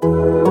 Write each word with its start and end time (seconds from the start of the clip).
Hello 0.00 0.46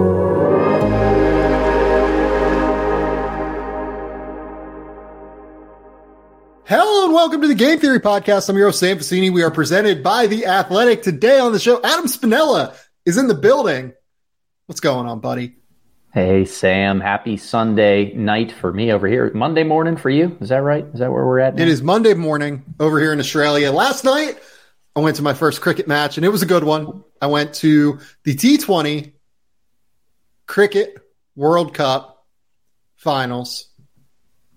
and 7.06 7.14
welcome 7.14 7.42
to 7.42 7.48
the 7.48 7.56
Game 7.56 7.80
Theory 7.80 8.02
Podcast. 8.02 8.50
I'm 8.50 8.58
your 8.58 8.68
host, 8.68 8.80
Sam 8.80 8.98
Vecenie. 8.98 9.32
We 9.32 9.44
are 9.44 9.52
presented 9.52 10.04
by 10.04 10.28
The 10.28 10.48
Athletic. 10.48 11.02
Today 11.02 11.40
on 11.40 11.54
the 11.54 11.60
show, 11.60 11.82
Adam 11.82 12.08
Spinella 12.08 12.76
is 13.06 13.16
in 13.16 13.30
the 13.30 13.36
building. 13.36 13.94
What's 14.66 14.82
going 14.82 15.08
on, 15.08 15.22
buddy? 15.22 15.56
Hey, 16.14 16.44
Sam. 16.44 17.00
Happy 17.00 17.38
Sunday 17.38 18.12
night 18.16 18.52
for 18.52 18.74
me 18.74 18.92
over 18.92 19.08
here. 19.08 19.32
Monday 19.34 19.64
morning 19.64 19.96
for 19.96 20.10
you. 20.10 20.36
Is 20.42 20.50
that 20.50 20.62
right? 20.62 20.84
Is 20.94 21.00
that 21.00 21.10
where 21.10 21.26
we're 21.26 21.40
at? 21.40 21.56
Now? 21.56 21.62
It 21.62 21.70
is 21.70 21.82
Monday 21.82 22.16
morning 22.16 22.66
over 22.82 23.00
here 23.00 23.14
in 23.14 23.22
Australia. 23.22 23.72
Last 23.72 24.04
night, 24.04 24.38
I 24.94 25.00
went 25.00 25.16
to 25.18 25.24
my 25.24 25.34
first 25.34 25.62
cricket 25.62 25.88
match 25.88 26.18
and 26.18 26.26
it 26.26 26.30
was 26.30 26.42
a 26.42 26.48
good 26.48 26.66
one. 26.66 27.06
I 27.22 27.28
went 27.28 27.54
to 27.56 28.00
the 28.26 28.36
T20 28.36 29.14
Cricket 30.48 30.98
World 31.36 31.74
Cup 31.74 32.26
finals. 32.96 33.68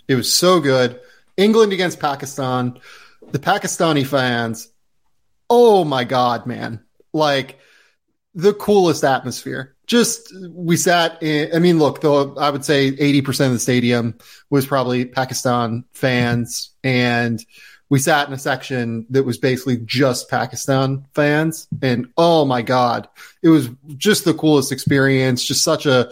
It 0.08 0.14
was 0.14 0.32
so 0.32 0.60
good. 0.60 1.00
England 1.36 1.72
against 1.72 2.00
Pakistan. 2.00 2.80
The 3.32 3.38
Pakistani 3.38 4.06
fans, 4.06 4.68
oh 5.48 5.84
my 5.84 6.04
God, 6.04 6.46
man. 6.46 6.84
Like 7.12 7.58
the 8.34 8.54
coolest 8.54 9.04
atmosphere. 9.04 9.76
Just 9.86 10.32
we 10.52 10.76
sat 10.76 11.22
in, 11.22 11.54
I 11.54 11.58
mean, 11.58 11.78
look, 11.78 12.00
though 12.00 12.36
I 12.36 12.50
would 12.50 12.64
say 12.64 12.92
80% 12.92 13.46
of 13.46 13.52
the 13.52 13.58
stadium 13.58 14.16
was 14.48 14.66
probably 14.66 15.04
Pakistan 15.04 15.84
fans 15.92 16.72
and 16.84 17.44
we 17.90 17.98
sat 17.98 18.28
in 18.28 18.32
a 18.32 18.38
section 18.38 19.04
that 19.10 19.24
was 19.24 19.36
basically 19.36 19.76
just 19.78 20.30
Pakistan 20.30 21.04
fans. 21.12 21.66
And 21.82 22.08
oh 22.16 22.44
my 22.44 22.62
God, 22.62 23.08
it 23.42 23.48
was 23.48 23.68
just 23.96 24.24
the 24.24 24.32
coolest 24.32 24.70
experience. 24.70 25.44
Just 25.44 25.64
such 25.64 25.86
a 25.86 26.10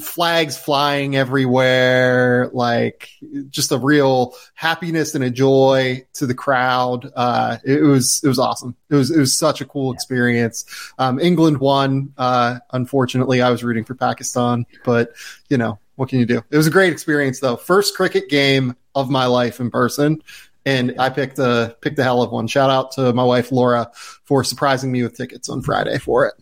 flags 0.00 0.56
flying 0.56 1.16
everywhere, 1.16 2.50
like 2.54 3.10
just 3.50 3.70
a 3.70 3.78
real 3.78 4.34
happiness 4.54 5.14
and 5.14 5.22
a 5.22 5.30
joy 5.30 6.04
to 6.14 6.26
the 6.26 6.34
crowd. 6.34 7.10
Uh, 7.14 7.58
it 7.64 7.82
was, 7.82 8.22
it 8.24 8.28
was 8.28 8.38
awesome. 8.38 8.74
It 8.88 8.94
was, 8.94 9.10
it 9.10 9.18
was 9.18 9.36
such 9.36 9.60
a 9.60 9.66
cool 9.66 9.92
experience. 9.92 10.64
Um, 10.98 11.20
England 11.20 11.58
won. 11.58 12.14
Uh, 12.16 12.60
unfortunately, 12.72 13.42
I 13.42 13.50
was 13.50 13.62
rooting 13.62 13.84
for 13.84 13.94
Pakistan, 13.94 14.64
but 14.84 15.12
you 15.50 15.58
know, 15.58 15.78
what 15.96 16.08
can 16.08 16.18
you 16.18 16.24
do? 16.24 16.42
It 16.50 16.56
was 16.56 16.66
a 16.66 16.70
great 16.70 16.94
experience 16.94 17.40
though. 17.40 17.56
First 17.56 17.94
cricket 17.94 18.30
game 18.30 18.74
of 18.94 19.10
my 19.10 19.26
life 19.26 19.60
in 19.60 19.70
person 19.70 20.22
and 20.64 20.94
I 20.98 21.10
picked 21.10 21.38
a 21.38 21.76
picked 21.80 21.98
a 21.98 22.02
hell 22.02 22.22
of 22.22 22.30
one. 22.30 22.46
Shout 22.46 22.70
out 22.70 22.92
to 22.92 23.12
my 23.12 23.24
wife 23.24 23.52
Laura 23.52 23.90
for 23.94 24.44
surprising 24.44 24.92
me 24.92 25.02
with 25.02 25.16
tickets 25.16 25.48
on 25.48 25.62
Friday 25.62 25.98
for 25.98 26.26
it. 26.26 26.34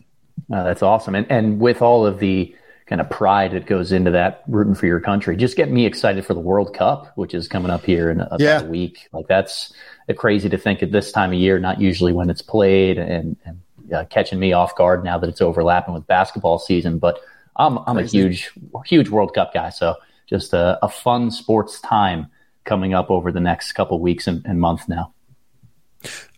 Oh, 0.51 0.63
that's 0.63 0.83
awesome, 0.83 1.15
and 1.15 1.29
and 1.29 1.59
with 1.59 1.81
all 1.81 2.05
of 2.05 2.19
the 2.19 2.55
kind 2.87 3.01
of 3.01 3.09
pride 3.09 3.51
that 3.51 3.67
goes 3.67 3.91
into 3.91 4.09
that 4.09 4.43
rooting 4.47 4.73
for 4.73 4.87
your 4.87 4.99
country, 4.99 5.37
just 5.37 5.55
get 5.55 5.69
me 5.69 5.85
excited 5.85 6.25
for 6.25 6.33
the 6.33 6.39
World 6.39 6.73
Cup, 6.73 7.11
which 7.15 7.35
is 7.35 7.47
coming 7.47 7.69
up 7.69 7.85
here 7.85 8.09
in 8.09 8.19
about 8.19 8.39
yeah. 8.39 8.61
a 8.61 8.65
week. 8.65 9.07
Like 9.13 9.27
that's 9.27 9.73
crazy 10.17 10.49
to 10.49 10.57
think 10.57 10.81
at 10.81 10.91
this 10.91 11.11
time 11.11 11.31
of 11.31 11.37
year, 11.37 11.59
not 11.59 11.79
usually 11.79 12.13
when 12.13 12.31
it's 12.31 12.41
played, 12.41 12.97
and, 12.97 13.37
and 13.45 13.61
uh, 13.93 14.05
catching 14.05 14.39
me 14.39 14.53
off 14.53 14.75
guard 14.75 15.03
now 15.03 15.19
that 15.19 15.29
it's 15.29 15.41
overlapping 15.41 15.93
with 15.93 16.07
basketball 16.07 16.57
season. 16.57 16.99
But 16.99 17.19
I'm 17.55 17.77
I'm 17.79 17.95
crazy. 17.95 18.19
a 18.19 18.23
huge 18.23 18.51
huge 18.85 19.09
World 19.09 19.33
Cup 19.33 19.53
guy, 19.53 19.69
so 19.69 19.95
just 20.27 20.53
a, 20.53 20.79
a 20.83 20.89
fun 20.89 21.31
sports 21.31 21.79
time 21.81 22.27
coming 22.69 22.93
up 22.93 23.11
over 23.11 23.31
the 23.33 23.41
next 23.41 23.73
couple 23.73 23.99
weeks 23.99 24.27
and, 24.27 24.45
and 24.45 24.61
month 24.61 24.87
now. 24.87 25.13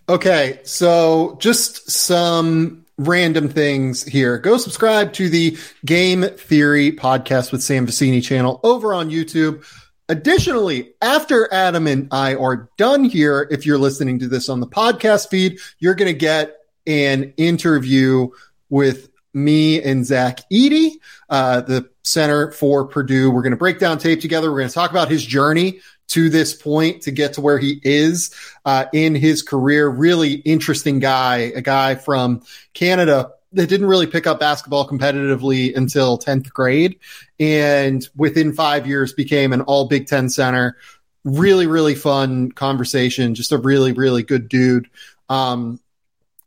Okay, 0.10 0.60
so 0.64 1.38
just 1.40 1.92
some 1.92 2.86
random 2.98 3.48
things 3.50 4.04
here. 4.04 4.40
Go 4.40 4.58
subscribe 4.58 5.14
to 5.14 5.30
the 5.30 5.58
Game 5.86 6.24
Theory 6.24 6.92
podcast 6.94 7.52
with 7.52 7.62
Sam 7.62 7.86
Vecenie 7.86 8.24
channel 8.24 8.60
over 8.64 8.94
on 8.94 9.10
YouTube. 9.10 9.64
Additionally, 10.10 10.94
after 11.02 11.52
Adam 11.54 11.88
and 11.88 12.08
I 12.12 12.36
are 12.36 12.70
done 12.78 13.04
here, 13.04 13.48
if 13.52 13.66
you're 13.66 13.78
listening 13.78 14.20
to 14.20 14.28
this 14.28 14.50
on 14.50 14.60
the 14.60 14.68
podcast 14.68 15.30
feed, 15.30 15.60
you're 15.80 15.96
going 15.96 16.12
to 16.12 16.18
get 16.18 16.58
an 16.88 17.34
interview 17.38 18.30
with 18.70 19.10
me 19.34 19.82
and 19.82 20.06
Zach 20.06 20.42
Edey, 20.52 20.94
uh, 21.30 21.62
the 21.62 21.90
center 22.04 22.52
for 22.52 22.86
Purdue. 22.86 23.32
We're 23.32 23.44
going 23.44 23.52
to 23.52 23.58
break 23.58 23.80
down 23.80 23.98
tape 23.98 24.20
together. 24.20 24.52
We're 24.52 24.60
going 24.60 24.70
to 24.70 24.74
talk 24.74 24.92
about 24.92 25.10
his 25.10 25.26
journey 25.26 25.80
to 26.10 26.30
this 26.30 26.54
point 26.54 27.04
to 27.04 27.12
get 27.12 27.34
to 27.34 27.42
where 27.42 27.58
he 27.58 27.80
is 27.84 28.34
uh, 28.66 28.86
in 28.94 29.16
his 29.16 29.42
career. 29.42 29.88
Really 29.88 30.34
interesting 30.34 31.00
guy, 31.00 31.52
a 31.56 31.62
guy 31.62 31.96
from 31.96 32.44
Canada 32.74 33.32
that 33.54 33.68
didn't 33.68 33.88
really 33.88 34.08
pick 34.08 34.28
up 34.28 34.40
basketball 34.40 34.88
competitively 34.88 35.76
until 35.76 36.18
10th 36.18 36.52
grade 36.52 37.00
and 37.40 38.08
within 38.16 38.54
five 38.54 38.88
years 38.88 39.14
became 39.14 39.52
an 39.52 39.62
all 39.62 39.88
Big 39.88 40.08
Ten 40.08 40.30
center. 40.30 40.78
Really, 41.24 41.68
really 41.68 41.96
fun 41.96 42.52
conversation. 42.52 43.36
Just 43.36 43.52
a 43.52 43.58
really, 43.58 43.92
really 43.92 44.24
good 44.24 44.48
dude. 44.50 44.90
Um, 45.30 45.80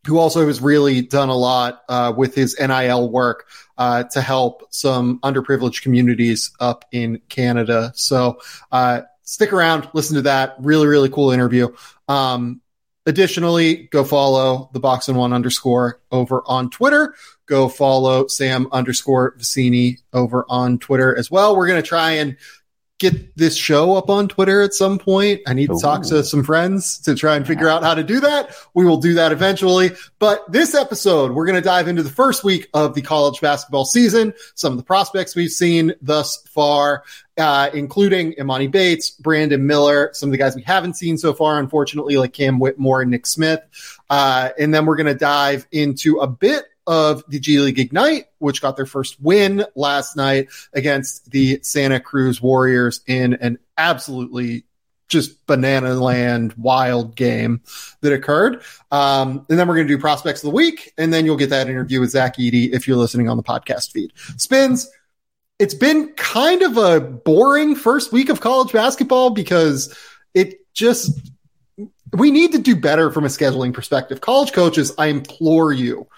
who 0.07 0.19
also 0.19 0.47
has 0.47 0.61
really 0.61 1.01
done 1.01 1.31
a 1.31 1.37
lot 1.37 1.83
uh, 1.89 2.13
with 2.15 2.35
his 2.35 2.57
NIL 2.61 3.11
work 3.11 3.49
uh, 3.79 4.05
to 4.05 4.21
help 4.21 4.67
some 4.71 5.19
underprivileged 5.21 5.83
communities 5.83 6.53
up 6.61 6.85
in 6.93 7.21
Canada. 7.29 7.93
So, 7.95 8.41
uh, 8.71 9.03
stick 9.25 9.53
around, 9.53 9.89
listen 9.93 10.17
to 10.17 10.23
that. 10.23 10.57
Really, 10.61 10.87
really 10.87 11.09
cool 11.09 11.31
interview. 11.33 11.75
Um, 12.09 12.61
additionally, 13.07 13.89
go 13.91 14.05
follow 14.05 14.71
the 14.73 14.81
box 14.81 15.09
and 15.09 15.19
one 15.19 15.33
underscore 15.33 16.01
over 16.13 16.43
on 16.47 16.71
Twitter. 16.71 17.15
Go 17.47 17.69
follow 17.69 18.27
Sam 18.29 18.69
underscore 18.73 19.37
Vecenie 19.37 19.99
over 20.13 20.47
on 20.49 20.79
Twitter 20.79 21.17
as 21.17 21.31
well. 21.31 21.57
We're 21.57 21.67
going 21.67 21.83
to 21.83 21.89
try 21.89 22.13
and 22.13 22.37
get 23.01 23.37
this 23.37 23.57
show 23.57 23.97
up 23.97 24.09
on 24.09 24.29
Twitter 24.29 24.63
at 24.63 24.73
some 24.73 24.99
point. 24.99 25.41
I 25.47 25.53
need 25.55 25.67
to 25.67 25.75
Ooh. 25.75 25.81
talk 25.81 26.03
to 26.05 26.23
some 26.23 26.45
friends 26.45 26.99
to 27.01 27.15
try 27.15 27.35
and 27.35 27.47
figure 27.47 27.69
out 27.69 27.83
how 27.83 27.95
to 27.95 28.05
do 28.05 28.21
that. 28.21 28.55
We 28.73 28.85
will 28.85 28.99
do 28.99 29.15
that 29.15 29.33
eventually. 29.33 29.91
But 30.21 30.51
this 30.51 30.75
episode, 30.75 31.33
we're 31.33 31.47
going 31.47 31.57
to 31.57 31.61
dive 31.61 31.89
into 31.89 32.05
the 32.05 32.11
first 32.11 32.45
week 32.45 32.69
of 32.73 32.95
the 32.95 33.03
college 33.03 33.41
basketball 33.41 33.85
season, 33.85 34.33
some 34.55 34.73
of 34.73 34.79
the 34.79 34.85
prospects 34.85 35.35
we've 35.35 35.51
seen 35.51 35.93
thus 36.01 36.47
far, 36.49 37.03
uh, 37.37 37.69
including 37.75 38.35
Emoni 38.35 38.71
Bates, 38.71 39.11
Brandon 39.11 39.67
Miller, 39.67 40.11
some 40.13 40.29
of 40.29 40.33
the 40.33 40.39
guys 40.39 40.55
we 40.55 40.63
haven't 40.63 40.95
seen 40.95 41.19
so 41.19 41.33
far, 41.33 41.59
unfortunately, 41.59 42.17
like 42.17 42.33
Cam 42.33 42.61
Whitmore 42.61 43.03
and 43.03 43.11
Nick 43.11 43.27
Smith. 43.27 43.61
Uh, 44.09 44.51
and 44.57 44.73
then 44.73 44.87
we're 44.87 44.97
going 44.97 45.07
to 45.07 45.15
dive 45.15 45.67
into 45.73 46.19
a 46.19 46.29
bit 46.29 46.65
of 46.87 47.25
the 47.29 47.39
G 47.39 47.59
League 47.61 47.79
Ignite, 47.79 48.27
which 48.39 48.61
got 48.61 48.77
their 48.77 48.87
first 48.87 49.21
win 49.21 49.65
last 49.75 50.17
night 50.17 50.49
against 50.73 51.31
the 51.31 51.61
Santa 51.63 52.01
Cruz 52.01 52.43
Warriors 52.43 53.01
in 53.07 53.35
an 53.35 53.59
absolutely 53.77 54.65
just 55.09 55.47
banana 55.47 55.95
land 55.95 56.55
wild 56.55 57.15
game 57.15 57.61
that 58.01 58.13
occurred. 58.13 58.63
Um, 58.91 59.47
and 59.49 59.59
then 59.59 59.69
we're 59.69 59.77
going 59.77 59.87
to 59.87 59.95
do 59.95 60.01
prospects 60.01 60.43
of 60.43 60.51
the 60.51 60.57
week. 60.57 60.93
And 60.99 61.13
then 61.13 61.25
you'll 61.25 61.37
get 61.37 61.51
that 61.51 61.69
interview 61.69 62.01
with 62.01 62.11
Zach 62.11 62.37
Edey 62.37 62.73
if 62.73 62.89
you're 62.89 62.97
listening 62.97 63.29
on 63.29 63.37
the 63.37 63.43
podcast 63.43 63.93
feed. 63.93 64.13
Spins. 64.37 64.91
It's 65.61 65.75
been 65.75 66.13
kind 66.15 66.63
of 66.63 66.77
a 66.79 67.01
boring 67.01 67.77
first 67.77 68.13
week 68.13 68.29
of 68.29 68.41
college 68.41 68.73
basketball 68.73 69.31
because 69.31 69.97
it 70.35 70.73
just, 70.75 71.17
we 72.13 72.33
need 72.33 72.53
to 72.53 72.59
do 72.59 72.75
better 72.75 73.13
from 73.13 73.25
a 73.25 73.29
scheduling 73.29 73.73
perspective. 73.73 74.21
College 74.21 74.53
coaches, 74.53 74.93
I 74.99 75.07
implore 75.07 75.73
you, 75.73 76.09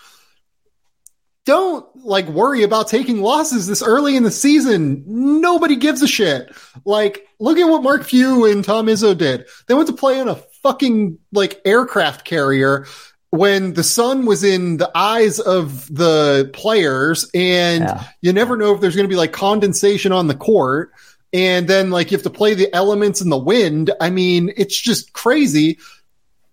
don't 1.46 1.86
like 2.04 2.26
worry 2.26 2.64
about 2.64 2.88
taking 2.88 3.22
losses 3.22 3.66
this 3.66 3.82
early 3.82 4.16
in 4.16 4.24
the 4.24 4.30
season. 4.30 5.04
Nobody 5.06 5.76
gives 5.76 6.02
a 6.02 6.08
shit. 6.08 6.54
Like, 6.84 7.26
look 7.38 7.56
at 7.56 7.68
what 7.68 7.84
Mark 7.84 8.04
Few 8.04 8.44
and 8.44 8.64
Tom 8.64 8.86
Izzo 8.86 9.16
did. 9.16 9.46
They 9.66 9.74
went 9.74 9.86
to 9.86 9.94
play 9.94 10.20
on 10.20 10.28
a 10.28 10.34
fucking 10.62 11.18
like 11.32 11.62
aircraft 11.64 12.24
carrier 12.24 12.86
when 13.30 13.74
the 13.74 13.84
sun 13.84 14.26
was 14.26 14.42
in 14.42 14.76
the 14.76 14.90
eyes 14.94 15.38
of 15.38 15.92
the 15.94 16.50
players 16.52 17.30
and 17.34 17.84
yeah. 17.84 18.04
you 18.22 18.32
never 18.32 18.56
know 18.56 18.74
if 18.74 18.80
there's 18.80 18.96
going 18.96 19.08
to 19.08 19.12
be 19.12 19.16
like 19.16 19.32
condensation 19.32 20.12
on 20.12 20.26
the 20.26 20.34
court. 20.34 20.90
And 21.32 21.68
then 21.68 21.90
like 21.90 22.10
you 22.10 22.16
have 22.16 22.24
to 22.24 22.30
play 22.30 22.54
the 22.54 22.74
elements 22.74 23.20
and 23.20 23.30
the 23.30 23.38
wind. 23.38 23.92
I 24.00 24.10
mean, 24.10 24.52
it's 24.56 24.80
just 24.80 25.12
crazy 25.12 25.78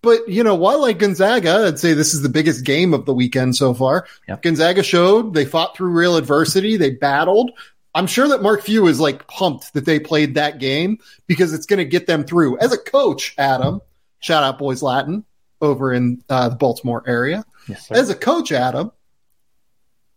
But 0.03 0.27
you 0.27 0.43
know, 0.43 0.53
while 0.53 0.81
like 0.81 0.99
Gonzaga, 0.99 1.65
I'd 1.67 1.79
say 1.79 1.93
this 1.93 2.13
is 2.13 2.21
the 2.21 2.29
biggest 2.29 2.65
game 2.65 2.93
of 2.93 3.05
the 3.05 3.13
weekend 3.13 3.55
so 3.55 3.73
far. 3.73 4.05
Yep. 4.27 4.43
Gonzaga 4.43 4.83
showed 4.83 5.33
they 5.33 5.45
fought 5.45 5.75
through 5.75 5.91
real 5.91 6.17
adversity. 6.17 6.77
They 6.77 6.91
battled. 6.91 7.51
I'm 7.95 8.07
sure 8.07 8.27
that 8.27 8.41
Mark 8.41 8.63
Few 8.63 8.85
is 8.87 8.99
like 8.99 9.27
pumped 9.27 9.73
that 9.73 9.85
they 9.85 9.99
played 9.99 10.35
that 10.35 10.59
game 10.59 10.97
because 11.25 11.53
it's 11.53 11.65
going 11.65 11.77
to 11.77 11.85
get 11.85 12.05
them 12.05 12.25
through. 12.25 12.59
As 12.59 12.73
a 12.73 12.77
coach, 12.77 13.33
Adam, 13.37 13.81
shout 14.19 14.43
out 14.43 14.59
Boys 14.59 14.83
Latin 14.83 15.23
over 15.61 15.93
in 15.93 16.21
uh, 16.29 16.49
the 16.49 16.55
Baltimore 16.55 17.03
area. 17.07 17.45
Yes. 17.67 17.89
As 17.89 18.09
a 18.09 18.15
coach, 18.15 18.51
Adam, 18.51 18.91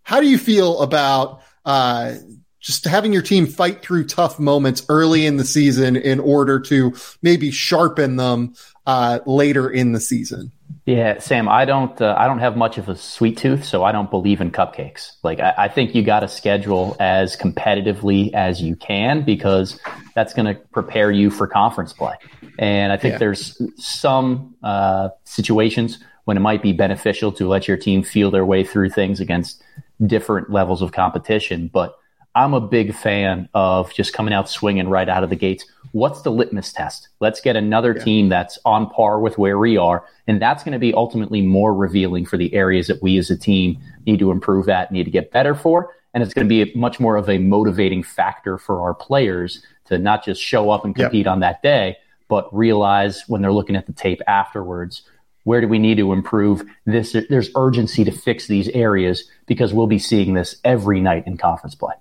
how 0.02 0.20
do 0.20 0.26
you 0.26 0.38
feel 0.38 0.80
about 0.80 1.42
uh, 1.64 2.14
just 2.58 2.84
having 2.86 3.12
your 3.12 3.22
team 3.22 3.46
fight 3.46 3.82
through 3.82 4.06
tough 4.06 4.40
moments 4.40 4.84
early 4.88 5.26
in 5.26 5.36
the 5.36 5.44
season 5.44 5.94
in 5.94 6.18
order 6.18 6.58
to 6.58 6.92
maybe 7.22 7.52
sharpen 7.52 8.16
them 8.16 8.54
uh, 8.86 9.20
later 9.26 9.68
in 9.68 9.92
the 9.92 10.00
season? 10.00 10.52
Yeah, 10.84 11.18
Sam, 11.18 11.48
I 11.48 11.64
don't, 11.64 12.00
uh, 12.00 12.14
I 12.16 12.28
don't 12.28 12.38
have 12.38 12.56
much 12.56 12.78
of 12.78 12.88
a 12.88 12.94
sweet 12.94 13.36
tooth, 13.36 13.64
so 13.64 13.82
I 13.82 13.90
don't 13.90 14.08
believe 14.08 14.40
in 14.40 14.52
cupcakes. 14.52 15.12
Like, 15.24 15.40
I, 15.40 15.54
I 15.58 15.68
think 15.68 15.96
you 15.96 16.02
got 16.02 16.20
to 16.20 16.28
schedule 16.28 16.96
as 17.00 17.36
competitively 17.36 18.32
as 18.34 18.62
you 18.62 18.76
can 18.76 19.24
because 19.24 19.80
that's 20.14 20.32
going 20.32 20.46
to 20.46 20.60
prepare 20.70 21.10
you 21.10 21.30
for 21.30 21.48
conference 21.48 21.92
play. 21.92 22.14
And 22.58 22.92
I 22.92 22.96
think 22.96 23.14
Yeah. 23.14 23.18
there's 23.18 23.60
some 23.76 24.54
uh, 24.62 25.08
situations 25.24 25.98
when 26.24 26.36
it 26.36 26.40
might 26.40 26.62
be 26.62 26.72
beneficial 26.72 27.32
to 27.32 27.48
let 27.48 27.66
your 27.66 27.76
team 27.76 28.04
feel 28.04 28.30
their 28.30 28.46
way 28.46 28.62
through 28.62 28.90
things 28.90 29.18
against 29.20 29.62
different 30.06 30.50
levels 30.50 30.82
of 30.82 30.92
competition. 30.92 31.68
But 31.72 31.96
I'm 32.36 32.54
a 32.54 32.60
big 32.60 32.94
fan 32.94 33.48
of 33.54 33.92
just 33.92 34.12
coming 34.12 34.34
out 34.34 34.48
swinging 34.48 34.88
right 34.88 35.08
out 35.08 35.24
of 35.24 35.30
the 35.30 35.36
gates. 35.36 35.64
What's 35.96 36.20
the 36.20 36.30
litmus 36.30 36.74
test? 36.74 37.08
Let's 37.20 37.40
get 37.40 37.56
another 37.56 37.94
team 37.94 38.28
that's 38.28 38.58
on 38.66 38.90
par 38.90 39.18
with 39.18 39.38
where 39.38 39.58
we 39.58 39.78
are. 39.78 40.04
And 40.26 40.42
that's 40.42 40.62
going 40.62 40.74
to 40.74 40.78
be 40.78 40.92
ultimately 40.92 41.40
more 41.40 41.72
revealing 41.72 42.26
for 42.26 42.36
the 42.36 42.52
areas 42.52 42.88
that 42.88 43.02
we 43.02 43.16
as 43.16 43.30
a 43.30 43.36
team 43.38 43.78
need 44.06 44.18
to 44.18 44.30
improve 44.30 44.68
at, 44.68 44.92
need 44.92 45.04
to 45.04 45.10
get 45.10 45.32
better 45.32 45.54
for. 45.54 45.94
And 46.12 46.22
it's 46.22 46.34
going 46.34 46.46
to 46.46 46.66
be 46.66 46.70
much 46.74 47.00
more 47.00 47.16
of 47.16 47.30
a 47.30 47.38
motivating 47.38 48.02
factor 48.02 48.58
for 48.58 48.82
our 48.82 48.92
players 48.92 49.62
to 49.86 49.96
not 49.96 50.22
just 50.22 50.42
show 50.42 50.68
up 50.68 50.84
and 50.84 50.94
Yep. 50.94 51.06
compete 51.06 51.26
on 51.26 51.40
that 51.40 51.62
day, 51.62 51.96
but 52.28 52.54
realize 52.54 53.24
when 53.26 53.40
they're 53.40 53.50
looking 53.50 53.74
at 53.74 53.86
the 53.86 53.94
tape 53.94 54.20
afterwards, 54.26 55.00
where 55.44 55.62
do 55.62 55.66
we 55.66 55.78
need 55.78 55.96
to 55.96 56.12
improve 56.12 56.62
this? 56.84 57.16
There's 57.30 57.48
urgency 57.56 58.04
to 58.04 58.10
fix 58.10 58.48
these 58.48 58.68
areas 58.68 59.24
because 59.46 59.72
we'll 59.72 59.86
be 59.86 59.98
seeing 59.98 60.34
this 60.34 60.56
every 60.62 61.00
night 61.00 61.26
in 61.26 61.38
conference 61.38 61.74
play. 61.74 61.94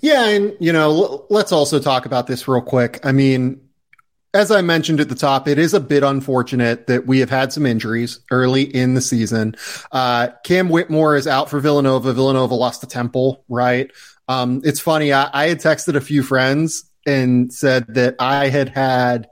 Yeah, 0.00 0.28
and 0.28 0.56
you 0.60 0.72
know, 0.72 0.90
l- 0.90 1.26
let's 1.30 1.52
also 1.52 1.78
talk 1.78 2.06
about 2.06 2.26
this 2.26 2.46
real 2.48 2.60
quick. 2.60 3.00
I 3.04 3.12
mean, 3.12 3.60
as 4.34 4.50
I 4.50 4.62
mentioned 4.62 5.00
at 5.00 5.08
the 5.08 5.14
top, 5.14 5.46
it 5.46 5.58
is 5.58 5.74
a 5.74 5.80
bit 5.80 6.02
unfortunate 6.02 6.88
that 6.88 7.06
we 7.06 7.20
have 7.20 7.30
had 7.30 7.52
some 7.52 7.64
injuries 7.66 8.20
early 8.30 8.62
in 8.62 8.94
the 8.94 9.00
season. 9.00 9.54
Uh, 9.92 10.28
Cam 10.44 10.68
Whitmore 10.68 11.16
is 11.16 11.26
out 11.26 11.48
for 11.48 11.60
Villanova. 11.60 12.12
Villanova 12.12 12.54
lost 12.54 12.80
to 12.80 12.86
Temple, 12.88 13.44
right? 13.48 13.90
Um, 14.28 14.62
it's 14.64 14.80
funny. 14.80 15.12
I, 15.12 15.30
I 15.32 15.48
had 15.48 15.58
texted 15.58 15.94
a 15.94 16.00
few 16.00 16.22
friends 16.22 16.84
and 17.06 17.52
said 17.52 17.86
that 17.94 18.16
I 18.18 18.48
had 18.48 18.70
had 18.70 19.28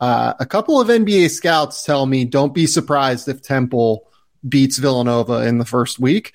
uh, 0.00 0.34
a 0.38 0.46
couple 0.46 0.80
of 0.80 0.88
NBA 0.88 1.30
scouts 1.30 1.84
tell 1.84 2.06
me, 2.06 2.24
"Don't 2.24 2.54
be 2.54 2.66
surprised 2.66 3.28
if 3.28 3.42
Temple 3.42 4.04
beats 4.46 4.78
Villanova 4.78 5.46
in 5.46 5.58
the 5.58 5.64
first 5.64 5.98
week." 5.98 6.32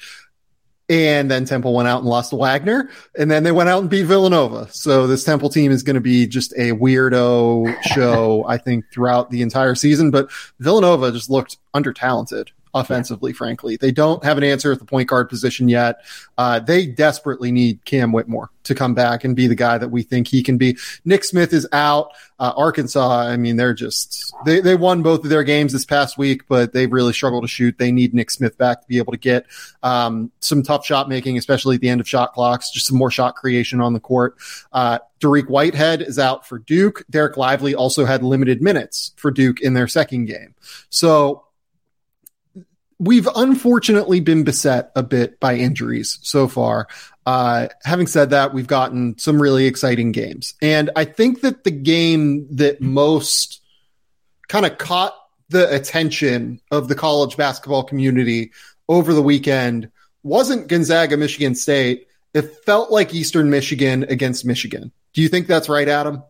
And 0.92 1.32
then 1.32 1.46
Temple 1.46 1.74
went 1.74 1.88
out 1.88 2.00
and 2.00 2.10
lost 2.10 2.32
to 2.32 2.36
Wagner, 2.36 2.90
and 3.18 3.32
then 3.32 3.44
they 3.44 3.54
went 3.54 3.70
out 3.70 3.80
and 3.80 3.90
beat 3.90 4.04
Villanova. 4.04 4.68
So 4.74 5.08
this 5.08 5.24
Temple 5.24 5.48
team 5.48 5.72
is 5.72 5.84
going 5.84 5.94
to 5.94 6.02
be 6.02 6.28
just 6.28 6.52
a 6.58 6.74
weirdo 6.74 7.82
show, 7.94 8.44
I 8.46 8.58
think, 8.58 8.92
throughout 8.92 9.30
the 9.30 9.42
entire 9.42 9.74
season. 9.74 10.12
But 10.12 10.30
Villanova 10.60 11.14
just 11.14 11.30
looked 11.30 11.60
under 11.74 11.94
talented 11.94 12.52
offensively, 12.74 13.34
frankly. 13.34 13.78
They 13.78 13.92
don't 13.92 14.24
have 14.24 14.38
an 14.38 14.44
answer 14.44 14.72
at 14.72 14.80
the 14.80 14.86
point 14.86 15.10
guard 15.10 15.30
position 15.30 15.70
yet. 15.70 16.04
Uh, 16.38 16.60
they 16.60 16.86
desperately 16.86 17.52
need 17.52 17.84
Cam 17.86 18.12
Whitmore 18.12 18.50
to 18.64 18.76
come 18.76 18.94
back 18.94 19.24
and 19.24 19.36
be 19.36 19.48
the 19.48 19.56
guy 19.56 19.78
that 19.78 19.90
we 19.90 20.04
think 20.04 20.28
he 20.28 20.44
can 20.44 20.58
be. 20.58 20.78
Nick 21.04 21.24
Smith 21.24 21.52
is 21.54 21.68
out. 21.72 22.12
Uh, 22.40 22.54
Arkansas, 22.56 23.28
I 23.28 23.38
mean, 23.38 23.56
they're 23.56 23.74
just, 23.74 24.34
they, 24.46 24.62
they 24.62 24.76
won 24.76 25.04
both 25.04 25.24
of 25.24 25.30
their 25.30 25.44
games 25.44 25.74
this 25.74 25.86
past 25.86 26.18
week, 26.18 26.48
but 26.48 26.74
they 26.74 26.88
really 26.88 27.14
struggle 27.14 27.42
to 27.42 27.48
shoot. 27.48 27.78
They 27.78 27.92
need 27.92 28.14
Nick 28.14 28.32
Smith 28.32 28.58
back 28.58 28.82
to 28.82 28.88
be 28.88 28.98
able 28.98 29.14
to 29.14 29.20
get 29.20 29.46
um, 29.84 30.32
some 30.40 30.64
tough 30.64 30.86
shot 30.86 31.10
making, 31.10 31.38
especially 31.38 31.76
at 31.76 31.82
the 31.82 31.90
end 31.90 32.02
of 32.02 32.08
shot 32.08 32.34
clocks, 32.34 32.72
just 32.72 32.88
some 32.88 32.98
more 32.98 33.12
shot 33.12 33.36
creation 33.36 33.82
on 33.82 33.94
the 33.94 34.00
court. 34.00 34.38
Uh, 34.72 35.00
Dariq 35.20 35.50
Whitehead 35.50 36.02
is 36.02 36.18
out 36.18 36.48
for 36.48 36.60
Duke. 36.60 37.04
Dereck 37.12 37.38
Lively 37.38 37.76
also 37.76 38.06
had 38.06 38.24
limited 38.24 38.62
minutes 38.62 39.14
for 39.18 39.30
Duke 39.30 39.62
in 39.62 39.74
their 39.74 39.88
second 39.88 40.26
game. 40.26 40.56
So 40.90 41.46
we've 43.02 43.28
unfortunately 43.36 44.20
been 44.20 44.44
beset 44.44 44.92
a 44.96 45.02
bit 45.02 45.40
by 45.40 45.56
injuries 45.56 46.20
so 46.22 46.48
far. 46.48 46.88
Uh, 47.26 47.68
having 47.84 48.06
said 48.06 48.30
that, 48.30 48.54
we've 48.54 48.68
gotten 48.68 49.18
some 49.18 49.42
really 49.42 49.66
exciting 49.66 50.12
games. 50.12 50.54
And 50.62 50.92
I 50.96 51.06
think 51.06 51.42
that 51.42 51.64
the 51.64 51.72
game 51.72 52.48
that 52.58 52.80
most 52.80 53.60
kind 54.48 54.68
of 54.68 54.78
caught 54.78 55.16
the 55.50 55.74
attention 55.74 56.62
of 56.70 56.90
the 56.90 56.96
college 56.96 57.38
basketball 57.38 57.84
community 57.84 58.52
over 58.88 59.14
the 59.14 59.24
weekend 59.24 59.90
wasn't 60.22 60.68
Gonzaga, 60.68 61.18
Michigan 61.18 61.56
State. 61.56 62.08
It 62.36 62.56
felt 62.66 62.92
like 62.92 63.16
Eastern 63.16 63.50
Michigan 63.50 64.04
against 64.10 64.46
Michigan. 64.46 64.92
Do 65.14 65.24
you 65.24 65.28
think 65.28 65.48
that's 65.48 65.70
right, 65.70 65.90
Adam? 65.90 66.22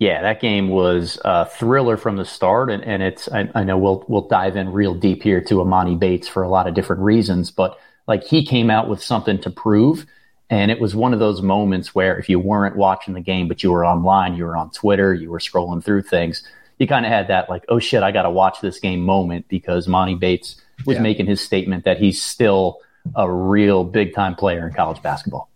Yeah, 0.00 0.22
that 0.22 0.40
game 0.40 0.70
was 0.70 1.20
a 1.26 1.44
thriller 1.44 1.98
from 1.98 2.16
the 2.16 2.24
start, 2.24 2.70
and, 2.70 2.82
and 2.82 3.02
it's 3.02 3.28
I, 3.28 3.50
I 3.54 3.64
know 3.64 3.76
we'll 3.76 4.02
we'll 4.08 4.26
dive 4.28 4.56
in 4.56 4.72
real 4.72 4.94
deep 4.94 5.22
here 5.22 5.42
to 5.42 5.56
Emoni 5.56 5.98
Bates 5.98 6.26
for 6.26 6.42
a 6.42 6.48
lot 6.48 6.66
of 6.66 6.72
different 6.72 7.02
reasons, 7.02 7.50
but 7.50 7.78
like 8.08 8.24
he 8.24 8.42
came 8.44 8.70
out 8.70 8.88
with 8.88 9.02
something 9.02 9.38
to 9.42 9.50
prove, 9.50 10.06
and 10.48 10.70
it 10.70 10.80
was 10.80 10.96
one 10.96 11.12
of 11.12 11.18
those 11.18 11.42
moments 11.42 11.94
where 11.94 12.18
if 12.18 12.30
you 12.30 12.38
weren't 12.40 12.76
watching 12.76 13.12
the 13.12 13.20
game, 13.20 13.46
but 13.46 13.62
you 13.62 13.70
were 13.70 13.84
online, 13.84 14.34
you 14.36 14.44
were 14.46 14.56
on 14.56 14.70
Twitter, 14.70 15.12
you 15.12 15.30
were 15.30 15.38
scrolling 15.38 15.84
through 15.84 16.00
things, 16.02 16.44
you 16.78 16.86
kind 16.86 17.04
of 17.04 17.12
had 17.12 17.28
that 17.28 17.50
like, 17.50 17.66
oh 17.68 17.78
shit, 17.78 18.02
I 18.02 18.10
got 18.10 18.22
to 18.22 18.30
watch 18.30 18.62
this 18.62 18.80
game 18.80 19.02
moment 19.02 19.48
because 19.48 19.86
Monty 19.86 20.14
Bates 20.14 20.56
was 20.86 20.96
Yeah. 20.96 21.02
making 21.02 21.26
his 21.26 21.42
statement 21.42 21.84
that 21.84 21.98
he's 21.98 22.22
still 22.22 22.78
a 23.14 23.30
real 23.30 23.84
big 23.84 24.14
time 24.14 24.34
player 24.34 24.66
in 24.66 24.72
college 24.72 25.02
basketball. 25.02 25.49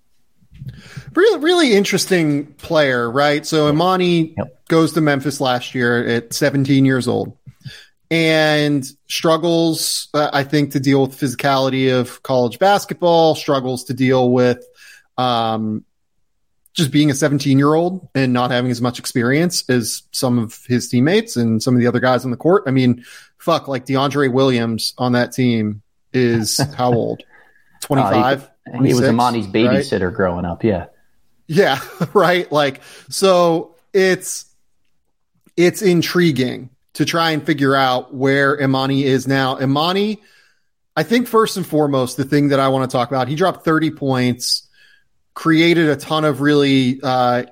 Really, 1.15 1.39
really 1.41 1.75
interesting 1.75 2.47
player, 2.55 3.11
right? 3.11 3.45
So 3.47 3.73
Emoni 3.73 4.35
Yep. 4.37 4.69
goes 4.69 4.93
to 4.95 5.01
Memphis 5.01 5.41
last 5.41 5.75
year 5.75 6.05
at 6.07 6.33
17 6.33 6.85
years 6.85 7.07
old 7.07 7.37
and 8.11 8.87
struggles, 9.09 10.09
uh, 10.15 10.31
I 10.33 10.45
think, 10.45 10.73
to 10.73 10.81
deal 10.81 11.03
with 11.03 11.19
the 11.19 11.27
physicality 11.27 11.93
of 11.93 12.23
college 12.23 12.59
basketball, 12.59 13.35
struggles 13.35 13.85
to 13.85 13.95
deal 13.95 14.31
with 14.31 14.65
um, 15.17 15.85
just 16.75 16.91
being 16.91 17.11
a 17.11 17.15
17 17.15 17.59
year 17.59 17.75
old 17.75 18.09
and 18.15 18.33
not 18.33 18.51
having 18.51 18.71
as 18.71 18.81
much 18.81 18.99
experience 18.99 19.69
as 19.69 20.03
some 20.13 20.39
of 20.39 20.65
his 20.67 20.89
teammates 20.89 21.37
and 21.37 21.63
some 21.63 21.75
of 21.75 21.81
the 21.81 21.87
other 21.87 22.01
guys 22.01 22.25
on 22.25 22.31
the 22.31 22.37
court. 22.37 22.65
I 22.67 22.71
mean, 22.71 23.05
fuck, 23.39 23.69
like 23.69 23.87
DeAndre 23.87 24.33
Williams 24.33 24.95
on 24.99 25.13
that 25.13 25.33
team 25.33 25.83
is 26.13 26.59
how 26.77 26.93
old? 26.93 27.23
25? 27.81 28.51
He 28.67 28.95
was 28.95 29.01
26, 29.01 29.09
Emoni's 29.09 29.47
right? 29.47 29.55
babysitter 29.55 30.15
growing 30.15 30.45
up. 30.45 30.65
Yeah. 30.65 30.87
Yeah, 31.47 31.79
right. 32.15 32.51
Like, 32.51 32.81
so 33.11 33.75
it's 33.93 34.47
it's 35.57 35.83
intriguing 35.83 36.71
to 36.95 37.05
try 37.05 37.31
and 37.31 37.45
figure 37.45 37.75
out 37.75 38.15
where 38.15 38.57
Emoni 38.57 39.03
is 39.03 39.29
now. 39.29 39.57
Emoni, 39.57 40.19
I 40.97 41.03
think 41.03 41.29
first 41.29 41.57
and 41.57 41.67
foremost, 41.67 42.17
the 42.17 42.25
thing 42.25 42.49
that 42.49 42.61
I 42.61 42.69
want 42.69 42.91
to 42.91 42.97
talk 42.97 43.11
about, 43.11 43.29
he 43.29 43.35
dropped 43.35 43.65
30 43.65 43.91
points, 43.93 44.69
created 45.35 45.89
a 45.89 45.97
ton 45.97 46.25
of 46.25 46.41
really 46.41 47.01
uh, 47.03 47.45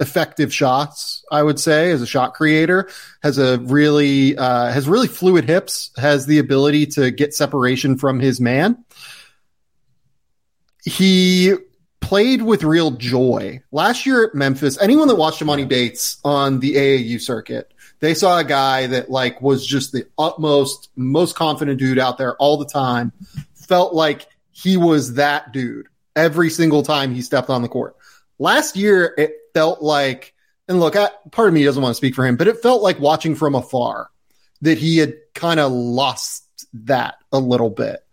effective 0.00 0.52
shots, 0.52 1.24
I 1.30 1.42
would 1.42 1.58
say, 1.58 1.92
as 1.92 2.02
a 2.02 2.06
shot 2.06 2.34
creator, 2.34 2.90
has 3.22 3.38
a 3.38 3.58
really 3.58 4.36
uh, 4.36 4.70
has 4.70 4.88
really 4.88 5.08
fluid 5.08 5.44
hips, 5.44 5.90
has 5.96 6.26
the 6.26 6.38
ability 6.38 6.86
to 6.86 7.10
get 7.10 7.34
separation 7.34 7.96
from 7.96 8.20
his 8.20 8.40
man. 8.40 8.84
He 10.84 11.54
played 12.00 12.42
with 12.42 12.64
real 12.64 12.90
joy. 12.92 13.62
Last 13.70 14.04
year 14.04 14.24
at 14.24 14.34
Memphis, 14.34 14.80
anyone 14.80 15.08
that 15.08 15.14
watched 15.14 15.40
Emoni 15.40 15.66
Bates 15.66 16.18
on 16.24 16.60
the 16.60 16.74
AAU 16.74 17.20
circuit, 17.20 17.72
they 18.00 18.14
saw 18.14 18.38
a 18.38 18.44
guy 18.44 18.88
that 18.88 19.10
like 19.10 19.40
was 19.40 19.64
just 19.64 19.92
the 19.92 20.06
utmost, 20.18 20.90
most 20.96 21.36
confident 21.36 21.78
dude 21.78 21.98
out 21.98 22.18
there 22.18 22.36
all 22.36 22.56
the 22.56 22.66
time. 22.66 23.12
Felt 23.54 23.94
like 23.94 24.26
he 24.50 24.76
was 24.76 25.14
that 25.14 25.52
dude 25.52 25.86
every 26.16 26.50
single 26.50 26.82
time 26.82 27.14
he 27.14 27.22
stepped 27.22 27.48
on 27.48 27.62
the 27.62 27.68
court. 27.68 27.96
Last 28.38 28.76
year, 28.76 29.14
it 29.16 29.34
felt 29.54 29.82
like, 29.82 30.34
and 30.68 30.80
look, 30.80 30.96
I, 30.96 31.10
part 31.30 31.48
of 31.48 31.54
me 31.54 31.64
doesn't 31.64 31.82
want 31.82 31.92
to 31.92 31.96
speak 31.96 32.14
for 32.14 32.26
him, 32.26 32.36
but 32.36 32.48
it 32.48 32.60
felt 32.60 32.82
like 32.82 32.98
watching 32.98 33.34
from 33.34 33.54
afar 33.54 34.10
that 34.62 34.78
he 34.78 34.98
had 34.98 35.14
kind 35.34 35.60
of 35.60 35.72
lost 35.72 36.66
that 36.74 37.16
a 37.32 37.38
little 37.38 37.70
bit. 37.70 38.04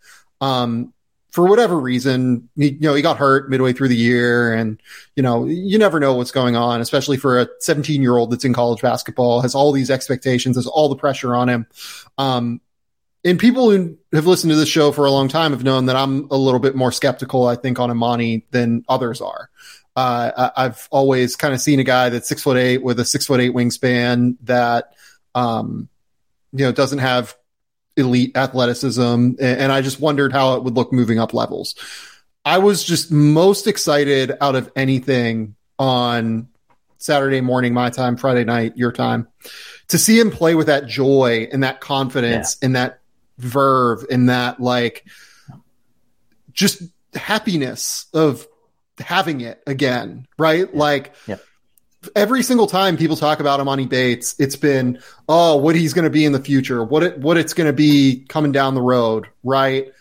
Um, 0.41 0.93
for 1.31 1.47
whatever 1.47 1.79
reason, 1.79 2.49
he, 2.55 2.69
you 2.71 2.79
know, 2.79 2.95
he 2.95 3.01
got 3.01 3.17
hurt 3.17 3.49
midway 3.49 3.73
through 3.73 3.87
the 3.87 3.95
year 3.95 4.53
and, 4.53 4.81
you 5.15 5.21
know, 5.21 5.45
you 5.45 5.77
never 5.77 5.99
know 5.99 6.15
what's 6.15 6.31
going 6.31 6.55
on, 6.55 6.81
especially 6.81 7.17
for 7.17 7.39
a 7.39 7.47
17 7.59 8.01
year 8.01 8.17
old 8.17 8.31
that's 8.31 8.45
in 8.45 8.53
college 8.53 8.81
basketball, 8.81 9.41
has 9.41 9.53
all 9.53 9.71
these 9.71 9.91
expectations, 9.91 10.55
has 10.55 10.65
all 10.65 10.89
the 10.89 10.95
pressure 10.95 11.35
on 11.35 11.47
him. 11.47 11.67
Um, 12.17 12.61
and 13.23 13.37
people 13.37 13.69
who 13.69 13.97
have 14.13 14.25
listened 14.25 14.51
to 14.51 14.55
this 14.55 14.69
show 14.69 14.91
for 14.91 15.05
a 15.05 15.11
long 15.11 15.27
time 15.27 15.51
have 15.51 15.63
known 15.63 15.87
that 15.87 15.95
I'm 15.95 16.27
a 16.31 16.37
little 16.37 16.59
bit 16.59 16.75
more 16.75 16.91
skeptical, 16.91 17.45
I 17.45 17.55
think, 17.55 17.79
on 17.79 17.89
Emoni 17.89 18.43
than 18.51 18.85
others 18.87 19.21
are. 19.21 19.49
Uh, 19.95 20.51
I've 20.55 20.87
always 20.91 21.35
kind 21.35 21.53
of 21.53 21.59
seen 21.59 21.79
a 21.79 21.83
guy 21.83 22.09
that's 22.09 22.29
six 22.29 22.41
foot 22.41 22.57
eight 22.57 22.81
with 22.81 22.99
a 22.99 23.05
six 23.05 23.25
foot 23.25 23.41
eight 23.41 23.53
wingspan 23.53 24.37
that, 24.43 24.93
um, 25.35 25.89
you 26.53 26.63
know, 26.63 26.71
doesn't 26.71 26.99
have 26.99 27.35
elite 27.99 28.35
athleticism. 28.35 29.31
And 29.39 29.71
I 29.71 29.81
just 29.81 29.99
wondered 29.99 30.31
how 30.31 30.55
it 30.55 30.63
would 30.63 30.75
look 30.75 30.91
moving 30.91 31.19
up 31.19 31.33
levels. 31.33 31.75
I 32.45 32.57
was 32.57 32.83
just 32.83 33.11
most 33.11 33.67
excited 33.67 34.31
out 34.41 34.55
of 34.55 34.71
anything 34.75 35.55
on 35.77 36.47
Saturday 36.97 37.41
morning, 37.41 37.73
my 37.73 37.89
time, 37.89 38.17
Friday 38.17 38.43
night, 38.43 38.77
your 38.77 38.91
time, 38.91 39.27
to 39.89 39.97
see 39.97 40.19
him 40.19 40.31
play 40.31 40.55
with 40.55 40.67
that 40.67 40.87
joy 40.87 41.47
and 41.51 41.63
that 41.63 41.79
confidence 41.79 42.57
yeah. 42.61 42.65
and 42.65 42.75
that 42.75 42.99
verve 43.37 44.05
and 44.09 44.29
that 44.29 44.59
like 44.59 45.05
just 46.51 46.81
happiness 47.13 48.07
of 48.13 48.47
having 48.99 49.41
it 49.41 49.61
again, 49.65 50.27
right? 50.37 50.69
Yeah. 50.71 50.79
Like 50.79 51.13
yeah. 51.27 51.37
Every 52.15 52.43
single 52.43 52.67
time 52.67 52.97
people 52.97 53.15
talk 53.15 53.39
about 53.39 53.59
Emoni 53.59 53.87
Bates, 53.87 54.35
it's 54.39 54.55
been, 54.55 54.99
oh, 55.27 55.57
what 55.57 55.75
he's 55.75 55.93
going 55.93 56.03
to 56.03 56.09
be 56.09 56.25
in 56.25 56.31
the 56.31 56.39
future, 56.39 56.83
what 56.83 57.03
it, 57.03 57.17
what 57.19 57.37
it's 57.37 57.53
going 57.53 57.67
to 57.67 57.73
be 57.73 58.25
coming 58.29 58.51
down 58.51 58.75
the 58.75 58.81
road, 58.81 59.27
right? 59.43 59.91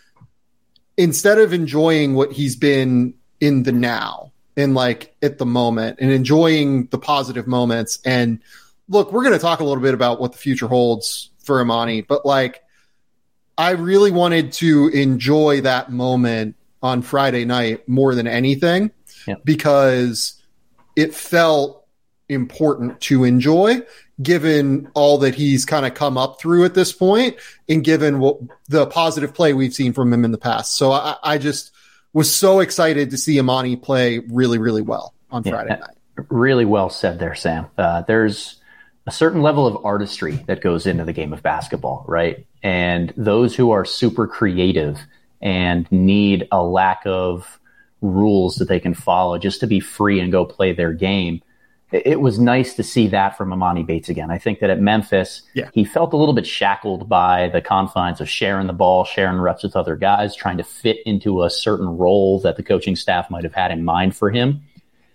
Instead 0.97 1.39
of 1.39 1.53
enjoying 1.53 2.13
what 2.13 2.31
he's 2.31 2.55
been 2.55 3.13
in 3.39 3.63
the 3.63 3.71
now 3.71 4.31
and 4.57 4.73
like 4.73 5.15
at 5.21 5.37
the 5.37 5.45
moment 5.45 5.99
and 6.01 6.11
enjoying 6.11 6.87
the 6.87 6.97
positive 6.97 7.47
moments. 7.47 7.99
And 8.03 8.39
look, 8.89 9.11
we're 9.11 9.23
going 9.23 9.33
to 9.33 9.39
talk 9.39 9.59
a 9.59 9.63
little 9.63 9.83
bit 9.83 9.93
about 9.93 10.19
what 10.19 10.33
the 10.33 10.37
future 10.37 10.67
holds 10.67 11.29
for 11.43 11.63
Emoni, 11.63 12.05
but 12.05 12.25
like, 12.25 12.63
I 13.57 13.71
really 13.71 14.11
wanted 14.11 14.53
to 14.53 14.87
enjoy 14.87 15.61
that 15.61 15.91
moment 15.91 16.55
on 16.81 17.01
Friday 17.01 17.43
night 17.43 17.87
more 17.89 18.15
than 18.15 18.25
anything 18.25 18.91
yeah. 19.27 19.35
because 19.43 20.41
it 20.95 21.13
felt 21.13 21.78
important 22.29 22.99
to 23.01 23.23
enjoy 23.23 23.81
given 24.21 24.89
all 24.93 25.17
that 25.19 25.35
he's 25.35 25.65
kind 25.65 25.85
of 25.85 25.93
come 25.93 26.17
up 26.17 26.39
through 26.39 26.65
at 26.65 26.73
this 26.73 26.91
point 26.91 27.37
and 27.67 27.83
given 27.83 28.19
what 28.19 28.37
the 28.67 28.85
positive 28.87 29.33
play 29.33 29.53
we've 29.53 29.73
seen 29.73 29.93
from 29.93 30.11
him 30.11 30.25
in 30.25 30.31
the 30.31 30.37
past. 30.37 30.77
So 30.77 30.91
I, 30.91 31.15
I 31.23 31.37
just 31.37 31.71
was 32.13 32.33
so 32.33 32.59
excited 32.59 33.11
to 33.11 33.17
see 33.17 33.35
Emoni 33.35 33.81
play 33.81 34.19
really, 34.19 34.57
really 34.57 34.81
well 34.81 35.13
on 35.31 35.43
yeah, 35.43 35.51
Friday 35.51 35.79
night. 35.79 36.25
Really 36.29 36.65
well 36.65 36.89
said 36.89 37.19
there, 37.19 37.35
Sam. 37.35 37.67
Uh, 37.77 38.01
there's 38.01 38.57
a 39.07 39.11
certain 39.11 39.41
level 39.41 39.65
of 39.65 39.85
artistry 39.85 40.35
that 40.47 40.61
goes 40.61 40.85
into 40.85 41.05
the 41.05 41.13
game 41.13 41.31
of 41.31 41.41
basketball, 41.41 42.03
right? 42.07 42.45
And 42.61 43.13
those 43.15 43.55
who 43.55 43.71
are 43.71 43.85
super 43.85 44.27
creative– 44.27 44.99
and 45.41 45.89
need 45.91 46.47
a 46.51 46.63
lack 46.63 47.01
of 47.05 47.59
rules 48.01 48.55
that 48.55 48.67
they 48.67 48.79
can 48.79 48.93
follow 48.93 49.37
just 49.37 49.59
to 49.59 49.67
be 49.67 49.79
free 49.79 50.19
and 50.19 50.31
go 50.31 50.45
play 50.45 50.73
their 50.73 50.93
game. 50.93 51.41
It 51.91 52.21
was 52.21 52.37
nice 52.37 52.75
to 52.75 52.83
see 52.83 53.07
that 53.07 53.35
from 53.35 53.49
Emoni 53.49 53.83
Bates 53.83 54.09
again. 54.09 54.29
I 54.29 54.37
think 54.37 54.59
that 54.59 54.69
at 54.69 54.79
Memphis, 54.79 55.41
yeah. 55.55 55.69
he 55.73 55.83
felt 55.83 56.13
a 56.13 56.17
little 56.17 56.35
bit 56.35 56.45
shackled 56.45 57.09
by 57.09 57.49
the 57.49 57.61
confines 57.61 58.21
of 58.21 58.29
sharing 58.29 58.67
the 58.67 58.73
ball, 58.73 59.05
sharing 59.05 59.39
reps 59.39 59.63
with 59.63 59.75
other 59.75 59.95
guys, 59.95 60.35
trying 60.35 60.57
to 60.57 60.63
fit 60.63 60.97
into 61.07 61.43
a 61.43 61.49
certain 61.49 61.87
role 61.87 62.39
that 62.41 62.57
the 62.57 62.63
coaching 62.63 62.95
staff 62.95 63.31
might 63.31 63.43
have 63.43 63.55
had 63.55 63.71
in 63.71 63.83
mind 63.83 64.15
for 64.15 64.29
him. 64.29 64.61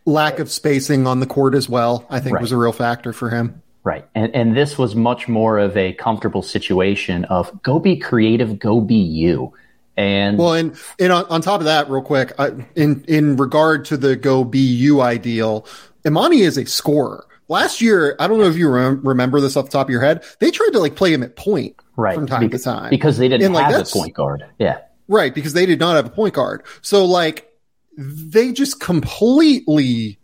Lack 0.04 0.40
of 0.40 0.50
spacing 0.50 1.07
on 1.07 1.21
the 1.21 1.26
court 1.26 1.54
as 1.54 1.69
well, 1.69 2.04
I 2.11 2.19
think, 2.19 2.35
right. 2.35 2.43
was 2.43 2.50
a 2.50 2.57
real 2.57 2.73
factor 2.73 3.12
for 3.12 3.31
him. 3.31 3.62
Right. 3.85 4.07
And, 4.14 4.35
and 4.35 4.57
this 4.57 4.76
was 4.76 4.97
much 4.97 5.28
more 5.28 5.59
of 5.59 5.76
a 5.76 5.93
comfortable 5.93 6.43
situation 6.43 7.25
of 7.26 7.62
go 7.62 7.78
be 7.78 7.97
creative, 7.97 8.59
go 8.59 8.81
be 8.81 8.97
you. 8.97 9.52
And 9.97 10.38
well, 10.38 10.54
and, 10.54 10.76
and 10.99 11.12
on, 11.12 11.25
on 11.26 11.40
top 11.40 11.61
of 11.61 11.66
that, 11.66 11.88
real 11.88 12.02
quick, 12.02 12.33
I, 12.37 12.66
in 12.75 13.04
in 13.07 13.37
regard 13.37 13.85
to 13.87 13.97
the 13.97 14.16
go 14.16 14.43
be 14.43 14.59
you 14.59 15.00
ideal, 15.00 15.66
Emoni 16.04 16.40
is 16.40 16.58
a 16.58 16.66
scorer. 16.66 17.26
Last 17.49 17.80
year, 17.80 18.16
I 18.18 18.26
don't 18.26 18.38
know 18.38 18.46
if 18.46 18.56
you 18.56 18.68
rem- 18.68 19.02
remember 19.02 19.40
this 19.40 19.56
off 19.56 19.66
the 19.66 19.70
top 19.70 19.87
of 19.87 19.90
your 19.90 20.00
head. 20.00 20.25
They 20.40 20.50
tried 20.50 20.70
to 20.70 20.78
like 20.78 20.96
play 20.96 21.12
him 21.12 21.23
at 21.23 21.37
point 21.37 21.76
right 21.96 22.14
from 22.14 22.26
time 22.26 22.40
because, 22.40 22.62
to 22.62 22.70
time 22.70 22.90
because 22.90 23.18
they 23.18 23.28
didn't 23.28 23.46
and, 23.46 23.56
have 23.56 23.73
like, 23.73 23.87
a 23.87 23.90
point 23.90 24.14
guard. 24.14 24.44
Yeah, 24.58 24.78
right. 25.08 25.34
Because 25.34 25.52
they 25.52 25.66
did 25.66 25.78
not 25.78 25.96
have 25.96 26.06
a 26.06 26.11
point 26.11 26.34
guard. 26.34 26.62
So 26.80 27.04
like 27.04 27.50
they 27.99 28.52
just 28.52 28.80
completely. 28.80 30.18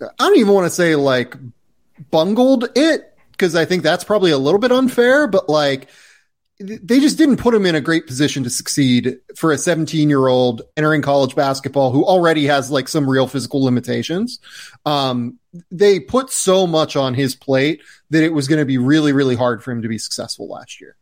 I 0.00 0.08
don't 0.18 0.36
even 0.36 0.52
want 0.52 0.66
to 0.66 0.70
say 0.70 0.94
like 0.94 1.34
bungled 2.10 2.68
it 2.74 3.14
because 3.32 3.54
I 3.54 3.64
think 3.64 3.82
that's 3.82 4.04
probably 4.04 4.30
a 4.30 4.38
little 4.38 4.60
bit 4.60 4.72
unfair, 4.72 5.26
but 5.26 5.48
like 5.48 5.88
they 6.58 7.00
just 7.00 7.18
didn't 7.18 7.36
put 7.36 7.54
him 7.54 7.66
in 7.66 7.74
a 7.74 7.80
great 7.80 8.06
position 8.06 8.42
to 8.44 8.50
succeed 8.50 9.18
for 9.34 9.52
a 9.52 9.58
17 9.58 10.08
year 10.08 10.26
old 10.26 10.62
entering 10.76 11.02
college 11.02 11.34
basketball 11.34 11.90
who 11.90 12.04
already 12.04 12.46
has 12.46 12.70
like 12.70 12.88
some 12.88 13.08
real 13.08 13.26
physical 13.26 13.62
limitations. 13.62 14.40
Um, 14.86 15.38
they 15.70 16.00
put 16.00 16.30
so 16.30 16.66
much 16.66 16.96
on 16.96 17.14
his 17.14 17.34
plate 17.34 17.82
that 18.10 18.22
it 18.22 18.32
was 18.32 18.48
going 18.48 18.58
to 18.58 18.64
be 18.64 18.78
really, 18.78 19.12
really 19.12 19.36
hard 19.36 19.62
for 19.62 19.70
him 19.70 19.82
to 19.82 19.88
be 19.88 19.98
successful 19.98 20.48
last 20.48 20.80
year. 20.80 20.96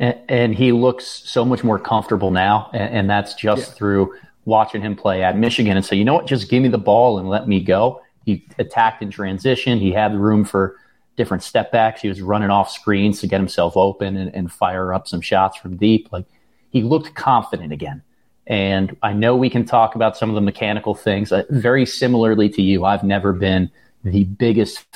And, 0.00 0.18
and 0.28 0.54
he 0.54 0.72
looks 0.72 1.06
so 1.06 1.44
much 1.44 1.62
more 1.62 1.78
comfortable 1.78 2.32
now. 2.32 2.70
And, 2.72 2.94
and 2.94 3.10
that's 3.10 3.34
just 3.34 3.68
yeah. 3.68 3.74
through 3.74 4.14
watching 4.44 4.82
him 4.82 4.96
play 4.96 5.22
at 5.22 5.38
Michigan 5.38 5.76
and 5.76 5.86
say, 5.86 5.96
you 5.96 6.04
know 6.04 6.14
what, 6.14 6.26
just 6.26 6.48
give 6.48 6.62
me 6.62 6.68
the 6.68 6.78
ball 6.78 7.18
and 7.18 7.28
let 7.28 7.46
me 7.46 7.60
go. 7.60 8.02
He 8.24 8.46
attacked 8.58 9.02
in 9.02 9.10
transition. 9.10 9.78
He 9.78 9.92
had 9.92 10.16
room 10.16 10.44
for 10.44 10.76
different 11.18 11.42
step 11.42 11.70
backs. 11.70 12.00
He 12.00 12.08
was 12.08 12.22
running 12.22 12.48
off 12.48 12.70
screens 12.70 13.20
to 13.20 13.26
get 13.26 13.40
himself 13.40 13.76
open 13.76 14.16
and, 14.16 14.34
and 14.34 14.50
fire 14.50 14.94
up 14.94 15.06
some 15.06 15.20
shots 15.20 15.58
from 15.58 15.76
deep. 15.76 16.08
Like 16.10 16.24
he 16.70 16.82
looked 16.82 17.14
confident 17.14 17.72
again. 17.72 18.02
And 18.46 18.96
I 19.02 19.12
know 19.12 19.36
we 19.36 19.50
can 19.50 19.66
talk 19.66 19.94
about 19.94 20.16
some 20.16 20.30
of 20.30 20.34
the 20.34 20.40
mechanical 20.40 20.94
things. 20.94 21.30
Uh, 21.30 21.42
very 21.50 21.84
similarly 21.84 22.48
to 22.50 22.62
you, 22.62 22.86
I've 22.86 23.02
never 23.02 23.34
been 23.34 23.70
the 24.04 24.24
biggest, 24.24 24.86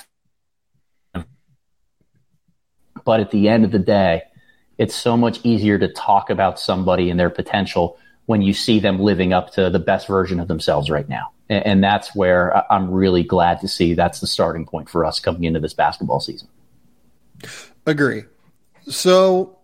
but 3.04 3.20
at 3.20 3.30
the 3.30 3.48
end 3.50 3.66
of 3.66 3.72
the 3.72 3.78
day, 3.78 4.22
it's 4.78 4.94
so 4.94 5.18
much 5.18 5.40
easier 5.42 5.78
to 5.78 5.88
talk 5.88 6.30
about 6.30 6.58
somebody 6.58 7.10
and 7.10 7.20
their 7.20 7.28
potential 7.28 7.98
when 8.24 8.40
you 8.40 8.54
see 8.54 8.78
them 8.78 9.00
living 9.00 9.34
up 9.34 9.52
to 9.54 9.68
the 9.68 9.78
best 9.78 10.06
version 10.06 10.40
of 10.40 10.48
themselves 10.48 10.88
right 10.88 11.08
now 11.08 11.31
and 11.48 11.82
that's 11.82 12.14
where 12.14 12.72
I'm 12.72 12.90
really 12.90 13.22
glad 13.22 13.60
to 13.60 13.68
see 13.68 13.94
that's 13.94 14.20
the 14.20 14.26
starting 14.26 14.64
point 14.64 14.88
for 14.88 15.04
us 15.04 15.20
coming 15.20 15.44
into 15.44 15.60
this 15.60 15.74
basketball 15.74 16.20
season. 16.20 16.48
Agree. 17.86 18.24
So 18.88 19.58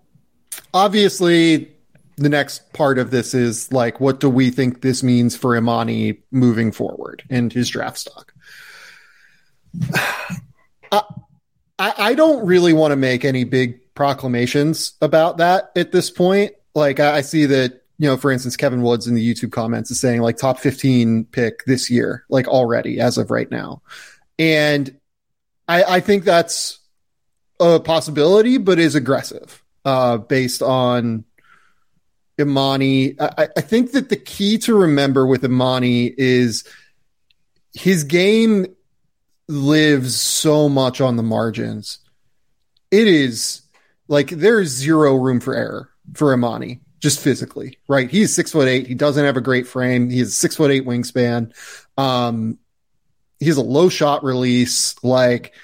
obviously 0.74 1.70
the 2.16 2.28
next 2.28 2.72
part 2.72 2.98
of 2.98 3.10
this 3.10 3.32
is 3.32 3.72
like 3.72 4.00
what 4.00 4.20
do 4.20 4.28
we 4.28 4.50
think 4.50 4.82
this 4.82 5.02
means 5.02 5.36
for 5.36 5.58
Emoni 5.58 6.18
moving 6.30 6.72
forward 6.72 7.22
and 7.30 7.52
his 7.52 7.68
draft 7.68 7.98
stock? 7.98 8.32
I, 10.90 11.02
I 11.78 12.14
don't 12.14 12.44
really 12.44 12.72
want 12.72 12.90
to 12.92 12.96
make 12.96 13.24
any 13.24 13.44
big 13.44 13.94
proclamations 13.94 14.94
about 15.00 15.38
that 15.38 15.70
at 15.76 15.92
this 15.92 16.10
point. 16.10 16.52
Like 16.74 17.00
I 17.00 17.20
see 17.20 17.46
that 17.46 17.82
you 17.98 18.08
know, 18.08 18.16
for 18.16 18.30
instance, 18.30 18.56
Kevin 18.56 18.82
Woods 18.82 19.08
in 19.08 19.14
the 19.14 19.34
YouTube 19.34 19.50
comments 19.50 19.90
is 19.90 20.00
saying 20.00 20.20
like 20.20 20.36
top 20.36 20.58
15 20.58 21.24
pick 21.26 21.64
this 21.64 21.90
year, 21.90 22.24
like 22.28 22.46
already 22.46 23.00
as 23.00 23.18
of 23.18 23.30
right 23.30 23.50
now. 23.50 23.82
And 24.38 24.98
I, 25.66 25.82
I 25.84 26.00
think 26.00 26.24
that's 26.24 26.78
a 27.58 27.80
possibility, 27.80 28.58
but 28.58 28.78
is 28.78 28.94
aggressive, 28.94 29.62
uh, 29.84 30.18
based 30.18 30.62
on 30.62 31.24
Emoni. 32.38 33.20
I, 33.20 33.48
I 33.56 33.60
think 33.60 33.92
that 33.92 34.10
the 34.10 34.16
key 34.16 34.58
to 34.58 34.74
remember 34.76 35.26
with 35.26 35.42
Emoni 35.42 36.14
is 36.16 36.62
his 37.74 38.04
game 38.04 38.66
lives 39.48 40.16
so 40.20 40.68
much 40.68 41.00
on 41.00 41.16
the 41.16 41.22
margins. 41.24 41.98
It 42.92 43.08
is 43.08 43.62
like 44.06 44.28
there's 44.28 44.68
zero 44.68 45.16
room 45.16 45.40
for 45.40 45.54
error 45.54 45.90
for 46.14 46.34
Emoni 46.36 46.80
just 46.98 47.20
physically, 47.20 47.78
right? 47.88 48.10
He's 48.10 48.34
six 48.34 48.52
foot 48.52 48.68
eight. 48.68 48.86
He 48.86 48.94
doesn't 48.94 49.24
have 49.24 49.36
a 49.36 49.40
great 49.40 49.66
frame. 49.66 50.10
He 50.10 50.18
has 50.18 50.36
six 50.36 50.56
foot 50.56 50.70
eight 50.70 50.84
wingspan. 50.84 51.52
Um, 51.96 52.58
he 53.38 53.46
has 53.46 53.56
a 53.56 53.62
low 53.62 53.88
shot 53.88 54.24
release. 54.24 54.96
Like 55.04 55.54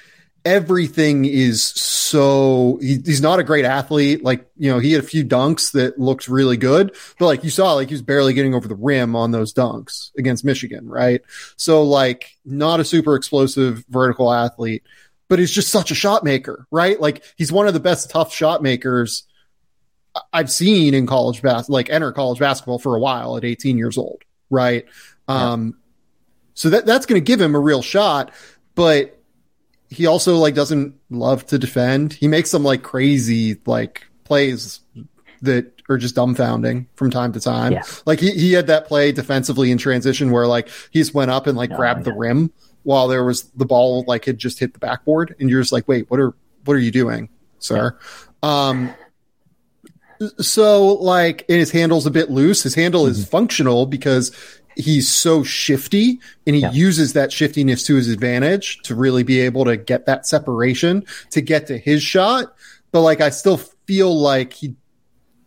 everything 0.44 1.24
is 1.24 1.64
so, 1.64 2.78
he, 2.80 2.98
he's 3.04 3.22
not 3.22 3.40
a 3.40 3.44
great 3.44 3.64
athlete. 3.64 4.22
Like, 4.22 4.46
you 4.56 4.70
know, 4.70 4.78
he 4.78 4.92
had 4.92 5.02
a 5.02 5.06
few 5.06 5.24
dunks 5.24 5.72
that 5.72 5.98
looked 5.98 6.28
really 6.28 6.56
good, 6.56 6.94
but 7.18 7.26
like 7.26 7.44
you 7.44 7.50
saw, 7.50 7.74
like 7.74 7.88
he 7.88 7.94
was 7.94 8.02
barely 8.02 8.34
getting 8.34 8.54
over 8.54 8.68
the 8.68 8.74
rim 8.76 9.16
on 9.16 9.30
those 9.30 9.54
dunks 9.54 10.10
against 10.18 10.44
Michigan, 10.44 10.86
right? 10.86 11.22
So 11.56 11.82
like 11.82 12.36
not 12.44 12.78
a 12.78 12.84
super 12.84 13.16
explosive 13.16 13.84
vertical 13.88 14.32
athlete, 14.32 14.84
but 15.28 15.38
he's 15.38 15.50
just 15.50 15.70
such 15.70 15.90
a 15.90 15.94
shot 15.94 16.22
maker, 16.22 16.66
right? 16.70 17.00
Like 17.00 17.24
he's 17.36 17.50
one 17.50 17.66
of 17.66 17.74
the 17.74 17.80
best 17.80 18.10
tough 18.10 18.32
shot 18.32 18.62
makers 18.62 19.24
I've 20.32 20.50
seen 20.50 20.94
in 20.94 21.06
college 21.06 21.42
bas- 21.42 21.68
like 21.68 21.90
enter 21.90 22.12
college 22.12 22.38
basketball 22.38 22.78
for 22.78 22.94
a 22.94 23.00
while 23.00 23.36
at 23.36 23.44
18 23.44 23.78
years 23.78 23.98
old, 23.98 24.22
right? 24.50 24.84
Yeah. 25.28 25.52
Um, 25.52 25.78
so 26.54 26.70
that 26.70 26.86
that's 26.86 27.06
going 27.06 27.20
to 27.20 27.24
give 27.24 27.40
him 27.40 27.54
a 27.54 27.60
real 27.60 27.82
shot, 27.82 28.32
but 28.74 29.20
he 29.90 30.06
also 30.06 30.36
like 30.36 30.54
doesn't 30.54 30.94
love 31.10 31.46
to 31.46 31.58
defend. 31.58 32.12
He 32.12 32.28
makes 32.28 32.50
some 32.50 32.64
like 32.64 32.82
crazy 32.82 33.60
like 33.66 34.06
plays 34.24 34.80
that 35.42 35.72
are 35.88 35.98
just 35.98 36.16
dumbfounding 36.16 36.86
from 36.94 37.10
time 37.10 37.32
to 37.32 37.40
time. 37.40 37.72
Yeah. 37.72 37.82
Like 38.06 38.20
he, 38.20 38.30
he 38.30 38.52
had 38.52 38.68
that 38.68 38.86
play 38.86 39.12
defensively 39.12 39.70
in 39.70 39.78
transition 39.78 40.30
where 40.30 40.46
like 40.46 40.68
he 40.90 41.00
just 41.00 41.14
went 41.14 41.30
up 41.30 41.46
and 41.46 41.56
like 41.56 41.70
oh, 41.72 41.76
grabbed 41.76 42.04
the 42.04 42.12
rim 42.12 42.52
while 42.84 43.08
there 43.08 43.24
was 43.24 43.44
the 43.56 43.66
ball 43.66 44.04
like 44.06 44.24
had 44.24 44.38
just 44.38 44.58
hit 44.58 44.72
the 44.72 44.78
backboard 44.78 45.34
and 45.38 45.50
you're 45.50 45.60
just 45.60 45.72
like, 45.72 45.86
wait, 45.88 46.10
what 46.10 46.20
are 46.20 46.34
what 46.64 46.74
are 46.74 46.80
you 46.80 46.90
doing, 46.90 47.28
sir? 47.58 47.98
Um 48.42 48.94
so 50.38 50.94
like 50.94 51.44
and 51.48 51.58
his 51.58 51.70
handle's 51.70 52.06
a 52.06 52.10
bit 52.10 52.30
loose. 52.30 52.62
His 52.62 52.74
handle 52.74 53.02
mm-hmm. 53.02 53.12
is 53.12 53.28
functional 53.28 53.86
because 53.86 54.32
he's 54.76 55.08
so 55.08 55.42
shifty 55.42 56.20
and 56.46 56.56
he 56.56 56.62
yeah. 56.62 56.72
uses 56.72 57.12
that 57.12 57.32
shiftiness 57.32 57.84
to 57.84 57.94
his 57.94 58.08
advantage 58.08 58.82
to 58.82 58.94
really 58.94 59.22
be 59.22 59.40
able 59.40 59.64
to 59.64 59.76
get 59.76 60.06
that 60.06 60.26
separation 60.26 61.04
to 61.30 61.40
get 61.40 61.66
to 61.68 61.78
his 61.78 62.02
shot. 62.02 62.54
But 62.92 63.02
like 63.02 63.20
I 63.20 63.30
still 63.30 63.58
feel 63.86 64.16
like 64.18 64.52
he 64.52 64.74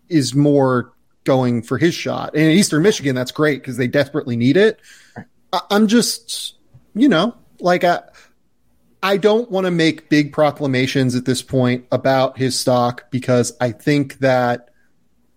is 0.09 0.33
more 0.33 0.93
going 1.23 1.61
for 1.61 1.77
his 1.77 1.93
shot. 1.93 2.33
And 2.33 2.43
in 2.43 2.51
Eastern 2.51 2.81
Michigan, 2.81 3.15
that's 3.15 3.31
great 3.31 3.61
because 3.61 3.77
they 3.77 3.87
desperately 3.87 4.37
need 4.37 4.55
it. 4.55 4.79
I, 5.51 5.61
am 5.71 5.87
just, 5.87 6.55
you 6.93 7.09
know, 7.09 7.35
like 7.59 7.83
I, 7.83 8.01
I 9.07 9.15
don't 9.15 9.49
want 9.49 9.63
to 9.63 9.71
make 9.71 10.09
big 10.09 10.33
proclamations 10.33 11.15
at 11.15 11.23
this 11.23 11.41
point 11.41 11.85
about 11.93 12.37
his 12.37 12.59
stock 12.59 13.09
because 13.09 13.55
I 13.61 13.71
think 13.71 14.19
that 14.19 14.67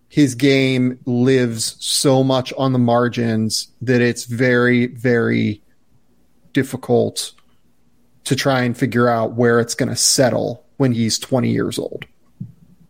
his 0.08 0.34
game 0.34 0.98
lives 1.04 1.76
so 1.78 2.24
much 2.24 2.52
on 2.58 2.72
the 2.72 2.80
margins 2.80 3.68
that 3.82 4.00
it's 4.00 4.24
very, 4.24 4.88
very 4.88 5.62
difficult 6.52 7.32
to 8.24 8.34
try 8.34 8.62
and 8.62 8.76
figure 8.76 9.08
out 9.08 9.34
where 9.34 9.60
it's 9.60 9.76
going 9.76 9.88
to 9.88 9.94
settle 9.94 10.66
when 10.78 10.90
he's 10.90 11.16
20 11.20 11.50
years 11.50 11.78
old. 11.78 12.06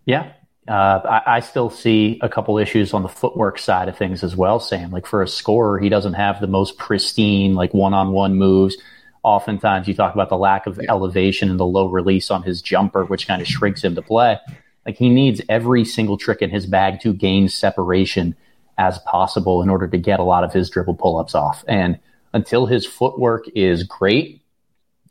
Yeah, 0.07 0.33
uh, 0.67 1.03
I, 1.05 1.37
I, 1.37 1.41
still 1.41 1.69
see 1.69 2.19
a 2.23 2.29
couple 2.31 2.57
issues 2.57 2.95
on 2.95 3.03
the 3.03 3.09
footwork 3.11 3.59
side 3.59 3.91
of 3.91 3.99
things 3.99 4.25
as 4.25 4.35
well, 4.35 4.59
Sam. 4.59 4.91
Like 4.91 5.05
for 5.05 5.21
a 5.21 5.29
scorer, 5.29 5.79
he 5.79 5.91
doesn't 5.91 6.15
have 6.15 6.41
the 6.41 6.47
most 6.47 6.79
pristine, 6.79 7.55
like 7.55 7.75
one 7.75 7.93
on 7.93 8.13
one 8.13 8.37
moves. 8.37 8.79
Oftentimes, 9.23 9.87
you 9.87 9.95
talk 9.95 10.15
about 10.15 10.29
the 10.29 10.39
lack 10.39 10.67
of 10.67 10.81
elevation 10.89 11.51
and 11.51 11.61
the 11.61 11.67
low 11.67 11.87
release 11.87 12.31
on 12.31 12.43
his 12.43 12.63
jumper, 12.63 13.05
which 13.05 13.27
kind 13.27 13.43
of 13.43 13.49
shrinks 13.49 13.85
him 13.85 13.95
to 13.95 14.03
play. 14.03 14.39
Like 14.87 14.97
he 14.97 15.11
needs 15.11 15.43
every 15.49 15.85
single 15.85 16.17
trick 16.17 16.41
in 16.41 16.51
his 16.51 16.67
bag 16.67 17.01
to 17.01 17.13
gain 17.13 17.49
separation 17.49 18.35
as 18.79 18.99
possible 19.01 19.63
in 19.63 19.69
order 19.69 19.87
to 19.87 19.99
get 19.99 20.21
a 20.21 20.25
lot 20.25 20.43
of 20.43 20.53
his 20.53 20.71
dribble 20.71 20.95
pull 20.95 21.19
ups 21.19 21.35
off. 21.35 21.65
And 21.69 21.99
until 22.33 22.65
his 22.65 22.87
footwork 22.87 23.47
is 23.55 23.83
great, 23.83 24.43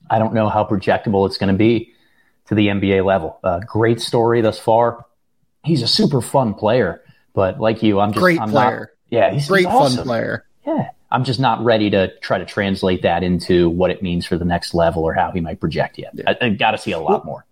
I 0.09 0.17
don't 0.17 0.33
know 0.33 0.49
how 0.49 0.63
projectable 0.63 1.27
it's 1.27 1.37
going 1.37 1.53
to 1.53 1.57
be 1.57 1.93
to 2.47 2.55
the 2.55 2.67
NBA 2.67 3.05
level. 3.05 3.39
Uh, 3.43 3.59
great 3.59 4.01
story 4.01 4.41
thus 4.41 4.57
far 4.57 5.05
he's 5.63 5.81
a 5.81 5.87
super 5.87 6.21
fun 6.21 6.53
player. 6.53 7.01
But 7.33 7.59
like 7.59 7.83
you, 7.83 7.99
I'm 7.99 8.11
just 8.11 8.21
great 8.21 8.39
I'm 8.39 8.51
player. 8.51 8.79
Not, 8.79 8.89
yeah, 9.09 9.31
he's 9.31 9.45
a 9.45 9.49
great 9.49 9.65
he's 9.65 9.75
awesome. 9.75 9.97
fun 9.97 10.05
player. 10.05 10.45
Yeah, 10.65 10.89
I'm 11.11 11.23
just 11.23 11.39
not 11.39 11.63
ready 11.63 11.89
to 11.89 12.15
try 12.19 12.37
to 12.37 12.45
translate 12.45 13.01
that 13.01 13.23
into 13.23 13.69
what 13.69 13.89
it 13.91 14.01
means 14.01 14.25
for 14.25 14.37
the 14.37 14.45
next 14.45 14.73
level 14.73 15.03
or 15.03 15.13
how 15.13 15.31
he 15.31 15.41
might 15.41 15.59
project 15.59 15.97
yet. 15.97 16.11
Yeah. 16.13 16.23
I, 16.27 16.45
I 16.45 16.49
got 16.49 16.71
to 16.71 16.77
see 16.77 16.91
a 16.91 16.99
lot 16.99 17.09
well, 17.09 17.23
more. 17.25 17.45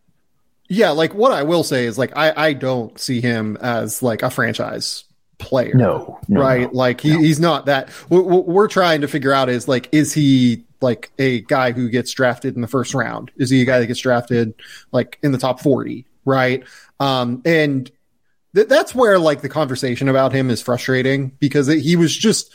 Yeah, 0.69 0.91
like 0.91 1.13
what 1.13 1.31
I 1.31 1.43
will 1.43 1.63
say 1.63 1.85
is 1.85 1.97
like 1.97 2.15
I 2.15 2.33
I 2.49 2.53
don't 2.53 2.99
see 2.99 3.21
him 3.21 3.57
as 3.61 4.03
like 4.03 4.21
a 4.21 4.29
franchise 4.29 5.05
player. 5.37 5.73
No, 5.73 6.19
no 6.27 6.41
right? 6.41 6.71
No, 6.73 6.77
like 6.77 7.01
he, 7.01 7.11
no. 7.11 7.19
he's 7.19 7.39
not 7.39 7.67
that. 7.67 7.89
What 8.09 8.47
we're 8.47 8.67
trying 8.67 9.01
to 9.01 9.07
figure 9.07 9.31
out 9.31 9.49
is 9.49 9.67
like, 9.67 9.89
is 9.91 10.13
he 10.13 10.65
like 10.81 11.11
a 11.17 11.41
guy 11.41 11.71
who 11.71 11.89
gets 11.89 12.11
drafted 12.11 12.55
in 12.55 12.61
the 12.61 12.67
first 12.67 12.93
round? 12.93 13.31
Is 13.37 13.49
he 13.49 13.61
a 13.61 13.65
guy 13.65 13.79
that 13.79 13.87
gets 13.87 14.01
drafted 14.01 14.53
like 14.91 15.17
in 15.23 15.31
the 15.31 15.37
top 15.37 15.61
forty? 15.61 16.05
Right. 16.25 16.63
Um, 16.99 17.41
and 17.45 17.89
th- 18.53 18.67
that's 18.67 18.93
where 18.93 19.19
like 19.19 19.41
the 19.41 19.49
conversation 19.49 20.09
about 20.09 20.33
him 20.33 20.49
is 20.49 20.61
frustrating 20.61 21.29
because 21.39 21.69
it, 21.69 21.79
he 21.79 21.95
was 21.95 22.15
just 22.15 22.53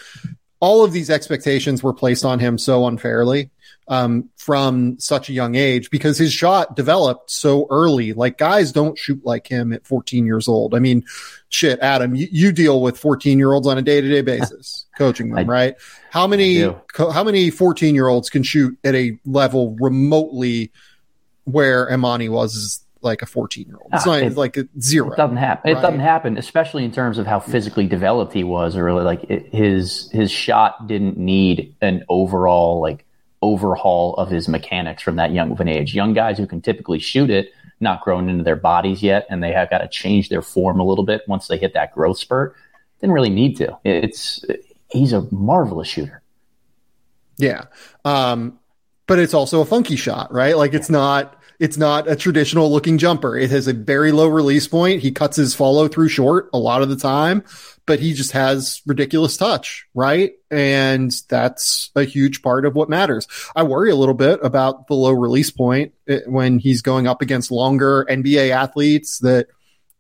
all 0.63 0.85
of 0.85 0.93
these 0.93 1.11
expectations 1.11 1.83
were 1.83 1.93
placed 1.93 2.25
on 2.25 2.39
him 2.39 2.57
so 2.57 2.87
unfairly 2.87 3.51
um, 3.89 4.31
from 4.37 4.97
such 5.01 5.29
a 5.29 5.33
young 5.33 5.57
age 5.57 5.91
because 5.91 6.17
his 6.17 6.33
shot 6.33 6.77
developed 6.77 7.33
so 7.33 7.67
early. 7.69 8.13
Like 8.13 8.39
guys 8.39 8.71
don't 8.71 8.97
shoot 8.97 9.27
like 9.27 9.49
him 9.49 9.73
at 9.73 9.85
14 9.85 10.25
years 10.25 10.47
old. 10.47 10.77
I 10.77 10.79
mean, 10.79 11.03
shit, 11.49 11.81
Adam, 11.81 12.15
you, 12.15 12.29
you 12.31 12.53
deal 12.53 12.81
with 12.81 12.97
14 12.97 13.41
year 13.41 13.53
olds 13.53 13.67
on 13.67 13.77
a 13.77 13.83
day 13.83 14.01
to 14.01 14.09
day 14.09 14.23
basis, 14.23 14.87
coaching 14.97 15.31
them, 15.31 15.51
I, 15.51 15.53
right? 15.53 15.75
How 16.11 16.29
many, 16.29 16.63
co- 16.93 17.11
how 17.11 17.25
many 17.25 17.51
14 17.51 17.97
year 17.97 18.07
olds 18.07 18.31
can 18.31 18.45
shoot 18.45 18.79
at 18.85 18.95
a 18.95 19.19
level 19.27 19.77
remotely 19.81 20.71
where 21.43 21.91
Emoni 21.91 22.29
was 22.29 22.82
like 23.03 23.23
a 23.23 23.27
14 23.27 23.67
year 23.67 23.77
old. 23.77 23.91
It's 23.93 24.07
ah, 24.07 24.11
not 24.11 24.23
it, 24.23 24.37
like 24.37 24.59
zero. 24.81 25.13
It 25.13 25.17
doesn't 25.17 25.37
happen. 25.37 25.73
Right? 25.73 25.79
It 25.79 25.83
doesn't 25.83 26.01
happen, 26.01 26.39
especially 26.39 26.85
in 26.85 26.93
terms 26.93 27.19
of 27.19 27.27
how 27.27 27.41
physically 27.41 27.87
developed 27.87 28.33
he 28.33 28.45
was, 28.45 28.77
or 28.77 28.85
really 28.85 29.05
like 29.05 29.25
it, 29.25 29.53
his 29.53 30.11
his 30.13 30.31
shot 30.31 30.87
didn't 30.87 31.19
need 31.19 31.75
an 31.81 32.05
overall 32.09 32.81
like 32.81 33.05
overhaul 33.43 34.15
of 34.15 34.31
his 34.31 34.49
mechanics 34.49 35.03
from 35.03 35.17
that 35.17 35.33
young 35.33 35.51
of 35.51 35.61
an 35.61 35.69
age. 35.69 35.95
Young 35.95 36.15
guys 36.15 36.39
who 36.39 36.47
can 36.47 36.61
typically 36.61 36.99
shoot 36.99 37.29
it, 37.29 37.53
not 37.81 38.01
grown 38.01 38.29
into 38.29 38.45
their 38.45 38.57
bodies 38.57 39.03
yet, 39.03 39.27
and 39.29 39.43
they 39.43 39.53
have 39.53 39.69
got 39.69 39.79
to 39.79 39.89
change 39.89 40.29
their 40.29 40.43
form 40.43 40.81
a 40.81 40.85
little 40.85 41.05
bit 41.05 41.23
once 41.27 41.49
they 41.49 41.59
hit 41.59 41.75
that 41.75 41.93
growth 41.93 42.19
spurt. 42.19 42.55
Didn't 43.01 43.15
really 43.15 43.31
need 43.31 43.57
to. 43.57 43.77
It's 43.85 44.45
he's 44.91 45.13
a 45.13 45.27
marvelous 45.33 45.89
shooter. 45.89 46.23
Yeah. 47.37 47.65
Um, 48.05 48.59
but 49.07 49.19
it's 49.19 49.35
also 49.35 49.61
a 49.61 49.65
funky 49.65 49.97
shot, 49.97 50.33
right? 50.33 50.57
Like 50.57 50.75
it's 50.75 50.89
not 50.89 51.42
it's 51.63 51.79
not 51.79 52.11
a 52.11 52.17
traditional 52.17 52.73
looking 52.73 52.99
jumper. 52.99 53.37
It 53.37 53.51
has 53.51 53.69
a 53.69 53.73
very 53.73 54.11
low 54.11 54.27
release 54.27 54.67
point. 54.67 55.01
He 55.01 55.13
cuts 55.13 55.37
his 55.37 55.55
follow 55.55 55.87
through 55.87 56.09
short 56.09 56.51
a 56.53 56.59
lot 56.59 56.83
of 56.83 56.89
the 56.89 56.97
time, 56.97 57.45
but 57.87 58.01
he 58.01 58.15
just 58.15 58.33
has 58.33 58.83
ridiculous 58.85 59.37
touch, 59.37 59.87
right? 59.95 60.33
And 60.51 61.13
that's 61.29 61.93
a 61.95 62.03
huge 62.03 62.43
part 62.43 62.67
of 62.67 62.75
what 62.75 62.91
matters. 62.91 63.29
I 63.55 63.63
worry 63.63 63.93
a 63.93 63.95
little 63.95 64.13
bit 64.13 64.41
about 64.43 64.89
the 64.89 64.95
low 64.95 65.13
release 65.13 65.53
point 65.53 65.93
eh, 66.09 66.23
when 66.27 66.59
he's 66.59 66.83
going 66.83 67.07
up 67.07 67.23
against 67.23 67.53
longer 67.53 68.07
NBA 68.11 68.51
athletes 68.51 69.21
that 69.21 69.47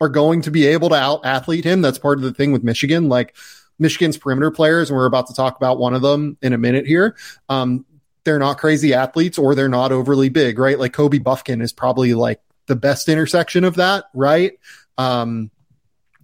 are 0.00 0.08
going 0.08 0.42
to 0.42 0.50
be 0.50 0.66
able 0.66 0.88
to 0.88 0.96
out 0.96 1.24
athlete 1.24 1.64
him. 1.64 1.80
That's 1.80 1.96
part 1.96 2.18
of 2.18 2.24
the 2.24 2.34
thing 2.34 2.50
with 2.50 2.64
Michigan. 2.64 3.08
Like, 3.08 3.36
Michigan's 3.78 4.16
perimeter 4.16 4.50
players, 4.50 4.90
and 4.90 4.96
we're 4.96 5.06
about 5.06 5.28
to 5.28 5.34
talk 5.34 5.56
about 5.56 5.78
one 5.78 5.94
of 5.94 6.02
them 6.02 6.36
in 6.42 6.52
a 6.52 6.58
minute 6.58 6.86
here. 6.86 7.16
Um, 7.48 7.86
they're 8.24 8.38
not 8.38 8.58
crazy 8.58 8.94
athletes 8.94 9.38
or 9.38 9.54
they're 9.54 9.68
not 9.68 9.92
overly 9.92 10.28
big, 10.28 10.58
right? 10.58 10.78
Like 10.78 10.92
Kobe 10.92 11.18
Bufkin 11.18 11.62
is 11.62 11.72
probably 11.72 12.14
like 12.14 12.40
the 12.66 12.76
best 12.76 13.08
intersection 13.08 13.64
of 13.64 13.76
that, 13.76 14.04
right? 14.14 14.58
Um, 14.98 15.50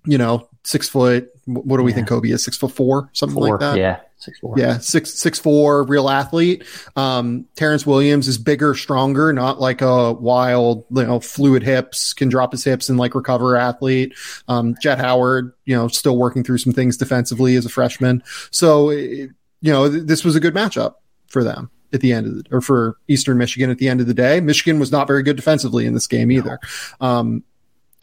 you 0.05 0.19
know, 0.19 0.49
six 0.65 0.89
foot. 0.89 1.31
What 1.47 1.79
do 1.79 1.83
we 1.83 1.91
yeah. 1.91 1.97
think 1.97 2.09
Kobe 2.09 2.29
is? 2.29 2.45
Six 2.45 2.57
foot 2.57 2.73
four, 2.73 3.11
something 3.13 3.35
four, 3.35 3.51
like 3.51 3.61
that. 3.61 3.79
Yeah, 3.79 4.01
six 4.19 4.39
four. 4.39 4.55
Yeah, 4.57 4.79
six 4.79 5.15
six 5.15 5.39
four, 5.39 5.83
real 5.85 6.09
athlete. 6.09 6.65
Um, 6.95 7.47
Terrance 7.57 7.87
Williams 7.87 8.29
is 8.29 8.39
bigger, 8.39 8.75
stronger, 8.75 9.33
not 9.33 9.61
like 9.61 9.81
a 9.81 10.13
wild, 10.13 10.85
you 10.91 11.05
know, 11.05 11.21
fluid 11.21 11.63
hips, 11.63 12.13
can 12.13 12.29
drop 12.29 12.53
his 12.53 12.65
hips 12.65 12.89
and 12.89 12.99
like 12.99 13.15
recover 13.15 13.57
athlete. 13.57 14.15
Um, 14.47 14.77
Jett 14.81 14.99
Howard, 14.99 15.53
you 15.65 15.75
know, 15.75 15.89
still 15.89 16.17
working 16.17 16.45
through 16.45 16.59
some 16.59 16.73
things 16.73 16.97
defensively 16.97 17.57
as 17.57 17.67
a 17.67 17.71
freshman. 17.71 18.23
So, 18.51 18.91
it, 18.91 19.31
you 19.61 19.73
know, 19.73 19.91
th- 19.91 20.05
this 20.05 20.25
was 20.25 20.37
a 20.37 20.41
good 20.41 20.55
matchup 20.55 20.95
for 21.29 21.43
them 21.43 21.71
at 21.93 22.01
the 22.01 22.13
end 22.13 22.27
of 22.27 22.35
the, 22.35 22.45
or 22.51 22.61
for 22.61 22.99
Eastern 23.09 23.39
Michigan 23.39 23.71
at 23.71 23.79
the 23.79 23.89
end 23.89 24.01
of 24.01 24.07
the 24.07 24.15
day. 24.15 24.41
Michigan 24.41 24.79
was 24.79 24.93
not 24.93 25.07
very 25.07 25.23
good 25.23 25.37
defensively 25.37 25.87
in 25.87 25.95
this 25.95 26.07
game 26.07 26.31
either. 26.31 26.59
Um, 27.01 27.45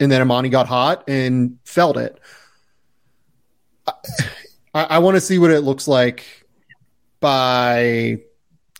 and 0.00 0.10
then 0.10 0.26
Emoni 0.26 0.50
got 0.50 0.66
hot 0.66 1.04
and 1.08 1.58
felt 1.64 1.96
it. 1.96 2.20
I, 4.74 4.82
I 4.82 4.98
want 4.98 5.16
to 5.16 5.20
see 5.20 5.38
what 5.38 5.50
it 5.50 5.60
looks 5.60 5.88
like 5.88 6.24
by 7.20 8.20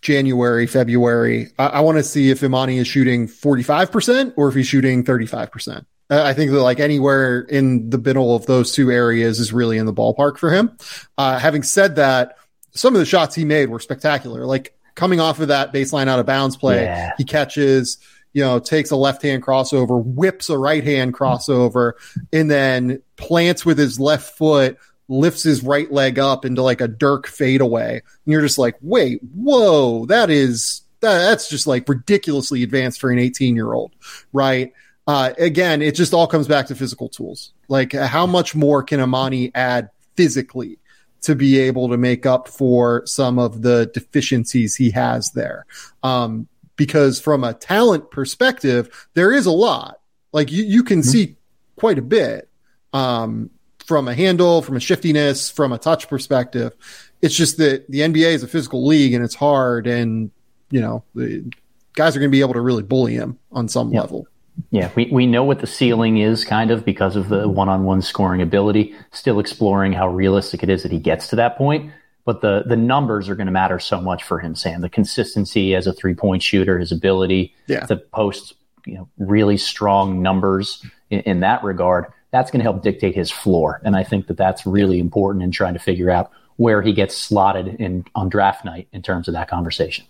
January, 0.01 0.67
February. 0.67 1.47
I, 1.57 1.67
I 1.67 1.79
want 1.81 1.97
to 1.97 2.03
see 2.03 2.29
if 2.29 2.41
Emoni 2.41 2.77
is 2.77 2.87
shooting 2.87 3.27
45% 3.27 4.33
or 4.35 4.49
if 4.49 4.55
he's 4.55 4.67
shooting 4.67 5.03
35%. 5.03 5.85
I 6.09 6.33
think 6.33 6.51
that 6.51 6.61
like 6.61 6.79
anywhere 6.79 7.41
in 7.41 7.89
the 7.89 7.97
middle 7.97 8.33
of 8.33 8.45
those 8.45 8.71
two 8.71 8.91
areas 8.91 9.39
is 9.39 9.51
really 9.51 9.77
in 9.77 9.85
the 9.85 9.93
ballpark 9.93 10.37
for 10.37 10.49
him. 10.49 10.77
Uh, 11.17 11.37
having 11.37 11.63
said 11.63 11.97
that, 11.97 12.37
some 12.71 12.95
of 12.95 12.99
the 12.99 13.05
shots 13.05 13.35
he 13.35 13.43
made 13.43 13.69
were 13.69 13.79
spectacular. 13.79 14.45
Like 14.45 14.76
coming 14.97 15.19
off 15.19 15.39
of 15.39 15.47
that 15.47 15.71
baseline 15.71 16.09
out 16.09 16.19
of 16.19 16.25
bounds 16.25 16.57
play, 16.57 16.83
yeah. 16.83 17.13
he 17.17 17.23
catches, 17.23 17.99
you 18.33 18.43
know, 18.43 18.59
takes 18.59 18.91
a 18.91 18.95
left 18.95 19.21
hand 19.21 19.43
crossover, 19.43 20.03
whips 20.03 20.49
a 20.49 20.57
right 20.57 20.83
hand 20.83 21.13
crossover, 21.13 21.93
and 22.33 22.51
then 22.51 23.01
plants 23.15 23.63
with 23.63 23.77
his 23.77 23.99
left 23.99 24.35
foot, 24.37 24.77
lifts 25.07 25.43
his 25.43 25.63
right 25.63 25.89
leg 25.91 26.19
up 26.19 26.43
into 26.43 26.63
like 26.63 26.81
a 26.81 26.87
Dirk 26.87 27.27
fadeaway. 27.27 27.93
And 27.93 28.31
you're 28.31 28.41
just 28.41 28.57
like, 28.57 28.75
wait, 28.81 29.21
whoa, 29.33 30.07
that 30.07 30.29
is, 30.29 30.81
that, 31.01 31.19
that's 31.19 31.47
just 31.47 31.67
like 31.67 31.87
ridiculously 31.87 32.63
advanced 32.63 32.99
for 32.99 33.11
an 33.11 33.19
18 33.19 33.55
year 33.55 33.71
old, 33.71 33.95
right? 34.33 34.73
Uh, 35.05 35.31
again, 35.37 35.81
it 35.81 35.95
just 35.95 36.13
all 36.13 36.27
comes 36.27 36.47
back 36.47 36.65
to 36.67 36.75
physical 36.75 37.07
tools. 37.07 37.53
Like 37.69 37.93
how 37.93 38.25
much 38.25 38.55
more 38.55 38.81
can 38.81 38.99
Emoni 38.99 39.51
add 39.53 39.91
physically 40.15 40.79
to 41.21 41.35
be 41.35 41.59
able 41.59 41.89
to 41.89 41.97
make 41.97 42.25
up 42.25 42.47
for 42.47 43.05
some 43.05 43.39
of 43.39 43.61
the 43.61 43.89
deficiencies 43.93 44.75
he 44.75 44.91
has 44.91 45.31
there? 45.31 45.65
Um, 46.03 46.47
because 46.75 47.19
from 47.19 47.43
a 47.43 47.53
talent 47.53 48.11
perspective, 48.11 49.07
there 49.13 49.33
is 49.33 49.45
a 49.45 49.51
lot. 49.51 49.99
Like 50.31 50.51
you, 50.51 50.63
you 50.63 50.83
can 50.83 50.99
mm-hmm. 50.99 51.09
see 51.09 51.35
quite 51.75 51.97
a 51.97 52.03
bit. 52.03 52.49
Um, 52.93 53.49
from 53.87 54.09
a 54.09 54.13
handle, 54.13 54.61
from 54.61 54.75
a 54.75 54.81
shiftiness, 54.81 55.49
from 55.49 55.71
a 55.71 55.77
touch 55.77 56.09
perspective. 56.09 56.73
It's 57.21 57.33
just 57.33 57.57
that 57.57 57.89
the 57.89 58.01
NBA 58.01 58.33
is 58.33 58.43
a 58.43 58.47
physical 58.47 58.85
league 58.85 59.13
and 59.13 59.23
it's 59.23 59.33
hard, 59.33 59.87
and 59.87 60.29
you 60.69 60.81
know, 60.81 61.03
the 61.15 61.49
guys 61.93 62.15
are 62.15 62.19
going 62.19 62.29
to 62.29 62.35
be 62.35 62.41
able 62.41 62.53
to 62.53 62.61
really 62.61 62.83
bully 62.83 63.13
him 63.13 63.39
on 63.51 63.69
some 63.69 63.91
yep. 63.93 64.03
level. 64.03 64.27
Yeah, 64.71 64.91
we, 64.95 65.07
we 65.11 65.27
know 65.27 65.43
what 65.43 65.59
the 65.59 65.67
ceiling 65.67 66.17
is 66.17 66.43
kind 66.43 66.71
of 66.71 66.83
because 66.83 67.15
of 67.15 67.29
the 67.29 67.47
one 67.47 67.69
on 67.69 67.83
one 67.83 68.01
scoring 68.01 68.41
ability. 68.41 68.95
Still 69.11 69.39
exploring 69.39 69.93
how 69.93 70.07
realistic 70.07 70.63
it 70.63 70.69
is 70.69 70.83
that 70.83 70.91
he 70.91 70.99
gets 70.99 71.27
to 71.29 71.35
that 71.35 71.57
point. 71.57 71.91
But 72.25 72.41
the, 72.41 72.63
the 72.65 72.75
numbers 72.75 73.29
are 73.29 73.35
going 73.35 73.47
to 73.47 73.53
matter 73.53 73.79
so 73.79 74.01
much 74.01 74.23
for 74.23 74.39
him, 74.39 74.55
Sam. 74.55 74.81
The 74.81 74.89
consistency 74.89 75.75
as 75.75 75.87
a 75.87 75.93
three 75.93 76.13
point 76.13 76.43
shooter, 76.43 76.77
his 76.79 76.91
ability 76.91 77.55
yeah. 77.67 77.85
to 77.85 77.95
post 77.95 78.55
you 78.85 78.95
know, 78.95 79.09
really 79.17 79.57
strong 79.57 80.21
numbers 80.21 80.83
in, 81.09 81.21
in 81.21 81.39
that 81.41 81.63
regard 81.63 82.07
that's 82.31 82.51
going 82.51 82.59
to 82.59 82.63
help 82.63 82.83
dictate 82.83 83.15
his 83.15 83.31
floor. 83.31 83.81
And 83.83 83.95
I 83.95 84.03
think 84.03 84.27
that 84.27 84.37
that's 84.37 84.65
really 84.65 84.99
important 84.99 85.43
in 85.43 85.51
trying 85.51 85.73
to 85.73 85.79
figure 85.79 86.09
out 86.09 86.31
where 86.57 86.81
he 86.81 86.91
gets 86.91 87.15
slotted 87.15 87.67
in 87.79 88.05
on 88.15 88.29
draft 88.29 88.65
night 88.65 88.87
in 88.91 89.01
terms 89.01 89.27
of 89.27 89.33
that 89.33 89.49
conversation. 89.49 90.05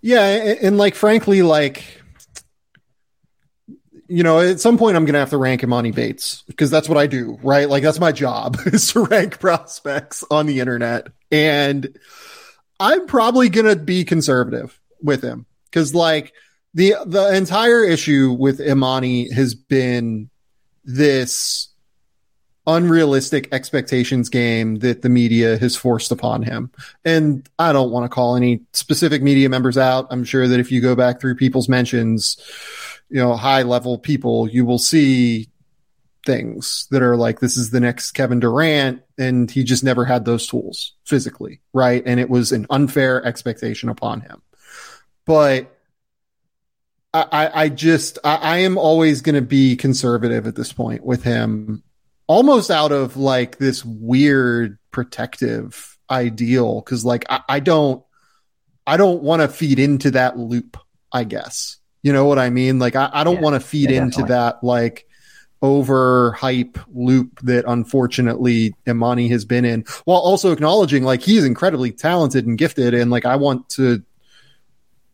Yeah, 0.00 0.24
and, 0.24 0.58
and 0.60 0.78
like 0.78 0.94
frankly, 0.94 1.42
like 1.42 1.97
you 4.08 4.22
know, 4.22 4.40
at 4.40 4.60
some 4.60 4.78
point 4.78 4.96
I'm 4.96 5.04
going 5.04 5.14
to 5.14 5.20
have 5.20 5.30
to 5.30 5.36
rank 5.36 5.60
Emoni 5.60 5.94
Bates 5.94 6.42
because 6.46 6.70
that's 6.70 6.88
what 6.88 6.98
I 6.98 7.06
do, 7.06 7.38
right? 7.42 7.68
Like 7.68 7.82
that's 7.82 8.00
my 8.00 8.12
job 8.12 8.56
is 8.66 8.92
to 8.92 9.04
rank 9.04 9.38
prospects 9.38 10.24
on 10.30 10.46
the 10.46 10.60
internet. 10.60 11.08
And 11.30 11.98
I'm 12.80 13.06
probably 13.06 13.48
going 13.50 13.66
to 13.66 13.76
be 13.76 14.04
conservative 14.04 14.78
with 15.02 15.22
him 15.22 15.46
because 15.70 15.94
like 15.94 16.32
the, 16.74 16.94
the 17.04 17.34
entire 17.34 17.84
issue 17.84 18.32
with 18.38 18.60
Emoni 18.60 19.32
has 19.32 19.54
been 19.54 20.30
this 20.84 21.68
unrealistic 22.66 23.48
expectations 23.52 24.28
game 24.28 24.76
that 24.76 25.00
the 25.00 25.08
media 25.08 25.56
has 25.58 25.74
forced 25.74 26.12
upon 26.12 26.42
him. 26.42 26.70
And 27.04 27.48
I 27.58 27.72
don't 27.72 27.90
want 27.90 28.04
to 28.04 28.14
call 28.14 28.36
any 28.36 28.60
specific 28.74 29.22
media 29.22 29.48
members 29.48 29.78
out. 29.78 30.06
I'm 30.10 30.22
sure 30.22 30.46
that 30.46 30.60
if 30.60 30.70
you 30.70 30.82
go 30.82 30.94
back 30.94 31.18
through 31.18 31.36
people's 31.36 31.68
mentions, 31.68 32.36
you 33.08 33.20
know, 33.20 33.34
high 33.36 33.62
level 33.62 33.98
people, 33.98 34.48
you 34.48 34.64
will 34.64 34.78
see 34.78 35.48
things 36.26 36.86
that 36.90 37.02
are 37.02 37.16
like, 37.16 37.40
this 37.40 37.56
is 37.56 37.70
the 37.70 37.80
next 37.80 38.12
Kevin 38.12 38.40
Durant. 38.40 39.02
And 39.16 39.50
he 39.50 39.64
just 39.64 39.82
never 39.82 40.04
had 40.04 40.24
those 40.24 40.46
tools 40.46 40.94
physically. 41.04 41.60
Right. 41.72 42.02
And 42.04 42.20
it 42.20 42.28
was 42.28 42.52
an 42.52 42.66
unfair 42.70 43.24
expectation 43.24 43.88
upon 43.88 44.20
him. 44.20 44.42
But 45.24 45.74
I, 47.14 47.50
I 47.54 47.68
just 47.70 48.18
I, 48.22 48.36
I 48.36 48.58
am 48.58 48.76
always 48.76 49.22
going 49.22 49.34
to 49.34 49.42
be 49.42 49.76
conservative 49.76 50.46
at 50.46 50.54
this 50.54 50.72
point 50.72 51.04
with 51.04 51.22
him, 51.24 51.82
almost 52.26 52.70
out 52.70 52.92
of 52.92 53.16
like 53.16 53.58
this 53.58 53.84
weird 53.84 54.78
protective 54.90 55.96
ideal 56.10 56.80
because 56.80 57.04
like 57.04 57.24
I, 57.28 57.40
I 57.48 57.60
don't 57.60 58.04
I 58.86 58.96
don't 58.96 59.22
want 59.22 59.42
to 59.42 59.48
feed 59.48 59.78
into 59.78 60.10
that 60.12 60.38
loop. 60.38 60.76
I 61.10 61.24
guess 61.24 61.77
you 62.02 62.12
know 62.12 62.24
what 62.24 62.38
I 62.38 62.50
mean. 62.50 62.78
Like 62.78 62.96
I, 62.96 63.10
I 63.12 63.24
don't 63.24 63.36
yeah, 63.36 63.40
want 63.40 63.54
to 63.54 63.66
feed 63.66 63.90
yeah, 63.90 64.02
into 64.02 64.22
that 64.24 64.62
like 64.62 65.06
over 65.60 66.32
hype 66.32 66.78
loop 66.92 67.40
that 67.40 67.64
unfortunately 67.66 68.74
Emoni 68.86 69.28
has 69.30 69.44
been 69.44 69.64
in, 69.64 69.84
while 70.04 70.18
also 70.18 70.52
acknowledging 70.52 71.04
like 71.04 71.22
he's 71.22 71.44
incredibly 71.44 71.92
talented 71.92 72.46
and 72.46 72.58
gifted, 72.58 72.94
and 72.94 73.10
like 73.10 73.24
I 73.24 73.36
want 73.36 73.68
to 73.70 74.02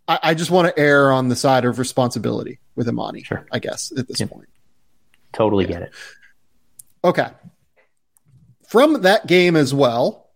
I, 0.06 0.18
I 0.22 0.34
just 0.34 0.50
want 0.50 0.68
to 0.68 0.78
err 0.78 1.12
on 1.12 1.28
the 1.28 1.36
side 1.36 1.64
of 1.64 1.78
responsibility 1.78 2.58
with 2.74 2.86
Emoni. 2.86 3.24
Sure. 3.24 3.46
I 3.50 3.58
guess 3.58 3.92
at 3.96 4.08
this 4.08 4.20
point. 4.22 4.48
Totally 5.32 5.64
yeah. 5.64 5.70
get 5.72 5.82
it. 5.82 5.92
Okay. 7.02 7.28
From 8.68 9.02
that 9.02 9.26
game 9.26 9.56
as 9.56 9.72
well, 9.72 10.30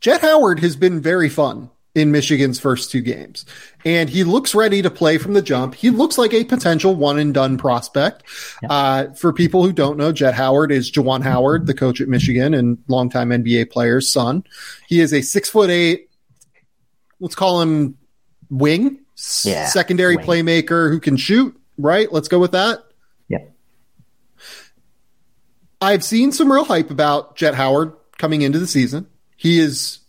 Jett 0.00 0.20
Howard 0.20 0.60
has 0.60 0.76
been 0.76 1.00
very 1.00 1.28
fun 1.28 1.70
in 1.98 2.12
Michigan's 2.12 2.60
first 2.60 2.90
two 2.90 3.00
games. 3.00 3.44
And 3.84 4.08
he 4.08 4.24
looks 4.24 4.54
ready 4.54 4.82
to 4.82 4.90
play 4.90 5.18
from 5.18 5.34
the 5.34 5.42
jump. 5.42 5.74
He 5.74 5.90
looks 5.90 6.18
like 6.18 6.32
a 6.32 6.44
potential 6.44 6.94
one 6.94 7.18
and 7.18 7.34
done 7.34 7.58
prospect. 7.58 8.22
Yeah. 8.62 8.72
Uh, 8.72 9.14
for 9.14 9.32
people 9.32 9.64
who 9.64 9.72
don't 9.72 9.96
know, 9.96 10.12
Jett 10.12 10.34
Howard 10.34 10.72
is 10.72 10.90
Juwan 10.90 11.22
Howard, 11.22 11.66
the 11.66 11.74
coach 11.74 12.00
at 12.00 12.08
Michigan 12.08 12.54
and 12.54 12.78
longtime 12.88 13.30
NBA 13.30 13.70
player's 13.70 14.10
son. 14.10 14.44
He 14.86 15.00
is 15.00 15.12
a 15.12 15.22
six 15.22 15.50
foot 15.50 15.70
eight, 15.70 16.10
let's 17.20 17.34
call 17.34 17.60
him 17.60 17.98
wing, 18.50 19.00
yeah, 19.44 19.66
secondary 19.66 20.16
wing. 20.16 20.26
playmaker 20.26 20.90
who 20.90 21.00
can 21.00 21.16
shoot, 21.16 21.58
right? 21.76 22.12
Let's 22.12 22.28
go 22.28 22.38
with 22.38 22.52
that. 22.52 22.80
Yeah. 23.28 23.44
I've 25.80 26.04
seen 26.04 26.32
some 26.32 26.50
real 26.50 26.64
hype 26.64 26.90
about 26.90 27.36
Jett 27.36 27.54
Howard 27.54 27.92
coming 28.18 28.42
into 28.42 28.58
the 28.58 28.66
season. 28.66 29.06
He 29.36 29.58
has 29.58 30.00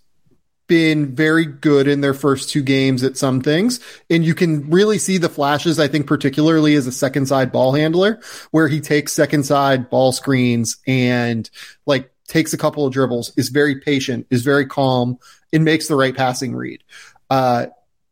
been 0.69 1.13
very 1.13 1.45
good 1.45 1.89
in 1.89 1.99
their 1.99 2.13
first 2.13 2.49
two 2.49 2.62
games 2.62 3.03
at 3.03 3.17
some 3.17 3.41
things. 3.41 3.82
And 4.10 4.23
you 4.23 4.34
can 4.34 4.69
really 4.69 4.97
see 4.97 5.17
the 5.17 5.27
flashes, 5.27 5.79
I 5.79 5.89
think, 5.89 6.08
particularly 6.08 6.75
as 6.75 6.88
a 6.88 6.91
second 6.93 7.25
side 7.25 7.51
ball 7.51 7.73
handler, 7.73 8.21
where 8.51 8.69
he 8.69 8.79
takes 8.79 9.12
second 9.12 9.43
side 9.43 9.89
ball 9.89 10.13
screens 10.13 10.77
and 10.88 11.49
like 11.86 12.10
takes 12.27 12.53
a 12.53 12.58
couple 12.58 12.86
of 12.86 12.93
dribbles, 12.93 13.34
is 13.36 13.49
very 13.49 13.82
patient, 13.82 14.27
is 14.29 14.43
very 14.43 14.65
calm, 14.65 15.17
and 15.51 15.65
makes 15.65 15.89
the 15.89 15.95
right 15.95 16.15
passing 16.15 16.55
read. 16.55 16.82
Uh, 17.29 17.65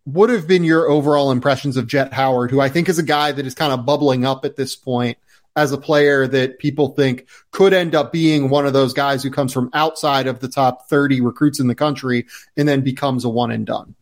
would 0.05 0.29
have 0.29 0.47
been 0.47 0.63
your 0.63 0.89
overall 0.89 1.31
impressions 1.31 1.77
of 1.77 1.87
Jett 1.87 2.13
Howard, 2.13 2.49
who 2.49 2.59
I 2.59 2.69
think 2.69 2.89
is 2.89 2.97
a 2.97 3.03
guy 3.03 3.31
that 3.31 3.45
is 3.45 3.53
kind 3.53 3.71
of 3.71 3.85
bubbling 3.85 4.25
up 4.25 4.43
at 4.43 4.55
this 4.55 4.75
point 4.75 5.17
as 5.57 5.71
a 5.71 5.77
player 5.77 6.27
that 6.27 6.59
people 6.59 6.89
think 6.89 7.27
could 7.51 7.73
end 7.73 7.95
up 7.95 8.13
being 8.13 8.49
one 8.49 8.65
of 8.65 8.73
those 8.73 8.93
guys 8.93 9.23
who 9.23 9.31
comes 9.31 9.51
from 9.51 9.69
outside 9.73 10.27
of 10.27 10.39
the 10.39 10.47
top 10.47 10.87
30 10.87 11.19
recruits 11.19 11.59
in 11.59 11.67
the 11.67 11.75
country 11.75 12.25
and 12.55 12.67
then 12.67 12.81
becomes 12.81 13.25
a 13.25 13.29
one 13.29 13.51
and 13.51 13.65
done. 13.65 13.95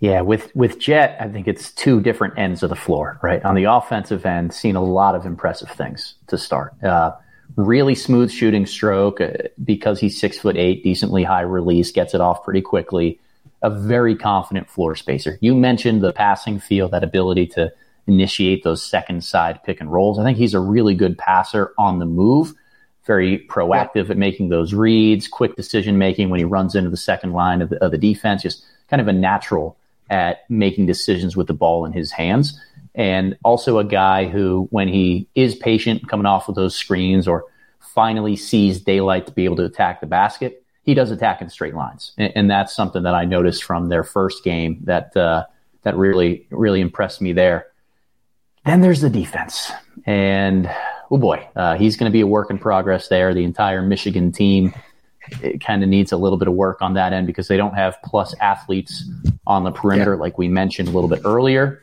Yeah, 0.00 0.20
with 0.20 0.54
with 0.54 0.80
Jett, 0.80 1.16
I 1.20 1.28
think 1.28 1.48
it's 1.48 1.72
two 1.72 2.00
different 2.00 2.36
ends 2.36 2.62
of 2.62 2.68
the 2.68 2.76
floor, 2.76 3.18
right? 3.22 3.42
On 3.44 3.54
the 3.54 3.64
offensive 3.64 4.26
end, 4.26 4.52
seen 4.52 4.76
a 4.76 4.82
lot 4.82 5.14
of 5.14 5.24
impressive 5.24 5.70
things 5.70 6.16
to 6.26 6.36
start. 6.36 6.74
Uh, 6.82 7.12
really 7.56 7.94
smooth 7.94 8.30
shooting 8.30 8.66
stroke 8.66 9.20
uh, 9.20 9.30
because 9.62 10.00
he's 10.00 10.20
six 10.20 10.36
foot 10.36 10.56
eight, 10.56 10.82
decently 10.82 11.22
high 11.22 11.42
release, 11.42 11.92
gets 11.92 12.12
it 12.12 12.20
off 12.20 12.44
pretty 12.44 12.60
quickly 12.60 13.20
a 13.62 13.70
very 13.70 14.14
confident 14.14 14.68
floor 14.68 14.94
spacer. 14.94 15.38
You 15.40 15.54
mentioned 15.54 16.02
the 16.02 16.12
passing 16.12 16.58
feel, 16.58 16.88
that 16.90 17.02
ability 17.02 17.46
to 17.48 17.72
initiate 18.06 18.64
those 18.64 18.82
second 18.82 19.24
side 19.24 19.62
pick 19.64 19.80
and 19.80 19.92
rolls. 19.92 20.18
I 20.18 20.24
think 20.24 20.38
he's 20.38 20.54
a 20.54 20.60
really 20.60 20.94
good 20.94 21.16
passer 21.18 21.72
on 21.78 21.98
the 21.98 22.06
move, 22.06 22.52
very 23.06 23.46
proactive 23.48 24.06
yeah. 24.06 24.12
at 24.12 24.18
making 24.18 24.48
those 24.48 24.74
reads, 24.74 25.28
quick 25.28 25.56
decision 25.56 25.98
making 25.98 26.30
when 26.30 26.38
he 26.38 26.44
runs 26.44 26.74
into 26.74 26.90
the 26.90 26.96
second 26.96 27.32
line 27.32 27.62
of 27.62 27.70
the, 27.70 27.84
of 27.84 27.90
the 27.90 27.98
defense, 27.98 28.42
just 28.42 28.64
kind 28.88 29.00
of 29.00 29.08
a 29.08 29.12
natural 29.12 29.76
at 30.10 30.48
making 30.50 30.86
decisions 30.86 31.36
with 31.36 31.46
the 31.46 31.54
ball 31.54 31.84
in 31.84 31.92
his 31.92 32.10
hands. 32.10 32.60
And 32.94 33.36
also 33.44 33.78
a 33.78 33.84
guy 33.84 34.26
who, 34.26 34.68
when 34.70 34.88
he 34.88 35.26
is 35.34 35.54
patient 35.56 36.08
coming 36.08 36.26
off 36.26 36.48
of 36.48 36.54
those 36.54 36.76
screens 36.76 37.26
or 37.26 37.44
finally 37.80 38.36
sees 38.36 38.80
daylight 38.80 39.26
to 39.26 39.32
be 39.32 39.44
able 39.44 39.56
to 39.56 39.64
attack 39.64 40.00
the 40.00 40.06
basket, 40.06 40.64
he 40.84 40.94
does 40.94 41.10
attack 41.10 41.40
in 41.40 41.48
straight 41.48 41.74
lines, 41.74 42.12
and, 42.18 42.32
and 42.36 42.50
that's 42.50 42.74
something 42.74 43.02
that 43.04 43.14
I 43.14 43.24
noticed 43.24 43.64
from 43.64 43.88
their 43.88 44.04
first 44.04 44.44
game 44.44 44.80
that 44.84 45.16
uh, 45.16 45.44
that 45.82 45.96
really 45.96 46.46
really 46.50 46.80
impressed 46.80 47.20
me 47.22 47.32
there. 47.32 47.66
Then 48.64 48.80
there's 48.80 49.00
the 49.00 49.10
defense, 49.10 49.70
and 50.06 50.70
oh 51.10 51.18
boy, 51.18 51.46
uh, 51.54 51.76
he's 51.76 51.96
going 51.96 52.10
to 52.10 52.12
be 52.12 52.22
a 52.22 52.26
work 52.26 52.50
in 52.50 52.58
progress 52.58 53.08
there. 53.08 53.34
The 53.34 53.44
entire 53.44 53.82
Michigan 53.82 54.32
team 54.32 54.74
kind 55.60 55.82
of 55.82 55.88
needs 55.88 56.12
a 56.12 56.16
little 56.16 56.38
bit 56.38 56.48
of 56.48 56.54
work 56.54 56.82
on 56.82 56.94
that 56.94 57.12
end 57.12 57.26
because 57.26 57.48
they 57.48 57.56
don't 57.56 57.74
have 57.74 57.96
plus 58.04 58.34
athletes 58.40 59.08
on 59.46 59.64
the 59.64 59.70
perimeter, 59.70 60.14
yeah. 60.14 60.20
like 60.20 60.38
we 60.38 60.48
mentioned 60.48 60.88
a 60.88 60.92
little 60.92 61.08
bit 61.08 61.22
earlier. 61.24 61.80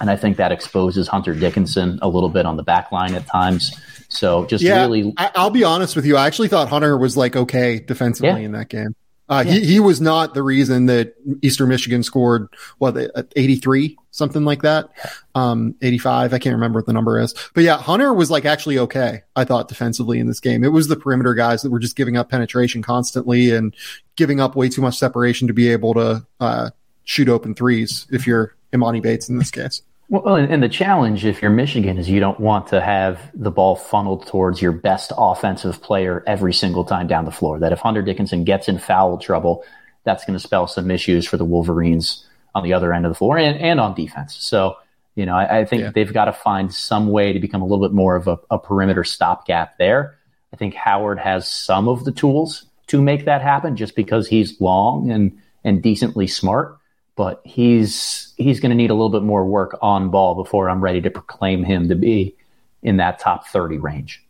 And 0.00 0.10
I 0.10 0.16
think 0.16 0.36
that 0.36 0.52
exposes 0.52 1.08
Hunter 1.08 1.34
Dickinson 1.34 1.98
a 2.02 2.08
little 2.08 2.28
bit 2.28 2.46
on 2.46 2.56
the 2.56 2.62
back 2.62 2.92
line 2.92 3.14
at 3.14 3.26
times. 3.26 3.72
So 4.08 4.44
just 4.44 4.62
yeah, 4.62 4.82
really, 4.82 5.12
I, 5.16 5.30
will 5.42 5.50
be 5.50 5.64
honest 5.64 5.96
with 5.96 6.04
you. 6.04 6.16
I 6.16 6.26
actually 6.26 6.48
thought 6.48 6.68
Hunter 6.68 6.96
was 6.96 7.16
like 7.16 7.34
okay 7.36 7.78
defensively 7.80 8.40
yeah. 8.40 8.46
in 8.46 8.52
that 8.52 8.68
game. 8.68 8.94
Uh, 9.30 9.44
yeah. 9.46 9.52
he, 9.52 9.64
he 9.64 9.80
was 9.80 10.00
not 10.00 10.34
the 10.34 10.42
reason 10.42 10.86
that 10.86 11.14
Eastern 11.40 11.68
Michigan 11.68 12.02
scored 12.02 12.48
what 12.78 12.96
83 13.36 13.96
something 14.10 14.44
like 14.44 14.62
that. 14.62 14.90
Um, 15.36 15.76
85. 15.80 16.34
I 16.34 16.38
can't 16.38 16.54
remember 16.54 16.80
what 16.80 16.86
the 16.86 16.92
number 16.92 17.18
is, 17.18 17.32
but 17.54 17.62
yeah, 17.62 17.78
Hunter 17.78 18.12
was 18.12 18.30
like 18.30 18.44
actually 18.44 18.78
okay. 18.78 19.22
I 19.36 19.44
thought 19.44 19.68
defensively 19.68 20.18
in 20.18 20.26
this 20.26 20.40
game, 20.40 20.64
it 20.64 20.72
was 20.72 20.88
the 20.88 20.96
perimeter 20.96 21.34
guys 21.34 21.62
that 21.62 21.70
were 21.70 21.78
just 21.78 21.94
giving 21.94 22.16
up 22.16 22.28
penetration 22.28 22.82
constantly 22.82 23.54
and 23.54 23.74
giving 24.16 24.40
up 24.40 24.56
way 24.56 24.68
too 24.68 24.82
much 24.82 24.98
separation 24.98 25.46
to 25.46 25.54
be 25.54 25.68
able 25.68 25.94
to, 25.94 26.26
uh, 26.40 26.70
shoot 27.04 27.28
open 27.28 27.54
threes 27.54 28.06
if 28.10 28.26
you're 28.26 28.54
Emoni 28.72 29.02
Bates 29.02 29.28
in 29.28 29.38
this 29.38 29.50
case. 29.50 29.82
Well, 30.10 30.34
and 30.34 30.60
the 30.60 30.68
challenge 30.68 31.24
if 31.24 31.40
you're 31.40 31.52
Michigan 31.52 31.96
is 31.96 32.10
you 32.10 32.18
don't 32.18 32.40
want 32.40 32.66
to 32.68 32.80
have 32.80 33.30
the 33.32 33.52
ball 33.52 33.76
funneled 33.76 34.26
towards 34.26 34.60
your 34.60 34.72
best 34.72 35.12
offensive 35.16 35.80
player 35.80 36.24
every 36.26 36.52
single 36.52 36.84
time 36.84 37.06
down 37.06 37.26
the 37.26 37.30
floor. 37.30 37.60
That 37.60 37.72
if 37.72 37.78
Hunter 37.78 38.02
Dickinson 38.02 38.42
gets 38.42 38.68
in 38.68 38.80
foul 38.80 39.18
trouble, 39.18 39.64
that's 40.02 40.24
going 40.24 40.36
to 40.36 40.42
spell 40.42 40.66
some 40.66 40.90
issues 40.90 41.28
for 41.28 41.36
the 41.36 41.44
Wolverines 41.44 42.26
on 42.56 42.64
the 42.64 42.72
other 42.72 42.92
end 42.92 43.06
of 43.06 43.10
the 43.12 43.14
floor 43.14 43.38
and, 43.38 43.56
and 43.60 43.78
on 43.78 43.94
defense. 43.94 44.34
So, 44.34 44.78
you 45.14 45.26
know, 45.26 45.36
I, 45.36 45.60
I 45.60 45.64
think 45.64 45.82
yeah. 45.82 45.92
they've 45.94 46.12
got 46.12 46.24
to 46.24 46.32
find 46.32 46.74
some 46.74 47.10
way 47.10 47.32
to 47.32 47.38
become 47.38 47.62
a 47.62 47.64
little 47.64 47.86
bit 47.86 47.94
more 47.94 48.16
of 48.16 48.26
a, 48.26 48.36
a 48.50 48.58
perimeter 48.58 49.04
stopgap 49.04 49.78
there. 49.78 50.18
I 50.52 50.56
think 50.56 50.74
Howard 50.74 51.20
has 51.20 51.48
some 51.48 51.86
of 51.86 52.04
the 52.04 52.10
tools 52.10 52.66
to 52.88 53.00
make 53.00 53.26
that 53.26 53.42
happen 53.42 53.76
just 53.76 53.94
because 53.94 54.26
he's 54.26 54.60
long 54.60 55.12
and, 55.12 55.38
and 55.62 55.80
decently 55.80 56.26
smart 56.26 56.79
but 57.20 57.42
he's 57.44 58.32
he's 58.38 58.60
going 58.60 58.70
to 58.70 58.74
need 58.74 58.88
a 58.88 58.94
little 58.94 59.10
bit 59.10 59.22
more 59.22 59.44
work 59.44 59.78
on 59.82 60.08
ball 60.08 60.34
before 60.34 60.70
I'm 60.70 60.82
ready 60.82 61.02
to 61.02 61.10
proclaim 61.10 61.62
him 61.62 61.90
to 61.90 61.94
be 61.94 62.34
in 62.82 62.96
that 62.96 63.18
top 63.18 63.46
30 63.48 63.76
range. 63.76 64.24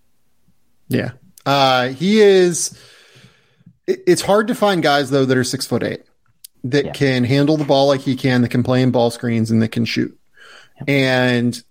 Yeah. 0.89 1.13
Uh, 1.47 1.91
he 1.91 2.21
is 2.21 2.77
it's 3.87 4.23
hard 4.23 4.49
to 4.49 4.57
find 4.57 4.83
guys 4.83 5.09
though 5.09 5.25
that 5.25 5.39
are 5.39 5.45
six 5.45 5.67
foot 5.67 5.85
eight 5.85 6.03
that 6.65 6.87
yeah. 6.87 6.91
can 6.91 7.23
handle 7.23 7.57
the 7.57 7.65
ball 7.65 7.87
like 7.87 8.01
he 8.01 8.17
can, 8.17 8.43
that 8.43 8.49
can 8.49 8.65
play 8.65 8.83
in 8.83 8.91
ball 8.91 9.13
screens 9.13 9.53
and 9.53 9.63
that 9.63 9.71
can 9.71 9.85
shoot. 9.85 10.19
Yeah. 10.79 10.85
And 10.93 11.65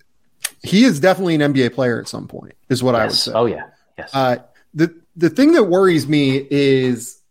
he 0.64 0.86
is 0.86 1.02
definitely 1.02 1.36
an 1.36 1.54
NBA 1.54 1.74
player 1.74 2.00
at 2.00 2.08
some 2.08 2.30
point, 2.30 2.56
is 2.70 2.82
what 2.82 2.94
yes. 2.94 3.02
I 3.02 3.04
would 3.04 3.14
say. 3.14 3.32
Oh 3.34 3.46
yeah. 3.46 3.64
Yes. 3.98 4.16
Uh, 4.16 4.38
the 4.74 4.96
the 5.18 5.30
thing 5.30 5.52
that 5.52 5.66
worries 5.66 6.08
me 6.08 6.48
is 6.50 7.22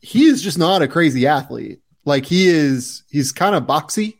he 0.00 0.24
is 0.24 0.40
just 0.40 0.56
not 0.56 0.80
a 0.80 0.88
crazy 0.88 1.26
athlete. 1.26 1.82
Like 2.06 2.24
he 2.24 2.46
is, 2.46 3.02
he's 3.10 3.32
kind 3.32 3.54
of 3.54 3.64
boxy 3.64 4.16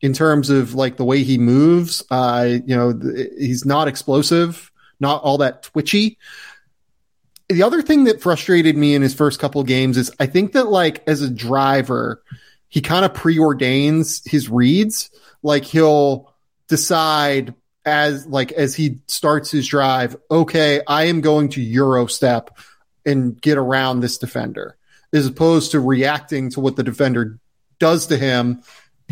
in 0.00 0.12
terms 0.12 0.50
of 0.50 0.74
like 0.74 0.96
the 0.96 1.04
way 1.04 1.22
he 1.22 1.38
moves. 1.38 2.04
Uh, 2.10 2.58
you 2.64 2.76
know, 2.76 2.92
th- 2.92 3.30
he's 3.38 3.64
not 3.64 3.88
explosive, 3.88 4.70
not 5.00 5.22
all 5.22 5.38
that 5.38 5.62
twitchy. 5.62 6.18
The 7.48 7.62
other 7.62 7.82
thing 7.82 8.04
that 8.04 8.20
frustrated 8.20 8.76
me 8.76 8.94
in 8.94 9.02
his 9.02 9.14
first 9.14 9.40
couple 9.40 9.62
games 9.64 9.96
is 9.96 10.10
I 10.20 10.26
think 10.26 10.52
that 10.52 10.68
like 10.68 11.02
as 11.08 11.22
a 11.22 11.30
driver, 11.30 12.22
he 12.68 12.80
kind 12.80 13.04
of 13.04 13.12
preordains 13.12 14.26
his 14.28 14.48
reads. 14.48 15.10
Like 15.42 15.64
he'll 15.64 16.32
decide 16.68 17.54
as 17.84 18.26
like 18.26 18.52
as 18.52 18.74
he 18.74 19.00
starts 19.08 19.50
his 19.50 19.66
drive, 19.66 20.16
okay, 20.30 20.82
I 20.86 21.04
am 21.04 21.22
going 21.22 21.48
to 21.50 21.62
Euro 21.62 22.06
step 22.06 22.56
and 23.04 23.40
get 23.40 23.58
around 23.58 24.00
this 24.00 24.18
defender 24.18 24.76
as 25.12 25.26
opposed 25.26 25.72
to 25.72 25.80
reacting 25.80 26.50
to 26.50 26.60
what 26.60 26.76
the 26.76 26.82
defender 26.82 27.38
does 27.78 28.06
to 28.06 28.16
him 28.16 28.62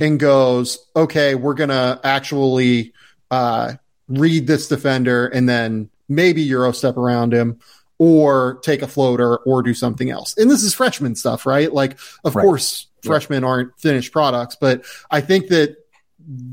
and 0.00 0.20
goes, 0.20 0.78
okay, 0.94 1.34
we're 1.34 1.54
going 1.54 1.70
to 1.70 2.00
actually 2.04 2.92
uh, 3.30 3.74
read 4.08 4.46
this 4.46 4.68
defender 4.68 5.26
and 5.26 5.48
then 5.48 5.90
maybe 6.08 6.42
Euro 6.42 6.72
step 6.72 6.96
around 6.96 7.34
him 7.34 7.58
or 7.98 8.60
take 8.62 8.82
a 8.82 8.86
floater 8.86 9.38
or 9.38 9.62
do 9.62 9.74
something 9.74 10.10
else. 10.10 10.36
And 10.36 10.50
this 10.50 10.62
is 10.62 10.72
freshman 10.72 11.16
stuff, 11.16 11.46
right? 11.46 11.72
Like, 11.72 11.98
of 12.24 12.36
right. 12.36 12.42
course, 12.42 12.86
freshmen 13.02 13.42
aren't 13.42 13.78
finished 13.80 14.12
products, 14.12 14.56
but 14.60 14.84
I 15.10 15.20
think 15.20 15.48
that 15.48 15.76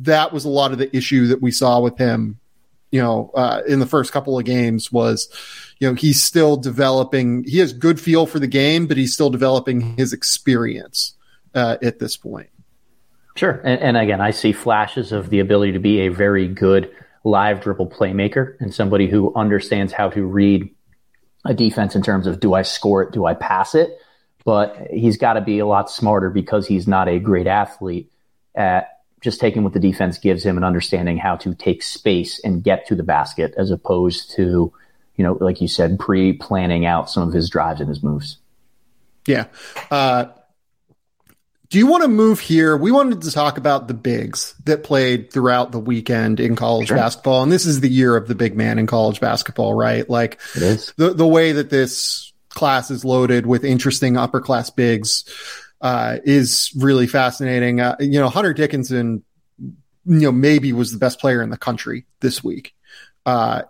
that 0.04 0.34
was 0.34 0.46
a 0.46 0.50
lot 0.50 0.72
of 0.72 0.80
the 0.80 0.96
issue 0.96 1.28
that 1.28 1.42
we 1.42 1.52
saw 1.52 1.80
with 1.82 1.98
him, 1.98 2.40
you 2.92 3.02
know, 3.02 3.32
uh, 3.36 3.62
in 3.68 3.80
the 3.80 3.86
first 3.86 4.12
couple 4.12 4.40
of 4.40 4.46
games 4.46 4.92
was, 4.92 5.30
you 5.80 5.90
know, 5.90 5.96
he's 5.96 6.24
still 6.24 6.58
developing. 6.58 7.44
He 7.44 7.60
has 7.60 7.74
good 7.74 8.00
feel 8.00 8.26
for 8.26 8.40
the 8.40 8.48
game, 8.48 8.88
but 8.88 8.98
he's 8.98 9.14
still 9.14 9.30
developing 9.30 9.82
his 9.98 10.14
experience 10.14 11.14
uh, 11.54 11.78
at 11.82 12.00
this 12.00 12.16
point. 12.18 12.50
Sure. 13.36 13.62
And, 13.64 13.82
and 13.82 13.98
again, 13.98 14.22
I 14.22 14.32
see 14.32 14.54
flashes 14.54 15.12
of 15.12 15.30
the 15.30 15.40
ability 15.40 15.74
to 15.74 15.80
be 15.80 16.02
a 16.02 16.08
very 16.10 16.48
good 16.48 16.92
live 17.24 17.62
dribble 17.62 17.88
playmaker 17.88 18.56
and 18.60 18.74
somebody 18.74 19.08
who 19.08 19.34
understands 19.36 19.92
how 19.92 20.10
to 20.10 20.24
read 20.24 20.74
a 21.44 21.54
defense 21.54 21.96
in 21.96 22.02
terms 22.02 22.28
of 22.28 22.40
do 22.40 22.54
I 22.54 22.62
score 22.62 23.04
it, 23.04 23.12
do 23.12 23.26
I 23.26 23.34
pass 23.34 23.76
it? 23.76 24.00
But 24.46 24.88
he's 24.92 25.18
got 25.18 25.34
to 25.34 25.42
be 25.42 25.60
a 25.60 25.66
lot 25.66 25.90
smarter 25.90 26.30
because 26.30 26.68
he's 26.68 26.88
not 26.88 27.08
a 27.08 27.20
great 27.20 27.48
athlete 27.48 28.12
at 28.54 29.00
just 29.22 29.40
taking 29.40 29.64
what 29.64 29.74
the 29.74 29.80
defense 29.80 30.20
gives 30.20 30.46
him 30.46 30.56
and 30.56 30.64
understanding 30.64 31.18
how 31.18 31.36
to 31.38 31.56
take 31.56 31.82
space 31.82 32.40
and 32.44 32.64
get 32.64 32.86
to 32.88 32.96
the 32.96 33.04
basket 33.04 33.54
as 33.58 33.72
opposed 33.72 34.32
to 34.36 34.72
you 35.16 35.24
know, 35.24 35.38
like 35.40 35.62
you 35.62 35.68
said, 35.68 36.00
pre 36.00 36.34
planning 36.34 36.86
out 36.86 37.10
some 37.10 37.28
of 37.28 37.34
his 37.34 37.50
drives 37.50 37.80
and 37.80 37.90
his 37.90 38.04
moves. 38.04 38.38
Yeah. 39.28 39.46
Uh, 39.90 40.26
do 41.70 41.80
you 41.80 41.88
want 41.88 42.04
to 42.04 42.10
move 42.10 42.40
here? 42.40 42.78
We 42.78 42.92
wanted 42.92 43.22
to 43.24 43.32
talk 43.32 43.58
about 43.58 43.88
the 43.88 43.94
bigs 43.94 44.54
that 44.66 44.84
played 44.84 45.32
throughout 45.34 45.72
the 45.72 45.80
weekend 45.80 46.40
in 46.40 46.56
college 46.56 46.90
sure. 46.90 46.98
basketball. 46.98 47.44
And 47.44 47.52
this 47.52 47.66
is 47.66 47.82
the 47.82 47.90
year 47.90 48.16
of 48.16 48.28
the 48.28 48.36
big 48.36 48.56
man 48.56 48.78
in 48.78 48.88
college 48.88 49.20
basketball, 49.20 49.74
right? 49.74 50.08
Like 50.08 50.40
the, 50.54 51.14
the 51.16 51.28
way 51.28 51.54
that 51.54 51.70
this 51.70 52.34
class 52.50 52.92
is 52.92 53.04
loaded 53.04 53.46
with 53.46 53.66
interesting 53.66 54.16
upper 54.16 54.42
class 54.42 54.70
bigs, 54.70 55.26
uh, 55.82 56.18
is 56.24 56.72
really 56.78 57.08
fascinating. 57.08 57.82
Uh, 57.82 57.96
you 58.00 58.20
know, 58.20 58.30
Hunter 58.30 58.54
Dickinson, 58.54 59.24
you 59.60 59.74
know, 60.06 60.32
maybe 60.32 60.72
was 60.74 60.92
the 60.92 60.98
best 60.98 61.20
player 61.20 61.42
in 61.42 61.50
the 61.50 61.58
country 61.58 62.06
this 62.22 62.44
week. 62.44 62.74
Uh, 63.26 63.64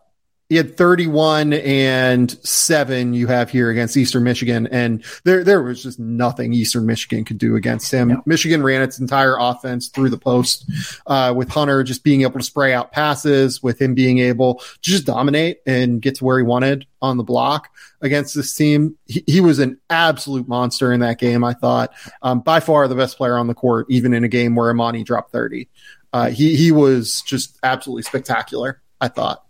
he 0.50 0.58
had 0.58 0.78
31 0.78 1.54
and 1.54 2.32
7 2.46 3.14
you 3.14 3.28
have 3.28 3.50
here 3.50 3.70
against 3.70 3.98
Eastern 3.98 4.24
Michigan 4.24 4.68
and 4.68 5.04
there 5.24 5.44
there 5.44 5.62
was 5.64 5.82
just 5.82 6.00
nothing 6.00 6.54
Eastern 6.54 6.86
Michigan 6.86 7.26
could 7.26 7.38
do 7.38 7.56
against 7.56 7.92
him. 7.92 8.10
Yeah. 8.10 8.18
Michigan 8.26 8.62
ran 8.62 8.82
its 8.84 9.00
entire 9.00 9.38
offense 9.40 9.88
through 9.88 10.10
the 10.10 10.18
post 10.18 10.70
uh, 11.08 11.34
with 11.36 11.50
Hunter 11.50 11.84
just 11.84 12.04
being 12.04 12.22
able 12.22 12.40
to 12.40 12.46
spray 12.46 12.74
out 12.74 12.92
passes, 12.92 13.64
with 13.64 13.82
him 13.82 13.96
being 13.96 14.20
able 14.20 14.56
to 14.56 14.80
just 14.82 15.06
dominate 15.06 15.62
and 15.66 16.02
get 16.02 16.16
to 16.16 16.26
where 16.26 16.38
he 16.38 16.44
wanted 16.44 16.86
on 17.02 17.18
the 17.18 17.24
block 17.24 17.70
against 18.02 18.36
this 18.36 18.54
team. 18.54 18.98
He, 19.06 19.24
he 19.26 19.42
was 19.42 19.60
an 19.60 19.80
absolute 19.90 20.48
monster 20.48 20.94
in 20.94 21.00
that 21.00 21.20
game, 21.20 21.44
I 21.44 21.54
thought. 21.54 21.94
Um, 22.22 22.42
by 22.42 22.60
far 22.60 22.88
the 22.88 22.96
best 22.96 23.18
player 23.18 23.38
on 23.38 23.48
the 23.48 23.56
court 23.56 23.88
even 23.90 24.14
in 24.14 24.24
a 24.24 24.30
game 24.30 24.56
where 24.56 24.72
Emoni 24.74 25.04
dropped 25.04 25.32
30. 25.32 25.68
Uh, 26.14 26.30
he 26.30 26.56
he 26.56 26.72
was 26.72 27.22
just 27.26 27.58
absolutely 27.64 28.04
spectacular, 28.04 28.82
I 29.02 29.10
thought. 29.10 29.45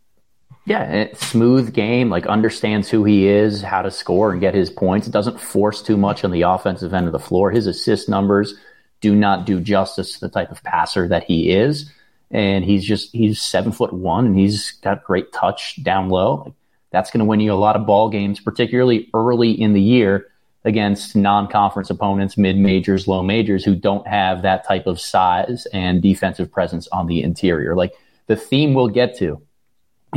Yeah, 0.65 0.81
eh, 0.81 1.15
smooth 1.15 1.73
game, 1.73 2.09
like 2.09 2.25
understands 2.25 2.89
who 2.89 3.03
he 3.03 3.27
is, 3.27 3.61
how 3.61 3.83
to 3.83 3.91
score 3.91 4.31
and 4.31 4.41
get 4.41 4.55
his 4.55 4.71
points. 4.71 5.07
It 5.07 5.11
doesn't 5.11 5.39
force 5.39 5.83
too 5.83 5.95
much 5.95 6.23
on 6.23 6.31
the 6.31 6.41
offensive 6.41 6.93
end 6.93 7.05
of 7.05 7.11
the 7.11 7.19
floor. 7.19 7.51
His 7.51 7.67
assist 7.67 8.09
numbers 8.09 8.55
do 8.99 9.13
not 9.13 9.45
do 9.45 9.59
justice 9.59 10.13
to 10.13 10.21
the 10.21 10.29
type 10.29 10.51
of 10.51 10.63
passer 10.63 11.07
that 11.07 11.23
he 11.23 11.51
is. 11.51 11.91
And 12.31 12.65
he's 12.65 12.83
just, 12.83 13.11
he's 13.11 13.39
seven 13.39 13.71
foot 13.71 13.93
one 13.93 14.25
and 14.25 14.37
he's 14.37 14.71
got 14.71 15.03
great 15.03 15.31
touch 15.31 15.83
down 15.83 16.09
low. 16.09 16.55
That's 16.89 17.11
going 17.11 17.19
to 17.19 17.25
win 17.25 17.41
you 17.41 17.53
a 17.53 17.55
lot 17.55 17.75
of 17.75 17.85
ball 17.85 18.09
games, 18.09 18.39
particularly 18.39 19.09
early 19.13 19.51
in 19.51 19.73
the 19.73 19.81
year 19.81 20.31
against 20.63 21.15
non-conference 21.15 21.91
opponents, 21.91 22.37
mid 22.37 22.57
majors, 22.57 23.07
low 23.07 23.21
majors 23.21 23.63
who 23.63 23.75
don't 23.75 24.07
have 24.07 24.41
that 24.41 24.67
type 24.67 24.87
of 24.87 24.99
size 24.99 25.67
and 25.67 26.01
defensive 26.01 26.51
presence 26.51 26.87
on 26.87 27.05
the 27.05 27.21
interior. 27.21 27.75
Like 27.75 27.93
the 28.25 28.35
theme 28.35 28.73
we'll 28.73 28.87
get 28.87 29.15
to 29.19 29.39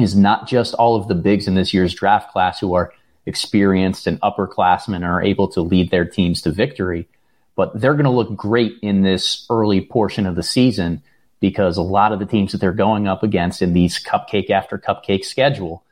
is 0.03 0.17
not 0.17 0.49
just 0.49 0.75
all 0.75 0.97
of 0.97 1.09
the 1.09 1.15
bigs 1.15 1.49
in 1.49 1.55
this 1.55 1.73
year's 1.75 1.95
draft 1.95 2.33
class 2.33 2.59
who 2.59 2.75
are 2.75 2.93
experienced 3.27 4.07
and 4.07 4.21
upperclassmen 4.21 4.97
and 4.97 5.05
are 5.05 5.23
able 5.23 5.49
to 5.49 5.61
lead 5.61 5.91
their 5.91 6.05
teams 6.05 6.43
to 6.43 6.51
victory, 6.51 7.07
but 7.57 7.79
they're 7.79 7.95
going 7.95 8.05
to 8.05 8.11
look 8.11 8.35
great 8.35 8.77
in 8.83 9.03
this 9.03 9.47
early 9.51 9.81
portion 9.81 10.27
of 10.27 10.35
the 10.35 10.43
season 10.43 11.03
because 11.41 11.77
a 11.77 11.83
lot 11.83 12.13
of 12.13 12.19
the 12.19 12.27
teams 12.27 12.53
that 12.53 12.59
they're 12.59 12.73
going 12.73 13.07
up 13.07 13.23
against 13.23 13.63
in 13.63 13.73
these 13.73 14.03
cupcake 14.03 14.51
after 14.51 14.79
cupcake 14.79 15.25
schedule 15.25 15.85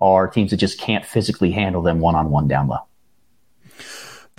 are 0.00 0.28
teams 0.28 0.50
that 0.50 0.56
just 0.56 0.80
can't 0.80 1.04
physically 1.04 1.50
handle 1.50 1.82
them 1.82 2.00
one 2.00 2.14
on 2.14 2.30
one 2.30 2.48
down 2.48 2.68
low. 2.68 2.80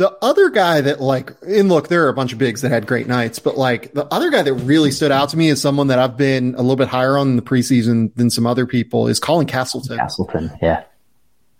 The 0.01 0.17
other 0.19 0.49
guy 0.49 0.81
that 0.81 0.99
like, 0.99 1.31
and 1.43 1.69
look, 1.69 1.87
there 1.87 2.07
are 2.07 2.09
a 2.09 2.13
bunch 2.15 2.33
of 2.33 2.39
bigs 2.39 2.61
that 2.61 2.71
had 2.71 2.87
great 2.87 3.05
nights, 3.05 3.37
but 3.37 3.55
like 3.55 3.93
the 3.93 4.11
other 4.11 4.31
guy 4.31 4.41
that 4.41 4.53
really 4.55 4.89
stood 4.89 5.11
out 5.11 5.29
to 5.29 5.37
me 5.37 5.47
is 5.47 5.61
someone 5.61 5.89
that 5.89 5.99
I've 5.99 6.17
been 6.17 6.55
a 6.55 6.57
little 6.57 6.75
bit 6.75 6.87
higher 6.87 7.19
on 7.19 7.27
in 7.27 7.35
the 7.35 7.43
preseason 7.43 8.11
than 8.15 8.31
some 8.31 8.47
other 8.47 8.65
people 8.65 9.07
is 9.07 9.19
Colin 9.19 9.45
Castleton. 9.45 9.99
Castleton, 9.99 10.57
yeah. 10.59 10.85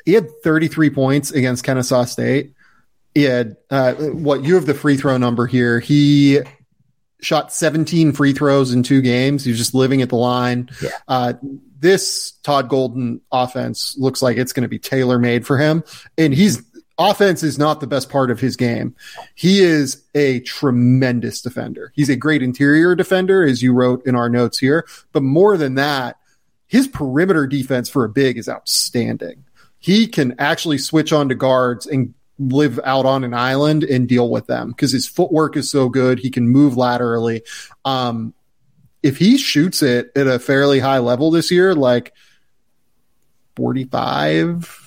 He 0.06 0.14
had 0.14 0.28
33 0.44 0.90
points 0.90 1.30
against 1.30 1.64
Kennesaw 1.64 2.06
State. 2.06 2.56
He 3.14 3.26
had, 3.26 3.58
uh, 3.70 3.94
what 3.94 4.44
you 4.44 4.56
have 4.56 4.66
the 4.66 4.74
free 4.74 4.98
throw 4.98 5.18
number 5.18 5.46
here. 5.46 5.80
He 5.80 6.40
shot 7.22 7.54
17 7.54 8.12
free 8.12 8.34
throws 8.34 8.74
in 8.74 8.82
two 8.82 9.04
games. 9.04 9.46
He's 9.46 9.60
just 9.60 9.76
living 9.76 10.02
at 10.02 10.10
the 10.10 10.16
line. 10.16 10.72
Yeah. 10.82 10.90
Uh, 11.08 11.34
this 11.78 12.32
Todd 12.42 12.70
Golden 12.70 13.22
offense 13.32 13.96
looks 14.00 14.24
like 14.24 14.38
it's 14.38 14.52
going 14.52 14.64
to 14.64 14.70
be 14.70 14.80
tailor 14.80 15.20
made 15.20 15.46
for 15.46 15.60
him. 15.60 15.84
And 16.18 16.34
he's 16.34 16.64
offense 17.10 17.44
is 17.44 17.58
not 17.58 17.80
the 17.80 17.88
best 17.88 18.10
part 18.10 18.32
of 18.32 18.40
his 18.40 18.56
game. 18.56 18.96
He 19.36 19.62
is 19.62 20.04
a 20.16 20.42
tremendous 20.42 21.42
defender. 21.42 21.92
He's 21.96 22.10
a 22.10 22.16
great 22.16 22.44
interior 22.44 22.96
defender, 22.96 23.44
as 23.44 23.62
you 23.62 23.74
wrote 23.74 24.06
in 24.06 24.16
our 24.16 24.30
notes 24.30 24.60
here. 24.60 24.88
But 25.12 25.24
more 25.24 25.58
than 25.58 25.76
that, 25.76 26.18
his 26.68 26.88
perimeter 26.88 27.48
defense 27.48 27.90
for 27.90 28.06
a 28.06 28.10
big 28.10 28.38
is 28.38 28.48
outstanding. 28.48 29.46
He 29.80 30.08
can 30.08 30.36
actually 30.40 30.78
switch 30.78 31.12
on 31.12 31.30
to 31.30 31.36
guards 31.36 31.88
and 31.88 32.14
live 32.40 32.80
out 32.84 33.06
on 33.06 33.24
an 33.24 33.34
island 33.34 33.84
and 33.84 34.08
deal 34.08 34.30
with 34.30 34.48
them 34.48 34.70
because 34.70 34.92
his 34.92 35.08
footwork 35.08 35.56
is 35.56 35.70
so 35.70 35.90
good. 35.90 36.20
He 36.20 36.30
can 36.30 36.48
move 36.48 36.78
laterally. 36.78 37.44
Um, 37.86 38.34
if 39.04 39.18
he 39.18 39.38
shoots 39.38 39.82
it 39.82 40.12
at 40.16 40.28
a 40.28 40.40
fairly 40.40 40.80
high 40.80 41.00
level 41.00 41.32
this 41.32 41.52
year, 41.52 41.74
like 41.76 42.14
45, 43.56 44.81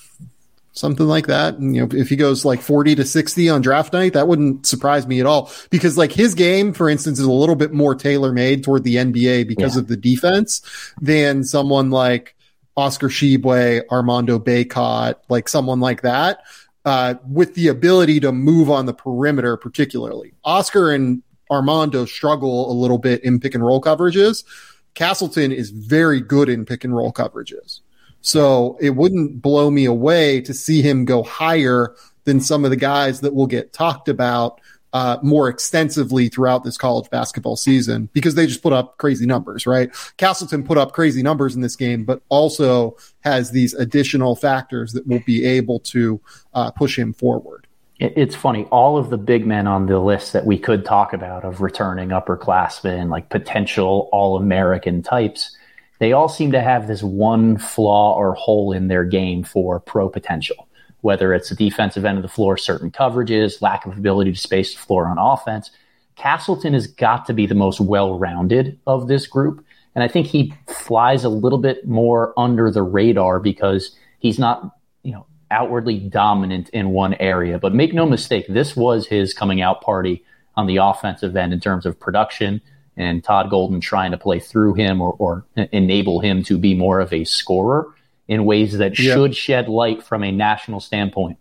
something 0.75 1.07
like 1.07 1.29
that. 1.29 1.55
And, 1.55 1.75
you 1.75 1.81
know, 1.81 1.89
if 1.97 2.09
he 2.09 2.17
goes 2.17 2.45
like 2.45 2.61
40 2.61 2.97
to 2.97 3.05
60 3.05 3.49
on 3.49 3.63
draft 3.63 3.93
night, 3.93 4.13
that 4.13 4.29
wouldn't 4.29 4.67
surprise 4.67 5.07
me 5.07 5.21
at 5.21 5.27
all 5.27 5.51
because 5.71 5.97
like 5.97 6.13
his 6.13 6.35
game, 6.35 6.73
for 6.73 6.91
instance, 6.91 7.19
is 7.19 7.25
a 7.25 7.33
little 7.33 7.55
bit 7.55 7.73
more 7.73 7.95
tailor 7.95 8.33
made 8.33 8.65
toward 8.65 8.85
the 8.85 8.97
NBA 8.97 9.49
because 9.49 9.77
yeah. 9.77 9.81
of 9.81 9.89
the 9.89 9.97
defense 9.97 10.61
than 11.01 11.45
someone 11.45 11.91
like 11.91 12.37
Oscar 12.77 13.09
Tshiebwe, 13.09 13.89
Armando 13.91 14.39
Bacot, 14.39 15.15
like 15.29 15.49
someone 15.49 15.81
like 15.81 16.03
that. 16.03 16.43
Uh, 16.85 17.15
with 17.27 17.55
the 17.55 17.69
ability 17.69 18.21
to 18.21 18.31
move 18.31 18.69
on 18.69 18.85
the 18.85 18.93
perimeter, 18.93 19.57
particularly. 19.57 20.35
Oscar 20.45 20.93
and 20.93 21.23
Armando 21.51 22.05
struggle 22.05 22.71
a 22.71 22.75
little 22.75 22.99
bit 22.99 23.25
in 23.25 23.41
pick 23.41 23.55
and 23.55 23.65
roll 23.65 23.81
coverages. 23.81 24.45
Castleton 24.93 25.51
is 25.51 25.71
very 25.71 26.21
good 26.21 26.51
in 26.51 26.67
pick 26.67 26.85
and 26.85 26.95
roll 26.95 27.11
coverages. 27.11 27.81
So 28.25 28.79
it 28.81 28.97
wouldn't 28.97 29.43
blow 29.43 29.71
me 29.71 29.85
away 29.85 30.41
to 30.41 30.55
see 30.55 30.81
him 30.81 31.05
go 31.05 31.23
higher 31.23 31.95
than 32.25 32.41
some 32.41 32.65
of 32.65 32.71
the 32.71 32.77
guys 32.77 33.21
that 33.21 33.35
will 33.35 33.47
get 33.47 33.75
talked 33.75 34.09
about 34.09 34.63
uh, 34.95 35.19
more 35.23 35.49
extensively 35.49 36.29
throughout 36.29 36.65
this 36.65 36.79
college 36.79 37.11
basketball 37.11 37.57
season 37.57 38.09
because 38.15 38.35
they 38.35 38.47
just 38.47 38.63
put 38.63 38.73
up 38.73 38.97
crazy 38.97 39.27
numbers, 39.27 39.67
right? 39.67 39.91
Castleton 40.17 40.65
put 40.65 40.79
up 40.79 40.93
crazy 40.93 41.23
numbers 41.23 41.55
in 41.55 41.61
this 41.61 41.77
game, 41.77 42.05
but 42.05 42.23
also 42.31 42.97
has 43.21 43.51
these 43.51 43.75
additional 43.75 44.35
factors 44.37 44.95
that 44.95 45.07
will 45.07 45.23
be 45.27 45.45
able 45.45 45.81
to 45.81 46.19
uh, 46.55 46.71
push 46.71 46.99
him 46.99 47.13
forward. 47.13 47.67
It's 48.01 48.35
funny. 48.35 48.65
All 48.71 48.97
of 48.97 49.11
the 49.11 49.19
big 49.19 49.47
men 49.47 49.67
on 49.67 49.85
the 49.85 49.99
list 49.99 50.33
that 50.33 50.47
we 50.47 50.59
could 50.59 50.85
talk 50.85 51.13
about 51.13 51.45
of 51.45 51.61
returning 51.61 52.09
upperclassmen, 52.09 53.11
like 53.11 53.29
potential 53.29 54.09
All 54.13 54.39
American 54.39 55.03
types, 55.03 55.55
they 55.99 56.13
all 56.13 56.29
seem 56.29 56.53
to 56.53 56.61
have 56.61 56.87
this 56.87 57.03
one 57.03 57.59
flaw 57.59 58.15
or 58.15 58.35
hole 58.35 58.73
in 58.73 58.89
their 58.89 59.05
game 59.05 59.43
for 59.45 59.81
pro 59.81 60.09
potential 60.09 60.69
whether 61.05 61.35
it's 61.35 61.51
the 61.51 61.55
defensive 61.55 62.07
end 62.07 62.17
of 62.17 62.23
the 62.23 62.29
floor, 62.29 62.57
certain 62.57 62.91
coverages, 62.91 63.61
lack 63.61 63.85
of 63.85 63.99
ability 63.99 64.33
to 64.33 64.39
space 64.39 64.73
the 64.73 64.81
floor 64.81 65.07
on 65.07 65.19
offense. 65.19 65.71
Castleton 66.17 66.73
has 66.73 66.87
got 66.87 67.27
to 67.27 67.35
be 67.35 67.45
the 67.45 67.55
most 67.55 67.79
well 67.79 68.19
rounded 68.19 68.79
of 68.87 69.07
this 69.07 69.27
group. 69.27 69.63
And 69.95 70.03
I 70.03 70.09
think 70.09 70.27
he 70.27 70.55
flies 70.67 71.23
a 71.23 71.29
little 71.29 71.59
bit 71.59 71.87
more 71.87 72.33
under 72.39 72.71
the 72.71 72.83
radar 72.83 73.39
because 73.39 73.95
he's 74.19 74.39
not, 74.39 74.79
you 75.03 75.13
know, 75.13 75.27
outwardly 75.51 75.99
dominant 75.99 76.71
in 76.71 76.89
one 76.89 77.13
area. 77.21 77.59
But 77.59 77.75
make 77.75 77.93
no 77.93 78.07
mistake, 78.07 78.47
this 78.49 78.75
was 78.75 79.07
his 79.07 79.35
coming 79.35 79.61
out 79.61 79.83
party 79.83 80.25
on 80.57 80.67
the 80.67 80.79
offensive 80.79 81.37
end 81.37 81.53
in 81.53 81.61
terms 81.61 81.85
of 81.85 82.01
production 82.01 82.63
and 82.97 83.23
Todd 83.23 83.51
Golden 83.51 83.81
trying 83.81 84.13
to 84.13 84.19
play 84.19 84.39
through 84.39 84.75
him 84.75 85.01
or, 85.01 85.15
or 85.19 85.45
enable 85.73 86.21
him 86.21 86.43
to 86.45 86.59
be 86.59 86.75
more 86.75 87.01
of 87.01 87.13
a 87.13 87.25
scorer 87.25 87.95
in 88.29 88.45
ways 88.45 88.79
that 88.79 88.99
yeah. 88.99 89.15
should 89.15 89.37
shed 89.37 89.69
light 89.69 90.03
from 90.03 90.25
a 90.25 90.33
national 90.33 90.81
standpoint 90.81 91.39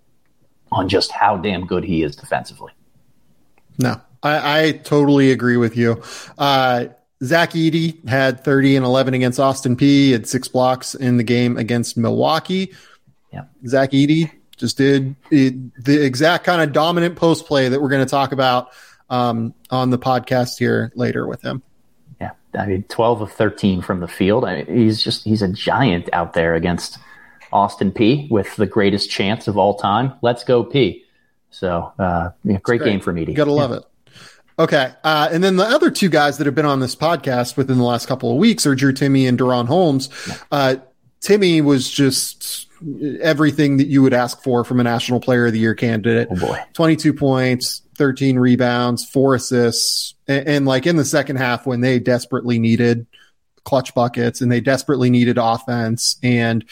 on 0.72 0.90
just 0.90 1.12
how 1.12 1.38
damn 1.38 1.66
good 1.66 1.84
he 1.84 2.04
is 2.04 2.16
defensively. 2.16 2.72
No, 3.78 4.02
I, 4.22 4.60
I 4.60 4.72
totally 4.72 5.32
agree 5.32 5.58
with 5.58 5.78
you. 5.78 6.02
Uh, 6.38 6.86
Zach 7.24 7.52
Edey 7.52 8.08
had 8.08 8.44
30 8.44 8.78
and 8.78 8.86
11 8.86 9.14
against 9.14 9.40
Austin 9.40 9.78
Peay, 9.78 10.12
had 10.12 10.28
six 10.28 10.48
blocks 10.48 10.94
in 10.94 11.18
the 11.18 11.24
game 11.24 11.58
against 11.58 11.96
Milwaukee. 11.96 12.74
Yeah. 13.32 13.46
Zach 13.66 13.92
Edey 13.92 14.32
just 14.58 14.78
did 14.78 15.16
it, 15.32 15.84
the 15.84 16.04
exact 16.04 16.44
kind 16.44 16.62
of 16.62 16.74
dominant 16.74 17.16
post 17.16 17.46
play 17.46 17.70
that 17.70 17.82
we're 17.82 17.90
going 17.90 18.06
to 18.06 18.10
talk 18.10 18.32
about 18.32 18.70
um, 19.10 19.54
on 19.70 19.90
the 19.90 20.00
podcast 20.00 20.60
here 20.60 20.92
later 20.96 21.28
with 21.28 21.42
him. 21.42 21.62
Yeah, 22.20 22.32
I 22.58 22.66
mean, 22.66 22.84
12 22.84 23.22
of 23.22 23.32
13 23.32 23.82
from 23.82 24.00
the 24.00 24.08
field. 24.08 24.46
I 24.46 24.64
mean, 24.64 24.78
he's 24.78 25.04
just, 25.04 25.24
he's 25.24 25.42
a 25.42 25.48
giant 25.48 26.10
out 26.14 26.34
there 26.34 26.56
against 26.56 26.98
Austin 27.52 27.92
Peay 27.92 28.30
with 28.30 28.56
the 28.56 28.66
greatest 28.66 29.10
chance 29.10 29.48
of 29.48 29.58
all 29.58 29.76
time. 29.76 30.14
Let's 30.22 30.44
go 30.44 30.64
Peay. 30.64 31.04
So, 31.52 31.94
uh, 32.00 32.32
yeah, 32.44 32.58
great, 32.58 32.80
great, 32.80 32.84
game 32.84 33.00
for 33.00 33.14
me. 33.14 33.26
Gotta 33.26 33.52
love 33.52 33.72
yeah. 33.72 33.78
it. 33.78 33.84
Okay. 34.60 34.92
Uh, 35.04 35.30
and 35.32 35.44
then 35.44 35.56
the 35.56 35.66
other 35.66 35.90
two 35.90 36.10
guys 36.10 36.38
that 36.38 36.46
have 36.46 36.56
been 36.56 36.66
on 36.66 36.80
this 36.80 36.96
podcast 36.96 37.58
within 37.58 37.78
the 37.78 37.84
last 37.84 38.08
couple 38.08 38.32
of 38.32 38.38
weeks 38.38 38.66
are 38.66 38.76
Drew 38.76 38.94
Timme 38.94 39.28
and 39.28 39.38
DaRon 39.38 39.68
Holmes. 39.68 40.10
Uh, 40.52 40.76
Timme 41.22 41.64
was 41.64 41.90
just 41.90 42.68
everything 43.22 43.78
that 43.78 43.88
you 43.88 44.02
would 44.02 44.14
ask 44.14 44.44
for 44.44 44.64
from 44.64 44.80
a 44.80 44.84
national 44.84 45.20
player 45.20 45.48
of 45.48 45.54
the 45.54 45.60
year 45.60 45.74
candidate. 45.74 46.28
Oh 46.32 46.36
boy. 46.36 46.60
22 46.74 47.14
points, 47.14 47.82
13 47.98 48.38
rebounds, 48.38 49.06
four 49.06 49.36
assists. 49.36 50.16
And, 50.28 50.48
and, 50.48 50.66
like 50.66 50.88
in 50.88 50.96
the 50.96 51.06
second 51.06 51.38
half, 51.38 51.66
when 51.66 51.82
they 51.82 52.00
desperately 52.00 52.60
needed 52.60 53.06
clutch 53.64 53.94
buckets 53.94 54.42
and 54.42 54.52
they 54.52 54.62
desperately 54.62 55.10
needed 55.10 55.38
offense 55.38 56.18
and 56.22 56.66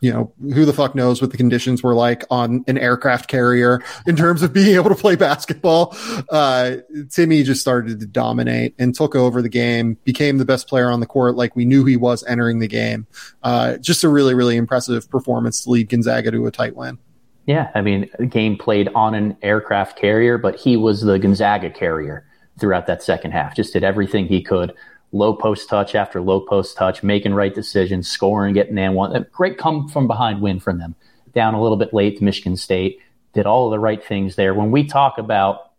you 0.00 0.12
know, 0.12 0.32
who 0.52 0.64
the 0.64 0.72
fuck 0.72 0.94
knows 0.94 1.20
what 1.20 1.30
the 1.30 1.36
conditions 1.36 1.82
were 1.82 1.94
like 1.94 2.24
on 2.30 2.64
an 2.66 2.76
aircraft 2.76 3.28
carrier 3.28 3.80
in 4.06 4.16
terms 4.16 4.42
of 4.42 4.52
being 4.52 4.74
able 4.74 4.90
to 4.90 4.96
play 4.96 5.16
basketball. 5.16 5.96
Uh, 6.28 6.78
Timme 7.06 7.44
just 7.44 7.60
started 7.60 8.00
to 8.00 8.06
dominate 8.06 8.74
and 8.78 8.94
took 8.94 9.14
over 9.14 9.40
the 9.40 9.48
game, 9.48 9.96
became 10.04 10.38
the 10.38 10.44
best 10.44 10.68
player 10.68 10.90
on 10.90 11.00
the 11.00 11.06
court 11.06 11.36
like 11.36 11.54
we 11.54 11.64
knew 11.64 11.84
he 11.84 11.96
was 11.96 12.24
entering 12.24 12.58
the 12.58 12.68
game. 12.68 13.06
Uh, 13.42 13.76
just 13.76 14.04
a 14.04 14.08
really, 14.08 14.34
really 14.34 14.56
impressive 14.56 15.08
performance 15.08 15.64
to 15.64 15.70
lead 15.70 15.88
Gonzaga 15.88 16.30
to 16.32 16.46
a 16.46 16.50
tight 16.50 16.74
win. 16.74 16.98
Yeah, 17.46 17.70
I 17.74 17.80
mean, 17.80 18.10
game 18.28 18.56
played 18.56 18.88
on 18.94 19.14
an 19.14 19.36
aircraft 19.42 19.96
carrier, 19.98 20.38
but 20.38 20.56
he 20.56 20.76
was 20.76 21.00
the 21.00 21.18
Gonzaga 21.18 21.70
carrier 21.70 22.26
throughout 22.58 22.86
that 22.86 23.02
second 23.02 23.32
half. 23.32 23.56
Just 23.56 23.72
did 23.72 23.82
everything 23.82 24.26
he 24.26 24.42
could. 24.42 24.72
Low 25.12 25.34
post 25.34 25.68
touch 25.68 25.94
after 25.94 26.20
low 26.20 26.40
post 26.40 26.76
touch, 26.76 27.02
making 27.02 27.34
right 27.34 27.54
decisions, 27.54 28.06
scoring, 28.08 28.54
getting 28.54 28.78
and 28.78 28.94
one. 28.94 29.16
A 29.16 29.20
great 29.20 29.58
come 29.58 29.88
from 29.88 30.06
behind 30.06 30.40
win 30.40 30.60
from 30.60 30.78
them. 30.78 30.94
Down 31.34 31.54
a 31.54 31.62
little 31.62 31.76
bit 31.76 31.92
late 31.92 32.18
to 32.18 32.24
Michigan 32.24 32.56
State. 32.56 33.00
Did 33.32 33.46
all 33.46 33.66
of 33.66 33.72
the 33.72 33.78
right 33.78 34.04
things 34.04 34.36
there. 34.36 34.54
When 34.54 34.70
we 34.70 34.84
talk 34.84 35.18
about 35.18 35.72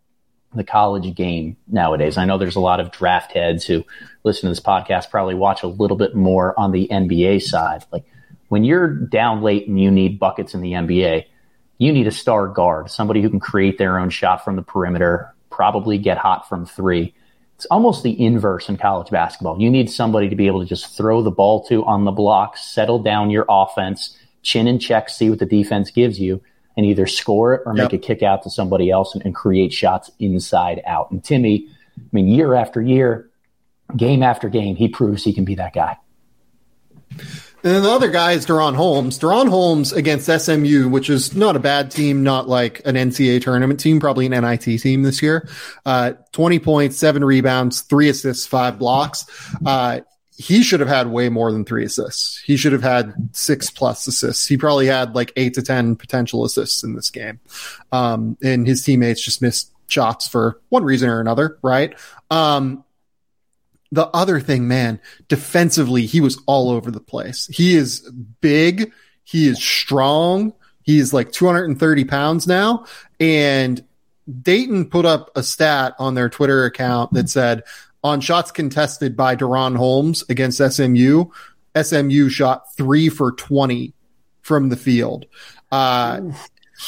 the 0.54 0.64
college 0.64 1.14
game 1.14 1.56
nowadays, 1.66 2.18
I 2.18 2.26
know 2.26 2.36
there's 2.36 2.56
a 2.56 2.60
lot 2.60 2.80
of 2.80 2.90
draft 2.90 3.32
heads 3.32 3.64
who 3.64 3.84
listen 4.24 4.42
to 4.42 4.48
this 4.48 4.60
podcast 4.60 5.10
probably 5.10 5.34
watch 5.34 5.62
a 5.62 5.68
little 5.68 5.96
bit 5.96 6.14
more 6.14 6.58
on 6.58 6.72
the 6.72 6.88
NBA 6.90 7.42
side. 7.42 7.84
Like 7.90 8.04
when 8.48 8.64
you're 8.64 8.88
down 8.88 9.40
late 9.40 9.66
and 9.66 9.80
you 9.80 9.90
need 9.90 10.18
buckets 10.18 10.52
in 10.52 10.60
the 10.60 10.72
NBA, 10.72 11.24
you 11.82 11.92
need 11.92 12.06
a 12.06 12.12
star 12.12 12.46
guard, 12.46 12.90
somebody 12.90 13.20
who 13.20 13.28
can 13.28 13.40
create 13.40 13.76
their 13.76 13.98
own 13.98 14.08
shot 14.08 14.44
from 14.44 14.54
the 14.54 14.62
perimeter, 14.62 15.34
probably 15.50 15.98
get 15.98 16.16
hot 16.16 16.48
from 16.48 16.64
three. 16.64 17.12
It's 17.56 17.66
almost 17.66 18.04
the 18.04 18.24
inverse 18.24 18.68
in 18.68 18.76
college 18.76 19.10
basketball. 19.10 19.60
You 19.60 19.68
need 19.68 19.90
somebody 19.90 20.28
to 20.28 20.36
be 20.36 20.46
able 20.46 20.60
to 20.60 20.66
just 20.66 20.96
throw 20.96 21.22
the 21.22 21.30
ball 21.30 21.64
to 21.66 21.84
on 21.84 22.04
the 22.04 22.12
block, 22.12 22.56
settle 22.56 23.00
down 23.00 23.30
your 23.30 23.46
offense, 23.48 24.16
chin 24.42 24.68
and 24.68 24.80
check, 24.80 25.08
see 25.08 25.28
what 25.28 25.40
the 25.40 25.46
defense 25.46 25.90
gives 25.90 26.20
you, 26.20 26.40
and 26.76 26.86
either 26.86 27.06
score 27.06 27.54
it 27.54 27.62
or 27.66 27.74
make 27.74 27.92
a 27.92 27.98
kick 27.98 28.22
out 28.22 28.44
to 28.44 28.50
somebody 28.50 28.88
else 28.88 29.14
and, 29.14 29.24
and 29.26 29.34
create 29.34 29.72
shots 29.72 30.10
inside 30.20 30.82
out. 30.86 31.10
And 31.10 31.20
Timme, 31.20 31.66
I 31.68 32.02
mean, 32.12 32.28
year 32.28 32.54
after 32.54 32.80
year, 32.80 33.28
game 33.96 34.22
after 34.22 34.48
game, 34.48 34.76
he 34.76 34.88
proves 34.88 35.24
he 35.24 35.32
can 35.32 35.44
be 35.44 35.56
that 35.56 35.74
guy. 35.74 35.96
And 37.64 37.74
then 37.74 37.82
the 37.82 37.90
other 37.90 38.10
guy 38.10 38.32
is 38.32 38.44
DaRon 38.44 38.74
Holmes. 38.74 39.18
DaRon 39.18 39.48
Holmes 39.48 39.92
against 39.92 40.26
SMU, 40.26 40.88
which 40.88 41.08
is 41.08 41.36
not 41.36 41.54
a 41.54 41.60
bad 41.60 41.90
team, 41.92 42.24
not 42.24 42.48
like 42.48 42.82
an 42.84 42.96
NCAA 42.96 43.40
tournament 43.40 43.78
team, 43.78 44.00
probably 44.00 44.26
an 44.26 44.32
NIT 44.32 44.80
team 44.80 45.02
this 45.02 45.22
year. 45.22 45.48
Uh, 45.86 46.14
20 46.32 46.58
points, 46.58 46.98
seven 46.98 47.24
rebounds, 47.24 47.82
three 47.82 48.08
assists, 48.08 48.46
five 48.46 48.78
blocks. 48.78 49.26
Uh, 49.64 50.00
he 50.36 50.62
should 50.64 50.80
have 50.80 50.88
had 50.88 51.08
way 51.08 51.28
more 51.28 51.52
than 51.52 51.64
three 51.64 51.84
assists. 51.84 52.40
He 52.40 52.56
should 52.56 52.72
have 52.72 52.82
had 52.82 53.14
six 53.32 53.70
plus 53.70 54.06
assists. 54.08 54.46
He 54.46 54.56
probably 54.56 54.86
had 54.86 55.14
like 55.14 55.32
eight 55.36 55.54
to 55.54 55.62
10 55.62 55.94
potential 55.96 56.44
assists 56.44 56.82
in 56.82 56.94
this 56.96 57.10
game. 57.10 57.38
Um, 57.92 58.36
and 58.42 58.66
his 58.66 58.82
teammates 58.82 59.24
just 59.24 59.40
missed 59.40 59.70
shots 59.86 60.26
for 60.26 60.60
one 60.70 60.84
reason 60.84 61.08
or 61.08 61.20
another, 61.20 61.58
right? 61.62 61.94
Um, 62.30 62.84
the 63.92 64.08
other 64.08 64.40
thing, 64.40 64.66
man, 64.66 64.98
defensively, 65.28 66.06
he 66.06 66.22
was 66.22 66.42
all 66.46 66.70
over 66.70 66.90
the 66.90 67.00
place. 67.00 67.46
He 67.52 67.76
is 67.76 68.00
big. 68.40 68.90
He 69.22 69.46
is 69.46 69.62
strong. 69.62 70.54
He 70.82 70.98
is 70.98 71.12
like 71.12 71.30
230 71.30 72.04
pounds 72.06 72.46
now. 72.46 72.86
And 73.20 73.84
Dayton 74.40 74.88
put 74.88 75.04
up 75.04 75.30
a 75.36 75.42
stat 75.42 75.94
on 75.98 76.14
their 76.14 76.30
Twitter 76.30 76.64
account 76.64 77.12
that 77.12 77.28
said 77.28 77.64
on 78.02 78.22
shots 78.22 78.50
contested 78.50 79.14
by 79.14 79.36
DaRon 79.36 79.76
Holmes 79.76 80.24
against 80.30 80.58
SMU, 80.58 81.26
SMU 81.80 82.28
shot 82.30 82.74
three 82.74 83.10
for 83.10 83.32
20 83.32 83.92
from 84.40 84.70
the 84.70 84.76
field. 84.76 85.26
Uh, 85.70 86.32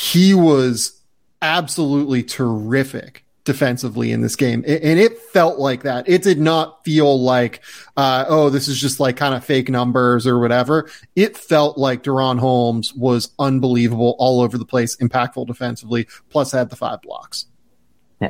he 0.07 0.33
was 0.33 1.01
absolutely 1.43 2.23
terrific 2.23 3.24
defensively 3.45 4.11
in 4.11 4.23
this 4.23 4.37
game. 4.37 4.65
And 4.67 4.99
it 4.99 5.19
felt 5.19 5.59
like 5.59 5.83
that. 5.83 6.09
It 6.09 6.23
did 6.23 6.41
not 6.41 6.83
feel 6.83 7.23
like, 7.23 7.63
uh, 7.97 8.25
oh, 8.27 8.49
this 8.49 8.69
is 8.69 8.81
just 8.81 9.01
like 9.01 9.17
kind 9.17 9.35
of 9.35 9.45
fake 9.45 9.69
numbers 9.69 10.27
or 10.27 10.39
whatever. 10.39 10.91
It 11.15 11.37
felt 11.37 11.77
like 11.77 12.03
DaRon 12.03 12.39
Holmes 12.39 12.95
was 12.95 13.31
unbelievable 13.39 14.17
all 14.19 14.41
over 14.41 14.57
the 14.57 14.65
place, 14.65 14.97
impactful 14.97 15.47
defensively, 15.47 16.09
plus 16.31 16.53
had 16.53 16.71
the 16.71 16.77
five 16.77 17.03
blocks. 17.03 17.47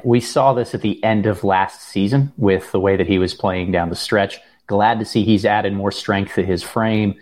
We 0.02 0.18
saw 0.18 0.52
this 0.52 0.74
at 0.74 0.82
the 0.82 1.02
end 1.04 1.26
of 1.26 1.44
last 1.44 1.82
season 1.82 2.32
with 2.36 2.72
the 2.72 2.80
way 2.80 2.96
that 2.96 3.06
he 3.06 3.18
was 3.18 3.34
playing 3.34 3.70
down 3.70 3.90
the 3.90 3.96
stretch. 3.96 4.40
Glad 4.66 4.98
to 4.98 5.04
see 5.04 5.24
he's 5.24 5.44
added 5.44 5.72
more 5.72 5.92
strength 5.92 6.34
to 6.34 6.42
his 6.42 6.64
frame. 6.64 7.14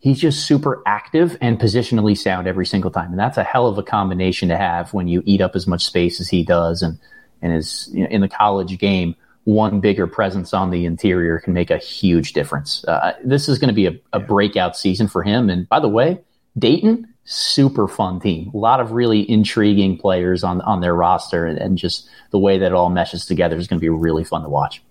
He's 0.00 0.18
just 0.18 0.46
super 0.46 0.82
active 0.86 1.38
and 1.40 1.60
positionally 1.60 2.18
sound 2.18 2.48
every 2.48 2.66
single 2.66 2.90
time. 2.90 3.10
And 3.10 3.18
that's 3.18 3.38
a 3.38 3.44
hell 3.44 3.68
of 3.68 3.78
a 3.78 3.84
combination 3.84 4.48
to 4.48 4.56
have 4.56 4.92
when 4.92 5.06
you 5.06 5.22
eat 5.24 5.40
up 5.40 5.54
as 5.54 5.68
much 5.68 5.86
space 5.86 6.20
as 6.20 6.28
he 6.28 6.42
does 6.42 6.82
and, 6.82 6.98
and 7.42 7.52
is 7.52 7.88
you 7.92 8.04
know, 8.04 8.10
in 8.10 8.20
the 8.20 8.28
college 8.28 8.78
game. 8.78 9.14
One 9.44 9.78
bigger 9.78 10.08
presence 10.08 10.52
on 10.52 10.70
the 10.70 10.86
interior 10.86 11.38
can 11.38 11.52
make 11.52 11.70
a 11.70 11.78
huge 11.78 12.32
difference. 12.32 12.84
Uh, 12.84 13.12
this 13.24 13.48
is 13.48 13.60
going 13.60 13.68
to 13.68 13.74
be 13.74 13.86
a, 13.86 13.96
a 14.12 14.18
breakout 14.18 14.76
season 14.76 15.06
for 15.06 15.22
him. 15.22 15.48
And 15.48 15.68
by 15.68 15.78
the 15.78 15.88
way, 15.88 16.18
Dayton, 16.58 17.06
super 17.24 17.86
fun 17.86 18.18
team. 18.18 18.50
A 18.54 18.56
lot 18.56 18.80
of 18.80 18.92
really 18.92 19.28
intriguing 19.30 19.98
players 19.98 20.42
on 20.42 20.60
on 20.62 20.80
their 20.80 20.94
roster, 20.94 21.46
and, 21.46 21.58
and 21.58 21.78
just 21.78 22.08
the 22.30 22.38
way 22.38 22.58
that 22.58 22.66
it 22.66 22.72
all 22.72 22.88
meshes 22.88 23.26
together 23.26 23.56
is 23.56 23.66
going 23.66 23.78
to 23.78 23.84
be 23.84 23.88
really 23.88 24.24
fun 24.24 24.42
to 24.42 24.48
watch. 24.48 24.82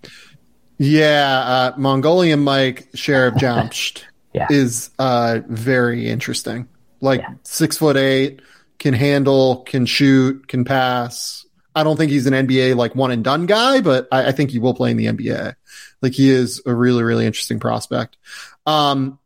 Yeah, 0.78 1.38
uh, 1.38 1.72
Mongolian 1.76 2.40
Mike 2.40 2.88
Sheriff 2.94 3.34
Jamsht 3.38 4.04
yeah. 4.32 4.46
is 4.50 4.90
uh, 4.98 5.40
very 5.48 6.08
interesting. 6.08 6.68
Like 7.00 7.20
yeah. 7.20 7.34
six 7.42 7.76
foot 7.78 7.96
eight, 7.96 8.40
can 8.78 8.94
handle, 8.94 9.62
can 9.62 9.86
shoot, 9.86 10.46
can 10.48 10.64
pass. 10.64 11.45
I 11.76 11.84
don't 11.84 11.98
think 11.98 12.10
he's 12.10 12.26
an 12.26 12.32
NBA 12.32 12.74
like 12.74 12.94
one 12.94 13.10
and 13.10 13.22
done 13.22 13.44
guy, 13.44 13.82
but 13.82 14.08
I, 14.10 14.28
I 14.28 14.32
think 14.32 14.50
he 14.50 14.58
will 14.58 14.72
play 14.72 14.90
in 14.90 14.96
the 14.96 15.06
NBA. 15.06 15.54
Like 16.00 16.14
he 16.14 16.30
is 16.30 16.62
a 16.64 16.74
really, 16.74 17.04
really 17.04 17.26
interesting 17.26 17.60
prospect. 17.60 18.16
Um, 18.64 19.18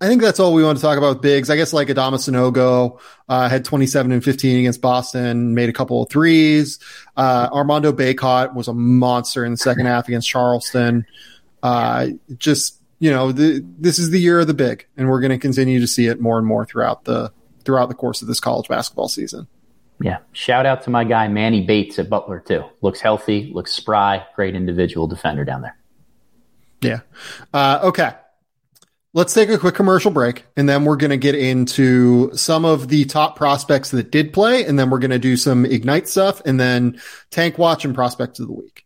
I 0.00 0.06
think 0.06 0.22
that's 0.22 0.40
all 0.40 0.54
we 0.54 0.64
want 0.64 0.78
to 0.78 0.82
talk 0.82 0.96
about 0.96 1.16
with 1.16 1.22
bigs. 1.22 1.50
I 1.50 1.56
guess 1.56 1.74
like 1.74 1.88
Adama 1.88 2.14
Sanogo 2.14 2.98
uh, 3.28 3.48
had 3.48 3.66
27 3.66 4.10
and 4.10 4.24
15 4.24 4.60
against 4.60 4.80
Boston, 4.80 5.54
made 5.54 5.68
a 5.68 5.72
couple 5.72 6.02
of 6.02 6.08
threes. 6.08 6.78
Uh, 7.14 7.50
Armando 7.52 7.92
Bacot 7.92 8.54
was 8.54 8.68
a 8.68 8.74
monster 8.74 9.44
in 9.44 9.50
the 9.50 9.58
second 9.58 9.84
half 9.84 10.08
against 10.08 10.28
Charleston. 10.28 11.04
Uh, 11.62 12.08
just 12.38 12.80
you 13.00 13.10
know, 13.10 13.32
the, 13.32 13.62
this 13.78 13.98
is 13.98 14.10
the 14.10 14.20
year 14.20 14.40
of 14.40 14.46
the 14.46 14.54
big, 14.54 14.86
and 14.96 15.10
we're 15.10 15.20
going 15.20 15.30
to 15.30 15.38
continue 15.38 15.80
to 15.80 15.86
see 15.86 16.06
it 16.06 16.20
more 16.20 16.38
and 16.38 16.46
more 16.46 16.64
throughout 16.64 17.04
the 17.04 17.32
throughout 17.64 17.90
the 17.90 17.94
course 17.94 18.22
of 18.22 18.28
this 18.28 18.40
college 18.40 18.66
basketball 18.66 19.08
season. 19.08 19.46
Yeah, 20.00 20.18
shout 20.32 20.64
out 20.64 20.82
to 20.84 20.90
my 20.90 21.04
guy 21.04 21.26
Manny 21.28 21.64
Bates 21.64 21.98
at 21.98 22.08
Butler 22.08 22.40
too. 22.40 22.64
Looks 22.82 23.00
healthy, 23.00 23.50
looks 23.52 23.72
spry, 23.72 24.24
great 24.36 24.54
individual 24.54 25.06
defender 25.06 25.44
down 25.44 25.62
there. 25.62 25.76
Yeah. 26.80 27.00
Uh, 27.52 27.80
okay. 27.82 28.12
Let's 29.14 29.34
take 29.34 29.48
a 29.48 29.58
quick 29.58 29.74
commercial 29.74 30.10
break 30.10 30.44
and 30.56 30.68
then 30.68 30.84
we're 30.84 30.96
going 30.96 31.10
to 31.10 31.16
get 31.16 31.34
into 31.34 32.34
some 32.36 32.64
of 32.64 32.88
the 32.88 33.04
top 33.06 33.36
prospects 33.36 33.90
that 33.90 34.12
did 34.12 34.32
play. 34.32 34.64
And 34.64 34.78
then 34.78 34.90
we're 34.90 34.98
going 35.00 35.10
to 35.10 35.18
do 35.18 35.36
some 35.36 35.64
Ignite 35.64 36.08
stuff 36.08 36.40
and 36.44 36.60
then 36.60 37.00
tank 37.30 37.58
watch 37.58 37.84
and 37.84 37.94
prospects 37.94 38.38
of 38.38 38.46
the 38.46 38.52
week. 38.52 38.84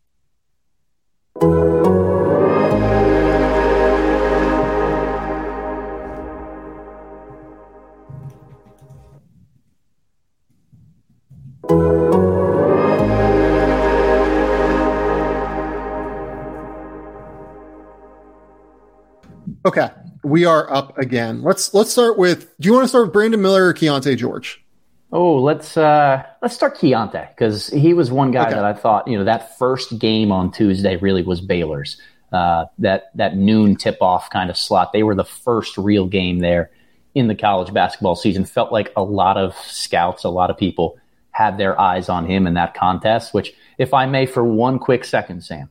Okay 19.64 19.88
we 20.22 20.44
are 20.44 20.72
up 20.72 20.98
again. 20.98 21.42
Let's 21.42 21.74
let's 21.74 21.90
start 21.90 22.18
with. 22.18 22.56
Do 22.58 22.68
you 22.68 22.72
want 22.72 22.84
to 22.84 22.88
start 22.88 23.06
with 23.06 23.12
Brandon 23.12 23.42
Miller 23.42 23.66
or 23.66 23.74
Keyonte 23.74 24.16
George? 24.16 24.64
Oh, 25.10 25.36
let's 25.38 25.76
uh 25.76 26.22
let's 26.40 26.54
start 26.54 26.76
Keyonte 26.76 27.28
because 27.30 27.68
he 27.68 27.92
was 27.94 28.10
one 28.10 28.30
guy 28.30 28.46
okay. 28.46 28.54
that 28.54 28.64
I 28.64 28.72
thought 28.72 29.08
you 29.08 29.18
know 29.18 29.24
that 29.24 29.58
first 29.58 29.98
game 29.98 30.32
on 30.32 30.50
Tuesday 30.50 30.96
really 30.96 31.22
was 31.22 31.40
Baylor's. 31.40 32.00
Uh, 32.32 32.64
that 32.78 33.10
that 33.14 33.36
noon 33.36 33.76
tip 33.76 33.98
off 34.00 34.30
kind 34.30 34.48
of 34.48 34.56
slot. 34.56 34.92
They 34.92 35.02
were 35.02 35.14
the 35.14 35.24
first 35.24 35.76
real 35.76 36.06
game 36.06 36.38
there 36.38 36.70
in 37.14 37.28
the 37.28 37.34
college 37.34 37.74
basketball 37.74 38.16
season. 38.16 38.46
Felt 38.46 38.72
like 38.72 38.90
a 38.96 39.02
lot 39.02 39.36
of 39.36 39.54
scouts, 39.56 40.24
a 40.24 40.30
lot 40.30 40.50
of 40.50 40.56
people 40.56 40.98
had 41.30 41.58
their 41.58 41.78
eyes 41.78 42.08
on 42.08 42.26
him 42.26 42.46
in 42.46 42.54
that 42.54 42.72
contest. 42.72 43.34
Which, 43.34 43.52
if 43.76 43.92
I 43.92 44.06
may, 44.06 44.24
for 44.24 44.42
one 44.44 44.78
quick 44.78 45.04
second, 45.04 45.42
Sam, 45.44 45.70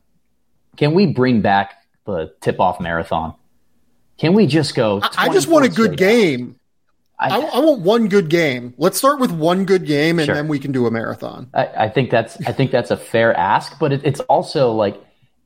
can 0.76 0.94
we 0.94 1.06
bring 1.06 1.40
back 1.40 1.74
the 2.04 2.32
tip 2.40 2.60
off 2.60 2.80
marathon? 2.80 3.34
Can 4.22 4.34
we 4.34 4.46
just 4.46 4.76
go? 4.76 5.00
I 5.02 5.30
just 5.30 5.48
want 5.48 5.64
a 5.64 5.68
good 5.68 5.96
game. 5.96 6.54
I, 7.18 7.40
I, 7.40 7.58
want 7.58 7.80
one 7.80 8.06
good 8.06 8.28
game. 8.28 8.72
Let's 8.78 8.96
start 8.96 9.18
with 9.18 9.32
one 9.32 9.64
good 9.64 9.84
game, 9.84 10.20
and 10.20 10.26
sure. 10.26 10.36
then 10.36 10.46
we 10.46 10.60
can 10.60 10.70
do 10.70 10.86
a 10.86 10.92
marathon. 10.92 11.50
I, 11.52 11.66
I, 11.66 11.88
think 11.88 12.12
that's 12.12 12.40
I 12.46 12.52
think 12.52 12.70
that's 12.70 12.92
a 12.92 12.96
fair 12.96 13.36
ask, 13.36 13.80
but 13.80 13.92
it, 13.92 14.02
it's 14.04 14.20
also 14.20 14.70
like 14.70 14.94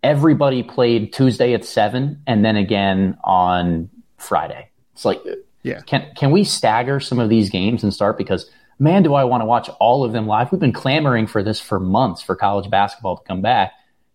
everybody 0.03 0.63
played 0.63 1.15
Tuesday 1.15 1.55
at 1.55 1.65
seven, 1.65 2.21
and 2.27 2.45
then 2.45 2.57
again 2.57 3.17
on 3.25 3.89
Friday. 4.19 4.69
It's 4.93 5.07
like, 5.07 5.23
yeah, 5.63 5.81
can 5.81 6.13
can 6.15 6.31
we 6.31 6.45
stagger 6.45 7.01
some 7.01 7.19
of 7.19 7.31
these 7.31 7.49
games 7.49 7.83
and 7.83 7.95
start 7.95 8.19
because 8.19 8.51
man, 8.79 9.03
do 9.03 9.15
I 9.15 9.25
want 9.25 9.41
to 9.41 9.47
watch 9.47 9.71
all 9.81 10.05
of 10.05 10.13
them 10.13 10.27
live? 10.27 10.53
We've 10.53 10.61
been 10.61 10.75
clamoring 10.75 11.29
for 11.29 11.43
this 11.43 11.59
for 11.59 11.81
months 11.81 12.21
for 12.21 12.37
college 12.37 12.69
basketball 12.69 13.17
to 13.17 13.25
come 13.25 13.41
back, 13.41 13.73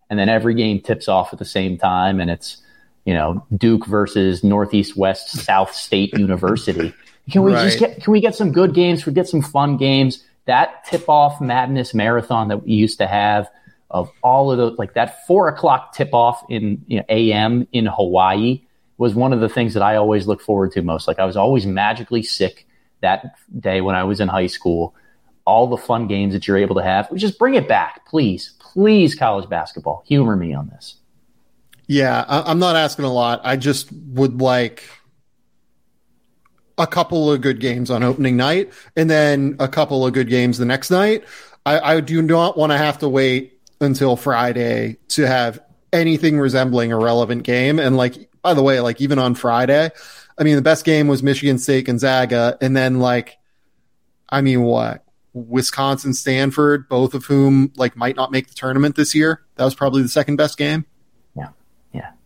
and 0.08 0.20
then 0.20 0.30
every 0.30 0.54
game 0.54 0.82
tips 0.82 1.08
off 1.08 1.34
at 1.34 1.40
the 1.40 1.46
same 1.46 1.80
time, 1.80 2.20
and 2.20 2.30
it's 2.30 2.62
you 3.06 3.14
know, 3.14 3.46
Duke 3.58 3.86
versus 3.86 4.44
Northeast 4.44 4.96
West 4.96 5.30
South 5.32 5.74
State 5.74 6.14
University. 6.14 6.94
Can 7.32 7.44
we 7.44 7.54
right. 7.54 7.64
just 7.64 7.80
get 7.80 8.02
can 8.02 8.12
we 8.12 8.22
get 8.22 8.36
some 8.36 8.52
good 8.52 8.74
games? 8.74 9.06
We 9.06 9.14
get 9.14 9.28
some 9.28 9.42
fun 9.42 9.78
games. 9.78 10.24
That 10.46 10.84
tip 10.86 11.08
off 11.08 11.40
madness 11.40 11.94
marathon 11.94 12.48
that 12.50 12.64
we 12.64 12.74
used 12.74 12.98
to 12.98 13.08
have 13.08 13.50
of 13.92 14.10
all 14.24 14.52
of 14.52 14.58
those, 14.58 14.78
like 14.78 14.94
that 14.94 15.26
four 15.28 15.48
o'clock 15.48 15.94
tip 15.94 16.14
off 16.14 16.44
in 16.50 16.84
you 16.88 16.98
know, 16.98 17.06
AM 17.10 17.68
in 17.72 17.86
Hawaii 17.86 18.62
was 18.98 19.14
one 19.14 19.34
of 19.34 19.40
the 19.40 19.50
things 19.50 19.74
that 19.74 19.84
I 19.84 19.96
always 19.96 20.28
look 20.28 20.42
forward 20.42 20.72
to 20.74 20.82
most. 20.82 21.08
Like 21.08 21.20
I 21.20 21.26
was 21.26 21.38
always 21.38 21.66
magically 21.66 22.24
sick 22.24 22.68
that 23.02 23.36
day 23.60 23.82
when 23.82 23.96
I 23.96 24.04
was 24.04 24.20
in 24.20 24.28
high 24.28 24.48
school. 24.48 24.96
All 25.46 25.68
the 25.68 25.78
fun 25.78 26.08
games 26.08 26.34
that 26.34 26.48
you're 26.48 26.58
able 26.58 26.76
to 26.76 26.84
have, 26.84 27.14
just 27.16 27.40
bring 27.40 27.56
it 27.56 27.68
back, 27.68 28.06
please, 28.06 28.54
please, 28.60 29.16
college 29.16 29.50
basketball. 29.50 30.04
Humor 30.08 30.36
me 30.36 30.54
on 30.54 30.68
this. 30.68 30.98
Yeah, 31.92 32.24
I, 32.26 32.50
am 32.50 32.58
not 32.58 32.78
asking 32.78 33.04
a 33.04 33.12
lot. 33.12 33.42
I 33.44 33.58
just 33.58 33.92
would 33.92 34.42
like 34.42 34.86
a 36.78 36.88
couple 36.88 37.30
of 37.30 37.42
good 37.42 37.60
games 37.60 37.92
on 37.92 38.02
opening 38.02 38.38
night 38.38 38.72
and 38.96 39.10
then 39.10 39.58
a 39.60 39.68
couple 39.68 40.06
of 40.06 40.14
good 40.14 40.30
games 40.30 40.58
the 40.58 40.64
next 40.64 40.90
night. 40.90 41.26
I, 41.66 41.96
I 41.96 42.00
do 42.00 42.22
not 42.22 42.58
want 42.58 42.72
to 42.72 42.78
have 42.78 43.00
to 43.00 43.10
wait 43.10 43.60
until 43.82 44.16
Friday 44.16 45.00
to 45.10 45.28
have 45.28 45.60
anything 45.92 46.40
resembling 46.40 46.94
a 46.94 46.98
relevant 46.98 47.44
game. 47.44 47.78
And 47.78 47.98
like, 47.98 48.30
by 48.42 48.54
the 48.54 48.64
way, 48.64 48.80
like 48.80 49.02
even 49.02 49.20
on 49.20 49.36
Friday, 49.36 49.92
I 50.38 50.44
mean, 50.46 50.56
the 50.56 50.62
best 50.62 50.86
game 50.86 51.10
was 51.10 51.22
Michigan 51.22 51.60
State 51.60 51.88
Gonzaga. 51.88 52.58
And 52.62 52.74
then 52.74 53.00
like, 53.00 53.38
I 54.30 54.40
mean, 54.40 54.62
what? 54.62 55.04
Wisconsin, 55.34 56.14
Stanford, 56.14 56.88
both 56.88 57.14
of 57.14 57.26
whom 57.26 57.74
like 57.76 57.98
might 57.98 58.16
not 58.16 58.32
make 58.32 58.48
the 58.48 58.54
tournament 58.54 58.96
this 58.96 59.14
year. 59.14 59.42
That 59.56 59.66
was 59.66 59.76
probably 59.76 60.04
the 60.04 60.08
second 60.08 60.38
best 60.38 60.58
game 60.58 60.86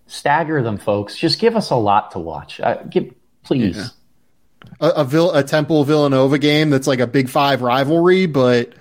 stagger 0.07 0.61
them, 0.61 0.77
folks. 0.77 1.17
Just 1.17 1.39
give 1.39 1.55
us 1.55 1.69
a 1.69 1.75
lot 1.75 2.11
to 2.11 2.19
watch. 2.19 2.59
Uh, 2.59 2.83
give, 2.83 3.13
please. 3.43 3.77
Yeah. 3.77 3.87
A, 4.79 4.87
a, 4.89 5.03
Vill- 5.05 5.33
a 5.33 5.43
Temple 5.43 5.83
Villanova 5.83 6.37
game 6.39 6.69
that's 6.69 6.87
like 6.87 6.99
a 6.99 7.07
Big 7.07 7.29
Five 7.29 7.61
rivalry, 7.61 8.25
but 8.25 8.73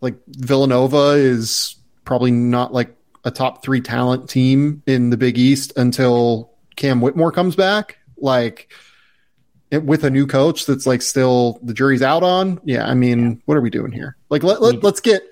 like 0.00 0.16
Villanova 0.26 1.10
is 1.10 1.76
probably 2.04 2.30
not 2.30 2.72
like 2.72 2.94
a 3.24 3.30
top 3.30 3.62
three 3.62 3.80
talent 3.80 4.28
team 4.28 4.82
in 4.86 5.10
the 5.10 5.16
Big 5.16 5.38
East 5.38 5.72
until 5.76 6.52
Cam 6.76 7.00
Whitmore 7.00 7.32
comes 7.32 7.54
back. 7.54 7.98
Like 8.16 8.72
it, 9.70 9.84
with 9.84 10.04
a 10.04 10.10
new 10.10 10.26
coach 10.26 10.66
that's 10.66 10.86
like 10.86 11.02
still 11.02 11.60
the 11.62 11.74
jury's 11.74 12.02
out 12.02 12.22
on. 12.22 12.60
Yeah, 12.64 12.86
I 12.86 12.94
mean, 12.94 13.42
what 13.44 13.56
are 13.56 13.60
we 13.60 13.70
doing 13.70 13.92
here? 13.92 14.16
Like 14.28 14.42
let, 14.42 14.60
let 14.60 14.82
let's 14.82 15.00
get 15.00 15.22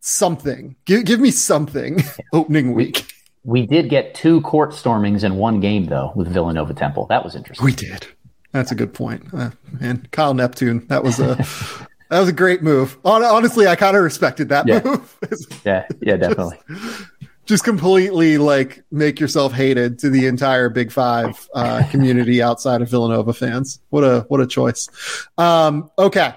something. 0.00 0.76
Give 0.84 1.04
give 1.04 1.20
me 1.20 1.30
something 1.30 2.02
opening 2.32 2.72
week. 2.74 3.13
We 3.44 3.66
did 3.66 3.90
get 3.90 4.14
two 4.14 4.40
court 4.40 4.70
stormings 4.70 5.22
in 5.22 5.36
one 5.36 5.60
game, 5.60 5.84
though, 5.84 6.12
with 6.14 6.28
Villanova 6.28 6.72
Temple. 6.72 7.06
That 7.06 7.22
was 7.22 7.36
interesting. 7.36 7.64
We 7.64 7.72
did. 7.72 8.06
That's 8.52 8.72
a 8.72 8.74
good 8.74 8.94
point. 8.94 9.24
Uh, 9.32 9.50
and 9.80 10.10
Kyle 10.12 10.32
Neptune, 10.32 10.86
that 10.86 11.02
was 11.02 11.20
a 11.20 11.34
that 12.10 12.20
was 12.20 12.28
a 12.28 12.32
great 12.32 12.62
move. 12.62 12.96
Honestly, 13.04 13.66
I 13.66 13.76
kind 13.76 13.96
of 13.96 14.02
respected 14.02 14.48
that 14.48 14.66
yeah. 14.66 14.80
move. 14.82 15.18
yeah, 15.64 15.86
yeah, 16.00 16.16
definitely. 16.16 16.58
Just, 16.68 17.08
just, 17.46 17.64
completely 17.64 18.38
like 18.38 18.82
make 18.90 19.18
yourself 19.18 19.52
hated 19.52 19.98
to 19.98 20.08
the 20.10 20.26
entire 20.26 20.68
Big 20.68 20.92
Five 20.92 21.48
uh, 21.54 21.82
community 21.90 22.40
outside 22.40 22.80
of 22.80 22.88
Villanova 22.88 23.34
fans. 23.34 23.80
What 23.90 24.04
a 24.04 24.20
what 24.28 24.40
a 24.40 24.46
choice. 24.46 24.88
Um, 25.36 25.90
okay, 25.98 26.34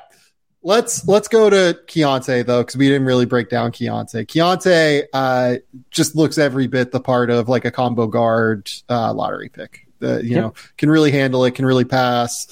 Let's 0.68 1.08
let's 1.08 1.30
go 1.30 1.50
to 1.50 1.80
Keyonte 1.88 2.46
though, 2.46 2.62
because 2.62 2.76
we 2.76 2.90
didn't 2.90 3.06
really 3.06 3.26
break 3.26 3.48
down 3.48 3.72
Keyonte. 3.72 4.28
Keyonte 4.28 5.06
uh, 5.14 5.56
just 5.92 6.14
looks 6.14 6.38
every 6.38 6.68
bit 6.68 6.92
the 6.92 7.00
part 7.00 7.30
of 7.30 7.48
like 7.48 7.64
a 7.64 7.72
combo 7.72 8.06
guard 8.06 8.70
uh, 8.90 9.14
lottery 9.14 9.48
pick. 9.48 9.88
Uh, 10.04 10.18
you 10.18 10.32
yep. 10.32 10.42
know, 10.44 10.54
can 10.76 10.90
really 10.90 11.10
handle 11.10 11.46
it, 11.46 11.52
can 11.56 11.66
really 11.66 11.86
pass, 11.86 12.48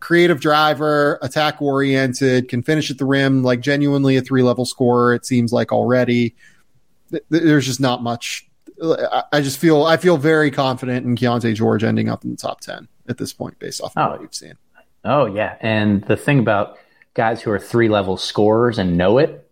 creative 0.00 0.40
driver, 0.40 1.18
attack 1.20 1.60
oriented, 1.60 2.48
can 2.48 2.62
finish 2.62 2.90
at 2.90 2.96
the 2.96 3.04
rim, 3.04 3.42
like 3.42 3.60
genuinely 3.60 4.16
a 4.16 4.22
three 4.22 4.42
level 4.42 4.64
scorer. 4.64 5.12
It 5.12 5.26
seems 5.26 5.52
like 5.52 5.70
already. 5.70 6.34
There's 7.28 7.66
just 7.66 7.80
not 7.80 8.02
much. 8.02 8.48
I 9.30 9.42
just 9.42 9.58
feel 9.58 9.84
I 9.84 9.98
feel 9.98 10.16
very 10.16 10.50
confident 10.50 11.04
in 11.04 11.16
Keyonte 11.16 11.54
George 11.54 11.84
ending 11.84 12.08
up 12.08 12.24
in 12.24 12.30
the 12.30 12.36
top 12.38 12.62
ten 12.62 12.88
at 13.10 13.18
this 13.18 13.34
point, 13.34 13.58
based 13.58 13.82
off 13.82 13.94
of 13.94 14.06
oh. 14.06 14.10
what 14.12 14.20
we've 14.22 14.34
seen. 14.34 14.54
Oh 15.04 15.26
yeah, 15.26 15.56
and 15.60 16.02
the 16.04 16.16
thing 16.16 16.38
about 16.38 16.78
guys 17.18 17.42
who 17.42 17.50
are 17.50 17.58
three 17.58 17.88
level 17.88 18.16
scorers 18.16 18.78
and 18.78 18.96
know 18.96 19.18
it, 19.18 19.50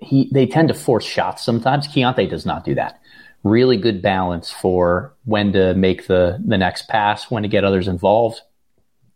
he 0.00 0.28
they 0.32 0.44
tend 0.44 0.68
to 0.68 0.74
force 0.74 1.04
shots 1.04 1.44
sometimes. 1.44 1.86
Keyonte 1.86 2.28
does 2.28 2.44
not 2.44 2.64
do 2.64 2.74
that. 2.74 3.00
Really 3.44 3.76
good 3.76 4.02
balance 4.02 4.50
for 4.50 5.14
when 5.24 5.52
to 5.52 5.72
make 5.74 6.08
the 6.08 6.42
the 6.44 6.58
next 6.58 6.88
pass, 6.88 7.30
when 7.30 7.44
to 7.44 7.48
get 7.48 7.64
others 7.64 7.86
involved, 7.86 8.40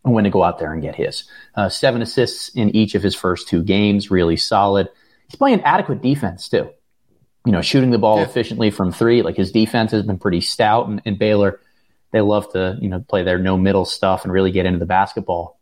and 0.04 0.14
when 0.14 0.22
to 0.22 0.30
go 0.30 0.44
out 0.44 0.60
there 0.60 0.72
and 0.72 0.80
get 0.80 0.94
his. 0.94 1.24
Uh, 1.56 1.68
seven 1.68 2.00
assists 2.00 2.48
in 2.50 2.74
each 2.76 2.94
of 2.94 3.02
his 3.02 3.16
first 3.16 3.48
two 3.48 3.62
games, 3.62 4.08
really 4.08 4.36
solid. 4.36 4.88
He's 5.26 5.36
playing 5.36 5.62
adequate 5.62 6.00
defense 6.00 6.48
too. 6.48 6.70
You 7.44 7.50
know, 7.50 7.60
shooting 7.60 7.90
the 7.90 7.98
ball 7.98 8.18
yeah. 8.18 8.24
efficiently 8.24 8.70
from 8.70 8.92
three. 8.92 9.22
Like 9.22 9.36
his 9.36 9.50
defense 9.50 9.90
has 9.90 10.04
been 10.04 10.18
pretty 10.18 10.42
stout, 10.42 10.86
and, 10.86 11.02
and 11.04 11.18
Baylor 11.18 11.60
they 12.12 12.20
love 12.20 12.52
to 12.52 12.78
you 12.80 12.88
know 12.88 13.00
play 13.00 13.24
their 13.24 13.38
no 13.38 13.58
middle 13.58 13.84
stuff 13.84 14.22
and 14.22 14.32
really 14.32 14.52
get 14.52 14.64
into 14.64 14.78
the 14.78 14.86
basketball 14.86 15.58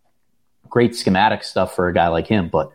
great 0.69 0.95
schematic 0.95 1.43
stuff 1.43 1.75
for 1.75 1.89
a 1.89 1.95
guy 1.95 2.09
like 2.09 2.27
him, 2.27 2.49
but 2.49 2.73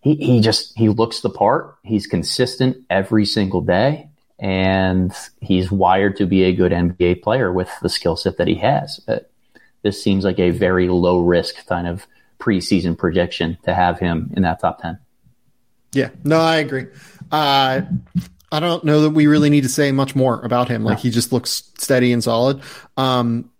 he, 0.00 0.14
he 0.16 0.40
just 0.40 0.76
he 0.76 0.88
looks 0.88 1.20
the 1.20 1.30
part. 1.30 1.76
He's 1.82 2.06
consistent 2.06 2.84
every 2.88 3.24
single 3.24 3.60
day, 3.60 4.08
and 4.38 5.12
he's 5.40 5.70
wired 5.70 6.16
to 6.16 6.26
be 6.26 6.44
a 6.44 6.52
good 6.52 6.72
NBA 6.72 7.22
player 7.22 7.52
with 7.52 7.70
the 7.82 7.88
skill 7.88 8.16
set 8.16 8.38
that 8.38 8.48
he 8.48 8.56
has. 8.56 9.00
Uh, 9.08 9.18
this 9.82 10.02
seems 10.02 10.24
like 10.24 10.38
a 10.38 10.50
very 10.50 10.88
low 10.88 11.18
risk 11.18 11.66
kind 11.66 11.86
of 11.86 12.06
preseason 12.38 12.96
projection 12.96 13.58
to 13.64 13.74
have 13.74 13.98
him 13.98 14.32
in 14.36 14.42
that 14.42 14.60
top 14.60 14.80
ten. 14.80 14.98
Yeah, 15.92 16.10
no, 16.24 16.40
I 16.40 16.56
agree. 16.56 16.86
Uh, 17.30 17.82
I 18.50 18.60
don't 18.60 18.84
know 18.84 19.02
that 19.02 19.10
we 19.10 19.26
really 19.26 19.50
need 19.50 19.62
to 19.62 19.68
say 19.68 19.92
much 19.92 20.14
more 20.14 20.40
about 20.42 20.68
him. 20.68 20.84
Like 20.84 20.98
he 20.98 21.10
just 21.10 21.32
looks 21.32 21.70
steady 21.76 22.12
and 22.12 22.22
solid. 22.22 22.62
Um, 22.96 23.50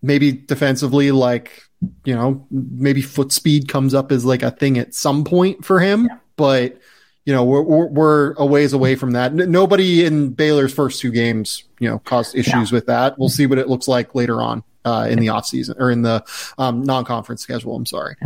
maybe 0.00 0.32
defensively, 0.32 1.10
like 1.10 1.67
you 2.04 2.14
know, 2.14 2.46
maybe 2.50 3.02
foot 3.02 3.32
speed 3.32 3.68
comes 3.68 3.94
up 3.94 4.12
as 4.12 4.24
like 4.24 4.42
a 4.42 4.50
thing 4.50 4.78
at 4.78 4.94
some 4.94 5.24
point 5.24 5.64
for 5.64 5.80
him, 5.80 6.06
yeah. 6.06 6.18
but 6.36 6.80
you 7.24 7.34
know, 7.34 7.44
we're, 7.44 7.62
we're, 7.62 7.86
we're 7.88 8.32
a 8.38 8.46
ways 8.46 8.72
away 8.72 8.94
from 8.94 9.10
that. 9.12 9.32
N- 9.32 9.50
nobody 9.50 10.04
in 10.04 10.30
Baylor's 10.30 10.72
first 10.72 11.00
two 11.00 11.10
games, 11.10 11.64
you 11.78 11.88
know, 11.88 11.98
caused 11.98 12.34
issues 12.34 12.70
yeah. 12.70 12.74
with 12.74 12.86
that. 12.86 13.18
We'll 13.18 13.28
see 13.28 13.46
what 13.46 13.58
it 13.58 13.68
looks 13.68 13.86
like 13.86 14.14
later 14.14 14.40
on. 14.40 14.64
Uh, 14.84 15.06
in 15.06 15.18
the 15.18 15.28
off 15.28 15.44
season 15.44 15.74
or 15.78 15.90
in 15.90 16.00
the 16.00 16.24
um, 16.56 16.82
non-conference 16.82 17.42
schedule. 17.42 17.76
I'm 17.76 17.84
sorry. 17.84 18.16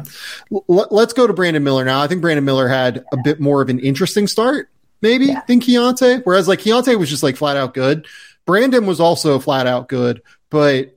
L- 0.53 0.86
let's 0.90 1.12
go 1.12 1.26
to 1.26 1.32
Brandon 1.32 1.64
Miller 1.64 1.84
now. 1.84 2.00
I 2.00 2.07
think 2.07 2.20
Brandon 2.20 2.44
Miller 2.44 2.68
had 2.68 3.05
a 3.12 3.16
bit 3.24 3.40
more 3.40 3.62
of 3.62 3.68
an 3.68 3.80
interesting 3.80 4.28
start, 4.28 4.68
maybe 5.00 5.26
yeah. 5.26 5.42
than 5.48 5.59
Keyonte. 5.59 6.20
Whereas 6.22 6.46
like 6.46 6.61
Keyonte 6.61 6.96
was 6.96 7.11
just 7.11 7.24
like 7.24 7.36
flat 7.36 7.57
out 7.57 7.74
good. 7.74 8.07
Brandon 8.46 8.86
was 8.86 9.00
also 9.00 9.40
flat 9.40 9.66
out 9.66 9.88
good, 9.88 10.22
but 10.50 10.96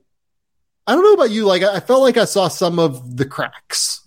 I 0.86 0.94
don't 0.94 1.02
know 1.02 1.14
about 1.14 1.30
you. 1.30 1.44
Like, 1.44 1.62
I 1.62 1.80
felt 1.80 2.02
like 2.02 2.16
I 2.16 2.24
saw 2.24 2.48
some 2.48 2.78
of 2.78 3.16
the 3.16 3.24
cracks 3.24 4.00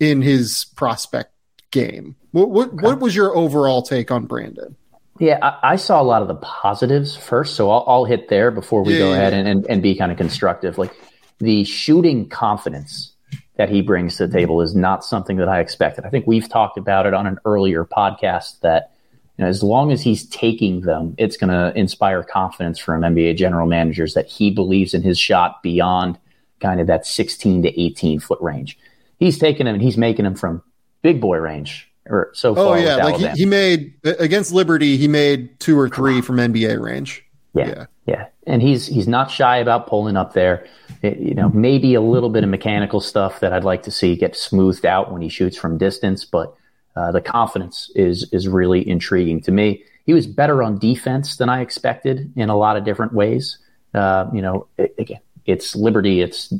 in 0.00 0.22
his 0.22 0.66
prospect 0.76 1.32
game. 1.70 2.16
What 2.32 2.50
what, 2.50 2.68
okay. 2.68 2.76
what 2.82 3.00
was 3.00 3.16
your 3.16 3.36
overall 3.36 3.82
take 3.82 4.10
on 4.10 4.26
Brandon? 4.26 4.76
Yeah, 5.18 5.38
I, 5.40 5.72
I, 5.72 5.76
saw 5.76 6.00
a 6.00 6.04
lot 6.04 6.20
of 6.20 6.28
the 6.28 6.34
positives 6.34 7.16
first, 7.16 7.54
so 7.54 7.70
I'll, 7.70 7.84
I'll 7.86 8.04
hit 8.04 8.28
there 8.28 8.50
before 8.50 8.82
we 8.82 8.92
yeah, 8.92 8.98
go 8.98 9.10
yeah, 9.10 9.16
ahead 9.16 9.32
and, 9.32 9.48
and, 9.48 9.66
and 9.70 9.82
be 9.82 9.94
kind 9.94 10.12
of 10.12 10.18
constructive. 10.18 10.76
Like 10.76 10.94
the 11.38 11.64
shooting 11.64 12.28
confidence 12.28 13.14
that 13.56 13.70
he 13.70 13.80
brings 13.80 14.18
to 14.18 14.26
the 14.26 14.32
table 14.32 14.60
is 14.60 14.74
not 14.74 15.04
something 15.04 15.38
that 15.38 15.48
I 15.48 15.60
expected. 15.60 16.04
I 16.04 16.10
think 16.10 16.26
we've 16.26 16.48
talked 16.48 16.76
about 16.76 17.06
it 17.06 17.14
on 17.14 17.26
an 17.26 17.38
earlier 17.46 17.86
podcast 17.86 18.60
that 18.60 18.92
you 19.38 19.44
know, 19.44 19.48
as 19.48 19.62
long 19.62 19.90
as 19.90 20.02
he's 20.02 20.26
taking 20.26 20.82
them, 20.82 21.14
it's 21.18 21.36
going 21.36 21.50
to 21.50 21.78
inspire 21.78 22.22
confidence 22.22 22.78
from 22.78 23.02
NBA 23.02 23.36
general 23.36 23.66
managers 23.66 24.14
that 24.14 24.26
he 24.26 24.50
believes 24.50 24.92
in 24.92 25.02
his 25.02 25.18
shot 25.18 25.62
beyond 25.62 26.18
kind 26.60 26.80
of 26.80 26.86
that 26.86 27.06
16 27.06 27.62
to 27.62 27.80
18 27.80 28.20
foot 28.20 28.40
range. 28.40 28.78
He's 29.18 29.38
taking 29.38 29.66
him 29.66 29.74
and 29.74 29.82
he's 29.82 29.96
making 29.96 30.26
him 30.26 30.34
from 30.34 30.62
big 31.02 31.20
boy 31.20 31.38
range 31.38 31.90
or 32.08 32.30
so 32.34 32.50
oh, 32.52 32.54
far. 32.54 32.76
Oh 32.76 32.80
yeah, 32.80 32.96
like 32.96 33.16
he, 33.16 33.28
he, 33.42 33.46
made 33.46 33.94
against 34.04 34.52
Liberty, 34.52 34.96
he 34.96 35.08
made 35.08 35.58
two 35.60 35.78
or 35.78 35.88
three 35.88 36.20
from 36.20 36.36
NBA 36.36 36.80
range. 36.80 37.24
Yeah, 37.54 37.68
yeah, 37.68 37.86
yeah, 38.06 38.26
and 38.46 38.62
he's 38.62 38.86
he's 38.86 39.08
not 39.08 39.30
shy 39.30 39.56
about 39.56 39.86
pulling 39.86 40.16
up 40.16 40.34
there. 40.34 40.66
It, 41.02 41.18
you 41.18 41.34
know, 41.34 41.48
maybe 41.50 41.94
a 41.94 42.00
little 42.00 42.28
bit 42.28 42.44
of 42.44 42.50
mechanical 42.50 43.00
stuff 43.00 43.40
that 43.40 43.52
I'd 43.52 43.64
like 43.64 43.82
to 43.84 43.90
see 43.90 44.16
get 44.16 44.36
smoothed 44.36 44.84
out 44.84 45.12
when 45.12 45.22
he 45.22 45.28
shoots 45.28 45.56
from 45.56 45.78
distance, 45.78 46.24
but 46.24 46.54
uh, 46.96 47.12
the 47.12 47.20
confidence 47.20 47.90
is 47.94 48.30
is 48.32 48.46
really 48.46 48.86
intriguing 48.86 49.40
to 49.42 49.52
me. 49.52 49.82
He 50.04 50.14
was 50.14 50.26
better 50.26 50.62
on 50.62 50.78
defense 50.78 51.36
than 51.36 51.48
I 51.48 51.60
expected 51.60 52.32
in 52.36 52.48
a 52.48 52.56
lot 52.56 52.76
of 52.76 52.84
different 52.84 53.12
ways. 53.12 53.58
Uh, 53.94 54.26
you 54.32 54.42
know, 54.42 54.66
again, 54.98 55.20
it's 55.46 55.76
Liberty. 55.76 56.20
It's 56.20 56.52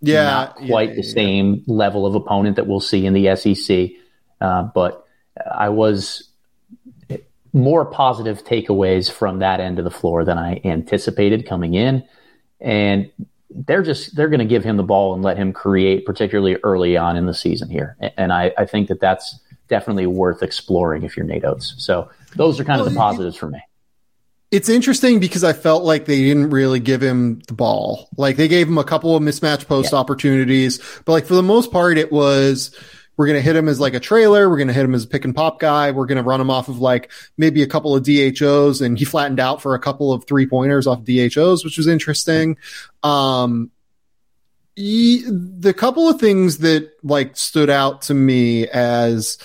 yeah, 0.00 0.24
not 0.24 0.56
quite 0.56 0.90
yeah, 0.90 0.94
the 0.96 1.02
yeah. 1.02 1.14
same 1.14 1.64
level 1.66 2.06
of 2.06 2.14
opponent 2.14 2.56
that 2.56 2.66
we'll 2.66 2.80
see 2.80 3.06
in 3.06 3.12
the 3.12 3.34
SEC. 3.36 3.90
Uh, 4.40 4.64
but 4.74 5.06
I 5.50 5.70
was 5.70 6.28
more 7.52 7.86
positive 7.86 8.44
takeaways 8.44 9.10
from 9.10 9.38
that 9.38 9.60
end 9.60 9.78
of 9.78 9.84
the 9.84 9.90
floor 9.90 10.24
than 10.24 10.36
I 10.38 10.60
anticipated 10.64 11.46
coming 11.48 11.74
in, 11.74 12.04
and 12.60 13.10
they're 13.50 13.82
just 13.82 14.14
they're 14.14 14.28
going 14.28 14.40
to 14.40 14.44
give 14.44 14.64
him 14.64 14.76
the 14.76 14.82
ball 14.82 15.14
and 15.14 15.22
let 15.22 15.38
him 15.38 15.52
create, 15.52 16.04
particularly 16.04 16.56
early 16.62 16.96
on 16.96 17.16
in 17.16 17.26
the 17.26 17.34
season 17.34 17.70
here. 17.70 17.96
And 18.16 18.32
I, 18.32 18.52
I 18.58 18.66
think 18.66 18.88
that 18.88 19.00
that's 19.00 19.38
definitely 19.68 20.06
worth 20.06 20.42
exploring 20.42 21.02
if 21.02 21.16
you're 21.16 21.26
Nate 21.26 21.44
Oats. 21.44 21.74
So 21.78 22.10
those 22.34 22.60
are 22.60 22.64
kind 22.64 22.80
well, 22.80 22.88
of 22.88 22.92
the 22.92 22.98
positives 22.98 23.36
for 23.36 23.48
me 23.48 23.60
it's 24.50 24.68
interesting 24.68 25.18
because 25.18 25.44
I 25.44 25.52
felt 25.52 25.84
like 25.84 26.04
they 26.04 26.20
didn't 26.22 26.50
really 26.50 26.80
give 26.80 27.02
him 27.02 27.40
the 27.48 27.54
ball. 27.54 28.08
Like 28.16 28.36
they 28.36 28.48
gave 28.48 28.68
him 28.68 28.78
a 28.78 28.84
couple 28.84 29.16
of 29.16 29.22
mismatch 29.22 29.66
post 29.66 29.92
yeah. 29.92 29.98
opportunities, 29.98 30.78
but 31.04 31.12
like 31.12 31.26
for 31.26 31.34
the 31.34 31.42
most 31.42 31.72
part, 31.72 31.98
it 31.98 32.12
was 32.12 32.76
we're 33.16 33.26
going 33.26 33.38
to 33.38 33.42
hit 33.42 33.56
him 33.56 33.68
as 33.68 33.80
like 33.80 33.94
a 33.94 34.00
trailer. 34.00 34.48
We're 34.48 34.58
going 34.58 34.68
to 34.68 34.74
hit 34.74 34.84
him 34.84 34.94
as 34.94 35.04
a 35.04 35.08
pick 35.08 35.24
and 35.24 35.34
pop 35.34 35.58
guy. 35.58 35.90
We're 35.90 36.06
going 36.06 36.18
to 36.18 36.22
run 36.22 36.40
him 36.40 36.50
off 36.50 36.68
of 36.68 36.78
like 36.78 37.10
maybe 37.36 37.62
a 37.62 37.66
couple 37.66 37.96
of 37.96 38.04
DHOs 38.04 38.82
and 38.82 38.98
he 38.98 39.04
flattened 39.04 39.40
out 39.40 39.62
for 39.62 39.74
a 39.74 39.78
couple 39.78 40.12
of 40.12 40.26
three 40.26 40.46
pointers 40.46 40.86
off 40.86 41.02
DHOs, 41.02 41.64
which 41.64 41.78
was 41.78 41.86
interesting. 41.86 42.58
Um, 43.02 43.70
he, 44.74 45.24
the 45.26 45.72
couple 45.72 46.08
of 46.08 46.20
things 46.20 46.58
that 46.58 46.90
like 47.02 47.36
stood 47.36 47.70
out 47.70 48.02
to 48.02 48.14
me 48.14 48.68
as 48.68 49.38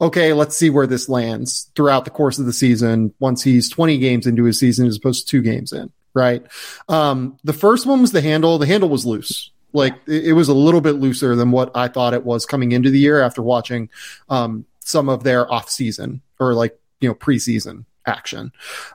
okay, 0.00 0.32
let's 0.32 0.56
see 0.56 0.70
where 0.70 0.86
this 0.86 1.08
lands 1.08 1.70
throughout 1.74 2.04
the 2.04 2.10
course 2.10 2.38
of 2.38 2.46
the 2.46 2.52
season 2.52 3.14
once 3.18 3.42
he's 3.42 3.68
20 3.68 3.98
games 3.98 4.26
into 4.26 4.44
his 4.44 4.58
season 4.58 4.86
as 4.86 4.96
opposed 4.96 5.26
to 5.26 5.30
two 5.30 5.42
games 5.42 5.72
in, 5.72 5.90
right? 6.14 6.44
Um, 6.88 7.38
the 7.44 7.52
first 7.52 7.86
one 7.86 8.00
was 8.00 8.12
the 8.12 8.20
handle. 8.20 8.58
The 8.58 8.66
handle 8.66 8.88
was 8.88 9.06
loose. 9.06 9.50
Like 9.72 9.94
it, 10.06 10.26
it, 10.26 10.32
was 10.32 10.48
a 10.48 10.54
little 10.54 10.80
bit 10.80 10.92
looser 10.92 11.34
than 11.34 11.50
what 11.50 11.70
I 11.74 11.88
thought 11.88 12.14
it 12.14 12.24
was 12.24 12.46
coming 12.46 12.72
into 12.72 12.90
the 12.90 12.98
year 12.98 13.22
after 13.22 13.42
watching 13.42 13.90
um, 14.28 14.64
some 14.80 15.08
of 15.08 15.22
their 15.24 15.50
off 15.52 15.68
season 15.68 16.22
or 16.38 16.54
like, 16.54 16.78
you 17.00 17.08
know, 17.08 17.14
preseason 17.14 17.84
action. 18.06 18.52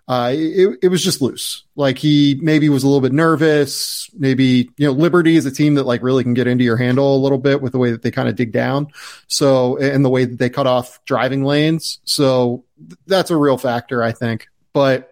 Uh, 0.08 0.32
it, 0.34 0.80
it 0.84 0.88
was 0.88 1.04
just 1.04 1.22
loose. 1.22 1.64
Like 1.76 1.98
he 1.98 2.40
maybe 2.42 2.70
was 2.70 2.84
a 2.84 2.88
little 2.88 3.02
bit 3.02 3.14
nervous. 3.14 4.10
Maybe, 4.14 4.70
you 4.78 4.88
know, 4.88 4.94
Liberty 4.94 5.36
is 5.36 5.46
a 5.46 5.52
team 5.52 5.76
that 5.76 5.86
like 5.86 6.02
really 6.02 6.24
can 6.24 6.34
get 6.34 6.48
into 6.48 6.64
your 6.64 6.78
handle 6.78 7.16
a 7.16 7.20
little 7.20 7.38
bit 7.38 7.62
with 7.62 7.72
the 7.72 7.80
way 7.80 7.92
that 7.92 8.02
they 8.02 8.12
kind 8.12 8.30
of 8.30 8.36
dig 8.36 8.52
down. 8.52 8.88
So, 9.28 9.78
and 9.78 10.04
the 10.04 10.10
way 10.10 10.26
that 10.26 10.40
they 10.40 10.50
cut 10.50 10.68
off 10.68 11.04
driving 11.06 11.44
lanes. 11.44 12.00
So 12.04 12.66
that's 13.06 13.32
a 13.32 13.38
real 13.38 13.58
factor, 13.58 14.02
I 14.02 14.12
think. 14.12 14.48
But 14.74 15.08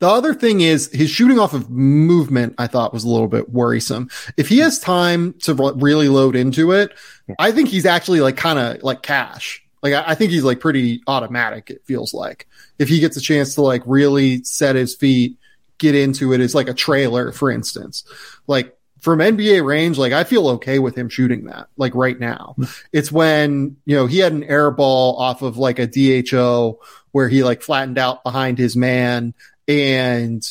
the 0.00 0.08
other 0.08 0.34
thing 0.34 0.60
is 0.60 0.90
his 0.92 1.08
shooting 1.08 1.38
off 1.38 1.54
of 1.54 1.70
movement, 1.70 2.56
I 2.58 2.66
thought 2.66 2.92
was 2.92 3.04
a 3.04 3.08
little 3.08 3.28
bit 3.28 3.50
worrisome. 3.50 4.10
If 4.36 4.48
he 4.48 4.58
has 4.58 4.78
time 4.78 5.34
to 5.42 5.54
really 5.54 6.08
load 6.08 6.36
into 6.36 6.72
it, 6.72 6.92
I 7.38 7.52
think 7.52 7.68
he's 7.68 7.86
actually 7.86 8.20
like 8.20 8.36
kind 8.36 8.58
of 8.58 8.82
like 8.82 9.02
cash. 9.02 9.63
Like 9.84 9.92
I, 9.92 10.04
I 10.08 10.14
think 10.14 10.32
he's 10.32 10.42
like 10.42 10.58
pretty 10.58 11.02
automatic. 11.06 11.70
It 11.70 11.82
feels 11.84 12.14
like 12.14 12.48
if 12.78 12.88
he 12.88 12.98
gets 12.98 13.18
a 13.18 13.20
chance 13.20 13.54
to 13.54 13.62
like 13.62 13.82
really 13.84 14.42
set 14.42 14.74
his 14.74 14.96
feet, 14.96 15.38
get 15.78 15.94
into 15.94 16.32
it 16.32 16.40
as 16.40 16.54
like 16.54 16.68
a 16.68 16.74
trailer, 16.74 17.30
for 17.30 17.50
instance, 17.50 18.02
like 18.46 18.76
from 19.00 19.18
NBA 19.18 19.62
range, 19.62 19.98
like 19.98 20.14
I 20.14 20.24
feel 20.24 20.48
okay 20.48 20.78
with 20.78 20.96
him 20.96 21.10
shooting 21.10 21.44
that 21.44 21.68
like 21.76 21.94
right 21.94 22.18
now. 22.18 22.54
Mm-hmm. 22.58 22.86
it's 22.92 23.12
when, 23.12 23.76
you 23.84 23.94
know, 23.94 24.06
he 24.06 24.18
had 24.18 24.32
an 24.32 24.44
air 24.44 24.70
ball 24.70 25.16
off 25.18 25.42
of 25.42 25.58
like 25.58 25.78
a 25.78 25.86
DHO 25.86 26.80
where 27.12 27.28
he 27.28 27.44
like 27.44 27.60
flattened 27.60 27.98
out 27.98 28.24
behind 28.24 28.56
his 28.56 28.74
man 28.76 29.34
and 29.68 30.42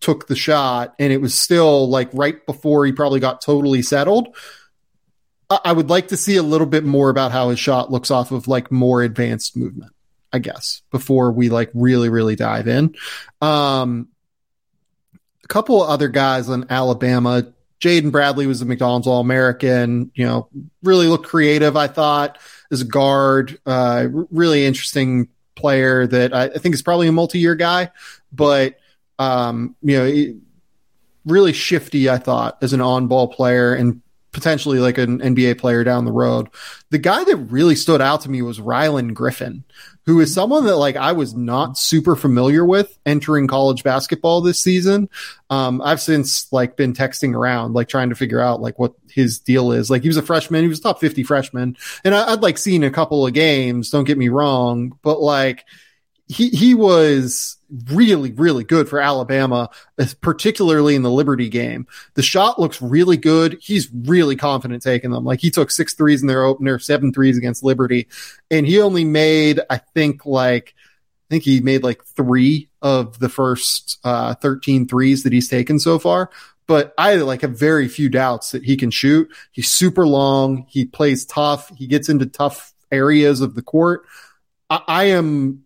took 0.00 0.28
the 0.28 0.36
shot 0.36 0.94
and 0.98 1.12
it 1.12 1.20
was 1.20 1.34
still 1.34 1.88
like 1.88 2.10
right 2.12 2.44
before 2.44 2.84
he 2.84 2.92
probably 2.92 3.20
got 3.20 3.40
totally 3.40 3.80
settled. 3.80 4.36
I 5.50 5.72
would 5.72 5.88
like 5.88 6.08
to 6.08 6.16
see 6.16 6.36
a 6.36 6.42
little 6.42 6.66
bit 6.66 6.84
more 6.84 7.08
about 7.08 7.32
how 7.32 7.48
his 7.48 7.58
shot 7.58 7.90
looks 7.90 8.10
off 8.10 8.32
of 8.32 8.48
like 8.48 8.70
more 8.70 9.02
advanced 9.02 9.56
movement, 9.56 9.92
I 10.32 10.40
guess, 10.40 10.82
before 10.90 11.32
we 11.32 11.48
like 11.48 11.70
really, 11.72 12.10
really 12.10 12.36
dive 12.36 12.68
in. 12.68 12.94
Um, 13.40 14.08
a 15.42 15.48
couple 15.48 15.82
of 15.82 15.88
other 15.88 16.08
guys 16.08 16.50
in 16.50 16.66
Alabama 16.70 17.46
Jaden 17.80 18.10
Bradley 18.10 18.46
was 18.46 18.60
a 18.60 18.64
McDonald's 18.64 19.06
All 19.06 19.20
American. 19.20 20.10
You 20.14 20.26
know, 20.26 20.48
really 20.82 21.06
looked 21.06 21.26
creative. 21.26 21.76
I 21.76 21.86
thought 21.86 22.38
as 22.70 22.80
a 22.80 22.84
guard, 22.84 23.58
uh, 23.66 24.08
really 24.30 24.66
interesting 24.66 25.28
player 25.54 26.06
that 26.06 26.34
I, 26.34 26.44
I 26.44 26.58
think 26.58 26.74
is 26.74 26.82
probably 26.82 27.08
a 27.08 27.12
multi-year 27.12 27.54
guy, 27.54 27.90
but 28.32 28.78
um, 29.18 29.76
you 29.82 29.96
know, 29.96 30.40
really 31.24 31.52
shifty. 31.52 32.10
I 32.10 32.18
thought 32.18 32.58
as 32.62 32.72
an 32.72 32.80
on-ball 32.80 33.28
player 33.28 33.74
and 33.74 34.02
potentially 34.32 34.78
like 34.78 34.98
an 34.98 35.20
NBA 35.20 35.58
player 35.58 35.84
down 35.84 36.04
the 36.04 36.12
road. 36.12 36.48
The 36.90 36.98
guy 36.98 37.24
that 37.24 37.36
really 37.36 37.74
stood 37.74 38.00
out 38.00 38.22
to 38.22 38.30
me 38.30 38.42
was 38.42 38.60
Rylan 38.60 39.14
Griffin, 39.14 39.64
who 40.04 40.20
is 40.20 40.32
someone 40.32 40.66
that 40.66 40.76
like 40.76 40.96
I 40.96 41.12
was 41.12 41.34
not 41.34 41.78
super 41.78 42.14
familiar 42.14 42.64
with 42.64 42.98
entering 43.06 43.46
college 43.46 43.82
basketball 43.82 44.40
this 44.40 44.60
season. 44.60 45.08
Um, 45.50 45.80
I've 45.82 46.00
since 46.00 46.52
like 46.52 46.76
been 46.76 46.92
texting 46.92 47.34
around, 47.34 47.74
like 47.74 47.88
trying 47.88 48.10
to 48.10 48.14
figure 48.14 48.40
out 48.40 48.60
like 48.60 48.78
what 48.78 48.94
his 49.10 49.38
deal 49.38 49.72
is. 49.72 49.90
Like 49.90 50.02
he 50.02 50.08
was 50.08 50.16
a 50.16 50.22
freshman, 50.22 50.62
he 50.62 50.68
was 50.68 50.80
top 50.80 51.00
50 51.00 51.22
freshman 51.22 51.76
and 52.04 52.14
I, 52.14 52.32
I'd 52.32 52.42
like 52.42 52.58
seen 52.58 52.84
a 52.84 52.90
couple 52.90 53.26
of 53.26 53.32
games. 53.32 53.90
Don't 53.90 54.04
get 54.04 54.18
me 54.18 54.28
wrong, 54.28 54.98
but 55.02 55.20
like 55.20 55.64
he, 56.28 56.50
he 56.50 56.74
was 56.74 57.56
really, 57.86 58.32
really 58.32 58.64
good 58.64 58.88
for 58.88 59.00
Alabama, 59.00 59.70
particularly 60.20 60.94
in 60.94 61.02
the 61.02 61.10
Liberty 61.10 61.48
game. 61.48 61.86
The 62.14 62.22
shot 62.22 62.60
looks 62.60 62.80
really 62.82 63.16
good. 63.16 63.58
He's 63.60 63.90
really 63.92 64.36
confident 64.36 64.82
taking 64.82 65.10
them. 65.10 65.24
Like 65.24 65.40
he 65.40 65.50
took 65.50 65.70
six 65.70 65.94
threes 65.94 66.20
in 66.20 66.28
their 66.28 66.44
opener, 66.44 66.78
seven 66.78 67.12
threes 67.12 67.38
against 67.38 67.64
Liberty, 67.64 68.08
and 68.50 68.66
he 68.66 68.80
only 68.80 69.04
made, 69.04 69.60
I 69.70 69.78
think, 69.78 70.26
like, 70.26 70.74
I 70.76 71.34
think 71.34 71.44
he 71.44 71.60
made 71.60 71.82
like 71.82 72.04
three 72.04 72.70
of 72.80 73.18
the 73.18 73.28
first 73.28 73.98
uh, 74.04 74.34
13 74.34 74.86
threes 74.86 75.24
that 75.24 75.32
he's 75.32 75.48
taken 75.48 75.78
so 75.78 75.98
far. 75.98 76.30
But 76.66 76.92
I 76.98 77.16
like 77.16 77.40
have 77.42 77.58
very 77.58 77.88
few 77.88 78.10
doubts 78.10 78.50
that 78.50 78.62
he 78.62 78.76
can 78.76 78.90
shoot. 78.90 79.30
He's 79.52 79.70
super 79.70 80.06
long. 80.06 80.66
He 80.68 80.84
plays 80.84 81.24
tough. 81.24 81.70
He 81.76 81.86
gets 81.86 82.10
into 82.10 82.26
tough 82.26 82.74
areas 82.92 83.40
of 83.40 83.54
the 83.54 83.62
court. 83.62 84.06
I, 84.68 84.82
I 84.86 85.04
am 85.04 85.64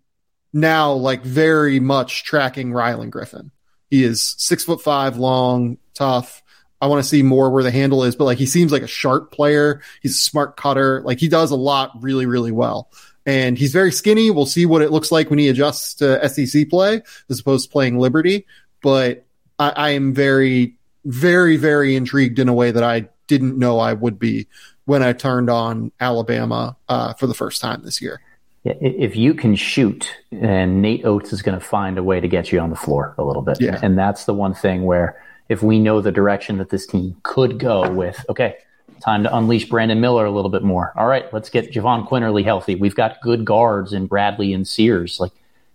now 0.52 0.92
like 0.92 1.22
very 1.22 1.80
much 1.80 2.24
tracking 2.24 2.70
Rylan 2.70 3.10
Griffin. 3.10 3.50
He 3.90 4.04
is 4.04 4.34
six 4.38 4.64
foot 4.64 4.82
five 4.82 5.16
long, 5.16 5.78
tough. 5.94 6.42
I 6.80 6.86
want 6.86 7.02
to 7.02 7.08
see 7.08 7.22
more 7.22 7.50
where 7.50 7.62
the 7.62 7.70
handle 7.70 8.02
is, 8.04 8.16
but 8.16 8.24
like 8.24 8.38
he 8.38 8.46
seems 8.46 8.72
like 8.72 8.82
a 8.82 8.88
sharp 8.88 9.30
player. 9.30 9.82
He's 10.00 10.16
a 10.16 10.18
smart 10.18 10.56
cutter. 10.56 11.00
Like 11.02 11.20
he 11.20 11.28
does 11.28 11.50
a 11.50 11.56
lot 11.56 11.92
really, 12.00 12.26
really 12.26 12.52
well. 12.52 12.90
And 13.24 13.56
he's 13.56 13.72
very 13.72 13.92
skinny. 13.92 14.30
We'll 14.30 14.46
see 14.46 14.66
what 14.66 14.82
it 14.82 14.90
looks 14.90 15.12
like 15.12 15.30
when 15.30 15.38
he 15.38 15.48
adjusts 15.48 15.94
to 15.94 16.28
SEC 16.28 16.68
play 16.68 17.02
as 17.30 17.38
opposed 17.38 17.68
to 17.68 17.72
playing 17.72 17.98
Liberty. 17.98 18.46
But 18.82 19.26
I, 19.60 19.70
I 19.70 19.90
am 19.90 20.12
very, 20.12 20.76
very, 21.04 21.56
very 21.56 21.94
intrigued 21.94 22.40
in 22.40 22.48
a 22.48 22.54
way 22.54 22.72
that 22.72 22.82
I 22.82 23.08
didn't 23.28 23.58
know 23.58 23.78
I 23.78 23.92
would 23.92 24.18
be 24.18 24.48
when 24.84 25.02
I 25.02 25.12
turned 25.12 25.50
on 25.50 25.92
Alabama 26.00 26.76
uh, 26.88 27.12
for 27.14 27.28
the 27.28 27.34
first 27.34 27.60
time 27.60 27.82
this 27.84 28.02
year. 28.02 28.20
Yeah, 28.64 28.74
if 28.80 29.16
you 29.16 29.34
can 29.34 29.56
shoot, 29.56 30.14
and 30.30 30.80
Nate 30.80 31.04
Oats 31.04 31.32
is 31.32 31.42
going 31.42 31.58
to 31.58 31.64
find 31.64 31.98
a 31.98 32.02
way 32.02 32.20
to 32.20 32.28
get 32.28 32.52
you 32.52 32.60
on 32.60 32.70
the 32.70 32.76
floor 32.76 33.14
a 33.18 33.24
little 33.24 33.42
bit. 33.42 33.60
Yeah. 33.60 33.78
And 33.82 33.98
that's 33.98 34.24
the 34.24 34.34
one 34.34 34.54
thing 34.54 34.84
where 34.84 35.20
if 35.48 35.62
we 35.62 35.80
know 35.80 36.00
the 36.00 36.12
direction 36.12 36.58
that 36.58 36.70
this 36.70 36.86
team 36.86 37.16
could 37.24 37.58
go 37.58 37.90
with, 37.90 38.24
okay, 38.28 38.56
time 39.00 39.24
to 39.24 39.36
unleash 39.36 39.68
Brandon 39.68 40.00
Miller 40.00 40.24
a 40.24 40.30
little 40.30 40.50
bit 40.50 40.62
more. 40.62 40.92
All 40.96 41.08
right, 41.08 41.32
let's 41.32 41.50
get 41.50 41.72
Jahvon 41.72 42.08
Quinerly 42.08 42.44
healthy. 42.44 42.76
We've 42.76 42.94
got 42.94 43.20
good 43.20 43.44
guards 43.44 43.92
in 43.92 44.06
Bradley 44.06 44.52
and 44.52 44.66
Sears. 44.66 45.18
Like 45.18 45.32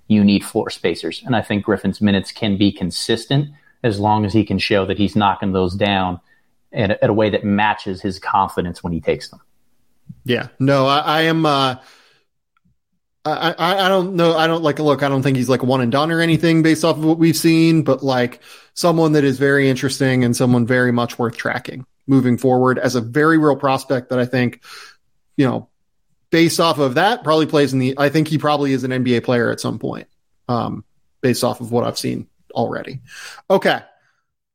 you 0.08 0.24
need 0.24 0.46
floor 0.46 0.70
spacers. 0.70 1.22
And 1.26 1.36
I 1.36 1.42
think 1.42 1.66
Griffin's 1.66 2.00
minutes 2.00 2.32
can 2.32 2.58
be 2.58 2.72
consistent 2.72 3.50
as 3.84 4.00
long 4.00 4.26
as 4.26 4.32
he 4.32 4.46
can 4.46 4.60
show 4.60 4.86
that 4.86 4.98
he's 4.98 5.16
knocking 5.16 5.52
those 5.52 5.76
down 5.76 6.22
at, 6.72 6.92
at 6.92 7.10
a 7.10 7.14
way 7.14 7.30
that 7.30 7.44
matches 7.44 8.02
his 8.02 8.18
confidence 8.18 8.82
when 8.82 8.94
he 8.94 9.02
takes 9.02 9.30
them. 9.30 9.42
Yeah, 10.24 10.48
no, 10.58 10.88
I, 10.88 11.00
I 11.00 11.22
am. 11.24 11.46
Uh, 11.46 11.76
I, 13.32 13.86
I, 13.86 13.88
don't 13.90 14.16
know. 14.16 14.36
I 14.36 14.48
don't 14.48 14.64
like 14.64 14.80
look. 14.80 15.04
I 15.04 15.10
don't 15.10 15.24
think 15.24 15.38
he's 15.38 15.50
like 15.50 15.64
one 15.64 15.82
and 15.82 15.92
done 15.92 16.12
or 16.12 16.22
anything 16.22 16.62
based 16.62 16.84
off 16.84 16.98
of 16.98 17.06
what 17.06 17.18
we've 17.18 17.38
seen, 17.38 17.84
but 17.84 18.04
like 18.04 18.42
someone 18.74 19.14
that 19.14 19.24
is 19.24 19.38
very 19.38 19.70
interesting 19.70 20.24
and 20.24 20.36
someone 20.36 20.66
very 20.66 20.92
much 20.92 21.18
worth 21.18 21.38
tracking 21.38 21.86
moving 22.08 22.38
forward 22.38 22.80
as 22.80 22.96
a 22.96 23.02
very 23.02 23.38
real 23.38 23.56
prospect 23.56 24.10
that 24.10 24.20
I 24.20 24.26
think, 24.26 24.64
you 25.36 25.46
know, 25.46 25.70
based 26.30 26.60
off 26.60 26.80
of 26.80 26.96
that, 26.96 27.24
probably 27.24 27.46
plays 27.46 27.74
in 27.74 27.80
the. 27.80 27.96
I 27.98 28.10
think 28.10 28.28
he 28.28 28.38
probably 28.38 28.74
is 28.74 28.84
an 28.84 28.92
NBA 28.92 29.24
player 29.24 29.52
at 29.52 29.60
some 29.60 29.80
point, 29.80 30.08
um, 30.48 30.84
based 31.22 31.44
off 31.44 31.62
of 31.62 31.72
what 31.72 31.86
I've 31.86 31.98
seen 31.98 32.28
already. 32.54 33.02
Okay, 33.50 33.80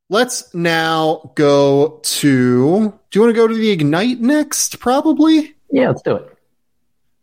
let's 0.09 0.53
now 0.53 1.31
go 1.35 1.99
to. 2.03 2.99
Do 3.11 3.19
you 3.19 3.21
want 3.21 3.29
to 3.29 3.33
go 3.33 3.47
to 3.47 3.53
the 3.53 3.69
Ignite 3.69 4.19
next? 4.19 4.79
Probably. 4.79 5.55
Yeah, 5.71 5.89
let's 5.89 6.01
do 6.01 6.15
it. 6.15 6.32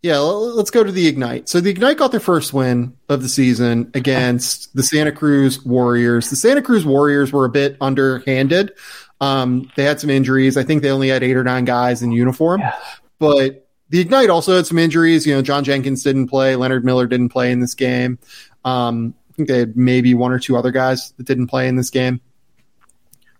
Yeah, 0.03 0.18
let's 0.18 0.70
go 0.70 0.82
to 0.82 0.90
the 0.90 1.07
Ignite. 1.07 1.48
So 1.48 1.61
the 1.61 1.70
Ignite 1.70 1.98
got 1.98 2.11
their 2.11 2.20
first 2.20 2.55
win 2.55 2.96
of 3.11 3.22
the 3.22 3.28
season 3.28 3.90
against 3.92 4.74
the 4.74 4.82
Santa 4.82 5.12
Cruz 5.12 5.62
Warriors. 5.62 6.30
The 6.30 6.36
Santa 6.36 6.62
Cruz 6.62 6.86
Warriors 6.86 7.32
were 7.32 7.44
a 7.44 7.51
bit 7.51 7.76
underhanded. 7.82 8.72
Um, 9.20 9.70
they 9.76 9.84
had 9.84 10.01
some 10.01 10.09
injuries. 10.09 10.57
I 10.57 10.62
think 10.62 10.82
they 10.82 10.90
only 10.90 11.09
had 11.09 11.22
eight 11.22 11.36
or 11.36 11.44
nine 11.44 11.66
guys 11.66 12.01
in 12.01 12.12
uniform. 12.12 12.61
Yeah. 12.61 12.74
But 13.18 13.68
the 13.90 14.01
Ignite 14.01 14.30
also 14.30 14.57
had 14.57 14.66
some 14.66 14.78
injuries. 14.78 15.26
You 15.26 15.34
know, 15.34 15.42
John 15.42 15.64
Jenkins 15.64 16.03
didn't 16.03 16.28
play. 16.28 16.57
Leonard 16.57 16.84
Miller 16.84 17.07
didn't 17.07 17.28
play 17.28 17.53
in 17.53 17.61
this 17.61 17.74
game. 17.74 18.18
Um, 18.64 19.14
I 19.30 19.32
think 19.34 19.48
they 19.48 19.59
had 19.59 19.76
maybe 19.76 20.14
one 20.14 20.32
or 20.32 20.38
two 20.38 20.57
other 20.57 20.70
guys 20.70 21.12
that 21.18 21.26
didn't 21.26 21.48
play 21.48 21.68
in 21.68 21.76
this 21.76 21.90
game. 21.90 22.22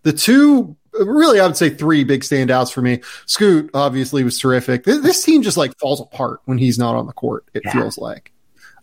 The 0.03 0.13
two 0.13 0.77
really, 1.07 1.41
I 1.41 1.47
would 1.47 1.57
say 1.57 1.71
three 1.71 2.05
big 2.05 2.23
standouts 2.23 2.73
for 2.73 2.83
me. 2.83 3.01
Scoot 3.27 3.71
obviously 3.75 4.25
was 4.25 4.39
terrific. 4.39 4.85
This, 4.85 5.01
this 5.01 5.25
team 5.25 5.43
just 5.43 5.57
like 5.57 5.79
falls 5.79 6.01
apart 6.01 6.41
when 6.45 6.59
he's 6.59 6.79
not 6.79 6.95
on 6.95 7.07
the 7.07 7.13
court. 7.13 7.45
It 7.55 7.63
yeah. 7.65 7.73
feels 7.73 7.99
like. 7.99 8.33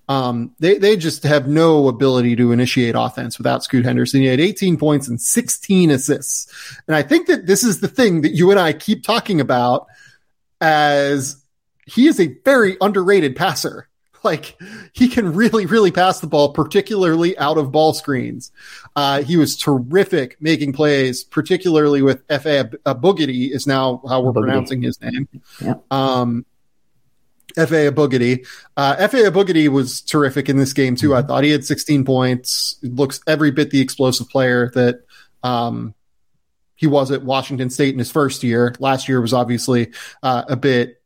Um, 0.10 0.56
they, 0.60 0.78
they 0.78 0.96
just 0.96 1.24
have 1.24 1.48
no 1.48 1.90
ability 1.90 2.38
to 2.38 2.54
initiate 2.54 2.96
offense 2.98 3.38
without 3.38 3.64
Scoot 3.64 3.84
Henderson. 3.84 4.22
He 4.22 4.28
had 4.28 4.40
18 4.40 4.78
points 4.78 5.08
and 5.08 5.20
16 5.20 5.92
assists. 5.92 6.80
And 6.88 6.96
I 6.96 7.02
think 7.04 7.28
that 7.28 7.46
this 7.46 7.64
is 7.64 7.82
the 7.82 7.90
thing 7.90 8.22
that 8.22 8.32
you 8.32 8.52
and 8.52 8.60
I 8.60 8.72
keep 8.72 9.04
talking 9.04 9.42
about 9.42 9.88
as 10.62 11.44
he 11.86 12.08
is 12.08 12.20
a 12.20 12.34
very 12.46 12.78
underrated 12.80 13.36
passer. 13.36 13.90
Like 14.28 14.60
he 14.92 15.08
can 15.08 15.34
really, 15.34 15.66
really 15.66 15.92
pass 15.92 16.20
the 16.20 16.28
ball, 16.28 16.52
particularly 16.52 17.38
out 17.38 17.58
of 17.58 17.72
ball 17.72 17.94
screens. 17.94 18.52
Uh, 18.94 19.24
he 19.24 19.38
was 19.38 19.56
terrific 19.56 20.36
making 20.42 20.74
plays, 20.74 21.24
particularly 21.24 22.02
with 22.02 22.28
Efe 22.28 22.76
Abogidi 22.84 23.52
is 23.52 23.66
now 23.66 24.02
how 24.08 24.20
we're 24.20 24.34
pronouncing 24.34 24.82
his 24.82 25.00
name. 25.02 25.30
Yeah. 25.62 25.76
Um, 25.90 26.46
Efe 27.56 27.90
Abogidi. 27.90 28.46
Uh, 28.76 28.98
Efe 28.98 29.30
Abogidi 29.32 29.70
was 29.70 30.02
terrific 30.02 30.50
in 30.50 30.58
this 30.58 30.74
game 30.74 30.98
too. 30.98 31.10
Mm-hmm. 31.12 31.24
I 31.24 31.28
thought 31.28 31.46
he 31.46 31.52
had 31.52 31.64
16 31.64 32.04
points. 32.04 32.78
Looks 32.84 33.22
every 33.26 33.52
bit 33.52 33.70
the 33.70 33.80
explosive 33.80 34.28
player 34.30 34.72
that, 34.76 35.06
um, 35.42 35.94
he 36.76 36.86
was 36.86 37.12
at 37.12 37.24
Washington 37.24 37.70
State 37.70 37.94
in 37.94 38.00
his 38.00 38.12
first 38.12 38.44
year. 38.44 38.76
Last 38.80 39.08
year 39.08 39.20
was 39.20 39.34
obviously 39.34 39.94
uh, 40.22 40.44
a 40.48 40.56
bit 40.56 40.97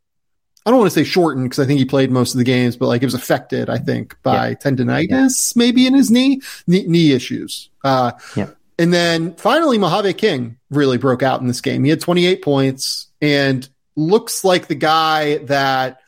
I 0.64 0.70
don't 0.70 0.78
want 0.78 0.92
to 0.92 0.94
say 0.94 1.04
shortened 1.04 1.44
because 1.44 1.58
I 1.58 1.66
think 1.66 1.78
he 1.78 1.84
played 1.84 2.10
most 2.10 2.34
of 2.34 2.38
the 2.38 2.44
games, 2.44 2.76
but 2.76 2.86
like 2.86 3.02
it 3.02 3.06
was 3.06 3.14
affected, 3.14 3.68
I 3.68 3.78
think, 3.78 4.16
by 4.22 4.50
yeah. 4.50 4.54
tendonitis, 4.54 5.56
yeah. 5.56 5.58
maybe 5.58 5.86
in 5.86 5.94
his 5.94 6.10
knee, 6.10 6.40
knee, 6.66 6.84
knee 6.86 7.12
issues. 7.12 7.68
Uh, 7.82 8.12
yeah. 8.36 8.50
And 8.78 8.92
then 8.92 9.34
finally, 9.34 9.78
Mojave 9.78 10.14
King 10.14 10.58
really 10.70 10.98
broke 10.98 11.22
out 11.22 11.40
in 11.40 11.46
this 11.46 11.60
game. 11.60 11.84
He 11.84 11.90
had 11.90 12.00
28 12.00 12.42
points 12.42 13.08
and 13.20 13.68
looks 13.96 14.44
like 14.44 14.68
the 14.68 14.74
guy 14.74 15.38
that 15.38 15.98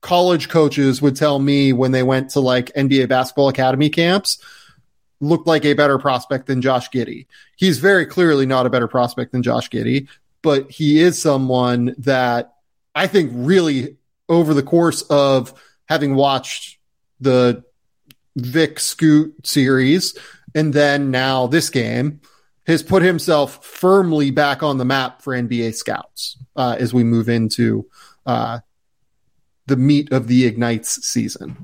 college 0.00 0.48
coaches 0.48 1.00
would 1.00 1.16
tell 1.16 1.38
me 1.38 1.72
when 1.72 1.92
they 1.92 2.02
went 2.02 2.30
to 2.30 2.40
like 2.40 2.72
NBA 2.74 3.08
basketball 3.08 3.48
academy 3.48 3.88
camps 3.88 4.38
looked 5.20 5.46
like 5.46 5.64
a 5.64 5.74
better 5.74 5.98
prospect 5.98 6.46
than 6.46 6.60
Josh 6.60 6.90
Giddey. 6.90 7.26
He's 7.56 7.78
very 7.78 8.04
clearly 8.04 8.44
not 8.44 8.66
a 8.66 8.70
better 8.70 8.88
prospect 8.88 9.30
than 9.30 9.44
Josh 9.44 9.70
Giddey, 9.70 10.08
but 10.42 10.70
he 10.70 11.00
is 11.00 11.22
someone 11.22 11.94
that 11.98 12.54
I 12.94 13.06
think 13.06 13.30
really 13.34 13.96
over 14.28 14.54
the 14.54 14.62
course 14.62 15.02
of 15.02 15.54
having 15.88 16.14
watched 16.14 16.78
the 17.20 17.64
Vic 18.36 18.80
Scoot 18.80 19.46
series 19.46 20.16
and 20.54 20.72
then 20.72 21.10
now 21.10 21.46
this 21.46 21.70
game 21.70 22.20
has 22.66 22.82
put 22.82 23.02
himself 23.02 23.64
firmly 23.64 24.30
back 24.30 24.62
on 24.62 24.78
the 24.78 24.84
map 24.84 25.22
for 25.22 25.34
NBA 25.34 25.74
scouts 25.74 26.36
uh, 26.56 26.76
as 26.78 26.94
we 26.94 27.02
move 27.02 27.28
into 27.28 27.86
uh, 28.26 28.60
the 29.66 29.76
meat 29.76 30.12
of 30.12 30.28
the 30.28 30.46
Ignites 30.46 31.04
season. 31.06 31.56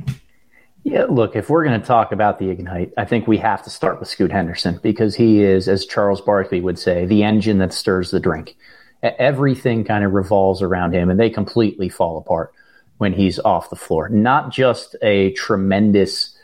Yeah, 0.85 1.05
look, 1.05 1.37
if 1.37 1.51
we're 1.51 1.65
going 1.65 1.79
to 1.81 1.87
talk 1.87 2.13
about 2.13 2.39
the 2.39 2.49
Ignite, 2.49 2.93
I 2.97 3.05
think 3.05 3.27
we 3.27 3.37
have 3.39 3.63
to 3.65 3.71
start 3.71 4.01
with 4.01 4.09
Scoot 4.09 4.33
Henderson 4.33 4.81
because 4.83 5.15
he 5.15 5.43
is, 5.43 5.69
as 5.69 5.85
Charles 5.85 6.21
Barkley 6.21 6.61
would 6.61 6.79
say, 6.79 7.05
the 7.05 7.25
engine 7.25 7.59
that 7.59 7.73
stirs 7.73 8.11
the 8.11 8.21
drink 8.21 8.57
everything 9.03 9.85
kind 9.85 10.05
of 10.05 10.13
revolves 10.13 10.63
around 10.63 10.95
him 10.95 11.11
and 11.11 11.19
they 11.19 11.31
completely 11.31 11.89
fall 11.89 12.19
apart 12.19 12.53
when 12.99 13.13
he's 13.13 13.39
off 13.39 13.71
the 13.71 13.77
floor. 13.77 14.09
Not 14.09 14.51
just 14.51 14.97
a 15.03 15.33
tremendous 15.33 16.37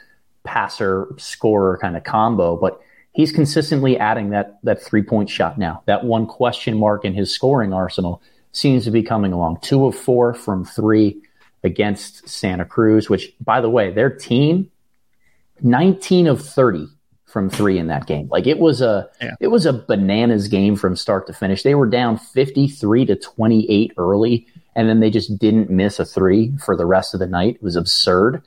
passer 0.45 1.09
scorer 1.17 1.79
kind 1.79 1.97
of 1.97 2.05
combo, 2.05 2.57
but 2.57 2.81
he's 3.13 3.33
consistently 3.33 3.99
adding 3.99 4.31
that 4.31 4.59
that 4.63 4.83
three 4.83 5.03
point 5.03 5.31
shot 5.31 5.59
now. 5.59 5.83
That 5.87 6.05
one 6.05 6.27
question 6.27 6.79
mark 6.79 7.05
in 7.05 7.15
his 7.15 7.33
scoring 7.33 7.73
arsenal 7.73 8.23
seems 8.53 8.85
to 8.85 8.91
be 8.91 9.03
coming 9.03 9.33
along. 9.33 9.59
Two 9.63 9.87
of 9.87 9.97
four 9.97 10.35
from 10.35 10.65
three 10.65 11.21
against 11.65 12.29
Santa 12.29 12.65
Cruz, 12.65 13.11
which 13.11 13.33
by 13.41 13.61
the 13.61 13.71
way, 13.71 13.91
their 13.91 14.11
team 14.11 14.71
19 15.63 16.27
of 16.27 16.45
30 16.45 16.89
from 17.35 17.51
three 17.51 17.79
in 17.79 17.89
that 17.89 18.07
game. 18.07 18.29
Like 18.31 18.47
it 18.47 18.61
was 18.61 18.81
a 18.81 19.11
yeah. 19.21 19.35
it 19.41 19.49
was 19.49 19.67
a 19.67 19.73
bananas 19.73 20.47
game 20.47 20.77
from 20.77 20.95
start 20.95 21.27
to 21.27 21.33
finish. 21.33 21.65
They 21.65 21.75
were 21.75 21.89
down 21.89 22.17
53 22.17 23.07
to 23.07 23.17
28 23.17 23.93
early 23.99 24.47
and 24.77 24.89
then 24.89 25.01
they 25.01 25.11
just 25.11 25.37
didn't 25.37 25.69
miss 25.69 25.99
a 25.99 26.05
three 26.05 26.53
for 26.65 26.77
the 26.77 26.87
rest 26.87 27.13
of 27.13 27.19
the 27.19 27.27
night. 27.27 27.57
It 27.57 27.63
was 27.63 27.75
absurd. 27.75 28.41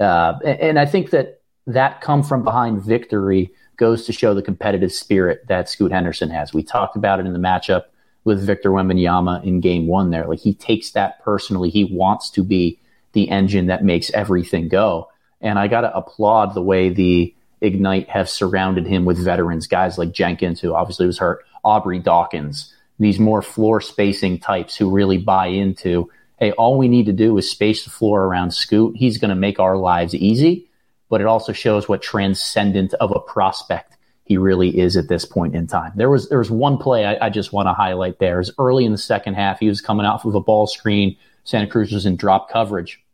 Uh, 0.00 0.34
and 0.44 0.80
I 0.80 0.86
think 0.86 1.10
that 1.10 1.40
that 1.68 2.00
come 2.00 2.24
from 2.24 2.42
behind 2.42 2.82
victory 2.82 3.52
goes 3.76 4.06
to 4.06 4.12
show 4.12 4.34
the 4.34 4.42
competitive 4.42 4.92
spirit 4.92 5.46
that 5.46 5.68
Scoot 5.68 5.92
Henderson 5.92 6.28
has. 6.30 6.52
We 6.52 6.64
talked 6.64 6.96
about 6.96 7.20
it 7.20 7.26
in 7.26 7.32
the 7.34 7.38
matchup 7.38 7.84
with 8.24 8.44
Victor 8.44 8.70
Wembanyama 8.70 9.44
in 9.44 9.60
game 9.60 9.86
one 9.86 10.10
there. 10.10 10.26
Like 10.26 10.40
he 10.40 10.52
takes 10.52 10.90
that 10.90 11.22
personally. 11.22 11.70
He 11.70 11.84
wants 11.84 12.28
to 12.30 12.42
be 12.42 12.80
the 13.12 13.30
engine 13.30 13.66
that 13.66 13.84
makes 13.84 14.10
everything 14.10 14.68
go. 14.68 15.10
And 15.40 15.60
I 15.60 15.68
got 15.68 15.82
to 15.82 15.96
applaud 15.96 16.54
the 16.54 16.62
way 16.62 16.88
the 16.88 17.32
Ignite 17.62 18.08
have 18.10 18.28
surrounded 18.28 18.86
him 18.86 19.04
with 19.04 19.24
veterans, 19.24 19.66
guys 19.66 19.98
like 19.98 20.12
Jenkins, 20.12 20.60
who 20.60 20.74
obviously 20.74 21.06
was 21.06 21.18
hurt, 21.18 21.44
Aubrey 21.64 21.98
Dawkins, 21.98 22.74
these 22.98 23.18
more 23.18 23.42
floor 23.42 23.80
spacing 23.80 24.38
types 24.38 24.76
who 24.76 24.90
really 24.90 25.18
buy 25.18 25.46
into, 25.46 26.10
hey, 26.38 26.52
all 26.52 26.76
we 26.76 26.88
need 26.88 27.06
to 27.06 27.12
do 27.12 27.36
is 27.38 27.50
space 27.50 27.84
the 27.84 27.90
floor 27.90 28.24
around 28.24 28.52
Scoot. 28.52 28.96
He's 28.96 29.18
going 29.18 29.30
to 29.30 29.34
make 29.34 29.58
our 29.58 29.76
lives 29.76 30.14
easy 30.14 30.68
but 31.12 31.20
it 31.20 31.26
also 31.26 31.52
shows 31.52 31.90
what 31.90 32.00
transcendent 32.00 32.94
of 32.94 33.10
a 33.10 33.20
prospect 33.20 33.98
he 34.24 34.38
really 34.38 34.78
is 34.80 34.96
at 34.96 35.08
this 35.08 35.26
point 35.26 35.54
in 35.54 35.66
time. 35.66 35.92
There 35.94 36.08
was 36.08 36.26
there 36.30 36.38
was 36.38 36.50
one 36.50 36.78
play 36.78 37.04
I, 37.04 37.26
I 37.26 37.28
just 37.28 37.52
want 37.52 37.66
to 37.66 37.74
highlight 37.74 38.18
there. 38.18 38.40
Is 38.40 38.50
early 38.58 38.86
in 38.86 38.92
the 38.92 38.98
second 38.98 39.34
half, 39.34 39.58
he 39.58 39.68
was 39.68 39.82
coming 39.82 40.06
off 40.06 40.24
of 40.24 40.34
a 40.34 40.40
ball 40.40 40.66
screen. 40.66 41.18
Santa 41.44 41.66
Cruz 41.66 41.92
was 41.92 42.06
in 42.06 42.16
drop 42.16 42.48
coverage, 42.48 43.04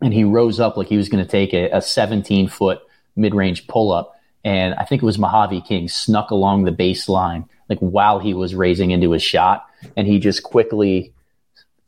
and 0.00 0.14
he 0.14 0.22
rose 0.22 0.60
up 0.60 0.76
like 0.76 0.86
he 0.86 0.96
was 0.96 1.08
going 1.08 1.24
to 1.24 1.28
take 1.28 1.52
a, 1.52 1.68
a 1.70 1.82
17 1.82 2.46
foot 2.46 2.80
mid 3.16 3.34
range 3.34 3.66
pull 3.66 3.92
up. 3.92 4.14
And 4.44 4.74
I 4.74 4.84
think 4.84 5.02
it 5.02 5.06
was 5.06 5.18
Mojave 5.18 5.60
King 5.62 5.88
snuck 5.88 6.30
along 6.30 6.64
the 6.64 6.72
baseline 6.72 7.48
like 7.68 7.78
while 7.78 8.18
he 8.18 8.34
was 8.34 8.54
raising 8.54 8.90
into 8.90 9.12
his 9.12 9.22
shot, 9.22 9.66
and 9.96 10.06
he 10.06 10.18
just 10.18 10.42
quickly 10.42 11.14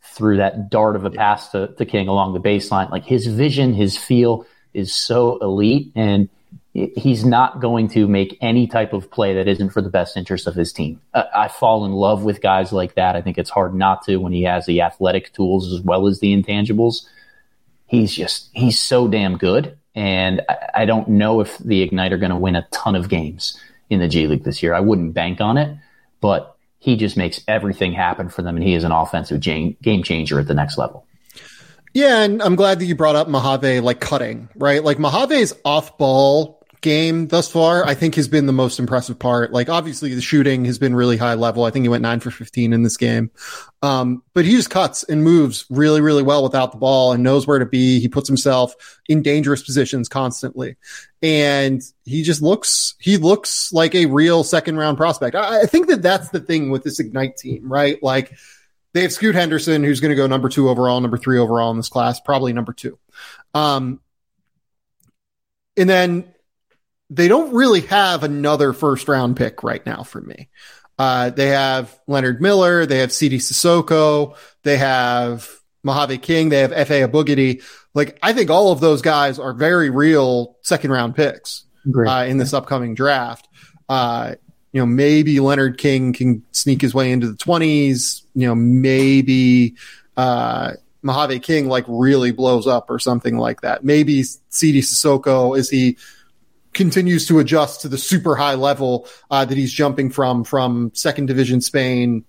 threw 0.03 0.37
that 0.39 0.71
dart 0.71 0.97
of 0.97 1.05
a 1.05 1.11
pass 1.11 1.51
to, 1.51 1.69
to 1.77 1.85
King 1.85 2.09
along 2.09 2.33
the 2.33 2.41
baseline. 2.41 2.91
Like 2.91 3.05
his 3.05 3.27
vision, 3.27 3.75
his 3.75 3.97
feel, 3.97 4.47
is 4.73 4.95
so 4.95 5.39
elite 5.39 5.93
and 5.95 6.29
he's 6.73 7.25
not 7.25 7.61
going 7.61 7.89
to 7.89 8.09
make 8.09 8.37
any 8.41 8.67
type 8.67 8.93
of 8.93 9.11
play 9.11 9.35
that 9.35 9.47
isn't 9.47 9.71
for 9.71 9.81
the 9.81 9.91
best 9.91 10.17
interest 10.17 10.47
of 10.47 10.55
his 10.55 10.73
team. 10.73 11.01
I 11.13 11.49
fall 11.49 11.85
in 11.85 11.93
love 11.93 12.25
with 12.25 12.41
guys 12.41 12.73
like 12.73 12.95
that. 12.95 13.15
I 13.15 13.23
think 13.23 13.39
it's 13.39 13.51
hard 13.51 13.75
not 13.75 14.05
to 14.07 14.17
when 14.17 14.33
he 14.33 14.43
has 14.43 14.67
the 14.67 14.81
athletic 14.81 15.33
tools 15.33 15.73
as 15.73 15.81
well 15.81 16.09
as 16.09 16.19
the 16.19 16.35
intangibles. 16.35 17.07
He's 17.87 18.13
just, 18.13 18.51
he's 18.55 18.79
so 18.81 19.07
damn 19.07 19.39
good. 19.39 19.79
And 19.95 20.43
I, 20.75 20.87
don't 20.87 21.09
know 21.09 21.41
if 21.41 21.59
the 21.59 21.83
Ignite 21.83 22.13
are 22.13 22.19
going 22.19 22.31
to 22.31 22.37
win 22.37 22.57
a 22.57 22.67
ton 22.73 22.97
of 22.97 23.09
games 23.09 23.61
in 23.91 24.01
the 24.01 24.09
G 24.09 24.27
League 24.27 24.43
this 24.43 24.63
year. 24.63 24.75
I 24.75 24.81
wouldn't 24.81 25.15
bank 25.15 25.41
on 25.41 25.57
it, 25.57 25.77
but 26.21 26.57
he 26.79 26.97
just 26.97 27.17
makes 27.17 27.41
everything 27.47 27.93
happen 27.93 28.29
for 28.29 28.43
them. 28.43 28.57
And 28.57 28.65
he 28.65 28.75
is 28.75 28.83
an 28.83 28.93
offensive 28.93 29.41
game 29.41 30.03
changer 30.03 30.41
at 30.41 30.49
the 30.49 30.55
next 30.55 30.79
level. 30.79 31.07
Yeah, 31.93 32.23
and 32.23 32.43
I'm 32.43 32.57
glad 32.57 32.81
that 32.81 32.87
you 32.87 32.97
brought 32.97 33.15
up 33.15 33.29
Mojave 33.29 33.81
like 33.81 34.01
cutting, 34.01 34.49
right? 34.57 34.83
Like 34.83 34.99
Mojave's 34.99 35.55
off 35.65 35.97
ball 35.97 36.64
game 36.85 37.29
thus 37.29 37.51
far, 37.51 37.85
I 37.87 37.95
think 37.95 38.15
has 38.15 38.29
been 38.29 38.45
the 38.45 38.53
most 38.53 38.79
impressive 38.79 39.19
part. 39.19 39.53
Like 39.53 39.71
obviously 39.71 40.15
the 40.15 40.21
shooting 40.21 40.67
has 40.67 40.79
been 40.79 40.95
really 40.95 41.17
high 41.17 41.33
level. 41.33 41.65
I 41.65 41.71
think 41.71 41.83
he 41.85 41.89
went 41.89 42.03
nine 42.03 42.21
for 42.21 42.31
15 42.31 42.75
in 42.75 42.83
this 42.83 42.99
game. 42.99 43.31
Um, 43.83 44.23
but 44.35 44.45
he 44.45 44.53
just 44.53 44.69
cuts 44.69 45.03
and 45.03 45.25
moves 45.25 45.65
really, 45.71 46.03
really 46.03 46.23
well 46.23 46.43
without 46.43 46.73
the 46.73 46.79
ball 46.79 47.13
and 47.13 47.23
knows 47.23 47.47
where 47.47 47.59
to 47.59 47.65
be. 47.65 48.01
He 48.01 48.09
puts 48.09 48.29
himself 48.29 48.75
in 49.09 49.23
dangerous 49.23 49.63
positions 49.63 50.11
constantly. 50.11 50.77
And 51.23 51.83
he 52.05 52.23
just 52.23 52.43
looks, 52.43 52.95
he 53.01 53.17
looks 53.17 53.73
like 53.73 53.95
a 53.95 54.05
real 54.07 54.45
second 54.45 54.77
round 54.77 54.99
prospect. 54.99 55.35
I, 55.35 55.63
I 55.63 55.67
think 55.67 55.89
that 55.89 56.03
that's 56.03 56.29
the 56.29 56.41
thing 56.41 56.71
with 56.71 56.85
this 56.85 57.01
Ignite 57.01 57.39
team, 57.39 57.67
right? 57.67 58.01
Like, 58.03 58.33
they 58.93 59.03
have 59.03 59.13
Scoot 59.13 59.35
Henderson, 59.35 59.83
who's 59.83 60.01
going 60.01 60.11
to 60.11 60.17
go 60.17 60.27
number 60.27 60.49
two 60.49 60.69
overall, 60.69 61.01
number 61.01 61.17
three 61.17 61.39
overall 61.39 61.71
in 61.71 61.79
this 61.79 61.89
class, 61.89 62.21
probably 62.21 62.53
number 62.53 62.73
two. 62.73 62.99
Um, 63.55 64.01
and 65.77 65.91
then 65.91 66.34
they 67.15 67.29
don't 67.29 67.55
really 67.55 67.83
have 67.83 68.23
another 68.23 68.73
first 68.73 69.09
round 69.09 69.37
pick 69.37 69.63
right 69.63 69.85
now 69.87 70.03
for 70.03 70.21
me. 70.21 70.49
Uh, 70.99 71.31
they 71.31 71.49
have 71.49 71.99
Leonard 72.07 72.41
Miller, 72.41 72.87
they 72.87 72.99
have 72.99 73.13
Sidy 73.13 73.39
Cissoko, 73.39 74.37
they 74.63 74.77
have 74.77 75.49
Mojave 75.83 76.19
King, 76.19 76.49
they 76.49 76.61
have 76.61 76.71
Efe 76.71 77.09
Abogidi. 77.09 77.63
Like, 77.95 78.19
I 78.23 78.33
think 78.33 78.51
all 78.51 78.73
of 78.73 78.81
those 78.81 79.03
guys 79.03 79.39
are 79.39 79.53
very 79.53 79.91
real 79.91 80.57
second 80.63 80.91
round 80.91 81.17
picks 81.17 81.65
uh, 82.07 82.25
in 82.29 82.39
this 82.39 82.53
upcoming 82.53 82.95
draft. 82.95 83.49
Uh, 83.89 84.35
you 84.73 84.81
know, 84.81 84.87
maybe 84.87 85.39
Leonard 85.41 85.79
King 85.79 86.13
can 86.13 86.43
sneak 86.53 86.81
his 86.81 86.95
way 86.95 87.13
into 87.13 87.29
the 87.29 87.37
20s. 87.37 88.23
You 88.35 88.49
know, 88.49 88.55
maybe 88.55 89.77
uh, 90.17 90.73
Mojave 91.03 91.41
King 91.41 91.69
like 91.69 91.85
really 91.87 92.33
blows 92.33 92.67
up 92.67 92.89
or 92.89 92.99
something 92.99 93.37
like 93.37 93.61
that. 93.61 93.85
Maybe 93.85 94.23
Sidy 94.23 94.81
Cissoko 94.81 95.57
is 95.57 95.71
he 95.71 95.97
continues 96.75 97.27
to 97.29 97.39
adjust 97.39 97.83
to 97.83 97.89
the 97.89 97.99
super 97.99 98.37
high 98.37 98.55
level 98.55 99.09
uh, 99.31 99.45
that 99.45 99.57
he's 99.57 99.73
jumping 99.73 100.11
from 100.11 100.45
from 100.45 100.91
second 100.95 101.27
division 101.27 101.61
Spain 101.61 102.25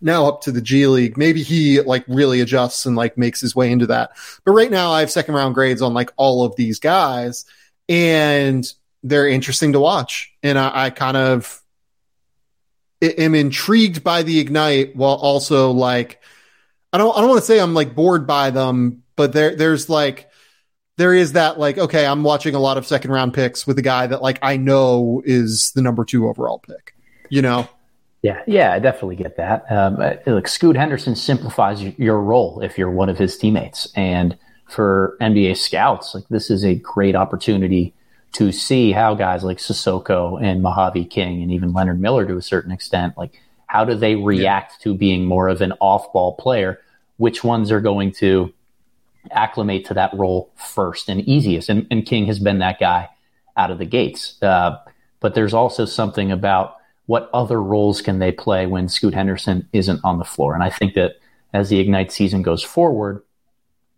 now 0.00 0.26
up 0.26 0.42
to 0.42 0.52
the 0.52 0.60
G 0.60 0.86
League. 0.86 1.16
Maybe 1.16 1.42
he 1.42 1.80
like 1.80 2.04
really 2.06 2.40
adjusts 2.40 2.86
and 2.86 2.96
like 2.96 3.16
makes 3.18 3.40
his 3.40 3.56
way 3.56 3.70
into 3.70 3.86
that. 3.86 4.10
But 4.44 4.52
right 4.52 4.70
now 4.70 4.92
I 4.92 5.00
have 5.00 5.10
second 5.10 5.34
round 5.34 5.54
grades 5.54 5.82
on 5.82 5.94
like 5.94 6.12
all 6.16 6.44
of 6.44 6.56
these 6.56 6.78
guys 6.78 7.44
and 7.88 8.70
they're 9.02 9.28
interesting 9.28 9.72
to 9.72 9.80
watch. 9.80 10.32
And 10.42 10.58
I, 10.58 10.86
I 10.86 10.90
kind 10.90 11.16
of 11.16 11.62
am 13.02 13.34
intrigued 13.34 14.02
by 14.02 14.22
the 14.22 14.38
ignite 14.38 14.96
while 14.96 15.14
also 15.14 15.70
like 15.70 16.20
I 16.92 16.98
don't 16.98 17.16
I 17.16 17.20
don't 17.20 17.30
want 17.30 17.40
to 17.40 17.46
say 17.46 17.60
I'm 17.60 17.74
like 17.74 17.94
bored 17.94 18.26
by 18.26 18.50
them, 18.50 19.02
but 19.16 19.32
there 19.32 19.54
there's 19.54 19.88
like 19.88 20.30
there 20.96 21.14
is 21.14 21.32
that 21.32 21.58
like 21.58 21.78
okay, 21.78 22.06
I'm 22.06 22.22
watching 22.22 22.54
a 22.54 22.58
lot 22.58 22.78
of 22.78 22.86
second 22.86 23.10
round 23.10 23.34
picks 23.34 23.66
with 23.66 23.78
a 23.78 23.82
guy 23.82 24.06
that 24.06 24.22
like 24.22 24.38
I 24.42 24.56
know 24.56 25.22
is 25.24 25.72
the 25.74 25.82
number 25.82 26.04
two 26.04 26.28
overall 26.28 26.58
pick. 26.58 26.94
You 27.28 27.42
know. 27.42 27.68
Yeah, 28.22 28.42
yeah, 28.46 28.72
I 28.72 28.78
definitely 28.80 29.16
get 29.16 29.36
that. 29.36 29.70
Um, 29.70 30.00
uh, 30.00 30.14
like 30.26 30.48
Scoot 30.48 30.74
Henderson 30.74 31.14
simplifies 31.14 31.82
your 31.82 32.20
role 32.20 32.60
if 32.60 32.76
you're 32.76 32.90
one 32.90 33.08
of 33.08 33.18
his 33.18 33.36
teammates, 33.36 33.88
and 33.94 34.36
for 34.68 35.16
NBA 35.20 35.56
scouts, 35.56 36.14
like 36.14 36.26
this 36.28 36.50
is 36.50 36.64
a 36.64 36.74
great 36.74 37.14
opportunity 37.14 37.94
to 38.32 38.52
see 38.52 38.92
how 38.92 39.14
guys 39.14 39.44
like 39.44 39.58
Cissoko 39.58 40.42
and 40.42 40.62
Mojave 40.62 41.04
King 41.06 41.42
and 41.42 41.52
even 41.52 41.72
Leonard 41.72 42.00
Miller 42.00 42.26
to 42.26 42.36
a 42.36 42.42
certain 42.42 42.72
extent, 42.72 43.16
like 43.16 43.40
how 43.66 43.84
do 43.84 43.94
they 43.94 44.16
react 44.16 44.74
yeah. 44.78 44.84
to 44.84 44.94
being 44.94 45.24
more 45.24 45.48
of 45.48 45.60
an 45.60 45.72
off 45.80 46.12
ball 46.12 46.34
player? 46.34 46.80
Which 47.18 47.42
ones 47.42 47.70
are 47.70 47.80
going 47.80 48.12
to 48.12 48.52
acclimate 49.32 49.84
to 49.86 49.94
that 49.94 50.12
role 50.14 50.50
first 50.56 51.08
and 51.08 51.20
easiest? 51.22 51.68
And, 51.68 51.86
and 51.90 52.04
King 52.04 52.26
has 52.26 52.38
been 52.38 52.58
that 52.58 52.78
guy 52.78 53.08
out 53.56 53.70
of 53.70 53.78
the 53.78 53.84
gates. 53.84 54.40
Uh, 54.42 54.78
but 55.20 55.34
there's 55.34 55.54
also 55.54 55.84
something 55.84 56.30
about 56.30 56.76
what 57.06 57.30
other 57.32 57.62
roles 57.62 58.02
can 58.02 58.18
they 58.18 58.32
play 58.32 58.66
when 58.66 58.88
Scoot 58.88 59.14
Henderson 59.14 59.68
isn't 59.72 60.00
on 60.04 60.18
the 60.18 60.24
floor. 60.24 60.54
And 60.54 60.62
I 60.62 60.70
think 60.70 60.94
that 60.94 61.18
as 61.52 61.68
the 61.68 61.78
Ignite 61.78 62.12
season 62.12 62.42
goes 62.42 62.62
forward, 62.62 63.22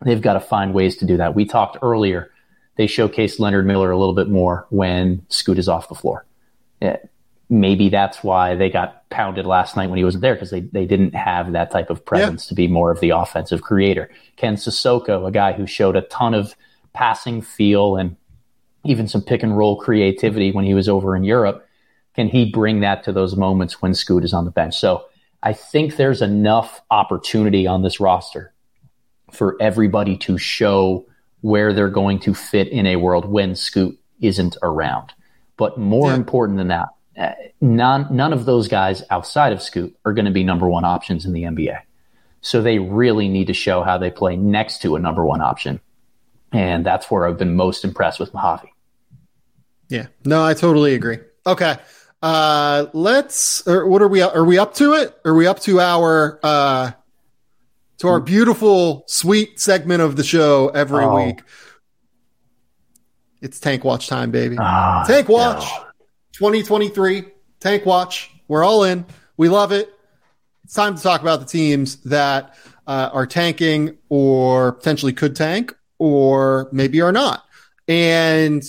they've 0.05 0.23
got 0.23 0.35
to 0.35 0.41
find 0.41 0.75
ways 0.75 0.97
to 0.99 1.07
do 1.07 1.17
that. 1.17 1.35
We 1.35 1.45
talked 1.45 1.79
earlier 1.83 2.31
they 2.79 2.87
showcase 2.87 3.41
Leonard 3.41 3.67
Miller 3.67 3.91
a 3.91 3.99
little 3.99 4.15
bit 4.15 4.29
more 4.29 4.67
when 4.71 5.27
Scoot 5.29 5.59
is 5.59 5.69
off 5.69 5.89
the 5.89 5.97
floor. 5.97 6.25
Maybe 7.51 7.89
that's 7.89 8.23
why 8.23 8.55
they 8.55 8.69
got 8.69 9.09
pounded 9.09 9.47
last 9.47 9.77
night 9.77 9.89
when 9.89 9.97
he 9.97 10.05
wasn't 10.05 10.23
there 10.23 10.35
because 10.35 10.51
they, 10.51 10.61
they 10.61 10.85
didn't 10.85 11.15
have 11.15 11.53
that 11.53 11.71
type 11.71 11.89
of 11.89 12.05
presence 12.05 12.45
yeah. 12.45 12.49
to 12.51 12.55
be 12.55 12.69
more 12.69 12.91
of 12.91 13.01
the 13.01 13.11
offensive 13.11 13.63
creator. 13.63 14.11
Ken 14.37 14.57
Cissoko, 14.57 15.27
a 15.27 15.31
guy 15.31 15.53
who 15.53 15.67
showed 15.67 15.97
a 15.97 16.03
ton 16.03 16.35
of 16.35 16.55
passing 16.93 17.41
feel 17.41 17.97
and 17.97 18.17
even 18.85 19.09
some 19.09 19.23
pick 19.23 19.43
and 19.43 19.57
roll 19.57 19.79
creativity 19.79 20.53
when 20.53 20.65
he 20.65 20.75
was 20.75 20.89
over 20.89 21.17
in 21.17 21.25
Europe, 21.25 21.67
can 22.15 22.29
he 22.29 22.51
bring 22.51 22.81
that 22.81 23.05
to 23.05 23.13
those 23.13 23.37
moments 23.37 23.81
when 23.81 23.95
Scoot 23.95 24.25
is 24.25 24.35
on 24.35 24.45
the 24.45 24.51
bench? 24.51 24.77
So 24.77 25.07
I 25.43 25.53
think 25.53 25.97
there's 25.97 26.23
enough 26.23 26.83
opportunity 26.91 27.67
on 27.67 27.83
this 27.83 28.01
roster 28.01 28.53
for 29.33 29.57
everybody 29.61 30.17
to 30.19 30.39
show 30.39 31.07
where 31.41 31.73
they're 31.73 31.89
going 31.89 32.19
to 32.21 32.35
fit 32.35 32.69
in 32.69 32.87
a 32.87 32.97
world 32.97 33.25
when 33.25 33.55
Scoot 33.55 33.99
isn't 34.21 34.57
around. 34.63 35.13
But 35.57 35.79
more 35.79 36.09
yeah. 36.09 36.17
important 36.17 36.59
than 36.59 36.69
that, 36.69 36.89
uh, 37.19 37.33
none 37.61 38.07
none 38.15 38.33
of 38.33 38.45
those 38.45 38.69
guys 38.69 39.03
outside 39.11 39.53
of 39.53 39.61
Scoop 39.61 39.97
are 40.05 40.13
going 40.13 40.25
to 40.27 40.31
be 40.31 40.45
number 40.45 40.69
one 40.69 40.85
options 40.85 41.27
in 41.27 41.33
the 41.33 41.43
NBA. 41.43 41.81
So 42.41 42.63
they 42.63 42.79
really 42.79 43.29
need 43.29 43.49
to 43.49 43.55
show 43.55 43.83
how 43.83 43.99
they 43.99 44.11
play 44.11 44.37
next 44.37 44.83
to 44.83 44.95
a 44.95 45.01
number 45.01 45.25
one 45.25 45.41
option, 45.41 45.81
and 46.53 46.87
that's 46.87 47.11
where 47.11 47.27
I've 47.27 47.39
been 47.39 47.57
most 47.57 47.85
impressed 47.85 48.21
with 48.21 48.33
Mojave. 48.33 48.73
Yeah, 49.89 50.07
no, 50.25 50.45
I 50.45 50.55
totally 50.55 50.95
agree. 50.95 51.19
Okay. 51.47 51.77
Uh, 52.23 52.87
let's. 52.93 53.67
or 53.67 53.87
what 53.87 54.03
are 54.03 54.09
we? 54.09 54.23
Are 54.23 54.45
we 54.45 54.59
up 54.59 54.75
to 54.75 54.95
it? 54.95 55.19
Are 55.25 55.35
we 55.35 55.47
up 55.47 55.61
to 55.61 55.81
our 55.81 56.39
uh, 56.43 56.93
to 57.99 58.09
our 58.09 58.21
beautiful, 58.21 59.05
sweet 59.07 59.59
segment 59.59 60.03
of 60.03 60.17
the 60.17 60.25
show 60.25 60.69
every 60.69 61.05
oh. 61.05 61.27
week? 61.27 61.41
It's 63.41 63.61
Tank 63.61 63.85
Watch 63.85 64.09
time, 64.09 64.31
baby. 64.31 64.57
Oh, 64.59 65.05
Tank 65.07 65.29
Watch, 65.29 65.65
no. 65.65 65.88
2023. 66.39 67.25
Tank 67.59 67.85
Watch. 67.85 68.31
We're 68.47 68.63
all 68.63 68.85
in. 68.85 69.05
We 69.37 69.49
love 69.49 69.73
it. 69.73 69.93
It's 70.63 70.75
time 70.75 70.95
to 70.95 71.03
talk 71.03 71.21
about 71.21 71.41
the 71.41 71.47
teams 71.47 71.97
that 72.03 72.55
uh, 72.87 73.11
are 73.13 73.27
tanking 73.27 73.99
or 74.09 74.73
potentially 74.73 75.13
could 75.13 75.35
tank 75.35 75.75
or 75.99 76.69
maybe 76.71 77.01
are 77.01 77.11
not. 77.11 77.43
And 77.89 78.63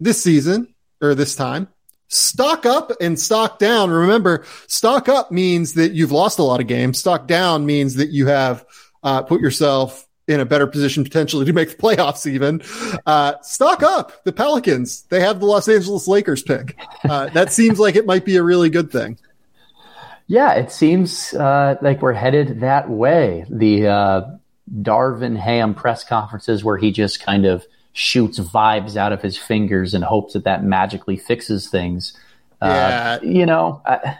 this 0.00 0.20
season 0.20 0.74
or 1.00 1.14
this 1.14 1.36
time, 1.36 1.68
stock 2.08 2.66
up 2.66 2.90
and 3.00 3.20
stock 3.20 3.60
down. 3.60 3.90
Remember, 3.90 4.44
stock 4.66 5.08
up 5.08 5.30
means 5.30 5.74
that 5.74 5.92
you've 5.92 6.10
lost 6.10 6.40
a 6.40 6.42
lot 6.42 6.60
of 6.60 6.66
games. 6.66 6.98
Stock 6.98 7.28
down 7.28 7.66
means 7.66 7.94
that 7.94 8.08
you 8.08 8.26
have 8.26 8.64
uh, 9.04 9.22
put 9.22 9.40
yourself 9.40 10.05
in 10.28 10.40
a 10.40 10.44
better 10.44 10.66
position 10.66 11.04
potentially 11.04 11.44
to 11.44 11.52
make 11.52 11.70
the 11.70 11.76
playoffs 11.76 12.26
even. 12.26 12.62
Uh, 13.06 13.34
stock 13.42 13.82
up 13.82 14.24
the 14.24 14.32
Pelicans. 14.32 15.02
They 15.02 15.20
have 15.20 15.40
the 15.40 15.46
Los 15.46 15.68
Angeles 15.68 16.08
Lakers 16.08 16.42
pick. 16.42 16.76
Uh, 17.08 17.28
that 17.28 17.52
seems 17.52 17.78
like 17.78 17.94
it 17.94 18.06
might 18.06 18.24
be 18.24 18.36
a 18.36 18.42
really 18.42 18.68
good 18.68 18.90
thing. 18.90 19.18
Yeah, 20.26 20.54
it 20.54 20.72
seems 20.72 21.34
uh, 21.34 21.76
like 21.80 22.02
we're 22.02 22.12
headed 22.12 22.60
that 22.60 22.90
way. 22.90 23.44
The 23.48 23.86
uh, 23.86 24.30
Darvin 24.80 25.36
Ham 25.36 25.74
press 25.74 26.02
conferences 26.02 26.64
where 26.64 26.76
he 26.76 26.90
just 26.90 27.20
kind 27.24 27.46
of 27.46 27.64
shoots 27.92 28.38
vibes 28.40 28.96
out 28.96 29.12
of 29.12 29.22
his 29.22 29.38
fingers 29.38 29.94
and 29.94 30.02
hopes 30.02 30.32
that 30.32 30.44
that 30.44 30.64
magically 30.64 31.16
fixes 31.16 31.68
things. 31.68 32.18
Uh, 32.60 32.66
yeah. 32.66 33.22
you 33.22 33.46
know, 33.46 33.80
I, 33.86 34.18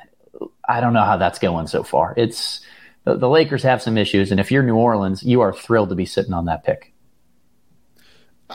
I 0.68 0.80
don't 0.80 0.92
know 0.92 1.02
how 1.02 1.16
that's 1.16 1.38
going 1.38 1.66
so 1.66 1.82
far. 1.82 2.14
It's 2.16 2.60
the, 3.06 3.16
the 3.16 3.28
Lakers 3.28 3.62
have 3.62 3.80
some 3.80 3.96
issues, 3.96 4.32
and 4.32 4.40
if 4.40 4.50
you're 4.50 4.64
New 4.64 4.76
Orleans, 4.76 5.22
you 5.22 5.40
are 5.40 5.52
thrilled 5.52 5.90
to 5.90 5.94
be 5.94 6.04
sitting 6.04 6.34
on 6.34 6.46
that 6.46 6.64
pick. 6.64 6.92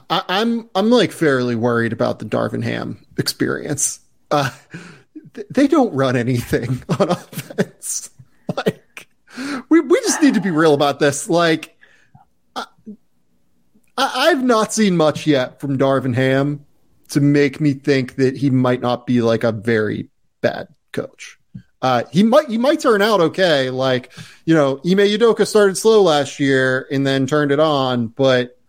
I, 0.10 0.24
I'm 0.28 0.70
I'm 0.76 0.90
like 0.92 1.12
fairly 1.12 1.56
worried 1.56 1.94
about 1.94 2.20
the 2.20 2.26
Darvin 2.26 2.64
Ham 2.64 3.04
experience. 3.18 4.02
Uh, 4.30 4.52
they 5.50 5.68
don't 5.68 5.94
run 5.94 6.16
anything 6.16 6.84
on 7.00 7.10
offense. 7.10 8.10
Like 8.56 9.08
we 9.70 9.80
we 9.80 10.00
just 10.02 10.22
need 10.22 10.34
to 10.34 10.42
be 10.42 10.52
real 10.52 10.74
about 10.74 11.00
this. 11.00 11.30
Like 11.30 11.78
I, 12.56 12.66
I've 13.98 14.44
not 14.44 14.74
seen 14.74 14.98
much 14.98 15.26
yet 15.26 15.62
from 15.62 15.78
Darvin 15.78 16.16
Ham 16.16 16.66
to 17.10 17.22
make 17.22 17.62
me 17.62 17.74
think 17.74 18.16
that 18.16 18.36
he 18.36 18.50
might 18.50 18.82
not 18.82 19.08
be 19.08 19.22
like 19.22 19.46
a 19.46 19.52
very 19.54 20.10
bad 20.42 20.68
coach. 20.92 21.38
Uh, 21.82 22.04
he 22.12 22.24
might 22.24 22.48
he 22.48 22.58
might 22.58 22.80
turn 22.80 23.02
out 23.02 23.22
okay. 23.22 23.70
Like 23.70 24.14
you 24.46 24.54
know, 24.54 24.80
Ime 24.86 25.00
Udoka 25.00 25.48
started 25.48 25.78
slow 25.78 26.02
last 26.04 26.40
year 26.40 26.88
and 26.92 27.06
then 27.06 27.26
turned 27.26 27.52
it 27.52 27.60
on, 27.60 28.08
but 28.08 28.60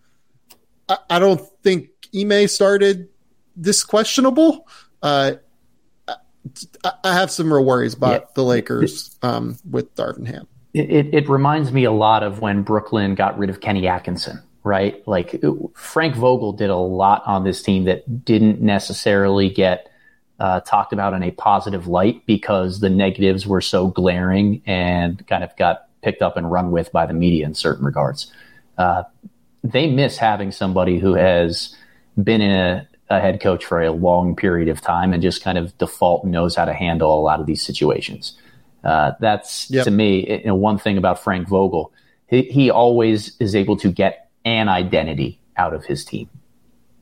I, 0.89 0.99
I 1.11 1.19
don't 1.19 1.41
think 1.63 1.91
Ime 2.17 2.49
started 2.49 3.09
this 3.57 3.85
questionable. 3.85 4.67
Uh, 5.03 5.33
I, 6.85 6.93
I 7.05 7.13
have 7.13 7.31
some 7.31 7.53
real 7.53 7.65
worries 7.65 7.95
about 7.95 8.21
yeah. 8.23 8.27
the 8.35 8.45
Lakers 8.45 9.17
um, 9.23 9.59
with 9.69 9.95
Darvin 9.95 10.27
Ham. 10.27 10.49
It, 10.73 10.91
it, 10.91 11.15
it 11.15 11.29
reminds 11.29 11.71
me 11.71 11.85
a 11.85 11.93
lot 11.93 12.23
of 12.23 12.41
when 12.41 12.63
Brooklyn 12.63 13.15
got 13.15 13.39
rid 13.39 13.51
of 13.51 13.61
Kenny 13.61 13.87
Atkinson 13.87 14.43
right? 14.65 15.07
Like 15.07 15.43
Frank 15.75 16.15
Vogel 16.15 16.53
did 16.53 16.71
a 16.71 16.77
lot 16.77 17.23
on 17.27 17.45
this 17.45 17.63
team 17.63 17.85
that 17.85 18.25
didn't 18.25 18.61
necessarily 18.61 19.49
get 19.51 19.91
uh, 20.43 20.59
talked 20.63 20.93
about 20.93 21.15
in 21.15 21.23
a 21.23 21.31
positive 21.31 21.87
light 21.87 22.27
because 22.27 22.81
the 22.81 22.91
negatives 22.91 23.47
were 23.47 23.61
so 23.61 23.87
glaring 23.87 24.61
and 24.67 25.25
kind 25.29 25.45
of 25.45 25.57
got 25.57 25.87
picked 26.03 26.21
up 26.21 26.37
and 26.37 26.51
run 26.51 26.73
with 26.73 26.91
by 26.91 27.07
the 27.07 27.15
media 27.15 27.47
in 27.47 27.55
certain 27.55 27.85
regards. 27.87 28.27
Uh, 28.77 29.05
they 29.63 29.87
miss 29.87 30.19
having 30.19 30.51
somebody 30.51 30.99
who 30.99 31.15
has 31.15 31.77
been 32.21 32.41
in 32.41 32.51
a, 32.51 32.89
a, 33.09 33.21
head 33.21 33.41
coach 33.41 33.65
for 33.65 33.81
a 33.81 33.93
long 33.93 34.35
period 34.35 34.69
of 34.69 34.81
time 34.81 35.13
and 35.13 35.23
just 35.23 35.45
kind 35.45 35.57
of 35.57 35.79
default 35.79 36.25
knows 36.25 36.57
how 36.57 36.65
to 36.65 36.73
handle 36.73 37.17
a 37.17 37.23
lot 37.23 37.39
of 37.39 37.47
these 37.47 37.63
situations. 37.65 38.37
Uh, 38.83 39.13
that's 39.21 39.71
yep. 39.71 39.85
to 39.85 39.93
me 39.93 40.29
you 40.29 40.47
know, 40.47 40.57
one 40.57 40.77
thing 40.77 40.99
about 40.99 41.23
Frank 41.23 41.47
Vogel. 41.47 41.93
He, 42.27 42.43
he 42.43 42.69
always 42.69 43.37
is 43.39 43.55
able 43.55 43.77
to 43.77 43.93
get 43.93 44.29
an 44.45 44.69
identity 44.69 45.39
out 45.57 45.73
of 45.73 45.85
his 45.85 46.05
team. 46.05 46.29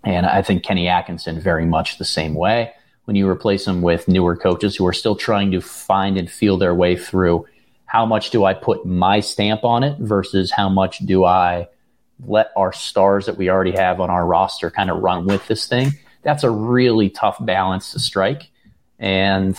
And 0.05 0.27
I 0.27 0.43
think 0.43 0.63
Kenny 0.63 0.89
Atkinson 0.89 1.41
very 1.41 1.65
much 1.65 1.97
the 1.97 2.05
same 2.05 2.35
way 2.35 2.75
when 3.11 3.17
you 3.17 3.29
replace 3.29 3.65
them 3.65 3.83
with 3.83 4.07
newer 4.07 4.37
coaches 4.37 4.77
who 4.77 4.87
are 4.87 4.93
still 4.93 5.17
trying 5.17 5.51
to 5.51 5.61
find 5.61 6.17
and 6.17 6.31
feel 6.31 6.57
their 6.57 6.73
way 6.73 6.95
through 6.95 7.45
how 7.85 8.07
much 8.07 8.31
do 8.31 8.45
I 8.45 8.55
put 8.55 8.87
my 8.87 9.19
stamp 9.19 9.65
on 9.65 9.83
it 9.83 9.99
versus 9.99 10.53
how 10.53 10.69
much 10.69 11.01
do 11.01 11.25
I 11.25 11.67
let 12.25 12.53
our 12.55 12.73
stars 12.73 13.27
that 13.27 13.37
we 13.37 13.51
already 13.51 13.73
have 13.73 14.01
on 14.01 14.11
our 14.11 14.25
roster 14.25 14.71
kind 14.71 14.93
of 14.93 15.03
run 15.03 15.27
with 15.27 15.45
this 15.49 15.67
thing. 15.67 15.91
That's 16.23 16.45
a 16.45 16.51
really 16.51 17.11
tough 17.11 17.45
balance 17.45 17.91
to 17.95 17.99
strike. 17.99 18.49
And 19.01 19.57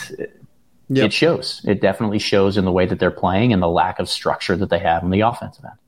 yep. 0.87 1.07
it 1.07 1.11
shows. 1.11 1.59
It 1.65 1.81
definitely 1.81 2.19
shows 2.19 2.55
in 2.55 2.63
the 2.63 2.71
way 2.71 2.85
that 2.85 2.99
they're 2.99 3.11
playing 3.11 3.51
and 3.51 3.61
the 3.61 3.67
lack 3.67 3.99
of 3.99 4.07
structure 4.07 4.55
that 4.55 4.69
they 4.69 4.79
have 4.79 5.03
in 5.03 5.09
the 5.09 5.21
offensive 5.21 5.65
end. 5.65 5.79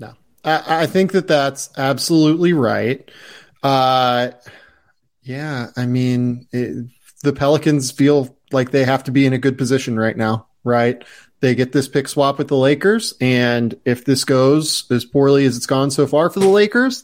No, 0.00 0.14
I, 0.42 0.82
I 0.82 0.86
think 0.86 1.12
that 1.12 1.28
that's 1.28 1.70
absolutely 1.78 2.54
right. 2.54 3.08
Uh, 3.62 4.32
yeah, 5.26 5.70
I 5.76 5.86
mean, 5.86 6.46
it, 6.52 6.86
the 7.24 7.32
Pelicans 7.32 7.90
feel 7.90 8.36
like 8.52 8.70
they 8.70 8.84
have 8.84 9.04
to 9.04 9.10
be 9.10 9.26
in 9.26 9.32
a 9.32 9.38
good 9.38 9.58
position 9.58 9.98
right 9.98 10.16
now, 10.16 10.46
right? 10.62 11.02
They 11.40 11.56
get 11.56 11.72
this 11.72 11.88
pick 11.88 12.06
swap 12.06 12.38
with 12.38 12.46
the 12.46 12.56
Lakers, 12.56 13.12
and 13.20 13.78
if 13.84 14.04
this 14.04 14.24
goes 14.24 14.88
as 14.90 15.04
poorly 15.04 15.44
as 15.44 15.56
it's 15.56 15.66
gone 15.66 15.90
so 15.90 16.06
far 16.06 16.30
for 16.30 16.38
the 16.38 16.48
Lakers, 16.48 17.02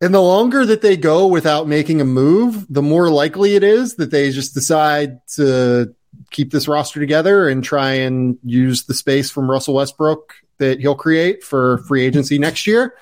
and 0.00 0.14
the 0.14 0.20
longer 0.22 0.64
that 0.64 0.80
they 0.80 0.96
go 0.96 1.26
without 1.26 1.68
making 1.68 2.00
a 2.00 2.06
move, 2.06 2.66
the 2.70 2.82
more 2.82 3.10
likely 3.10 3.54
it 3.54 3.62
is 3.62 3.96
that 3.96 4.10
they 4.10 4.30
just 4.30 4.54
decide 4.54 5.20
to 5.36 5.94
keep 6.30 6.52
this 6.52 6.66
roster 6.66 7.00
together 7.00 7.48
and 7.48 7.62
try 7.62 7.92
and 7.92 8.38
use 8.42 8.84
the 8.84 8.94
space 8.94 9.30
from 9.30 9.50
Russell 9.50 9.74
Westbrook 9.74 10.34
that 10.58 10.80
he'll 10.80 10.94
create 10.94 11.44
for 11.44 11.78
free 11.86 12.02
agency 12.02 12.38
next 12.38 12.66
year. 12.66 12.94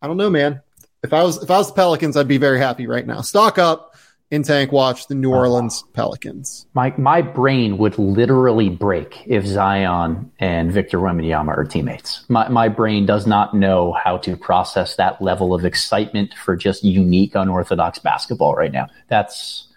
I 0.00 0.06
don't 0.06 0.16
know, 0.16 0.30
man. 0.30 0.62
If 1.02 1.12
I 1.12 1.22
was 1.22 1.42
if 1.42 1.50
I 1.50 1.58
was 1.58 1.68
the 1.68 1.74
Pelicans, 1.74 2.16
I'd 2.16 2.28
be 2.28 2.38
very 2.38 2.58
happy 2.58 2.86
right 2.86 3.06
now. 3.06 3.22
Stock 3.22 3.58
up 3.58 3.96
in 4.30 4.42
tank 4.42 4.70
watch 4.70 5.08
the 5.08 5.14
New 5.14 5.30
Orleans 5.30 5.82
Pelicans. 5.92 6.66
My 6.74 6.94
my 6.96 7.22
brain 7.22 7.78
would 7.78 7.98
literally 7.98 8.68
break 8.68 9.22
if 9.26 9.44
Zion 9.44 10.30
and 10.38 10.70
Victor 10.70 10.98
Wembanyama 10.98 11.56
are 11.56 11.64
teammates. 11.64 12.24
My 12.28 12.48
my 12.48 12.68
brain 12.68 13.06
does 13.06 13.26
not 13.26 13.54
know 13.54 13.92
how 13.92 14.18
to 14.18 14.36
process 14.36 14.96
that 14.96 15.20
level 15.20 15.54
of 15.54 15.64
excitement 15.64 16.34
for 16.34 16.54
just 16.54 16.84
unique 16.84 17.34
unorthodox 17.34 17.98
basketball 17.98 18.54
right 18.54 18.72
now. 18.72 18.88
That's 19.08 19.68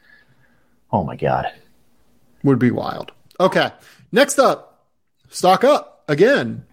oh 0.91 1.03
my 1.03 1.15
god. 1.15 1.51
Would 2.43 2.59
be 2.59 2.71
wild. 2.71 3.11
Okay. 3.39 3.71
Next 4.11 4.37
up, 4.37 4.85
stock 5.29 5.63
up 5.63 6.03
again. 6.07 6.65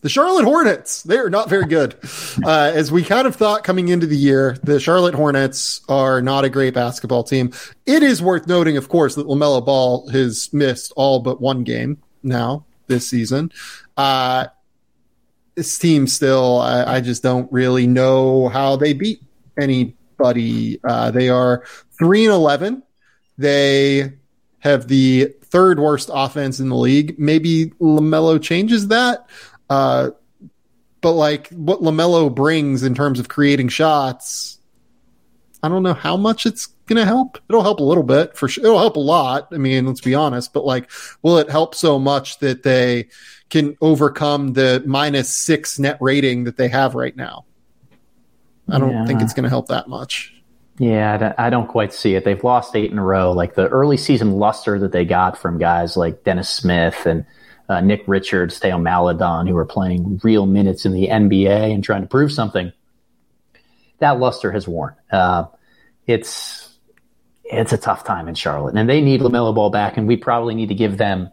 The 0.00 0.08
Charlotte 0.08 0.44
Hornets, 0.44 1.02
they 1.02 1.18
are 1.18 1.30
not 1.30 1.48
very 1.48 1.66
good. 1.66 1.96
Uh, 2.44 2.70
as 2.72 2.92
we 2.92 3.02
kind 3.02 3.26
of 3.26 3.34
thought 3.34 3.64
coming 3.64 3.88
into 3.88 4.06
the 4.06 4.16
year, 4.16 4.56
the 4.62 4.78
Charlotte 4.78 5.14
Hornets 5.14 5.80
are 5.88 6.22
not 6.22 6.44
a 6.44 6.48
great 6.48 6.72
basketball 6.72 7.24
team. 7.24 7.52
It 7.84 8.04
is 8.04 8.22
worth 8.22 8.46
noting, 8.46 8.76
of 8.76 8.88
course, 8.88 9.16
that 9.16 9.26
LaMelo 9.26 9.64
Ball 9.64 10.08
has 10.10 10.52
missed 10.52 10.92
all 10.94 11.18
but 11.18 11.40
one 11.40 11.64
game 11.64 12.00
now 12.22 12.64
this 12.86 13.08
season. 13.08 13.50
Uh, 13.96 14.46
this 15.56 15.76
team 15.76 16.06
still, 16.06 16.60
I, 16.60 16.84
I, 16.84 17.00
just 17.00 17.24
don't 17.24 17.50
really 17.52 17.88
know 17.88 18.48
how 18.48 18.76
they 18.76 18.92
beat 18.92 19.20
anybody. 19.60 20.78
Uh, 20.84 21.10
they 21.10 21.28
are 21.28 21.64
3 21.98 22.26
and 22.26 22.34
11. 22.34 22.82
They 23.36 24.12
have 24.60 24.86
the 24.86 25.34
third 25.42 25.80
worst 25.80 26.10
offense 26.12 26.60
in 26.60 26.68
the 26.68 26.76
league. 26.76 27.18
Maybe 27.18 27.66
LaMelo 27.80 28.40
changes 28.40 28.88
that. 28.88 29.28
Uh, 29.68 30.10
but 31.00 31.12
like 31.12 31.48
what 31.50 31.80
LaMelo 31.80 32.34
brings 32.34 32.82
in 32.82 32.94
terms 32.94 33.20
of 33.20 33.28
creating 33.28 33.68
shots, 33.68 34.58
I 35.62 35.68
don't 35.68 35.82
know 35.82 35.94
how 35.94 36.16
much 36.16 36.46
it's 36.46 36.66
going 36.86 36.98
to 36.98 37.04
help. 37.04 37.38
It'll 37.48 37.62
help 37.62 37.80
a 37.80 37.84
little 37.84 38.02
bit 38.02 38.36
for 38.36 38.48
sure. 38.48 38.64
It'll 38.64 38.78
help 38.78 38.96
a 38.96 39.00
lot. 39.00 39.48
I 39.52 39.58
mean, 39.58 39.86
let's 39.86 40.00
be 40.00 40.14
honest, 40.14 40.52
but 40.52 40.64
like, 40.64 40.90
will 41.22 41.38
it 41.38 41.50
help 41.50 41.74
so 41.74 41.98
much 41.98 42.38
that 42.38 42.62
they 42.62 43.08
can 43.50 43.76
overcome 43.80 44.52
the 44.54 44.82
minus 44.86 45.34
six 45.34 45.78
net 45.78 45.98
rating 46.00 46.44
that 46.44 46.56
they 46.56 46.68
have 46.68 46.94
right 46.94 47.16
now? 47.16 47.44
I 48.68 48.78
don't 48.78 48.92
yeah. 48.92 49.06
think 49.06 49.22
it's 49.22 49.32
going 49.32 49.44
to 49.44 49.48
help 49.48 49.68
that 49.68 49.88
much. 49.88 50.34
Yeah, 50.78 51.34
I 51.38 51.50
don't 51.50 51.66
quite 51.66 51.92
see 51.92 52.14
it. 52.14 52.24
They've 52.24 52.42
lost 52.44 52.76
eight 52.76 52.92
in 52.92 52.98
a 52.98 53.04
row. 53.04 53.32
Like 53.32 53.54
the 53.54 53.66
early 53.66 53.96
season 53.96 54.32
luster 54.32 54.78
that 54.78 54.92
they 54.92 55.04
got 55.04 55.36
from 55.36 55.58
guys 55.58 55.96
like 55.96 56.22
Dennis 56.22 56.48
Smith 56.48 57.04
and 57.04 57.24
uh, 57.68 57.80
Nick 57.80 58.02
Richards, 58.06 58.58
Theo 58.58 58.78
Maledon, 58.78 59.46
who 59.46 59.56
are 59.56 59.66
playing 59.66 60.20
real 60.22 60.46
minutes 60.46 60.86
in 60.86 60.92
the 60.92 61.08
NBA 61.08 61.72
and 61.74 61.84
trying 61.84 62.02
to 62.02 62.08
prove 62.08 62.32
something, 62.32 62.72
that 63.98 64.18
luster 64.18 64.52
has 64.52 64.66
worn. 64.66 64.94
Uh, 65.10 65.44
it's 66.06 66.76
it's 67.44 67.72
a 67.72 67.78
tough 67.78 68.04
time 68.04 68.28
in 68.28 68.34
Charlotte, 68.34 68.76
and 68.76 68.88
they 68.88 69.00
need 69.00 69.20
LaMelo 69.20 69.54
Ball 69.54 69.70
back, 69.70 69.96
and 69.96 70.06
we 70.06 70.16
probably 70.16 70.54
need 70.54 70.68
to 70.68 70.74
give 70.74 70.98
them 70.98 71.30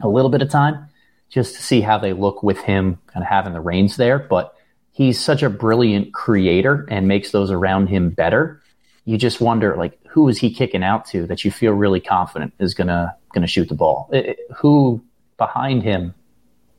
a 0.00 0.08
little 0.08 0.30
bit 0.30 0.42
of 0.42 0.50
time 0.50 0.88
just 1.28 1.54
to 1.56 1.62
see 1.62 1.80
how 1.80 1.98
they 1.98 2.12
look 2.12 2.42
with 2.42 2.58
him 2.58 2.98
kind 3.06 3.22
of 3.22 3.28
having 3.28 3.52
the 3.52 3.60
reins 3.60 3.96
there. 3.96 4.18
But 4.18 4.54
he's 4.92 5.20
such 5.20 5.42
a 5.42 5.50
brilliant 5.50 6.12
creator 6.12 6.86
and 6.90 7.08
makes 7.08 7.30
those 7.30 7.50
around 7.50 7.88
him 7.88 8.10
better. 8.10 8.62
You 9.04 9.18
just 9.18 9.40
wonder, 9.40 9.76
like, 9.76 9.98
who 10.06 10.28
is 10.28 10.38
he 10.38 10.52
kicking 10.52 10.82
out 10.82 11.06
to 11.06 11.26
that 11.26 11.44
you 11.44 11.50
feel 11.50 11.72
really 11.72 12.00
confident 12.00 12.54
is 12.58 12.74
gonna 12.74 13.14
gonna 13.32 13.46
shoot 13.46 13.68
the 13.68 13.74
ball? 13.74 14.08
It, 14.12 14.38
who 14.56 15.02
behind 15.36 15.82
him 15.82 16.14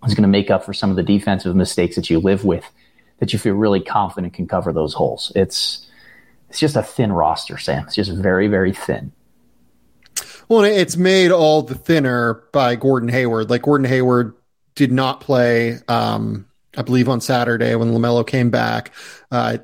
is 0.06 0.14
going 0.14 0.24
to 0.24 0.28
make 0.28 0.52
up 0.52 0.64
for 0.64 0.74
some 0.74 0.90
of 0.90 0.96
the 0.96 1.04
defensive 1.04 1.56
mistakes 1.56 1.96
that 1.96 2.10
you 2.10 2.20
live 2.20 2.44
with 2.44 2.66
that 3.20 3.34
you 3.34 3.40
feel 3.40 3.56
really 3.56 3.80
confident 3.80 4.34
can 4.34 4.48
cover 4.48 4.74
those 4.74 4.94
holes. 4.94 5.32
It's 5.36 5.88
it's 6.50 6.60
just 6.60 6.76
a 6.76 6.84
thin 6.84 7.12
roster, 7.12 7.58
Sam. 7.58 7.86
It's 7.86 7.96
just 7.96 8.12
very 8.12 8.48
very 8.48 8.74
thin. 8.74 9.12
Well, 10.48 10.64
it's 10.64 10.96
made 10.96 11.32
all 11.32 11.64
the 11.64 11.76
thinner 11.76 12.44
by 12.52 12.76
Gordon 12.76 13.10
Hayward. 13.10 13.50
Like 13.50 13.64
Gordon 13.64 13.88
Hayward 13.88 14.36
did 14.76 14.92
not 14.92 15.20
play, 15.20 15.80
um, 15.88 16.48
I 16.78 16.84
believe, 16.84 17.10
on 17.10 17.20
Saturday 17.20 17.74
when 17.76 17.92
LaMelo 17.92 18.26
came 18.28 18.52
back. 18.52 18.92
Uh, 19.32 19.58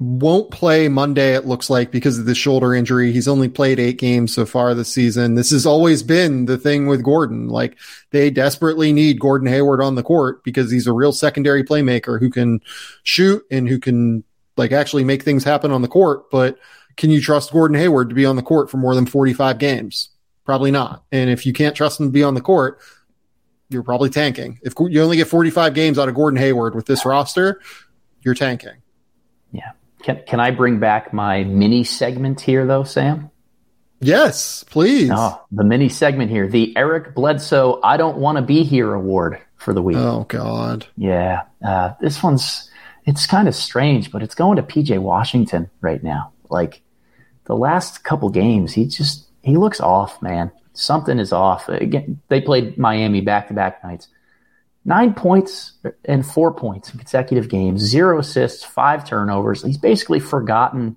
won't 0.00 0.50
play 0.50 0.88
Monday, 0.88 1.34
it 1.34 1.44
looks 1.44 1.68
like, 1.68 1.90
because 1.90 2.18
of 2.18 2.24
the 2.24 2.34
shoulder 2.34 2.74
injury. 2.74 3.12
He's 3.12 3.28
only 3.28 3.50
played 3.50 3.78
eight 3.78 3.98
games 3.98 4.34
so 4.34 4.46
far 4.46 4.74
this 4.74 4.92
season. 4.92 5.34
This 5.34 5.50
has 5.50 5.66
always 5.66 6.02
been 6.02 6.46
the 6.46 6.56
thing 6.56 6.86
with 6.86 7.04
Gordon. 7.04 7.48
Like 7.48 7.76
they 8.10 8.30
desperately 8.30 8.94
need 8.94 9.20
Gordon 9.20 9.46
Hayward 9.46 9.82
on 9.82 9.96
the 9.96 10.02
court 10.02 10.42
because 10.42 10.70
he's 10.70 10.86
a 10.86 10.92
real 10.92 11.12
secondary 11.12 11.62
playmaker 11.62 12.18
who 12.18 12.30
can 12.30 12.60
shoot 13.02 13.44
and 13.50 13.68
who 13.68 13.78
can 13.78 14.24
like 14.56 14.72
actually 14.72 15.04
make 15.04 15.22
things 15.22 15.44
happen 15.44 15.70
on 15.70 15.82
the 15.82 15.88
court. 15.88 16.30
But 16.30 16.58
can 16.96 17.10
you 17.10 17.20
trust 17.20 17.52
Gordon 17.52 17.76
Hayward 17.76 18.08
to 18.08 18.14
be 18.14 18.24
on 18.24 18.36
the 18.36 18.42
court 18.42 18.70
for 18.70 18.78
more 18.78 18.94
than 18.94 19.04
45 19.04 19.58
games? 19.58 20.08
Probably 20.46 20.70
not. 20.70 21.04
And 21.12 21.28
if 21.28 21.44
you 21.44 21.52
can't 21.52 21.76
trust 21.76 22.00
him 22.00 22.06
to 22.06 22.12
be 22.12 22.22
on 22.22 22.34
the 22.34 22.40
court, 22.40 22.80
you're 23.68 23.82
probably 23.82 24.08
tanking. 24.08 24.58
If 24.62 24.72
you 24.78 25.02
only 25.02 25.18
get 25.18 25.28
45 25.28 25.74
games 25.74 25.98
out 25.98 26.08
of 26.08 26.14
Gordon 26.14 26.40
Hayward 26.40 26.74
with 26.74 26.86
this 26.86 27.04
roster, 27.04 27.60
you're 28.22 28.34
tanking. 28.34 28.82
Yeah. 29.52 29.72
Can 30.02 30.22
can 30.26 30.40
I 30.40 30.50
bring 30.50 30.78
back 30.78 31.12
my 31.12 31.44
mini 31.44 31.84
segment 31.84 32.40
here 32.40 32.66
though, 32.66 32.84
Sam? 32.84 33.30
Yes, 34.00 34.64
please. 34.64 35.10
Oh, 35.12 35.42
the 35.52 35.64
mini 35.64 35.90
segment 35.90 36.30
here, 36.30 36.48
the 36.48 36.74
Eric 36.76 37.14
Bledsoe 37.14 37.80
"I 37.82 37.96
Don't 37.96 38.18
Want 38.18 38.36
to 38.36 38.42
Be 38.42 38.62
Here" 38.62 38.94
award 38.94 39.38
for 39.56 39.74
the 39.74 39.82
week. 39.82 39.98
Oh 39.98 40.24
God. 40.28 40.86
Yeah, 40.96 41.42
uh, 41.64 41.92
this 42.00 42.22
one's 42.22 42.70
it's 43.04 43.26
kind 43.26 43.46
of 43.46 43.54
strange, 43.54 44.10
but 44.10 44.22
it's 44.22 44.34
going 44.34 44.56
to 44.56 44.62
PJ 44.62 44.98
Washington 44.98 45.70
right 45.80 46.02
now. 46.02 46.32
Like 46.48 46.82
the 47.44 47.56
last 47.56 48.04
couple 48.04 48.30
games, 48.30 48.72
he 48.72 48.86
just 48.86 49.26
he 49.42 49.56
looks 49.56 49.80
off, 49.80 50.20
man. 50.22 50.50
Something 50.72 51.18
is 51.18 51.32
off. 51.32 51.68
Again, 51.68 52.20
they 52.28 52.40
played 52.40 52.78
Miami 52.78 53.20
back 53.20 53.48
to 53.48 53.54
back 53.54 53.84
nights 53.84 54.08
nine 54.84 55.14
points 55.14 55.72
and 56.04 56.24
four 56.24 56.52
points 56.52 56.92
in 56.92 56.98
consecutive 56.98 57.48
games, 57.48 57.80
zero 57.80 58.18
assists, 58.18 58.64
five 58.64 59.06
turnovers. 59.06 59.62
He's 59.62 59.78
basically 59.78 60.20
forgotten 60.20 60.96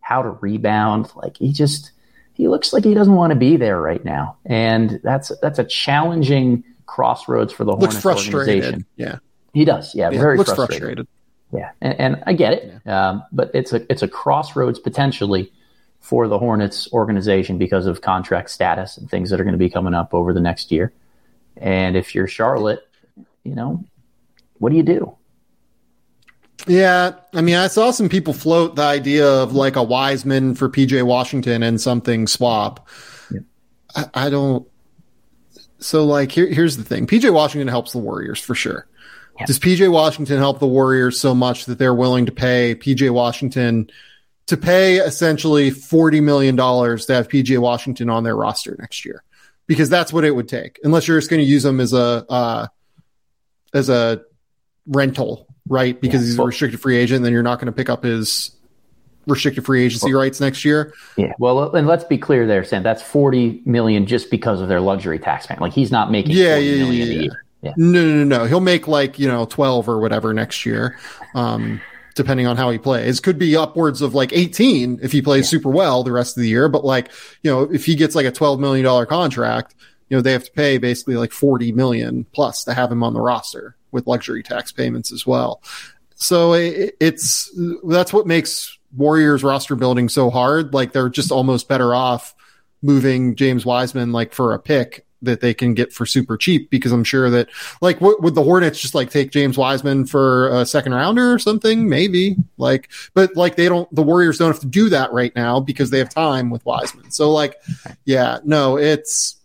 how 0.00 0.22
to 0.22 0.30
rebound. 0.30 1.10
Like 1.16 1.36
he 1.36 1.52
just 1.52 1.92
he 2.34 2.48
looks 2.48 2.72
like 2.72 2.84
he 2.84 2.94
doesn't 2.94 3.14
want 3.14 3.32
to 3.32 3.38
be 3.38 3.56
there 3.56 3.80
right 3.80 4.04
now, 4.04 4.36
and 4.44 5.00
that's 5.02 5.32
that's 5.42 5.58
a 5.58 5.64
challenging 5.64 6.64
crossroads 6.86 7.52
for 7.52 7.64
the 7.64 7.74
looks 7.74 8.02
Hornets 8.02 8.32
organization. 8.32 8.86
Yeah, 8.96 9.18
he 9.52 9.64
does. 9.64 9.94
Yeah, 9.94 10.10
yeah 10.10 10.18
very 10.18 10.38
looks 10.38 10.52
frustrated. 10.52 10.80
frustrated. 10.80 11.08
Yeah, 11.52 11.70
and, 11.80 12.00
and, 12.00 12.22
I 12.26 12.32
get 12.32 12.54
it, 12.54 12.80
yeah. 12.84 13.10
um, 13.10 13.24
but 13.32 13.52
it's 13.54 13.72
a 13.72 13.90
it's 13.90 14.02
a 14.02 14.08
crossroads 14.08 14.78
potentially 14.78 15.52
for 16.00 16.28
the 16.28 16.38
Hornets 16.38 16.92
organization 16.92 17.58
because 17.58 17.86
of 17.86 18.00
contract 18.00 18.50
status 18.50 18.96
and 18.96 19.10
things 19.10 19.30
that 19.30 19.40
are 19.40 19.44
going 19.44 19.54
to 19.54 19.58
be 19.58 19.70
coming 19.70 19.94
up 19.94 20.12
over 20.12 20.32
the 20.32 20.40
next 20.40 20.70
year. 20.70 20.92
And 21.56 21.96
if 21.96 22.14
you're 22.14 22.28
Charlotte, 22.28 22.85
you 23.46 23.54
know, 23.54 23.84
what 24.58 24.70
do 24.70 24.76
you 24.76 24.82
do? 24.82 25.16
Yeah, 26.66 27.12
I 27.32 27.42
mean, 27.42 27.54
I 27.54 27.68
saw 27.68 27.92
some 27.92 28.08
people 28.08 28.32
float 28.32 28.74
the 28.74 28.82
idea 28.82 29.26
of 29.26 29.52
like 29.52 29.76
a 29.76 29.82
Wiseman 29.82 30.54
for 30.54 30.68
PJ 30.68 31.02
Washington 31.04 31.62
and 31.62 31.80
something 31.80 32.26
swap. 32.26 32.88
Yeah. 33.30 33.40
I, 33.94 34.26
I, 34.26 34.30
don't. 34.30 34.66
So, 35.78 36.04
like, 36.04 36.32
here, 36.32 36.46
here's 36.46 36.76
the 36.76 36.82
thing: 36.82 37.06
PJ 37.06 37.32
Washington 37.32 37.68
helps 37.68 37.92
the 37.92 37.98
Warriors 37.98 38.40
for 38.40 38.54
sure. 38.54 38.88
Yeah. 39.38 39.46
Does 39.46 39.60
PJ 39.60 39.92
Washington 39.92 40.38
help 40.38 40.58
the 40.58 40.66
Warriors 40.66 41.20
so 41.20 41.34
much 41.34 41.66
that 41.66 41.78
they're 41.78 41.94
willing 41.94 42.26
to 42.26 42.32
pay 42.32 42.74
PJ 42.74 43.10
Washington 43.10 43.88
to 44.46 44.56
pay 44.56 44.96
essentially 44.96 45.70
forty 45.70 46.20
million 46.20 46.56
dollars 46.56 47.06
to 47.06 47.14
have 47.14 47.28
PJ 47.28 47.58
Washington 47.58 48.10
on 48.10 48.24
their 48.24 48.34
roster 48.34 48.74
next 48.80 49.04
year? 49.04 49.22
Because 49.68 49.88
that's 49.88 50.12
what 50.12 50.24
it 50.24 50.34
would 50.34 50.48
take, 50.48 50.80
unless 50.82 51.06
you're 51.06 51.18
just 51.18 51.30
going 51.30 51.42
to 51.42 51.46
use 51.46 51.62
them 51.62 51.78
as 51.78 51.92
a 51.92 52.24
uh, 52.28 52.66
as 53.76 53.88
a 53.88 54.22
rental, 54.86 55.46
right? 55.68 56.00
Because 56.00 56.22
yeah, 56.22 56.26
he's 56.26 56.38
a 56.38 56.42
restricted 56.42 56.80
free 56.80 56.96
agent, 56.96 57.22
then 57.22 57.32
you're 57.32 57.42
not 57.42 57.58
going 57.58 57.66
to 57.66 57.72
pick 57.72 57.88
up 57.88 58.02
his 58.02 58.56
restricted 59.26 59.64
free 59.64 59.84
agency 59.84 60.12
rights 60.12 60.40
next 60.40 60.64
year. 60.64 60.94
Yeah. 61.16 61.32
Well, 61.38 61.74
and 61.74 61.86
let's 61.86 62.04
be 62.04 62.18
clear 62.18 62.46
there, 62.46 62.64
Sam. 62.64 62.82
That's 62.82 63.02
forty 63.02 63.62
million 63.64 64.06
just 64.06 64.30
because 64.30 64.60
of 64.60 64.68
their 64.68 64.80
luxury 64.80 65.18
tax 65.18 65.48
man. 65.48 65.58
Like 65.60 65.72
he's 65.72 65.90
not 65.90 66.10
making 66.10 66.32
yeah, 66.32 66.56
yeah, 66.56 66.84
yeah, 66.84 67.04
yeah. 67.04 67.30
yeah. 67.62 67.72
No, 67.76 68.04
no, 68.04 68.24
no, 68.24 68.38
no. 68.38 68.44
He'll 68.46 68.60
make 68.60 68.88
like 68.88 69.18
you 69.18 69.28
know 69.28 69.44
twelve 69.44 69.88
or 69.88 69.98
whatever 69.98 70.32
next 70.32 70.64
year, 70.64 70.96
um, 71.34 71.80
depending 72.14 72.46
on 72.46 72.56
how 72.56 72.70
he 72.70 72.78
plays. 72.78 73.20
Could 73.20 73.38
be 73.38 73.56
upwards 73.56 74.02
of 74.02 74.14
like 74.14 74.32
eighteen 74.32 75.00
if 75.02 75.12
he 75.12 75.22
plays 75.22 75.46
yeah. 75.46 75.58
super 75.58 75.70
well 75.70 76.04
the 76.04 76.12
rest 76.12 76.36
of 76.36 76.42
the 76.42 76.48
year. 76.48 76.68
But 76.68 76.84
like 76.84 77.10
you 77.42 77.50
know, 77.50 77.62
if 77.62 77.84
he 77.84 77.96
gets 77.96 78.14
like 78.14 78.26
a 78.26 78.32
twelve 78.32 78.60
million 78.60 78.84
dollar 78.84 79.06
contract, 79.06 79.74
you 80.08 80.16
know, 80.16 80.20
they 80.20 80.32
have 80.32 80.44
to 80.44 80.52
pay 80.52 80.78
basically 80.78 81.16
like 81.16 81.32
40 81.32 81.72
million 81.72 82.24
plus 82.32 82.64
to 82.64 82.74
have 82.74 82.90
him 82.90 83.02
on 83.02 83.14
the 83.14 83.20
roster 83.20 83.76
with 83.90 84.06
luxury 84.06 84.42
tax 84.42 84.72
payments 84.72 85.12
as 85.12 85.26
well. 85.26 85.62
So 86.14 86.54
it, 86.54 86.96
it's, 87.00 87.50
that's 87.84 88.12
what 88.12 88.26
makes 88.26 88.78
Warriors 88.96 89.42
roster 89.42 89.76
building 89.76 90.08
so 90.08 90.30
hard. 90.30 90.72
Like 90.72 90.92
they're 90.92 91.08
just 91.08 91.32
almost 91.32 91.68
better 91.68 91.94
off 91.94 92.34
moving 92.82 93.34
James 93.34 93.66
Wiseman 93.66 94.12
like 94.12 94.32
for 94.32 94.54
a 94.54 94.58
pick 94.58 95.04
that 95.22 95.40
they 95.40 95.54
can 95.54 95.74
get 95.74 95.92
for 95.92 96.06
super 96.06 96.36
cheap 96.36 96.70
because 96.70 96.92
I'm 96.92 97.02
sure 97.02 97.30
that 97.30 97.48
like 97.80 98.00
what 98.00 98.22
would 98.22 98.34
the 98.34 98.42
Hornets 98.42 98.78
just 98.80 98.94
like 98.94 99.10
take 99.10 99.32
James 99.32 99.58
Wiseman 99.58 100.06
for 100.06 100.48
a 100.48 100.66
second 100.66 100.94
rounder 100.94 101.32
or 101.32 101.38
something? 101.38 101.88
Maybe 101.88 102.36
like, 102.58 102.90
but 103.14 103.34
like 103.34 103.56
they 103.56 103.68
don't, 103.68 103.92
the 103.94 104.02
Warriors 104.02 104.38
don't 104.38 104.52
have 104.52 104.60
to 104.60 104.66
do 104.66 104.90
that 104.90 105.12
right 105.12 105.34
now 105.34 105.58
because 105.58 105.90
they 105.90 105.98
have 105.98 106.10
time 106.10 106.50
with 106.50 106.64
Wiseman. 106.64 107.10
So 107.10 107.32
like, 107.32 107.56
yeah, 108.04 108.38
no, 108.44 108.78
it's, 108.78 109.36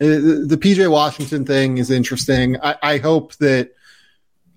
uh, 0.00 0.06
the 0.06 0.58
PJ 0.60 0.90
Washington 0.90 1.44
thing 1.44 1.78
is 1.78 1.90
interesting. 1.90 2.60
I, 2.60 2.76
I 2.82 2.98
hope 2.98 3.34
that 3.36 3.70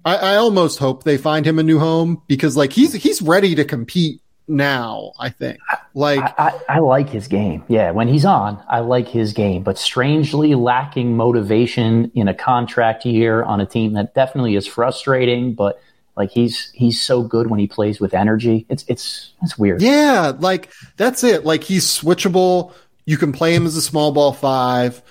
I, 0.03 0.15
I, 0.15 0.35
almost 0.37 0.79
hope 0.79 1.03
they 1.03 1.17
find 1.17 1.45
him 1.45 1.59
a 1.59 1.63
new 1.63 1.77
home 1.77 2.23
because 2.27 2.57
like 2.57 2.73
he's 2.73 2.93
he's 2.93 3.21
ready 3.21 3.53
to 3.53 3.63
compete 3.63 4.19
now. 4.47 5.11
I 5.19 5.29
think 5.29 5.59
like 5.93 6.19
I, 6.39 6.59
I, 6.67 6.79
like 6.79 7.09
his 7.09 7.27
game. 7.27 7.63
Yeah, 7.67 7.91
when 7.91 8.07
he's 8.07 8.25
on, 8.25 8.63
I 8.67 8.79
like 8.79 9.07
his 9.07 9.33
game. 9.33 9.61
But 9.61 9.77
strangely 9.77 10.55
lacking 10.55 11.15
motivation 11.15 12.11
in 12.15 12.27
a 12.27 12.33
contract 12.33 13.05
year 13.05 13.43
on 13.43 13.61
a 13.61 13.65
team 13.67 13.93
that 13.93 14.15
definitely 14.15 14.55
is 14.55 14.65
frustrating. 14.65 15.53
But 15.53 15.79
like 16.15 16.31
he's 16.31 16.71
he's 16.71 16.99
so 16.99 17.21
good 17.21 17.51
when 17.51 17.59
he 17.59 17.67
plays 17.67 17.99
with 17.99 18.15
energy. 18.15 18.65
It's 18.69 18.85
it's 18.87 19.33
it's 19.43 19.55
weird. 19.55 19.83
Yeah, 19.83 20.33
like 20.39 20.71
that's 20.95 21.23
it. 21.23 21.45
Like 21.45 21.63
he's 21.63 21.85
switchable. 21.85 22.73
You 23.05 23.17
can 23.17 23.31
play 23.33 23.53
him 23.53 23.67
as 23.67 23.75
a 23.75 23.81
small 23.83 24.11
ball 24.11 24.33
five 24.33 25.03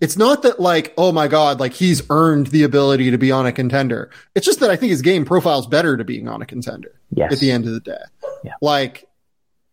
it's 0.00 0.16
not 0.16 0.42
that 0.42 0.60
like, 0.60 0.94
oh 0.96 1.12
my 1.12 1.28
God, 1.28 1.60
like 1.60 1.72
he's 1.72 2.02
earned 2.10 2.48
the 2.48 2.62
ability 2.62 3.10
to 3.10 3.18
be 3.18 3.30
on 3.30 3.46
a 3.46 3.52
contender. 3.52 4.10
It's 4.34 4.46
just 4.46 4.60
that 4.60 4.70
I 4.70 4.76
think 4.76 4.90
his 4.90 5.02
game 5.02 5.24
profile 5.24 5.58
is 5.58 5.66
better 5.66 5.96
to 5.96 6.04
being 6.04 6.28
on 6.28 6.42
a 6.42 6.46
contender 6.46 6.92
yes. 7.10 7.32
at 7.32 7.38
the 7.38 7.50
end 7.50 7.66
of 7.66 7.72
the 7.72 7.80
day. 7.80 8.02
Yeah. 8.42 8.54
Like 8.60 9.08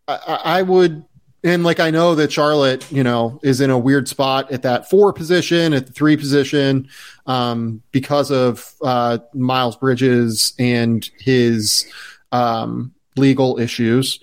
I, 0.07 0.39
I 0.43 0.61
would, 0.61 1.05
and 1.43 1.63
like 1.63 1.79
I 1.79 1.89
know 1.89 2.15
that 2.15 2.31
Charlotte, 2.31 2.89
you 2.91 3.03
know, 3.03 3.39
is 3.43 3.61
in 3.61 3.69
a 3.69 3.77
weird 3.77 4.07
spot 4.07 4.51
at 4.51 4.61
that 4.61 4.89
four 4.89 5.11
position, 5.11 5.73
at 5.73 5.87
the 5.87 5.93
three 5.93 6.17
position, 6.17 6.87
um, 7.25 7.81
because 7.91 8.31
of 8.31 8.73
uh, 8.83 9.19
Miles 9.33 9.75
Bridges 9.75 10.53
and 10.59 11.09
his 11.19 11.91
um, 12.31 12.93
legal 13.15 13.59
issues. 13.59 14.19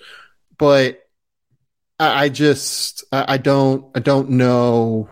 But 0.57 1.07
I, 1.99 2.25
I 2.25 2.29
just 2.29 3.03
I, 3.11 3.33
I 3.33 3.37
don't 3.37 3.85
I 3.95 3.99
don't 3.99 4.31
know 4.31 5.09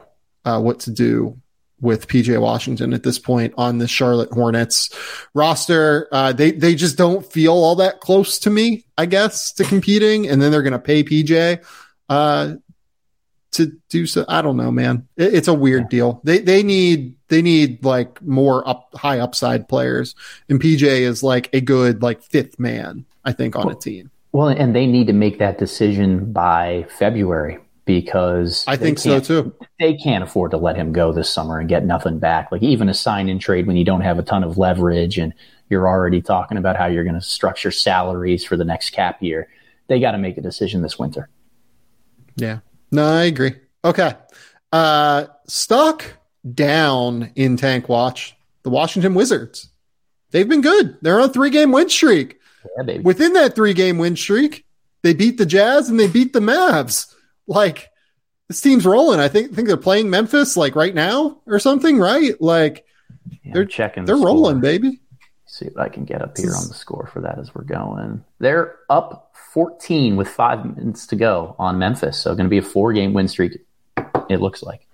uh, 0.47 0.59
what 0.61 0.79
to 0.79 0.91
do 0.91 1.37
with 1.81 2.07
PJ 2.07 2.39
Washington 2.39 2.93
at 2.93 3.03
this 3.03 3.19
point 3.19 3.53
on 3.57 3.77
the 3.77 3.87
Charlotte 3.87 4.31
Hornets 4.31 4.89
roster. 5.33 6.07
Uh, 6.11 6.31
they 6.31 6.51
they 6.51 6.73
just 6.73 6.97
don't 6.97 7.25
feel 7.25 7.51
all 7.51 7.75
that 7.75 7.99
close 7.99 8.39
to 8.39 8.49
me, 8.49 8.85
I 8.97 9.05
guess, 9.05 9.51
to 9.53 9.63
competing. 9.65 10.27
And 10.27 10.41
then 10.41 10.51
they're 10.51 10.63
going 10.63 10.71
to 10.71 10.79
pay 10.79 11.03
PJ 11.03 11.63
uh, 12.09 12.55
to 13.51 13.71
do 13.89 14.07
so. 14.07 14.23
I 14.27 14.41
don't 14.41 14.57
know, 14.57 14.71
man. 14.71 15.07
It, 15.17 15.35
it's 15.35 15.47
a 15.49 15.53
weird 15.53 15.89
deal. 15.89 16.21
They 16.23 16.39
they 16.39 16.63
need 16.63 17.17
they 17.27 17.41
need 17.41 17.83
like 17.83 18.21
more 18.21 18.67
up 18.67 18.95
high 18.95 19.19
upside 19.19 19.67
players, 19.67 20.15
and 20.47 20.61
PJ 20.61 20.83
is 20.83 21.23
like 21.23 21.53
a 21.53 21.59
good 21.59 22.01
like 22.01 22.23
fifth 22.23 22.57
man, 22.57 23.05
I 23.25 23.33
think, 23.33 23.57
on 23.57 23.69
a 23.69 23.75
team. 23.75 24.11
Well, 24.31 24.47
and 24.47 24.73
they 24.73 24.87
need 24.87 25.07
to 25.07 25.13
make 25.13 25.39
that 25.39 25.57
decision 25.57 26.31
by 26.31 26.85
February 26.97 27.59
because 27.87 28.63
I 28.67 28.75
think 28.75 28.99
so 28.99 29.19
too. 29.19 29.55
They 29.79 29.95
can't 29.95 30.23
afford 30.23 30.51
to 30.51 30.57
let 30.57 30.75
him 30.75 30.91
go 30.91 31.11
this 31.11 31.29
summer 31.29 31.57
and 31.57 31.67
get 31.67 31.85
nothing 31.85 32.19
back. 32.19 32.51
Like 32.51 32.61
even 32.61 32.89
a 32.89 32.93
sign 32.93 33.29
in 33.29 33.39
trade 33.39 33.65
when 33.65 33.77
you 33.77 33.85
don't 33.85 34.01
have 34.01 34.19
a 34.19 34.23
ton 34.23 34.43
of 34.43 34.59
leverage 34.59 35.17
and 35.17 35.33
you're 35.69 35.87
already 35.87 36.21
talking 36.21 36.57
about 36.57 36.75
how 36.75 36.85
you're 36.85 37.03
going 37.03 37.15
to 37.15 37.21
structure 37.21 37.71
salaries 37.71 38.45
for 38.45 38.55
the 38.57 38.65
next 38.65 38.91
cap 38.91 39.23
year. 39.23 39.47
They 39.87 39.99
got 39.99 40.11
to 40.11 40.17
make 40.17 40.37
a 40.37 40.41
decision 40.41 40.81
this 40.81 40.99
winter. 40.99 41.29
Yeah. 42.35 42.59
No, 42.91 43.05
I 43.05 43.23
agree. 43.23 43.55
Okay. 43.83 44.13
Uh 44.71 45.25
stock 45.47 46.03
down 46.53 47.31
in 47.35 47.55
Tank 47.57 47.89
Watch, 47.89 48.35
the 48.63 48.69
Washington 48.69 49.15
Wizards. 49.15 49.69
They've 50.31 50.47
been 50.47 50.61
good. 50.61 50.97
They're 51.01 51.19
on 51.19 51.29
a 51.29 51.33
three 51.33 51.49
game 51.49 51.71
win 51.71 51.89
streak. 51.89 52.39
Yeah, 52.85 52.97
Within 52.97 53.31
that 53.33 53.55
three 53.55 53.73
game 53.73 53.97
win 53.97 54.17
streak, 54.17 54.65
they 55.03 55.13
beat 55.13 55.37
the 55.37 55.45
Jazz 55.45 55.89
and 55.89 55.97
they 55.97 56.07
beat 56.07 56.33
the 56.33 56.41
Mavs 56.41 57.13
like 57.47 57.89
this 58.47 58.61
team's 58.61 58.85
rolling. 58.85 59.19
I 59.19 59.27
think 59.27 59.53
think 59.53 59.67
they're 59.67 59.77
playing 59.77 60.09
Memphis 60.09 60.57
like 60.57 60.75
right 60.75 60.93
now 60.93 61.39
or 61.45 61.59
something, 61.59 61.97
right? 61.97 62.39
Like 62.41 62.85
yeah, 63.43 63.53
they're 63.53 63.65
checking. 63.65 64.05
They're 64.05 64.17
the 64.17 64.25
rolling, 64.25 64.61
baby. 64.61 65.01
See 65.45 65.65
if 65.65 65.77
I 65.77 65.89
can 65.89 66.05
get 66.05 66.21
up 66.21 66.37
here 66.37 66.53
on 66.55 66.67
the 66.67 66.73
score 66.73 67.09
for 67.11 67.21
that 67.21 67.39
as 67.39 67.55
we're 67.55 67.63
going. 67.63 68.23
They're 68.39 68.75
up 68.89 69.33
14 69.53 70.15
with 70.17 70.27
five 70.27 70.63
minutes 70.77 71.07
to 71.07 71.15
go 71.15 71.55
on 71.57 71.79
Memphis. 71.79 72.19
So 72.19 72.35
going 72.35 72.45
to 72.45 72.49
be 72.49 72.57
a 72.57 72.61
four 72.61 72.93
game 72.93 73.13
win 73.13 73.27
streak. 73.27 73.57
It 74.29 74.41
looks 74.41 74.61
like 74.61 74.87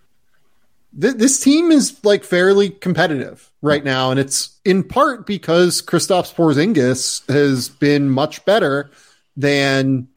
this 0.93 1.39
team 1.39 1.71
is 1.71 2.03
like 2.03 2.23
fairly 2.23 2.69
competitive 2.69 3.51
right 3.61 3.83
now, 3.83 4.11
and 4.11 4.19
it's 4.19 4.59
in 4.63 4.83
part 4.83 5.25
because 5.25 5.81
Kristaps 5.81 6.33
Porzingis 6.33 7.27
has 7.33 7.69
been 7.69 8.09
much 8.09 8.45
better 8.45 8.91
than 9.35 10.07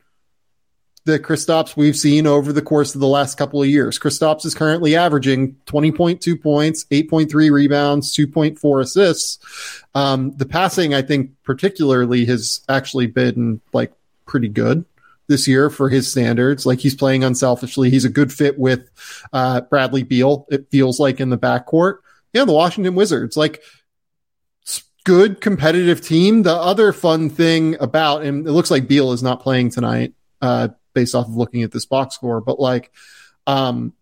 the 1.07 1.21
Kristaps 1.21 1.77
we've 1.77 1.97
seen 1.97 2.27
over 2.27 2.53
the 2.53 2.61
course 2.61 2.97
of 2.97 3.01
the 3.01 3.07
last 3.07 3.39
couple 3.39 3.63
of 3.63 3.69
years. 3.69 3.97
Kristaps 3.97 4.45
is 4.45 4.57
currently 4.57 4.97
averaging 4.97 5.55
20.2 5.67 6.43
points, 6.43 6.85
8.3 6.87 7.51
rebounds, 7.53 8.15
2.4 8.15 8.83
assists. 8.83 9.85
Um, 9.95 10.33
the 10.37 10.47
passing, 10.47 10.95
I 10.95 11.03
think, 11.03 11.31
particularly 11.45 12.25
has 12.27 12.61
actually 12.69 13.07
been 13.07 13.61
like 13.73 13.93
pretty 14.27 14.49
good 14.49 14.85
this 15.29 15.47
year 15.47 15.71
for 15.71 15.89
his 15.89 16.11
standards. 16.11 16.67
Like 16.67 16.81
he's 16.81 16.97
playing 16.97 17.23
unselfishly. 17.23 17.89
He's 17.89 18.05
a 18.05 18.11
good 18.11 18.33
fit 18.33 18.59
with 18.59 18.91
uh, 19.33 19.61
Bradley 19.61 20.03
Beal. 20.03 20.45
It 20.51 20.71
feels 20.73 20.99
like 20.99 21.21
in 21.21 21.31
the 21.31 21.39
backcourt. 21.39 21.99
Yeah, 22.33 22.45
the 22.45 22.53
Washington 22.53 22.97
Wizards. 22.97 23.37
Like 23.37 23.63
good 25.05 25.41
competitive 25.41 26.01
team. 26.01 26.43
The 26.43 26.57
other 26.57 26.93
fun 26.93 27.31
thing 27.31 27.77
about, 27.79 28.25
and 28.25 28.45
it 28.45 28.51
looks 28.51 28.73
like 28.73 28.89
Beal 28.89 29.13
is 29.13 29.23
not 29.23 29.41
playing 29.41 29.71
tonight. 29.71 30.13
Uh, 30.43 30.69
based 30.97 31.15
off 31.15 31.29
of 31.29 31.37
looking 31.37 31.63
at 31.63 31.71
this 31.71 31.85
box 31.85 32.17
score. 32.17 32.41
But 32.41 32.59
like, 32.59 32.91
um, 33.47 33.93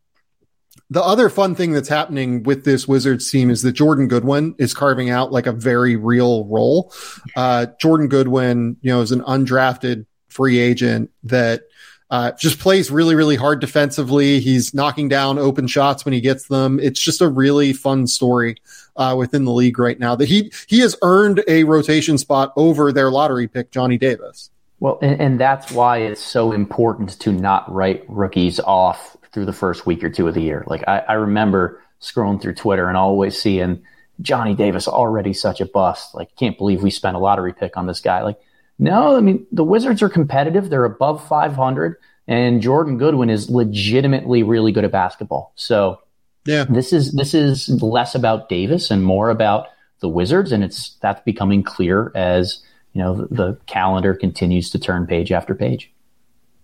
the 0.91 1.03
other 1.03 1.29
fun 1.29 1.55
thing 1.55 1.73
that's 1.73 1.89
happening 1.89 2.45
with 2.45 2.65
this 2.65 2.87
Wizards 2.87 3.31
team 3.31 3.51
is 3.51 3.63
that 3.63 3.73
Jordan 3.73 4.09
Goodwin 4.09 4.55
is 4.59 4.73
carving 4.73 5.11
out 5.11 5.33
like 5.33 5.47
a 5.47 5.53
very 5.53 5.97
real 5.97 6.47
role. 6.47 6.93
Uh, 7.37 7.67
Jordan 7.81 8.09
Goodwin, 8.09 8.77
you 8.81 8.93
know, 8.93 9.01
is 9.01 9.13
an 9.13 9.23
undrafted 9.23 10.07
free 10.29 10.59
agent 10.59 11.11
that 11.25 11.65
uh, 12.11 12.33
just 12.33 12.61
plays 12.61 12.91
really, 12.91 13.15
really 13.15 13.35
hard 13.35 13.61
defensively. 13.61 14.39
He's 14.39 14.73
knocking 14.73 15.09
down 15.09 15.39
open 15.39 15.67
shots 15.67 16.05
when 16.05 16.15
he 16.15 16.21
gets 16.21 16.47
them. 16.49 16.79
It's 16.81 17.01
just 17.01 17.21
a 17.21 17.29
really 17.29 17.73
fun 17.73 18.07
story 18.07 18.57
uh, 18.97 19.17
within 19.19 19.45
the 19.45 19.53
league 19.53 19.79
right 19.79 19.99
now 19.99 20.15
that 20.15 20.29
he 20.29 20.53
he 20.69 20.81
has 20.81 20.97
earned 21.03 21.43
a 21.49 21.65
rotation 21.65 22.19
spot 22.19 22.53
over 22.57 22.93
their 22.93 23.11
lottery 23.11 23.49
pick, 23.49 23.71
Johnny 23.73 23.99
Davis. 23.99 24.51
Well, 24.85 24.99
and, 25.01 25.19
and, 25.19 25.41
that's 25.41 25.73
why 25.73 25.97
it's 25.97 26.21
so 26.21 26.53
important 26.53 27.19
to 27.21 27.33
not 27.33 27.73
write 27.73 28.05
rookies 28.07 28.61
off 28.61 29.17
through 29.33 29.47
the 29.47 29.53
first 29.55 29.87
week 29.87 30.05
or 30.05 30.11
two 30.11 30.29
of 30.29 30.35
the 30.35 30.43
year. 30.43 30.63
Like 30.67 30.87
I, 30.87 30.99
I 30.99 31.13
remember 31.15 31.81
scrolling 32.03 32.39
through 32.39 32.57
Twitter 32.57 32.87
and 32.87 32.95
always 32.99 33.41
seeing 33.41 33.83
Johnny 34.21 34.55
Davis 34.55 34.87
already 34.87 35.33
such 35.33 35.63
a 35.63 35.65
bust. 35.65 36.15
Like, 36.15 36.37
can't 36.37 36.59
believe 36.59 36.83
we 36.83 36.91
spent 36.91 37.17
a 37.17 37.19
lottery 37.19 37.55
pick 37.55 37.79
on 37.79 37.87
this 37.87 38.01
guy. 38.01 38.25
Like, 38.25 38.39
no, 38.79 39.17
I 39.17 39.23
mean 39.23 39.47
the 39.51 39.65
Wizards 39.65 40.03
are 40.03 40.11
competitive. 40.11 40.69
They're 40.69 40.85
above 40.85 41.27
500, 41.27 41.97
and 42.29 42.61
Jordan 42.61 42.99
Goodwin 42.99 43.31
is 43.31 43.49
legitimately 43.49 44.43
really 44.43 44.71
good 44.71 44.85
at 44.85 44.93
basketball. 44.93 45.55
So, 45.55 46.03
yeah, 46.45 46.67
this 46.69 46.93
is 46.93 47.13
this 47.13 47.33
is 47.33 47.71
less 47.83 48.15
about 48.15 48.51
Davis 48.51 48.91
and 48.91 49.03
more 49.03 49.31
about 49.31 49.69
the 50.01 50.11
Wizards, 50.11 50.53
and 50.53 50.63
it's 50.63 50.99
that's 51.01 51.23
becoming 51.23 51.63
clear 51.63 52.13
as 52.15 52.63
you 52.95 53.03
know, 53.03 53.15
the, 53.15 53.35
the 53.35 53.59
calendar 53.67 54.15
continues 54.15 54.71
to 54.71 54.79
turn 54.79 55.07
page 55.07 55.33
after 55.33 55.55
page. 55.55 55.93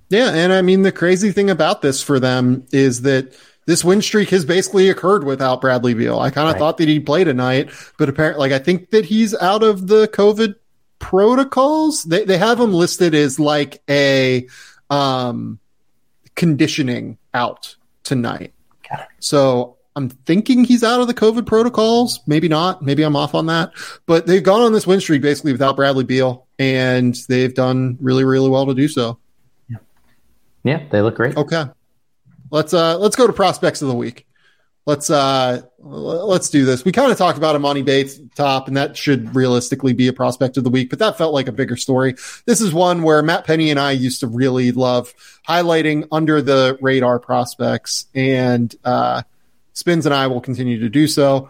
Yeah, 0.08 0.32
and 0.32 0.52
I 0.52 0.62
mean 0.62 0.82
the 0.82 0.92
crazy 0.92 1.30
thing 1.30 1.50
about 1.50 1.82
this 1.82 2.02
for 2.02 2.18
them 2.18 2.66
is 2.72 3.02
that 3.02 3.36
this 3.66 3.84
win 3.84 4.02
streak 4.02 4.30
has 4.30 4.44
basically 4.44 4.88
occurred 4.88 5.22
without 5.22 5.60
Bradley 5.60 5.94
Beal. 5.94 6.18
I 6.18 6.30
kind 6.30 6.48
of 6.48 6.54
right. 6.54 6.58
thought 6.58 6.78
that 6.78 6.88
he'd 6.88 7.06
play 7.06 7.22
tonight, 7.22 7.70
but 7.98 8.08
apparently, 8.08 8.40
like 8.40 8.52
I 8.52 8.62
think 8.62 8.90
that 8.90 9.04
he's 9.04 9.36
out 9.36 9.62
of 9.62 9.86
the 9.86 10.08
COVID 10.08 10.54
protocols. 10.98 12.04
They 12.04 12.24
they 12.24 12.38
have 12.38 12.58
him 12.58 12.72
listed 12.72 13.14
as 13.14 13.38
like 13.38 13.82
a 13.88 14.48
um 14.88 15.60
conditioning 16.34 17.18
out 17.34 17.76
tonight. 18.02 18.52
So 19.20 19.76
I'm 19.96 20.08
thinking 20.08 20.64
he's 20.64 20.84
out 20.84 21.00
of 21.00 21.08
the 21.08 21.14
COVID 21.14 21.46
protocols. 21.46 22.20
Maybe 22.26 22.48
not. 22.48 22.80
Maybe 22.82 23.02
I'm 23.02 23.16
off 23.16 23.34
on 23.34 23.46
that. 23.46 23.72
But 24.06 24.26
they've 24.26 24.42
gone 24.42 24.62
on 24.62 24.72
this 24.72 24.86
win 24.86 25.00
streak 25.00 25.22
basically 25.22 25.52
without 25.52 25.76
Bradley 25.76 26.04
Beal, 26.04 26.46
and 26.58 27.14
they've 27.28 27.54
done 27.54 27.98
really, 28.00 28.24
really 28.24 28.48
well 28.48 28.66
to 28.66 28.74
do 28.74 28.86
so. 28.86 29.18
Yeah, 29.68 29.78
yeah, 30.62 30.88
they 30.90 31.00
look 31.00 31.16
great. 31.16 31.36
Okay, 31.36 31.64
let's 32.50 32.72
uh 32.72 32.98
let's 32.98 33.16
go 33.16 33.26
to 33.26 33.32
prospects 33.32 33.82
of 33.82 33.88
the 33.88 33.94
week. 33.94 34.26
Let's 34.86 35.10
uh 35.10 35.62
let's 35.78 36.48
do 36.50 36.64
this. 36.64 36.84
We 36.84 36.92
kind 36.92 37.10
of 37.10 37.18
talked 37.18 37.36
about 37.36 37.60
Emoni 37.60 37.84
Bates 37.84 38.18
top, 38.36 38.68
and 38.68 38.76
that 38.76 38.96
should 38.96 39.34
realistically 39.34 39.92
be 39.92 40.06
a 40.06 40.12
prospect 40.12 40.56
of 40.56 40.64
the 40.64 40.70
week, 40.70 40.88
but 40.90 41.00
that 41.00 41.18
felt 41.18 41.34
like 41.34 41.48
a 41.48 41.52
bigger 41.52 41.76
story. 41.76 42.14
This 42.46 42.60
is 42.60 42.72
one 42.72 43.02
where 43.02 43.22
Matt 43.22 43.44
Penny 43.44 43.70
and 43.70 43.78
I 43.78 43.90
used 43.90 44.20
to 44.20 44.28
really 44.28 44.70
love 44.70 45.12
highlighting 45.46 46.06
under 46.12 46.40
the 46.40 46.78
radar 46.80 47.18
prospects, 47.18 48.06
and 48.14 48.74
uh 48.84 49.22
Spins 49.80 50.04
and 50.04 50.14
I 50.14 50.26
will 50.26 50.42
continue 50.42 50.78
to 50.80 50.90
do 50.90 51.06
so. 51.06 51.48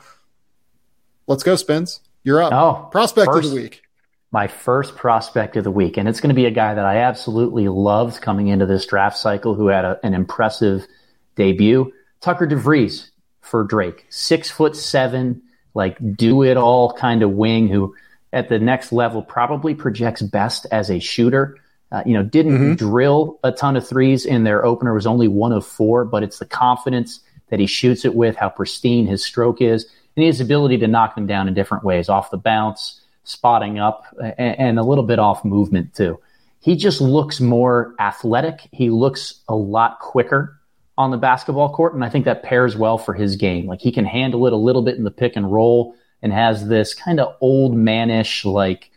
Let's 1.26 1.42
go, 1.42 1.56
Spins. 1.56 2.00
You're 2.22 2.40
up. 2.40 2.52
Oh, 2.52 2.88
prospect 2.90 3.26
first, 3.26 3.48
of 3.48 3.54
the 3.54 3.60
week. 3.60 3.82
My 4.30 4.46
first 4.46 4.94
prospect 4.94 5.56
of 5.56 5.64
the 5.64 5.70
week. 5.70 5.96
And 5.96 6.08
it's 6.08 6.20
going 6.20 6.28
to 6.28 6.34
be 6.34 6.46
a 6.46 6.52
guy 6.52 6.74
that 6.74 6.84
I 6.84 6.98
absolutely 6.98 7.68
loved 7.68 8.22
coming 8.22 8.46
into 8.46 8.66
this 8.66 8.86
draft 8.86 9.18
cycle 9.18 9.56
who 9.56 9.66
had 9.66 9.84
a, 9.84 9.98
an 10.04 10.14
impressive 10.14 10.86
debut. 11.34 11.92
Tucker 12.20 12.46
DeVries 12.46 13.10
for 13.40 13.64
Drake. 13.64 14.06
Six 14.10 14.48
foot 14.48 14.76
seven, 14.76 15.42
like 15.74 15.98
do 16.16 16.44
it 16.44 16.56
all 16.56 16.92
kind 16.92 17.24
of 17.24 17.32
wing 17.32 17.66
who 17.66 17.96
at 18.32 18.48
the 18.48 18.60
next 18.60 18.92
level 18.92 19.22
probably 19.22 19.74
projects 19.74 20.22
best 20.22 20.66
as 20.70 20.88
a 20.88 21.00
shooter. 21.00 21.56
Uh, 21.90 22.04
you 22.06 22.12
know, 22.12 22.22
didn't 22.22 22.58
mm-hmm. 22.58 22.74
drill 22.74 23.40
a 23.42 23.50
ton 23.50 23.76
of 23.76 23.88
threes 23.88 24.24
in 24.24 24.44
their 24.44 24.64
opener, 24.64 24.94
was 24.94 25.08
only 25.08 25.26
one 25.26 25.50
of 25.50 25.66
four, 25.66 26.04
but 26.04 26.22
it's 26.22 26.38
the 26.38 26.46
confidence 26.46 27.18
that 27.50 27.60
he 27.60 27.66
shoots 27.66 28.04
it 28.04 28.14
with, 28.14 28.36
how 28.36 28.48
pristine 28.48 29.06
his 29.06 29.24
stroke 29.24 29.60
is, 29.60 29.86
and 30.16 30.24
his 30.24 30.40
ability 30.40 30.78
to 30.78 30.88
knock 30.88 31.14
them 31.14 31.26
down 31.26 31.48
in 31.48 31.54
different 31.54 31.84
ways, 31.84 32.08
off 32.08 32.30
the 32.30 32.38
bounce, 32.38 33.00
spotting 33.24 33.78
up, 33.78 34.04
and, 34.20 34.58
and 34.58 34.78
a 34.78 34.82
little 34.82 35.04
bit 35.04 35.18
off 35.18 35.44
movement 35.44 35.94
too. 35.94 36.18
He 36.60 36.76
just 36.76 37.00
looks 37.00 37.40
more 37.40 37.94
athletic. 37.98 38.68
He 38.72 38.90
looks 38.90 39.40
a 39.48 39.54
lot 39.54 39.98
quicker 39.98 40.58
on 40.98 41.10
the 41.10 41.16
basketball 41.16 41.72
court, 41.72 41.94
and 41.94 42.04
I 42.04 42.10
think 42.10 42.26
that 42.26 42.42
pairs 42.42 42.76
well 42.76 42.98
for 42.98 43.14
his 43.14 43.36
game. 43.36 43.66
Like 43.66 43.80
he 43.80 43.92
can 43.92 44.04
handle 44.04 44.46
it 44.46 44.52
a 44.52 44.56
little 44.56 44.82
bit 44.82 44.96
in 44.96 45.04
the 45.04 45.10
pick 45.10 45.36
and 45.36 45.50
roll, 45.50 45.94
and 46.22 46.32
has 46.32 46.68
this 46.68 46.92
kind 46.92 47.18
of 47.20 47.34
old 47.40 47.74
manish 47.74 48.44
like 48.44 48.90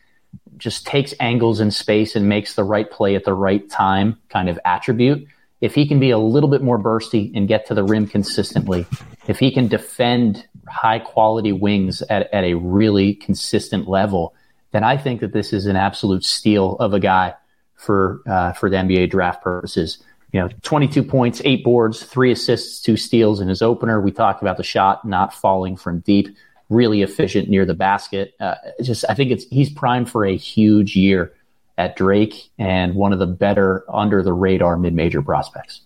just 0.58 0.86
takes 0.86 1.14
angles 1.20 1.60
in 1.60 1.72
space 1.72 2.16
and 2.16 2.30
makes 2.30 2.56
the 2.56 2.64
right 2.64 2.90
play 2.90 3.16
at 3.16 3.24
the 3.24 3.34
right 3.34 3.70
time 3.70 4.18
kind 4.30 4.50
of 4.50 4.60
attribute 4.66 5.28
if 5.64 5.74
he 5.74 5.88
can 5.88 5.98
be 5.98 6.10
a 6.10 6.18
little 6.18 6.50
bit 6.50 6.62
more 6.62 6.78
bursty 6.78 7.32
and 7.34 7.48
get 7.48 7.66
to 7.68 7.74
the 7.74 7.86
rim 7.86 8.06
consistently, 8.06 8.86
if 9.30 9.40
he 9.40 9.50
can 9.50 9.70
defend 9.70 10.46
high 10.68 11.00
quality 11.00 11.54
wings 11.54 12.02
at, 12.10 12.30
at 12.34 12.44
a 12.44 12.56
really 12.56 13.14
consistent 13.14 13.88
level, 13.88 14.36
then 14.72 14.84
I 14.84 14.98
think 14.98 15.22
that 15.22 15.32
this 15.32 15.54
is 15.54 15.66
an 15.66 15.78
absolute 15.78 16.26
steal 16.26 16.76
of 16.82 16.94
a 16.94 17.00
guy 17.00 17.34
for 17.76 18.22
uh, 18.28 18.52
for 18.52 18.70
the 18.70 18.76
NBA 18.76 19.12
draft 19.12 19.42
purposes. 19.42 20.04
You 20.34 20.42
know, 20.42 20.50
22 20.64 21.02
points, 21.02 21.42
eight 21.46 21.64
boards, 21.64 22.04
three 22.04 22.34
assists, 22.34 22.82
two 22.82 22.98
steals 22.98 23.40
in 23.40 23.48
his 23.48 23.62
opener. 23.62 24.02
We 24.02 24.12
talked 24.12 24.42
about 24.42 24.58
the 24.58 24.64
shot 24.64 25.06
not 25.06 25.34
falling 25.34 25.78
from 25.78 26.00
deep, 26.02 26.28
really 26.68 27.04
efficient 27.04 27.48
near 27.48 27.66
the 27.66 27.74
basket. 27.74 28.34
Uh, 28.38 28.56
just, 28.82 29.06
I 29.08 29.14
think 29.14 29.32
it's 29.32 29.46
he's 29.46 29.70
primed 29.70 30.10
for 30.10 30.26
a 30.26 30.36
huge 30.36 30.98
year 30.98 31.32
at 31.78 31.96
Drake 31.96 32.52
and 32.58 32.96
one 32.96 33.14
of 33.14 33.20
the 33.20 33.28
better 33.28 33.84
under 33.92 34.22
the 34.22 34.34
radar 34.34 34.78
mid 34.78 34.94
major 34.94 35.22
prospects. 35.22 35.82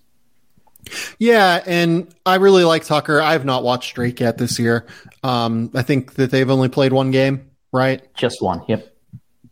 Yeah, 1.19 1.61
and 1.65 2.13
I 2.25 2.35
really 2.35 2.63
like 2.63 2.85
Tucker. 2.85 3.21
I 3.21 3.33
have 3.33 3.45
not 3.45 3.63
watched 3.63 3.95
Drake 3.95 4.19
yet 4.19 4.37
this 4.37 4.57
year. 4.57 4.85
Um, 5.23 5.71
I 5.73 5.81
think 5.81 6.13
that 6.13 6.31
they've 6.31 6.49
only 6.49 6.69
played 6.69 6.93
one 6.93 7.11
game, 7.11 7.51
right? 7.71 8.01
Just 8.15 8.41
one. 8.41 8.63
Yep. 8.67 8.93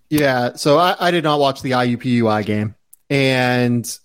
Yeah, 0.10 0.54
so 0.54 0.78
I, 0.78 0.96
I 1.00 1.12
did 1.12 1.24
not 1.24 1.40
watch 1.40 1.62
the 1.62 1.72
IUPUI 1.72 2.46
game, 2.46 2.76
and 3.10 4.00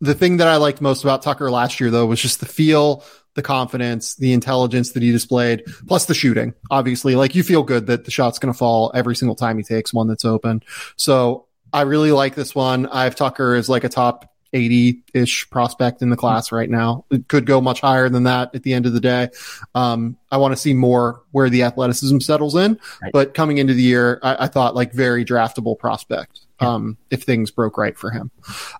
the 0.00 0.14
thing 0.14 0.38
that 0.38 0.48
I 0.48 0.56
liked 0.56 0.80
most 0.80 1.04
about 1.04 1.22
Tucker 1.22 1.50
last 1.50 1.78
year, 1.78 1.90
though, 1.90 2.06
was 2.06 2.20
just 2.20 2.40
the 2.40 2.46
feel, 2.46 3.04
the 3.34 3.42
confidence, 3.42 4.16
the 4.16 4.32
intelligence 4.32 4.92
that 4.92 5.02
he 5.02 5.12
displayed, 5.12 5.62
plus 5.86 6.06
the 6.06 6.14
shooting. 6.14 6.54
Obviously, 6.70 7.14
like 7.14 7.34
you 7.34 7.42
feel 7.42 7.62
good 7.62 7.86
that 7.86 8.04
the 8.04 8.10
shot's 8.10 8.38
going 8.38 8.52
to 8.52 8.58
fall 8.58 8.90
every 8.94 9.14
single 9.14 9.36
time 9.36 9.58
he 9.58 9.62
takes 9.62 9.92
one 9.92 10.08
that's 10.08 10.24
open. 10.24 10.62
So 10.96 11.46
I 11.72 11.82
really 11.82 12.12
like 12.12 12.34
this 12.34 12.54
one. 12.54 12.86
I 12.86 13.04
have 13.04 13.14
Tucker 13.14 13.54
as 13.54 13.68
like 13.68 13.84
a 13.84 13.88
top 13.88 14.32
80 14.52 15.02
ish 15.14 15.48
prospect 15.50 16.02
in 16.02 16.10
the 16.10 16.16
class 16.16 16.52
right 16.52 16.68
now. 16.68 17.04
It 17.10 17.28
could 17.28 17.46
go 17.46 17.60
much 17.60 17.80
higher 17.80 18.08
than 18.08 18.24
that 18.24 18.54
at 18.54 18.62
the 18.62 18.74
end 18.74 18.86
of 18.86 18.92
the 18.92 19.00
day. 19.00 19.30
Um, 19.74 20.16
I 20.30 20.36
want 20.36 20.52
to 20.52 20.56
see 20.56 20.74
more 20.74 21.22
where 21.30 21.48
the 21.48 21.62
athleticism 21.62 22.18
settles 22.18 22.54
in, 22.54 22.78
right. 23.00 23.12
but 23.12 23.34
coming 23.34 23.58
into 23.58 23.74
the 23.74 23.82
year, 23.82 24.20
I, 24.22 24.44
I, 24.44 24.48
thought 24.48 24.74
like 24.74 24.92
very 24.92 25.24
draftable 25.24 25.78
prospect. 25.78 26.40
Um, 26.60 26.96
if 27.10 27.24
things 27.24 27.50
broke 27.50 27.76
right 27.76 27.98
for 27.98 28.12
him. 28.12 28.30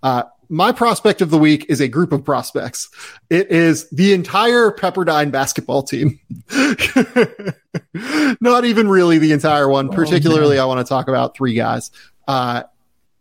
Uh, 0.04 0.22
my 0.48 0.70
prospect 0.70 1.20
of 1.20 1.30
the 1.30 1.38
week 1.38 1.66
is 1.68 1.80
a 1.80 1.88
group 1.88 2.12
of 2.12 2.24
prospects. 2.24 2.90
It 3.28 3.50
is 3.50 3.88
the 3.90 4.12
entire 4.12 4.70
Pepperdine 4.70 5.32
basketball 5.32 5.82
team. 5.82 6.20
Not 8.40 8.64
even 8.66 8.86
really 8.86 9.18
the 9.18 9.32
entire 9.32 9.68
one. 9.68 9.88
Oh, 9.88 9.92
Particularly, 9.92 10.60
I 10.60 10.64
want 10.66 10.78
to 10.78 10.88
talk 10.88 11.08
about 11.08 11.34
three 11.36 11.54
guys. 11.54 11.90
Uh, 12.28 12.62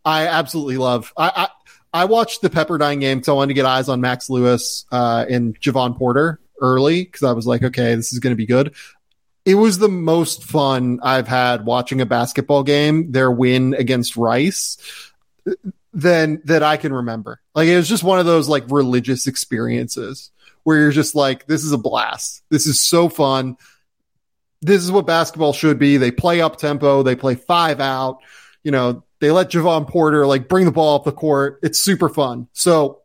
I 0.04 0.28
absolutely 0.28 0.78
love. 0.78 1.14
I, 1.18 1.32
I 1.36 1.48
I 1.94 2.06
watched 2.06 2.42
the 2.42 2.50
Pepperdine 2.50 3.02
game 3.02 3.18
because 3.18 3.30
I 3.30 3.34
wanted 3.34 3.50
to 3.50 3.54
get 3.56 3.66
eyes 3.66 3.90
on 3.90 4.00
Max 4.00 4.30
Lewis 4.30 4.86
uh, 4.92 5.26
and 5.30 5.60
Javon 5.60 5.98
Porter 5.98 6.40
early 6.62 7.04
because 7.04 7.24
I 7.24 7.34
was 7.34 7.46
like, 7.46 7.64
okay, 7.64 7.96
this 7.96 8.14
is 8.14 8.20
going 8.20 8.32
to 8.32 8.38
be 8.38 8.46
good. 8.46 8.74
It 9.44 9.56
was 9.56 9.78
the 9.80 9.90
most 9.90 10.44
fun 10.44 11.00
I've 11.04 11.28
had 11.28 11.66
watching 11.66 12.00
a 12.00 12.06
basketball 12.06 12.64
game. 12.64 13.12
Their 13.12 13.30
win 13.30 13.74
against 13.74 14.16
Rice 14.16 14.78
than 15.94 16.42
that 16.46 16.64
I 16.64 16.78
can 16.78 16.94
remember. 16.94 17.42
Like 17.56 17.68
it 17.68 17.76
was 17.76 17.90
just 17.90 18.04
one 18.04 18.20
of 18.20 18.26
those 18.26 18.48
like 18.48 18.64
religious 18.70 19.28
experiences 19.28 20.32
where 20.64 20.78
you're 20.78 20.92
just 20.92 21.16
like, 21.16 21.48
this 21.48 21.64
is 21.64 21.72
a 21.72 21.78
blast. 21.78 22.44
This 22.50 22.68
is 22.68 22.82
so 22.82 23.10
fun. 23.10 23.58
This 24.62 24.84
is 24.84 24.92
what 24.92 25.08
basketball 25.08 25.54
should 25.54 25.80
be. 25.80 25.98
They 25.98 26.12
play 26.12 26.40
up 26.40 26.58
tempo. 26.58 27.04
They 27.04 27.16
play 27.16 27.36
five 27.36 27.80
out. 27.80 28.20
You 28.64 28.72
know, 28.72 29.04
they 29.22 29.32
let 29.32 29.52
Javon 29.52 29.88
Porter 29.88 30.26
like 30.28 30.50
bring 30.50 30.66
the 30.66 30.72
ball 30.72 30.96
up 30.96 31.06
the 31.06 31.12
court. 31.14 31.60
It's 31.64 31.80
super 31.80 32.10
fun. 32.10 32.50
So 32.52 33.02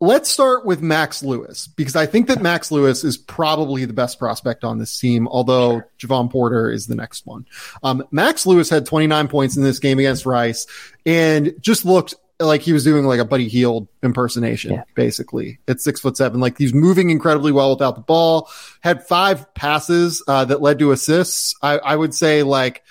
let's 0.00 0.30
start 0.30 0.66
with 0.66 0.82
Max 0.82 1.22
Lewis 1.22 1.66
because 1.66 1.96
I 1.96 2.04
think 2.04 2.28
that 2.28 2.42
Max 2.42 2.70
Lewis 2.70 3.04
is 3.04 3.16
probably 3.16 3.86
the 3.86 3.94
best 3.94 4.18
prospect 4.18 4.62
on 4.62 4.78
this 4.78 4.96
team, 5.00 5.26
although. 5.26 5.82
Javon 5.98 6.30
Porter 6.30 6.70
is 6.70 6.86
the 6.86 6.94
next 6.94 7.24
one. 7.26 7.46
Um, 7.82 8.04
Max 8.10 8.44
Lewis 8.44 8.68
had 8.68 8.84
29 8.84 9.28
points 9.28 9.56
in 9.56 9.62
this 9.62 9.78
game 9.78 9.98
against 9.98 10.26
Rice 10.26 10.66
and 11.06 11.54
just 11.60 11.86
looked 11.86 12.14
like 12.38 12.60
he 12.60 12.74
was 12.74 12.84
doing 12.84 13.06
like 13.06 13.20
a 13.20 13.24
Buddy 13.24 13.48
Hield 13.48 13.88
impersonation, 14.02 14.72
yeah. 14.72 14.82
basically 14.94 15.60
at 15.66 15.80
six 15.80 16.00
foot 16.00 16.18
seven. 16.18 16.40
Like 16.40 16.58
he's 16.58 16.74
moving 16.74 17.08
incredibly 17.08 17.52
well 17.52 17.70
without 17.70 17.94
the 17.94 18.02
ball. 18.02 18.50
Had 18.80 19.06
five 19.06 19.54
passes 19.54 20.22
uh, 20.28 20.44
that 20.44 20.60
led 20.60 20.78
to 20.80 20.92
assists. 20.92 21.54
I, 21.62 21.78
I 21.78 21.96
would 21.96 22.12
say 22.12 22.42
like 22.42 22.82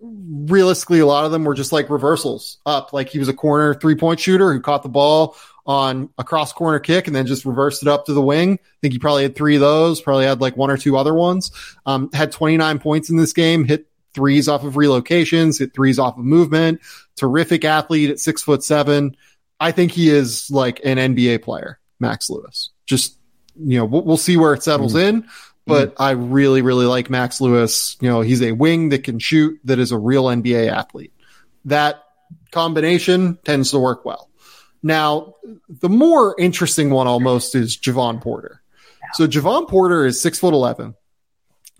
realistically, 0.00 1.00
a 1.00 1.06
lot 1.06 1.24
of 1.24 1.32
them 1.32 1.44
were 1.44 1.54
just 1.54 1.72
like 1.72 1.90
reversals 1.90 2.58
up. 2.66 2.92
Like 2.92 3.08
he 3.08 3.18
was 3.18 3.28
a 3.28 3.34
corner 3.34 3.74
three 3.74 3.94
point 3.94 4.20
shooter 4.20 4.52
who 4.52 4.60
caught 4.60 4.82
the 4.82 4.88
ball 4.88 5.36
on 5.66 6.10
a 6.18 6.24
cross 6.24 6.52
corner 6.52 6.78
kick 6.78 7.06
and 7.06 7.14
then 7.14 7.26
just 7.26 7.44
reversed 7.44 7.82
it 7.82 7.88
up 7.88 8.06
to 8.06 8.12
the 8.12 8.22
wing. 8.22 8.54
I 8.54 8.76
think 8.80 8.92
he 8.92 8.98
probably 8.98 9.22
had 9.22 9.36
three 9.36 9.56
of 9.56 9.60
those, 9.60 10.00
probably 10.00 10.24
had 10.24 10.40
like 10.40 10.56
one 10.56 10.70
or 10.70 10.76
two 10.76 10.96
other 10.96 11.14
ones. 11.14 11.50
Um, 11.86 12.10
had 12.12 12.32
29 12.32 12.78
points 12.78 13.10
in 13.10 13.16
this 13.16 13.32
game, 13.32 13.64
hit 13.64 13.86
threes 14.14 14.48
off 14.48 14.64
of 14.64 14.74
relocations, 14.74 15.58
hit 15.58 15.74
threes 15.74 15.98
off 15.98 16.18
of 16.18 16.24
movement. 16.24 16.80
Terrific 17.16 17.64
athlete 17.64 18.10
at 18.10 18.18
six 18.18 18.42
foot 18.42 18.64
seven. 18.64 19.16
I 19.60 19.72
think 19.72 19.92
he 19.92 20.08
is 20.08 20.50
like 20.50 20.80
an 20.84 20.96
NBA 20.96 21.42
player, 21.42 21.78
Max 21.98 22.30
Lewis. 22.30 22.70
Just, 22.86 23.18
you 23.54 23.78
know, 23.78 23.84
we'll, 23.84 24.02
we'll 24.02 24.16
see 24.16 24.38
where 24.38 24.54
it 24.54 24.62
settles 24.62 24.94
mm. 24.94 25.08
in 25.08 25.28
but 25.66 25.90
mm. 25.90 25.96
I 25.98 26.10
really, 26.12 26.62
really 26.62 26.86
like 26.86 27.10
Max 27.10 27.40
Lewis. 27.40 27.96
You 28.00 28.08
know, 28.08 28.20
he's 28.20 28.42
a 28.42 28.52
wing 28.52 28.90
that 28.90 29.04
can 29.04 29.18
shoot, 29.18 29.60
that 29.64 29.78
is 29.78 29.92
a 29.92 29.98
real 29.98 30.24
NBA 30.24 30.70
athlete. 30.70 31.12
That 31.66 32.02
combination 32.50 33.38
tends 33.44 33.70
to 33.72 33.78
work 33.78 34.04
well. 34.04 34.30
Now, 34.82 35.34
the 35.68 35.88
more 35.88 36.34
interesting 36.38 36.90
one 36.90 37.06
almost 37.06 37.54
is 37.54 37.76
Javon 37.76 38.20
Porter. 38.20 38.62
So 39.12 39.26
Javon 39.26 39.68
Porter 39.68 40.06
is 40.06 40.20
six 40.20 40.38
foot 40.38 40.54
eleven. 40.54 40.94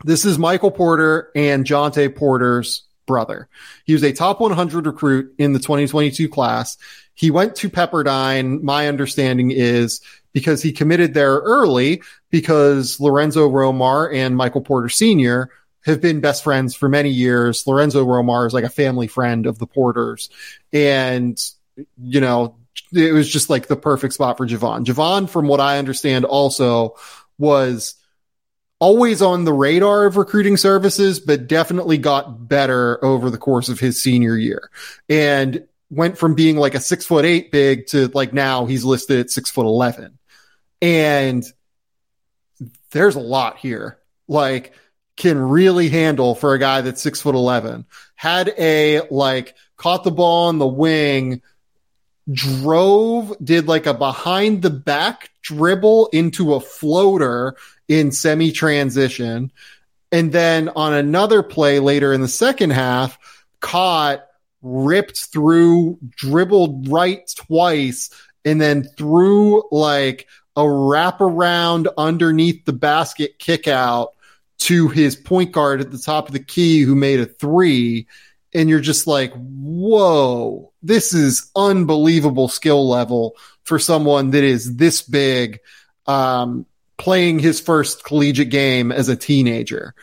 This 0.05 0.24
is 0.24 0.39
Michael 0.39 0.70
Porter 0.70 1.31
and 1.35 1.65
Jontay 1.65 2.15
Porter's 2.15 2.85
brother. 3.07 3.48
He 3.85 3.93
was 3.93 4.02
a 4.02 4.12
top 4.12 4.40
100 4.40 4.86
recruit 4.86 5.35
in 5.36 5.52
the 5.52 5.59
2022 5.59 6.28
class. 6.28 6.78
He 7.15 7.31
went 7.31 7.57
to 7.57 7.69
Pepperdine. 7.69 8.62
My 8.62 8.89
understanding 8.89 9.51
is 9.51 10.01
because 10.32 10.62
he 10.62 10.73
committed 10.73 11.15
there 11.15 11.39
early 11.39 12.02
because 12.31 13.01
Lorenzo 13.01 13.48
Romar 13.48 14.15
and 14.15 14.36
Michael 14.36 14.61
Porter 14.61 14.89
Sr. 14.89 15.51
have 15.85 16.01
been 16.01 16.20
best 16.20 16.44
friends 16.44 16.74
for 16.74 16.89
many 16.89 17.11
years. 17.11 17.66
Lorenzo 17.66 18.05
Romar 18.05 18.47
is 18.47 18.55
like 18.55 18.65
a 18.65 18.70
family 18.70 19.07
friend 19.07 19.47
of 19.47 19.59
the 19.59 19.66
Porters. 19.66 20.31
And, 20.73 21.40
you 22.01 22.20
know, 22.20 22.57
it 22.93 23.12
was 23.12 23.31
just 23.31 23.51
like 23.51 23.66
the 23.66 23.77
perfect 23.77 24.15
spot 24.15 24.36
for 24.36 24.47
Javon. 24.47 24.85
Javon, 24.85 25.28
from 25.28 25.48
what 25.48 25.61
I 25.61 25.78
understand, 25.78 26.24
also 26.24 26.97
was 27.39 27.94
always 28.78 29.20
on 29.20 29.44
the 29.44 29.52
radar 29.52 30.07
of 30.07 30.16
recruiting 30.16 30.57
services, 30.57 31.20
but 31.20 31.47
definitely 31.47 31.98
got 31.98 32.48
better 32.48 33.02
over 33.05 33.31
the 33.31 33.39
course 33.39 33.69
of 33.69 33.78
his 33.78 34.01
senior 34.01 34.36
year. 34.36 34.70
And 35.09 35.66
went 35.90 36.16
from 36.16 36.35
being 36.35 36.57
like 36.57 36.74
a 36.74 36.81
six 36.81 37.05
foot 37.05 37.24
eight 37.24 37.51
big 37.51 37.86
to 37.89 38.09
like 38.09 38.32
now 38.32 38.65
he's 38.66 38.85
listed 38.85 39.20
at 39.20 39.31
six 39.31 39.51
foot 39.51 39.66
11. 39.66 40.19
And 40.82 41.44
there's 42.90 43.16
a 43.16 43.20
lot 43.20 43.59
here. 43.59 43.98
Like, 44.28 44.73
can 45.16 45.39
really 45.39 45.89
handle 45.89 46.35
for 46.35 46.55
a 46.55 46.59
guy 46.59 46.81
that's 46.81 47.02
six 47.02 47.20
foot 47.20 47.35
11. 47.35 47.85
Had 48.15 48.55
a, 48.59 49.02
like, 49.11 49.55
caught 49.77 50.05
the 50.05 50.11
ball 50.11 50.48
on 50.48 50.59
the 50.59 50.66
wing, 50.66 51.43
drove, 52.31 53.35
did 53.43 53.66
like 53.66 53.86
a 53.86 53.94
behind 53.94 54.62
the 54.62 54.70
back 54.70 55.31
dribble 55.43 56.09
into 56.12 56.55
a 56.55 56.61
floater 56.61 57.57
in 57.89 58.12
semi 58.12 58.52
transition. 58.52 59.51
And 60.12 60.32
then 60.32 60.69
on 60.70 60.93
another 60.93 61.43
play 61.43 61.78
later 61.78 62.12
in 62.12 62.20
the 62.20 62.28
second 62.28 62.70
half, 62.70 63.19
caught, 63.61 64.27
ripped 64.62 65.27
through, 65.27 65.98
dribbled 66.11 66.89
right 66.89 67.20
twice, 67.36 68.11
and 68.44 68.61
then 68.61 68.85
threw 68.85 69.62
like 69.70 70.27
a 70.61 70.65
wraparound 70.65 71.89
underneath 71.97 72.65
the 72.65 72.73
basket 72.73 73.39
kick 73.39 73.66
out 73.66 74.11
to 74.59 74.89
his 74.89 75.16
point 75.16 75.53
guard 75.53 75.81
at 75.81 75.91
the 75.91 75.99
top 75.99 76.27
of 76.27 76.32
the 76.35 76.45
key 76.45 76.82
who 76.82 76.95
made 76.95 77.20
a 77.20 77.27
three. 77.27 78.07
And 78.53 78.69
you're 78.69 78.81
just 78.81 79.07
like, 79.07 79.32
whoa, 79.32 80.73
this 80.82 81.15
is 81.15 81.51
unbelievable 81.57 82.49
skill 82.49 82.89
level 82.89 83.37
for 83.65 83.78
someone 83.78 84.31
that 84.31 84.45
is 84.45 84.77
this 84.77 85.03
big, 85.03 85.61
um, 86.07 86.66
playing 86.99 87.39
his 87.39 87.61
first 87.61 88.05
collegiate 88.05 88.51
game 88.51 88.93
as 88.93 89.09
a 89.09 89.16
teenager. 89.16 89.95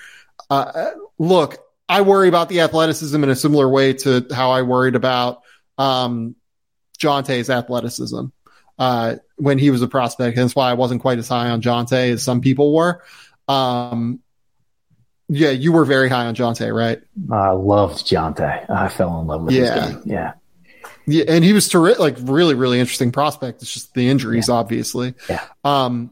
Uh, 0.50 0.92
look, 1.20 1.58
I 1.88 2.02
worry 2.02 2.30
about 2.30 2.50
the 2.50 2.62
athleticism 2.62 3.22
in 3.22 3.30
a 3.30 3.36
similar 3.36 3.70
way 3.70 3.94
to 3.94 4.26
how 4.34 4.52
I 4.52 4.64
worried 4.64 4.96
about, 4.96 5.42
um, 5.78 6.36
Jontay's 6.98 7.52
athleticism 7.52 8.28
uh, 8.78 9.16
when 9.36 9.58
he 9.58 9.70
was 9.70 9.82
a 9.82 9.88
prospect. 9.88 10.36
That's 10.36 10.56
why 10.56 10.70
I 10.70 10.74
wasn't 10.74 11.02
quite 11.02 11.18
as 11.18 11.28
high 11.28 11.50
on 11.50 11.62
Jontay 11.62 12.12
as 12.12 12.24
some 12.24 12.42
people 12.42 12.74
were. 12.74 13.04
Um, 13.48 14.22
yeah, 15.30 15.50
you 15.50 15.72
were 15.72 15.86
very 15.86 16.10
high 16.10 16.26
on 16.26 16.36
Jontay, 16.36 16.74
right? 16.74 17.02
I 17.32 17.52
loved 17.52 18.06
Jontay. 18.06 18.70
I 18.70 18.88
fell 18.90 19.20
in 19.20 19.28
love 19.28 19.44
with 19.44 19.56
yeah. 19.56 19.86
his 19.86 19.96
game. 19.96 20.04
Yeah. 20.06 20.34
Yeah, 21.10 21.24
and 21.30 21.44
he 21.44 21.54
was 21.54 21.70
terrific, 21.70 22.00
like 22.00 22.18
really, 22.20 22.54
really 22.54 22.82
interesting 22.82 23.14
prospect. 23.14 23.62
It's 23.62 23.74
just 23.74 23.94
the 23.94 24.10
injuries, 24.10 24.50
yeah. 24.50 24.56
obviously. 24.56 25.14
Yeah. 25.30 25.42
Um, 25.64 26.12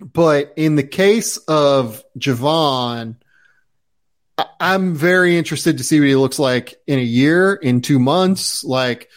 but 0.00 0.52
in 0.56 0.76
the 0.76 0.84
case 0.84 1.38
of 1.38 2.04
Javon, 2.16 3.16
I'm 4.60 4.94
very 4.94 5.36
interested 5.36 5.78
to 5.78 5.84
see 5.84 5.98
what 5.98 6.08
he 6.08 6.14
looks 6.14 6.38
like 6.38 6.76
in 6.86 7.00
a 7.00 7.02
year, 7.02 7.54
in 7.54 7.80
two 7.80 7.98
months. 7.98 8.62
Like, 8.62 9.08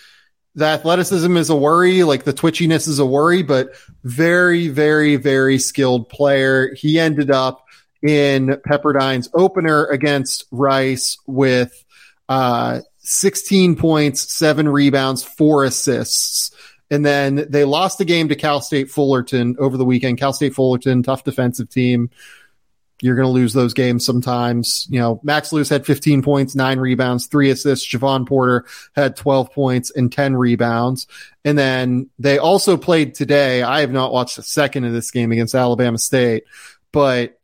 the 0.60 0.66
athleticism 0.66 1.38
is 1.38 1.50
a 1.50 1.56
worry, 1.56 2.04
like 2.04 2.26
the 2.26 2.34
twitchiness 2.34 2.90
is 2.90 3.00
a 3.00 3.06
worry, 3.06 3.44
but 3.44 3.70
very, 4.04 4.68
very, 4.68 5.16
very 5.16 5.58
skilled 5.58 6.10
player. 6.10 6.74
He 6.76 7.00
ended 7.00 7.32
up 7.32 7.66
in 8.02 8.60
Pepperdine's 8.66 9.30
opener 9.34 9.86
against 9.86 10.46
Rice 10.52 11.18
with 11.26 11.86
uh, 12.28 12.82
16 12.98 13.78
points, 13.78 14.34
seven 14.34 14.68
rebounds, 14.68 15.24
four 15.24 15.64
assists. 15.64 16.52
And 16.92 17.06
then 17.06 17.48
they 17.50 17.64
lost 17.64 17.98
the 17.98 18.06
game 18.06 18.28
to 18.28 18.36
Cal 18.36 18.60
State 18.60 18.92
Fullerton 18.92 19.56
over 19.60 19.78
the 19.78 19.86
weekend. 19.86 20.18
Cal 20.18 20.34
State 20.34 20.54
Fullerton, 20.54 21.04
tough 21.04 21.24
defensive 21.24 21.70
team. 21.70 22.10
You're 23.02 23.16
going 23.16 23.28
to 23.28 23.32
lose 23.32 23.54
those 23.54 23.74
games 23.74 24.06
sometimes. 24.06 24.88
You 24.90 25.00
know, 25.00 25.20
Max 25.24 25.54
Lewis 25.54 25.70
had 25.70 25.86
15 25.86 26.22
points, 26.22 26.56
nine 26.56 26.80
rebounds, 26.80 27.28
three 27.28 27.50
assists. 27.50 27.88
Javon 27.88 28.28
Porter 28.28 28.66
had 28.94 29.16
12 29.16 29.52
points 29.52 29.92
and 29.92 30.12
10 30.12 30.36
rebounds. 30.36 31.08
And 31.46 31.58
then 31.58 32.10
they 32.20 32.38
also 32.38 32.78
played 32.78 33.16
today. 33.16 33.62
I 33.64 33.82
have 33.82 33.92
not 33.92 34.12
watched 34.12 34.38
a 34.38 34.44
second 34.44 34.84
of 34.84 34.94
this 34.94 35.12
game 35.12 35.32
against 35.32 35.56
Alabama 35.56 35.98
State, 35.98 36.44
but 36.92 37.39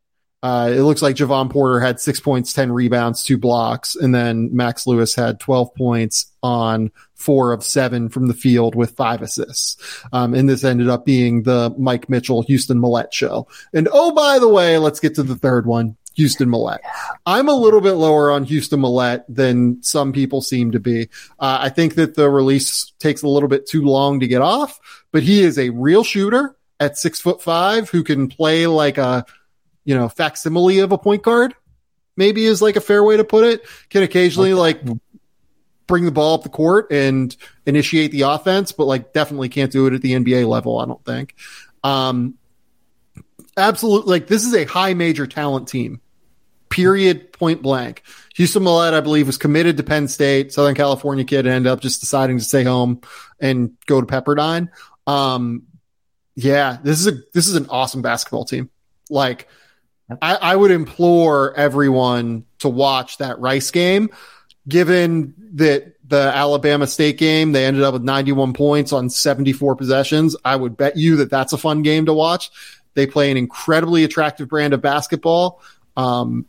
uh, 0.46 0.70
it 0.70 0.82
looks 0.82 1.02
like 1.02 1.16
Javon 1.16 1.50
Porter 1.50 1.80
had 1.80 2.00
six 2.00 2.20
points, 2.20 2.54
10 2.54 2.72
rebounds, 2.72 3.24
two 3.24 3.36
blocks. 3.36 3.96
And 3.96 4.14
then 4.14 4.56
Max 4.56 4.86
Lewis 4.86 5.16
had 5.16 5.40
12 5.40 5.74
points 5.74 6.32
on 6.44 6.92
four 7.16 7.52
of 7.52 7.64
seven 7.64 8.10
from 8.10 8.28
the 8.28 8.36
field 8.36 8.76
with 8.76 8.92
five 8.92 9.24
assists. 9.24 10.04
Um, 10.14 10.36
and 10.36 10.48
this 10.48 10.64
ended 10.64 10.88
up 10.88 11.04
being 11.04 11.42
the 11.42 11.74
Mike 11.80 12.10
Mitchell 12.10 12.44
Houston 12.44 12.78
Mallette 12.78 13.12
show. 13.12 13.48
And 13.74 13.90
oh, 13.92 14.12
by 14.12 14.38
the 14.38 14.48
way, 14.48 14.78
let's 14.78 15.00
get 15.00 15.16
to 15.16 15.24
the 15.24 15.36
third 15.36 15.66
one. 15.66 15.98
Houston 16.14 16.48
Mallette. 16.48 16.78
I'm 17.26 17.50
a 17.50 17.56
little 17.56 17.82
bit 17.82 17.94
lower 17.94 18.30
on 18.30 18.44
Houston 18.44 18.82
Mallette 18.82 19.26
than 19.28 19.82
some 19.82 20.14
people 20.14 20.42
seem 20.42 20.74
to 20.74 20.80
be. 20.80 21.10
Uh, 21.40 21.58
I 21.62 21.70
think 21.70 21.96
that 21.96 22.14
the 22.14 22.30
release 22.30 22.94
takes 23.00 23.24
a 23.24 23.28
little 23.28 23.50
bit 23.50 23.66
too 23.66 23.82
long 23.82 24.20
to 24.20 24.28
get 24.28 24.44
off, 24.44 24.80
but 25.12 25.24
he 25.24 25.42
is 25.42 25.58
a 25.58 25.72
real 25.72 26.04
shooter 26.04 26.56
at 26.80 27.00
six 27.00 27.20
foot 27.20 27.42
five 27.42 27.90
who 27.90 28.04
can 28.04 28.28
play 28.28 28.68
like 28.68 29.00
a 29.00 29.26
you 29.86 29.96
know, 29.96 30.10
facsimile 30.10 30.80
of 30.80 30.92
a 30.92 30.98
point 30.98 31.24
guard, 31.24 31.56
maybe 32.18 32.46
is 32.46 32.62
like 32.62 32.76
a 32.76 32.82
fair 32.82 33.04
way 33.04 33.18
to 33.18 33.24
put 33.24 33.46
it. 33.46 33.66
Can 33.90 34.04
occasionally 34.04 34.54
like 34.54 34.82
bring 35.88 36.06
the 36.06 36.12
ball 36.12 36.34
up 36.34 36.44
the 36.44 36.50
court 36.50 36.92
and 36.92 37.36
initiate 37.66 38.12
the 38.12 38.22
offense, 38.22 38.72
but 38.72 38.86
like 38.86 39.14
definitely 39.14 39.50
can't 39.50 39.72
do 39.72 39.86
it 39.88 39.94
at 39.94 40.02
the 40.02 40.14
NBA 40.14 40.48
level, 40.48 40.80
I 40.80 40.86
don't 40.86 41.04
think. 41.06 41.36
Um, 41.84 42.36
absolutely, 43.56 44.12
like 44.12 44.28
this 44.28 44.46
is 44.46 44.54
a 44.56 44.66
high 44.66 44.94
major 44.94 45.28
talent 45.28 45.68
team, 45.68 46.02
period, 46.70 47.32
point 47.32 47.62
blank. 47.62 48.04
Houston 48.36 48.64
Mallette, 48.64 48.94
I 48.94 49.02
believe, 49.02 49.28
was 49.28 49.38
committed 49.38 49.78
to 49.78 49.84
Penn 49.84 50.08
State, 50.08 50.52
Southern 50.52 50.76
California 50.76 51.24
kid, 51.24 51.48
ended 51.48 51.72
up 51.72 51.80
just 51.80 52.02
deciding 52.02 52.38
to 52.40 52.44
stay 52.44 52.64
home 52.64 53.02
and 53.40 53.78
go 53.86 54.02
to 54.02 54.08
Pepperdine. 54.08 54.70
Um, 55.08 55.64
yeah, 56.36 56.78
this 56.84 57.00
is 57.00 57.08
a 57.08 57.14
this 57.34 57.48
is 57.48 57.56
an 57.56 57.68
awesome 57.70 58.02
basketball 58.02 58.46
team. 58.46 58.70
Like 59.10 59.48
I, 60.22 60.36
I 60.36 60.56
would 60.56 60.72
implore 60.72 61.56
everyone 61.56 62.46
to 62.60 62.70
watch 62.70 63.18
that 63.18 63.40
Rice 63.40 63.72
game, 63.72 64.10
given 64.68 65.34
that 65.54 65.96
the 66.08 66.18
Alabama 66.18 66.86
State 66.88 67.18
game, 67.18 67.52
they 67.52 67.66
ended 67.66 67.84
up 67.84 67.94
with 67.94 68.04
91 68.04 68.54
points 68.54 68.94
on 68.94 69.10
74 69.10 69.76
possessions. 69.76 70.36
I 70.46 70.56
would 70.56 70.78
bet 70.78 70.98
you 70.98 71.18
that 71.18 71.32
that's 71.32 71.54
a 71.54 71.58
fun 71.58 71.82
game 71.82 72.06
to 72.06 72.14
watch. 72.14 72.52
They 72.94 73.08
play 73.08 73.32
an 73.32 73.38
incredibly 73.38 74.04
attractive 74.04 74.48
brand 74.48 74.74
of 74.74 74.82
basketball. 74.82 75.62
Um, 75.98 76.46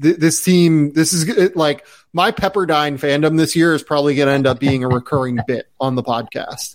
th- 0.00 0.16
this 0.16 0.42
team, 0.42 0.92
this 0.92 1.12
is 1.12 1.54
like 1.56 1.86
my 2.12 2.30
Pepperdine 2.30 2.98
fandom 2.98 3.36
this 3.36 3.56
year 3.56 3.74
is 3.74 3.82
probably 3.82 4.14
going 4.14 4.28
to 4.28 4.34
end 4.34 4.46
up 4.46 4.60
being 4.60 4.84
a 4.84 4.88
recurring 4.88 5.40
bit 5.46 5.66
on 5.80 5.94
the 5.94 6.02
podcast. 6.02 6.74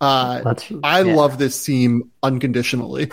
Uh, 0.00 0.54
I 0.82 1.02
yeah. 1.02 1.14
love 1.14 1.38
this 1.38 1.62
team 1.62 2.10
unconditionally. 2.22 3.10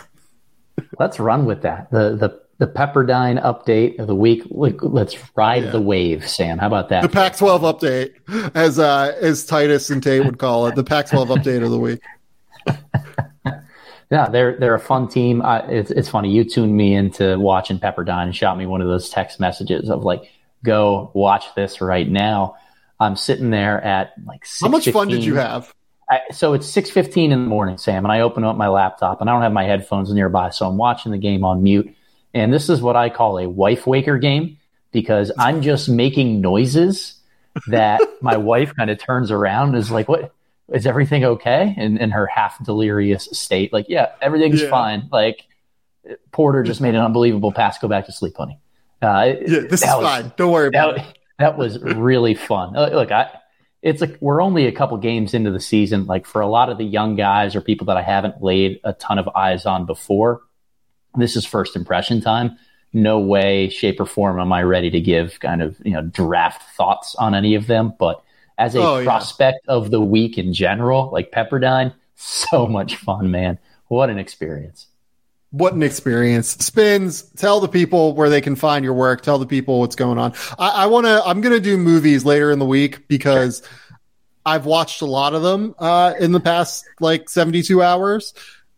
Let's 0.99 1.19
run 1.19 1.45
with 1.45 1.61
that. 1.63 1.91
The 1.91 2.15
the 2.15 2.41
the 2.59 2.67
Pepperdine 2.67 3.41
update 3.43 3.99
of 3.99 4.07
the 4.07 4.15
week. 4.15 4.43
Let's 4.49 5.15
ride 5.35 5.65
yeah. 5.65 5.71
the 5.71 5.81
wave, 5.81 6.27
Sam. 6.27 6.57
How 6.57 6.67
about 6.67 6.89
that? 6.89 7.03
The 7.03 7.09
Pac-12 7.09 7.59
update, 7.61 8.55
as 8.55 8.79
uh, 8.79 9.15
as 9.21 9.45
Titus 9.45 9.89
and 9.89 10.01
Tate 10.01 10.25
would 10.25 10.39
call 10.39 10.67
it, 10.67 10.75
the 10.75 10.83
Pac-12 10.83 11.37
update 11.37 11.63
of 11.63 11.69
the 11.69 11.79
week. 11.79 12.01
yeah, 14.11 14.29
they're 14.29 14.57
they're 14.57 14.75
a 14.75 14.79
fun 14.79 15.07
team. 15.07 15.41
Uh, 15.41 15.61
it's 15.67 15.91
it's 15.91 16.09
funny. 16.09 16.31
You 16.31 16.43
tuned 16.43 16.75
me 16.75 16.95
into 16.95 17.37
watching 17.37 17.79
Pepperdine 17.79 18.23
and 18.23 18.35
shot 18.35 18.57
me 18.57 18.65
one 18.65 18.81
of 18.81 18.87
those 18.87 19.09
text 19.09 19.39
messages 19.39 19.89
of 19.89 20.03
like, 20.03 20.31
"Go 20.63 21.11
watch 21.13 21.45
this 21.55 21.79
right 21.79 22.09
now." 22.09 22.55
I'm 22.99 23.15
sitting 23.15 23.51
there 23.51 23.79
at 23.83 24.13
like. 24.25 24.45
How 24.59 24.69
much 24.69 24.89
fun 24.89 25.09
did 25.09 25.23
you 25.23 25.35
have? 25.35 25.73
I, 26.09 26.21
so 26.31 26.53
it's 26.53 26.67
6:15 26.67 27.31
in 27.31 27.43
the 27.43 27.49
morning, 27.49 27.77
Sam, 27.77 28.05
and 28.05 28.11
I 28.11 28.21
open 28.21 28.43
up 28.43 28.55
my 28.55 28.69
laptop 28.69 29.19
and 29.19 29.29
I 29.29 29.33
don't 29.33 29.41
have 29.41 29.51
my 29.51 29.65
headphones 29.65 30.11
nearby, 30.11 30.49
so 30.51 30.67
I'm 30.67 30.77
watching 30.77 31.11
the 31.11 31.17
game 31.17 31.43
on 31.43 31.63
mute. 31.63 31.93
And 32.33 32.53
this 32.53 32.69
is 32.69 32.81
what 32.81 32.95
I 32.95 33.09
call 33.09 33.39
a 33.39 33.49
wife 33.49 33.85
waker 33.85 34.17
game 34.17 34.57
because 34.91 35.31
I'm 35.37 35.61
just 35.61 35.89
making 35.89 36.39
noises 36.39 37.15
that 37.67 38.01
my 38.21 38.37
wife 38.37 38.73
kind 38.75 38.89
of 38.89 38.99
turns 38.99 39.31
around 39.31 39.69
and 39.69 39.77
is 39.77 39.91
like, 39.91 40.07
"What? 40.07 40.33
Is 40.71 40.85
everything 40.85 41.25
okay?" 41.25 41.73
And 41.77 41.97
in 41.97 42.11
her 42.11 42.25
half 42.25 42.63
delirious 42.63 43.27
state, 43.33 43.73
like, 43.73 43.87
"Yeah, 43.89 44.11
everything's 44.21 44.61
yeah. 44.61 44.69
fine." 44.69 45.09
Like 45.11 45.43
Porter 46.31 46.63
just 46.63 46.79
made 46.79 46.95
an 46.95 47.01
unbelievable 47.01 47.51
pass. 47.51 47.79
Go 47.79 47.89
back 47.89 48.05
to 48.05 48.13
sleep, 48.13 48.35
honey. 48.37 48.59
Uh, 49.01 49.33
yeah, 49.41 49.59
this 49.69 49.81
is 49.81 49.87
was, 49.87 50.03
fine. 50.03 50.31
Don't 50.37 50.51
worry 50.51 50.67
about 50.67 50.95
that, 50.95 51.05
it. 51.05 51.19
That 51.39 51.57
was 51.57 51.79
really 51.79 52.33
fun. 52.33 52.73
Look, 52.73 53.11
I 53.11 53.29
it's 53.87 54.01
like 54.01 54.17
we're 54.19 54.41
only 54.41 54.67
a 54.67 54.71
couple 54.73 54.97
games 54.97 55.33
into 55.33 55.49
the 55.49 55.61
season. 55.61 56.07
Like 56.07 56.25
for 56.25 56.41
a 56.41 56.47
lot 56.47 56.69
of 56.69 56.77
the 56.77 56.83
young 56.83 57.15
guys 57.15 57.55
or 57.55 57.61
people 57.61 57.85
that 57.85 57.95
I 57.95 58.01
haven't 58.01 58.43
laid 58.43 58.81
a 58.83 58.91
ton 58.91 59.17
of 59.17 59.29
eyes 59.29 59.65
on 59.65 59.85
before, 59.85 60.41
this 61.15 61.37
is 61.37 61.45
first 61.45 61.73
impression 61.77 62.19
time. 62.19 62.57
No 62.91 63.19
way, 63.19 63.69
shape, 63.69 64.01
or 64.01 64.05
form 64.05 64.41
am 64.41 64.51
I 64.51 64.63
ready 64.63 64.89
to 64.89 64.99
give 64.99 65.39
kind 65.39 65.61
of 65.61 65.77
you 65.85 65.93
know 65.93 66.01
draft 66.01 66.63
thoughts 66.75 67.15
on 67.15 67.33
any 67.33 67.55
of 67.55 67.67
them. 67.67 67.93
But 67.97 68.21
as 68.57 68.75
a 68.75 68.81
oh, 68.81 69.03
prospect 69.05 69.59
yeah. 69.65 69.75
of 69.75 69.89
the 69.89 70.01
week 70.01 70.37
in 70.37 70.51
general, 70.53 71.09
like 71.13 71.31
Pepperdine, 71.31 71.93
so 72.15 72.67
much 72.67 72.97
fun, 72.97 73.31
man! 73.31 73.57
What 73.87 74.09
an 74.09 74.19
experience! 74.19 74.87
What 75.57 75.73
an 75.73 75.81
experience. 75.81 76.49
Spins, 76.49 77.23
tell 77.35 77.59
the 77.59 77.67
people 77.67 78.13
where 78.13 78.29
they 78.29 78.41
can 78.41 78.55
find 78.55 78.85
your 78.85 78.93
work. 78.93 79.21
Tell 79.21 79.39
the 79.39 79.47
people 79.47 79.79
what's 79.79 79.95
going 79.95 80.19
on. 80.19 80.33
I, 80.59 80.69
I 80.69 80.85
want 80.85 81.07
to, 81.07 81.23
I'm 81.25 81.41
going 81.41 81.53
to 81.53 81.59
do 81.59 81.77
movies 81.77 82.23
later 82.23 82.51
in 82.51 82.59
the 82.59 82.65
week 82.65 83.07
because 83.07 83.59
sure. 83.59 83.99
I've 84.45 84.65
watched 84.65 85.01
a 85.01 85.07
lot 85.07 85.33
of 85.33 85.41
them, 85.41 85.73
uh, 85.79 86.13
in 86.19 86.31
the 86.31 86.39
past 86.39 86.85
like 86.99 87.27
72 87.27 87.81
hours. 87.81 88.35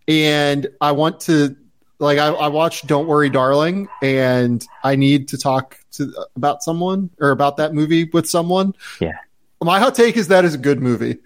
And 0.07 0.67
I 0.79 0.93
want 0.93 1.19
to, 1.21 1.57
like, 1.99 2.17
I, 2.17 2.27
I 2.27 2.47
watched 2.47 2.87
Don't 2.87 3.07
Worry, 3.07 3.29
Darling, 3.29 3.89
and 4.01 4.65
I 4.81 4.95
need 4.95 5.27
to 5.29 5.37
talk 5.37 5.77
to 5.93 6.13
about 6.37 6.63
someone 6.63 7.09
or 7.19 7.31
about 7.31 7.57
that 7.57 7.73
movie 7.73 8.05
with 8.05 8.29
someone. 8.29 8.73
Yeah. 9.01 9.17
My 9.61 9.79
hot 9.79 9.95
take 9.95 10.15
is 10.15 10.29
that 10.29 10.45
is 10.45 10.53
a 10.53 10.57
good 10.57 10.81
movie. 10.81 11.17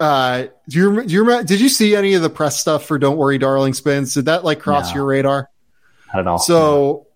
Uh, 0.00 0.46
do 0.68 0.78
you 0.78 1.02
do 1.04 1.12
you 1.12 1.20
remember? 1.20 1.44
Did 1.44 1.60
you 1.60 1.68
see 1.68 1.96
any 1.96 2.14
of 2.14 2.22
the 2.22 2.30
press 2.30 2.60
stuff 2.60 2.86
for 2.86 2.98
"Don't 2.98 3.16
Worry, 3.16 3.38
Darling" 3.38 3.74
spins? 3.74 4.14
Did 4.14 4.26
that 4.26 4.44
like 4.44 4.60
cross 4.60 4.90
no, 4.90 4.96
your 4.96 5.06
radar? 5.06 5.50
Not 6.14 6.20
at 6.20 6.26
all. 6.26 6.38
So, 6.38 7.06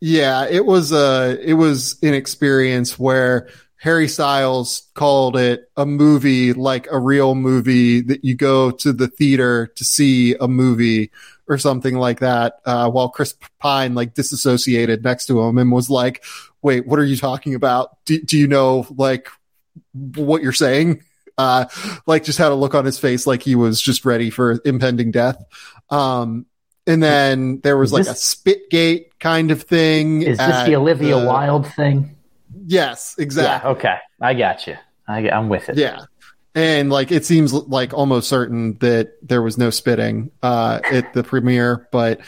yeah, 0.00 0.46
it 0.48 0.64
was 0.64 0.92
a 0.92 1.38
it 1.42 1.54
was 1.54 1.98
an 2.02 2.14
experience 2.14 2.98
where 2.98 3.48
Harry 3.78 4.06
Styles 4.06 4.88
called 4.94 5.36
it 5.36 5.70
a 5.76 5.84
movie 5.84 6.52
like 6.52 6.86
a 6.90 6.98
real 6.98 7.34
movie 7.34 8.00
that 8.02 8.24
you 8.24 8.36
go 8.36 8.70
to 8.70 8.92
the 8.92 9.08
theater 9.08 9.66
to 9.74 9.84
see 9.84 10.34
a 10.36 10.46
movie 10.46 11.10
or 11.48 11.58
something 11.58 11.96
like 11.96 12.20
that. 12.20 12.60
Uh, 12.64 12.88
while 12.88 13.08
Chris 13.08 13.34
Pine 13.58 13.94
like 13.94 14.14
disassociated 14.14 15.02
next 15.02 15.26
to 15.26 15.40
him 15.40 15.58
and 15.58 15.72
was 15.72 15.90
like, 15.90 16.24
"Wait, 16.62 16.86
what 16.86 17.00
are 17.00 17.04
you 17.04 17.16
talking 17.16 17.56
about? 17.56 17.96
Do, 18.04 18.22
do 18.22 18.38
you 18.38 18.46
know 18.46 18.86
like 18.96 19.28
what 19.92 20.40
you're 20.40 20.52
saying?" 20.52 21.02
Uh, 21.38 21.66
like 22.06 22.24
just 22.24 22.38
had 22.38 22.52
a 22.52 22.54
look 22.54 22.74
on 22.74 22.84
his 22.84 22.98
face 22.98 23.26
like 23.26 23.42
he 23.42 23.54
was 23.54 23.80
just 23.80 24.04
ready 24.04 24.30
for 24.30 24.60
impending 24.64 25.10
death. 25.10 25.42
Um, 25.90 26.46
and 26.86 27.02
then 27.02 27.60
there 27.60 27.76
was 27.76 27.90
is 27.90 27.92
like 27.92 28.04
this, 28.04 28.12
a 28.12 28.20
spit 28.20 28.70
gate 28.70 29.18
kind 29.18 29.50
of 29.50 29.62
thing. 29.62 30.22
Is 30.22 30.38
this 30.38 30.66
the 30.66 30.76
Olivia 30.76 31.18
the, 31.18 31.26
Wilde 31.26 31.66
thing? 31.66 32.16
Yes, 32.64 33.16
exactly. 33.18 33.68
Yeah, 33.68 33.76
okay. 33.76 33.96
I 34.20 34.34
got 34.34 34.66
you. 34.66 34.76
I, 35.08 35.28
I'm 35.28 35.48
with 35.48 35.68
it. 35.68 35.76
Yeah. 35.76 36.04
And 36.54 36.90
like 36.90 37.12
it 37.12 37.24
seems 37.24 37.52
like 37.52 37.92
almost 37.92 38.28
certain 38.28 38.78
that 38.78 39.14
there 39.22 39.42
was 39.42 39.58
no 39.58 39.70
spitting 39.70 40.30
uh, 40.42 40.80
at 40.84 41.12
the 41.12 41.22
premiere, 41.22 41.88
but 41.92 42.20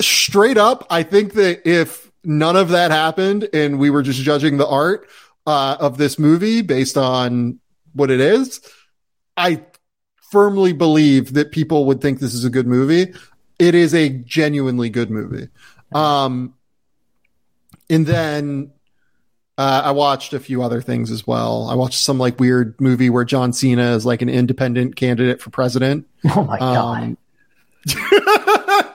straight 0.00 0.56
up, 0.56 0.86
I 0.88 1.02
think 1.02 1.34
that 1.34 1.68
if 1.68 2.10
none 2.24 2.56
of 2.56 2.70
that 2.70 2.90
happened 2.90 3.48
and 3.52 3.78
we 3.78 3.90
were 3.90 4.02
just 4.02 4.20
judging 4.20 4.56
the 4.56 4.66
art, 4.66 5.08
uh, 5.48 5.78
of 5.80 5.96
this 5.96 6.18
movie 6.18 6.60
based 6.60 6.98
on 6.98 7.58
what 7.94 8.10
it 8.10 8.20
is, 8.20 8.60
I 9.34 9.64
firmly 10.30 10.74
believe 10.74 11.32
that 11.32 11.52
people 11.52 11.86
would 11.86 12.02
think 12.02 12.20
this 12.20 12.34
is 12.34 12.44
a 12.44 12.50
good 12.50 12.66
movie. 12.66 13.14
It 13.58 13.74
is 13.74 13.94
a 13.94 14.10
genuinely 14.10 14.90
good 14.90 15.10
movie. 15.10 15.48
Um, 15.94 16.52
and 17.88 18.06
then 18.06 18.72
uh, 19.56 19.82
I 19.86 19.92
watched 19.92 20.34
a 20.34 20.38
few 20.38 20.62
other 20.62 20.82
things 20.82 21.10
as 21.10 21.26
well. 21.26 21.70
I 21.70 21.76
watched 21.76 22.00
some 22.04 22.18
like 22.18 22.38
weird 22.38 22.78
movie 22.78 23.08
where 23.08 23.24
John 23.24 23.54
Cena 23.54 23.92
is 23.92 24.04
like 24.04 24.20
an 24.20 24.28
independent 24.28 24.96
candidate 24.96 25.40
for 25.40 25.48
president. 25.48 26.06
Oh 26.26 26.44
my 26.44 26.58
um, 26.58 27.16
god! 27.86 28.94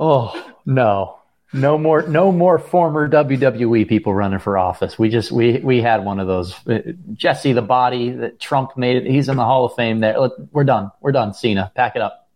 oh 0.00 0.52
no! 0.66 1.19
No 1.52 1.76
more, 1.76 2.02
no 2.02 2.30
more 2.30 2.58
former 2.58 3.08
WWE 3.08 3.88
people 3.88 4.14
running 4.14 4.38
for 4.38 4.56
office. 4.56 4.98
We 4.98 5.08
just 5.08 5.32
we 5.32 5.58
we 5.58 5.80
had 5.80 6.04
one 6.04 6.20
of 6.20 6.28
those. 6.28 6.54
Uh, 6.66 6.92
Jesse 7.14 7.52
the 7.52 7.62
Body 7.62 8.10
that 8.10 8.38
Trump 8.38 8.76
made 8.76 8.98
it. 8.98 9.10
He's 9.10 9.28
in 9.28 9.36
the 9.36 9.44
Hall 9.44 9.64
of 9.64 9.74
Fame. 9.74 9.98
There, 9.98 10.16
we're 10.52 10.64
done. 10.64 10.92
We're 11.00 11.12
done. 11.12 11.34
Cena, 11.34 11.72
pack 11.74 11.96
it 11.96 12.02
up. 12.02 12.28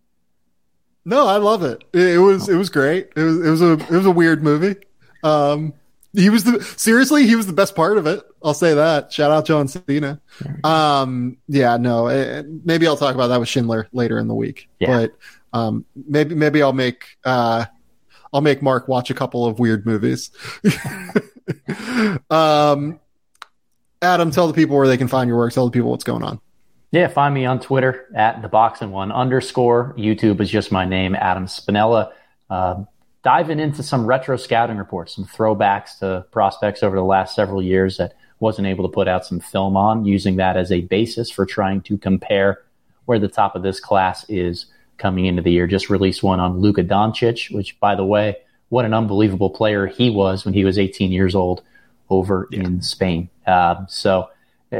No, 1.05 1.27
I 1.27 1.37
love 1.37 1.63
it. 1.63 1.85
It 1.93 2.19
was 2.19 2.49
it 2.49 2.57
was 2.57 2.71
great. 2.71 3.11
It 3.15 3.23
was 3.23 3.47
it 3.47 3.51
was 3.51 3.63
a 3.63 3.73
it 3.73 3.91
was 3.91 4.07
a 4.07 4.11
weird 4.11 4.43
movie. 4.43 4.77
Um, 5.23 5.75
he 6.13 6.31
was 6.31 6.45
the 6.45 6.63
seriously 6.77 7.27
he 7.27 7.37
was 7.37 7.47
the 7.47 7.53
best 7.53 7.77
part 7.77 7.99
of 7.99 8.07
it. 8.07 8.21
I'll 8.43 8.55
say 8.55 8.75
that. 8.75 9.13
Shout 9.13 9.31
out 9.31 9.47
John 9.47 9.69
Cena. 9.69 10.21
Um, 10.63 11.37
yeah, 11.47 11.77
no, 11.77 12.09
it, 12.09 12.47
maybe 12.65 12.87
I'll 12.87 12.97
talk 12.97 13.15
about 13.15 13.29
that 13.29 13.41
with 13.41 13.49
Schindler 13.49 13.89
later 13.93 14.19
in 14.19 14.29
the 14.29 14.35
week. 14.35 14.69
Yeah. 14.79 14.87
But 14.89 15.13
um, 15.53 15.85
maybe 15.95 16.35
maybe 16.35 16.63
I'll 16.63 16.73
make 16.73 17.17
uh, 17.25 17.67
I'll 18.35 18.41
make 18.41 18.61
Mark 18.61 18.89
watch 18.89 19.11
a 19.11 19.15
couple 19.15 19.47
of 19.47 19.61
weird 19.61 19.87
movies. 19.87 20.33
um, 22.31 22.99
Adam, 24.03 24.31
tell 24.33 24.49
the 24.49 24.53
people 24.53 24.77
where 24.77 24.89
they 24.89 24.97
can 24.97 25.07
find 25.07 25.29
your 25.29 25.39
work. 25.39 25.53
Tell 25.53 25.67
the 25.67 25.71
people 25.71 25.93
what's 25.93 26.05
going 26.05 26.25
on. 26.25 26.41
Yeah, 26.91 27.07
find 27.09 27.33
me 27.33 27.47
on 27.47 27.61
Twitter 27.61 28.07
at 28.15 28.43
the 28.43 28.49
Box 28.49 28.83
and 28.83 28.93
One 28.93 29.13
underscore. 29.13 29.95
YouTube 29.97 30.41
is 30.41 30.51
just 30.51 30.73
my 30.73 30.85
name, 30.85 31.15
Adam 31.15 31.47
Spinella. 31.47 32.13
Uh, 32.51 32.85
diving 33.23 33.61
into 33.61 33.85
some 33.85 34.05
retro 34.05 34.37
scouting 34.37 34.79
reports, 34.79 35.15
some 35.15 35.25
throwbacks 35.25 36.01
to 36.01 36.27
prospects 36.33 36.83
over 36.83 36.97
the 36.97 37.05
last 37.05 37.37
several 37.37 37.63
years 37.63 37.97
that 37.97 38.15
wasn't 38.41 38.67
able 38.67 38.87
to 38.87 38.93
put 38.93 39.07
out 39.07 39.25
some 39.25 39.39
film 39.39 39.77
on, 39.77 40.05
using 40.05 40.37
that 40.37 40.57
as 40.57 40.73
a 40.73 40.83
basis 40.83 41.31
for 41.31 41.47
trying 41.47 41.81
to 41.83 41.97
compare 41.97 42.63
where 43.07 43.19
the 43.19 43.29
top 43.29 43.55
of 43.55 43.63
this 43.63 43.79
class 43.79 44.27
is 44.29 44.67
coming 44.99 45.27
into 45.27 45.43
the 45.43 45.53
year. 45.53 45.67
Just 45.67 45.91
released 45.91 46.23
one 46.23 46.41
on 46.41 46.61
Luka 46.61 46.83
Doncic, 46.83 47.51
which, 47.55 47.79
by 47.81 47.95
the 47.95 48.05
way, 48.05 48.37
what 48.69 48.85
an 48.85 48.95
unbelievable 48.95 49.51
player 49.51 49.87
he 49.87 50.11
was 50.11 50.45
when 50.45 50.55
he 50.55 50.65
was 50.65 50.79
18 50.79 51.13
years 51.13 51.35
old 51.35 51.63
over 52.11 52.49
yeah. 52.51 52.61
in 52.61 52.83
Spain. 52.83 53.29
Uh, 53.47 53.87
so 53.87 54.29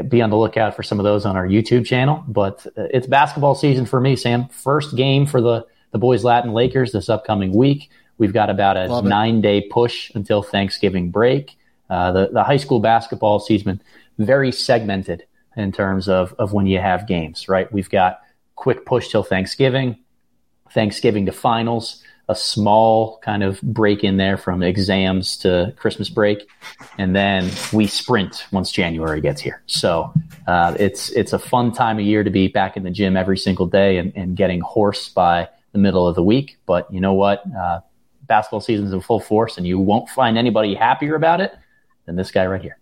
be 0.03 0.21
on 0.21 0.29
the 0.29 0.37
lookout 0.37 0.75
for 0.75 0.83
some 0.83 0.99
of 0.99 1.03
those 1.03 1.25
on 1.25 1.35
our 1.35 1.47
YouTube 1.47 1.85
channel. 1.85 2.23
But 2.27 2.65
uh, 2.77 2.87
it's 2.91 3.07
basketball 3.07 3.55
season 3.55 3.85
for 3.85 3.99
me, 3.99 4.15
Sam. 4.15 4.47
First 4.49 4.95
game 4.95 5.25
for 5.25 5.41
the 5.41 5.65
the 5.91 5.99
boys 5.99 6.23
Latin 6.25 6.51
Lakers 6.51 6.91
this 6.91 7.09
upcoming 7.09 7.53
week. 7.53 7.89
We've 8.17 8.33
got 8.33 8.49
about 8.49 8.77
a 8.77 9.01
nine 9.01 9.41
day 9.41 9.61
push 9.61 10.11
until 10.13 10.41
Thanksgiving 10.41 11.11
break. 11.11 11.57
Uh, 11.89 12.11
the 12.11 12.29
the 12.31 12.43
high 12.43 12.57
school 12.57 12.79
basketball 12.79 13.39
season 13.39 13.81
very 14.17 14.51
segmented 14.51 15.25
in 15.55 15.71
terms 15.71 16.09
of 16.09 16.33
of 16.39 16.53
when 16.53 16.65
you 16.65 16.79
have 16.79 17.07
games. 17.07 17.47
Right, 17.47 17.71
we've 17.71 17.89
got 17.89 18.21
quick 18.55 18.85
push 18.85 19.09
till 19.09 19.23
Thanksgiving, 19.23 19.97
Thanksgiving 20.75 21.25
to 21.25 21.31
finals 21.31 22.03
a 22.27 22.35
small 22.35 23.19
kind 23.19 23.43
of 23.43 23.61
break 23.61 24.03
in 24.03 24.17
there 24.17 24.35
from 24.35 24.63
exams 24.63 25.37
to 25.37 25.73
Christmas 25.77 26.09
break, 26.09 26.49
and 26.97 27.15
then 27.15 27.49
we 27.71 27.87
sprint 27.87 28.45
once 28.51 28.71
January 28.71 29.21
gets 29.21 29.39
here. 29.41 29.61
So 29.67 30.11
uh, 30.47 30.75
it's 30.79 31.09
it's 31.11 31.33
a 31.33 31.39
fun 31.39 31.71
time 31.71 31.97
of 31.97 32.05
year 32.05 32.23
to 32.23 32.29
be 32.29 32.47
back 32.47 32.77
in 32.77 32.83
the 32.83 32.89
gym 32.89 33.15
every 33.15 33.37
single 33.37 33.67
day 33.67 33.97
and, 33.97 34.11
and 34.15 34.35
getting 34.35 34.59
hoarse 34.61 35.09
by 35.09 35.47
the 35.71 35.77
middle 35.77 36.07
of 36.07 36.15
the 36.15 36.23
week. 36.23 36.57
But 36.65 36.91
you 36.91 36.99
know 36.99 37.13
what? 37.13 37.43
Uh, 37.55 37.81
basketball 38.23 38.61
season's 38.61 38.91
in 38.91 39.01
full 39.01 39.19
force, 39.19 39.57
and 39.57 39.65
you 39.65 39.79
won't 39.79 40.09
find 40.09 40.37
anybody 40.37 40.75
happier 40.75 41.15
about 41.15 41.41
it 41.41 41.55
than 42.05 42.15
this 42.15 42.31
guy 42.31 42.45
right 42.45 42.61
here. 42.61 42.77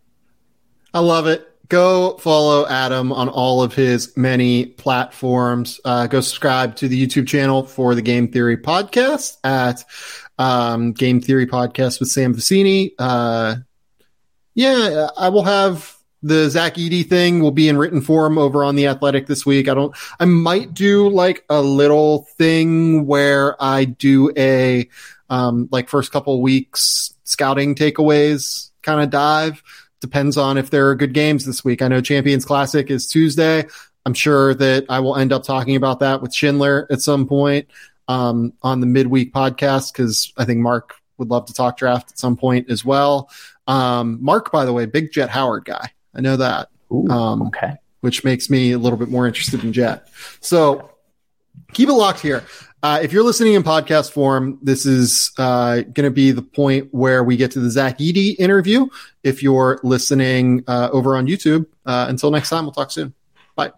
I 0.94 1.00
love 1.00 1.28
it 1.28 1.53
go 1.70 2.18
follow 2.18 2.68
Adam 2.68 3.12
on 3.12 3.30
all 3.30 3.64
of 3.64 3.74
his 3.74 4.16
many 4.18 4.66
platforms. 4.66 5.80
Uh, 5.84 6.08
go 6.08 6.22
subscribe 6.22 6.76
to 6.78 6.88
the 6.88 7.08
YouTube 7.08 7.28
channel 7.28 7.64
for 7.64 7.96
the 7.96 8.02
Game 8.02 8.28
Theory 8.28 8.58
podcast 8.58 9.38
at 9.44 9.84
um, 10.38 10.94
Game 10.94 11.22
Theory 11.22 11.48
Podcast 11.48 12.00
with 12.00 12.10
Sam 12.10 12.34
Vecenie. 12.34 12.92
Uh, 12.98 13.56
yeah, 14.56 15.10
I 15.18 15.30
will 15.30 15.44
have 15.44 15.96
the 16.22 16.50
Zach 16.50 16.76
Edey 16.76 17.08
thing 17.08 17.42
will 17.42 17.52
be 17.52 17.68
in 17.68 17.78
written 17.78 18.02
form 18.02 18.38
over 18.38 18.64
on 18.64 18.76
the 18.76 18.88
Athletic 18.88 19.28
this 19.28 19.46
week. 19.46 19.68
I 19.68 19.74
don't. 19.74 19.96
I 20.20 20.26
might 20.26 20.74
do 20.74 21.10
like 21.10 21.44
a 21.50 21.62
little 21.62 22.24
thing 22.38 23.06
where 23.06 23.62
I 23.62 23.86
do 23.86 24.32
a 24.38 24.88
um, 25.30 25.68
like 25.72 25.90
first 25.90 26.12
couple 26.12 26.42
weeks 26.42 27.14
scouting 27.24 27.76
takeaways 27.76 28.70
kind 28.82 29.02
of 29.02 29.10
dive 29.10 29.64
depends 30.04 30.38
on 30.38 30.58
if 30.58 30.70
there 30.70 30.90
are 30.90 30.96
good 30.96 31.14
games 31.14 31.46
this 31.46 31.64
week. 31.64 31.82
I 31.82 31.88
know 31.88 32.02
Champions 32.02 32.44
Classic 32.44 32.92
is 32.92 33.08
Tuesday. 33.08 33.66
I'm 34.06 34.14
sure 34.14 34.54
that 34.54 34.86
I 34.90 35.00
will 35.00 35.16
end 35.16 35.32
up 35.32 35.44
talking 35.44 35.78
about 35.78 36.02
that 36.02 36.22
with 36.22 36.36
Schindler 36.36 36.86
at 36.92 37.00
some 37.00 37.26
point 37.26 37.70
um, 38.10 38.52
on 38.62 38.82
the 38.82 38.86
midweek 38.86 39.34
podcast 39.34 39.94
because 39.94 40.34
I 40.36 40.44
think 40.44 40.60
Mark 40.60 40.96
would 41.18 41.30
love 41.30 41.46
to 41.46 41.54
talk 41.54 41.78
draft 41.78 42.12
at 42.12 42.20
some 42.20 42.36
point 42.36 42.70
as 42.70 42.84
well. 42.84 43.30
Um, 43.66 44.20
Mark, 44.22 44.52
by 44.52 44.66
the 44.66 44.74
way, 44.74 44.86
big 44.86 45.14
Jett 45.14 45.30
Howard 45.30 45.64
guy. 45.64 45.92
I 46.14 46.20
know 46.20 46.36
that. 46.36 46.68
Ooh, 46.92 47.08
um, 47.08 47.44
okay. 47.44 47.76
Which 48.02 48.26
makes 48.26 48.50
me 48.50 48.74
a 48.74 48.78
little 48.78 49.00
bit 49.00 49.08
more 49.08 49.26
interested 49.26 49.64
in 49.64 49.72
Jet. 49.72 50.10
So 50.42 50.93
keep 51.74 51.90
it 51.90 51.94
locked 51.94 52.22
here. 52.22 52.44
Uh, 52.84 53.00
if 53.02 53.14
you're 53.14 53.24
listening 53.24 53.54
in 53.54 53.64
podcast 53.64 54.12
form, 54.12 54.60
this 54.62 54.86
is 54.86 55.32
uh, 55.38 55.78
going 55.78 56.04
to 56.04 56.12
be 56.12 56.32
the 56.32 56.42
point 56.42 56.90
where 56.92 57.24
we 57.24 57.38
get 57.38 57.52
to 57.52 57.62
the 57.62 57.70
Zach 57.70 57.98
Edey 58.00 58.36
interview. 58.38 58.88
If 59.24 59.42
you're 59.42 59.80
listening 59.84 60.66
uh, 60.68 60.90
over 60.92 61.16
on 61.16 61.26
YouTube, 61.26 61.66
uh, 61.86 62.08
until 62.10 62.30
next 62.30 62.50
time, 62.50 62.66
we'll 62.66 62.74
talk 62.74 62.92
soon. 62.92 63.14
Bye. 63.56 63.72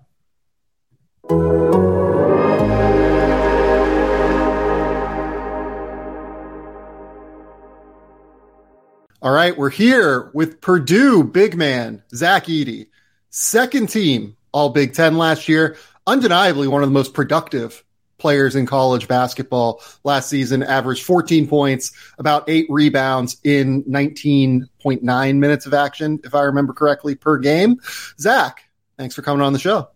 All 9.22 9.31
right, 9.31 9.55
we're 9.55 9.69
here 9.69 10.31
with 10.34 10.61
Purdue 10.61 11.23
big 11.23 11.55
man 11.55 12.01
Zach 12.13 12.45
Edey, 12.45 12.88
second 13.30 13.89
team 13.89 14.35
All 14.51 14.69
Big 14.69 14.95
Ten 14.95 15.17
last 15.17 15.47
year, 15.47 15.77
undeniably 16.07 16.67
one 16.67 16.81
of 16.81 16.89
the 16.89 16.93
most 16.93 17.13
productive 17.13 17.84
players 18.26 18.56
in 18.56 18.65
college 18.65 19.07
basketball 19.07 19.84
last 20.03 20.30
season 20.30 20.64
averaged 20.64 21.03
14 21.03 21.47
points, 21.47 21.91
about 22.18 22.43
eight 22.49 22.65
rebounds 22.69 23.38
in 23.43 23.84
19.9 23.84 25.38
minutes 25.38 25.68
of 25.68 25.76
action, 25.76 26.19
if 26.23 26.34
I 26.34 26.41
remember 26.41 26.73
correctly, 26.73 27.14
per 27.14 27.38
game. 27.38 27.80
Zach, 28.19 28.64
thanks 28.97 29.14
for 29.14 29.22
coming 29.22 29.43
on 29.43 29.53
the 29.53 29.60
show. 29.60 29.89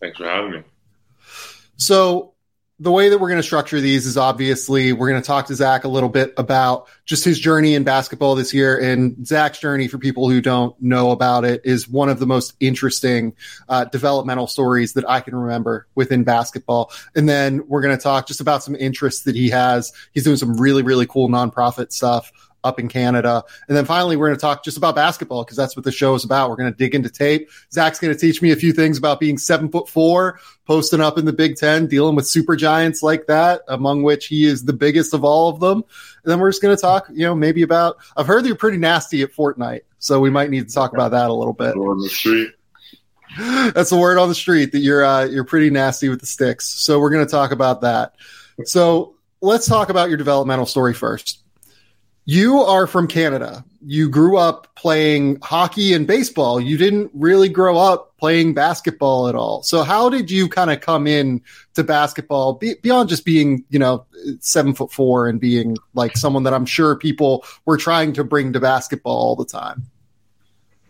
Thanks 0.00 0.16
for 0.16 0.24
having 0.24 0.52
me. 0.52 0.62
So, 1.76 2.32
the 2.80 2.92
way 2.92 3.08
that 3.08 3.18
we're 3.18 3.28
going 3.28 3.40
to 3.40 3.42
structure 3.42 3.80
these 3.80 4.06
is 4.06 4.16
obviously 4.16 4.92
we're 4.92 5.08
going 5.08 5.20
to 5.20 5.26
talk 5.26 5.46
to 5.46 5.54
Zach 5.54 5.82
a 5.82 5.88
little 5.88 6.08
bit 6.08 6.32
about 6.36 6.86
just 7.06 7.24
his 7.24 7.40
journey 7.40 7.74
in 7.74 7.82
basketball 7.82 8.36
this 8.36 8.54
year. 8.54 8.78
And 8.78 9.26
Zach's 9.26 9.58
journey, 9.58 9.88
for 9.88 9.98
people 9.98 10.30
who 10.30 10.40
don't 10.40 10.80
know 10.80 11.10
about 11.10 11.44
it, 11.44 11.60
is 11.64 11.88
one 11.88 12.08
of 12.08 12.20
the 12.20 12.26
most 12.26 12.54
interesting 12.60 13.34
uh, 13.68 13.86
developmental 13.86 14.46
stories 14.46 14.92
that 14.92 15.08
I 15.08 15.20
can 15.20 15.34
remember 15.34 15.88
within 15.96 16.22
basketball. 16.22 16.92
And 17.16 17.28
then 17.28 17.66
we're 17.66 17.82
going 17.82 17.96
to 17.96 18.02
talk 18.02 18.28
just 18.28 18.40
about 18.40 18.62
some 18.62 18.76
interests 18.76 19.24
that 19.24 19.34
he 19.34 19.50
has. 19.50 19.92
He's 20.12 20.24
doing 20.24 20.36
some 20.36 20.56
really, 20.56 20.82
really 20.82 21.06
cool 21.06 21.28
nonprofit 21.28 21.92
stuff 21.92 22.30
up 22.64 22.80
in 22.80 22.88
Canada. 22.88 23.44
And 23.68 23.76
then 23.76 23.84
finally, 23.84 24.16
we're 24.16 24.28
going 24.28 24.36
to 24.36 24.40
talk 24.40 24.64
just 24.64 24.76
about 24.76 24.94
basketball 24.94 25.44
because 25.44 25.56
that's 25.56 25.76
what 25.76 25.84
the 25.84 25.92
show 25.92 26.14
is 26.14 26.24
about. 26.24 26.50
We're 26.50 26.56
going 26.56 26.72
to 26.72 26.76
dig 26.76 26.94
into 26.94 27.10
tape. 27.10 27.50
Zach's 27.72 27.98
going 27.98 28.12
to 28.12 28.18
teach 28.18 28.42
me 28.42 28.50
a 28.50 28.56
few 28.56 28.72
things 28.72 28.98
about 28.98 29.20
being 29.20 29.38
seven 29.38 29.68
foot 29.68 29.88
four, 29.88 30.40
posting 30.66 31.00
up 31.00 31.18
in 31.18 31.24
the 31.24 31.32
Big 31.32 31.56
Ten, 31.56 31.86
dealing 31.86 32.16
with 32.16 32.26
super 32.26 32.56
giants 32.56 33.02
like 33.02 33.26
that, 33.26 33.62
among 33.68 34.02
which 34.02 34.26
he 34.26 34.44
is 34.44 34.64
the 34.64 34.72
biggest 34.72 35.14
of 35.14 35.24
all 35.24 35.48
of 35.48 35.60
them. 35.60 35.78
And 35.78 36.32
then 36.32 36.40
we're 36.40 36.50
just 36.50 36.62
going 36.62 36.76
to 36.76 36.80
talk, 36.80 37.08
you 37.12 37.24
know, 37.24 37.34
maybe 37.34 37.62
about, 37.62 37.96
I've 38.16 38.26
heard 38.26 38.44
you're 38.46 38.56
pretty 38.56 38.78
nasty 38.78 39.22
at 39.22 39.32
Fortnite. 39.32 39.82
So 39.98 40.20
we 40.20 40.30
might 40.30 40.50
need 40.50 40.68
to 40.68 40.74
talk 40.74 40.92
about 40.92 41.12
that 41.12 41.30
a 41.30 41.34
little 41.34 41.52
bit. 41.52 41.76
On 41.76 42.00
the 42.00 42.08
street. 42.08 42.50
That's 43.38 43.90
the 43.90 43.98
word 43.98 44.18
on 44.18 44.28
the 44.28 44.34
street 44.34 44.72
that 44.72 44.80
you're, 44.80 45.04
uh, 45.04 45.24
you're 45.24 45.44
pretty 45.44 45.70
nasty 45.70 46.08
with 46.08 46.20
the 46.20 46.26
sticks. 46.26 46.66
So 46.66 46.98
we're 46.98 47.10
going 47.10 47.24
to 47.24 47.30
talk 47.30 47.50
about 47.50 47.82
that. 47.82 48.14
So 48.64 49.14
let's 49.40 49.66
talk 49.66 49.90
about 49.90 50.08
your 50.08 50.18
developmental 50.18 50.66
story 50.66 50.94
first. 50.94 51.42
You 52.30 52.58
are 52.58 52.86
from 52.86 53.08
Canada. 53.08 53.64
You 53.80 54.10
grew 54.10 54.36
up 54.36 54.74
playing 54.74 55.38
hockey 55.40 55.94
and 55.94 56.06
baseball. 56.06 56.60
You 56.60 56.76
didn't 56.76 57.10
really 57.14 57.48
grow 57.48 57.78
up 57.78 58.18
playing 58.18 58.52
basketball 58.52 59.28
at 59.28 59.34
all. 59.34 59.62
So 59.62 59.82
how 59.82 60.10
did 60.10 60.30
you 60.30 60.46
kind 60.46 60.70
of 60.70 60.82
come 60.82 61.06
in 61.06 61.40
to 61.72 61.82
basketball 61.82 62.52
be, 62.52 62.74
beyond 62.82 63.08
just 63.08 63.24
being, 63.24 63.64
you 63.70 63.78
know, 63.78 64.04
seven 64.40 64.74
foot 64.74 64.92
four 64.92 65.26
and 65.26 65.40
being 65.40 65.78
like 65.94 66.18
someone 66.18 66.42
that 66.42 66.52
I'm 66.52 66.66
sure 66.66 66.96
people 66.96 67.46
were 67.64 67.78
trying 67.78 68.12
to 68.12 68.24
bring 68.24 68.52
to 68.52 68.60
basketball 68.60 69.16
all 69.16 69.34
the 69.34 69.46
time? 69.46 69.84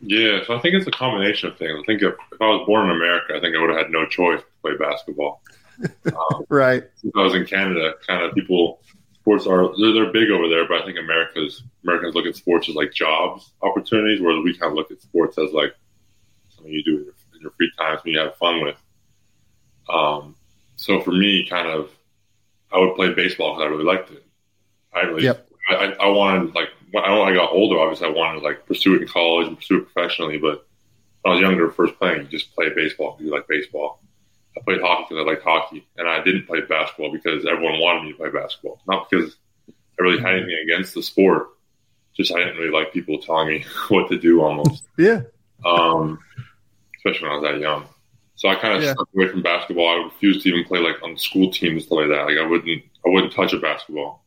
Yeah, 0.02 0.40
so 0.44 0.56
I 0.56 0.58
think 0.58 0.74
it's 0.74 0.88
a 0.88 0.90
combination 0.90 1.50
of 1.50 1.56
things. 1.56 1.78
I 1.80 1.86
think 1.86 2.02
if, 2.02 2.14
if 2.32 2.42
I 2.42 2.48
was 2.48 2.66
born 2.66 2.90
in 2.90 2.96
America, 2.96 3.36
I 3.36 3.40
think 3.40 3.54
I 3.54 3.60
would 3.60 3.70
have 3.70 3.78
had 3.78 3.92
no 3.92 4.06
choice 4.06 4.40
to 4.40 4.46
play 4.60 4.76
basketball. 4.76 5.40
Um, 6.06 6.44
right. 6.48 6.82
Since 6.96 7.12
I 7.14 7.22
was 7.22 7.34
in 7.34 7.46
Canada, 7.46 7.92
kind 8.04 8.24
of 8.24 8.34
people 8.34 8.80
sports 9.28 9.46
are 9.46 9.76
they're, 9.78 9.92
they're, 9.92 10.12
big 10.12 10.30
over 10.30 10.48
there, 10.48 10.66
but 10.66 10.82
I 10.82 10.86
think 10.86 10.98
America's 10.98 11.62
Americans 11.84 12.14
look 12.14 12.26
at 12.26 12.36
sports 12.36 12.68
as 12.68 12.74
like 12.74 12.92
jobs 12.92 13.52
opportunities, 13.62 14.20
whereas 14.20 14.42
we 14.42 14.56
kind 14.56 14.72
of 14.72 14.76
look 14.76 14.90
at 14.90 15.02
sports 15.02 15.36
as 15.38 15.52
like 15.52 15.74
something 16.48 16.72
you 16.72 16.82
do 16.82 16.98
in 16.98 17.04
your, 17.04 17.14
in 17.34 17.40
your 17.42 17.50
free 17.52 17.70
time, 17.78 17.96
something 17.96 18.12
you 18.12 18.18
have 18.20 18.36
fun 18.36 18.62
with. 18.62 18.76
Um, 19.88 20.34
so 20.76 21.00
for 21.00 21.12
me, 21.12 21.46
kind 21.48 21.68
of, 21.68 21.90
I 22.72 22.78
would 22.78 22.94
play 22.94 23.12
baseball 23.12 23.54
because 23.54 23.66
I 23.66 23.70
really 23.70 23.84
liked 23.84 24.10
it. 24.10 24.24
I 24.94 25.00
really, 25.00 25.24
yep. 25.24 25.46
I, 25.68 25.94
I 26.00 26.08
wanted 26.08 26.54
like 26.54 26.70
when 26.90 27.04
I 27.04 27.34
got 27.34 27.52
older, 27.52 27.78
obviously 27.78 28.06
I 28.06 28.10
wanted 28.10 28.40
to 28.40 28.46
like 28.46 28.66
pursue 28.66 28.94
it 28.94 29.02
in 29.02 29.08
college 29.08 29.48
and 29.48 29.56
pursue 29.56 29.78
it 29.78 29.92
professionally, 29.92 30.38
but 30.38 30.66
when 31.22 31.32
I 31.32 31.34
was 31.34 31.42
younger, 31.42 31.70
first 31.70 31.98
playing, 31.98 32.22
you 32.22 32.28
just 32.28 32.54
play 32.54 32.70
baseball 32.74 33.12
because 33.12 33.26
you 33.26 33.32
like 33.32 33.46
baseball. 33.46 34.00
I 34.56 34.60
played 34.62 34.80
hockey 34.80 35.06
because 35.08 35.24
I 35.24 35.30
liked 35.30 35.42
hockey, 35.42 35.86
and 35.96 36.08
I 36.08 36.22
didn't 36.22 36.46
play 36.46 36.60
basketball 36.62 37.12
because 37.12 37.46
everyone 37.46 37.80
wanted 37.80 38.04
me 38.04 38.12
to 38.12 38.18
play 38.18 38.30
basketball. 38.30 38.80
Not 38.86 39.08
because 39.08 39.36
I 39.68 40.02
really 40.02 40.20
had 40.20 40.34
anything 40.34 40.58
against 40.64 40.94
the 40.94 41.02
sport, 41.02 41.48
just 42.18 42.34
I 42.34 42.38
didn't 42.38 42.56
really 42.56 42.70
like 42.70 42.92
people 42.92 43.18
telling 43.18 43.48
me 43.48 43.64
what 43.88 44.08
to 44.10 44.18
do 44.18 44.42
almost. 44.42 44.84
yeah. 44.98 45.22
Um, 45.64 46.18
especially 46.96 47.28
when 47.28 47.32
I 47.32 47.40
was 47.40 47.44
that 47.44 47.60
young. 47.60 47.86
So 48.36 48.48
I 48.48 48.54
kind 48.54 48.76
of 48.76 48.82
yeah. 48.82 48.92
stuck 48.92 49.08
away 49.14 49.28
from 49.28 49.42
basketball. 49.42 49.88
I 49.88 50.04
refused 50.04 50.42
to 50.42 50.48
even 50.48 50.64
play 50.64 50.78
like 50.78 51.02
on 51.02 51.16
school 51.16 51.50
teams 51.50 51.84
stuff 51.84 51.98
like 51.98 52.08
that. 52.08 52.26
Like 52.26 52.38
I 52.38 52.46
wouldn't, 52.46 52.82
I 53.04 53.08
wouldn't 53.08 53.32
touch 53.32 53.52
a 53.52 53.58
basketball. 53.58 54.24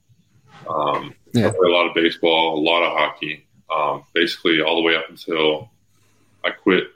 Um, 0.67 1.15
yeah. 1.33 1.47
I 1.47 1.51
played 1.51 1.71
a 1.71 1.73
lot 1.73 1.87
of 1.87 1.95
baseball, 1.95 2.59
a 2.59 2.61
lot 2.61 2.83
of 2.83 2.97
hockey. 2.97 3.47
Um, 3.73 4.03
basically 4.13 4.61
all 4.61 4.75
the 4.75 4.81
way 4.81 4.97
up 4.97 5.05
until 5.09 5.69
I 6.43 6.49
quit 6.49 6.87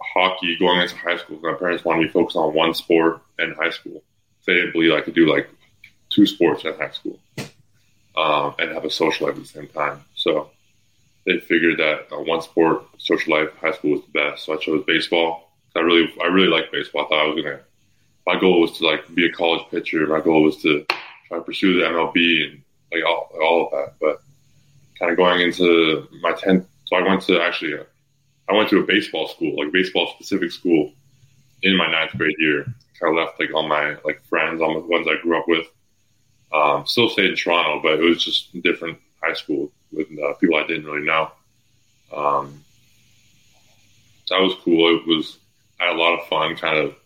hockey 0.00 0.56
going 0.58 0.80
into 0.80 0.96
high 0.96 1.16
school. 1.16 1.38
My 1.42 1.54
parents 1.54 1.84
wanted 1.84 2.00
me 2.00 2.06
to 2.06 2.12
focus 2.12 2.36
on 2.36 2.54
one 2.54 2.74
sport 2.74 3.20
in 3.38 3.52
high 3.52 3.70
school. 3.70 4.02
They 4.46 4.54
didn't 4.54 4.72
believe 4.72 4.92
I 4.92 5.00
could 5.00 5.14
do 5.14 5.30
like 5.30 5.48
two 6.10 6.26
sports 6.26 6.64
in 6.64 6.74
high 6.74 6.90
school 6.90 7.18
um, 8.16 8.54
and 8.58 8.72
have 8.72 8.84
a 8.84 8.90
social 8.90 9.26
life 9.26 9.36
at 9.36 9.42
the 9.42 9.48
same 9.48 9.68
time. 9.68 10.04
So 10.14 10.50
they 11.24 11.38
figured 11.38 11.78
that 11.78 12.12
uh, 12.12 12.20
one 12.20 12.42
sport, 12.42 12.84
social 12.98 13.34
life, 13.34 13.50
high 13.60 13.72
school 13.72 13.92
was 13.92 14.02
the 14.02 14.12
best. 14.12 14.44
So 14.44 14.54
I 14.54 14.56
chose 14.56 14.84
baseball. 14.86 15.52
I 15.76 15.80
really, 15.80 16.12
I 16.22 16.26
really 16.26 16.48
liked 16.48 16.72
baseball. 16.72 17.04
I 17.04 17.08
thought 17.08 17.24
I 17.24 17.28
was 17.28 17.44
gonna. 17.44 17.60
My 18.26 18.38
goal 18.38 18.60
was 18.60 18.78
to 18.78 18.86
like 18.86 19.14
be 19.14 19.26
a 19.26 19.32
college 19.32 19.62
pitcher. 19.70 20.06
My 20.06 20.20
goal 20.20 20.42
was 20.42 20.60
to 20.62 20.84
try 21.28 21.38
to 21.38 21.44
pursue 21.44 21.78
the 21.78 21.86
MLB 21.86 22.50
and 22.50 22.62
like 22.92 23.04
all, 23.06 23.30
all 23.40 23.66
of 23.66 23.70
that. 23.72 23.94
But 24.00 24.22
kind 24.98 25.10
of 25.10 25.16
going 25.16 25.40
into 25.40 26.08
my 26.20 26.32
tenth, 26.32 26.66
so 26.86 26.96
I 26.96 27.02
went 27.02 27.22
to 27.22 27.40
actually, 27.40 27.74
uh, 27.74 27.84
I 28.48 28.54
went 28.54 28.70
to 28.70 28.80
a 28.80 28.86
baseball 28.86 29.28
school, 29.28 29.56
like 29.62 29.72
baseball 29.72 30.12
specific 30.14 30.50
school, 30.52 30.92
in 31.62 31.76
my 31.76 31.90
ninth 31.90 32.16
grade 32.16 32.36
year. 32.38 32.64
Kind 33.00 33.16
of 33.16 33.24
left 33.24 33.38
like 33.38 33.52
all 33.54 33.66
my 33.66 33.96
like 34.04 34.22
friends, 34.24 34.60
all 34.60 34.74
the 34.74 34.86
ones 34.86 35.06
I 35.08 35.20
grew 35.22 35.38
up 35.38 35.46
with. 35.46 35.66
Um, 36.52 36.86
still 36.86 37.08
stayed 37.08 37.30
in 37.30 37.36
Toronto, 37.36 37.80
but 37.82 38.00
it 38.00 38.02
was 38.02 38.24
just 38.24 38.60
different 38.62 38.98
high 39.22 39.34
school 39.34 39.70
with 39.92 40.08
uh, 40.18 40.32
people 40.34 40.56
I 40.56 40.66
didn't 40.66 40.86
really 40.86 41.06
know. 41.06 41.30
Um, 42.12 42.64
that 44.28 44.40
was 44.40 44.54
cool. 44.64 44.96
It 44.96 45.06
was 45.06 45.38
I 45.80 45.86
had 45.86 45.96
a 45.96 45.98
lot 45.98 46.18
of 46.18 46.26
fun, 46.26 46.56
kind 46.56 46.78
of 46.78 46.96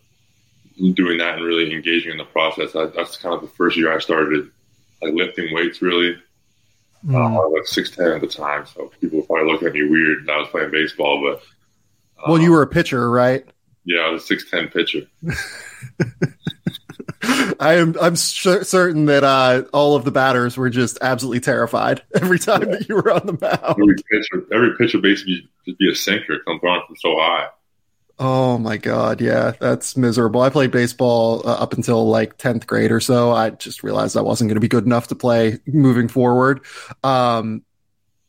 doing 0.95 1.19
that 1.19 1.35
and 1.35 1.45
really 1.45 1.73
engaging 1.73 2.11
in 2.11 2.17
the 2.17 2.25
process. 2.25 2.75
I, 2.75 2.87
that's 2.87 3.17
kind 3.17 3.35
of 3.35 3.41
the 3.41 3.47
first 3.47 3.77
year 3.77 3.93
I 3.93 3.99
started 3.99 4.49
like 5.01 5.13
lifting 5.13 5.53
weights. 5.53 5.81
Really, 5.81 6.17
mm. 7.05 7.15
I 7.15 7.29
was 7.29 7.53
like 7.53 7.67
six 7.67 7.89
ten 7.95 8.11
at 8.11 8.21
the 8.21 8.27
time, 8.27 8.65
so 8.65 8.91
people 9.01 9.19
were 9.19 9.25
probably 9.25 9.51
looking 9.51 9.67
at 9.67 9.73
me 9.73 9.83
weird. 9.83 10.29
I 10.29 10.37
was 10.37 10.49
playing 10.49 10.71
baseball, 10.71 11.21
but 11.21 11.41
um, 12.23 12.31
well, 12.31 12.41
you 12.41 12.51
were 12.51 12.61
a 12.61 12.67
pitcher, 12.67 13.09
right? 13.09 13.45
Yeah, 13.85 14.01
I 14.01 14.09
was 14.09 14.23
a 14.23 14.25
six 14.25 14.49
ten 14.49 14.67
pitcher. 14.69 15.01
I 17.59 17.75
am 17.75 17.95
I'm 18.01 18.15
certain 18.15 19.05
that 19.05 19.23
uh, 19.23 19.63
all 19.73 19.95
of 19.95 20.05
the 20.05 20.11
batters 20.11 20.57
were 20.57 20.69
just 20.69 20.97
absolutely 21.01 21.39
terrified 21.39 22.03
every 22.15 22.39
time 22.39 22.63
yeah. 22.63 22.77
that 22.77 22.89
you 22.89 22.95
were 22.95 23.11
on 23.11 23.25
the 23.25 23.37
mound. 23.39 23.79
Every 23.79 23.95
pitcher, 23.95 24.45
every 24.53 24.75
pitcher 24.77 24.99
basically 24.99 25.49
just 25.65 25.79
be 25.79 25.91
a 25.91 25.95
sinker, 25.95 26.39
come 26.45 26.59
on 26.63 26.85
from 26.85 26.95
so 26.97 27.15
high. 27.17 27.47
Oh 28.19 28.57
my 28.57 28.77
god, 28.77 29.21
yeah, 29.21 29.53
that's 29.59 29.97
miserable. 29.97 30.41
I 30.41 30.49
played 30.49 30.71
baseball 30.71 31.41
uh, 31.47 31.53
up 31.53 31.73
until 31.73 32.07
like 32.07 32.37
10th 32.37 32.67
grade 32.67 32.91
or 32.91 32.99
so. 32.99 33.31
I 33.31 33.49
just 33.49 33.83
realized 33.83 34.15
I 34.15 34.21
wasn't 34.21 34.49
going 34.49 34.55
to 34.55 34.61
be 34.61 34.67
good 34.67 34.85
enough 34.85 35.07
to 35.07 35.15
play 35.15 35.59
moving 35.65 36.07
forward. 36.07 36.61
Um, 37.03 37.63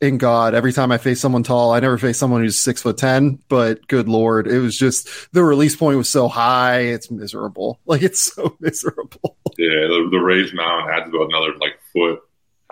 in 0.01 0.17
God, 0.17 0.53
every 0.53 0.73
time 0.73 0.91
I 0.91 0.97
face 0.97 1.19
someone 1.19 1.43
tall, 1.43 1.71
I 1.71 1.79
never 1.79 1.97
face 1.97 2.17
someone 2.17 2.41
who's 2.41 2.57
six 2.57 2.81
foot 2.81 2.97
ten, 2.97 3.39
but 3.47 3.87
good 3.87 4.09
Lord, 4.09 4.47
it 4.47 4.59
was 4.59 4.77
just 4.77 5.07
the 5.33 5.43
release 5.43 5.75
point 5.75 5.97
was 5.97 6.09
so 6.09 6.27
high. 6.27 6.79
It's 6.79 7.09
miserable. 7.09 7.79
Like 7.85 8.01
it's 8.01 8.21
so 8.21 8.57
miserable. 8.59 9.37
Yeah. 9.57 9.87
The, 9.87 10.09
the 10.11 10.19
raised 10.19 10.53
mound 10.53 10.89
adds 10.91 11.09
about 11.09 11.29
another 11.29 11.55
like 11.59 11.79
foot, 11.93 12.19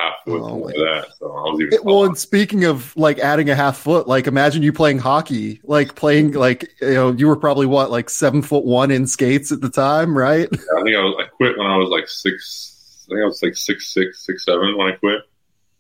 half 0.04 0.24
foot 0.26 0.42
oh, 0.42 0.68
that. 0.68 1.08
So 1.18 1.32
I 1.32 1.42
was 1.42 1.62
even, 1.62 1.74
it, 1.74 1.86
well, 1.86 2.06
and 2.06 2.18
speaking 2.18 2.66
of 2.66 2.96
like 2.98 3.20
adding 3.20 3.50
a 3.50 3.56
half 3.56 3.78
foot, 3.78 4.08
like 4.08 4.28
imagine 4.28 4.64
you 4.64 4.74
playing 4.74 5.00
hockey, 5.00 5.62
like 5.64 5.96
playing 5.96 6.32
like, 6.32 6.74
you 6.82 6.94
know, 6.94 7.12
you 7.12 7.28
were 7.28 7.36
probably 7.36 7.66
what, 7.66 7.92
like 7.92 8.10
seven 8.10 8.42
foot 8.42 8.66
one 8.66 8.92
in 8.92 9.08
skates 9.08 9.52
at 9.52 9.62
the 9.62 9.70
time, 9.70 10.18
right? 10.18 10.48
Yeah, 10.52 10.58
I 10.78 10.84
think 10.84 10.96
I 10.96 11.04
was, 11.04 11.16
I 11.20 11.28
quit 11.30 11.58
when 11.58 11.68
I 11.68 11.78
was 11.78 11.90
like 11.90 12.08
six, 12.08 13.06
I 13.08 13.16
think 13.16 13.22
I 13.22 13.26
was 13.26 13.42
like 13.42 13.56
six, 13.56 13.94
six, 13.94 14.26
six, 14.26 14.46
seven 14.46 14.78
when 14.78 14.88
I 14.88 14.96
quit. 14.96 15.22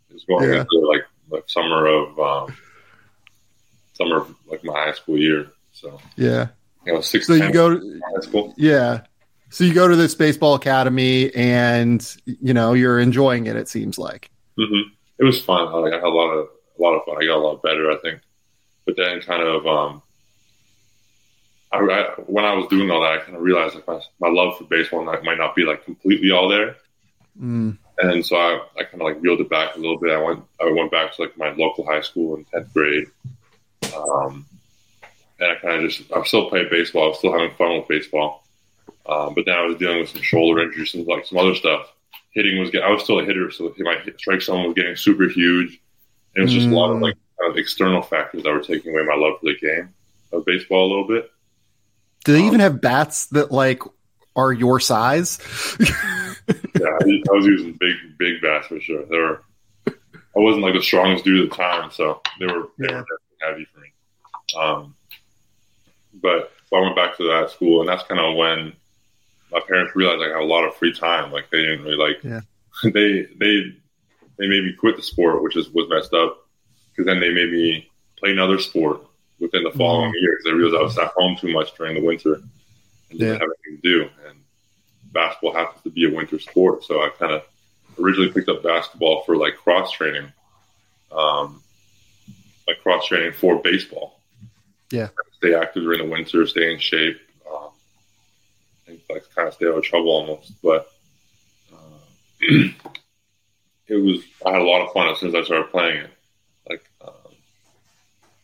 It 0.10 0.14
was 0.14 0.24
going 0.26 0.50
yeah. 0.50 0.62
into 0.62 0.80
like 0.88 1.04
like 1.30 1.44
summer 1.48 1.88
of 1.88 2.20
um, 2.20 2.56
summer 3.94 4.18
of 4.18 4.36
like 4.48 4.64
my 4.64 4.74
high 4.74 4.92
school 4.94 5.18
year. 5.18 5.48
So 5.72 6.00
yeah, 6.16 6.50
you 6.86 6.94
know, 6.94 7.02
six. 7.02 7.28
So 7.28 7.34
you 7.34 7.52
go 7.52 7.72
to 7.72 8.02
high 8.14 8.22
school. 8.22 8.54
Yeah. 8.58 9.02
So 9.54 9.64
you 9.64 9.74
go 9.76 9.88
to 9.88 9.96
this 9.96 10.16
baseball 10.16 10.56
academy, 10.56 11.32
and 11.36 12.04
you 12.26 12.56
know 12.56 12.74
you're 12.74 13.00
enjoying 13.00 13.46
it. 13.46 13.56
It 13.56 13.70
seems 13.70 14.00
like 14.00 14.32
mm-hmm. 14.58 14.90
it 15.20 15.24
was 15.24 15.44
fun. 15.44 15.68
I 15.68 15.94
had 15.94 16.04
a 16.04 16.10
lot 16.10 16.32
of 16.32 16.48
a 16.48 16.82
lot 16.82 16.96
of 16.96 17.06
fun. 17.06 17.18
I 17.22 17.28
got 17.28 17.38
a 17.38 17.46
lot 17.46 17.62
better, 17.62 17.92
I 17.92 17.98
think. 17.98 18.22
But 18.84 18.98
then, 18.98 19.22
kind 19.22 19.44
of, 19.44 19.68
um, 19.68 20.02
I, 21.72 21.78
I, 21.78 22.04
when 22.26 22.46
I 22.46 22.56
was 22.56 22.66
doing 22.68 22.90
all 22.90 23.02
that, 23.02 23.12
I 23.12 23.18
kind 23.20 23.36
of 23.36 23.44
realized 23.44 23.76
like 23.76 23.88
my, 23.88 24.02
my 24.20 24.30
love 24.30 24.58
for 24.58 24.64
baseball 24.64 25.06
might, 25.06 25.24
might 25.24 25.38
not 25.38 25.56
be 25.56 25.66
like 25.66 25.86
completely 25.86 26.32
all 26.32 26.50
there. 26.50 26.76
Mm. 27.40 27.78
And 28.00 28.26
so 28.26 28.36
I, 28.36 28.60
I 28.80 28.84
kind 28.86 29.02
of 29.02 29.02
like 29.02 29.22
reeled 29.22 29.40
it 29.40 29.52
back 29.52 29.76
a 29.76 29.80
little 29.80 30.00
bit. 30.00 30.14
I 30.14 30.18
went 30.22 30.44
I 30.60 30.72
went 30.72 30.90
back 30.90 31.14
to 31.14 31.22
like 31.22 31.38
my 31.38 31.54
local 31.54 31.86
high 31.86 32.02
school 32.02 32.38
in 32.38 32.46
tenth 32.46 32.74
grade, 32.74 33.06
um, 33.96 34.48
and 35.40 35.52
I 35.52 35.56
kind 35.62 35.86
of 35.86 35.92
just 35.92 36.12
i'm 36.12 36.26
still 36.26 36.50
playing 36.50 36.70
baseball. 36.72 37.04
I 37.04 37.08
was 37.10 37.20
still 37.20 37.34
having 37.34 37.56
fun 37.56 37.78
with 37.78 37.88
baseball, 37.88 38.43
um, 39.06 39.34
but 39.34 39.46
then 39.46 39.56
I 39.56 39.66
was 39.66 39.78
dealing 39.78 40.00
with 40.00 40.10
some 40.10 40.22
shoulder 40.22 40.62
injuries 40.64 40.94
and 40.94 41.06
like 41.08 41.26
some 41.26 41.38
other 41.38 41.56
stuff. 41.56 41.92
Hitting 42.32 42.60
was 42.60 42.72
getting, 42.72 42.88
I 42.88 42.92
was 42.92 43.04
still 43.04 43.20
a 43.20 43.26
hitter, 43.26 43.52
so 43.52 43.74
my 43.80 44.02
strike 44.18 44.42
zone 44.42 44.66
was 44.66 44.74
getting 44.74 44.96
super 44.96 45.28
huge. 45.28 45.80
And 46.36 46.42
it 46.42 46.42
was 46.44 46.54
just 46.54 46.68
mm. 46.68 46.72
a 46.72 46.76
lot 46.76 46.92
of 46.92 47.00
like 47.00 47.16
kind 47.40 47.52
of 47.52 47.58
external 47.58 48.02
factors 48.02 48.44
that 48.44 48.52
were 48.52 48.62
taking 48.62 48.92
away 48.92 49.04
my 49.04 49.16
love 49.16 49.40
for 49.40 49.48
the 49.48 49.58
game 49.60 49.94
of 50.32 50.46
baseball 50.46 50.88
a 50.88 50.90
little 50.90 51.08
bit. 51.08 51.32
Do 52.26 52.34
they 52.34 52.40
um, 52.40 52.46
even 52.46 52.60
have 52.62 52.82
bats 52.82 53.28
that 53.28 53.52
like 53.52 53.84
are 54.36 54.52
your 54.52 54.80
size? 54.80 55.40
yeah, 55.80 56.98
I 57.00 57.34
was 57.34 57.46
using 57.46 57.74
big, 57.74 57.96
big 58.18 58.42
bats 58.42 58.68
for 58.68 58.80
sure. 58.80 59.06
They 59.06 59.18
were, 59.18 59.44
I 59.88 60.40
wasn't 60.40 60.64
like 60.64 60.74
the 60.74 60.82
strongest 60.82 61.26
dude 61.26 61.46
at 61.46 61.52
the 61.52 61.56
time, 61.56 61.92
so 61.92 62.22
they 62.40 62.48
were, 62.48 62.70
they 62.80 62.88
yeah. 62.88 62.96
were 62.96 63.06
definitely 63.06 63.38
heavy 63.42 63.66
for 63.66 63.80
me. 63.80 63.94
Um, 64.58 64.96
but 66.16 66.52
so 66.70 66.78
I 66.78 66.82
went 66.82 66.96
back 66.96 67.18
to 67.18 67.28
that 67.28 67.52
school, 67.52 67.82
and 67.82 67.90
that's 67.90 68.04
kind 68.04 68.20
of 68.20 68.36
when 68.36 68.74
my 69.54 69.62
parents 69.68 69.96
realized 69.96 70.20
like, 70.20 70.32
I 70.32 70.40
had 70.40 70.44
a 70.44 70.46
lot 70.46 70.66
of 70.66 70.76
free 70.76 70.94
time. 70.94 71.32
Like 71.32 71.50
they 71.52 71.62
didn't 71.62 71.84
really 71.84 71.96
like, 71.96 72.24
yeah. 72.24 72.42
they 72.84 73.28
they 73.38 73.76
they 74.38 74.48
made 74.48 74.64
me 74.64 74.74
quit 74.74 74.96
the 74.96 75.04
sport, 75.04 75.44
which 75.44 75.56
is 75.56 75.70
was 75.70 75.88
messed 75.90 76.14
up, 76.14 76.48
because 76.90 77.06
then 77.06 77.20
they 77.20 77.34
made 77.34 77.52
me 77.52 77.90
play 78.18 78.32
another 78.32 78.60
sport 78.60 79.02
within 79.40 79.64
the 79.64 79.72
following 79.72 80.10
mm-hmm. 80.10 80.24
year 80.24 80.32
because 80.32 80.46
they 80.46 80.54
realized 80.54 80.80
I 80.80 80.84
was 80.84 80.98
at 80.98 81.14
home 81.16 81.36
too 81.36 81.52
much 81.52 81.76
during 81.76 81.96
the 81.96 82.06
winter 82.06 82.36
and 83.10 83.20
didn't 83.20 83.42
have 83.42 83.50
anything 83.66 83.82
to 83.82 83.90
do. 83.90 84.10
And 84.28 84.40
basketball 85.12 85.54
happens 85.54 85.84
to 85.84 85.90
be 85.90 86.06
a 86.06 86.16
winter 86.16 86.40
sport. 86.40 86.84
So 86.84 87.02
I 87.02 87.10
kind 87.10 87.34
of 87.34 87.44
originally 88.00 88.32
picked 88.32 88.50
up 88.50 88.64
basketball 88.64 89.24
for 89.24 89.36
like 89.38 89.56
cross 89.58 89.92
training, 89.92 90.32
um, 91.12 91.62
like 92.68 92.82
cross 92.82 93.06
training 93.06 93.34
for 93.34 93.62
baseball. 93.62 94.20
Yeah. 94.90 95.10
Stay 95.38 95.54
active 95.54 95.84
during 95.84 96.00
the 96.00 96.10
winter, 96.10 96.46
stay 96.48 96.72
in 96.72 96.80
shape, 96.80 97.20
and 98.88 99.00
like 99.10 99.24
kind 99.36 99.48
of 99.48 99.54
stay 99.54 99.68
out 99.68 99.78
of 99.78 99.84
trouble 99.84 100.12
almost. 100.12 100.54
But 100.62 100.90
uh, 101.72 101.78
it 103.88 103.96
was, 103.96 104.24
I 104.46 104.52
had 104.52 104.62
a 104.62 104.66
lot 104.66 104.86
of 104.86 104.94
fun 104.94 105.08
as 105.10 105.20
soon 105.20 105.30
as 105.30 105.36
I 105.36 105.44
started 105.44 105.72
playing 105.72 105.98
it. 105.98 106.12
Like, 106.70 106.90
um, 107.02 107.14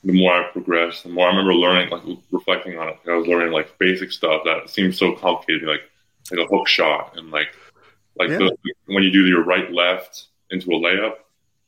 the 0.04 0.14
more 0.14 0.34
I 0.34 0.44
progressed, 0.52 1.04
the 1.04 1.10
more 1.10 1.28
I 1.28 1.32
remember 1.32 1.54
learning, 1.54 1.90
like 1.90 2.04
reflecting 2.32 2.78
on 2.78 2.90
it. 2.90 3.00
I 3.08 3.16
was 3.16 3.28
learning 3.28 3.52
like 3.52 3.78
basic 3.78 4.12
stuff 4.12 4.44
that 4.46 4.70
seemed 4.70 4.96
so 4.96 5.16
complicated, 5.16 5.68
like 5.68 5.82
like 6.32 6.40
a 6.40 6.46
hook 6.46 6.68
shot 6.68 7.18
and 7.18 7.32
like 7.32 7.56
like 8.18 8.30
yeah. 8.30 8.38
the, 8.38 8.58
when 8.88 9.04
you 9.04 9.12
do 9.12 9.26
your 9.26 9.44
right 9.44 9.72
left 9.72 10.28
into 10.52 10.72
a 10.72 10.80
layup, 10.80 11.16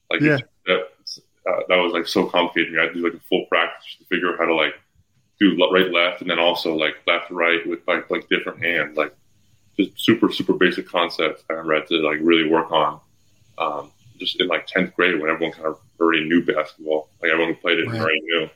like 0.09 0.21
yeah. 0.21 0.37
that 0.65 0.87
uh, 1.47 1.59
that 1.67 1.77
was 1.77 1.93
like 1.93 2.07
so 2.07 2.25
complicated. 2.25 2.77
I 2.77 2.83
had 2.83 2.89
to 2.89 2.95
do 2.95 3.03
like 3.03 3.13
a 3.13 3.19
full 3.19 3.45
practice 3.47 3.95
to 3.97 4.05
figure 4.05 4.33
out 4.33 4.39
how 4.39 4.45
to 4.45 4.55
like 4.55 4.75
do 5.49 5.69
right 5.71 5.91
left 5.91 6.21
and 6.21 6.29
then 6.29 6.39
also 6.39 6.75
like 6.75 6.95
left 7.07 7.29
to 7.29 7.33
right 7.33 7.67
with 7.67 7.79
like 7.87 8.09
like 8.09 8.29
different 8.29 8.63
hand 8.63 8.95
like 8.95 9.13
just 9.77 9.91
super 9.99 10.31
super 10.31 10.53
basic 10.53 10.87
concepts 10.87 11.43
I 11.49 11.55
had 11.55 11.87
to 11.87 11.95
like 11.97 12.19
really 12.21 12.49
work 12.49 12.71
on. 12.71 12.99
Um, 13.57 13.91
just 14.17 14.39
in 14.39 14.47
like 14.47 14.67
tenth 14.67 14.95
grade 14.95 15.19
when 15.19 15.29
everyone 15.29 15.53
kind 15.53 15.67
of 15.67 15.79
already 15.99 16.25
knew 16.25 16.43
basketball, 16.45 17.09
like 17.21 17.31
everyone 17.31 17.53
who 17.53 17.59
played 17.59 17.79
it 17.79 17.87
right. 17.87 17.99
already 17.99 18.21
knew. 18.21 18.49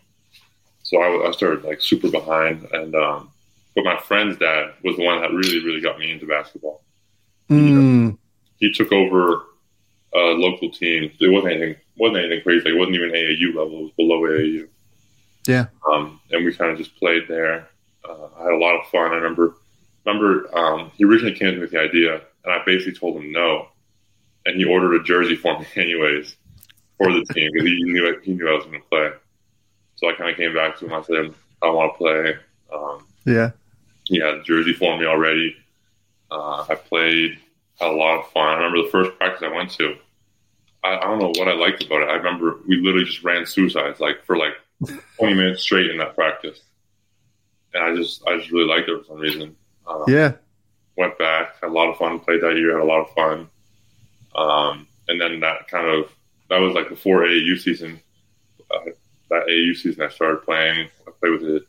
So 0.83 1.01
I, 1.01 1.29
I 1.29 1.31
started 1.31 1.63
like 1.63 1.81
super 1.81 2.09
behind 2.09 2.67
and. 2.71 2.95
um 2.95 3.31
but 3.75 3.83
my 3.83 3.99
friend's 3.99 4.37
dad 4.37 4.73
was 4.83 4.95
the 4.95 5.03
one 5.03 5.21
that 5.21 5.31
really, 5.31 5.63
really 5.63 5.81
got 5.81 5.99
me 5.99 6.11
into 6.11 6.25
basketball. 6.25 6.81
Mm. 7.49 8.17
He, 8.57 8.67
he 8.67 8.73
took 8.73 8.91
over 8.91 9.43
a 10.13 10.17
local 10.17 10.71
team. 10.71 11.11
It 11.19 11.27
wasn't 11.27 11.53
anything, 11.53 11.75
wasn't 11.97 12.19
anything 12.19 12.41
crazy. 12.41 12.69
It 12.69 12.77
wasn't 12.77 12.95
even 12.95 13.11
AAU 13.11 13.47
level. 13.49 13.79
It 13.79 13.83
was 13.83 13.91
below 13.97 14.21
AAU. 14.21 14.67
Yeah. 15.47 15.67
Um, 15.89 16.19
and 16.31 16.45
we 16.45 16.53
kind 16.53 16.71
of 16.71 16.77
just 16.77 16.95
played 16.95 17.23
there. 17.27 17.69
Uh, 18.03 18.27
I 18.37 18.43
had 18.43 18.53
a 18.53 18.57
lot 18.57 18.79
of 18.79 18.87
fun. 18.87 19.11
I 19.11 19.15
remember 19.15 19.55
remember 20.05 20.55
um, 20.57 20.91
he 20.95 21.03
originally 21.03 21.35
came 21.35 21.49
to 21.49 21.55
me 21.55 21.61
with 21.61 21.71
the 21.71 21.79
idea, 21.79 22.21
and 22.43 22.53
I 22.53 22.59
basically 22.65 22.93
told 22.93 23.17
him 23.17 23.31
no, 23.31 23.67
and 24.45 24.55
he 24.55 24.65
ordered 24.65 24.95
a 24.95 25.03
jersey 25.03 25.35
for 25.35 25.59
me 25.59 25.65
anyways 25.75 26.35
for 26.97 27.11
the 27.11 27.25
team 27.33 27.51
because 27.53 27.67
he 27.67 27.83
knew 27.83 28.19
he 28.23 28.33
knew 28.33 28.49
I 28.49 28.53
was 28.53 28.65
going 28.65 28.81
to 28.81 28.87
play. 28.87 29.09
So 29.95 30.09
I 30.09 30.13
kind 30.13 30.29
of 30.29 30.37
came 30.37 30.53
back 30.53 30.77
to 30.79 30.85
him. 30.85 30.93
I 30.93 31.01
said, 31.03 31.33
"I 31.61 31.69
want 31.69 31.93
to 31.93 31.97
play." 31.97 32.35
Um, 32.73 33.05
yeah, 33.25 33.51
he 34.05 34.19
had 34.19 34.35
a 34.35 34.43
jersey 34.43 34.73
for 34.73 34.97
me 34.97 35.05
already. 35.05 35.55
Uh, 36.31 36.65
I 36.67 36.75
played, 36.75 37.37
had 37.79 37.91
a 37.91 37.95
lot 37.95 38.19
of 38.19 38.31
fun. 38.31 38.47
I 38.47 38.55
remember 38.55 38.83
the 38.83 38.89
first 38.89 39.17
practice 39.17 39.43
I 39.43 39.55
went 39.55 39.71
to. 39.71 39.95
I, 40.83 40.97
I 40.97 41.01
don't 41.01 41.19
know 41.19 41.33
what 41.35 41.47
I 41.47 41.53
liked 41.53 41.83
about 41.83 42.01
it. 42.01 42.09
I 42.09 42.15
remember 42.15 42.59
we 42.67 42.77
literally 42.77 43.05
just 43.05 43.23
ran 43.23 43.45
suicides 43.45 43.99
like 43.99 44.25
for 44.25 44.37
like 44.37 44.53
20 45.17 45.33
minutes 45.33 45.61
straight 45.61 45.89
in 45.89 45.97
that 45.97 46.15
practice, 46.15 46.59
and 47.73 47.83
I 47.83 47.95
just 47.95 48.25
I 48.27 48.37
just 48.37 48.51
really 48.51 48.67
liked 48.67 48.89
it 48.89 48.99
for 48.99 49.05
some 49.05 49.19
reason. 49.19 49.55
Um, 49.87 50.03
yeah. 50.07 50.33
Went 50.97 51.17
back, 51.17 51.61
had 51.61 51.69
a 51.69 51.73
lot 51.73 51.89
of 51.89 51.97
fun. 51.97 52.19
Played 52.19 52.41
that 52.41 52.55
year, 52.55 52.77
had 52.77 52.83
a 52.83 52.85
lot 52.85 53.01
of 53.01 53.13
fun. 53.13 53.49
Um, 54.35 54.87
and 55.07 55.19
then 55.19 55.39
that 55.41 55.67
kind 55.67 55.87
of 55.87 56.11
that 56.49 56.59
was 56.59 56.73
like 56.73 56.89
before 56.89 57.21
AAU 57.21 57.59
season. 57.59 57.99
Uh, 58.71 58.91
that 59.29 59.47
AAU 59.47 59.75
season, 59.75 60.03
I 60.03 60.09
started 60.09 60.43
playing. 60.43 60.87
I 61.07 61.11
played 61.19 61.31
with 61.31 61.41
the, 61.41 61.65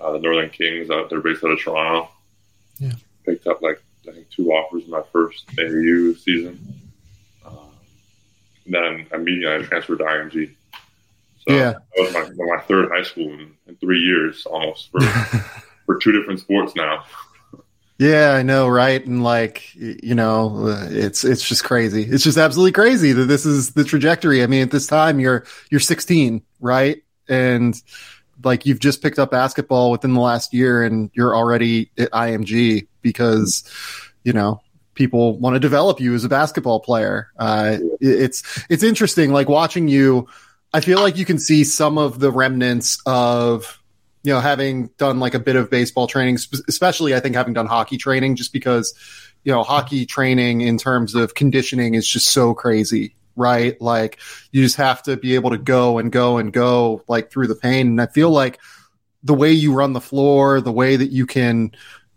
uh, 0.00 0.12
the 0.12 0.18
Northern 0.18 0.50
Kings. 0.50 0.90
Uh, 0.90 1.06
they're 1.08 1.20
based 1.20 1.44
out 1.44 1.52
of 1.52 1.60
Toronto. 1.60 2.08
Yeah. 2.78 2.92
Picked 3.24 3.46
up 3.46 3.62
like 3.62 3.82
I 4.08 4.12
think 4.12 4.30
two 4.30 4.50
offers 4.50 4.84
in 4.84 4.90
my 4.90 5.02
first 5.12 5.46
AAU 5.56 6.18
season. 6.18 6.58
Um, 7.44 7.70
then 8.66 9.06
immediately 9.12 9.64
I 9.64 9.66
transferred 9.66 9.98
to 9.98 10.04
IMG. 10.04 10.50
So 11.46 11.54
yeah. 11.54 11.74
that 11.96 12.14
was 12.14 12.36
my, 12.38 12.56
my 12.56 12.62
third 12.62 12.90
high 12.90 13.02
school 13.02 13.32
in, 13.32 13.54
in 13.66 13.76
three 13.76 14.00
years 14.00 14.46
almost 14.46 14.90
for 14.90 15.00
for 15.86 15.98
two 15.98 16.12
different 16.12 16.40
sports 16.40 16.74
now. 16.74 17.04
Yeah, 17.98 18.32
I 18.32 18.42
know, 18.42 18.66
right? 18.66 19.04
And 19.04 19.22
like, 19.22 19.72
you 19.74 20.14
know, 20.14 20.66
it's 20.90 21.22
it's 21.24 21.46
just 21.48 21.64
crazy. 21.64 22.02
It's 22.02 22.24
just 22.24 22.38
absolutely 22.38 22.72
crazy 22.72 23.12
that 23.12 23.26
this 23.26 23.46
is 23.46 23.72
the 23.74 23.84
trajectory. 23.84 24.42
I 24.42 24.46
mean, 24.46 24.62
at 24.62 24.72
this 24.72 24.86
time, 24.86 25.20
you're 25.20 25.44
you're 25.70 25.80
16, 25.80 26.42
right? 26.60 27.02
And 27.28 27.80
like, 28.42 28.66
you've 28.66 28.80
just 28.80 29.00
picked 29.00 29.20
up 29.20 29.30
basketball 29.30 29.92
within 29.92 30.14
the 30.14 30.20
last 30.20 30.52
year, 30.52 30.82
and 30.82 31.08
you're 31.14 31.36
already 31.36 31.90
at 31.96 32.10
IMG 32.10 32.88
because, 33.00 33.62
you 34.24 34.32
know, 34.32 34.60
people 34.94 35.38
want 35.38 35.54
to 35.54 35.60
develop 35.60 36.00
you 36.00 36.14
as 36.14 36.24
a 36.24 36.28
basketball 36.28 36.80
player. 36.80 37.28
Uh, 37.38 37.78
it's 38.00 38.64
it's 38.68 38.82
interesting, 38.82 39.32
like 39.32 39.48
watching 39.48 39.86
you. 39.86 40.26
I 40.74 40.80
feel 40.80 41.00
like 41.00 41.16
you 41.16 41.24
can 41.24 41.38
see 41.38 41.64
some 41.64 41.96
of 41.96 42.18
the 42.18 42.30
remnants 42.30 42.98
of 43.06 43.80
you 44.24 44.32
know, 44.32 44.40
having 44.40 44.86
done 44.96 45.20
like 45.20 45.34
a 45.34 45.38
bit 45.38 45.54
of 45.54 45.70
baseball 45.70 46.06
training, 46.06 46.38
especially 46.66 47.14
I 47.14 47.20
think 47.20 47.36
having 47.36 47.52
done 47.52 47.66
hockey 47.66 47.98
training, 47.98 48.36
just 48.36 48.54
because, 48.54 48.94
you 49.44 49.52
know, 49.52 49.62
hockey 49.62 50.06
training 50.06 50.62
in 50.62 50.78
terms 50.78 51.14
of 51.14 51.34
conditioning 51.34 51.92
is 51.94 52.08
just 52.08 52.30
so 52.30 52.54
crazy, 52.54 53.14
right? 53.36 53.78
Like 53.82 54.18
you 54.50 54.62
just 54.62 54.76
have 54.76 55.02
to 55.02 55.18
be 55.18 55.34
able 55.34 55.50
to 55.50 55.58
go 55.58 55.98
and 55.98 56.10
go 56.10 56.38
and 56.38 56.54
go 56.54 57.04
like 57.06 57.30
through 57.30 57.48
the 57.48 57.54
pain. 57.54 57.88
And 57.88 58.00
I 58.00 58.06
feel 58.06 58.30
like 58.30 58.58
the 59.22 59.34
way 59.34 59.52
you 59.52 59.74
run 59.74 59.92
the 59.92 60.00
floor, 60.00 60.62
the 60.62 60.72
way 60.72 60.96
that 60.96 61.10
you 61.10 61.26
can 61.26 61.72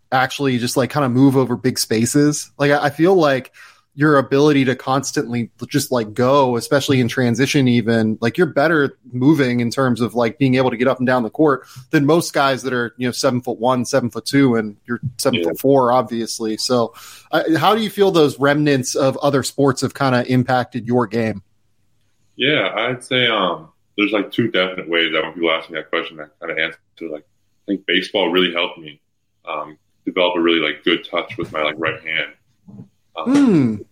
actually 0.10 0.60
just 0.60 0.78
like 0.78 0.90
kind 0.90 1.06
of 1.06 1.12
move 1.12 1.36
over 1.36 1.58
big 1.58 1.78
spaces, 1.78 2.52
like 2.58 2.72
I, 2.72 2.86
I 2.86 2.90
feel 2.90 3.16
like 3.16 3.52
your 3.98 4.19
ability 4.19 4.64
to 4.64 4.76
constantly 4.76 5.49
just 5.68 5.91
like 5.91 6.14
go, 6.14 6.56
especially 6.56 6.99
in 6.99 7.07
transition, 7.07 7.68
even 7.68 8.15
like 8.22 8.38
you're 8.38 8.45
better 8.45 8.95
moving 9.11 9.60
in 9.60 9.72
terms 9.72 10.02
of 10.02 10.14
like 10.14 10.38
being 10.38 10.53
able 10.53 10.69
to 10.69 10.78
get 10.78 10.88
up 10.88 10.99
and 10.99 11.07
down 11.07 11.24
the 11.24 11.32
court 11.32 11.65
than 11.90 12.06
most 12.06 12.32
guys 12.32 12.61
that 12.61 12.74
are, 12.74 12.94
you 12.98 13.07
know, 13.07 13.11
seven 13.11 13.41
foot 13.41 13.57
one, 13.57 13.86
seven 13.86 14.11
foot 14.11 14.24
two, 14.24 14.56
and 14.56 14.78
you're 14.88 14.99
seven 15.18 15.40
yeah. 15.40 15.45
foot 15.45 15.60
four, 15.60 15.91
obviously. 15.91 16.57
So, 16.57 16.94
uh, 17.32 17.57
how 17.57 17.74
do 17.74 17.82
you 17.82 17.90
feel 17.90 18.11
those 18.11 18.40
remnants 18.40 18.94
of 18.94 19.18
other 19.18 19.41
sports 19.41 19.82
have 19.82 19.95
kind 19.95 20.14
of 20.14 20.28
impacted 20.28 20.86
your 20.86 21.07
game? 21.07 21.41
Yeah, 22.36 22.72
I'd 22.76 23.03
say 23.03 23.26
um, 23.26 23.69
there's 23.98 24.11
like 24.11 24.32
two 24.32 24.52
definite 24.52 24.88
ways 24.88 25.11
that 25.11 25.24
when 25.24 25.34
people 25.34 25.49
ask 25.49 25.72
me 25.72 25.76
that 25.80 25.90
question, 25.90 26.19
I 26.19 26.26
kind 26.40 26.52
of 26.52 26.60
answer 26.60 26.80
to 26.98 27.11
like, 27.11 27.24
I 27.24 27.72
think 27.72 27.88
baseball 27.88 28.30
really 28.30 28.53
helped 28.53 28.78
me 28.78 29.02
um, 29.44 29.80
develop 30.06 30.36
a 30.36 30.40
really 30.40 30.60
like 30.60 30.84
good 30.84 31.03
touch 31.03 31.36
with 31.36 31.52
my 31.52 31.64
like 31.64 31.76
right 31.80 31.99
hand 32.03 32.34
um, 33.18 33.36
mm. 33.36 33.86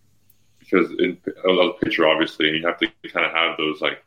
Because 0.70 0.92
in 1.00 1.18
a 1.48 1.74
pitcher, 1.84 2.08
obviously, 2.08 2.50
and 2.50 2.58
you 2.58 2.68
have 2.68 2.80
to 2.80 2.88
kind 3.10 3.26
of 3.26 3.32
have 3.32 3.58
those 3.58 3.82
like, 3.82 4.04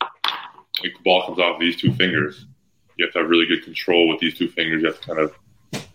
like 0.00 0.92
the 0.92 1.02
ball 1.04 1.26
comes 1.26 1.38
off 1.38 1.60
these 1.60 1.76
two 1.76 1.92
fingers. 1.94 2.46
You 2.96 3.06
have 3.06 3.12
to 3.14 3.20
have 3.20 3.30
really 3.30 3.46
good 3.46 3.64
control 3.64 4.08
with 4.08 4.20
these 4.20 4.36
two 4.36 4.48
fingers. 4.48 4.82
You 4.82 4.88
have 4.88 5.00
to 5.00 5.06
kind 5.06 5.20
of 5.20 5.34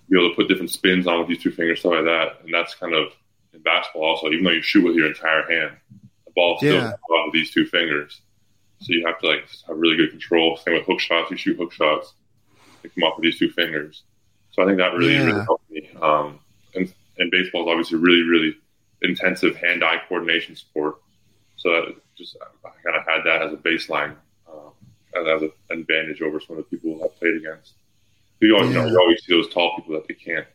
be 0.10 0.18
able 0.18 0.30
to 0.30 0.36
put 0.36 0.48
different 0.48 0.72
spins 0.72 1.08
on 1.08 1.20
with 1.20 1.28
these 1.28 1.44
two 1.44 1.52
fingers, 1.52 1.80
stuff 1.80 1.94
like 1.94 2.06
that. 2.06 2.42
And 2.44 2.54
that's 2.54 2.76
kind 2.76 2.94
of 2.94 3.14
in 3.54 3.62
basketball 3.62 4.04
also. 4.04 4.28
Even 4.28 4.46
though 4.46 4.52
you 4.52 4.62
shoot 4.62 4.86
with 4.86 4.96
your 4.96 5.08
entire 5.08 5.50
hand, 5.50 5.78
the 6.26 6.32
ball 6.36 6.58
still 6.58 6.76
yeah. 6.76 6.82
comes 6.82 7.12
off 7.12 7.26
with 7.28 7.34
these 7.34 7.52
two 7.52 7.66
fingers. 7.66 8.22
So 8.82 8.94
you 8.94 9.06
have 9.06 9.20
to 9.20 9.28
like 9.28 9.48
have 9.68 9.78
really 9.78 9.98
good 9.98 10.12
control. 10.12 10.58
Same 10.58 10.76
with 10.76 10.86
hook 10.86 11.00
shots. 11.00 11.32
You 11.32 11.38
shoot 11.38 11.58
hook 11.58 11.74
shots, 11.74 12.14
they 12.82 12.90
come 12.90 13.04
off 13.04 13.18
with 13.18 13.24
these 13.24 13.40
two 13.40 13.50
fingers. 13.50 14.04
So 14.52 14.64
I 14.64 14.66
think 14.66 14.78
that 14.78 14.94
really, 14.94 15.14
yeah. 15.14 15.26
really 15.26 15.44
helped 15.44 15.70
me. 15.70 15.90
Um, 16.02 16.40
and 16.76 16.94
and 17.18 17.32
baseball 17.32 17.64
is 17.64 17.72
obviously 17.72 17.98
really, 17.98 18.24
really 18.24 18.58
intensive 19.02 19.56
hand-eye 19.56 20.02
coordination 20.08 20.56
sport. 20.56 20.98
So 21.58 21.94
just 22.18 22.38
I 22.66 22.70
kind 22.84 22.96
of 22.96 23.06
had 23.06 23.24
that 23.26 23.42
as 23.42 23.54
a 23.54 23.58
baseline, 23.58 24.16
um, 24.52 24.72
as 25.16 25.42
an 25.42 25.52
advantage 25.70 26.22
over 26.22 26.40
some 26.40 26.58
of 26.58 26.66
the 26.70 26.78
people 26.78 27.02
I've 27.04 27.18
played 27.20 27.38
against. 27.38 27.74
You 28.40 28.56
always, 28.56 28.72
yeah. 28.72 28.78
you 28.78 28.86
know, 28.86 28.92
you 28.92 29.00
always 29.00 29.26
see 29.26 29.34
those 29.34 29.54
tall 29.54 29.76
people 29.76 29.94
that 29.96 30.08
they 30.08 30.14
can't, 30.14 30.48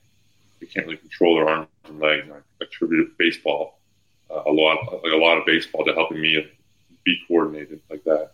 they 0.61 0.67
can't 0.67 0.87
really 0.87 0.99
control 0.99 1.37
their 1.37 1.49
arms 1.49 1.69
and 1.85 2.01
legs. 2.01 2.27
I 2.31 2.65
attribute 2.65 3.17
baseball 3.19 3.79
uh, 4.31 4.43
a 4.47 4.53
lot, 4.53 4.93
like 4.93 5.13
a 5.13 5.17
lot 5.17 5.37
of 5.37 5.45
baseball 5.45 5.85
to 5.85 5.93
helping 5.93 6.21
me 6.21 6.47
be 7.05 7.19
coordinated 7.29 7.81
like 7.91 8.03
that. 8.05 8.33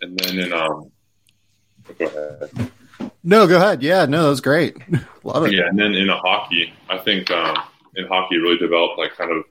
And 0.00 0.16
then 0.18 0.38
in 0.38 0.52
um, 0.52 0.92
go 1.98 2.06
ahead. 2.06 2.70
No, 3.24 3.46
go 3.46 3.56
ahead. 3.56 3.82
Yeah, 3.82 4.06
no, 4.06 4.22
that 4.22 4.28
was 4.28 4.40
great. 4.40 4.76
Love 5.24 5.46
it. 5.46 5.52
Yeah, 5.52 5.66
and 5.68 5.78
then 5.78 5.94
in 5.94 6.08
a 6.08 6.16
hockey, 6.18 6.72
I 6.88 6.98
think 6.98 7.30
um, 7.30 7.56
in 7.96 8.06
hockey 8.06 8.38
really 8.38 8.58
developed 8.58 8.98
like 8.98 9.16
kind 9.16 9.32
of 9.32 9.44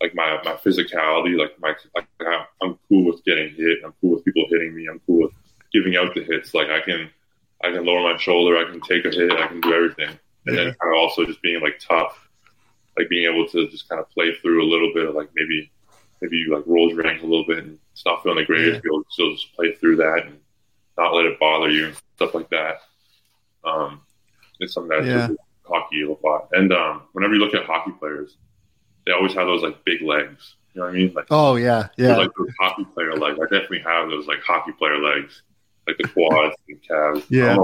like 0.00 0.14
my 0.14 0.40
my 0.44 0.54
physicality. 0.54 1.38
Like 1.38 1.58
my 1.60 1.74
like 1.94 2.06
I'm 2.62 2.78
cool 2.88 3.04
with 3.04 3.24
getting 3.24 3.54
hit. 3.54 3.78
I'm 3.84 3.94
cool 4.00 4.16
with 4.16 4.24
people 4.24 4.44
hitting 4.50 4.74
me. 4.74 4.86
I'm 4.90 5.00
cool 5.06 5.22
with 5.22 5.32
giving 5.72 5.96
out 5.96 6.14
the 6.14 6.24
hits. 6.24 6.54
Like 6.54 6.68
I 6.68 6.80
can 6.80 7.10
I 7.62 7.70
can 7.70 7.84
lower 7.84 8.02
my 8.02 8.18
shoulder. 8.18 8.56
I 8.56 8.70
can 8.70 8.80
take 8.80 9.04
a 9.04 9.10
hit. 9.10 9.32
I 9.32 9.46
can 9.46 9.60
do 9.60 9.72
everything. 9.72 10.18
And 10.46 10.56
then 10.56 10.74
kind 10.80 10.94
of 10.94 10.98
also 10.98 11.26
just 11.26 11.42
being 11.42 11.60
like 11.60 11.78
tough, 11.78 12.28
like 12.96 13.10
being 13.10 13.30
able 13.30 13.46
to 13.48 13.68
just 13.68 13.88
kind 13.88 14.00
of 14.00 14.10
play 14.10 14.34
through 14.40 14.64
a 14.64 14.68
little 14.68 14.92
bit 14.94 15.06
of 15.06 15.14
like 15.14 15.28
maybe 15.34 15.70
maybe 16.22 16.38
you 16.38 16.54
like 16.54 16.64
rolls 16.66 16.92
your 16.92 17.06
ankle 17.06 17.28
a 17.28 17.30
little 17.30 17.46
bit 17.46 17.58
and 17.58 17.78
it's 17.92 18.04
not 18.06 18.22
feeling 18.22 18.38
the 18.38 18.44
greatest. 18.44 18.82
Yeah. 18.84 18.90
To 18.90 19.04
still 19.10 19.32
just 19.32 19.54
play 19.54 19.74
through 19.74 19.96
that 19.96 20.26
and 20.26 20.38
not 20.96 21.14
let 21.14 21.26
it 21.26 21.38
bother 21.38 21.70
you 21.70 21.88
and 21.88 21.96
stuff 22.16 22.34
like 22.34 22.48
that. 22.50 22.80
Um, 23.64 24.00
it's 24.60 24.74
something 24.74 24.98
that 24.98 25.06
yeah. 25.06 25.28
Hockey 25.72 26.02
a 26.02 26.26
lot. 26.26 26.48
And 26.52 26.72
um, 26.72 27.02
whenever 27.12 27.34
you 27.34 27.40
look 27.40 27.54
at 27.54 27.64
hockey 27.64 27.92
players, 27.98 28.36
they 29.06 29.12
always 29.12 29.34
have 29.34 29.46
those 29.46 29.62
like 29.62 29.84
big 29.84 30.02
legs. 30.02 30.56
You 30.74 30.80
know 30.80 30.86
what 30.86 30.94
I 30.94 30.98
mean? 30.98 31.12
Like 31.14 31.26
oh 31.30 31.56
yeah, 31.56 31.88
yeah. 31.96 32.16
Like 32.16 32.30
those 32.38 32.52
hockey 32.60 32.84
player 32.94 33.16
legs. 33.16 33.38
I 33.40 33.44
definitely 33.44 33.80
have 33.80 34.08
those 34.08 34.26
like 34.26 34.40
hockey 34.42 34.72
player 34.72 34.98
legs, 34.98 35.42
like 35.86 35.96
the 35.98 36.08
quads 36.08 36.56
and 36.68 36.82
calves. 36.82 37.24
Yeah. 37.28 37.56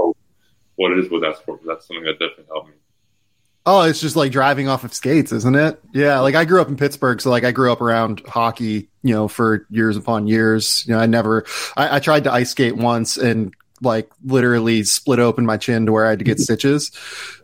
what 0.75 0.91
it 0.91 0.99
is 0.99 1.09
with 1.09 1.21
that 1.23 1.37
sport, 1.37 1.61
but 1.63 1.73
that's 1.73 1.87
something 1.87 2.03
that 2.03 2.19
definitely 2.19 2.45
helped 2.49 2.69
me. 2.69 2.75
Oh, 3.69 3.81
it's 3.81 3.99
just 3.99 4.15
like 4.15 4.31
driving 4.31 4.69
off 4.69 4.85
of 4.85 4.93
skates, 4.93 5.33
isn't 5.33 5.55
it? 5.55 5.81
Yeah, 5.93 6.21
like 6.21 6.35
I 6.35 6.45
grew 6.45 6.61
up 6.61 6.69
in 6.69 6.77
Pittsburgh, 6.77 7.19
so 7.19 7.29
like 7.29 7.43
I 7.43 7.51
grew 7.51 7.69
up 7.69 7.81
around 7.81 8.21
hockey, 8.25 8.89
you 9.03 9.13
know, 9.13 9.27
for 9.27 9.67
years 9.69 9.97
upon 9.97 10.27
years. 10.27 10.85
You 10.87 10.93
know, 10.93 11.01
I 11.01 11.05
never, 11.05 11.45
I, 11.75 11.97
I 11.97 11.99
tried 11.99 12.23
to 12.23 12.31
ice 12.31 12.51
skate 12.51 12.77
once 12.77 13.17
and 13.17 13.53
like 13.81 14.09
literally 14.23 14.83
split 14.83 15.19
open 15.19 15.45
my 15.45 15.57
chin 15.57 15.85
to 15.85 15.91
where 15.91 16.05
I 16.05 16.11
had 16.11 16.19
to 16.19 16.25
get 16.25 16.39
stitches. 16.47 16.91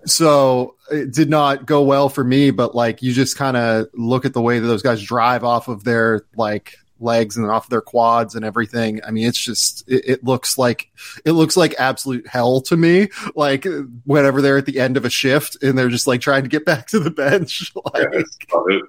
So 0.05 0.75
it 0.91 1.13
did 1.13 1.29
not 1.29 1.65
go 1.65 1.83
well 1.83 2.09
for 2.09 2.23
me, 2.23 2.51
but 2.51 2.75
like 2.75 3.01
you 3.01 3.13
just 3.13 3.37
kind 3.37 3.57
of 3.57 3.87
look 3.93 4.25
at 4.25 4.33
the 4.33 4.41
way 4.41 4.59
that 4.59 4.67
those 4.67 4.81
guys 4.81 5.01
drive 5.01 5.43
off 5.43 5.67
of 5.67 5.83
their 5.83 6.25
like 6.35 6.75
legs 6.99 7.35
and 7.35 7.49
off 7.49 7.65
of 7.65 7.69
their 7.69 7.81
quads 7.81 8.35
and 8.35 8.45
everything. 8.45 9.01
I 9.05 9.11
mean, 9.11 9.27
it's 9.27 9.37
just 9.37 9.83
it, 9.87 10.03
it, 10.07 10.23
looks 10.23 10.57
like 10.57 10.89
it 11.25 11.33
looks 11.33 11.57
like 11.57 11.75
absolute 11.77 12.27
hell 12.27 12.61
to 12.61 12.77
me. 12.77 13.09
Like 13.35 13.65
whenever 14.05 14.41
they're 14.41 14.57
at 14.57 14.65
the 14.65 14.79
end 14.79 14.97
of 14.97 15.05
a 15.05 15.09
shift 15.09 15.61
and 15.61 15.77
they're 15.77 15.89
just 15.89 16.07
like 16.07 16.21
trying 16.21 16.43
to 16.43 16.49
get 16.49 16.65
back 16.65 16.87
to 16.87 16.99
the 16.99 17.11
bench. 17.11 17.71
like, 17.93 18.07
yeah, 18.13 18.79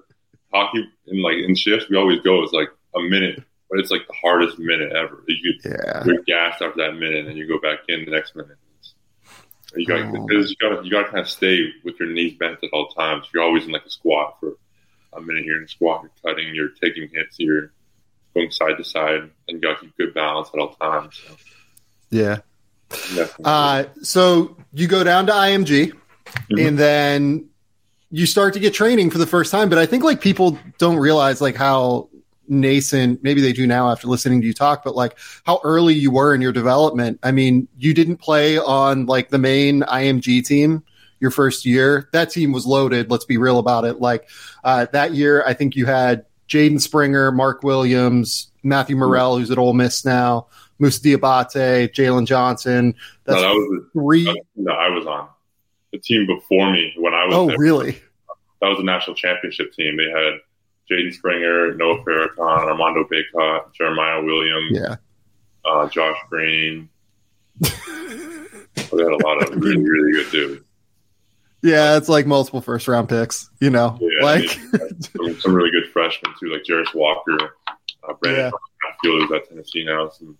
hockey 0.53 0.89
in 1.07 1.23
like 1.23 1.37
in 1.37 1.55
shifts, 1.55 1.89
we 1.91 1.97
always 1.97 2.21
go. 2.21 2.43
It's 2.43 2.53
like 2.53 2.69
a 2.95 3.01
minute 3.01 3.43
but 3.71 3.81
it's 3.81 3.91
like 3.91 4.07
the 4.07 4.15
hardest 4.15 4.59
minute 4.59 4.93
ever. 4.93 5.23
You 5.27 5.55
yeah. 5.65 6.05
you're 6.05 6.23
gassed 6.23 6.63
after 6.63 6.83
that 6.85 6.95
minute, 6.95 7.27
and 7.27 7.37
you 7.37 7.47
go 7.49 7.59
back 7.59 7.81
in 7.89 8.05
the 8.05 8.11
next 8.11 8.37
minute. 8.37 8.57
You 9.77 9.87
got 9.87 10.01
oh. 10.01 10.29
you 10.31 10.57
got 10.61 10.85
you 10.85 10.91
got 10.91 11.05
to 11.05 11.09
kind 11.11 11.21
of 11.21 11.29
stay 11.29 11.67
with 11.85 11.99
your 11.99 12.09
knees 12.09 12.35
bent 12.35 12.59
at 12.63 12.71
all 12.73 12.89
times. 12.89 13.27
You're 13.33 13.43
always 13.43 13.65
in 13.65 13.73
like 13.73 13.85
a 13.85 13.91
squat 13.91 14.37
for 14.41 14.55
a 15.13 15.21
minute. 15.21 15.45
You're 15.45 15.59
in 15.59 15.65
a 15.65 15.69
squat. 15.69 16.03
You're 16.03 16.35
cutting. 16.35 16.55
You're 16.55 16.71
taking 16.71 17.09
hits. 17.13 17.37
You're 17.39 17.73
going 18.35 18.51
side 18.51 18.77
to 18.77 18.85
side, 18.85 19.31
and 19.49 19.57
you 19.57 19.61
got 19.61 19.81
to 19.81 19.87
keep 19.87 19.97
good 19.97 20.15
balance 20.15 20.51
at 20.55 20.61
all 20.61 20.75
times. 20.75 21.21
So. 21.27 21.37
Yeah. 22.11 22.39
Uh, 23.45 23.85
so 24.03 24.57
you 24.73 24.87
go 24.87 25.03
down 25.03 25.27
to 25.27 25.33
IMG 25.33 25.93
mm-hmm. 25.93 26.67
and 26.67 26.79
then 26.79 27.49
you 28.11 28.27
start 28.27 28.55
to 28.55 28.61
get 28.61 28.73
training 28.75 29.11
for 29.11 29.19
the 29.19 29.27
first 29.27 29.51
time. 29.51 29.69
But 29.69 29.79
I 29.79 29.87
think 29.87 30.05
like 30.05 30.21
people 30.21 30.59
don't 30.79 30.97
realize 30.97 31.41
like 31.41 31.57
how 31.57 32.09
nascent 32.49 33.23
maybe 33.23 33.41
they 33.41 33.53
do 33.53 33.67
now 33.67 33.91
after 33.91 34.07
listening 34.07 34.41
to 34.41 34.47
you 34.47 34.53
talk 34.53 34.85
but 34.85 34.95
like 34.95 35.17
how 35.45 35.61
early 35.65 35.95
you 35.95 36.11
were 36.11 36.35
in 36.35 36.41
your 36.41 36.53
development 36.53 37.19
i 37.23 37.31
mean 37.31 37.67
you 37.79 37.95
didn't 37.95 38.19
play 38.19 38.59
on 38.59 39.07
like 39.07 39.31
the 39.31 39.39
main 39.39 39.81
img 39.83 40.47
team 40.47 40.83
your 41.21 41.31
first 41.31 41.65
year 41.65 42.09
that 42.13 42.31
team 42.31 42.53
was 42.53 42.67
loaded 42.67 43.11
let's 43.11 43.25
be 43.25 43.39
real 43.39 43.59
about 43.59 43.85
it 43.85 44.01
like 44.01 44.29
uh, 44.65 44.87
that 44.93 45.13
year 45.13 45.43
i 45.47 45.55
think 45.55 45.75
you 45.75 45.87
had 45.87 46.27
jaden 46.49 46.81
springer 46.81 47.33
mark 47.33 47.63
williams 47.63 48.51
matthew 48.63 48.97
murrell 48.97 49.39
who's 49.39 49.51
at 49.51 49.59
Ole 49.59 49.73
Miss 49.73 50.05
now 50.05 50.47
Moussa 50.79 51.01
Diabate, 51.01 51.93
Jalen 51.93 52.27
Johnson. 52.27 52.95
That's 53.25 53.41
no, 53.41 53.43
that 53.43 53.55
was 53.55 53.85
three. 53.93 54.45
no, 54.57 54.73
I 54.73 54.89
was 54.89 55.07
on 55.07 55.29
the 55.93 55.99
team 55.99 56.27
before 56.27 56.73
me 56.73 56.93
when 56.97 57.15
I 57.15 57.25
was. 57.27 57.35
Oh, 57.35 57.47
there. 57.47 57.57
really? 57.59 57.93
That 58.61 58.69
was 58.69 58.79
a 58.81 58.83
national 58.83 59.17
championship 59.17 59.73
team. 59.73 59.97
They 59.97 60.11
had 60.11 60.41
Jaden 60.91 61.13
Springer, 61.13 61.75
Noah 61.75 62.05
Farrakhan, 62.05 62.39
Armando 62.39 63.05
Bacot, 63.05 63.73
Jeremiah 63.75 64.23
Williams, 64.23 64.79
yeah, 64.79 64.97
uh, 65.65 65.89
Josh 65.89 66.19
Green. 66.29 66.89
we 67.61 67.69
had 69.03 69.13
a 69.13 69.27
lot 69.27 69.43
of 69.43 69.57
really, 69.57 69.83
really 69.89 70.13
good 70.13 70.31
dudes. 70.31 70.65
Yeah, 71.63 71.97
it's 71.97 72.11
like 72.11 72.27
multiple 72.27 72.61
first 72.61 72.87
round 72.89 73.09
picks, 73.09 73.49
you 73.61 73.71
know, 73.71 73.99
yeah, 74.01 74.23
like 74.23 74.59
I 74.75 74.79
mean, 74.79 75.01
some, 75.01 75.41
some, 75.41 75.55
really 75.55 75.71
good 75.71 75.91
freshmen 75.93 76.35
too, 76.39 76.53
like 76.53 76.63
Jarace 76.65 76.95
Walker, 76.95 77.57
uh, 78.07 78.13
Brandon 78.21 78.53
yeah. 78.53 78.91
Fielder's 79.03 79.33
at 79.33 79.49
Tennessee 79.49 79.85
now, 79.85 80.11
some 80.11 80.37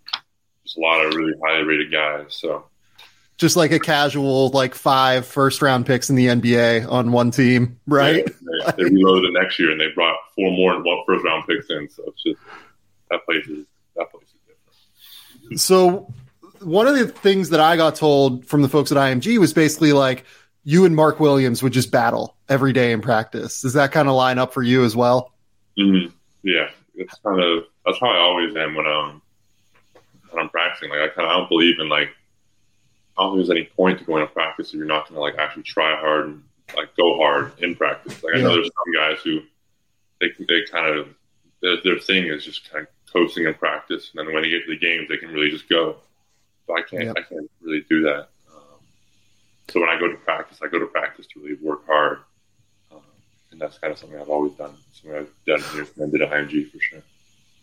just 0.65 0.77
a 0.77 0.81
lot 0.81 1.03
of 1.05 1.13
really 1.15 1.33
highly 1.43 1.63
rated 1.63 1.91
guys. 1.91 2.35
So 2.35 2.65
just 3.37 3.55
like 3.55 3.71
a 3.71 3.79
casual 3.79 4.49
like 4.49 4.75
five 4.75 5.25
first 5.25 5.61
round 5.61 5.85
picks 5.85 6.09
in 6.09 6.15
the 6.15 6.27
NBA 6.27 6.89
on 6.89 7.11
one 7.11 7.31
team, 7.31 7.79
right? 7.85 8.25
Yeah, 8.27 8.71
they, 8.71 8.83
they 8.83 8.89
reloaded 8.89 9.33
the 9.33 9.39
next 9.39 9.59
year 9.59 9.71
and 9.71 9.79
they 9.79 9.89
brought 9.93 10.17
four 10.35 10.51
more 10.51 10.83
first 11.05 11.25
round 11.25 11.45
picks 11.47 11.69
in. 11.69 11.89
So 11.89 12.03
it's 12.07 12.23
just 12.23 12.39
that 13.09 13.25
place 13.25 13.45
is 13.47 13.65
that 13.95 14.11
place 14.11 14.25
is 14.25 14.33
different. 14.47 15.59
So 15.59 16.13
one 16.61 16.87
of 16.87 16.95
the 16.95 17.07
things 17.07 17.49
that 17.49 17.59
I 17.59 17.75
got 17.75 17.95
told 17.95 18.45
from 18.45 18.61
the 18.61 18.69
folks 18.69 18.91
at 18.91 18.97
IMG 18.97 19.37
was 19.37 19.53
basically 19.53 19.93
like 19.93 20.25
you 20.63 20.85
and 20.85 20.95
Mark 20.95 21.19
Williams 21.19 21.61
would 21.61 21.73
just 21.73 21.91
battle 21.91 22.35
every 22.49 22.73
day 22.73 22.91
in 22.91 23.01
practice. 23.01 23.61
Does 23.61 23.73
that 23.73 23.91
kind 23.91 24.07
of 24.07 24.15
line 24.15 24.39
up 24.39 24.53
for 24.53 24.63
you 24.63 24.83
as 24.83 24.95
well? 24.95 25.33
Mm-hmm. 25.77 26.13
Yeah, 26.43 26.69
it's 26.95 27.15
kind 27.19 27.41
of 27.41 27.65
that's 27.85 27.99
how 27.99 28.07
I 28.07 28.17
always 28.17 28.55
am 28.55 28.75
when 28.75 28.85
I'm 28.85 29.21
when 30.31 30.43
I'm 30.43 30.49
practicing. 30.49 30.89
Like 30.89 30.99
I 30.99 31.07
kind 31.09 31.27
of 31.27 31.31
I 31.31 31.37
don't 31.37 31.49
believe 31.49 31.79
in 31.79 31.89
like 31.89 32.09
I 33.17 33.23
don't 33.23 33.37
think 33.37 33.47
there's 33.47 33.57
any 33.57 33.69
point 33.75 33.99
to 33.99 34.05
going 34.05 34.25
to 34.25 34.33
practice 34.33 34.69
if 34.69 34.75
you're 34.75 34.85
not 34.85 35.07
going 35.07 35.15
to 35.15 35.21
like 35.21 35.35
actually 35.37 35.63
try 35.63 35.95
hard 35.95 36.27
and 36.27 36.43
like 36.75 36.95
go 36.97 37.17
hard 37.17 37.57
in 37.59 37.75
practice. 37.75 38.21
Like 38.23 38.35
I 38.35 38.41
know 38.41 38.53
there's 38.53 38.65
some 38.67 38.93
guys 38.93 39.17
who 39.23 39.41
they 40.19 40.27
they 40.47 40.63
kind 40.69 40.97
of 40.97 41.07
their, 41.61 41.77
their 41.83 41.99
thing 41.99 42.27
is 42.27 42.43
just 42.43 42.69
kind 42.71 42.85
of 42.85 43.13
coasting 43.13 43.45
in 43.45 43.53
practice, 43.53 44.11
and 44.11 44.19
then 44.27 44.33
when 44.33 44.43
they 44.43 44.49
get 44.49 44.65
to 44.65 44.71
the 44.71 44.77
games, 44.77 45.07
they 45.07 45.17
can 45.17 45.29
really 45.29 45.49
just 45.49 45.69
go. 45.69 45.97
But 46.67 46.79
I 46.79 46.81
can't 46.81 47.17
I 47.17 47.21
can't 47.21 47.49
really 47.61 47.85
do 47.89 48.01
that. 48.03 48.27
Um, 48.53 48.79
so 49.69 49.79
when 49.79 49.89
I 49.89 49.99
go 49.99 50.09
to 50.09 50.17
practice, 50.17 50.59
I 50.63 50.67
go 50.67 50.79
to 50.79 50.87
practice 50.87 51.27
to 51.27 51.39
really 51.39 51.57
work 51.61 51.85
hard, 51.85 52.19
um, 52.91 52.99
and 53.51 53.59
that's 53.59 53.77
kind 53.77 53.93
of 53.93 53.99
something 53.99 54.19
I've 54.19 54.29
always 54.29 54.53
done. 54.53 54.73
Something 54.93 55.19
I've 55.19 55.45
done 55.45 55.61
here 55.73 55.87
and 55.97 56.11
did 56.11 56.21
at 56.21 56.31
IMG 56.31 56.71
for 56.71 56.79
sure. 56.79 57.01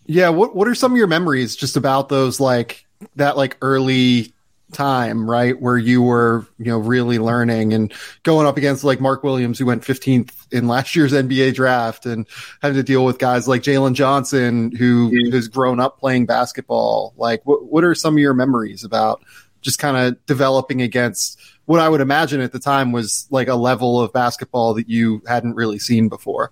Yeah, 0.06 0.30
what 0.30 0.56
what 0.56 0.66
are 0.66 0.74
some 0.74 0.92
of 0.92 0.98
your 0.98 1.06
memories 1.06 1.56
just 1.56 1.76
about 1.76 2.08
those 2.08 2.40
like 2.40 2.86
that 3.16 3.36
like 3.36 3.56
early 3.60 4.32
time, 4.72 5.28
right? 5.28 5.60
Where 5.60 5.78
you 5.78 6.02
were, 6.02 6.46
you 6.58 6.66
know, 6.66 6.78
really 6.78 7.18
learning 7.18 7.72
and 7.72 7.92
going 8.22 8.46
up 8.46 8.56
against 8.56 8.84
like 8.84 9.00
Mark 9.00 9.22
Williams, 9.22 9.58
who 9.58 9.66
went 9.66 9.82
15th 9.82 10.32
in 10.50 10.68
last 10.68 10.96
year's 10.96 11.12
NBA 11.12 11.54
draft 11.54 12.06
and 12.06 12.26
having 12.60 12.76
to 12.76 12.82
deal 12.82 13.04
with 13.04 13.18
guys 13.18 13.46
like 13.46 13.62
Jalen 13.62 13.94
Johnson, 13.94 14.74
who 14.74 15.10
mm-hmm. 15.10 15.34
has 15.34 15.48
grown 15.48 15.80
up 15.80 15.98
playing 15.98 16.26
basketball. 16.26 17.14
Like, 17.16 17.44
what, 17.44 17.64
what 17.64 17.84
are 17.84 17.94
some 17.94 18.14
of 18.14 18.18
your 18.18 18.34
memories 18.34 18.84
about 18.84 19.22
just 19.60 19.78
kind 19.78 19.96
of 19.96 20.24
developing 20.26 20.82
against 20.82 21.38
what 21.66 21.80
I 21.80 21.88
would 21.88 22.00
imagine 22.00 22.40
at 22.40 22.52
the 22.52 22.58
time 22.58 22.92
was 22.92 23.26
like 23.30 23.48
a 23.48 23.54
level 23.54 24.00
of 24.00 24.12
basketball 24.12 24.74
that 24.74 24.88
you 24.88 25.22
hadn't 25.26 25.54
really 25.54 25.78
seen 25.78 26.08
before? 26.08 26.50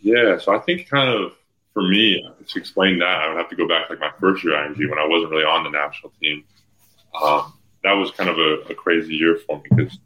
Yeah. 0.00 0.38
So 0.38 0.54
I 0.54 0.60
think 0.60 0.88
kind 0.88 1.08
of 1.08 1.32
for 1.74 1.82
me 1.82 2.24
to 2.46 2.58
explain 2.58 3.00
that, 3.00 3.18
I 3.18 3.28
would 3.28 3.36
have 3.36 3.50
to 3.50 3.56
go 3.56 3.68
back 3.68 3.90
like 3.90 3.98
my 3.98 4.10
first 4.20 4.44
year 4.44 4.54
IMG 4.54 4.88
when 4.88 4.98
I 4.98 5.06
wasn't 5.06 5.32
really 5.32 5.44
on 5.44 5.64
the 5.64 5.70
national 5.70 6.12
team. 6.22 6.44
Um, 7.22 7.52
that 7.84 7.92
was 7.92 8.10
kind 8.12 8.30
of 8.30 8.38
a, 8.38 8.72
a, 8.72 8.74
crazy 8.74 9.14
year 9.14 9.36
for 9.36 9.58
me 9.58 9.62
because 9.70 9.98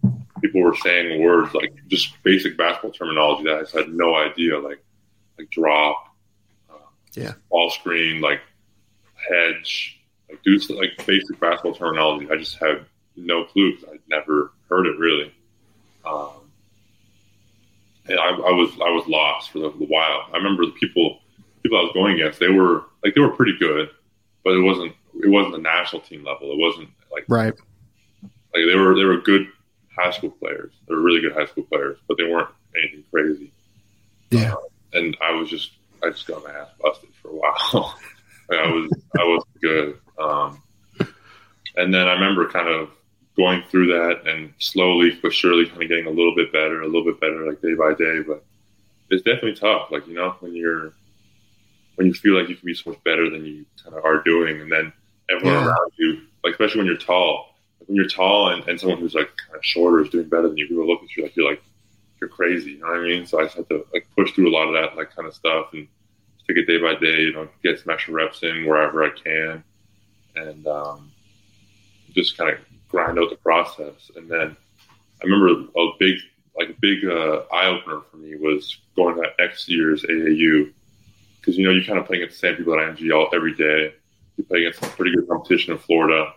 people 0.43 0.61
were 0.61 0.77
saying 0.77 1.23
words 1.23 1.55
like 1.55 1.73
just 1.87 2.23
basic 2.23 2.57
basketball 2.57 2.91
terminology 2.91 3.45
that 3.45 3.57
I 3.57 3.61
just 3.61 3.75
had 3.75 3.89
no 3.89 4.17
idea, 4.17 4.59
like 4.59 4.83
like 5.39 5.49
drop, 5.51 6.15
uh, 6.69 6.75
yeah, 7.15 7.35
ball 7.51 7.71
screen, 7.71 8.21
like 8.21 8.41
hedge, 9.15 10.01
like 10.29 10.43
do 10.43 10.59
like 10.75 11.07
basic 11.07 11.41
basketball 11.41 11.75
terminology. 11.75 12.29
I 12.31 12.37
just 12.37 12.59
had 12.59 12.85
no 13.17 13.45
clue 13.45 13.77
because 13.77 13.95
I'd 13.95 14.01
never 14.09 14.53
heard 14.69 14.87
it 14.87 14.99
really. 14.99 15.33
Um, 16.05 16.31
and 18.07 18.19
I, 18.19 18.29
I, 18.29 18.53
was 18.53 18.71
I 18.85 18.91
was 18.91 19.07
lost 19.07 19.51
for 19.51 19.67
a 19.67 19.71
while. 19.71 20.27
I 20.33 20.37
remember 20.37 20.67
the 20.67 20.73
people 20.73 21.21
people 21.63 21.79
I 21.79 21.83
was 21.83 21.93
going 21.95 22.15
against, 22.15 22.39
they 22.39 22.49
were 22.49 22.85
like 23.05 23.15
they 23.15 23.21
were 23.21 23.31
pretty 23.31 23.57
good, 23.59 23.91
but 24.45 24.55
it 24.55 24.61
wasn't 24.61 24.93
it 25.23 25.29
wasn't 25.29 25.55
the 25.55 25.63
national 25.63 26.03
team 26.03 26.25
level. 26.25 26.53
It 26.53 26.59
wasn't 26.59 26.89
like 27.19 27.29
right. 27.29 27.55
Like 28.23 28.65
they 28.67 28.77
were 28.77 28.95
they 28.95 29.05
were 29.05 29.19
good 29.19 29.49
high 29.97 30.11
school 30.11 30.31
players. 30.31 30.73
They 30.87 30.95
were 30.95 31.03
really 31.03 31.21
good 31.21 31.33
high 31.33 31.47
school 31.47 31.65
players, 31.65 31.99
but 32.07 32.17
they 32.17 32.25
weren't 32.25 32.51
anything 32.77 33.05
crazy. 33.11 33.53
Yeah. 34.31 34.55
Uh, 34.55 34.57
and 34.95 35.17
I 35.21 35.33
was 35.33 35.51
just 35.51 35.73
I 36.03 36.11
just 36.11 36.27
got 36.27 36.45
my 36.45 36.51
ass 36.51 36.69
busted 36.81 37.11
for 37.21 37.31
a 37.31 37.35
while. 37.35 37.99
like 38.49 38.59
I 38.59 38.71
was 38.71 38.91
I 39.19 39.25
was 39.25 39.45
good. 39.61 39.99
Um, 40.19 40.63
and 41.77 41.93
then 41.95 42.09
I 42.09 42.13
remember 42.13 42.49
kind 42.49 42.69
of 42.69 42.91
going 43.37 43.63
through 43.71 43.87
that 43.87 44.27
and 44.27 44.53
slowly 44.59 45.17
but 45.23 45.33
surely 45.33 45.67
kind 45.67 45.83
of 45.83 45.89
getting 45.89 46.07
a 46.07 46.11
little 46.11 46.35
bit 46.35 46.53
better, 46.53 46.83
a 46.83 46.87
little 46.87 47.05
bit 47.05 47.21
better, 47.21 47.47
like 47.47 47.61
day 47.61 47.75
by 47.75 47.95
day. 47.95 48.21
But 48.27 48.45
it's 49.11 49.23
definitely 49.23 49.55
tough. 49.55 49.91
Like 49.91 50.07
you 50.07 50.15
know 50.15 50.37
when 50.41 50.55
you're 50.55 50.93
when 51.97 52.07
you 52.07 52.15
feel 52.15 52.39
like 52.39 52.49
you 52.49 52.57
can 52.57 52.67
be 52.67 52.75
so 52.75 52.91
much 52.91 53.03
better 53.05 53.29
than 53.29 53.45
you 53.45 53.67
kind 53.83 53.97
of 53.97 54.05
are 54.05 54.23
doing, 54.23 54.61
and 54.61 54.71
then 54.71 54.93
everyone 55.29 55.65
yeah. 55.65 55.67
around 55.67 55.93
you, 55.99 56.23
like 56.49 56.59
especially 56.59 56.79
when 56.79 56.87
you're 56.87 56.97
tall, 56.97 57.55
when 57.87 57.97
you're 57.97 58.09
tall 58.09 58.51
and, 58.51 58.67
and 58.69 58.81
someone 58.81 58.99
who's 58.99 59.15
like 59.15 59.31
kind 59.37 59.57
of 59.57 59.65
shorter 59.65 60.03
is 60.03 60.11
doing 60.11 60.29
better 60.29 60.49
than 60.49 60.57
you, 60.57 60.69
people 60.69 60.87
look 60.87 61.03
at 61.03 61.17
you 61.17 61.23
like 61.23 61.37
you're 61.37 61.49
like 61.49 61.63
you're 62.21 62.31
crazy. 62.31 62.73
You 62.73 62.81
know 62.81 62.89
what 62.89 62.99
I 62.99 63.03
mean? 63.03 63.27
So 63.27 63.41
I 63.41 63.45
just 63.45 63.57
had 63.57 63.69
to 63.69 63.87
like 63.93 64.07
push 64.17 64.33
through 64.33 64.49
a 64.49 64.55
lot 64.55 64.69
of 64.69 64.75
that 64.75 64.97
like 64.97 65.15
kind 65.15 65.29
of 65.29 65.35
stuff 65.35 65.73
and 65.73 65.87
take 66.47 66.57
it 66.57 66.67
day 66.67 66.79
by 66.79 66.95
day. 66.95 67.23
You 67.23 67.33
know, 67.33 67.49
get 67.63 67.79
some 67.79 67.93
extra 67.93 68.15
reps 68.15 68.43
in 68.43 68.67
wherever 68.67 69.05
I 69.05 69.11
can, 69.11 69.65
and 70.37 70.67
um, 70.67 71.13
just 72.13 72.37
kind 72.37 72.51
of 72.51 72.59
grind 72.89 73.19
out 73.19 73.31
the 73.31 73.37
process. 73.37 74.11
And 74.17 74.29
then 74.29 74.57
I 75.23 75.25
remember 75.25 75.69
a 75.77 75.91
big 75.99 76.17
like 76.59 76.71
a 76.71 76.77
big 76.81 77.05
uh, 77.05 77.43
eye 77.53 77.67
opener 77.67 78.01
for 78.11 78.17
me 78.17 78.35
was 78.37 78.79
going 78.97 79.17
to 79.17 79.31
X 79.43 79.69
year's 79.69 80.03
AAU 80.03 80.73
because 81.41 81.57
you 81.57 81.65
know 81.65 81.73
you're 81.73 81.85
kind 81.85 81.99
of 81.99 82.07
playing 82.07 82.23
against 82.23 82.41
the 82.41 82.49
same 82.49 82.57
people 82.57 82.75
at 82.75 82.81
IMG 82.81 83.15
all 83.15 83.29
every 83.33 83.55
day. 83.55 83.95
You 84.37 84.45
play 84.45 84.61
against 84.61 84.81
some 84.81 84.91
pretty 84.91 85.15
good 85.15 85.29
competition 85.29 85.73
in 85.73 85.79
Florida, 85.79 86.33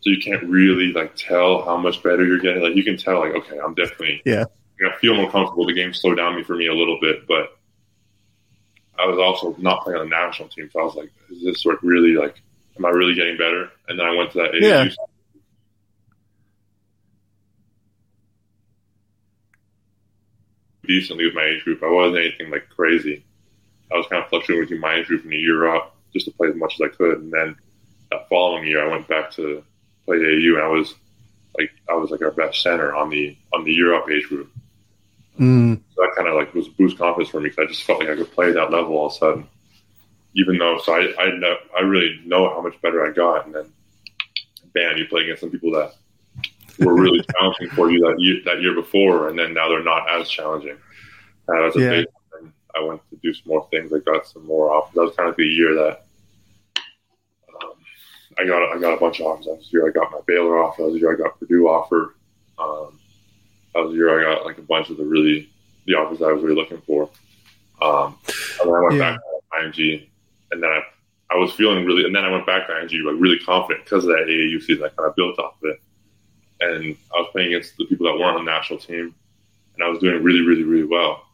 so 0.00 0.10
you 0.10 0.18
can't 0.18 0.44
really 0.44 0.92
like 0.92 1.14
tell 1.16 1.64
how 1.64 1.76
much 1.76 2.02
better 2.02 2.24
you're 2.24 2.38
getting. 2.38 2.62
Like 2.62 2.76
you 2.76 2.84
can 2.84 2.96
tell, 2.96 3.20
like 3.20 3.34
okay, 3.34 3.58
I'm 3.58 3.74
definitely 3.74 4.22
yeah. 4.24 4.44
I 4.80 4.96
feel 4.98 5.14
more 5.14 5.30
comfortable. 5.30 5.66
The 5.66 5.72
game 5.72 5.94
slowed 5.94 6.18
down 6.18 6.36
me 6.36 6.42
for 6.42 6.54
me 6.54 6.66
a 6.66 6.74
little 6.74 6.98
bit, 7.00 7.26
but 7.26 7.56
I 8.98 9.06
was 9.06 9.18
also 9.18 9.56
not 9.60 9.82
playing 9.82 10.00
on 10.00 10.10
the 10.10 10.16
national 10.16 10.48
team, 10.48 10.68
so 10.72 10.80
I 10.80 10.84
was 10.84 10.94
like, 10.94 11.10
is 11.30 11.42
this 11.42 11.64
like 11.64 11.82
really 11.82 12.14
like, 12.14 12.40
am 12.76 12.84
I 12.84 12.90
really 12.90 13.14
getting 13.14 13.36
better? 13.36 13.70
And 13.88 13.98
then 13.98 14.06
I 14.06 14.14
went 14.14 14.32
to 14.32 14.38
that 14.38 14.52
AAU 14.52 14.60
yeah. 14.60 14.88
decently 20.86 21.26
with 21.26 21.34
my 21.34 21.44
age 21.44 21.64
group. 21.64 21.82
I 21.82 21.90
wasn't 21.90 22.18
anything 22.18 22.50
like 22.50 22.68
crazy. 22.70 23.24
I 23.92 23.96
was 23.96 24.06
kind 24.08 24.22
of 24.22 24.28
fluctuating 24.28 24.64
between 24.64 24.80
my 24.80 24.96
age 24.96 25.06
group 25.06 25.24
and 25.24 25.32
a 25.32 25.36
year 25.36 25.74
up 25.74 25.96
just 26.12 26.26
to 26.26 26.32
play 26.32 26.48
as 26.48 26.56
much 26.56 26.74
as 26.74 26.90
I 26.90 26.96
could. 26.96 27.18
And 27.18 27.32
then 27.32 27.56
that 28.10 28.28
following 28.28 28.66
year, 28.66 28.84
I 28.84 28.90
went 28.90 29.08
back 29.08 29.30
to 29.32 29.62
play 30.06 30.16
AU, 30.16 30.54
and 30.54 30.62
I 30.62 30.68
was 30.68 30.94
like, 31.58 31.70
I 31.88 31.94
was 31.94 32.10
like 32.10 32.22
our 32.22 32.30
best 32.30 32.62
center 32.62 32.94
on 32.94 33.10
the 33.10 33.36
on 33.52 33.64
the 33.64 33.72
year 33.72 33.94
up 33.94 34.08
age 34.10 34.28
group. 34.28 34.50
Mm. 35.38 35.80
So 35.94 36.02
that 36.02 36.14
kind 36.16 36.28
of 36.28 36.34
like 36.34 36.54
was 36.54 36.68
boost 36.68 36.98
confidence 36.98 37.30
for 37.30 37.40
me 37.40 37.50
because 37.50 37.64
I 37.64 37.68
just 37.68 37.84
felt 37.84 38.00
like 38.00 38.08
I 38.08 38.16
could 38.16 38.32
play 38.32 38.52
that 38.52 38.70
level 38.70 38.96
all 38.96 39.06
of 39.06 39.12
a 39.12 39.16
sudden. 39.16 39.48
Even 40.34 40.58
though, 40.58 40.78
so 40.78 40.92
I 40.92 41.12
I, 41.18 41.36
know, 41.36 41.56
I 41.76 41.82
really 41.82 42.20
know 42.24 42.48
how 42.48 42.60
much 42.60 42.80
better 42.82 43.06
I 43.06 43.12
got, 43.12 43.46
and 43.46 43.54
then 43.54 43.72
bam, 44.72 44.96
you 44.96 45.06
play 45.06 45.22
against 45.22 45.40
some 45.40 45.50
people 45.50 45.72
that 45.72 45.94
were 46.78 46.94
really 46.94 47.24
challenging 47.38 47.70
for 47.70 47.90
you 47.90 48.00
that 48.00 48.16
year, 48.18 48.40
that 48.44 48.60
year 48.60 48.74
before, 48.74 49.28
and 49.28 49.38
then 49.38 49.54
now 49.54 49.68
they're 49.68 49.82
not 49.82 50.08
as 50.08 50.28
challenging. 50.28 50.76
And 51.48 51.64
as 51.64 51.76
a 51.76 51.80
yeah. 51.80 52.02
I 52.74 52.80
went 52.80 53.00
to 53.08 53.16
do 53.22 53.32
some 53.32 53.44
more 53.46 53.66
things. 53.70 53.90
I 53.92 53.98
got 54.00 54.26
some 54.26 54.46
more 54.46 54.70
offers. 54.70 54.94
That 54.94 55.00
was 55.00 55.16
kind 55.16 55.30
of 55.30 55.36
the 55.36 55.46
year 55.46 55.74
that 55.76 56.05
I 58.38 58.46
got 58.46 58.76
I 58.76 58.78
got 58.78 58.94
a 58.94 59.00
bunch 59.00 59.20
of 59.20 59.26
offers. 59.26 59.46
That 59.46 59.56
was 59.56 59.72
year 59.72 59.88
I 59.88 59.92
got 59.92 60.12
my 60.12 60.20
Baylor 60.26 60.58
offer. 60.62 60.82
That 60.82 60.92
was 60.92 61.00
year 61.00 61.12
I 61.12 61.16
got 61.16 61.38
Purdue 61.38 61.68
offer. 61.68 62.14
Um, 62.58 62.98
That 63.74 63.84
was 63.84 63.94
year 63.94 64.20
I 64.20 64.34
got 64.34 64.44
like 64.44 64.58
a 64.58 64.62
bunch 64.62 64.90
of 64.90 64.96
the 64.96 65.04
really 65.04 65.50
the 65.86 65.94
offers 65.94 66.20
I 66.20 66.32
was 66.32 66.42
really 66.42 66.56
looking 66.56 66.80
for. 66.86 67.08
Um, 67.80 68.18
and 68.60 68.68
then 68.68 68.74
I 68.74 68.80
went 68.80 68.94
yeah. 68.94 69.10
back 69.12 69.20
to 69.20 69.80
IMG, 69.80 70.08
and 70.50 70.62
then 70.62 70.70
I 70.70 70.82
I 71.30 71.36
was 71.36 71.52
feeling 71.52 71.84
really, 71.84 72.04
and 72.04 72.14
then 72.14 72.24
I 72.24 72.30
went 72.30 72.46
back 72.46 72.66
to 72.66 72.72
IMG 72.72 73.02
like 73.04 73.20
really 73.20 73.38
confident 73.38 73.84
because 73.84 74.04
of 74.04 74.10
that 74.10 74.26
AAU 74.28 74.62
season. 74.62 74.84
I 74.84 74.88
kind 74.88 75.08
of 75.08 75.16
built 75.16 75.38
off 75.38 75.54
of 75.62 75.70
it, 75.70 75.80
and 76.60 76.96
I 77.14 77.20
was 77.20 77.28
playing 77.32 77.48
against 77.48 77.76
the 77.76 77.86
people 77.86 78.06
that 78.06 78.18
weren't 78.18 78.38
on 78.38 78.44
the 78.44 78.50
national 78.50 78.78
team, 78.78 79.14
and 79.74 79.84
I 79.84 79.88
was 79.88 79.98
doing 79.98 80.22
really, 80.22 80.46
really, 80.46 80.62
really 80.62 80.86
well. 80.86 81.24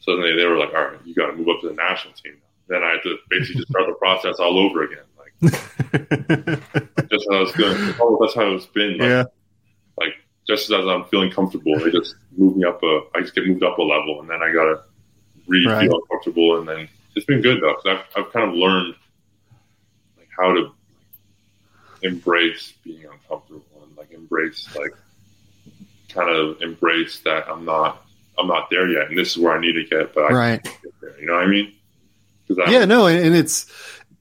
Suddenly, 0.00 0.32
they, 0.32 0.36
they 0.38 0.46
were 0.46 0.58
like, 0.58 0.74
"All 0.74 0.84
right, 0.84 0.98
you 1.04 1.14
got 1.14 1.26
to 1.26 1.36
move 1.36 1.48
up 1.48 1.60
to 1.62 1.68
the 1.68 1.74
national 1.74 2.14
team." 2.14 2.36
Then 2.68 2.82
I 2.82 2.90
had 2.90 3.02
to 3.02 3.18
basically 3.28 3.56
just 3.56 3.68
start 3.68 3.86
the 3.88 3.94
process 3.94 4.36
all 4.38 4.58
over 4.58 4.84
again, 4.84 5.04
just 5.42 7.26
how 7.30 7.36
I 7.36 7.40
was 7.40 7.52
doing. 7.52 7.94
Oh, 8.00 8.18
that's 8.20 8.34
how 8.34 8.52
it's 8.54 8.66
been. 8.66 8.98
Like, 8.98 9.08
yeah. 9.08 9.24
Like 9.98 10.14
just 10.46 10.70
as 10.70 10.86
I'm 10.86 11.04
feeling 11.04 11.30
comfortable, 11.30 11.78
they 11.78 11.90
just 11.90 12.16
move 12.36 12.56
me 12.56 12.64
up 12.64 12.82
a. 12.82 13.00
I 13.14 13.20
just 13.20 13.34
get 13.34 13.46
moved 13.46 13.62
up 13.62 13.78
a 13.78 13.82
level, 13.82 14.20
and 14.20 14.28
then 14.28 14.42
I 14.42 14.52
gotta 14.52 14.82
really 15.46 15.66
right. 15.66 15.88
feel 15.88 15.98
uncomfortable, 16.00 16.58
and 16.58 16.68
then 16.68 16.88
it's 17.16 17.26
been 17.26 17.40
good 17.40 17.62
though 17.62 17.74
because 17.76 18.04
I've 18.16 18.24
I've 18.24 18.32
kind 18.32 18.50
of 18.50 18.54
learned 18.54 18.94
like 20.18 20.28
how 20.38 20.52
to 20.52 20.72
embrace 22.02 22.72
being 22.82 23.04
uncomfortable 23.04 23.82
and 23.82 23.96
like 23.96 24.10
embrace 24.12 24.66
like 24.74 24.94
kind 26.08 26.30
of 26.30 26.60
embrace 26.62 27.20
that 27.20 27.48
I'm 27.48 27.64
not 27.64 28.04
I'm 28.38 28.46
not 28.46 28.70
there 28.70 28.88
yet, 28.88 29.08
and 29.08 29.18
this 29.18 29.32
is 29.32 29.38
where 29.38 29.56
I 29.56 29.60
need 29.60 29.72
to 29.72 29.84
get, 29.84 30.14
but 30.14 30.24
I 30.24 30.34
right. 30.34 30.62
get 30.62 31.00
there. 31.00 31.20
You 31.20 31.26
know 31.26 31.34
what 31.34 31.44
I 31.44 31.46
mean? 31.46 31.72
yeah, 32.68 32.84
no, 32.84 33.06
and 33.06 33.34
it's 33.34 33.70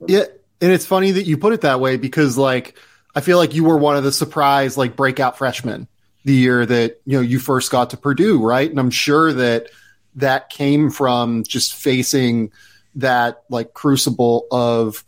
yeah, 0.07 0.25
and 0.61 0.71
it's 0.71 0.85
funny 0.85 1.11
that 1.11 1.25
you 1.25 1.37
put 1.37 1.53
it 1.53 1.61
that 1.61 1.79
way 1.79 1.97
because 1.97 2.37
like 2.37 2.77
I 3.15 3.21
feel 3.21 3.37
like 3.37 3.53
you 3.53 3.63
were 3.63 3.77
one 3.77 3.97
of 3.97 4.03
the 4.03 4.11
surprise 4.11 4.77
like 4.77 4.95
breakout 4.95 5.37
freshmen 5.37 5.87
the 6.25 6.33
year 6.33 6.65
that 6.65 7.01
you 7.05 7.17
know 7.17 7.21
you 7.21 7.39
first 7.39 7.71
got 7.71 7.91
to 7.91 7.97
Purdue, 7.97 8.41
right? 8.41 8.69
And 8.69 8.79
I'm 8.79 8.91
sure 8.91 9.33
that 9.33 9.67
that 10.15 10.49
came 10.49 10.89
from 10.89 11.43
just 11.43 11.73
facing 11.73 12.51
that 12.95 13.43
like 13.49 13.73
crucible 13.73 14.47
of 14.51 15.03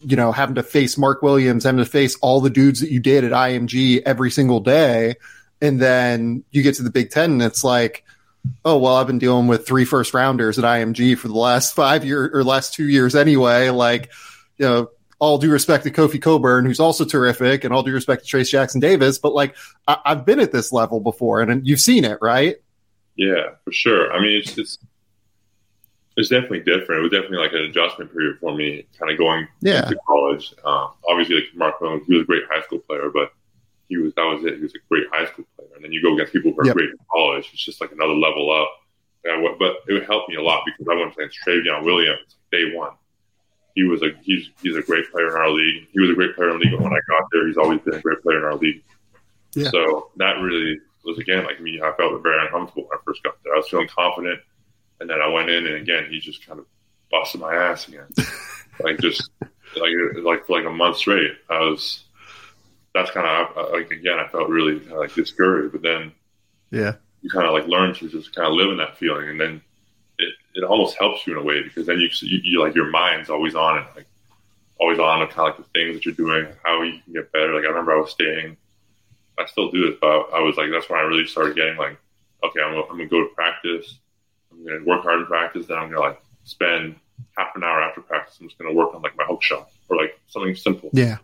you 0.00 0.16
know 0.16 0.32
having 0.32 0.56
to 0.56 0.62
face 0.62 0.98
Mark 0.98 1.22
Williams, 1.22 1.64
having 1.64 1.84
to 1.84 1.90
face 1.90 2.16
all 2.20 2.40
the 2.40 2.50
dudes 2.50 2.80
that 2.80 2.90
you 2.90 3.00
did 3.00 3.24
at 3.24 3.32
IMG 3.32 4.02
every 4.04 4.30
single 4.30 4.60
day, 4.60 5.14
and 5.60 5.80
then 5.80 6.44
you 6.50 6.62
get 6.62 6.76
to 6.76 6.82
the 6.82 6.90
Big 6.90 7.10
Ten 7.10 7.32
and 7.32 7.42
it's 7.42 7.64
like, 7.64 8.04
oh 8.64 8.78
well, 8.78 8.96
I've 8.96 9.06
been 9.06 9.18
dealing 9.18 9.46
with 9.46 9.66
three 9.66 9.84
first 9.84 10.12
rounders 10.12 10.58
at 10.58 10.64
IMG 10.64 11.16
for 11.16 11.28
the 11.28 11.38
last 11.38 11.74
five 11.74 12.04
years 12.04 12.30
or 12.34 12.44
last 12.44 12.74
two 12.74 12.88
years 12.88 13.14
anyway. 13.14 13.70
Like, 13.70 14.10
you 14.58 14.66
know, 14.66 14.90
all 15.22 15.38
due 15.38 15.52
respect 15.52 15.84
to 15.84 15.90
Kofi 15.92 16.20
Cockburn, 16.20 16.66
who's 16.66 16.80
also 16.80 17.04
terrific, 17.04 17.62
and 17.62 17.72
all 17.72 17.84
due 17.84 17.92
respect 17.92 18.26
to 18.26 18.36
Trayce 18.36 18.50
Jackson 18.50 18.80
Davis, 18.80 19.18
but 19.18 19.32
like 19.32 19.54
I- 19.86 20.00
have 20.04 20.26
been 20.26 20.40
at 20.40 20.50
this 20.50 20.72
level 20.72 20.98
before, 20.98 21.40
and, 21.40 21.64
you've 21.64 21.78
seen 21.78 22.04
it, 22.04 22.18
right? 22.20 22.56
Yeah, 23.14 23.50
for 23.64 23.72
sure. 23.72 24.12
I 24.12 24.20
mean, 24.20 24.38
it's 24.38 24.58
it's 24.58 24.78
it's 26.16 26.28
definitely 26.28 26.60
different. 26.60 26.98
It 26.98 27.02
was 27.02 27.12
definitely 27.12 27.38
like 27.38 27.52
an 27.52 27.62
adjustment 27.70 28.12
period 28.12 28.38
for 28.40 28.52
me, 28.52 28.84
kind 28.98 29.12
of 29.12 29.18
going 29.18 29.46
yeah. 29.60 29.82
to 29.82 29.96
college. 30.08 30.54
Um, 30.64 30.88
obviously, 31.08 31.36
like 31.36 31.54
Mark 31.54 31.80
Williams, 31.80 32.04
he 32.08 32.14
was 32.14 32.24
a 32.24 32.26
great 32.26 32.42
high 32.50 32.62
school 32.62 32.80
player, 32.80 33.08
but 33.14 33.32
he 33.88 33.98
was 33.98 34.12
that 34.14 34.24
was 34.24 34.44
it. 34.44 34.56
He 34.56 34.62
was 34.62 34.74
a 34.74 34.78
great 34.88 35.04
high 35.12 35.26
school 35.26 35.44
player, 35.56 35.68
and 35.76 35.84
then 35.84 35.92
you 35.92 36.02
go 36.02 36.14
against 36.14 36.32
people 36.32 36.52
who 36.52 36.62
are 36.62 36.66
yep. 36.66 36.74
great 36.74 36.90
in 36.90 36.98
college. 37.12 37.48
It's 37.52 37.64
just 37.64 37.80
like 37.80 37.92
another 37.92 38.14
level 38.14 38.50
up. 38.50 38.70
Went, 39.24 39.56
but 39.60 39.76
it 39.86 39.92
would 39.92 40.06
help 40.06 40.28
me 40.28 40.34
a 40.34 40.42
lot 40.42 40.64
because 40.66 40.84
I 40.90 40.96
went 40.96 41.12
against 41.12 41.38
Trevion 41.46 41.84
Williams 41.84 42.38
day 42.50 42.74
one 42.74 42.90
he 43.74 43.84
was 43.84 44.02
a 44.02 44.10
he's 44.22 44.50
he's 44.62 44.76
a 44.76 44.82
great 44.82 45.10
player 45.10 45.28
in 45.28 45.34
our 45.34 45.50
league. 45.50 45.88
He 45.92 46.00
was 46.00 46.10
a 46.10 46.14
great 46.14 46.34
player 46.36 46.50
in 46.50 46.58
the 46.58 46.64
league 46.64 46.80
when 46.80 46.92
I 46.92 47.00
got 47.08 47.28
there. 47.32 47.46
He's 47.46 47.56
always 47.56 47.80
been 47.80 47.94
a 47.94 48.00
great 48.00 48.22
player 48.22 48.38
in 48.38 48.44
our 48.44 48.56
league. 48.56 48.82
Yeah. 49.54 49.70
So 49.70 50.10
that 50.16 50.40
really 50.40 50.78
was 51.04 51.18
again 51.18 51.44
like 51.44 51.60
me. 51.60 51.80
I 51.82 51.92
felt 51.92 52.22
very 52.22 52.44
uncomfortable 52.44 52.88
when 52.88 52.98
I 52.98 53.02
first 53.04 53.22
got 53.22 53.34
there. 53.44 53.54
I 53.54 53.58
was 53.58 53.68
feeling 53.68 53.88
confident, 53.88 54.40
and 55.00 55.08
then 55.08 55.20
I 55.20 55.28
went 55.28 55.50
in, 55.50 55.66
and 55.66 55.76
again 55.76 56.06
he 56.10 56.20
just 56.20 56.46
kind 56.46 56.58
of 56.58 56.66
busted 57.10 57.40
my 57.40 57.54
ass 57.54 57.88
again, 57.88 58.06
like 58.80 58.98
just 58.98 59.30
like 59.76 59.92
like 60.22 60.46
for 60.46 60.58
like 60.58 60.66
a 60.66 60.70
month 60.70 60.98
straight. 60.98 61.32
I 61.48 61.60
was 61.60 62.04
that's 62.94 63.10
kind 63.10 63.26
of 63.26 63.72
like 63.72 63.90
again 63.90 64.18
I 64.18 64.28
felt 64.28 64.48
really 64.48 64.80
kind 64.80 64.92
of 64.92 64.98
like 64.98 65.14
discouraged, 65.14 65.72
but 65.72 65.82
then 65.82 66.12
yeah, 66.70 66.94
you 67.22 67.30
kind 67.30 67.46
of 67.46 67.54
like 67.54 67.66
learn 67.66 67.94
to 67.94 68.08
just 68.08 68.34
kind 68.34 68.48
of 68.48 68.54
live 68.54 68.70
in 68.70 68.78
that 68.78 68.98
feeling, 68.98 69.28
and 69.28 69.40
then 69.40 69.62
it, 70.54 70.64
almost 70.64 70.96
helps 70.98 71.26
you 71.26 71.34
in 71.34 71.38
a 71.38 71.42
way 71.42 71.62
because 71.62 71.86
then 71.86 71.98
you, 71.98 72.08
you, 72.22 72.40
you 72.42 72.60
like 72.60 72.74
your 72.74 72.90
mind's 72.90 73.30
always 73.30 73.54
on 73.54 73.78
it, 73.78 73.86
like 73.96 74.06
always 74.78 74.98
on 74.98 75.26
kind 75.28 75.30
of 75.30 75.38
like 75.38 75.56
the 75.56 75.64
things 75.74 75.94
that 75.94 76.04
you're 76.04 76.14
doing, 76.14 76.46
how 76.64 76.82
you 76.82 77.00
can 77.04 77.12
get 77.12 77.32
better. 77.32 77.54
Like 77.54 77.64
I 77.64 77.68
remember 77.68 77.92
I 77.92 78.00
was 78.00 78.10
staying, 78.10 78.56
I 79.38 79.46
still 79.46 79.70
do 79.70 79.88
this, 79.88 79.98
but 80.00 80.08
I 80.32 80.40
was 80.40 80.56
like, 80.56 80.70
that's 80.70 80.88
when 80.88 80.98
I 80.98 81.02
really 81.02 81.26
started 81.26 81.56
getting 81.56 81.76
like, 81.76 81.98
okay, 82.42 82.60
I'm, 82.60 82.74
I'm 82.74 82.88
gonna 82.88 83.06
go 83.06 83.20
to 83.20 83.34
practice. 83.34 83.98
I'm 84.50 84.64
gonna 84.64 84.84
work 84.84 85.02
hard 85.02 85.20
in 85.20 85.26
practice. 85.26 85.66
Then 85.66 85.78
I'm 85.78 85.88
gonna 85.88 86.00
like 86.00 86.22
spend 86.44 86.96
half 87.36 87.54
an 87.54 87.64
hour 87.64 87.82
after 87.82 88.00
practice. 88.00 88.38
I'm 88.40 88.48
just 88.48 88.58
gonna 88.58 88.74
work 88.74 88.94
on 88.94 89.02
like 89.02 89.16
my 89.16 89.24
hook 89.24 89.42
shot 89.42 89.70
or 89.88 89.96
like 89.96 90.18
something 90.28 90.54
simple. 90.54 90.90
Yeah. 90.92 91.18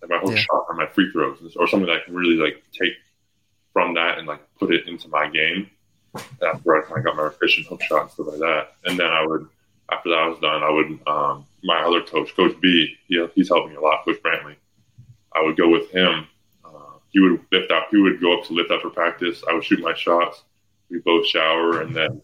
Like 0.00 0.10
my 0.10 0.18
hook 0.18 0.36
yeah. 0.36 0.42
shot 0.42 0.66
or 0.68 0.74
my 0.74 0.86
free 0.86 1.10
throws 1.10 1.56
or 1.56 1.66
something 1.66 1.86
that 1.86 1.96
I 1.96 2.04
can 2.04 2.14
really 2.14 2.36
like 2.36 2.62
take 2.72 2.94
from 3.72 3.94
that 3.94 4.18
and 4.18 4.26
like 4.26 4.40
put 4.58 4.72
it 4.72 4.88
into 4.88 5.08
my 5.08 5.28
game 5.28 5.70
that's 6.40 6.64
where 6.64 6.82
I 6.82 6.86
kind 6.86 6.98
of 6.98 7.04
got 7.04 7.16
my 7.16 7.26
efficient 7.28 7.66
hook 7.66 7.82
shot 7.82 8.02
and 8.02 8.10
stuff 8.10 8.26
like 8.28 8.38
that. 8.38 8.72
And 8.84 8.98
then 8.98 9.06
I 9.06 9.24
would, 9.24 9.48
after 9.90 10.10
that 10.10 10.26
was 10.26 10.38
done, 10.40 10.62
I 10.62 10.70
would, 10.70 11.00
um, 11.06 11.46
my 11.62 11.82
other 11.82 12.02
coach, 12.02 12.34
Coach 12.34 12.60
B, 12.60 12.96
he, 13.06 13.26
he's 13.34 13.48
helping 13.48 13.70
me 13.70 13.76
a 13.76 13.80
lot, 13.80 14.04
Coach 14.04 14.22
Brantley. 14.22 14.56
I 15.34 15.42
would 15.42 15.56
go 15.56 15.68
with 15.68 15.90
him. 15.90 16.26
Uh, 16.64 16.98
he 17.10 17.20
would 17.20 17.40
lift 17.52 17.70
out, 17.70 17.84
he 17.90 17.98
would 17.98 18.20
go 18.20 18.38
up 18.38 18.46
to 18.46 18.52
lift 18.52 18.70
after 18.70 18.90
practice. 18.90 19.42
I 19.48 19.54
would 19.54 19.64
shoot 19.64 19.80
my 19.80 19.94
shots. 19.94 20.42
We 20.90 20.98
both 20.98 21.26
shower, 21.26 21.82
and 21.82 21.94
then 21.94 22.20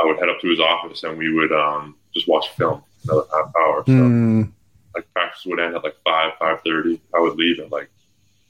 I 0.00 0.04
would 0.04 0.18
head 0.18 0.28
up 0.28 0.40
to 0.40 0.48
his 0.48 0.60
office 0.60 1.04
and 1.04 1.18
we 1.18 1.32
would 1.32 1.52
um, 1.52 1.96
just 2.14 2.26
watch 2.26 2.48
film 2.50 2.82
another 3.04 3.26
half 3.32 3.52
hour. 3.60 3.84
So, 3.86 3.92
mm. 3.92 4.52
like 4.94 5.12
practice 5.12 5.44
would 5.46 5.60
end 5.60 5.74
at 5.74 5.84
like 5.84 5.96
five, 6.04 6.32
five 6.38 6.60
thirty. 6.62 7.00
I 7.14 7.20
would 7.20 7.36
leave 7.36 7.60
at 7.60 7.70
like 7.70 7.90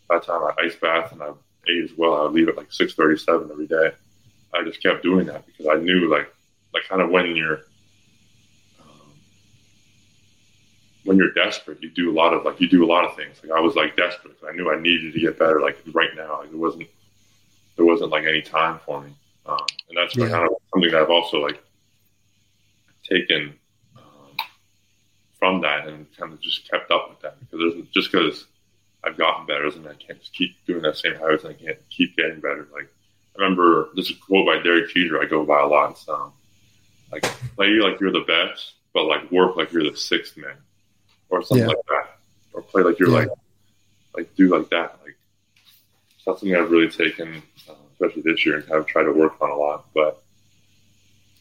that 0.09 0.23
time 0.23 0.43
I 0.43 0.65
ice 0.65 0.77
bath 0.77 1.13
and 1.13 1.23
I 1.23 1.31
ate 1.69 1.85
as 1.85 1.91
well. 1.97 2.15
I 2.15 2.23
would 2.23 2.33
leave 2.33 2.49
at 2.49 2.57
like 2.57 2.73
six 2.73 2.95
thirty 2.95 3.19
seven 3.19 3.51
every 3.51 3.67
day. 3.67 3.91
I 4.55 4.65
just 4.65 4.83
kept 4.83 5.03
doing 5.03 5.27
that 5.27 5.47
because 5.47 5.67
I 5.67 5.77
knew 5.77 6.11
like 6.11 6.33
like 6.73 6.85
kind 6.89 7.03
of 7.03 7.11
when 7.11 7.37
you're 7.37 7.61
um, 8.81 9.13
when 11.05 11.17
you're 11.17 11.33
desperate, 11.33 11.83
you 11.83 11.91
do 11.91 12.11
a 12.11 12.15
lot 12.15 12.33
of 12.33 12.45
like 12.45 12.61
you 12.61 12.69
do 12.69 12.85
a 12.85 12.87
lot 12.87 13.05
of 13.05 13.17
things. 13.17 13.41
Like 13.43 13.53
I 13.53 13.61
was 13.61 13.77
like 13.77 13.97
desperate. 13.97 14.37
I 14.49 14.53
knew 14.53 14.71
I 14.73 14.81
needed 14.81 15.13
to 15.13 15.21
get 15.21 15.39
better. 15.39 15.61
Like 15.61 15.79
right 15.93 16.11
now, 16.17 16.41
like, 16.41 16.51
there 16.51 16.59
wasn't 16.59 16.89
there 17.77 17.87
wasn't 17.87 18.11
like 18.11 18.25
any 18.25 18.43
time 18.43 18.81
for 18.85 19.01
me, 19.01 19.15
um, 19.47 19.59
and 19.89 19.97
that's 19.97 20.17
yeah. 20.17 20.29
kind 20.29 20.47
of 20.47 20.55
something 20.73 20.91
that 20.91 21.03
I've 21.03 21.11
also 21.11 21.39
like 21.39 21.63
taken 23.09 23.55
um, 23.97 24.47
from 25.39 25.61
that 25.63 25.89
and 25.89 26.07
kind 26.17 26.33
of 26.33 26.41
just 26.41 26.71
kept 26.71 26.91
up 26.91 27.11
with 27.11 27.21
that 27.21 27.39
because 27.41 27.75
there's 27.75 27.87
just 27.89 28.13
because 28.13 28.47
I've 29.03 29.17
gotten 29.17 29.47
better 29.47 29.65
doesn't 29.65 29.83
mean 29.83 29.93
I 29.93 29.95
can't 29.95 30.21
just 30.21 30.35
keep 30.35 30.57
doing 30.67 30.83
that 30.83 30.97
same 30.97 31.15
habits 31.15 31.45
and 31.45 31.55
I 31.55 31.65
can't 31.65 31.79
keep 31.89 32.17
getting 32.17 32.41
better. 32.41 32.69
Like 32.73 32.89
I 33.37 33.43
remember 33.43 33.89
this 33.95 34.11
is 34.11 34.17
a 34.17 34.21
quote 34.21 34.47
by 34.47 34.63
Derek 34.63 34.91
Jeter 34.91 35.23
I 35.23 35.27
go 35.27 35.45
by 35.45 35.61
a 35.61 35.67
lot. 35.67 35.93
It's 35.93 36.09
um, 36.09 36.33
like 37.13 37.23
play 37.57 37.69
like 37.69 38.01
you're 38.01 38.13
the 38.13 38.25
best, 38.27 38.75
but 38.93 39.05
like 39.05 39.31
work 39.31 39.57
like 39.57 39.73
you're 39.73 39.89
the 39.89 39.97
sixth 39.97 40.37
man, 40.37 40.57
or 41.29 41.43
something 41.43 41.69
yeah. 41.69 41.75
like 41.75 41.87
that, 41.89 42.19
or 42.53 42.63
play 42.63 42.83
like 42.83 42.99
you're 42.99 43.11
yeah. 43.11 43.19
like 43.19 43.29
like 44.17 44.35
do 44.37 44.49
like 44.49 44.69
that. 44.71 44.99
Like 45.03 45.17
that's 46.27 46.41
something 46.41 46.55
I've 46.55 46.71
really 46.71 46.91
taken, 46.91 47.43
uh, 47.69 47.75
especially 47.93 48.23
this 48.23 48.45
year, 48.45 48.57
and 48.57 48.67
kind 48.67 48.81
of 48.81 48.87
tried 48.87 49.05
to 49.05 49.13
work 49.13 49.41
on 49.41 49.51
a 49.51 49.57
lot. 49.57 49.87
But 49.95 50.23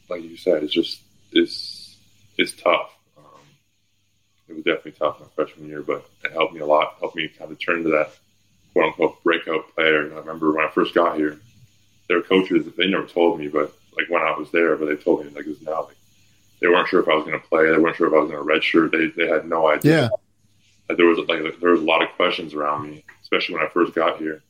like 0.10 0.24
you 0.24 0.38
said, 0.38 0.64
it's 0.64 0.74
just 0.74 1.02
it's 1.32 1.98
it's 2.38 2.54
tough. 2.54 2.96
Um, 3.18 3.42
it 4.48 4.54
was 4.54 4.64
definitely 4.64 4.94
tough 4.94 5.20
my 5.20 5.26
freshman 5.36 5.68
year, 5.68 5.82
but 5.82 6.08
it 6.24 6.32
helped 6.32 6.54
me 6.54 6.60
a 6.60 6.66
lot. 6.66 6.98
Helped 7.00 7.16
me 7.16 7.28
kind 7.28 7.52
of 7.52 7.60
turn 7.60 7.84
to 7.84 7.90
that 7.90 8.12
quote 8.74 8.86
unquote 8.86 9.24
breakout 9.24 9.74
player. 9.76 10.14
I 10.14 10.20
remember 10.20 10.54
when 10.54 10.66
I 10.66 10.70
first 10.70 10.94
got 10.94 11.18
here 11.18 11.40
their 12.10 12.22
coaches, 12.22 12.68
they 12.76 12.88
never 12.88 13.06
told 13.06 13.40
me, 13.40 13.48
but 13.48 13.74
like 13.96 14.10
when 14.10 14.22
I 14.22 14.38
was 14.38 14.52
there, 14.52 14.76
but 14.76 14.88
they 14.88 14.96
told 14.96 15.24
me 15.24 15.32
like 15.32 15.46
it's 15.48 15.62
now 15.62 15.84
like 15.84 15.96
they 16.60 16.68
weren't 16.68 16.90
sure 16.90 17.00
if 17.00 17.08
I 17.08 17.16
was 17.16 17.26
going 17.26 17.40
to 17.40 17.48
play. 17.48 17.72
They 17.72 17.78
weren't 17.78 17.96
sure 17.96 18.08
if 18.08 18.14
I 18.14 18.18
was 18.18 18.32
going 18.32 18.46
to 18.46 18.54
redshirt. 18.54 18.92
They 18.92 19.08
they 19.08 19.30
had 19.30 19.48
no 19.48 19.70
idea. 19.70 20.02
Yeah. 20.02 20.10
Like, 20.90 20.98
there 20.98 21.06
was 21.06 21.20
like 21.20 21.60
there 21.62 21.72
was 21.72 21.82
a 21.82 21.86
lot 21.86 22.02
of 22.02 22.10
questions 22.16 22.54
around 22.54 22.90
me, 22.90 23.06
especially 23.22 23.56
when 23.56 23.64
I 23.64 23.70
first 23.70 23.94
got 23.94 24.18
here. 24.18 24.42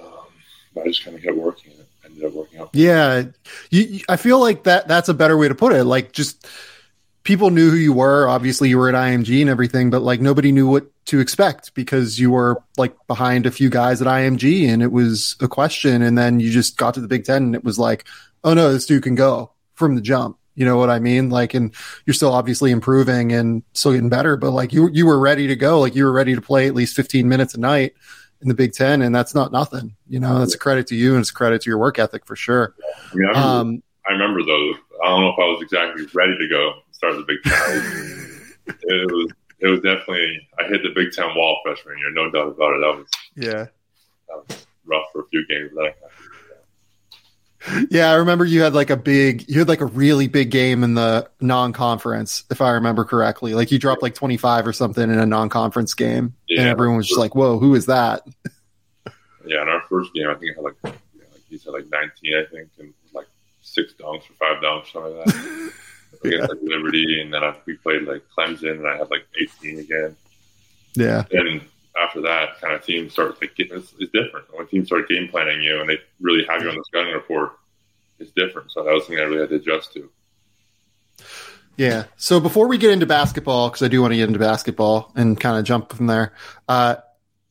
Um, 0.00 0.26
but 0.74 0.84
I 0.84 0.88
just 0.88 1.04
kind 1.04 1.16
of 1.16 1.22
kept 1.22 1.36
working. 1.36 1.72
It 1.72 1.86
ended 2.04 2.24
up 2.24 2.32
working 2.32 2.60
out. 2.60 2.70
Yeah, 2.72 3.24
you, 3.70 4.00
I 4.08 4.16
feel 4.16 4.40
like 4.40 4.64
that. 4.64 4.88
That's 4.88 5.10
a 5.10 5.14
better 5.14 5.36
way 5.36 5.48
to 5.48 5.54
put 5.54 5.72
it. 5.74 5.84
Like 5.84 6.12
just 6.12 6.48
people 7.26 7.50
knew 7.50 7.70
who 7.70 7.76
you 7.76 7.92
were. 7.92 8.28
Obviously, 8.28 8.68
you 8.68 8.78
were 8.78 8.88
at 8.88 8.94
IMG 8.94 9.40
and 9.40 9.50
everything, 9.50 9.90
but 9.90 10.00
like 10.00 10.20
nobody 10.20 10.52
knew 10.52 10.68
what 10.68 10.86
to 11.06 11.18
expect 11.20 11.74
because 11.74 12.18
you 12.18 12.30
were 12.30 12.62
like 12.78 12.94
behind 13.08 13.46
a 13.46 13.50
few 13.50 13.68
guys 13.68 14.00
at 14.00 14.06
IMG 14.06 14.68
and 14.68 14.82
it 14.82 14.92
was 14.92 15.36
a 15.40 15.48
question. 15.48 16.02
And 16.02 16.16
then 16.16 16.40
you 16.40 16.50
just 16.50 16.78
got 16.78 16.94
to 16.94 17.00
the 17.00 17.08
Big 17.08 17.24
Ten 17.24 17.42
and 17.42 17.54
it 17.54 17.64
was 17.64 17.78
like, 17.78 18.06
oh 18.44 18.54
no, 18.54 18.72
this 18.72 18.86
dude 18.86 19.02
can 19.02 19.16
go 19.16 19.50
from 19.74 19.96
the 19.96 20.00
jump. 20.00 20.38
You 20.54 20.64
know 20.64 20.78
what 20.78 20.88
I 20.88 21.00
mean? 21.00 21.28
Like, 21.28 21.52
and 21.52 21.74
you're 22.06 22.14
still 22.14 22.32
obviously 22.32 22.70
improving 22.70 23.32
and 23.32 23.62
still 23.74 23.92
getting 23.92 24.08
better, 24.08 24.36
but 24.36 24.52
like 24.52 24.72
you, 24.72 24.88
you 24.90 25.04
were 25.04 25.18
ready 25.18 25.48
to 25.48 25.56
go. 25.56 25.80
Like 25.80 25.94
you 25.94 26.04
were 26.04 26.12
ready 26.12 26.34
to 26.34 26.40
play 26.40 26.66
at 26.66 26.74
least 26.74 26.96
15 26.96 27.28
minutes 27.28 27.54
a 27.54 27.60
night 27.60 27.92
in 28.40 28.48
the 28.48 28.54
Big 28.54 28.72
Ten, 28.72 29.02
and 29.02 29.14
that's 29.14 29.34
not 29.34 29.52
nothing. 29.52 29.96
You 30.08 30.20
know, 30.20 30.38
that's 30.38 30.54
a 30.54 30.58
credit 30.58 30.86
to 30.88 30.94
you 30.94 31.12
and 31.12 31.20
it's 31.20 31.30
a 31.30 31.34
credit 31.34 31.62
to 31.62 31.70
your 31.70 31.78
work 31.78 31.98
ethic 31.98 32.24
for 32.24 32.36
sure. 32.36 32.74
I 33.12 33.14
mean, 33.14 33.26
I 33.26 33.28
remember, 33.28 33.48
um, 33.48 33.82
I 34.08 34.12
remember 34.12 34.42
those. 34.44 34.76
I 35.04 35.08
don't 35.08 35.20
know 35.20 35.28
if 35.28 35.38
I 35.38 35.44
was 35.44 35.62
exactly 35.62 36.06
ready 36.14 36.38
to 36.38 36.48
go 36.48 36.72
start 36.96 37.16
the 37.16 37.22
Big 37.22 37.42
Ten. 37.44 38.76
it 38.82 39.12
was 39.12 39.32
it 39.60 39.68
was 39.68 39.80
definitely 39.80 40.48
I 40.58 40.64
hit 40.64 40.82
the 40.82 40.92
Big 40.94 41.12
Ten 41.12 41.34
wall 41.34 41.60
freshman 41.64 41.98
year, 41.98 42.10
no 42.12 42.30
doubt 42.30 42.48
about 42.48 42.74
it. 42.74 42.80
That 42.80 42.96
was 42.96 43.06
yeah, 43.36 43.66
that 44.28 44.48
was 44.48 44.66
rough 44.84 45.04
for 45.12 45.22
a 45.22 45.28
few 45.28 45.46
games. 45.46 45.72
That 45.74 45.94
yeah, 47.90 48.10
I 48.10 48.14
remember 48.14 48.44
you 48.44 48.62
had 48.62 48.74
like 48.74 48.90
a 48.90 48.96
big, 48.96 49.48
you 49.48 49.58
had 49.58 49.68
like 49.68 49.80
a 49.80 49.86
really 49.86 50.28
big 50.28 50.50
game 50.50 50.84
in 50.84 50.94
the 50.94 51.28
non-conference, 51.40 52.44
if 52.50 52.60
I 52.60 52.72
remember 52.72 53.04
correctly. 53.04 53.54
Like 53.54 53.72
you 53.72 53.78
dropped 53.78 54.02
like 54.02 54.14
25 54.14 54.68
or 54.68 54.72
something 54.72 55.02
in 55.02 55.18
a 55.18 55.26
non-conference 55.26 55.94
game, 55.94 56.34
yeah. 56.48 56.60
and 56.60 56.68
everyone 56.68 56.96
was 56.96 57.08
just 57.08 57.18
like, 57.18 57.34
"Whoa, 57.34 57.58
who 57.58 57.74
is 57.74 57.86
that?" 57.86 58.22
Yeah, 59.48 59.62
in 59.62 59.68
our 59.68 59.82
first 59.88 60.12
game, 60.12 60.26
I 60.28 60.34
think 60.34 60.50
I 60.50 60.54
had 60.56 60.64
like, 60.64 60.74
yeah, 60.82 61.22
like 61.32 61.42
he 61.48 61.56
said 61.56 61.72
like 61.72 61.84
19, 61.88 62.34
I 62.34 62.50
think, 62.50 62.68
and 62.80 62.92
like 63.14 63.28
six 63.62 63.92
dunks 63.92 64.28
or 64.28 64.34
five 64.40 64.60
dunks, 64.60 64.90
something 64.90 65.16
like 65.16 65.26
that. 65.26 65.72
against 66.24 66.48
yeah. 66.48 66.54
like 66.54 66.62
Liberty, 66.62 67.20
and 67.20 67.32
then 67.32 67.42
I, 67.42 67.54
we 67.66 67.76
played 67.76 68.02
like 68.02 68.22
Clemson, 68.36 68.72
and 68.72 68.88
I 68.88 68.96
had 68.96 69.10
like 69.10 69.26
18 69.40 69.78
again. 69.78 70.16
Yeah. 70.94 71.24
And 71.30 71.60
after 72.00 72.20
that, 72.22 72.60
kind 72.60 72.74
of 72.74 72.84
teams 72.84 73.12
start 73.12 73.40
like 73.40 73.54
getting 73.54 73.78
it's, 73.78 73.92
it's, 73.98 74.12
different. 74.12 74.46
When 74.52 74.66
teams 74.66 74.88
start 74.88 75.08
game 75.08 75.28
planning 75.28 75.62
you 75.62 75.80
and 75.80 75.88
they 75.88 75.98
really 76.20 76.44
have 76.48 76.62
you 76.62 76.68
on 76.68 76.76
the 76.76 76.84
scouting 76.86 77.14
report, 77.14 77.52
it's 78.18 78.30
different. 78.32 78.70
So 78.72 78.82
that 78.84 78.92
was 78.92 79.04
something 79.04 79.18
I 79.18 79.22
really 79.26 79.40
had 79.40 79.50
to 79.50 79.56
adjust 79.56 79.92
to. 79.94 80.10
Yeah. 81.76 82.04
So 82.16 82.40
before 82.40 82.68
we 82.68 82.78
get 82.78 82.90
into 82.90 83.06
basketball, 83.06 83.68
because 83.68 83.82
I 83.82 83.88
do 83.88 84.00
want 84.00 84.12
to 84.12 84.16
get 84.16 84.28
into 84.28 84.38
basketball 84.38 85.12
and 85.14 85.38
kind 85.38 85.58
of 85.58 85.64
jump 85.64 85.92
from 85.92 86.06
there, 86.06 86.32
uh, 86.68 86.96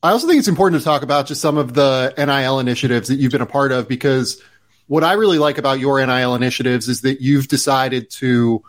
I 0.02 0.10
also 0.10 0.26
think 0.26 0.38
it's 0.38 0.48
important 0.48 0.80
to 0.80 0.84
talk 0.84 1.02
about 1.02 1.26
just 1.26 1.40
some 1.40 1.56
of 1.56 1.74
the 1.74 2.12
NIL 2.16 2.60
initiatives 2.60 3.08
that 3.08 3.16
you've 3.16 3.32
been 3.32 3.40
a 3.40 3.46
part 3.46 3.72
of 3.72 3.88
because 3.88 4.42
what 4.86 5.04
I 5.04 5.14
really 5.14 5.38
like 5.38 5.58
about 5.58 5.80
your 5.80 6.04
NIL 6.04 6.34
initiatives 6.34 6.88
is 6.88 7.00
that 7.02 7.20
you've 7.20 7.48
decided 7.48 8.10
to, 8.10 8.62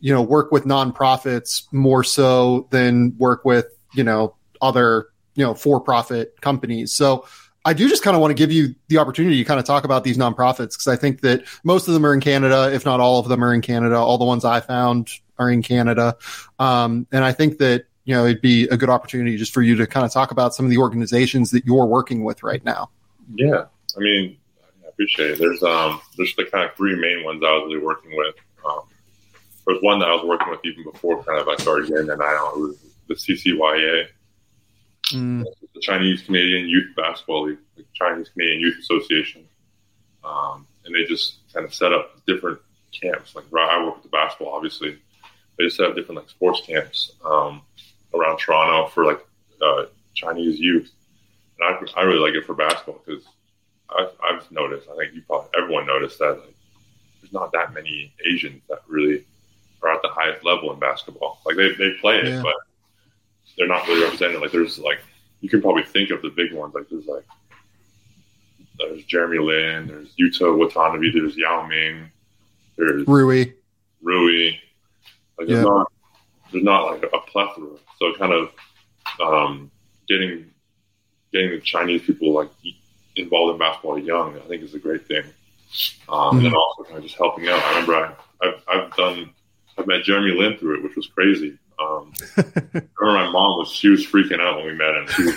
you 0.00 0.12
know, 0.12 0.22
work 0.22 0.50
with 0.50 0.64
nonprofits 0.64 1.70
more 1.72 2.04
so 2.04 2.68
than 2.70 3.16
work 3.18 3.44
with, 3.44 3.66
you 3.94 4.04
know, 4.04 4.34
other, 4.60 5.08
you 5.34 5.44
know, 5.44 5.54
for 5.54 5.80
profit 5.80 6.40
companies. 6.40 6.92
So 6.92 7.26
I 7.64 7.74
do 7.74 7.88
just 7.88 8.02
kind 8.02 8.16
of 8.16 8.20
want 8.20 8.30
to 8.30 8.34
give 8.34 8.50
you 8.50 8.74
the 8.88 8.98
opportunity 8.98 9.38
to 9.38 9.44
kind 9.44 9.60
of 9.60 9.66
talk 9.66 9.84
about 9.84 10.04
these 10.04 10.18
nonprofits 10.18 10.72
because 10.72 10.88
I 10.88 10.96
think 10.96 11.20
that 11.20 11.44
most 11.64 11.86
of 11.86 11.94
them 11.94 12.04
are 12.04 12.14
in 12.14 12.20
Canada, 12.20 12.72
if 12.72 12.84
not 12.84 13.00
all 13.00 13.20
of 13.20 13.28
them 13.28 13.44
are 13.44 13.54
in 13.54 13.60
Canada. 13.60 13.96
All 13.96 14.18
the 14.18 14.24
ones 14.24 14.44
I 14.44 14.60
found 14.60 15.10
are 15.38 15.50
in 15.50 15.62
Canada. 15.62 16.16
Um, 16.58 17.06
and 17.12 17.24
I 17.24 17.32
think 17.32 17.58
that, 17.58 17.84
you 18.04 18.14
know, 18.14 18.24
it'd 18.24 18.40
be 18.40 18.64
a 18.68 18.76
good 18.76 18.90
opportunity 18.90 19.36
just 19.36 19.54
for 19.54 19.62
you 19.62 19.76
to 19.76 19.86
kind 19.86 20.04
of 20.04 20.12
talk 20.12 20.32
about 20.32 20.54
some 20.54 20.66
of 20.66 20.70
the 20.70 20.78
organizations 20.78 21.52
that 21.52 21.64
you're 21.64 21.86
working 21.86 22.24
with 22.24 22.42
right 22.42 22.64
now. 22.64 22.90
Yeah. 23.36 23.66
I 23.96 24.00
mean, 24.00 24.38
appreciate 24.92 25.32
it. 25.32 25.38
There's, 25.38 25.62
um, 25.62 26.00
there's 26.16 26.34
the 26.36 26.44
kind 26.44 26.68
of 26.68 26.76
three 26.76 26.96
main 26.96 27.24
ones 27.24 27.42
I 27.44 27.52
was 27.52 27.64
really 27.66 27.84
working 27.84 28.16
with. 28.16 28.34
Um, 28.64 28.80
there's 29.66 29.82
one 29.82 29.98
that 30.00 30.08
I 30.08 30.14
was 30.14 30.24
working 30.24 30.50
with 30.50 30.60
even 30.64 30.84
before 30.84 31.22
kind 31.24 31.38
of 31.38 31.48
I 31.48 31.56
started 31.56 31.88
getting 31.88 32.10
an 32.10 32.20
eye 32.20 32.24
on. 32.24 32.58
It 32.58 32.62
was 32.62 32.78
the 33.08 33.14
CCYA 33.14 34.08
mm. 35.12 35.44
the 35.74 35.80
Chinese 35.80 36.22
Canadian 36.22 36.68
Youth 36.68 36.94
Basketball 36.96 37.46
League, 37.46 37.58
the 37.76 37.84
Chinese 37.94 38.28
Canadian 38.30 38.60
Youth 38.60 38.78
Association, 38.78 39.46
um, 40.24 40.66
and 40.84 40.94
they 40.94 41.04
just 41.04 41.38
kind 41.52 41.64
of 41.64 41.74
set 41.74 41.92
up 41.92 42.24
different 42.26 42.58
camps. 42.92 43.34
Like 43.34 43.44
I 43.56 43.84
work 43.84 43.96
with 43.96 44.04
the 44.04 44.10
basketball, 44.10 44.54
obviously. 44.54 44.98
They 45.58 45.64
just 45.64 45.80
have 45.80 45.94
different 45.94 46.20
like 46.20 46.30
sports 46.30 46.62
camps 46.66 47.12
um, 47.24 47.62
around 48.14 48.38
Toronto 48.38 48.88
for 48.88 49.04
like 49.04 49.24
uh, 49.60 49.84
Chinese 50.14 50.58
youth, 50.58 50.90
and 51.58 51.76
I, 51.96 52.00
I 52.00 52.04
really 52.04 52.20
like 52.20 52.34
it 52.34 52.46
for 52.46 52.54
basketball 52.54 53.02
because 53.04 53.24
I've, 53.90 54.12
I've 54.22 54.50
noticed. 54.50 54.88
I 54.92 54.96
think 54.96 55.14
you 55.14 55.22
probably 55.22 55.50
everyone 55.56 55.86
noticed 55.86 56.18
that 56.18 56.38
like 56.40 56.54
there's 57.20 57.32
not 57.32 57.52
that 57.52 57.72
many 57.74 58.12
Asians 58.26 58.62
that 58.68 58.80
really 58.88 59.24
are 59.82 59.92
at 59.92 60.02
the 60.02 60.08
highest 60.08 60.44
level 60.44 60.72
in 60.72 60.78
basketball. 60.78 61.40
Like 61.44 61.56
they 61.56 61.72
they 61.72 61.92
play 62.00 62.18
it, 62.18 62.28
yeah. 62.28 62.42
but 62.42 62.54
they're 63.56 63.68
not 63.68 63.86
really 63.86 64.04
represented. 64.04 64.40
Like 64.40 64.52
there's 64.52 64.78
like 64.78 65.00
you 65.40 65.48
can 65.48 65.60
probably 65.60 65.84
think 65.84 66.10
of 66.10 66.22
the 66.22 66.30
big 66.30 66.52
ones. 66.52 66.74
Like 66.74 66.88
there's 66.88 67.06
like 67.06 67.24
there's 68.78 69.04
Jeremy 69.04 69.38
Lin, 69.38 69.86
there's 69.86 70.14
Yuta 70.16 70.56
Watanabe, 70.56 71.12
there's 71.12 71.36
Yao 71.36 71.66
Ming, 71.66 72.10
there's 72.76 73.06
Rui, 73.06 73.52
Rui. 74.00 74.52
Like 75.38 75.48
there's 75.48 75.50
yeah. 75.50 75.62
not 75.62 75.92
there's 76.50 76.64
not 76.64 76.92
like 76.92 77.04
a 77.12 77.18
plethora. 77.30 77.76
So 77.98 78.14
kind 78.14 78.32
of 78.32 78.50
um, 79.20 79.70
getting 80.08 80.50
getting 81.32 81.50
the 81.50 81.60
Chinese 81.60 82.02
people 82.02 82.32
like 82.32 82.50
involved 83.16 83.54
in 83.54 83.58
basketball 83.58 83.98
young, 83.98 84.36
I 84.36 84.40
think 84.42 84.62
is 84.62 84.74
a 84.74 84.78
great 84.78 85.06
thing. 85.06 85.24
Um, 86.08 86.36
mm-hmm. 86.36 86.46
And 86.46 86.54
also 86.54 86.84
kind 86.84 86.98
of 86.98 87.02
just 87.04 87.16
helping 87.16 87.48
out. 87.48 87.62
I 87.62 87.70
remember 87.70 87.94
I, 87.96 88.46
I've, 88.46 88.62
I've 88.68 88.96
done 88.96 89.30
I've 89.78 89.86
met 89.86 90.02
Jeremy 90.02 90.38
Lin 90.38 90.58
through 90.58 90.78
it, 90.78 90.82
which 90.82 90.96
was 90.96 91.06
crazy. 91.06 91.58
Um, 91.78 92.12
I 92.36 92.42
remember 92.72 92.86
my 93.00 93.30
mom 93.30 93.58
was 93.58 93.70
she 93.70 93.88
was 93.88 94.06
freaking 94.06 94.40
out 94.40 94.56
when 94.56 94.66
we 94.66 94.74
met 94.74 94.94
him. 94.94 95.06
She, 95.08 95.30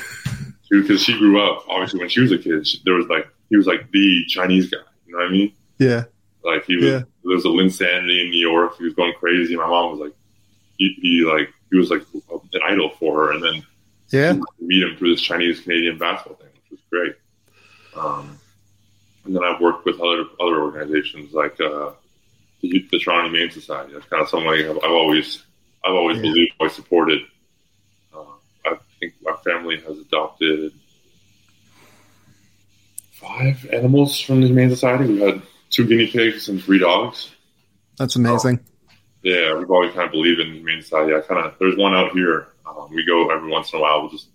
she 0.64 0.82
because 0.82 1.02
she 1.02 1.18
grew 1.18 1.42
up 1.42 1.64
obviously 1.70 2.00
when 2.00 2.10
she 2.10 2.22
was 2.22 2.32
a 2.32 2.38
kid. 2.38 2.68
She, 2.68 2.82
there 2.86 2.96
was 2.96 3.08
like 3.08 3.28
he 3.50 3.58
was 3.58 3.68
like 3.68 3.92
the 3.92 4.26
Chinese 4.28 4.70
guy. 4.70 4.78
You 5.06 5.14
know 5.14 5.20
what 5.20 5.28
I 5.28 5.32
mean? 5.32 5.54
Yeah. 5.78 6.04
Like 6.44 6.66
he 6.66 6.76
was. 6.76 6.86
Yeah. 6.86 7.02
There 7.24 7.36
was 7.36 7.46
a 7.46 7.50
Linsanity 7.50 8.24
in 8.24 8.30
New 8.30 8.48
York. 8.48 8.78
He 8.78 8.84
was 8.84 8.94
going 8.94 9.14
crazy. 9.14 9.56
My 9.56 9.66
mom 9.66 9.92
was 9.92 10.00
like, 10.00 10.14
he, 10.78 10.96
he 11.02 11.26
like 11.26 11.52
he 11.72 11.78
was 11.78 11.90
like 11.90 12.04
an 12.54 12.62
idol 12.68 12.92
for 13.00 13.26
her, 13.26 13.32
and 13.32 13.44
then 13.44 13.66
yeah, 14.10 14.34
meet 14.60 14.84
him 14.84 14.96
through 14.98 15.16
this 15.16 15.22
Chinese 15.22 15.62
Canadian 15.62 15.98
basketball 15.98 16.38
thing, 16.38 16.54
which 16.54 16.72
was 16.72 16.80
great. 16.92 17.16
Um, 17.98 18.40
and 19.26 19.36
then 19.36 19.44
I've 19.44 19.60
worked 19.60 19.86
with 19.86 20.00
other 20.00 20.24
other 20.40 20.62
organizations 20.62 21.34
like 21.34 21.60
uh, 21.60 21.92
the, 22.62 22.88
the 22.92 23.00
Toronto 23.00 23.30
Humane 23.30 23.52
Society. 23.52 23.94
That's 23.94 24.06
kind 24.06 24.22
of 24.22 24.30
something 24.30 24.50
I've, 24.50 24.78
I've 24.78 24.92
always 24.92 25.44
I've 25.84 25.96
always 25.96 26.18
yeah. 26.18 26.24
believed, 26.24 26.52
always 26.60 26.74
supported. 26.74 27.22
Uh, 28.14 28.24
I 28.66 28.78
think 29.00 29.14
my 29.22 29.36
family 29.44 29.80
has 29.82 29.98
adopted 29.98 30.74
five 33.12 33.66
animals 33.72 34.20
from 34.20 34.42
the 34.42 34.48
Humane 34.48 34.70
Society. 34.70 35.06
We 35.06 35.22
had 35.22 35.42
two 35.70 35.88
guinea 35.88 36.08
pigs 36.08 36.50
and 36.50 36.64
three 36.64 36.80
dogs. 36.80 37.32
That's 37.98 38.16
amazing. 38.16 38.60
yeah, 39.24 39.58
we've 39.58 39.72
always 39.72 39.94
kind 39.94 40.06
of 40.06 40.12
believed 40.12 40.40
in 40.40 40.52
the 40.52 40.58
Humane 40.58 40.82
Society. 40.82 41.16
I 41.16 41.22
kind 41.22 41.46
of 41.46 41.56
there's 41.60 41.78
one 41.78 41.96
out 41.96 42.12
here. 42.12 42.48
Um, 42.68 42.92
we 42.92 43.06
go 43.06 43.32
every 43.32 43.50
once 43.50 43.74
in 43.74 43.80
a 43.80 43.82
while. 43.82 44.02
We'll 44.02 44.12
just 44.12 44.28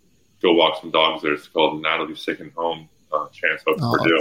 go 0.43 0.53
walk 0.53 0.81
some 0.81 0.91
dogs 0.91 1.23
there. 1.23 1.35
It's 1.35 1.47
called 1.47 1.83
Natalie's 1.83 2.23
Second 2.23 2.53
Home 2.57 2.89
uh, 3.13 3.29
Chance 3.29 3.63
House 3.67 3.79
oh, 3.81 3.97
Purdue. 3.99 4.21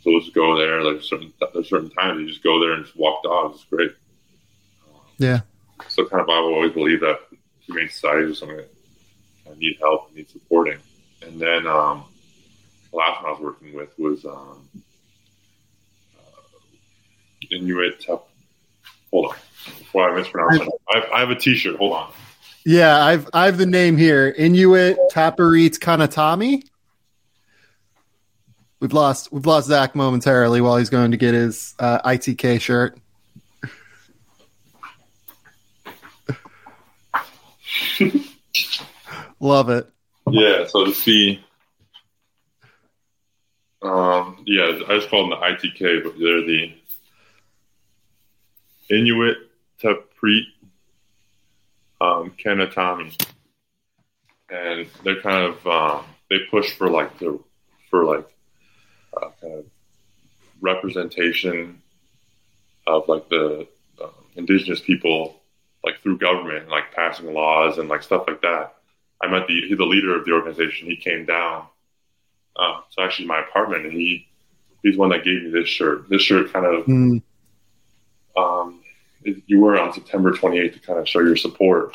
So 0.00 0.12
we'll 0.12 0.20
just 0.20 0.34
go 0.34 0.56
there. 0.56 0.82
Like 0.82 1.02
certain 1.02 1.32
there's 1.52 1.68
certain 1.68 1.90
times 1.90 2.20
you 2.20 2.28
just 2.28 2.42
go 2.42 2.60
there 2.60 2.72
and 2.72 2.84
just 2.84 2.96
walk 2.96 3.22
dogs. 3.22 3.56
It's 3.56 3.64
great. 3.64 3.92
Yeah, 5.18 5.40
so 5.88 6.04
kind 6.04 6.22
of 6.22 6.28
I've 6.28 6.44
always 6.44 6.72
believed 6.72 7.02
that 7.02 7.20
humane 7.60 7.88
society 7.88 8.32
is 8.32 8.38
something 8.38 8.56
that 8.56 9.58
need 9.58 9.76
help, 9.80 10.14
need 10.14 10.28
supporting. 10.28 10.78
And 11.22 11.40
then 11.40 11.66
um, 11.66 12.04
the 12.90 12.96
last 12.96 13.22
one 13.22 13.26
I 13.26 13.32
was 13.32 13.40
working 13.40 13.74
with 13.74 13.96
was 13.98 14.24
um, 14.24 14.68
uh, 16.16 17.50
Inuit. 17.50 18.04
hold 18.06 18.22
on, 19.12 19.36
before 19.78 20.10
I 20.10 20.14
mispronounce 20.14 20.60
it, 20.60 20.68
I 20.92 20.98
have, 20.98 21.12
I 21.12 21.20
have 21.20 21.30
a 21.30 21.36
T-shirt. 21.36 21.76
Hold 21.76 21.92
on. 21.92 22.12
Yeah, 22.64 23.02
I've 23.02 23.28
I 23.32 23.46
have 23.46 23.56
the 23.56 23.66
name 23.66 23.96
here. 23.96 24.28
Inuit 24.36 24.98
Tapiriit 25.12 25.78
Kanatami. 25.78 26.64
We've 28.80 28.92
lost 28.92 29.32
we've 29.32 29.46
lost 29.46 29.66
Zach 29.68 29.96
momentarily 29.96 30.60
while 30.60 30.76
he's 30.76 30.90
going 30.90 31.10
to 31.10 31.16
get 31.16 31.34
his 31.34 31.74
uh, 31.78 32.00
ITK 32.02 32.60
shirt. 32.60 32.96
Love 39.40 39.68
it. 39.70 39.88
Yeah. 40.30 40.66
So 40.66 40.84
to 40.84 40.94
see, 40.94 41.44
um, 43.82 44.44
yeah, 44.46 44.78
I 44.88 44.96
just 44.96 45.08
call 45.10 45.28
them 45.28 45.30
the 45.30 45.44
ITK, 45.44 46.04
but 46.04 46.18
they're 46.18 46.42
the 46.46 46.72
Inuit 48.90 49.38
Tapiriit 49.82 50.44
um, 52.00 52.32
Kanatami, 52.38 53.20
and 54.50 54.86
they're 55.02 55.20
kind 55.20 55.44
of 55.44 55.66
um, 55.66 56.04
they 56.30 56.38
push 56.50 56.72
for 56.74 56.88
like 56.88 57.18
the 57.18 57.40
for 57.90 58.04
like 58.04 58.28
uh, 59.22 59.30
kind 59.40 59.54
of 59.54 59.64
representation 60.60 61.80
of 62.86 63.08
like 63.08 63.28
the 63.28 63.66
uh, 64.02 64.08
indigenous 64.36 64.80
people 64.80 65.40
like 65.84 66.00
through 66.00 66.18
government, 66.18 66.68
like 66.68 66.92
passing 66.94 67.32
laws 67.32 67.78
and 67.78 67.88
like 67.88 68.02
stuff 68.02 68.24
like 68.26 68.42
that. 68.42 68.74
I 69.22 69.28
met 69.28 69.46
the 69.46 69.74
the 69.74 69.84
leader 69.84 70.16
of 70.16 70.24
the 70.24 70.32
organization. 70.32 70.88
He 70.88 70.96
came 70.96 71.24
down. 71.24 71.66
Uh, 72.56 72.80
so 72.90 73.02
actually, 73.02 73.26
my 73.26 73.40
apartment, 73.40 73.84
and 73.84 73.92
he 73.92 74.28
he's 74.82 74.96
one 74.96 75.10
that 75.10 75.24
gave 75.24 75.42
me 75.42 75.50
this 75.50 75.68
shirt. 75.68 76.08
This 76.08 76.22
shirt 76.22 76.52
kind 76.52 76.66
of 76.66 76.86
mm. 76.86 77.22
um, 78.36 78.80
it, 79.24 79.42
you 79.46 79.60
wear 79.60 79.74
it 79.74 79.80
on 79.80 79.92
September 79.92 80.32
28th 80.32 80.74
to 80.74 80.78
kind 80.80 80.98
of 80.98 81.08
show 81.08 81.20
your 81.20 81.36
support, 81.36 81.94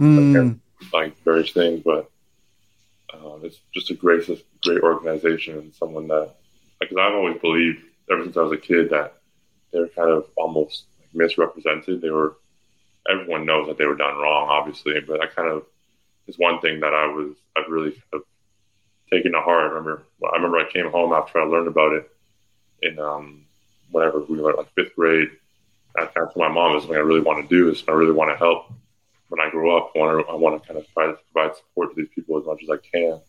mm. 0.00 0.58
like, 0.82 0.92
like, 0.92 1.24
various 1.24 1.52
things. 1.52 1.82
But 1.84 2.08
Uh, 3.12 3.38
it's 3.42 3.60
just 3.74 3.90
a 3.90 3.94
great, 3.94 4.26
great 4.64 4.82
organization 4.82 5.58
and 5.58 5.74
someone 5.74 6.08
that, 6.08 6.34
because 6.84 6.98
I've 6.98 7.14
always 7.14 7.40
believed 7.40 7.82
ever 8.10 8.24
since 8.24 8.36
I 8.36 8.42
was 8.42 8.52
a 8.52 8.56
kid 8.56 8.90
that 8.90 9.14
they're 9.72 9.88
kind 9.88 10.10
of 10.10 10.26
almost 10.36 10.84
like 11.00 11.14
misrepresented. 11.14 12.00
They 12.00 12.10
were, 12.10 12.36
everyone 13.08 13.46
knows 13.46 13.68
that 13.68 13.78
they 13.78 13.86
were 13.86 13.96
done 13.96 14.16
wrong, 14.16 14.48
obviously, 14.50 15.00
but 15.00 15.22
I 15.22 15.26
kind 15.26 15.48
of 15.48 15.64
is 16.26 16.38
one 16.38 16.60
thing 16.60 16.80
that 16.80 16.94
I 16.94 17.06
was, 17.06 17.34
I've 17.56 17.70
really 17.70 17.90
kind 17.90 18.14
of 18.14 18.22
taken 19.10 19.32
to 19.32 19.40
heart. 19.40 19.64
I 19.64 19.74
remember, 19.74 20.02
I 20.24 20.36
remember 20.36 20.58
I 20.58 20.70
came 20.70 20.90
home 20.90 21.12
after 21.12 21.40
I 21.40 21.44
learned 21.44 21.68
about 21.68 21.92
it 21.92 22.10
in, 22.82 22.98
um, 22.98 23.44
whenever 23.90 24.20
we 24.20 24.40
were 24.40 24.54
like 24.54 24.72
fifth 24.74 24.94
grade. 24.96 25.28
I 25.96 26.06
kind 26.06 26.26
of 26.26 26.32
told 26.32 26.48
my 26.48 26.48
mom, 26.48 26.72
"This 26.72 26.82
is 26.82 26.88
something 26.88 26.96
I 26.96 27.04
really 27.04 27.20
want 27.20 27.42
to 27.42 27.48
do. 27.54 27.70
This 27.70 27.84
I 27.86 27.92
really 27.92 28.12
want 28.12 28.30
to 28.30 28.36
help." 28.36 28.72
When 29.28 29.40
I 29.40 29.50
grow 29.50 29.76
up, 29.76 29.92
I 29.94 29.98
want 29.98 30.26
to, 30.26 30.32
I 30.32 30.34
want 30.34 30.62
to 30.62 30.66
kind 30.66 30.80
of 30.80 30.86
try 30.92 31.06
to 31.06 31.18
provide 31.32 31.56
support 31.56 31.90
to 31.90 31.96
these 31.96 32.10
people 32.14 32.38
as 32.38 32.46
much 32.46 32.62
as 32.62 32.70
I 32.70 32.76
can. 32.76 33.20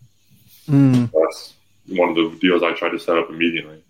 Mm. 0.69 1.11
That's 1.11 1.55
one 1.87 2.09
of 2.09 2.15
the 2.15 2.37
deals 2.39 2.63
I 2.63 2.73
tried 2.73 2.91
to 2.91 2.99
set 2.99 3.17
up 3.17 3.29
immediately. 3.29 3.83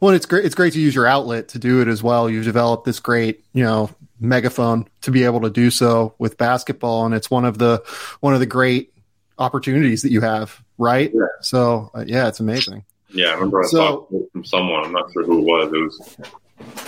Well, 0.00 0.14
it's 0.14 0.26
great. 0.26 0.44
It's 0.44 0.54
great 0.54 0.72
to 0.74 0.80
use 0.80 0.94
your 0.94 1.06
outlet 1.06 1.48
to 1.48 1.58
do 1.58 1.80
it 1.80 1.88
as 1.88 2.02
well. 2.02 2.30
You've 2.30 2.44
developed 2.44 2.84
this 2.84 3.00
great, 3.00 3.44
you 3.52 3.64
know, 3.64 3.90
megaphone 4.20 4.88
to 5.02 5.10
be 5.10 5.24
able 5.24 5.40
to 5.42 5.50
do 5.50 5.70
so 5.70 6.14
with 6.18 6.38
basketball, 6.38 7.06
and 7.06 7.14
it's 7.14 7.30
one 7.30 7.44
of 7.44 7.58
the 7.58 7.82
one 8.20 8.34
of 8.34 8.40
the 8.40 8.46
great 8.46 8.92
opportunities 9.38 10.02
that 10.02 10.12
you 10.12 10.20
have, 10.20 10.62
right? 10.78 11.10
Yeah. 11.12 11.26
So, 11.40 11.90
uh, 11.94 12.04
yeah, 12.06 12.28
it's 12.28 12.40
amazing. 12.40 12.84
Yeah, 13.08 13.28
I 13.28 13.34
remember 13.34 13.64
I 13.64 13.66
so, 13.66 14.06
saw 14.10 14.20
from 14.32 14.44
someone. 14.44 14.84
I'm 14.84 14.92
not 14.92 15.12
sure 15.12 15.24
who 15.24 15.40
it 15.40 15.44
was. 15.44 15.72
It 15.72 15.78
was 15.78 16.16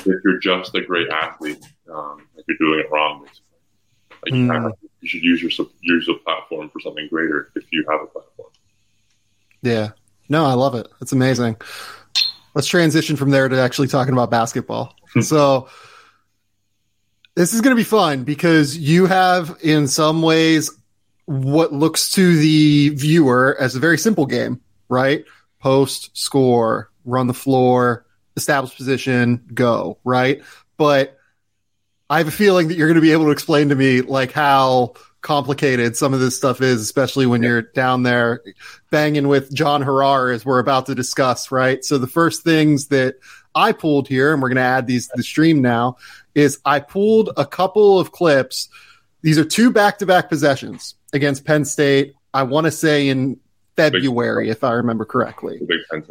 if 0.06 0.24
you're 0.24 0.38
just 0.38 0.74
a 0.74 0.80
great 0.80 1.08
athlete, 1.08 1.64
um, 1.92 2.26
like 2.36 2.44
you're 2.48 2.58
doing 2.58 2.80
it 2.80 2.90
wrong. 2.90 3.22
Basically. 3.22 3.42
Like 4.22 4.32
you, 4.32 4.48
mm. 4.48 4.72
you 5.00 5.08
should 5.08 5.22
use 5.22 5.42
your 5.42 5.66
use 5.82 6.08
a 6.08 6.14
platform 6.24 6.68
for 6.70 6.80
something 6.80 7.08
greater 7.08 7.50
if 7.54 7.64
you 7.70 7.84
have 7.88 8.02
a 8.02 8.06
platform. 8.06 8.48
Yeah. 9.66 9.90
No, 10.28 10.44
I 10.44 10.54
love 10.54 10.74
it. 10.74 10.88
It's 11.00 11.12
amazing 11.12 11.56
let's 12.56 12.66
transition 12.66 13.16
from 13.16 13.28
there 13.28 13.48
to 13.48 13.60
actually 13.60 13.86
talking 13.86 14.14
about 14.14 14.30
basketball. 14.30 14.96
Hmm. 15.12 15.20
so 15.20 15.68
this 17.36 17.52
is 17.52 17.60
going 17.60 17.76
to 17.76 17.78
be 17.78 17.84
fun 17.84 18.24
because 18.24 18.76
you 18.78 19.04
have, 19.04 19.58
in 19.62 19.86
some 19.86 20.22
ways, 20.22 20.70
what 21.26 21.72
looks 21.72 22.10
to 22.12 22.36
the 22.36 22.88
viewer 22.90 23.56
as 23.60 23.76
a 23.76 23.78
very 23.78 23.98
simple 23.98 24.24
game, 24.24 24.62
right? 24.88 25.24
Post, 25.60 26.16
score, 26.16 26.90
run 27.04 27.26
the 27.26 27.34
floor, 27.34 28.06
establish 28.36 28.74
position, 28.74 29.44
go, 29.52 29.98
right? 30.02 30.42
But 30.78 31.18
I 32.08 32.18
have 32.18 32.28
a 32.28 32.32
feeling 32.32 32.68
that 32.68 32.78
you're 32.78 32.88
going 32.88 32.94
to 32.94 33.02
be 33.02 33.12
able 33.12 33.26
to 33.26 33.32
explain 33.32 33.68
to 33.68 33.74
me 33.74 34.00
like 34.00 34.32
how 34.32 34.94
complicated 35.26 35.96
some 35.96 36.14
of 36.14 36.20
this 36.20 36.36
stuff 36.36 36.62
is, 36.62 36.80
especially 36.80 37.26
when 37.26 37.42
yeah. 37.42 37.48
you're 37.48 37.62
down 37.62 38.04
there 38.04 38.42
banging 38.90 39.26
with 39.26 39.52
John 39.52 39.82
Harrar, 39.82 40.32
as 40.32 40.46
we're 40.46 40.60
about 40.60 40.86
to 40.86 40.94
discuss, 40.94 41.50
right? 41.50 41.84
So 41.84 41.98
the 41.98 42.06
first 42.06 42.44
things 42.44 42.86
that 42.88 43.16
I 43.52 43.72
pulled 43.72 44.06
here, 44.06 44.32
and 44.32 44.40
we're 44.40 44.50
going 44.50 44.56
to 44.56 44.62
add 44.62 44.86
these 44.86 45.08
to 45.08 45.14
the 45.16 45.24
stream 45.24 45.60
now, 45.60 45.96
is 46.36 46.60
I 46.64 46.78
pulled 46.78 47.30
a 47.36 47.44
couple 47.44 47.98
of 47.98 48.12
clips. 48.12 48.68
These 49.22 49.36
are 49.36 49.44
two 49.44 49.72
back 49.72 49.98
to 49.98 50.06
back 50.06 50.28
possessions 50.28 50.94
against 51.12 51.44
Penn 51.44 51.64
State. 51.64 52.14
I 52.32 52.44
want 52.44 52.66
to 52.66 52.70
say 52.70 53.08
in 53.08 53.40
February, 53.74 54.48
if 54.48 54.62
I 54.62 54.74
remember 54.74 55.04
correctly. 55.04 55.58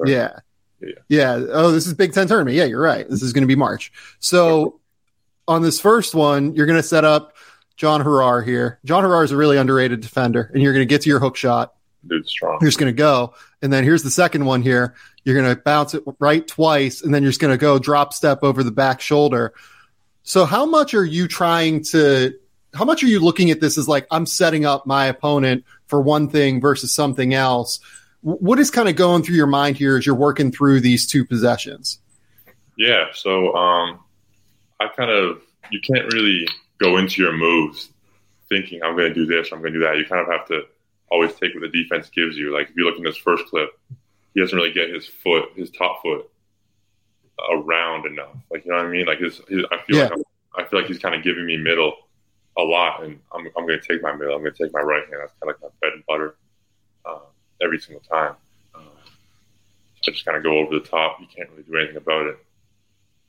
Yeah. 0.06 0.40
yeah. 0.82 0.90
Yeah. 1.08 1.46
Oh, 1.52 1.72
this 1.72 1.88
is 1.88 1.94
Big 1.94 2.12
Ten 2.12 2.28
tournament. 2.28 2.58
Yeah, 2.58 2.66
you're 2.66 2.82
right. 2.82 3.10
This 3.10 3.22
is 3.22 3.32
going 3.32 3.44
to 3.44 3.48
be 3.48 3.56
March. 3.56 3.94
So 4.20 4.82
on 5.48 5.62
this 5.62 5.80
first 5.80 6.16
one, 6.16 6.54
you're 6.54 6.66
going 6.66 6.82
to 6.82 6.84
set 6.84 7.06
up 7.06 7.35
John 7.78 8.02
Harrar 8.02 8.46
here. 8.46 8.80
John 8.86 9.04
Harrar 9.04 9.24
is 9.24 9.32
a 9.32 9.38
really 9.38 9.58
underrated 9.58 10.02
defender, 10.02 10.50
and 10.54 10.62
you're 10.62 10.74
going 10.74 10.88
to 10.88 10.90
get 10.90 11.02
to 11.02 11.10
your 11.10 11.20
hook 11.20 11.36
shot. 11.36 11.74
Dude's 12.08 12.30
strong. 12.30 12.58
You're 12.62 12.70
just 12.70 12.80
going 12.80 12.94
to 12.94 12.98
go, 12.98 13.34
and 13.62 13.74
then 13.74 13.84
here's 13.84 14.04
the 14.04 14.12
second 14.12 14.46
one 14.46 14.62
here. 14.62 14.96
You're 15.24 15.36
going 15.36 15.54
to 15.56 15.62
bounce 15.62 15.94
it 15.94 16.04
right 16.20 16.48
twice, 16.48 17.02
and 17.02 17.14
then 17.14 17.24
you're 17.24 17.32
just 17.32 17.42
going 17.42 17.54
to 17.54 17.58
go 17.58 17.80
drop 17.80 18.14
step 18.14 18.44
over 18.44 18.64
the 18.64 18.72
back 18.72 19.02
shoulder. 19.02 19.54
So, 20.24 20.46
how 20.46 20.66
much 20.66 20.94
are 20.94 21.06
you 21.06 21.28
trying 21.28 21.84
to? 21.86 22.34
How 22.74 22.86
much 22.86 23.04
are 23.04 23.08
you 23.08 23.20
looking 23.20 23.52
at 23.52 23.62
this 23.62 23.78
as 23.78 23.88
like 23.88 24.06
I'm 24.12 24.26
setting 24.26 24.66
up 24.66 24.86
my 24.86 25.06
opponent 25.06 25.64
for 25.88 26.02
one 26.02 26.30
thing 26.30 26.62
versus 26.62 26.94
something 26.94 27.34
else? 27.34 27.80
What 28.22 28.60
is 28.60 28.72
kind 28.72 28.90
of 28.90 28.96
going 28.96 29.24
through 29.24 29.36
your 29.36 29.48
mind 29.48 29.78
here 29.78 29.98
as 29.98 30.06
you're 30.06 30.16
working 30.16 30.52
through 30.52 30.82
these 30.82 31.08
two 31.08 31.26
possessions? 31.26 32.00
Yeah, 32.78 33.06
so 33.14 33.56
um, 33.56 34.00
I 34.80 34.88
kind 34.88 35.12
of 35.12 35.42
you 35.72 35.80
can't 35.80 36.12
really 36.12 36.48
go 36.80 36.98
into 36.98 37.22
your 37.22 37.34
moves 37.34 37.90
thinking 38.50 38.82
I'm 38.84 38.96
going 38.96 39.12
to 39.12 39.14
do 39.14 39.26
this, 39.26 39.52
I'm 39.52 39.60
going 39.60 39.74
to 39.74 39.80
do 39.80 39.86
that. 39.86 39.98
You 39.98 40.06
kind 40.06 40.22
of 40.22 40.28
have 40.28 40.48
to 40.48 40.64
always 41.10 41.34
take 41.34 41.54
what 41.54 41.62
the 41.62 41.84
defense 41.84 42.10
gives 42.10 42.38
you. 42.38 42.54
Like 42.54 42.70
if 42.70 42.76
you 42.76 42.86
look 42.86 42.98
in 42.98 43.04
this 43.04 43.18
first 43.18 43.46
clip, 43.48 43.70
he 44.34 44.42
doesn't 44.42 44.56
really 44.56 44.74
get 44.74 44.90
his 44.90 45.08
foot, 45.08 45.50
his 45.56 45.72
top 45.72 46.02
foot 46.02 46.30
around 47.50 48.06
enough. 48.06 48.36
Like 48.52 48.66
you 48.66 48.72
know 48.72 48.78
what 48.78 48.86
I 48.86 48.90
mean? 48.90 49.06
Like 49.06 49.20
his, 49.20 49.42
his 49.48 49.66
I 49.72 49.80
feel 49.86 49.98
yeah. 49.98 50.04
like 50.04 50.14
I'm, 50.14 50.24
I 50.58 50.68
feel 50.68 50.80
like 50.80 50.88
he's 50.88 51.00
kind 51.00 51.16
of 51.16 51.24
giving 51.24 51.46
me 51.46 51.58
middle 51.58 51.96
a 52.58 52.62
lot, 52.62 53.04
and 53.04 53.20
I'm 53.34 53.48
I'm 53.58 53.66
going 53.66 53.80
to 53.80 53.88
take 53.88 54.02
my 54.02 54.14
middle. 54.14 54.36
I'm 54.36 54.42
going 54.42 54.54
to 54.54 54.64
take 54.64 54.74
my 54.74 54.82
right 54.82 55.04
hand. 55.04 55.20
That's 55.22 55.34
kind 55.42 55.44
of 55.44 55.62
like 55.62 55.62
my 55.62 55.70
bread 55.80 55.94
and 55.94 56.06
butter 56.06 56.36
uh, 57.06 57.20
every 57.62 57.80
single 57.80 58.02
time. 58.02 58.36
Uh, 58.74 58.80
I 58.80 60.12
just 60.12 60.26
kind 60.26 60.38
of 60.38 60.44
go 60.44 60.58
over 60.58 60.80
the 60.80 60.86
top. 60.86 61.20
You 61.20 61.28
can't 61.34 61.50
really 61.52 61.64
do 61.64 61.78
anything 61.78 61.98
about 61.98 62.28
it. 62.28 62.38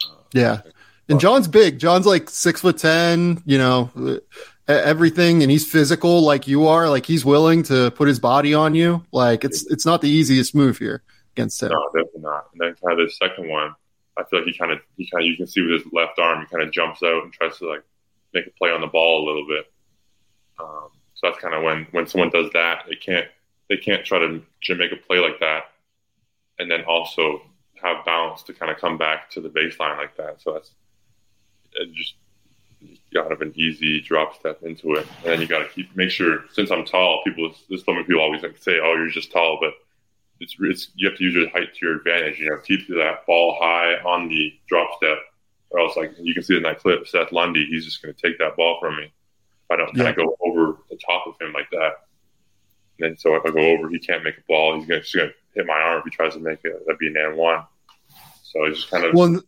Uh, 0.04 0.14
yeah. 0.32 0.60
And 1.08 1.20
John's 1.20 1.48
big. 1.48 1.78
John's 1.78 2.06
like 2.06 2.28
six 2.30 2.60
foot 2.60 2.78
ten. 2.78 3.42
You 3.46 3.58
know, 3.58 4.20
everything, 4.68 5.42
and 5.42 5.50
he's 5.50 5.70
physical 5.70 6.22
like 6.22 6.48
you 6.48 6.66
are. 6.66 6.88
Like 6.88 7.06
he's 7.06 7.24
willing 7.24 7.62
to 7.64 7.90
put 7.92 8.08
his 8.08 8.18
body 8.18 8.54
on 8.54 8.74
you. 8.74 9.04
Like 9.12 9.44
it's 9.44 9.66
it's 9.70 9.86
not 9.86 10.00
the 10.00 10.08
easiest 10.08 10.54
move 10.54 10.78
here 10.78 11.02
against 11.36 11.62
him. 11.62 11.70
No, 11.70 11.88
definitely 11.94 12.22
not. 12.22 12.46
And 12.52 12.60
then 12.60 12.74
kind 12.82 13.00
of 13.00 13.06
the 13.06 13.12
second 13.12 13.48
one, 13.48 13.74
I 14.16 14.24
feel 14.24 14.40
like 14.40 14.48
he 14.48 14.56
kind 14.56 14.72
of 14.72 14.80
he 14.96 15.08
kind 15.08 15.22
of 15.22 15.28
you 15.28 15.36
can 15.36 15.46
see 15.46 15.62
with 15.62 15.84
his 15.84 15.92
left 15.92 16.18
arm, 16.18 16.40
he 16.40 16.46
kind 16.46 16.62
of 16.62 16.72
jumps 16.72 17.02
out 17.02 17.22
and 17.22 17.32
tries 17.32 17.56
to 17.58 17.68
like 17.68 17.82
make 18.34 18.46
a 18.46 18.50
play 18.58 18.70
on 18.70 18.80
the 18.80 18.86
ball 18.86 19.24
a 19.24 19.26
little 19.26 19.46
bit. 19.46 19.66
Um, 20.58 20.88
so 21.14 21.28
that's 21.28 21.38
kind 21.38 21.54
of 21.54 21.62
when 21.62 21.86
when 21.92 22.06
someone 22.06 22.30
does 22.30 22.50
that, 22.52 22.84
they 22.88 22.96
can't 22.96 23.26
they 23.68 23.76
can't 23.76 24.04
try 24.04 24.18
to, 24.20 24.42
make 24.76 24.92
a 24.92 24.96
play 24.96 25.18
like 25.18 25.40
that, 25.40 25.64
and 26.58 26.70
then 26.70 26.84
also 26.84 27.42
have 27.82 28.04
balance 28.04 28.42
to 28.44 28.52
kind 28.52 28.70
of 28.70 28.78
come 28.78 28.96
back 28.96 29.30
to 29.30 29.40
the 29.40 29.48
baseline 29.48 29.96
like 29.96 30.16
that. 30.16 30.40
So 30.40 30.52
that's 30.52 30.72
just 31.94 32.14
kind 33.14 33.32
of 33.32 33.40
an 33.40 33.52
easy 33.56 34.00
drop 34.00 34.38
step 34.38 34.62
into 34.62 34.94
it. 34.94 35.06
And 35.22 35.32
then 35.32 35.40
you 35.40 35.46
got 35.46 35.60
to 35.60 35.68
keep 35.68 35.94
make 35.96 36.10
sure. 36.10 36.44
Since 36.52 36.70
I'm 36.70 36.84
tall, 36.84 37.22
people 37.24 37.52
this 37.68 37.84
some 37.84 37.96
people 38.04 38.20
always 38.20 38.42
like 38.42 38.56
say, 38.58 38.78
"Oh, 38.82 38.94
you're 38.94 39.10
just 39.10 39.32
tall," 39.32 39.58
but 39.60 39.72
it's, 40.40 40.54
it's 40.60 40.90
you 40.94 41.08
have 41.08 41.18
to 41.18 41.24
use 41.24 41.34
your 41.34 41.48
height 41.50 41.74
to 41.74 41.86
your 41.86 41.96
advantage. 41.96 42.38
You 42.38 42.50
know, 42.50 42.58
keep 42.58 42.86
that 42.88 43.26
ball 43.26 43.56
high 43.60 43.94
on 44.04 44.28
the 44.28 44.52
drop 44.68 44.90
step, 44.96 45.18
or 45.70 45.80
else 45.80 45.96
like 45.96 46.12
you 46.18 46.34
can 46.34 46.42
see 46.42 46.56
in 46.56 46.62
that 46.64 46.80
clip, 46.80 47.06
Seth 47.08 47.32
Lundy, 47.32 47.66
he's 47.66 47.84
just 47.84 48.02
going 48.02 48.14
to 48.14 48.20
take 48.20 48.38
that 48.38 48.56
ball 48.56 48.78
from 48.80 48.96
me. 48.96 49.04
If 49.04 49.70
I 49.70 49.76
don't 49.76 49.94
kind 49.94 50.08
of 50.08 50.16
go 50.16 50.36
over 50.40 50.78
the 50.90 50.98
top 51.04 51.26
of 51.26 51.34
him 51.40 51.52
like 51.52 51.70
that. 51.70 51.92
And 52.98 53.10
then 53.10 53.16
so 53.16 53.34
if 53.34 53.44
I 53.44 53.50
go 53.50 53.60
over, 53.60 53.88
he 53.88 53.98
can't 53.98 54.24
make 54.24 54.38
a 54.38 54.42
ball. 54.48 54.78
He's 54.78 54.86
going 54.86 55.02
to 55.02 55.32
hit 55.54 55.66
my 55.66 55.74
arm 55.74 55.98
if 55.98 56.04
he 56.04 56.10
tries 56.10 56.34
to 56.34 56.40
make 56.40 56.60
it. 56.64 56.86
That'd 56.86 56.98
be 56.98 57.08
an 57.08 57.16
and 57.16 57.36
one. 57.36 57.64
So 58.42 58.64
it's 58.64 58.78
just 58.78 58.90
kind 58.90 59.04
of. 59.04 59.14
Well, 59.14 59.40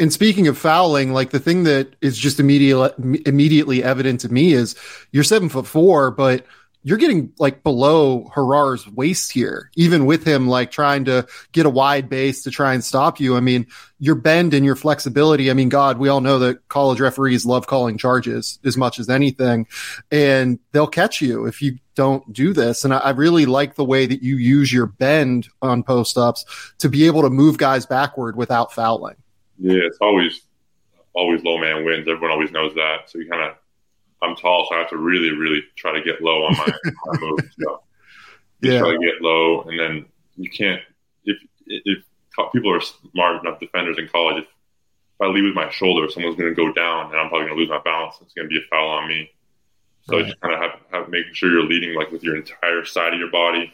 and 0.00 0.12
speaking 0.12 0.48
of 0.48 0.58
fouling, 0.58 1.12
like 1.12 1.30
the 1.30 1.40
thing 1.40 1.64
that 1.64 1.94
is 2.00 2.18
just 2.18 2.40
immediately 2.40 3.22
immediately 3.26 3.82
evident 3.82 4.20
to 4.20 4.32
me 4.32 4.52
is 4.52 4.74
you're 5.12 5.24
seven 5.24 5.48
foot 5.48 5.66
four, 5.66 6.10
but 6.10 6.44
you're 6.84 6.98
getting 6.98 7.32
like 7.38 7.62
below 7.62 8.30
Harrar's 8.34 8.86
waist 8.88 9.32
here, 9.32 9.70
even 9.74 10.06
with 10.06 10.24
him 10.24 10.48
like 10.48 10.70
trying 10.70 11.04
to 11.06 11.26
get 11.52 11.66
a 11.66 11.70
wide 11.70 12.08
base 12.08 12.44
to 12.44 12.50
try 12.50 12.72
and 12.72 12.84
stop 12.84 13.18
you. 13.18 13.36
I 13.36 13.40
mean, 13.40 13.66
your 13.98 14.14
bend 14.14 14.54
and 14.54 14.64
your 14.64 14.76
flexibility. 14.76 15.50
I 15.50 15.54
mean, 15.54 15.68
God, 15.68 15.98
we 15.98 16.08
all 16.08 16.20
know 16.20 16.38
that 16.38 16.68
college 16.68 17.00
referees 17.00 17.44
love 17.44 17.66
calling 17.66 17.98
charges 17.98 18.60
as 18.64 18.76
much 18.76 18.98
as 18.98 19.10
anything, 19.10 19.66
and 20.10 20.60
they'll 20.72 20.86
catch 20.86 21.20
you 21.20 21.46
if 21.46 21.60
you 21.60 21.78
don't 21.94 22.32
do 22.32 22.52
this. 22.52 22.84
And 22.84 22.94
I, 22.94 22.98
I 22.98 23.10
really 23.10 23.44
like 23.44 23.74
the 23.74 23.84
way 23.84 24.06
that 24.06 24.22
you 24.22 24.36
use 24.36 24.72
your 24.72 24.86
bend 24.86 25.48
on 25.60 25.82
post 25.82 26.16
ups 26.16 26.44
to 26.78 26.88
be 26.88 27.06
able 27.06 27.22
to 27.22 27.30
move 27.30 27.58
guys 27.58 27.86
backward 27.86 28.36
without 28.36 28.72
fouling. 28.72 29.16
Yeah, 29.58 29.80
it's 29.84 29.98
always 30.00 30.42
always 31.14 31.42
low 31.42 31.58
man 31.58 31.84
wins. 31.84 32.06
Everyone 32.08 32.30
always 32.30 32.52
knows 32.52 32.74
that. 32.74 33.10
So 33.10 33.18
you 33.18 33.28
kind 33.28 33.42
of, 33.42 33.56
I'm 34.22 34.36
tall, 34.36 34.66
so 34.68 34.76
I 34.76 34.80
have 34.80 34.90
to 34.90 34.96
really, 34.96 35.30
really 35.30 35.62
try 35.76 35.92
to 35.92 36.02
get 36.02 36.22
low 36.22 36.44
on 36.44 36.56
my, 36.56 36.72
my 37.06 37.18
moves. 37.20 37.44
So 37.60 37.82
yeah. 38.62 38.78
try 38.78 38.92
to 38.92 38.98
get 38.98 39.20
low, 39.20 39.62
and 39.62 39.78
then 39.78 40.06
you 40.36 40.50
can't. 40.50 40.80
If 41.24 41.38
if 41.66 42.04
people 42.52 42.72
are 42.72 42.80
smart 42.80 43.44
enough 43.44 43.60
defenders 43.60 43.98
in 43.98 44.08
college, 44.08 44.42
if, 44.42 44.44
if 44.44 45.20
I 45.20 45.26
leave 45.26 45.44
with 45.44 45.54
my 45.54 45.70
shoulder, 45.70 46.10
someone's 46.10 46.36
going 46.36 46.54
to 46.54 46.54
go 46.54 46.72
down, 46.72 47.10
and 47.10 47.16
I'm 47.16 47.28
probably 47.28 47.46
going 47.46 47.56
to 47.56 47.60
lose 47.60 47.70
my 47.70 47.80
balance. 47.84 48.16
It's 48.22 48.34
going 48.34 48.48
to 48.48 48.50
be 48.50 48.58
a 48.58 48.68
foul 48.70 48.88
on 48.88 49.08
me. 49.08 49.30
So 50.02 50.16
right. 50.16 50.20
you 50.20 50.26
just 50.26 50.40
kind 50.40 50.54
of 50.54 50.60
have, 50.60 50.80
have 50.92 51.08
making 51.08 51.34
sure 51.34 51.50
you're 51.50 51.64
leading 51.64 51.94
like 51.94 52.10
with 52.10 52.22
your 52.22 52.36
entire 52.36 52.84
side 52.84 53.12
of 53.12 53.18
your 53.18 53.30
body, 53.30 53.72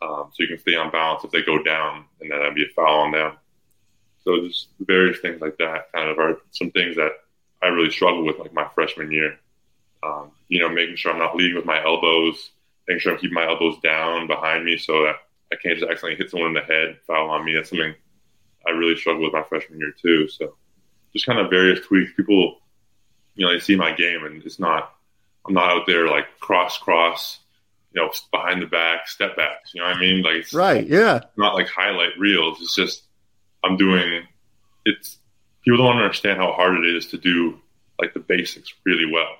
um, 0.00 0.30
so 0.32 0.42
you 0.42 0.48
can 0.48 0.58
stay 0.58 0.74
on 0.74 0.90
balance. 0.90 1.24
If 1.24 1.30
they 1.30 1.42
go 1.42 1.62
down, 1.62 2.04
and 2.20 2.30
then 2.30 2.38
that'd 2.38 2.54
be 2.54 2.64
a 2.64 2.74
foul 2.74 3.00
on 3.00 3.12
them. 3.12 3.36
So 4.24 4.46
just 4.46 4.68
various 4.80 5.18
things 5.20 5.40
like 5.40 5.56
that 5.58 5.92
kind 5.92 6.08
of 6.10 6.18
are 6.18 6.38
some 6.50 6.70
things 6.70 6.96
that 6.96 7.12
I 7.62 7.68
really 7.68 7.90
struggle 7.90 8.24
with 8.24 8.38
like 8.38 8.52
my 8.52 8.68
freshman 8.74 9.10
year. 9.10 9.38
Um, 10.02 10.30
you 10.48 10.60
know, 10.60 10.68
making 10.68 10.96
sure 10.96 11.12
I'm 11.12 11.18
not 11.18 11.36
leading 11.36 11.56
with 11.56 11.66
my 11.66 11.82
elbows 11.82 12.50
making 12.90 13.00
sure 13.00 13.12
I'm 13.12 13.18
keeping 13.18 13.34
my 13.34 13.46
elbows 13.46 13.78
down 13.82 14.26
behind 14.26 14.64
me 14.64 14.76
so 14.76 15.04
that 15.04 15.16
I 15.52 15.56
can't 15.56 15.78
just 15.78 15.88
accidentally 15.88 16.16
hit 16.16 16.30
someone 16.30 16.48
in 16.48 16.54
the 16.54 16.60
head, 16.60 16.98
foul 17.06 17.30
on 17.30 17.44
me. 17.44 17.54
That's 17.54 17.70
something 17.70 17.94
I 18.66 18.70
really 18.70 18.96
struggled 18.96 19.24
with 19.24 19.32
my 19.32 19.44
freshman 19.44 19.78
year 19.78 19.94
too. 20.00 20.28
So 20.28 20.56
just 21.12 21.24
kind 21.24 21.38
of 21.38 21.50
various 21.50 21.86
tweaks. 21.86 22.12
People, 22.16 22.58
you 23.36 23.46
know, 23.46 23.52
they 23.52 23.60
see 23.60 23.76
my 23.76 23.92
game 23.92 24.24
and 24.24 24.42
it's 24.42 24.58
not, 24.58 24.92
I'm 25.46 25.54
not 25.54 25.70
out 25.70 25.86
there 25.86 26.08
like 26.08 26.24
cross, 26.40 26.78
cross, 26.78 27.38
you 27.92 28.02
know, 28.02 28.10
behind 28.32 28.60
the 28.60 28.66
back, 28.66 29.08
step 29.08 29.36
backs. 29.36 29.72
You 29.72 29.82
know 29.82 29.86
what 29.86 29.96
I 29.96 30.00
mean? 30.00 30.22
Like, 30.22 30.52
right. 30.52 30.86
Yeah. 30.86 31.20
Not 31.36 31.54
like 31.54 31.68
highlight 31.68 32.18
reels. 32.18 32.60
It's 32.60 32.74
just, 32.74 33.04
I'm 33.64 33.76
doing, 33.76 34.26
it's, 34.84 35.18
people 35.62 35.78
don't 35.78 35.96
understand 35.96 36.38
how 36.38 36.52
hard 36.52 36.78
it 36.78 36.96
is 36.96 37.06
to 37.06 37.18
do 37.18 37.60
like 37.98 38.14
the 38.14 38.20
basics 38.20 38.72
really 38.84 39.10
well. 39.10 39.36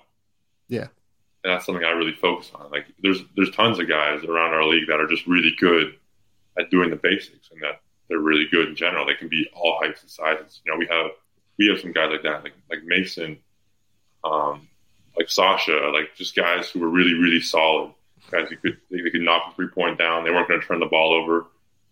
Yeah. 0.68 0.88
And 1.42 1.52
that's 1.54 1.64
something 1.64 1.84
I 1.84 1.90
really 1.90 2.12
focus 2.12 2.50
on. 2.54 2.70
Like 2.70 2.86
there's, 3.02 3.22
there's 3.36 3.50
tons 3.50 3.78
of 3.78 3.88
guys 3.88 4.24
around 4.24 4.52
our 4.52 4.64
league 4.64 4.88
that 4.88 5.00
are 5.00 5.08
just 5.08 5.26
really 5.26 5.54
good 5.58 5.94
at 6.58 6.70
doing 6.70 6.90
the 6.90 6.96
basics 6.96 7.50
and 7.50 7.62
that 7.62 7.80
they're 8.08 8.18
really 8.18 8.46
good 8.50 8.68
in 8.68 8.76
general. 8.76 9.06
They 9.06 9.14
can 9.14 9.28
be 9.28 9.48
all 9.54 9.78
heights 9.80 10.02
and 10.02 10.10
sizes. 10.10 10.60
You 10.64 10.72
know, 10.72 10.78
we 10.78 10.86
have 10.90 11.12
we 11.58 11.68
have 11.68 11.80
some 11.80 11.92
guys 11.92 12.10
like 12.10 12.22
that, 12.24 12.42
like 12.42 12.54
like 12.68 12.82
Mason, 12.84 13.38
um, 14.24 14.68
like 15.16 15.30
Sasha, 15.30 15.90
like 15.94 16.16
just 16.16 16.34
guys 16.34 16.68
who 16.68 16.80
were 16.80 16.88
really 16.88 17.14
really 17.14 17.40
solid. 17.40 17.92
Guys 18.30 18.48
who 18.50 18.56
could 18.56 18.78
they, 18.90 19.00
they 19.00 19.10
could 19.10 19.22
knock 19.22 19.52
a 19.52 19.54
three 19.54 19.68
point 19.68 19.96
down. 19.96 20.24
They 20.24 20.30
weren't 20.30 20.48
going 20.48 20.60
to 20.60 20.66
turn 20.66 20.80
the 20.80 20.86
ball 20.86 21.14
over. 21.14 21.46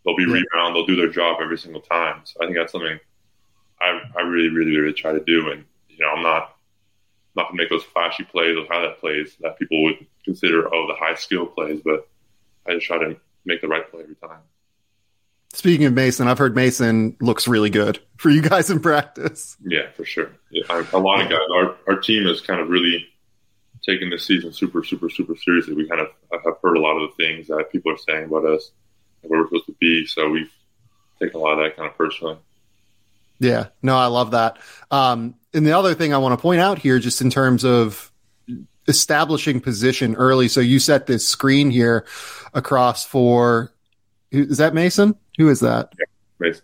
They'll 0.09 0.17
be 0.17 0.25
yeah. 0.25 0.43
rebound. 0.55 0.75
They'll 0.75 0.87
do 0.87 0.97
their 0.97 1.11
job 1.11 1.39
every 1.43 1.59
single 1.59 1.83
time. 1.83 2.23
So 2.25 2.39
I 2.41 2.47
think 2.47 2.57
that's 2.57 2.73
something 2.73 2.99
I 3.81 4.01
I 4.17 4.23
really 4.23 4.49
really 4.49 4.77
really 4.77 4.95
try 4.95 5.13
to 5.13 5.21
do. 5.21 5.51
And 5.51 5.65
you 5.89 5.99
know, 5.99 6.11
I'm 6.11 6.23
not 6.23 6.57
not 7.37 7.49
gonna 7.49 7.59
make 7.59 7.69
those 7.69 7.85
flashy 7.85 8.25
plays, 8.25 8.57
those 8.57 8.69
highlight 8.69 8.99
plays 9.01 9.37
that 9.41 9.59
people 9.59 9.83
would 9.85 10.07
consider 10.25 10.73
oh 10.75 10.87
the 10.87 10.95
high 10.95 11.15
skill 11.15 11.45
plays, 11.45 11.83
but 11.85 12.09
I 12.67 12.75
just 12.75 12.87
try 12.87 12.99
to 12.99 13.17
make 13.45 13.61
the 13.61 13.69
right 13.69 13.89
play 13.91 14.03
every 14.03 14.15
time. 14.15 14.41
Speaking 15.53 15.87
of 15.87 15.93
Mason, 15.93 16.27
I've 16.27 16.39
heard 16.39 16.55
Mason 16.55 17.17
looks 17.21 17.47
really 17.47 17.71
good 17.71 18.01
for 18.17 18.31
you 18.31 18.41
guys 18.41 18.71
in 18.71 18.81
practice. 18.81 19.59
Yeah, 19.63 19.91
for 19.95 20.07
sure. 20.07 20.31
Yeah, 20.51 20.85
a 20.95 20.99
lot 20.99 21.21
of 21.21 21.29
guys. 21.29 21.41
Our 21.53 21.77
our 21.87 22.01
team 22.01 22.25
has 22.27 22.41
kind 22.41 22.63
of 22.63 22.71
really 22.71 23.07
taken 23.87 24.09
this 24.09 24.25
season 24.25 24.55
super, 24.55 24.83
super, 24.83 25.11
super 25.11 25.37
seriously. 25.37 25.75
We 25.75 25.87
kind 25.87 26.01
of 26.01 26.09
have 26.33 26.55
heard 26.63 26.79
a 26.79 26.81
lot 26.81 26.97
of 26.97 27.11
the 27.11 27.23
things 27.23 27.47
that 27.49 27.71
people 27.71 27.93
are 27.93 27.99
saying 27.99 28.25
about 28.25 28.47
us 28.47 28.73
where 29.23 29.41
we're 29.41 29.47
supposed 29.47 29.67
to 29.67 29.77
be. 29.81 30.07
So 30.07 30.31
we've 30.31 30.53
taken 31.21 31.37
a 31.37 31.43
lot 31.43 31.59
of 31.59 31.65
that 31.65 31.77
kind 31.77 31.89
of 31.89 31.97
personally. 31.97 32.37
Yeah, 33.41 33.69
no, 33.83 33.97
I 33.97 34.07
love 34.07 34.33
that. 34.33 34.59
Um, 34.91 35.35
and 35.55 35.67
the 35.67 35.73
other 35.73 35.95
thing 35.95 36.13
I 36.13 36.19
want 36.19 36.39
to 36.39 36.43
point 36.43 36.61
out 36.61 36.79
here, 36.79 36.99
just 36.99 37.21
in 37.21 37.31
terms 37.31 37.65
of 37.65 38.11
establishing 38.89 39.61
position 39.61 40.17
early. 40.17 40.49
So 40.49 40.61
you 40.61 40.79
set 40.79 41.07
this 41.07 41.27
screen 41.29 41.71
here 41.71 42.07
across 42.55 43.05
for 43.05 43.73
is 44.31 44.59
that 44.59 44.75
Mason? 44.75 45.15
Who 45.39 45.49
is 45.49 45.61
that? 45.61 45.93
Yeah, 45.99 46.05
Mason. 46.39 46.63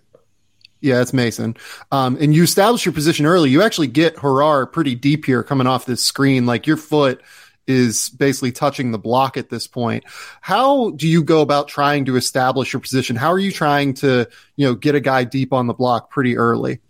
Yeah, 0.81 1.01
it's 1.01 1.13
Mason. 1.15 1.57
Um, 1.93 2.19
and 2.21 2.35
you 2.35 2.43
establish 2.43 2.85
your 2.85 2.93
position 2.93 3.25
early. 3.25 3.49
You 3.51 3.63
actually 3.63 3.87
get 3.87 4.17
Harrar 4.17 4.71
pretty 4.71 4.95
deep 4.95 5.25
here 5.25 5.43
coming 5.43 5.67
off 5.67 5.87
this 5.87 6.05
screen. 6.05 6.45
Like 6.45 6.67
your 6.67 6.77
foot 6.77 7.23
is 7.67 8.11
basically 8.11 8.53
touching 8.53 8.91
the 8.91 8.99
block 8.99 9.37
at 9.37 9.49
this 9.49 9.67
point. 9.67 10.05
How 10.41 10.91
do 10.91 11.09
you 11.09 11.23
go 11.23 11.41
about 11.41 11.69
trying 11.69 12.05
to 12.07 12.17
establish 12.17 12.73
your 12.73 12.81
position? 12.81 13.17
How 13.17 13.33
are 13.33 13.39
you 13.39 13.53
trying 13.53 13.95
to, 13.95 14.29
you 14.57 14.67
know, 14.67 14.75
get 14.75 14.95
a 14.95 15.01
guy 15.01 15.25
deep 15.25 15.53
on 15.53 15.67
the 15.67 15.75
block 15.75 16.11
pretty 16.11 16.37
early? 16.37 16.81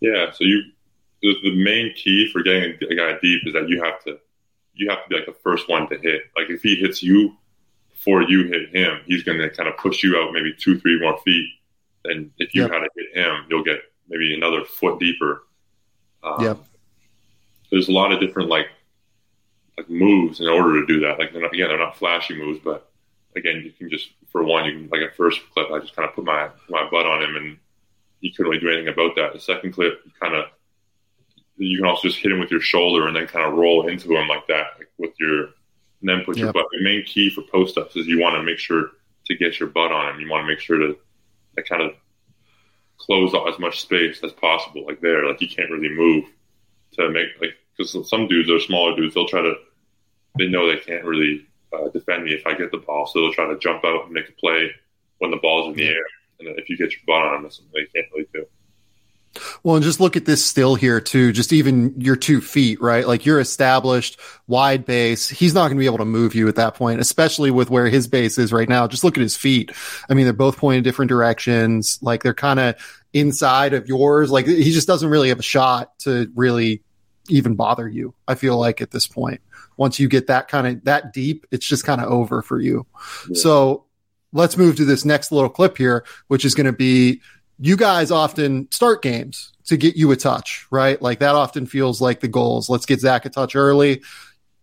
Yeah. 0.00 0.30
So 0.32 0.44
you, 0.44 0.62
the, 1.22 1.34
the 1.42 1.56
main 1.56 1.92
key 1.94 2.30
for 2.32 2.42
getting 2.42 2.78
a 2.88 2.94
guy 2.94 3.18
deep 3.20 3.42
is 3.46 3.52
that 3.54 3.68
you 3.68 3.82
have 3.82 4.02
to, 4.04 4.18
you 4.74 4.88
have 4.90 5.02
to 5.02 5.08
be 5.08 5.16
like 5.16 5.26
the 5.26 5.36
first 5.42 5.68
one 5.68 5.88
to 5.88 5.98
hit. 5.98 6.22
Like 6.36 6.48
if 6.50 6.62
he 6.62 6.76
hits 6.76 7.02
you, 7.02 7.36
before 7.90 8.22
you 8.22 8.44
hit 8.44 8.74
him, 8.74 9.00
he's 9.06 9.24
going 9.24 9.38
to 9.38 9.50
kind 9.50 9.68
of 9.68 9.76
push 9.76 10.04
you 10.04 10.16
out 10.16 10.32
maybe 10.32 10.54
two, 10.56 10.78
three 10.78 11.00
more 11.00 11.18
feet. 11.18 11.48
And 12.04 12.30
if 12.38 12.54
you 12.54 12.62
yep. 12.62 12.70
had 12.70 12.78
to 12.78 12.88
hit 12.94 13.16
him, 13.16 13.44
you'll 13.50 13.64
get 13.64 13.80
maybe 14.08 14.32
another 14.32 14.64
foot 14.64 15.00
deeper. 15.00 15.42
Um, 16.22 16.40
yep. 16.40 16.58
There's 17.72 17.88
a 17.88 17.92
lot 17.92 18.12
of 18.12 18.20
different 18.20 18.48
like 18.48 18.68
like 19.78 19.88
moves 19.88 20.40
in 20.40 20.48
order 20.48 20.80
to 20.80 20.86
do 20.86 21.00
that. 21.00 21.18
Like 21.18 21.32
they're 21.32 21.42
not, 21.42 21.54
again, 21.54 21.68
they're 21.68 21.78
not 21.78 21.96
flashy 21.96 22.36
moves, 22.36 22.60
but 22.62 22.90
again, 23.36 23.62
you 23.64 23.70
can 23.70 23.88
just 23.88 24.10
for 24.30 24.42
one, 24.42 24.64
you 24.64 24.72
can 24.72 24.88
like 24.88 25.08
a 25.08 25.14
first 25.14 25.40
clip, 25.54 25.70
I 25.70 25.78
just 25.78 25.94
kind 25.94 26.08
of 26.08 26.14
put 26.14 26.24
my 26.24 26.50
my 26.68 26.88
butt 26.90 27.06
on 27.06 27.22
him, 27.22 27.36
and 27.36 27.56
he 28.20 28.32
couldn't 28.32 28.50
really 28.50 28.60
do 28.60 28.68
anything 28.68 28.92
about 28.92 29.14
that. 29.16 29.32
The 29.32 29.40
second 29.40 29.72
clip, 29.72 30.00
you 30.04 30.12
kind 30.20 30.34
of 30.34 30.46
you 31.56 31.78
can 31.78 31.86
also 31.86 32.08
just 32.08 32.20
hit 32.20 32.32
him 32.32 32.40
with 32.40 32.50
your 32.50 32.60
shoulder 32.60 33.06
and 33.06 33.16
then 33.16 33.26
kind 33.26 33.46
of 33.46 33.54
roll 33.54 33.88
into 33.88 34.16
him 34.16 34.28
like 34.28 34.46
that, 34.48 34.66
like 34.78 34.90
with 34.98 35.12
your 35.18 35.44
and 36.00 36.08
then 36.08 36.24
put 36.24 36.36
yep. 36.36 36.44
your 36.44 36.52
butt. 36.52 36.66
The 36.72 36.82
main 36.82 37.04
key 37.04 37.30
for 37.30 37.42
post 37.42 37.78
ups 37.78 37.96
is 37.96 38.06
you 38.06 38.20
want 38.20 38.36
to 38.36 38.42
make 38.42 38.58
sure 38.58 38.90
to 39.26 39.36
get 39.36 39.58
your 39.58 39.68
butt 39.68 39.92
on 39.92 40.14
him. 40.14 40.20
You 40.20 40.30
want 40.30 40.44
to 40.44 40.48
make 40.48 40.60
sure 40.60 40.78
to, 40.78 40.96
to 41.56 41.62
kind 41.62 41.82
of 41.82 41.92
close 42.96 43.34
off 43.34 43.48
as 43.48 43.58
much 43.58 43.80
space 43.80 44.20
as 44.22 44.32
possible, 44.32 44.84
like 44.86 45.00
there. 45.00 45.26
Like 45.26 45.40
you 45.40 45.48
can't 45.48 45.70
really 45.70 45.88
move 45.88 46.24
to 46.94 47.10
make 47.10 47.28
like 47.40 47.54
because 47.76 48.08
some 48.08 48.26
dudes 48.26 48.50
are 48.50 48.60
smaller 48.60 48.96
dudes. 48.96 49.14
They'll 49.14 49.28
try 49.28 49.42
to 49.42 49.54
they 50.36 50.46
know 50.46 50.66
they 50.66 50.78
can't 50.78 51.04
really 51.04 51.46
uh, 51.72 51.88
defend 51.88 52.24
me 52.24 52.32
if 52.32 52.46
I 52.46 52.54
get 52.54 52.70
the 52.70 52.78
ball, 52.78 53.06
so 53.06 53.20
they'll 53.20 53.32
try 53.32 53.46
to 53.46 53.58
jump 53.58 53.84
out 53.84 54.04
and 54.04 54.12
make 54.12 54.28
a 54.28 54.32
play 54.32 54.70
when 55.18 55.30
the 55.30 55.36
ball's 55.36 55.68
in 55.68 55.74
the 55.74 55.88
air. 55.88 56.04
And 56.40 56.58
if 56.58 56.68
you 56.68 56.76
get 56.76 56.92
your 56.92 57.00
butt 57.06 57.26
on 57.26 57.32
them, 57.34 57.42
that's 57.44 57.56
something 57.56 57.72
they 57.74 58.00
can't 58.00 58.12
really 58.12 58.28
do. 58.32 58.46
Well, 59.62 59.76
and 59.76 59.84
just 59.84 60.00
look 60.00 60.16
at 60.16 60.24
this 60.24 60.44
still 60.44 60.74
here 60.74 61.00
too. 61.00 61.32
Just 61.32 61.52
even 61.52 61.94
your 62.00 62.16
two 62.16 62.40
feet, 62.40 62.80
right? 62.80 63.06
Like 63.06 63.26
you're 63.26 63.40
established 63.40 64.18
wide 64.46 64.84
base. 64.84 65.28
He's 65.28 65.54
not 65.54 65.68
going 65.68 65.76
to 65.76 65.80
be 65.80 65.86
able 65.86 65.98
to 65.98 66.04
move 66.04 66.34
you 66.34 66.48
at 66.48 66.56
that 66.56 66.74
point, 66.74 67.00
especially 67.00 67.50
with 67.50 67.70
where 67.70 67.88
his 67.88 68.08
base 68.08 68.38
is 68.38 68.52
right 68.52 68.68
now. 68.68 68.86
Just 68.86 69.04
look 69.04 69.16
at 69.16 69.22
his 69.22 69.36
feet. 69.36 69.70
I 70.08 70.14
mean, 70.14 70.24
they're 70.24 70.32
both 70.32 70.56
pointing 70.56 70.82
different 70.82 71.10
directions. 71.10 71.98
Like 72.00 72.22
they're 72.22 72.34
kind 72.34 72.58
of 72.58 72.76
inside 73.12 73.74
of 73.74 73.86
yours. 73.86 74.30
Like 74.30 74.46
he 74.46 74.72
just 74.72 74.88
doesn't 74.88 75.08
really 75.08 75.28
have 75.28 75.38
a 75.38 75.42
shot 75.42 75.98
to 76.00 76.30
really 76.34 76.82
even 77.28 77.54
bother 77.54 77.86
you. 77.86 78.14
I 78.26 78.34
feel 78.34 78.58
like 78.58 78.80
at 78.80 78.90
this 78.90 79.06
point, 79.06 79.40
once 79.78 79.98
you 79.98 80.08
get 80.08 80.26
that 80.26 80.48
kind 80.48 80.66
of 80.66 80.84
that 80.84 81.14
deep, 81.14 81.46
it's 81.50 81.66
just 81.66 81.84
kind 81.84 82.02
of 82.02 82.10
over 82.10 82.42
for 82.42 82.60
you. 82.60 82.86
Yeah. 83.30 83.40
So 83.40 83.84
let's 84.32 84.58
move 84.58 84.76
to 84.76 84.84
this 84.84 85.06
next 85.06 85.32
little 85.32 85.48
clip 85.48 85.78
here, 85.78 86.04
which 86.26 86.44
is 86.44 86.54
going 86.54 86.66
to 86.66 86.72
be 86.72 87.22
you 87.58 87.76
guys 87.76 88.10
often 88.10 88.70
start 88.70 89.02
games 89.02 89.52
to 89.66 89.76
get 89.76 89.96
you 89.96 90.10
a 90.10 90.16
touch, 90.16 90.66
right? 90.70 91.00
Like 91.00 91.20
that 91.20 91.34
often 91.34 91.66
feels 91.66 92.00
like 92.00 92.20
the 92.20 92.28
goals. 92.28 92.68
Let's 92.68 92.86
get 92.86 93.00
Zach 93.00 93.24
a 93.24 93.30
touch 93.30 93.56
early. 93.56 94.02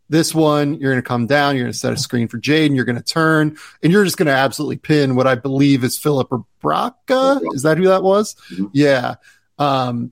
This 0.08 0.36
one, 0.36 0.76
you're 0.76 0.92
going 0.92 1.02
to 1.02 1.08
come 1.08 1.26
down, 1.26 1.56
you're 1.56 1.66
going 1.66 1.74
to 1.74 1.78
set 1.78 1.92
a 1.92 1.98
screen 1.98 2.28
for 2.28 2.40
Jaden, 2.40 2.76
you're 2.76 2.86
going 2.86 2.96
to 2.96 3.04
turn, 3.04 3.58
and 3.82 3.92
you're 3.92 4.04
just 4.04 4.18
going 4.18 4.28
to 4.28 4.34
absolutely 4.34 4.78
pin 4.78 5.16
what 5.16 5.26
I 5.26 5.34
believe 5.34 5.84
is 5.84 5.98
Filip 5.98 6.30
Rebraca. 6.30 7.42
Is 7.56 7.64
that 7.64 7.78
who 7.78 7.86
that 7.86 8.04
was? 8.04 8.36
Mm-hmm. 8.52 8.66
Yeah. 8.74 9.16
Um, 9.58 10.12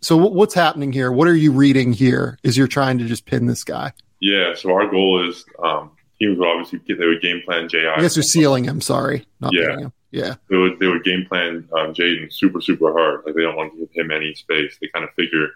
so 0.00 0.16
w- 0.16 0.34
what's 0.34 0.54
happening 0.54 0.92
here? 0.92 1.12
What 1.12 1.28
are 1.28 1.36
you 1.36 1.52
reading 1.52 1.92
here? 1.92 2.38
Is 2.42 2.56
you're 2.56 2.66
trying 2.66 2.98
to 2.98 3.04
just 3.04 3.24
pin 3.24 3.46
this 3.46 3.62
guy? 3.62 3.92
Yeah. 4.20 4.54
So 4.54 4.72
our 4.72 4.88
goal 4.88 5.28
is 5.28 5.44
um, 5.62 5.92
teams 6.18 6.38
will 6.38 6.48
obviously 6.48 6.78
get, 6.80 6.98
they 6.98 7.06
would 7.06 7.22
game 7.22 7.42
plan 7.44 7.68
Ji. 7.68 7.86
I 7.86 8.00
guess 8.00 8.16
you're 8.16 8.22
sealing 8.22 8.64
him. 8.64 8.80
Sorry, 8.80 9.26
not 9.40 9.52
yeah. 9.52 9.78
him. 9.78 9.92
Yeah, 10.12 10.34
they 10.48 10.56
would 10.56 10.78
they 10.80 10.88
would 10.88 11.04
game 11.04 11.24
plan 11.26 11.68
um, 11.72 11.94
Jaden 11.94 12.32
super 12.32 12.60
super 12.60 12.92
hard. 12.92 13.22
Like 13.24 13.36
they 13.36 13.42
don't 13.42 13.56
want 13.56 13.72
to 13.72 13.78
give 13.78 13.90
him 13.92 14.10
any 14.10 14.34
space. 14.34 14.76
They 14.80 14.88
kind 14.88 15.04
of 15.04 15.14
figure 15.14 15.48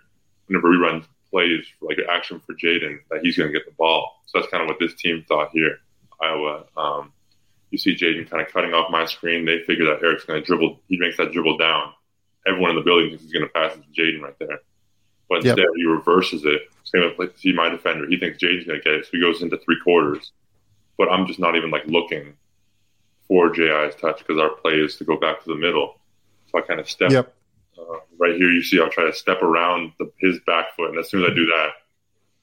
whenever 0.47 0.71
we 0.71 0.77
run 0.77 1.05
plays 1.31 1.67
like 1.81 1.99
action 2.09 2.41
for 2.47 2.55
Jaden 2.55 2.99
that 3.11 3.21
he's 3.23 3.37
going 3.37 3.53
to 3.53 3.53
get 3.53 3.67
the 3.67 3.75
ball. 3.77 4.23
So 4.27 4.39
that's 4.39 4.51
kind 4.53 4.63
of 4.63 4.69
what 4.69 4.79
this 4.79 4.95
team 4.95 5.25
thought 5.27 5.51
here, 5.53 5.79
Iowa. 6.21 6.67
Um, 6.77 7.13
you 7.71 7.79
see 7.79 7.97
Jaden 7.97 8.31
kind 8.31 8.47
of 8.47 8.53
cutting 8.53 8.73
off 8.73 8.93
my 8.93 9.05
screen. 9.07 9.45
They 9.45 9.59
figure 9.65 9.87
that 9.87 10.01
Eric's 10.05 10.25
going 10.25 10.41
to 10.41 10.47
dribble. 10.47 10.81
He 10.89 10.99
makes 10.99 11.17
that 11.17 11.33
dribble 11.33 11.59
down. 11.59 11.93
Everyone 12.47 12.71
in 12.71 12.77
the 12.77 12.83
building 12.83 13.09
thinks 13.09 13.25
he's 13.25 13.33
going 13.33 13.47
to 13.47 13.53
pass 13.53 13.75
it 13.75 13.83
to 13.83 14.01
Jaden 14.01 14.23
right 14.23 14.39
there. 14.39 14.61
But 15.29 15.45
instead, 15.45 15.67
he 15.77 15.85
reverses 15.85 16.45
it. 16.45 16.63
Same 16.85 17.03
with 17.03 17.19
like, 17.19 17.39
see 17.39 17.53
my 17.53 17.69
defender. 17.69 18.07
He 18.09 18.19
thinks 18.19 18.39
Jaden's 18.39 18.67
going 18.67 18.81
to 18.81 18.85
get 18.85 18.95
it, 18.95 19.05
so 19.07 19.11
he 19.13 19.21
goes 19.21 19.43
into 19.43 19.59
three 19.59 19.79
quarters. 19.83 20.33
But 20.99 21.11
I'm 21.11 21.27
just 21.27 21.39
not 21.39 21.57
even 21.57 21.71
like 21.71 21.87
looking 21.87 22.37
for 23.27 23.51
JI's 23.51 23.95
touch 23.97 24.19
because 24.19 24.41
our 24.41 24.51
play 24.51 24.75
is 24.75 24.97
to 24.97 25.05
go 25.05 25.17
back 25.17 25.43
to 25.43 25.49
the 25.49 25.57
middle. 25.57 25.99
So 26.53 26.59
I 26.59 26.61
kind 26.63 26.81
of 26.81 26.89
step. 26.89 27.11
Yep. 27.11 27.35
Uh, 27.79 27.99
right 28.19 28.37
here, 28.37 28.51
you 28.51 28.63
see, 28.63 28.81
I'll 28.81 28.91
try 28.91 29.05
to 29.05 29.13
step 29.13 29.43
around 29.43 29.93
the, 29.99 30.13
his 30.19 30.39
back 30.47 30.77
foot, 30.77 30.91
and 30.91 30.99
as 30.99 31.11
soon 31.11 31.25
as 31.25 31.31
I 31.31 31.35
do 31.35 31.47
that, 31.47 31.71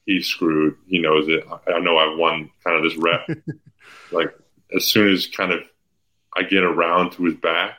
he's 0.04 0.26
screwed. 0.26 0.76
He 0.86 0.98
knows 0.98 1.28
it. 1.28 1.44
I, 1.50 1.72
I 1.72 1.78
know 1.78 1.96
I've 1.96 2.18
won 2.18 2.50
kind 2.64 2.76
of 2.76 2.82
this 2.82 2.96
rep. 2.96 3.28
like 4.12 4.34
as 4.74 4.86
soon 4.86 5.12
as 5.12 5.26
kind 5.26 5.52
of 5.52 5.60
I 6.36 6.42
get 6.42 6.62
around 6.62 7.12
to 7.12 7.24
his 7.24 7.34
back, 7.34 7.78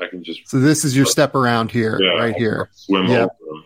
I 0.00 0.06
can 0.06 0.22
just. 0.22 0.48
So 0.48 0.60
this 0.60 0.84
is 0.84 0.96
your 0.96 1.06
uh, 1.06 1.10
step 1.10 1.34
around 1.34 1.70
here, 1.70 1.98
yeah, 2.00 2.10
right 2.10 2.36
here. 2.36 2.70
Swim 2.72 3.06
yep. 3.06 3.30
over 3.42 3.56
him, 3.56 3.64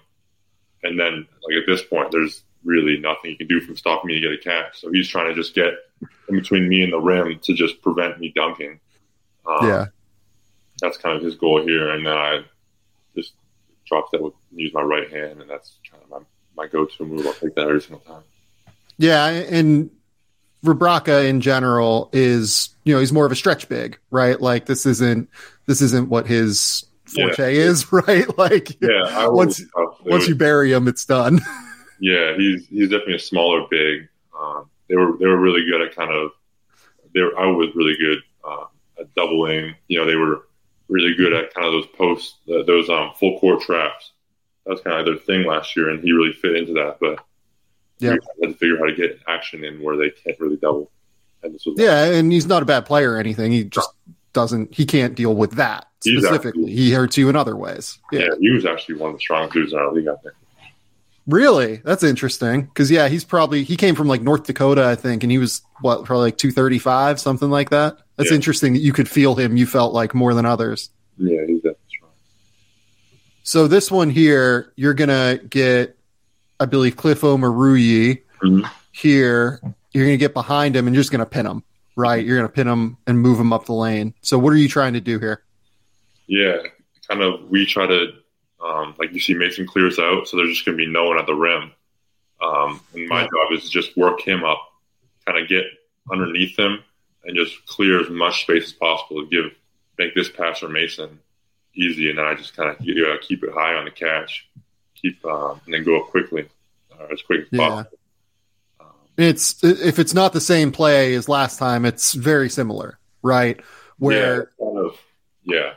and 0.85 0.98
then 0.98 1.27
like 1.43 1.56
at 1.61 1.66
this 1.66 1.82
point, 1.82 2.11
there's 2.12 2.43
really 2.65 2.98
nothing 2.98 3.31
he 3.31 3.36
can 3.36 3.47
do 3.47 3.61
from 3.61 3.77
stopping 3.77 4.09
me 4.09 4.15
to 4.15 4.20
get 4.20 4.32
a 4.32 4.39
catch. 4.39 4.81
So 4.81 4.90
he's 4.90 5.09
trying 5.09 5.28
to 5.28 5.35
just 5.35 5.55
get 5.55 5.74
in 6.28 6.36
between 6.36 6.69
me 6.69 6.82
and 6.82 6.93
the 6.93 6.98
rim 6.98 7.39
to 7.40 7.55
just 7.55 7.82
prevent 7.82 8.19
me 8.19 8.32
dunking. 8.35 8.81
Um, 9.47 9.69
yeah, 9.69 9.86
that's 10.81 10.97
kind 10.97 11.16
of 11.16 11.23
his 11.23 11.35
goal 11.35 11.62
here, 11.62 11.90
and 11.90 12.06
then 12.06 12.15
I 12.15 12.44
just 13.16 13.35
drop 13.86 14.11
that 14.12 14.23
with 14.23 14.35
use 14.55 14.73
my 14.73 14.82
right 14.82 15.11
hand, 15.11 15.40
and 15.40 15.51
that's 15.51 15.78
kind 15.90 16.02
of 16.02 16.11
my 16.11 16.19
my 16.56 16.69
go 16.69 16.85
to 16.85 17.05
move. 17.05 17.27
I'll 17.27 17.35
take 17.35 17.55
that 17.56 17.66
every 17.66 17.81
single 17.81 18.01
time. 18.01 18.23
Yeah, 18.97 19.27
and 19.27 19.90
Rebraca 20.65 21.28
in 21.28 21.40
general 21.40 22.09
is, 22.12 22.70
you 22.85 22.94
know, 22.94 23.01
he's 23.01 23.12
more 23.12 23.27
of 23.27 23.32
a 23.32 23.36
stretch 23.36 23.69
big, 23.69 23.98
right? 24.11 24.40
Like 24.40 24.66
this 24.66 24.86
isn't 24.86 25.28
this 25.66 25.82
isn't 25.82 26.09
what 26.09 26.27
his 26.27 26.86
forte 27.06 27.39
yeah. 27.39 27.62
is, 27.62 27.93
right? 27.93 28.26
Like 28.39 28.81
yeah, 28.81 29.28
once 29.28 29.62
once 30.05 30.28
you 30.28 30.35
bury 30.35 30.72
him, 30.72 30.89
it's 30.89 31.05
done. 31.05 31.40
yeah, 32.01 32.35
he's 32.36 32.66
he's 32.66 32.90
definitely 32.90 33.16
a 33.16 33.20
smaller 33.20 33.66
big. 33.70 34.09
Um, 34.39 34.68
they 34.89 34.97
were 34.97 35.16
they 35.18 35.26
were 35.26 35.39
really 35.39 35.64
good 35.64 35.82
at 35.82 35.94
kind 35.94 36.12
of. 36.12 36.32
They 37.14 37.20
were, 37.20 37.39
I 37.39 37.47
was 37.47 37.70
really 37.76 37.97
good 37.97 38.18
uh, 38.44 38.64
at 38.98 39.14
doubling. 39.14 39.74
You 39.86 40.01
know, 40.01 40.06
they 40.06 40.16
were 40.16 40.48
really 40.89 41.14
good 41.14 41.32
at 41.32 41.55
kind 41.55 41.66
of 41.66 41.72
those 41.72 41.86
posts, 41.86 42.36
those 42.47 42.89
um, 42.89 43.12
full 43.18 43.39
court 43.39 43.60
traps. 43.60 44.12
That 44.66 44.72
was 44.72 44.81
kind 44.81 44.98
of 44.98 45.06
their 45.06 45.16
thing 45.16 45.47
last 45.47 45.76
year, 45.76 45.90
and 45.90 46.02
he 46.02 46.12
really 46.12 46.32
fit 46.32 46.56
into 46.56 46.72
that. 46.74 46.98
But 47.01 47.24
yeah, 47.98 48.16
had 48.43 48.48
to 48.48 48.55
figure 48.55 48.76
out 48.76 48.81
how 48.81 48.86
to 48.86 48.94
get 48.94 49.20
action 49.28 49.64
in 49.64 49.81
where 49.82 49.97
they 49.97 50.10
can't 50.10 50.39
really 50.40 50.56
double. 50.56 50.90
And 51.43 51.59
yeah, 51.76 52.05
and 52.05 52.32
he's 52.32 52.47
not 52.47 52.62
a 52.62 52.66
bad 52.66 52.86
player 52.86 53.12
or 53.12 53.18
anything. 53.18 53.52
He 53.52 53.64
just 53.64 53.90
doesn't. 54.32 54.74
He 54.74 54.86
can't 54.86 55.14
deal 55.14 55.35
with 55.35 55.52
that 55.52 55.86
specifically. 56.05 56.62
Actually, 56.62 56.72
he 56.74 56.93
hurts 56.93 57.16
you 57.16 57.28
in 57.28 57.36
other 57.36 57.56
ways. 57.56 57.98
Yeah. 58.12 58.20
yeah, 58.20 58.28
he 58.40 58.51
was 58.51 58.66
actually 58.66 58.97
one 58.97 59.10
of 59.10 59.16
the 59.16 59.20
strongest 59.20 59.55
dudes 59.55 59.72
in 59.72 59.78
our 59.78 59.93
league. 59.93 60.09
I 60.09 60.16
think. 60.16 60.35
Really, 61.26 61.76
that's 61.76 62.02
interesting. 62.02 62.62
Because 62.62 62.90
yeah, 62.90 63.09
he's 63.09 63.24
probably 63.24 63.64
he 63.64 63.76
came 63.76 63.94
from 63.94 64.09
like 64.09 64.22
North 64.22 64.44
Dakota, 64.44 64.85
I 64.85 64.94
think, 64.94 65.22
and 65.22 65.32
he 65.32 65.39
was 65.39 65.62
what 65.81 66.05
probably 66.05 66.26
like 66.26 66.39
two 66.39 66.52
thirty 66.52 66.78
five, 66.78 67.20
something 67.20 67.51
like 67.51 67.70
that. 67.70 67.98
That's 68.16 68.31
yeah. 68.31 68.36
interesting 68.36 68.74
that 68.74 68.81
you 68.81 68.93
could 68.93 69.09
feel 69.09 69.35
him. 69.35 69.56
You 69.56 69.66
felt 69.66 69.93
like 69.93 70.14
more 70.14 70.35
than 70.35 70.47
others. 70.47 70.90
Yeah, 71.16 71.40
he's 71.47 71.56
definitely 71.56 71.78
strong. 71.89 72.10
So 73.43 73.68
this 73.68 73.90
one 73.90 74.10
here, 74.10 74.72
you're 74.76 74.94
gonna 74.94 75.39
get 75.48 75.97
I 76.60 76.66
believe 76.66 76.97
Cliff 76.97 77.20
Omoruyi 77.20 78.22
mm-hmm. 78.43 78.66
here. 78.93 79.60
You're 79.93 80.05
going 80.06 80.14
to 80.14 80.18
get 80.18 80.35
behind 80.35 80.74
him 80.74 80.86
and 80.86 80.94
you're 80.94 81.02
just 81.02 81.12
going 81.12 81.20
to 81.20 81.26
pin 81.26 81.47
him, 81.47 81.62
right? 81.94 82.24
You're 82.24 82.39
going 82.39 82.48
to 82.48 82.52
pin 82.52 82.66
him 82.66 82.97
and 83.06 83.20
move 83.20 83.39
him 83.39 83.52
up 83.52 83.66
the 83.66 83.74
lane. 83.74 84.14
So 84.22 84.39
what 84.39 84.52
are 84.52 84.56
you 84.56 84.68
trying 84.68 84.94
to 84.94 85.01
do 85.01 85.18
here? 85.18 85.44
Yeah, 86.26 86.59
kind 87.09 87.22
of. 87.22 87.48
We 87.51 87.66
try 87.66 87.86
to, 87.86 88.12
um, 88.64 88.94
like 88.98 89.12
you 89.12 89.20
see, 89.20 89.34
Mason 89.34 89.66
clears 89.66 89.98
out, 89.98 90.28
so 90.28 90.36
there's 90.36 90.51
just 90.51 90.64
going 90.64 90.76
to 90.78 90.84
be 90.84 90.90
no 90.90 91.05
one 91.05 91.18
at 91.18 91.26
the 91.26 91.34
rim. 91.34 91.72
Um, 92.42 92.80
and 92.94 93.09
my 93.09 93.22
job 93.22 93.52
is 93.52 93.70
just 93.70 93.96
work 93.96 94.20
him 94.20 94.44
up, 94.44 94.60
kind 95.26 95.38
of 95.38 95.48
get 95.48 95.64
underneath 96.10 96.59
him, 96.59 96.82
and 97.24 97.36
just 97.36 97.64
clear 97.66 98.01
as 98.01 98.10
much 98.10 98.42
space 98.42 98.64
as 98.64 98.72
possible 98.72 99.22
to 99.22 99.30
give 99.30 99.52
make 99.98 100.14
this 100.14 100.28
pass 100.28 100.59
for 100.59 100.68
Mason 100.68 101.20
easy, 101.74 102.09
and 102.09 102.18
then 102.18 102.24
I 102.24 102.34
just 102.34 102.56
kind 102.56 102.70
of 102.70 102.76
you 102.84 103.02
know, 103.02 103.16
keep 103.20 103.42
it 103.42 103.52
high 103.52 103.74
on 103.74 103.84
the 103.84 103.90
catch 103.90 104.48
keep 105.05 105.24
um, 105.24 105.60
and 105.64 105.74
then 105.74 105.84
go 105.84 106.01
up 106.01 106.09
quickly 106.09 106.48
uh, 106.92 107.06
as 107.12 107.22
quick 107.22 107.42
as 107.42 107.48
yeah. 107.51 107.68
possible. 107.68 107.98
Um, 108.80 108.86
it's 109.16 109.62
if 109.62 109.98
it's 109.98 110.14
not 110.14 110.32
the 110.32 110.40
same 110.40 110.72
play 110.72 111.14
as 111.14 111.28
last 111.28 111.59
time, 111.59 111.84
it's 111.84 112.14
very 112.14 112.48
similar, 112.48 112.98
right? 113.22 113.60
Where 113.98 114.51
yeah, 114.59 114.66
kind 114.66 114.78
of, 114.78 114.98
yeah, 115.44 115.72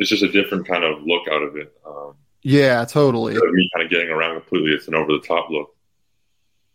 it's 0.00 0.08
just 0.08 0.22
a 0.22 0.32
different 0.32 0.66
kind 0.66 0.82
of 0.82 1.02
look 1.02 1.28
out 1.28 1.42
of 1.42 1.56
it. 1.56 1.72
Um, 1.86 2.14
yeah, 2.42 2.84
totally. 2.86 3.34
Me 3.34 3.70
kind 3.74 3.84
of 3.84 3.90
getting 3.90 4.08
around 4.08 4.40
completely, 4.40 4.72
it's 4.72 4.88
an 4.88 4.94
over 4.94 5.12
the 5.12 5.20
top 5.20 5.50
look, 5.50 5.76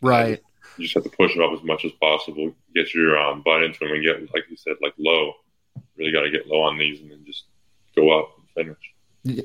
right? 0.01 0.39
You 0.77 0.83
just 0.83 0.93
have 0.93 1.03
to 1.03 1.09
push 1.09 1.35
him 1.35 1.41
up 1.41 1.51
as 1.51 1.63
much 1.63 1.85
as 1.85 1.91
possible, 1.93 2.53
get 2.75 2.93
your 2.93 3.17
um, 3.17 3.41
butt 3.43 3.63
into 3.63 3.83
him, 3.83 3.93
and 3.93 4.03
get 4.03 4.33
like 4.33 4.43
you 4.49 4.55
said, 4.55 4.75
like 4.81 4.93
low. 4.97 5.33
Really 5.97 6.11
got 6.11 6.21
to 6.21 6.29
get 6.29 6.47
low 6.47 6.61
on 6.61 6.77
these, 6.77 7.01
and 7.01 7.11
then 7.11 7.23
just 7.25 7.45
go 7.95 8.17
up 8.17 8.37
and 8.37 8.47
finish. 8.65 8.93
Yeah. 9.23 9.43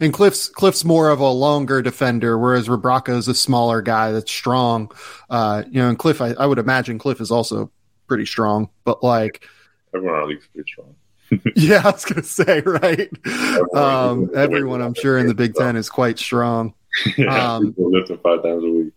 And 0.00 0.12
Cliff's 0.12 0.48
Cliff's 0.48 0.84
more 0.84 1.08
of 1.08 1.20
a 1.20 1.28
longer 1.28 1.80
defender, 1.80 2.36
whereas 2.36 2.68
Rebraca 2.68 3.16
is 3.16 3.28
a 3.28 3.34
smaller 3.34 3.82
guy 3.82 4.10
that's 4.10 4.30
strong. 4.30 4.90
Uh, 5.30 5.62
you 5.66 5.80
know, 5.80 5.88
and 5.88 5.98
Cliff, 5.98 6.20
I, 6.20 6.32
I, 6.32 6.44
would 6.44 6.58
imagine 6.58 6.98
Cliff 6.98 7.20
is 7.20 7.30
also 7.30 7.70
pretty 8.06 8.26
strong, 8.26 8.68
but 8.84 9.02
like 9.02 9.48
everyone 9.94 10.14
in 10.14 10.20
our 10.20 10.28
league's 10.28 10.46
pretty 10.52 10.70
strong. 10.70 10.94
yeah, 11.56 11.82
I 11.84 11.90
was 11.90 12.04
gonna 12.04 12.22
say 12.22 12.60
right. 12.60 13.10
Everyone, 13.26 13.68
um, 13.76 14.30
everyone 14.34 14.82
I'm 14.82 14.94
sure 14.94 15.18
in 15.18 15.26
the 15.26 15.34
Big 15.34 15.54
Ten 15.54 15.76
is 15.76 15.88
quite 15.88 16.18
strong. 16.18 16.74
yeah, 17.16 17.54
um, 17.54 17.74
lifting 17.76 18.18
five 18.18 18.42
times 18.42 18.64
a 18.64 18.70
week. 18.70 18.92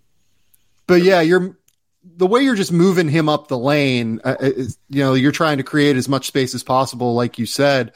But 0.88 1.02
yeah, 1.04 1.22
you're 1.22 1.58
the 2.18 2.28
way 2.28 2.42
you're 2.42 2.56
just 2.56 2.72
moving 2.72 3.08
him 3.08 3.30
up 3.30 3.48
the 3.48 3.58
lane. 3.58 4.22
Uh, 4.24 4.36
is, 4.40 4.78
you 4.90 5.04
know, 5.04 5.14
you're 5.14 5.32
trying 5.32 5.58
to 5.58 5.64
create 5.64 5.96
as 5.96 6.10
much 6.10 6.28
space 6.28 6.54
as 6.54 6.64
possible, 6.64 7.14
like 7.14 7.40
you 7.40 7.46
said. 7.46 7.94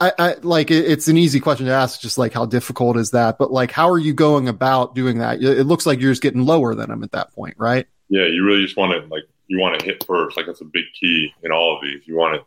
I, 0.00 0.12
I 0.18 0.34
like 0.42 0.70
it, 0.70 0.84
it's 0.84 1.08
an 1.08 1.16
easy 1.16 1.40
question 1.40 1.66
to 1.66 1.72
ask, 1.72 2.00
just 2.00 2.18
like 2.18 2.32
how 2.32 2.44
difficult 2.44 2.96
is 2.96 3.12
that? 3.12 3.38
But 3.38 3.52
like, 3.52 3.70
how 3.70 3.88
are 3.90 3.98
you 3.98 4.12
going 4.12 4.48
about 4.48 4.94
doing 4.94 5.18
that? 5.18 5.42
It 5.42 5.64
looks 5.64 5.86
like 5.86 6.00
you're 6.00 6.12
just 6.12 6.22
getting 6.22 6.44
lower 6.44 6.74
than 6.74 6.90
him 6.90 7.02
at 7.02 7.12
that 7.12 7.32
point, 7.32 7.54
right? 7.56 7.86
Yeah, 8.08 8.26
you 8.26 8.44
really 8.44 8.64
just 8.64 8.76
want 8.76 8.92
to 8.92 9.08
like 9.08 9.22
you 9.46 9.58
want 9.58 9.78
to 9.78 9.86
hit 9.86 10.04
first. 10.04 10.36
Like 10.36 10.46
that's 10.46 10.60
a 10.60 10.66
big 10.66 10.84
key 10.98 11.32
in 11.42 11.52
all 11.52 11.76
of 11.76 11.82
these. 11.82 12.06
You 12.06 12.16
want 12.16 12.34
to 12.34 12.46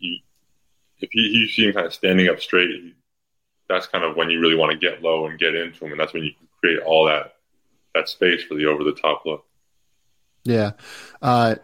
if 0.00 1.10
he 1.10 1.20
you 1.20 1.48
see 1.48 1.66
him 1.66 1.74
kind 1.74 1.86
of 1.86 1.94
standing 1.94 2.28
up 2.28 2.40
straight, 2.40 2.94
that's 3.68 3.86
kind 3.86 4.04
of 4.04 4.16
when 4.16 4.30
you 4.30 4.40
really 4.40 4.56
want 4.56 4.72
to 4.72 4.78
get 4.78 5.02
low 5.02 5.26
and 5.26 5.38
get 5.38 5.54
into 5.54 5.84
him, 5.84 5.92
and 5.92 6.00
that's 6.00 6.12
when 6.12 6.24
you 6.24 6.32
can 6.32 6.48
create 6.60 6.80
all 6.80 7.06
that 7.06 7.34
that 7.94 8.08
space 8.08 8.42
for 8.44 8.54
the 8.54 8.66
over 8.66 8.84
the 8.84 8.92
top 8.94 9.24
look. 9.24 9.44
Yeah, 10.44 10.72
uh, 11.22 11.56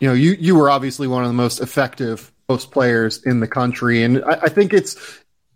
you 0.00 0.08
know, 0.08 0.14
you 0.14 0.32
you 0.32 0.56
were 0.56 0.70
obviously 0.70 1.06
one 1.06 1.22
of 1.22 1.28
the 1.28 1.34
most 1.34 1.60
effective 1.60 2.32
most 2.48 2.70
players 2.70 3.22
in 3.24 3.40
the 3.40 3.48
country. 3.48 4.02
And 4.02 4.24
I, 4.24 4.40
I 4.44 4.48
think 4.48 4.72
it's, 4.72 4.96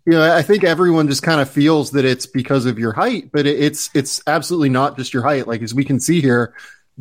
you 0.05 0.13
know, 0.13 0.31
I 0.31 0.41
think 0.41 0.63
everyone 0.63 1.07
just 1.07 1.23
kind 1.23 1.41
of 1.41 1.49
feels 1.49 1.91
that 1.91 2.05
it's 2.05 2.27
because 2.27 2.65
of 2.65 2.77
your 2.77 2.93
height, 2.93 3.31
but 3.31 3.47
it's, 3.47 3.89
it's 3.93 4.21
absolutely 4.27 4.69
not 4.69 4.97
just 4.97 5.13
your 5.13 5.23
height. 5.23 5.47
Like 5.47 5.61
as 5.61 5.73
we 5.73 5.85
can 5.85 5.99
see 5.99 6.21
here, 6.21 6.53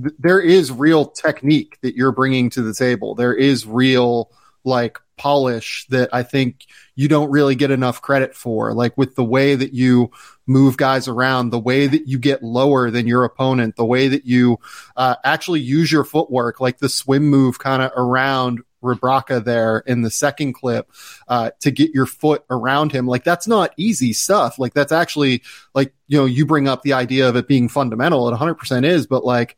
th- 0.03 0.15
there 0.19 0.41
is 0.41 0.73
real 0.73 1.07
technique 1.07 1.79
that 1.83 1.95
you're 1.95 2.13
bringing 2.13 2.49
to 2.51 2.63
the 2.63 2.75
table. 2.75 3.15
There 3.15 3.35
is 3.35 3.67
real, 3.67 4.31
like 4.65 4.99
polish 5.17 5.87
that 5.89 6.09
I 6.13 6.23
think 6.23 6.67
you 6.95 7.09
don't 7.09 7.31
really 7.31 7.55
get 7.55 7.71
enough 7.71 8.03
credit 8.03 8.35
for. 8.35 8.75
Like 8.75 8.97
with 8.99 9.15
the 9.15 9.25
way 9.25 9.55
that 9.55 9.73
you 9.73 10.11
move 10.47 10.77
guys 10.77 11.09
around, 11.09 11.51
the 11.51 11.59
way 11.59 11.87
that 11.87 12.09
you 12.09 12.19
get 12.19 12.43
lower 12.43 12.91
than 12.91 13.07
your 13.07 13.25
opponent, 13.25 13.77
the 13.77 13.85
way 13.85 14.09
that 14.09 14.27
you 14.27 14.59
uh, 14.97 15.17
actually 15.25 15.61
use 15.61 15.91
your 15.91 16.05
footwork, 16.05 16.61
like 16.61 16.79
the 16.79 16.89
swim 16.89 17.25
move 17.25 17.59
kind 17.59 17.83
of 17.83 17.93
around 17.97 18.63
Rebraca 18.83 19.45
there 19.45 19.79
in 19.87 20.03
the 20.03 20.11
second 20.11 20.55
clip 20.55 20.91
uh, 21.29 21.53
to 21.61 21.71
get 21.71 21.95
your 21.95 22.07
foot 22.07 22.45
around 22.51 22.93
him. 22.93 23.07
Like 23.07 23.25
that's 23.25 23.47
not 23.47 23.73
easy 23.77 24.13
stuff. 24.13 24.59
Like 24.59 24.75
that's 24.75 24.93
actually 24.93 25.43
like 25.75 25.95
you 26.09 26.19
know 26.19 26.25
you 26.25 26.47
bring 26.47 26.69
up 26.69 26.83
the 26.83 26.95
idea 26.95 27.29
of 27.29 27.37
it 27.37 27.47
being 27.47 27.69
fundamental. 27.69 28.27
It 28.27 28.33
100 28.33 28.55
percent 28.55 28.85
is, 28.85 29.07
but 29.07 29.25
like 29.25 29.57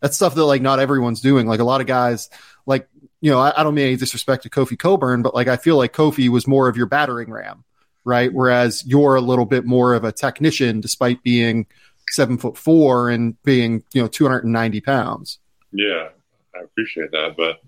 that's 0.00 0.16
stuff 0.16 0.34
that 0.34 0.44
like 0.44 0.62
not 0.62 0.78
everyone's 0.78 1.20
doing. 1.20 1.46
Like 1.46 1.60
a 1.60 1.64
lot 1.64 1.80
of 1.80 1.86
guys 1.86 2.30
like 2.64 2.88
you 3.20 3.30
know 3.30 3.38
I, 3.38 3.58
I 3.58 3.62
don't 3.62 3.74
mean 3.74 3.86
any 3.86 3.96
disrespect 3.96 4.42
to 4.44 4.50
Kofi 4.50 4.78
Cockburn, 4.78 5.22
but 5.22 5.34
like 5.34 5.48
I 5.48 5.56
feel 5.56 5.76
like 5.76 5.92
Kofi 5.92 6.28
was 6.28 6.46
more 6.46 6.68
of 6.68 6.76
your 6.76 6.86
battering 6.86 7.30
ram, 7.30 7.64
right? 8.04 8.32
Whereas 8.32 8.84
you're 8.86 9.14
a 9.14 9.20
little 9.20 9.46
bit 9.46 9.64
more 9.64 9.94
of 9.94 10.04
a 10.04 10.12
technician, 10.12 10.80
despite 10.80 11.22
being 11.22 11.66
seven 12.10 12.38
foot 12.38 12.56
four 12.56 13.10
and 13.10 13.40
being 13.42 13.84
you 13.92 14.02
know 14.02 14.08
290 14.08 14.80
pounds. 14.80 15.38
Yeah, 15.72 16.08
I 16.54 16.60
appreciate 16.64 17.10
that, 17.12 17.36
but 17.36 17.60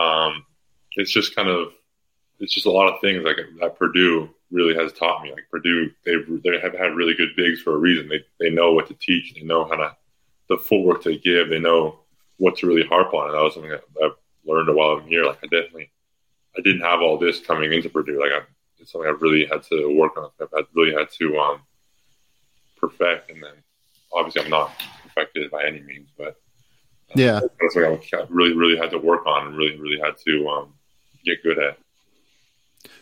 um, 0.00 0.44
it's 0.92 1.10
just 1.10 1.34
kind 1.34 1.48
of 1.48 1.72
it's 2.40 2.54
just 2.54 2.66
a 2.66 2.70
lot 2.70 2.92
of 2.92 3.00
things 3.00 3.24
like 3.24 3.36
that 3.60 3.78
Purdue 3.78 4.30
really 4.50 4.74
has 4.74 4.92
taught 4.92 5.22
me. 5.22 5.30
Like 5.30 5.48
Purdue, 5.50 5.90
they 6.04 6.16
they 6.44 6.58
have 6.58 6.74
had 6.74 6.94
really 6.94 7.14
good 7.14 7.30
bigs 7.36 7.60
for 7.60 7.74
a 7.74 7.78
reason. 7.78 8.08
They 8.08 8.24
they 8.40 8.50
know 8.50 8.72
what 8.72 8.88
to 8.88 8.94
teach. 8.94 9.34
They 9.34 9.42
know 9.42 9.64
how 9.64 9.76
to 9.76 9.96
the 10.48 10.56
footwork 10.56 11.02
to 11.02 11.16
give. 11.18 11.50
They 11.50 11.58
know 11.58 12.00
what 12.38 12.56
to 12.58 12.66
really 12.66 12.86
harp 12.86 13.12
on. 13.12 13.26
And 13.26 13.34
that 13.34 13.42
was 13.42 13.54
something 13.54 13.70
that 13.70 13.84
I've 14.02 14.12
learned 14.48 14.74
while 14.74 14.90
I'm 14.90 15.06
here. 15.06 15.24
Like 15.24 15.38
I 15.44 15.46
definitely 15.46 15.90
I 16.56 16.62
didn't 16.62 16.80
have 16.80 17.00
all 17.00 17.18
this 17.18 17.40
coming 17.40 17.72
into 17.72 17.88
Purdue. 17.88 18.18
Like 18.18 18.32
I, 18.32 18.40
it's 18.78 18.92
something 18.92 19.08
I've 19.08 19.22
really 19.22 19.46
had 19.46 19.62
to 19.64 19.94
work 19.94 20.16
on. 20.16 20.30
I've 20.40 20.48
had, 20.54 20.64
really 20.74 20.92
had 20.92 21.10
to 21.18 21.38
um, 21.38 21.60
perfect. 22.76 23.30
And 23.30 23.42
then 23.42 23.54
obviously 24.12 24.42
I'm 24.42 24.50
not 24.50 24.72
perfected 25.02 25.50
by 25.50 25.64
any 25.66 25.80
means, 25.80 26.08
but 26.16 26.36
yeah, 27.14 27.40
that's 27.60 27.74
what 27.74 27.84
I 27.84 28.26
really, 28.28 28.54
really 28.54 28.76
had 28.76 28.90
to 28.90 28.98
work 28.98 29.26
on 29.26 29.46
and 29.46 29.56
really, 29.56 29.78
really 29.78 30.00
had 30.00 30.16
to 30.26 30.48
um, 30.48 30.74
get 31.24 31.42
good 31.42 31.58
at. 31.58 31.78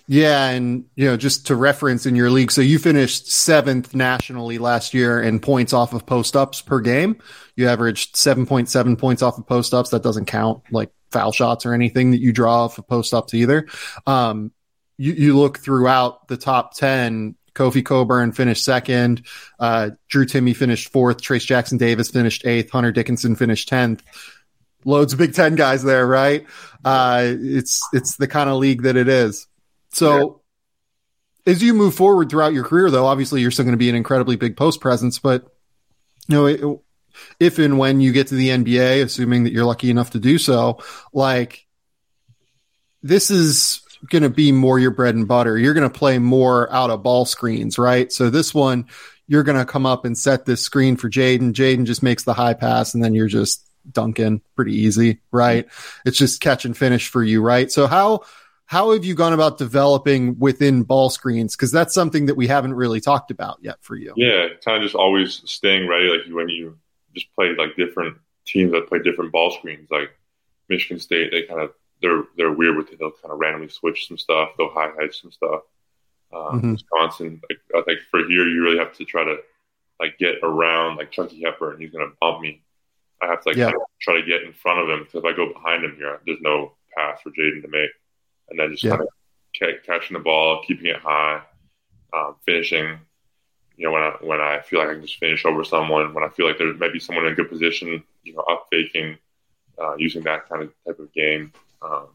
Yeah, 0.09 0.51
and 0.51 0.85
you 0.95 1.07
know, 1.07 1.17
just 1.17 1.49
to 1.49 1.57
reference 1.57 2.07
in 2.07 2.15
your 2.15 2.31
league, 2.31 2.53
so 2.53 2.61
you 2.61 2.79
finished 2.79 3.31
seventh 3.31 3.95
nationally 3.95 4.59
last 4.59 4.95
year 4.95 5.21
in 5.21 5.41
points 5.41 5.73
off 5.73 5.93
of 5.93 6.07
post 6.07 6.37
ups 6.37 6.63
per 6.63 6.79
game. 6.81 7.21
You 7.57 7.69
averaged 7.69 8.17
seven 8.17 8.47
point 8.47 8.69
seven 8.69 8.97
points 8.97 9.23
off 9.23 9.39
of 9.39 9.47
post 9.49 9.75
ups. 9.75 9.91
That 9.91 10.05
doesn't 10.05 10.27
count 10.27 10.63
like 10.71 10.91
foul 11.11 11.33
shots 11.33 11.67
or 11.67 11.75
anything 11.75 12.13
that 12.13 12.21
you 12.21 12.33
draw 12.33 12.65
off 12.65 12.79
of 12.79 12.87
post 12.87 13.15
ups 13.15 13.35
either. 13.35 13.67
Um, 14.07 14.53
you, 14.99 15.13
you 15.13 15.39
look 15.39 15.59
throughout 15.59 16.29
the 16.29 16.37
top 16.37 16.75
ten 16.75 17.37
Kofi 17.57 17.85
Cockburn 17.85 18.33
finished 18.33 18.63
second. 18.63 19.27
Uh, 19.59 19.91
Drew 20.09 20.27
Timme 20.27 20.55
finished 20.55 20.93
fourth. 20.93 21.21
Trayce 21.21 21.47
Jackson 21.47 21.79
Davis 21.79 22.11
finished 22.11 22.47
eighth. 22.47 22.71
Hunter 22.71 22.93
Dickinson 22.93 23.35
finished 23.35 23.69
10th. 23.69 24.01
Loads 24.85 25.15
of 25.15 25.19
Big 25.19 25.35
Ten 25.35 25.57
guys 25.57 25.83
there, 25.83 26.07
right? 26.07 26.47
Uh, 26.85 27.23
it's, 27.25 27.83
it's 27.93 28.17
the 28.17 28.29
kind 28.29 28.49
of 28.49 28.59
league 28.59 28.83
that 28.83 28.97
it 28.97 29.09
is. 29.09 29.49
So 29.91 30.43
yeah. 31.45 31.53
as 31.55 31.63
you 31.63 31.75
move 31.75 31.95
forward 31.95 32.31
throughout 32.31 32.53
your 32.53 32.63
career, 32.63 32.91
though, 32.91 33.07
obviously 33.07 33.41
you're 33.41 33.51
still 33.51 33.65
going 33.65 33.73
to 33.73 33.79
be 33.79 33.89
an 33.89 33.97
incredibly 33.97 34.37
big 34.37 34.57
post 34.57 34.81
presence, 34.81 35.19
but 35.19 35.49
you 36.29 36.35
know, 36.35 36.47
it, 36.47 36.81
if 37.41 37.59
and 37.59 37.79
when 37.79 38.01
you 38.01 38.13
get 38.13 38.29
to 38.29 38.35
the 38.35 38.51
NBA, 38.51 39.03
assuming 39.03 39.45
that 39.45 39.53
you're 39.53 39.65
lucky 39.65 39.91
enough 39.91 40.11
to 40.11 40.19
do 40.19 40.39
so, 40.39 40.83
like 41.13 41.67
this 43.03 43.31
is 43.31 43.83
going 44.11 44.23
to 44.23 44.31
be 44.31 44.53
more 44.53 44.79
your 44.79 44.91
bread 44.91 45.15
and 45.15 45.29
butter. 45.29 45.59
You're 45.59 45.75
going 45.75 45.91
to 45.91 45.99
play 45.99 46.19
more 46.19 46.73
out 46.73 46.91
of 46.91 47.03
ball 47.03 47.25
screens, 47.25 47.79
right? 47.79 48.13
So 48.13 48.31
this 48.31 48.55
one, 48.55 48.87
you're 49.27 49.43
going 49.43 49.59
to 49.59 49.65
come 49.65 49.87
up 49.87 50.05
and 50.05 50.17
set 50.17 50.45
this 50.45 50.63
screen 50.63 50.97
for 50.97 51.11
Jaden. 51.11 51.53
Jaden 51.53 51.85
just 51.85 52.03
makes 52.03 52.25
the 52.25 52.35
high 52.35 52.55
pass 52.55 52.95
and 52.95 53.03
then 53.03 53.15
you're 53.15 53.27
just 53.27 53.67
dunking 53.91 54.41
pretty 54.55 54.75
easy, 54.75 55.21
right? 55.31 55.67
It's 56.05 56.19
just 56.19 56.41
catch 56.41 56.65
and 56.65 56.77
finish 56.77 57.09
for 57.09 57.23
you, 57.23 57.43
right? 57.43 57.71
So 57.71 57.87
how, 57.87 58.25
how 58.67 58.93
have 58.93 59.05
you 59.05 59.15
gone 59.15 59.33
about 59.33 59.59
developing 59.59 60.39
within 60.39 60.83
ball 60.83 61.11
screens? 61.11 61.57
Because 61.57 61.73
that's 61.73 61.95
something 61.95 62.27
that 62.27 62.37
we 62.37 62.47
haven't 62.47 62.75
really 62.75 63.01
talked 63.01 63.31
about 63.31 63.59
yet 63.63 63.77
for 63.81 63.97
you. 63.97 64.13
Yeah, 64.17 64.49
kind 64.65 64.77
of 64.77 64.83
just 64.83 64.95
always 64.95 65.43
staying 65.45 65.89
ready. 65.89 66.09
Like 66.09 66.33
when 66.33 66.49
you 66.49 66.79
just 67.17 67.35
play 67.35 67.55
like 67.57 67.77
different 67.77 68.17
teams 68.47 68.73
that 68.73 68.89
play 68.89 69.01
different 69.01 69.33
ball 69.33 69.51
screens, 69.51 69.89
like 69.91 70.11
Michigan 70.69 70.99
State, 70.99 71.31
they 71.31 71.43
kind 71.43 71.61
of 71.61 71.73
they're 72.03 72.25
they're 72.37 72.53
weird 72.53 72.77
with 72.77 72.93
it. 72.93 72.99
They'll 72.99 73.11
kind 73.11 73.33
of 73.33 73.39
randomly 73.39 73.69
switch 73.69 74.09
some 74.09 74.19
stuff. 74.19 74.51
They'll 74.57 74.71
high 74.71 74.91
hedge 74.99 75.21
some 75.21 75.33
stuff. 75.33 75.63
Um, 76.35 76.59
mm-hmm. 76.59 76.73
Wisconsin, 76.73 77.41
like, 77.49 77.61
I 77.75 77.83
think 77.83 78.01
for 78.11 78.21
here, 78.21 78.47
you 78.47 78.63
really 78.63 78.79
have 78.79 78.93
to 78.95 79.05
try 79.05 79.25
to 79.25 79.37
like 80.01 80.19
get 80.19 80.37
around 80.43 80.97
like 80.97 81.11
Chucky 81.11 81.43
and 81.45 81.81
He's 81.81 81.91
going 81.91 82.07
to 82.07 82.17
bump 82.21 82.41
me. 82.41 82.63
I 83.23 83.27
have 83.27 83.43
to 83.43 83.49
like 83.49 83.57
yeah. 83.57 83.73
try 84.01 84.21
to 84.21 84.27
get 84.27 84.43
in 84.43 84.53
front 84.53 84.81
of 84.81 84.91
him 84.91 85.05
because 85.05 85.21
if 85.21 85.25
I 85.25 85.35
go 85.35 85.53
behind 85.53 85.85
him 85.85 85.97
here, 85.97 86.21
there's 86.27 86.41
no 86.43 86.73
pass 86.95 87.21
for 87.23 87.31
Jaden 87.31 87.63
to 87.63 87.69
make 87.69 87.91
and 88.49 88.59
then 88.59 88.71
just 88.71 88.85
yeah. 88.85 88.97
kind 88.97 89.03
of 89.03 89.83
catching 89.85 90.17
the 90.17 90.23
ball, 90.23 90.63
keeping 90.67 90.87
it 90.87 90.97
high, 90.97 91.43
um, 92.13 92.37
finishing. 92.45 92.99
You 93.77 93.87
know, 93.87 93.93
when 93.93 94.03
I 94.03 94.11
when 94.21 94.41
I 94.41 94.61
feel 94.61 94.79
like 94.81 94.89
I 94.89 94.95
can 94.95 95.03
just 95.03 95.19
finish 95.19 95.45
over 95.45 95.65
someone, 95.65 96.15
when 96.15 96.25
I 96.25 96.29
feel 96.29 96.47
like 96.47 96.59
there 96.59 96.73
might 96.75 96.93
be 96.93 97.01
someone 97.01 97.27
in 97.27 97.33
a 97.33 97.37
good 97.37 97.51
position, 97.51 98.03
you 98.25 98.35
know, 98.35 98.41
up 98.43 98.67
faking, 98.71 99.19
uh, 99.81 99.97
using 99.97 100.23
that 100.25 100.49
kind 100.49 100.63
of 100.63 100.73
type 100.87 100.99
of 100.99 101.13
game. 101.13 101.53
Um, 101.83 102.09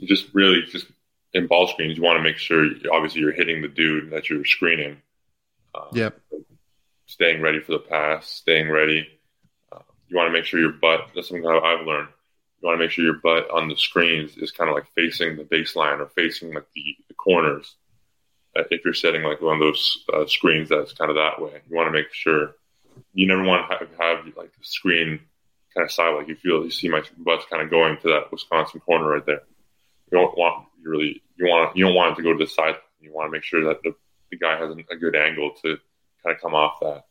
just 0.00 0.26
really 0.34 0.62
just 0.70 0.86
in 1.32 1.46
ball 1.46 1.68
screens, 1.68 1.96
you 1.96 2.02
want 2.02 2.18
to 2.18 2.22
make 2.22 2.36
sure 2.36 2.66
obviously 2.92 3.20
you're 3.20 3.32
hitting 3.32 3.62
the 3.62 3.68
dude 3.68 4.10
that 4.10 4.28
you're 4.28 4.44
screening. 4.44 4.98
Um, 5.74 5.88
yep. 5.92 6.20
Staying 7.06 7.40
ready 7.40 7.60
for 7.60 7.72
the 7.72 7.78
pass, 7.78 8.28
staying 8.28 8.70
ready. 8.70 9.08
Uh, 9.72 9.80
you 10.08 10.16
want 10.16 10.28
to 10.28 10.32
make 10.32 10.44
sure 10.44 10.60
your 10.60 10.72
butt. 10.72 11.08
That's 11.14 11.28
something 11.28 11.46
I've 11.46 11.86
learned 11.86 12.08
you 12.64 12.68
want 12.68 12.78
to 12.78 12.84
make 12.84 12.92
sure 12.92 13.04
your 13.04 13.20
butt 13.22 13.50
on 13.50 13.68
the 13.68 13.76
screens 13.76 14.38
is 14.38 14.50
kind 14.50 14.70
of 14.70 14.74
like 14.74 14.86
facing 14.94 15.36
the 15.36 15.44
baseline 15.44 16.00
or 16.00 16.06
facing 16.16 16.54
like 16.54 16.64
the, 16.74 16.96
the 17.08 17.14
corners. 17.14 17.76
If 18.56 18.84
you're 18.84 18.94
setting 18.94 19.22
like 19.22 19.40
one 19.40 19.54
of 19.54 19.60
those 19.60 20.04
uh, 20.12 20.26
screens 20.26 20.68
that's 20.68 20.92
kind 20.92 21.10
of 21.10 21.16
that 21.16 21.42
way, 21.42 21.60
you 21.68 21.76
want 21.76 21.88
to 21.88 21.92
make 21.92 22.12
sure 22.12 22.54
you 23.12 23.26
never 23.26 23.42
want 23.42 23.68
to 23.68 23.76
have, 23.76 23.88
have 23.98 24.36
like 24.36 24.52
the 24.52 24.64
screen 24.64 25.20
kind 25.74 25.84
of 25.84 25.90
side 25.90 26.14
like 26.14 26.28
you 26.28 26.36
feel 26.36 26.64
you 26.64 26.70
see 26.70 26.88
my 26.88 27.02
butt's 27.18 27.44
kind 27.50 27.62
of 27.62 27.70
going 27.70 27.96
to 27.96 28.08
that 28.08 28.30
Wisconsin 28.30 28.80
corner 28.80 29.08
right 29.08 29.26
there. 29.26 29.42
You 30.10 30.18
don't 30.18 30.38
want 30.38 30.66
you 30.80 30.90
really 30.90 31.22
you 31.36 31.46
want 31.46 31.76
you 31.76 31.84
don't 31.84 31.94
want 31.94 32.12
it 32.12 32.16
to 32.16 32.22
go 32.22 32.32
to 32.32 32.44
the 32.44 32.50
side. 32.50 32.76
You 33.00 33.12
want 33.12 33.28
to 33.28 33.32
make 33.32 33.42
sure 33.42 33.64
that 33.64 33.82
the, 33.82 33.94
the 34.30 34.38
guy 34.38 34.56
has 34.56 34.70
a 34.70 34.96
good 34.96 35.16
angle 35.16 35.52
to 35.62 35.76
kind 36.22 36.36
of 36.36 36.40
come 36.40 36.54
off 36.54 36.78
that. 36.80 37.04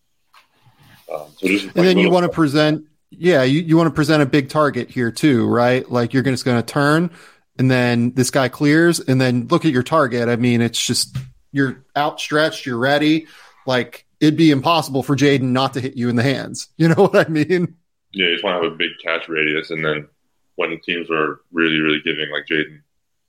Um, 1.13 1.27
so 1.37 1.47
just 1.47 1.65
and 1.65 1.85
then 1.85 1.97
you 1.97 2.09
want 2.09 2.23
to 2.23 2.31
present 2.31 2.85
yeah, 3.09 3.43
you, 3.43 3.61
you 3.61 3.77
want 3.77 3.87
to 3.87 3.93
present 3.93 4.23
a 4.23 4.25
big 4.25 4.49
target 4.49 4.89
here 4.89 5.11
too, 5.11 5.47
right? 5.47 5.89
Like 5.89 6.13
you're 6.13 6.23
just 6.23 6.45
going 6.45 6.61
to 6.61 6.65
turn 6.65 7.11
and 7.59 7.69
then 7.69 8.13
this 8.13 8.31
guy 8.31 8.49
clears 8.49 8.99
and 8.99 9.21
then 9.21 9.47
look 9.47 9.65
at 9.65 9.71
your 9.71 9.83
target. 9.83 10.29
I 10.29 10.35
mean, 10.35 10.61
it's 10.61 10.83
just 10.83 11.15
you're 11.53 11.85
outstretched, 11.95 12.65
you're 12.65 12.77
ready. 12.77 13.27
Like 13.65 14.05
it'd 14.19 14.35
be 14.35 14.51
impossible 14.51 15.03
for 15.03 15.15
Jaden 15.15 15.51
not 15.53 15.73
to 15.73 15.79
hit 15.79 15.95
you 15.95 16.09
in 16.09 16.17
the 16.17 16.23
hands. 16.23 16.67
You 16.77 16.89
know 16.89 17.07
what 17.07 17.27
I 17.27 17.29
mean? 17.29 17.75
Yeah, 18.11 18.27
you 18.27 18.33
just 18.33 18.43
want 18.43 18.61
to 18.61 18.63
have 18.63 18.73
a 18.73 18.75
big 18.75 18.91
catch 19.01 19.29
radius. 19.29 19.69
And 19.69 19.85
then 19.85 20.07
when 20.55 20.71
the 20.71 20.77
teams 20.77 21.09
were 21.09 21.41
really, 21.51 21.79
really 21.79 22.01
giving 22.03 22.29
like 22.29 22.45
Jaden, 22.45 22.81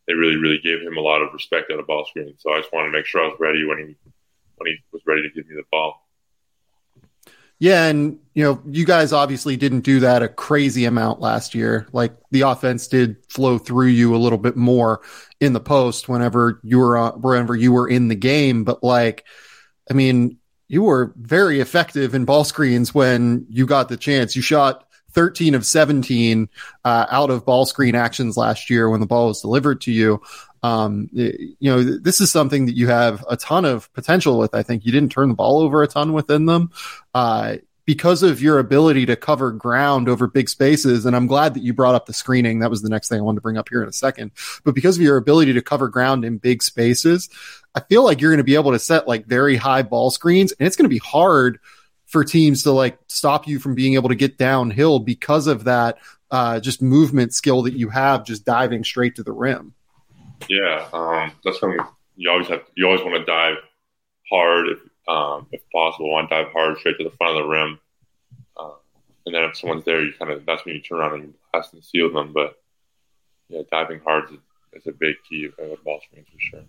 they 0.07 0.15
really, 0.15 0.37
really 0.37 0.59
gave 0.59 0.81
him 0.81 0.97
a 0.97 1.01
lot 1.01 1.23
of 1.23 1.33
respect 1.33 1.71
at 1.71 1.79
a 1.79 1.83
ball 1.83 2.05
screen. 2.07 2.35
So 2.39 2.53
I 2.53 2.61
just 2.61 2.73
wanted 2.73 2.89
to 2.89 2.93
make 2.93 3.07
sure 3.07 3.23
I 3.23 3.29
was 3.29 3.39
ready 3.39 3.65
when 3.65 3.79
he 3.79 3.97
when 4.57 4.67
he 4.67 4.77
was 4.93 5.03
ready 5.07 5.23
to 5.23 5.31
give 5.31 5.49
me 5.49 5.57
the 5.57 5.63
ball. 5.71 6.04
Yeah, 7.59 7.87
and 7.87 8.19
you 8.35 8.43
know, 8.45 8.61
you 8.69 8.85
guys 8.85 9.13
obviously 9.13 9.57
didn't 9.57 9.81
do 9.81 10.01
that 10.01 10.23
a 10.23 10.29
crazy 10.29 10.85
amount 10.85 11.21
last 11.21 11.55
year. 11.55 11.87
Like 11.93 12.13
the 12.31 12.43
offense 12.43 12.89
did 12.89 13.17
flow 13.29 13.59
through 13.59 13.89
you 13.89 14.15
a 14.15 14.19
little 14.19 14.39
bit 14.39 14.57
more 14.57 15.03
in 15.41 15.53
the 15.53 15.61
post 15.61 16.09
whenever 16.09 16.61
you 16.65 16.79
were 16.79 16.97
uh, 16.97 17.13
whenever 17.13 17.55
you 17.55 17.73
were 17.73 17.89
in 17.89 18.09
the 18.09 18.17
game. 18.17 18.65
But 18.65 18.83
like, 18.83 19.25
I 19.91 19.95
mean, 19.95 20.39
you 20.69 20.83
were 20.83 21.13
very 21.17 21.61
effective 21.61 22.15
in 22.15 22.25
ball 22.25 22.45
screens 22.45 22.93
when 22.95 23.47
you 23.49 23.67
got 23.67 23.89
the 23.89 23.97
chance. 23.97 24.35
You 24.35 24.43
shot 24.43 24.85
13 25.13 25.55
of 25.55 25.65
17 25.65 26.49
uh, 26.85 27.07
out 27.09 27.31
of 27.31 27.47
ball 27.47 27.67
screen 27.67 27.95
actions 27.95 28.37
last 28.37 28.69
year 28.69 28.91
when 28.91 29.01
the 29.01 29.07
ball 29.07 29.29
was 29.29 29.41
delivered 29.41 29.81
to 29.83 29.93
you. 29.93 30.21
Um, 30.65 31.11
you 31.13 31.57
know, 31.61 31.83
this 31.83 32.23
is 32.23 32.33
something 32.33 32.65
that 32.67 32.75
you 32.75 32.87
have 32.87 33.23
a 33.29 33.37
ton 33.37 33.67
of 33.67 33.93
potential 33.93 34.39
with. 34.39 34.55
I 34.55 34.63
think 34.63 34.87
you 34.87 34.93
didn't 34.93 35.13
turn 35.13 35.29
the 35.29 35.35
ball 35.35 35.61
over 35.61 35.83
a 35.83 35.87
ton 35.87 36.15
within 36.15 36.47
them. 36.47 36.71
Uh, 37.13 37.57
because 37.85 38.23
of 38.23 38.41
your 38.41 38.59
ability 38.59 39.05
to 39.05 39.15
cover 39.15 39.51
ground 39.53 40.09
over 40.09 40.27
big 40.27 40.49
spaces. 40.49 41.05
And 41.05 41.15
I'm 41.15 41.27
glad 41.27 41.53
that 41.53 41.63
you 41.63 41.75
brought 41.75 41.95
up 41.95 42.07
the 42.07 42.15
screening. 42.15 42.61
That 42.61 42.71
was 42.71 42.81
the 42.81 42.89
next 42.89 43.11
thing 43.11 43.19
I 43.19 43.23
wanted 43.23 43.41
to 43.41 43.43
bring 43.43 43.59
up 43.59 43.69
here 43.69 43.83
in 43.83 43.89
a 43.91 43.93
second. 43.93 44.31
But 44.65 44.75
because 44.75 44.97
of 44.97 45.03
your 45.03 45.19
ability 45.19 45.53
to 45.53 45.61
cover 45.61 45.89
ground 45.89 46.25
in 46.25 46.39
big 46.39 46.63
spaces, 46.63 47.29
I 47.75 47.81
feel 47.81 48.03
like 48.03 48.23
you're 48.23 48.31
going 48.31 48.39
to 48.39 48.45
be 48.45 48.55
able 48.55 48.73
to 48.73 48.79
set 48.79 49.07
like 49.07 49.27
very 49.27 49.57
high 49.57 49.83
ball 49.83 50.11
screens 50.11 50.53
and 50.53 50.67
it's 50.67 50.77
going 50.77 50.89
to 50.89 50.89
be 50.89 50.99
hard 50.99 51.59
for 52.07 52.25
teams 52.25 52.63
to 52.63 52.71
like 52.73 52.99
stop 53.09 53.47
you 53.47 53.59
from 53.59 53.75
being 53.75 53.95
able 53.95 54.09
to 54.09 54.15
get 54.15 54.39
downhill 54.39 54.99
because 54.99 55.47
of 55.47 55.65
that, 55.65 55.99
uh, 56.31 56.61
just 56.61 56.81
movement 56.81 57.35
skill 57.35 57.63
that 57.63 57.75
you 57.75 57.91
have 57.91 58.25
just 58.25 58.47
diving 58.47 58.83
straight 58.83 59.17
to 59.17 59.23
the 59.23 59.33
rim. 59.33 59.75
Yeah, 60.49 60.89
um, 60.93 61.33
that's 61.45 61.61
something 61.61 61.81
you 62.17 62.31
always 62.31 62.49
have. 62.49 62.63
You 62.75 62.87
always 62.87 63.03
want 63.03 63.15
to 63.15 63.25
dive 63.25 63.57
hard 64.31 64.69
if, 64.69 64.79
um, 65.09 65.47
if 65.53 65.63
possible. 65.71 66.11
Want 66.11 66.29
to 66.31 66.35
dive 66.35 66.53
hard 66.53 66.79
straight 66.79 66.99
to 66.99 67.05
the 67.05 67.17
front 67.17 67.37
of 67.37 67.45
the 67.45 67.49
rim, 67.49 67.81
uh, 68.57 68.73
and 69.27 69.35
then 69.35 69.45
if 69.45 69.57
someone's 69.57 69.85
there, 69.85 70.03
you 70.03 70.13
kind 70.13 70.31
of 70.31 70.45
that's 70.47 70.65
when 70.65 70.75
you 70.75 70.81
turn 70.81 70.99
around 70.99 71.15
and 71.15 71.23
you 71.25 71.35
blast 71.53 71.73
and 71.73 71.85
seal 71.85 72.13
them. 72.13 72.33
But 72.33 72.57
yeah, 73.49 73.63
diving 73.71 74.01
hard 74.01 74.25
is, 74.31 74.39
is 74.73 74.87
a 74.87 74.93
big 74.93 75.17
key 75.29 75.47
of 75.47 75.85
ball 75.85 76.01
screens 76.07 76.29
for 76.33 76.41
sure. 76.41 76.65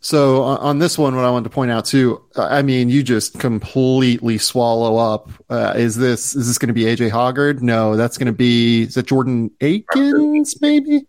So 0.00 0.42
on 0.42 0.78
this 0.78 0.98
one, 0.98 1.14
what 1.16 1.24
I 1.24 1.30
wanted 1.30 1.44
to 1.44 1.54
point 1.54 1.70
out 1.70 1.84
too, 1.84 2.22
I 2.36 2.62
mean, 2.62 2.88
you 2.88 3.02
just 3.02 3.38
completely 3.38 4.38
swallow 4.38 4.96
up. 4.96 5.30
Uh, 5.48 5.74
is 5.76 5.96
this 5.96 6.34
is 6.34 6.46
this 6.46 6.58
going 6.58 6.68
to 6.68 6.74
be 6.74 6.84
AJ 6.84 7.10
Hoggard? 7.10 7.62
No, 7.62 7.96
that's 7.96 8.18
going 8.18 8.26
to 8.26 8.32
be 8.32 8.82
is 8.82 8.96
it 8.96 9.06
Jordan 9.06 9.50
Akins? 9.60 10.60
Maybe. 10.60 11.06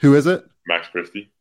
Who 0.00 0.14
is 0.14 0.26
it? 0.26 0.44
Max 0.66 0.88
Christie. 0.88 1.32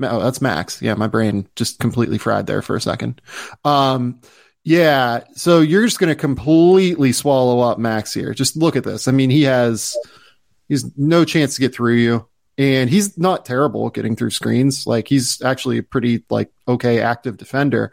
Oh, 0.00 0.20
that's 0.20 0.40
Max. 0.40 0.80
Yeah, 0.80 0.94
my 0.94 1.08
brain 1.08 1.48
just 1.56 1.80
completely 1.80 2.18
fried 2.18 2.46
there 2.46 2.62
for 2.62 2.76
a 2.76 2.80
second. 2.80 3.20
Um, 3.64 4.20
yeah, 4.64 5.24
so 5.34 5.60
you're 5.60 5.84
just 5.84 5.98
going 5.98 6.08
to 6.08 6.20
completely 6.20 7.12
swallow 7.12 7.60
up 7.60 7.78
Max 7.78 8.12
here. 8.14 8.32
Just 8.34 8.56
look 8.56 8.76
at 8.76 8.84
this. 8.84 9.08
I 9.08 9.12
mean, 9.12 9.30
he 9.30 9.42
has 9.42 9.96
he's 10.68 10.96
no 10.96 11.24
chance 11.24 11.54
to 11.54 11.60
get 11.60 11.74
through 11.74 11.94
you, 11.94 12.28
and 12.56 12.88
he's 12.90 13.18
not 13.18 13.44
terrible 13.44 13.90
getting 13.90 14.14
through 14.14 14.30
screens. 14.30 14.86
Like 14.86 15.08
he's 15.08 15.42
actually 15.42 15.78
a 15.78 15.82
pretty 15.82 16.24
like 16.30 16.52
okay 16.68 17.00
active 17.00 17.36
defender. 17.36 17.92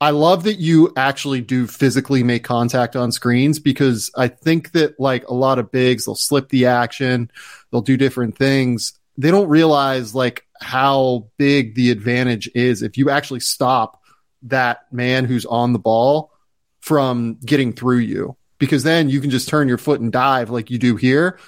I 0.00 0.10
love 0.10 0.44
that 0.44 0.58
you 0.58 0.92
actually 0.94 1.40
do 1.40 1.66
physically 1.66 2.22
make 2.22 2.44
contact 2.44 2.96
on 2.96 3.12
screens 3.12 3.58
because 3.58 4.10
I 4.14 4.28
think 4.28 4.72
that 4.72 5.00
like 5.00 5.26
a 5.26 5.34
lot 5.34 5.58
of 5.58 5.72
bigs, 5.72 6.04
they'll 6.04 6.14
slip 6.14 6.50
the 6.50 6.66
action, 6.66 7.30
they'll 7.72 7.80
do 7.80 7.96
different 7.96 8.36
things. 8.36 8.92
They 9.18 9.30
don't 9.30 9.48
realize 9.48 10.14
like 10.14 10.46
how 10.60 11.28
big 11.38 11.74
the 11.74 11.90
advantage 11.90 12.50
is 12.54 12.82
if 12.82 12.96
you 12.96 13.10
actually 13.10 13.40
stop 13.40 14.02
that 14.42 14.92
man 14.92 15.24
who's 15.24 15.46
on 15.46 15.72
the 15.72 15.78
ball 15.78 16.32
from 16.80 17.38
getting 17.44 17.72
through 17.72 17.98
you 17.98 18.36
because 18.58 18.82
then 18.82 19.08
you 19.08 19.20
can 19.20 19.30
just 19.30 19.48
turn 19.48 19.68
your 19.68 19.78
foot 19.78 20.00
and 20.00 20.12
dive 20.12 20.50
like 20.50 20.70
you 20.70 20.78
do 20.78 20.96
here. 20.96 21.38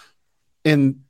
And 0.65 1.03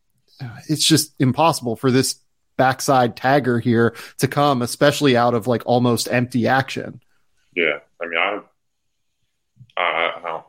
it's 0.69 0.85
just 0.85 1.15
impossible 1.19 1.77
for 1.77 1.91
this 1.91 2.17
backside 2.57 3.17
tagger 3.17 3.61
here 3.61 3.95
to 4.19 4.29
come, 4.29 4.63
especially 4.63 5.17
out 5.17 5.35
of 5.35 5.47
like 5.47 5.63
almost 5.67 6.09
empty 6.11 6.47
action. 6.47 7.01
Yeah, 7.57 7.79
I 8.01 8.07
mean, 8.07 8.19
I, 8.19 8.41
I, 9.77 10.43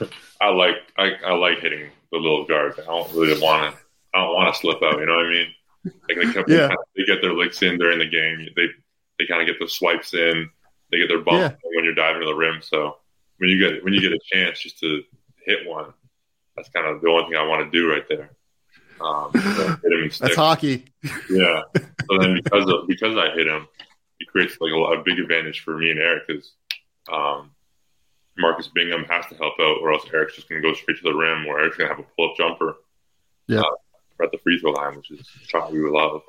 I, 0.00 0.08
I 0.40 0.48
like, 0.50 0.76
I, 0.98 1.12
I 1.26 1.34
like 1.34 1.60
hitting 1.60 1.90
the 2.10 2.18
little 2.18 2.44
guards. 2.44 2.78
I 2.78 2.84
don't 2.84 3.12
really 3.14 3.40
want 3.40 3.74
to, 3.74 3.80
I 4.14 4.18
don't 4.18 4.34
want 4.34 4.54
to 4.54 4.60
slip 4.60 4.82
out. 4.82 5.00
You 5.00 5.06
know 5.06 5.16
what 5.16 5.26
I 5.26 5.30
mean? 5.30 5.48
Like 5.84 6.16
they, 6.16 6.32
kept, 6.32 6.48
yeah. 6.48 6.70
they 6.96 7.04
get 7.04 7.20
their 7.20 7.34
licks 7.34 7.62
in 7.62 7.78
during 7.78 7.98
the 7.98 8.08
game. 8.08 8.48
They, 8.56 8.66
they 9.18 9.26
kind 9.26 9.42
of 9.42 9.46
get 9.46 9.58
the 9.58 9.68
swipes 9.68 10.14
in. 10.14 10.48
They 10.90 10.98
get 10.98 11.08
their 11.08 11.20
bump 11.20 11.40
yeah. 11.40 11.68
when 11.74 11.84
you're 11.84 11.94
diving 11.94 12.20
to 12.20 12.26
the 12.26 12.34
rim. 12.34 12.60
So 12.62 12.96
when 13.38 13.50
you 13.50 13.58
get 13.58 13.82
when 13.84 13.92
you 13.92 14.00
get 14.00 14.12
a 14.12 14.20
chance 14.32 14.60
just 14.60 14.78
to 14.80 15.02
hit 15.44 15.68
one, 15.68 15.92
that's 16.56 16.68
kind 16.68 16.86
of 16.86 17.00
the 17.00 17.08
only 17.08 17.24
thing 17.24 17.36
I 17.36 17.46
want 17.46 17.70
to 17.70 17.78
do 17.78 17.90
right 17.90 18.04
there. 18.08 18.30
Um, 19.00 19.30
that's 20.20 20.36
hockey. 20.36 20.86
Yeah. 21.28 21.62
So 21.74 22.18
then 22.18 22.40
because 22.42 22.68
of, 22.68 22.86
because 22.86 23.16
I 23.16 23.34
hit 23.34 23.48
him, 23.48 23.66
it 24.20 24.28
creates 24.28 24.56
like 24.60 24.70
a, 24.72 24.76
a 24.76 25.02
big 25.02 25.18
advantage 25.18 25.60
for 25.60 25.76
me 25.76 25.90
and 25.90 25.98
Eric 25.98 26.28
because 26.28 26.52
um, 27.12 27.50
Marcus 28.38 28.68
Bingham 28.68 29.04
has 29.04 29.26
to 29.26 29.34
help 29.34 29.54
out, 29.60 29.78
or 29.82 29.92
else 29.92 30.04
Eric's 30.12 30.36
just 30.36 30.48
going 30.48 30.62
to 30.62 30.68
go 30.68 30.74
straight 30.74 30.96
to 30.98 31.02
the 31.02 31.14
rim, 31.14 31.46
or 31.46 31.58
Eric's 31.58 31.76
going 31.76 31.90
to 31.90 31.96
have 31.96 32.04
a 32.04 32.08
pull 32.16 32.30
up 32.30 32.36
jumper. 32.36 32.76
Yeah. 33.48 33.60
Uh, 33.60 33.74
at 34.22 34.30
the 34.30 34.38
free 34.38 34.58
throw 34.58 34.72
line, 34.72 34.96
which 34.96 35.10
is 35.10 35.20
a 35.20 35.46
shot 35.46 35.72
we 35.72 35.78
love. 35.80 36.22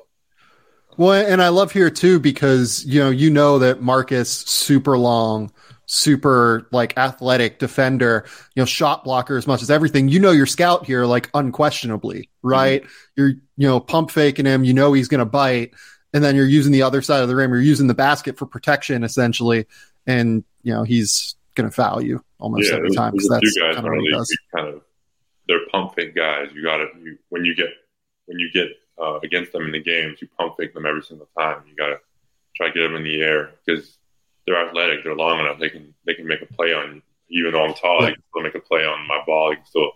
Well, 0.96 1.12
and 1.12 1.42
I 1.42 1.48
love 1.48 1.72
here 1.72 1.90
too 1.90 2.18
because 2.18 2.84
you 2.86 3.00
know 3.00 3.10
you 3.10 3.30
know 3.30 3.58
that 3.58 3.82
Marcus 3.82 4.30
super 4.30 4.96
long, 4.96 5.52
super 5.84 6.68
like 6.72 6.96
athletic 6.96 7.58
defender, 7.58 8.24
you 8.54 8.62
know 8.62 8.66
shot 8.66 9.04
blocker 9.04 9.36
as 9.36 9.46
much 9.46 9.62
as 9.62 9.70
everything. 9.70 10.08
You 10.08 10.20
know 10.20 10.30
your 10.30 10.46
scout 10.46 10.86
here 10.86 11.04
like 11.04 11.28
unquestionably, 11.34 12.30
right? 12.42 12.82
Mm-hmm. 12.82 12.92
You're 13.16 13.28
you 13.28 13.68
know 13.68 13.80
pump 13.80 14.10
faking 14.10 14.46
him. 14.46 14.64
You 14.64 14.72
know 14.72 14.94
he's 14.94 15.08
going 15.08 15.18
to 15.18 15.26
bite, 15.26 15.74
and 16.14 16.24
then 16.24 16.34
you're 16.34 16.46
using 16.46 16.72
the 16.72 16.82
other 16.82 17.02
side 17.02 17.22
of 17.22 17.28
the 17.28 17.36
rim. 17.36 17.50
You're 17.50 17.60
using 17.60 17.88
the 17.88 17.94
basket 17.94 18.38
for 18.38 18.46
protection 18.46 19.04
essentially, 19.04 19.66
and 20.06 20.44
you 20.62 20.72
know 20.72 20.82
he's 20.82 21.34
going 21.54 21.68
to 21.68 21.74
foul 21.74 22.00
you 22.00 22.22
almost 22.38 22.70
yeah, 22.70 22.76
every 22.76 22.90
time 22.90 23.12
because 23.12 23.28
that's 23.28 23.58
kind 23.58 23.78
of, 23.78 23.84
really, 23.84 24.12
kind 24.54 24.68
of 24.68 24.82
they're 25.48 25.66
pump 25.70 25.94
fake 25.94 26.14
guys. 26.14 26.50
You 26.52 26.62
got 26.62 26.78
to 26.78 26.88
you, 27.00 27.18
when 27.28 27.44
you 27.44 27.54
get 27.54 27.70
when 28.26 28.38
you 28.38 28.50
get 28.52 28.68
uh, 29.00 29.18
against 29.22 29.52
them 29.52 29.64
in 29.64 29.72
the 29.72 29.82
games, 29.82 30.18
you 30.20 30.28
pump 30.38 30.56
fake 30.56 30.74
them 30.74 30.86
every 30.86 31.02
single 31.02 31.28
time. 31.38 31.62
You 31.68 31.76
got 31.76 31.88
to 31.88 31.98
try 32.56 32.68
to 32.68 32.72
get 32.72 32.80
them 32.80 32.96
in 32.96 33.04
the 33.04 33.20
air 33.22 33.50
because 33.64 33.98
they're 34.46 34.66
athletic, 34.66 35.04
they're 35.04 35.14
long 35.14 35.40
enough. 35.40 35.58
They 35.58 35.70
can 35.70 35.94
they 36.04 36.14
can 36.14 36.26
make 36.26 36.42
a 36.42 36.46
play 36.46 36.72
on 36.72 36.96
you. 36.96 37.02
Even 37.28 37.52
though 37.52 37.64
I'm 37.64 37.74
tall, 37.74 38.02
they 38.02 38.12
can 38.12 38.22
still 38.30 38.42
make 38.42 38.54
a 38.54 38.60
play 38.60 38.86
on 38.86 39.06
my 39.08 39.20
ball. 39.26 39.50
They 39.50 39.56
can 39.56 39.66
still 39.66 39.92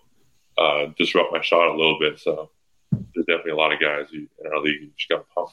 uh, 0.59 0.86
disrupt 0.98 1.32
my 1.32 1.40
shot 1.40 1.68
a 1.68 1.77
little 1.77 1.98
bit. 1.98 2.18
So 2.18 2.51
there's 2.90 3.27
definitely 3.27 3.52
a 3.52 3.56
lot 3.56 3.72
of 3.72 3.81
guys 3.81 4.06
who, 4.10 4.18
in 4.18 4.52
our 4.52 4.59
league 4.59 4.81
you 4.82 4.90
just 4.97 5.09
got 5.09 5.18
to 5.18 5.35
pump, 5.35 5.51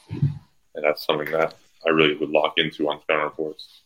and 0.74 0.84
that's 0.84 1.06
something 1.06 1.30
that 1.30 1.54
I 1.86 1.90
really 1.90 2.16
would 2.16 2.30
lock 2.30 2.54
into 2.56 2.88
on 2.88 3.00
scouting 3.02 3.24
reports. 3.24 3.82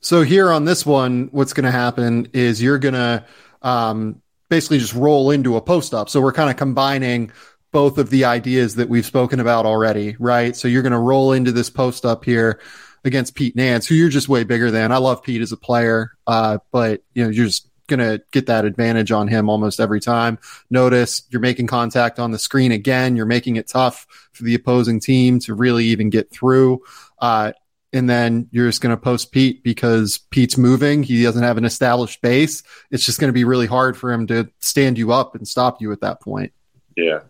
So 0.00 0.22
here 0.22 0.50
on 0.50 0.64
this 0.64 0.84
one, 0.84 1.28
what's 1.30 1.52
going 1.52 1.64
to 1.64 1.70
happen 1.70 2.28
is 2.32 2.60
you're 2.60 2.78
going 2.78 2.94
to 2.94 3.24
um, 3.60 4.22
basically 4.52 4.78
just 4.78 4.92
roll 4.92 5.30
into 5.30 5.56
a 5.56 5.62
post 5.62 5.94
up. 5.94 6.10
So 6.10 6.20
we're 6.20 6.34
kind 6.34 6.50
of 6.50 6.58
combining 6.58 7.32
both 7.70 7.96
of 7.96 8.10
the 8.10 8.26
ideas 8.26 8.74
that 8.74 8.90
we've 8.90 9.06
spoken 9.06 9.40
about 9.40 9.64
already, 9.64 10.14
right? 10.18 10.54
So 10.54 10.68
you're 10.68 10.82
going 10.82 10.92
to 10.92 10.98
roll 10.98 11.32
into 11.32 11.52
this 11.52 11.70
post 11.70 12.04
up 12.04 12.22
here 12.22 12.60
against 13.02 13.34
Pete 13.34 13.56
Nance, 13.56 13.86
who 13.86 13.94
you're 13.94 14.10
just 14.10 14.28
way 14.28 14.44
bigger 14.44 14.70
than. 14.70 14.92
I 14.92 14.98
love 14.98 15.22
Pete 15.22 15.40
as 15.40 15.52
a 15.52 15.56
player, 15.56 16.12
uh, 16.26 16.58
but 16.70 17.02
you 17.14 17.24
know 17.24 17.30
you're 17.30 17.46
just 17.46 17.70
going 17.86 18.00
to 18.00 18.22
get 18.30 18.44
that 18.48 18.66
advantage 18.66 19.10
on 19.10 19.26
him 19.26 19.48
almost 19.48 19.80
every 19.80 20.00
time. 20.00 20.38
Notice 20.68 21.22
you're 21.30 21.40
making 21.40 21.66
contact 21.66 22.18
on 22.18 22.30
the 22.30 22.38
screen 22.38 22.72
again. 22.72 23.16
You're 23.16 23.24
making 23.24 23.56
it 23.56 23.68
tough 23.68 24.06
for 24.32 24.42
the 24.42 24.54
opposing 24.54 25.00
team 25.00 25.38
to 25.40 25.54
really 25.54 25.86
even 25.86 26.10
get 26.10 26.30
through. 26.30 26.82
Uh, 27.18 27.52
and 27.92 28.08
then 28.08 28.48
you're 28.50 28.68
just 28.68 28.80
going 28.80 28.94
to 28.94 29.00
post 29.00 29.32
Pete 29.32 29.62
because 29.62 30.18
Pete's 30.30 30.56
moving. 30.56 31.02
He 31.02 31.22
doesn't 31.22 31.42
have 31.42 31.58
an 31.58 31.64
established 31.64 32.22
base. 32.22 32.62
It's 32.90 33.04
just 33.04 33.20
going 33.20 33.28
to 33.28 33.34
be 33.34 33.44
really 33.44 33.66
hard 33.66 33.96
for 33.96 34.12
him 34.12 34.26
to 34.28 34.50
stand 34.60 34.98
you 34.98 35.12
up 35.12 35.34
and 35.34 35.46
stop 35.46 35.80
you 35.80 35.92
at 35.92 36.00
that 36.00 36.20
point. 36.20 36.52
Yeah, 36.96 37.20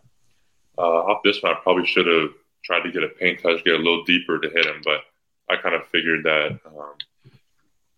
uh, 0.78 0.82
off 0.82 1.22
this 1.24 1.42
one, 1.42 1.52
I 1.52 1.56
probably 1.62 1.86
should 1.86 2.06
have 2.06 2.30
tried 2.64 2.82
to 2.82 2.92
get 2.92 3.02
a 3.02 3.08
paint 3.08 3.42
touch, 3.42 3.64
get 3.64 3.74
a 3.74 3.78
little 3.78 4.04
deeper 4.04 4.38
to 4.38 4.48
hit 4.48 4.66
him, 4.66 4.82
but 4.84 5.00
I 5.50 5.60
kind 5.60 5.74
of 5.74 5.86
figured 5.88 6.24
that 6.24 6.58
um, 6.66 6.94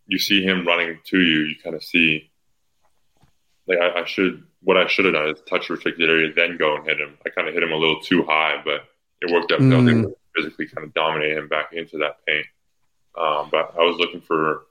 you 0.06 0.18
see 0.18 0.42
him 0.42 0.66
running 0.66 0.98
to 1.06 1.20
you, 1.20 1.40
you 1.40 1.54
kind 1.62 1.76
of 1.76 1.82
see 1.82 2.30
like 3.66 3.78
I, 3.78 4.02
I, 4.02 4.04
should 4.04 4.44
what 4.62 4.76
I 4.76 4.86
should 4.86 5.06
have 5.06 5.14
done 5.14 5.28
is 5.28 5.40
touch 5.48 5.70
restricted 5.70 6.08
area, 6.08 6.32
then 6.34 6.56
go 6.58 6.76
and 6.76 6.86
hit 6.86 6.98
him. 6.98 7.16
I 7.24 7.30
kind 7.30 7.48
of 7.48 7.54
hit 7.54 7.62
him 7.62 7.72
a 7.72 7.76
little 7.76 8.00
too 8.00 8.24
high, 8.24 8.60
but 8.64 8.82
it 9.20 9.32
worked 9.32 9.52
out. 9.52 9.60
Mm. 9.60 10.12
I 10.36 10.40
was 10.40 10.46
able 10.46 10.50
to 10.50 10.56
physically 10.56 10.66
kind 10.74 10.86
of 10.86 10.94
dominate 10.94 11.36
him 11.36 11.48
back 11.48 11.72
into 11.72 11.98
that 11.98 12.24
paint. 12.26 12.46
Um, 13.16 13.48
but 13.50 13.74
I 13.78 13.82
was 13.82 13.96
looking 13.96 14.20
for 14.20 14.62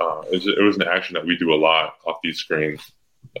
uh, 0.00 0.22
it, 0.22 0.32
was, 0.32 0.46
it, 0.46 0.62
was, 0.62 0.76
an 0.76 0.88
action 0.88 1.14
that 1.14 1.26
we 1.26 1.36
do 1.36 1.52
a 1.52 1.56
lot 1.56 1.94
off 2.06 2.18
these 2.22 2.38
screens. 2.38 2.80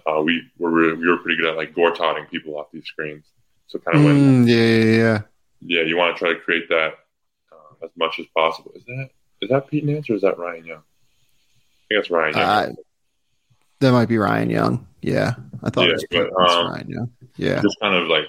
Uh, 0.06 0.20
we 0.22 0.42
were 0.58 0.94
we 0.94 1.08
were 1.08 1.16
pretty 1.18 1.38
good 1.38 1.48
at 1.48 1.56
like 1.56 1.74
gore 1.74 1.94
people 2.30 2.58
off 2.58 2.66
these 2.72 2.84
screens. 2.84 3.24
So 3.66 3.78
kind 3.78 3.98
of 3.98 4.04
when, 4.04 4.44
mm, 4.44 4.48
yeah, 4.48 4.56
yeah, 4.56 4.96
yeah, 4.96 5.20
yeah, 5.60 5.82
you 5.86 5.96
want 5.96 6.16
to 6.16 6.18
try 6.18 6.34
to 6.34 6.40
create 6.40 6.68
that 6.68 6.94
uh, 7.52 7.84
as 7.84 7.90
much 7.96 8.18
as 8.18 8.26
possible. 8.36 8.72
Is 8.74 8.84
that 8.84 9.10
is 9.40 9.50
that 9.50 9.68
Pete 9.68 9.84
Nance 9.84 10.10
or 10.10 10.14
is 10.14 10.22
that 10.22 10.38
Ryan 10.38 10.64
Young? 10.64 10.78
I 10.78 11.86
think 11.88 12.00
it's 12.00 12.10
Ryan 12.10 12.36
Young. 12.36 12.48
Uh, 12.48 12.72
that 13.80 13.92
might 13.92 14.08
be 14.08 14.18
Ryan 14.18 14.50
Young. 14.50 14.86
Yeah, 15.00 15.34
I 15.62 15.70
thought 15.70 15.88
yeah, 15.88 15.94
it 15.94 15.94
was, 15.94 16.06
but, 16.10 16.50
um, 16.50 16.72
Ryan 16.72 16.90
Young. 16.90 17.12
Yeah, 17.36 17.62
just 17.62 17.80
kind 17.80 17.94
of 17.94 18.08
like 18.08 18.26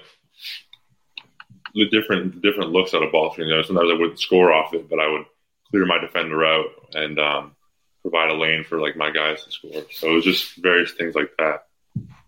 the 1.73 1.88
different 1.89 2.41
different 2.41 2.72
looks 2.72 2.93
at 2.93 3.03
a 3.03 3.10
ball 3.10 3.31
screen. 3.31 3.48
You 3.49 3.56
know, 3.56 3.61
sometimes 3.61 3.89
I 3.91 3.99
wouldn't 3.99 4.19
score 4.19 4.52
off 4.52 4.73
it, 4.73 4.89
but 4.89 4.99
I 4.99 5.07
would 5.07 5.26
clear 5.69 5.85
my 5.85 5.99
defender 5.99 6.45
out 6.45 6.68
and 6.93 7.19
um, 7.19 7.56
provide 8.02 8.30
a 8.30 8.34
lane 8.34 8.64
for 8.64 8.80
like 8.80 8.95
my 8.95 9.11
guys 9.11 9.43
to 9.43 9.52
score. 9.52 9.84
So 9.91 10.10
it 10.10 10.14
was 10.14 10.26
just 10.26 10.56
various 10.57 10.91
things 10.91 11.15
like 11.15 11.31
that 11.38 11.68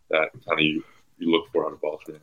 that 0.10 0.30
kind 0.48 0.60
of 0.60 0.66
you, 0.66 0.84
you 1.18 1.32
look 1.32 1.52
for 1.52 1.66
on 1.66 1.74
a 1.74 1.78
ball 1.78 2.00
screen. 2.02 2.20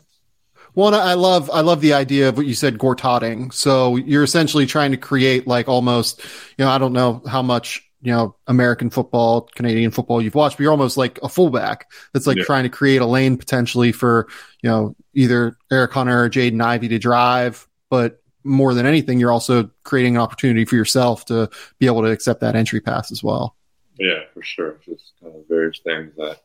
Well, 0.74 0.94
I 0.94 1.14
love 1.14 1.50
I 1.50 1.62
love 1.62 1.80
the 1.80 1.94
idea 1.94 2.28
of 2.28 2.36
what 2.36 2.46
you 2.46 2.54
said, 2.54 2.78
gortotting. 2.78 3.52
So 3.52 3.96
you're 3.96 4.22
essentially 4.22 4.66
trying 4.66 4.92
to 4.92 4.96
create 4.96 5.46
like 5.46 5.68
almost, 5.68 6.22
you 6.56 6.64
know, 6.64 6.70
I 6.70 6.78
don't 6.78 6.92
know 6.92 7.22
how 7.26 7.42
much 7.42 7.89
you 8.02 8.12
know 8.12 8.36
American 8.46 8.90
football, 8.90 9.42
Canadian 9.54 9.90
football 9.90 10.22
you've 10.22 10.34
watched, 10.34 10.56
but 10.56 10.62
you're 10.62 10.72
almost 10.72 10.96
like 10.96 11.18
a 11.22 11.28
fullback 11.28 11.90
that's 12.12 12.26
like 12.26 12.38
yeah. 12.38 12.44
trying 12.44 12.64
to 12.64 12.70
create 12.70 13.00
a 13.00 13.06
lane 13.06 13.36
potentially 13.36 13.92
for 13.92 14.28
you 14.62 14.70
know 14.70 14.96
either 15.14 15.56
Eric 15.70 15.92
Hunter 15.92 16.24
or 16.24 16.30
Jaden 16.30 16.62
Ivey 16.62 16.88
to 16.88 16.98
drive, 16.98 17.66
but 17.90 18.20
more 18.44 18.74
than 18.74 18.86
anything, 18.86 19.20
you're 19.20 19.32
also 19.32 19.70
creating 19.84 20.16
an 20.16 20.22
opportunity 20.22 20.64
for 20.64 20.76
yourself 20.76 21.24
to 21.26 21.50
be 21.78 21.86
able 21.86 22.02
to 22.02 22.10
accept 22.10 22.40
that 22.40 22.56
entry 22.56 22.80
pass 22.80 23.12
as 23.12 23.22
well. 23.22 23.56
Yeah, 23.98 24.20
for 24.32 24.42
sure. 24.42 24.80
Just 24.84 25.12
kind 25.22 25.34
of 25.34 25.46
various 25.48 25.80
things 25.80 26.14
that, 26.16 26.40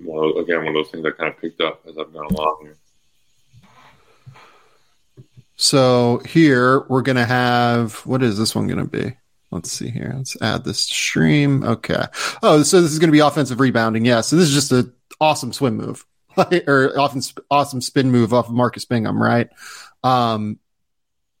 well, 0.00 0.38
again, 0.38 0.58
one 0.58 0.68
of 0.68 0.74
those 0.74 0.90
things 0.90 1.06
I 1.06 1.10
kind 1.10 1.32
of 1.32 1.40
picked 1.40 1.60
up 1.60 1.82
as 1.88 1.96
I've 1.98 2.12
gone 2.12 2.26
along 2.26 2.58
here. 2.62 2.76
So 5.54 6.20
here 6.26 6.84
we're 6.88 7.02
going 7.02 7.16
to 7.16 7.24
have, 7.24 7.94
what 8.06 8.22
is 8.22 8.38
this 8.38 8.54
one 8.54 8.66
going 8.66 8.78
to 8.78 8.84
be? 8.84 9.16
Let's 9.50 9.72
see 9.72 9.88
here. 9.88 10.12
Let's 10.16 10.40
add 10.42 10.64
this 10.64 10.80
stream. 10.80 11.64
Okay. 11.64 12.04
Oh, 12.42 12.62
so 12.62 12.82
this 12.82 12.92
is 12.92 12.98
going 12.98 13.08
to 13.08 13.12
be 13.12 13.20
offensive 13.20 13.60
rebounding. 13.60 14.04
Yeah. 14.04 14.20
So 14.20 14.36
this 14.36 14.48
is 14.48 14.54
just 14.54 14.72
an 14.72 14.92
awesome 15.20 15.52
swim 15.52 15.76
move 15.76 16.04
or 16.66 16.98
often 16.98 17.22
awesome 17.50 17.80
spin 17.80 18.10
move 18.10 18.32
off 18.34 18.48
of 18.48 18.54
Marcus 18.54 18.84
Bingham, 18.84 19.20
right? 19.22 19.48
Um, 20.04 20.58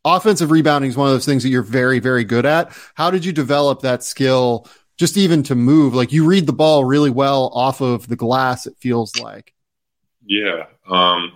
offensive 0.04 0.50
rebounding 0.50 0.90
is 0.90 0.96
one 0.96 1.08
of 1.08 1.14
those 1.14 1.26
things 1.26 1.42
that 1.42 1.50
you're 1.50 1.62
very, 1.62 1.98
very 1.98 2.24
good 2.24 2.46
at. 2.46 2.72
How 2.94 3.10
did 3.10 3.24
you 3.24 3.32
develop 3.32 3.82
that 3.82 4.02
skill 4.02 4.66
just 4.96 5.16
even 5.16 5.42
to 5.44 5.54
move? 5.54 5.94
Like 5.94 6.12
you 6.12 6.24
read 6.24 6.46
the 6.46 6.52
ball 6.52 6.84
really 6.84 7.10
well 7.10 7.50
off 7.52 7.80
of 7.80 8.08
the 8.08 8.16
glass, 8.16 8.66
it 8.66 8.76
feels 8.78 9.18
like. 9.18 9.54
Yeah. 10.24 10.64
Um, 10.88 11.32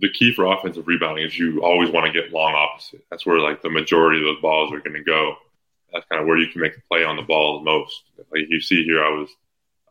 the 0.00 0.10
key 0.10 0.32
for 0.34 0.46
offensive 0.46 0.86
rebounding 0.86 1.24
is 1.24 1.38
you 1.38 1.62
always 1.62 1.90
want 1.90 2.06
to 2.06 2.12
get 2.12 2.32
long 2.32 2.54
opposite. 2.54 3.04
That's 3.10 3.24
where 3.24 3.38
like 3.38 3.62
the 3.62 3.70
majority 3.70 4.18
of 4.18 4.24
those 4.24 4.42
balls 4.42 4.72
are 4.72 4.80
going 4.80 4.94
to 4.96 5.02
go. 5.02 5.36
That's 5.92 6.06
kind 6.10 6.20
of 6.20 6.26
where 6.26 6.38
you 6.38 6.48
can 6.48 6.60
make 6.60 6.74
the 6.74 6.82
play 6.90 7.04
on 7.04 7.16
the 7.16 7.22
ball 7.22 7.58
the 7.58 7.64
most. 7.64 8.02
Like 8.16 8.46
you 8.48 8.60
see 8.60 8.84
here, 8.84 9.04
I 9.04 9.10
was 9.10 9.28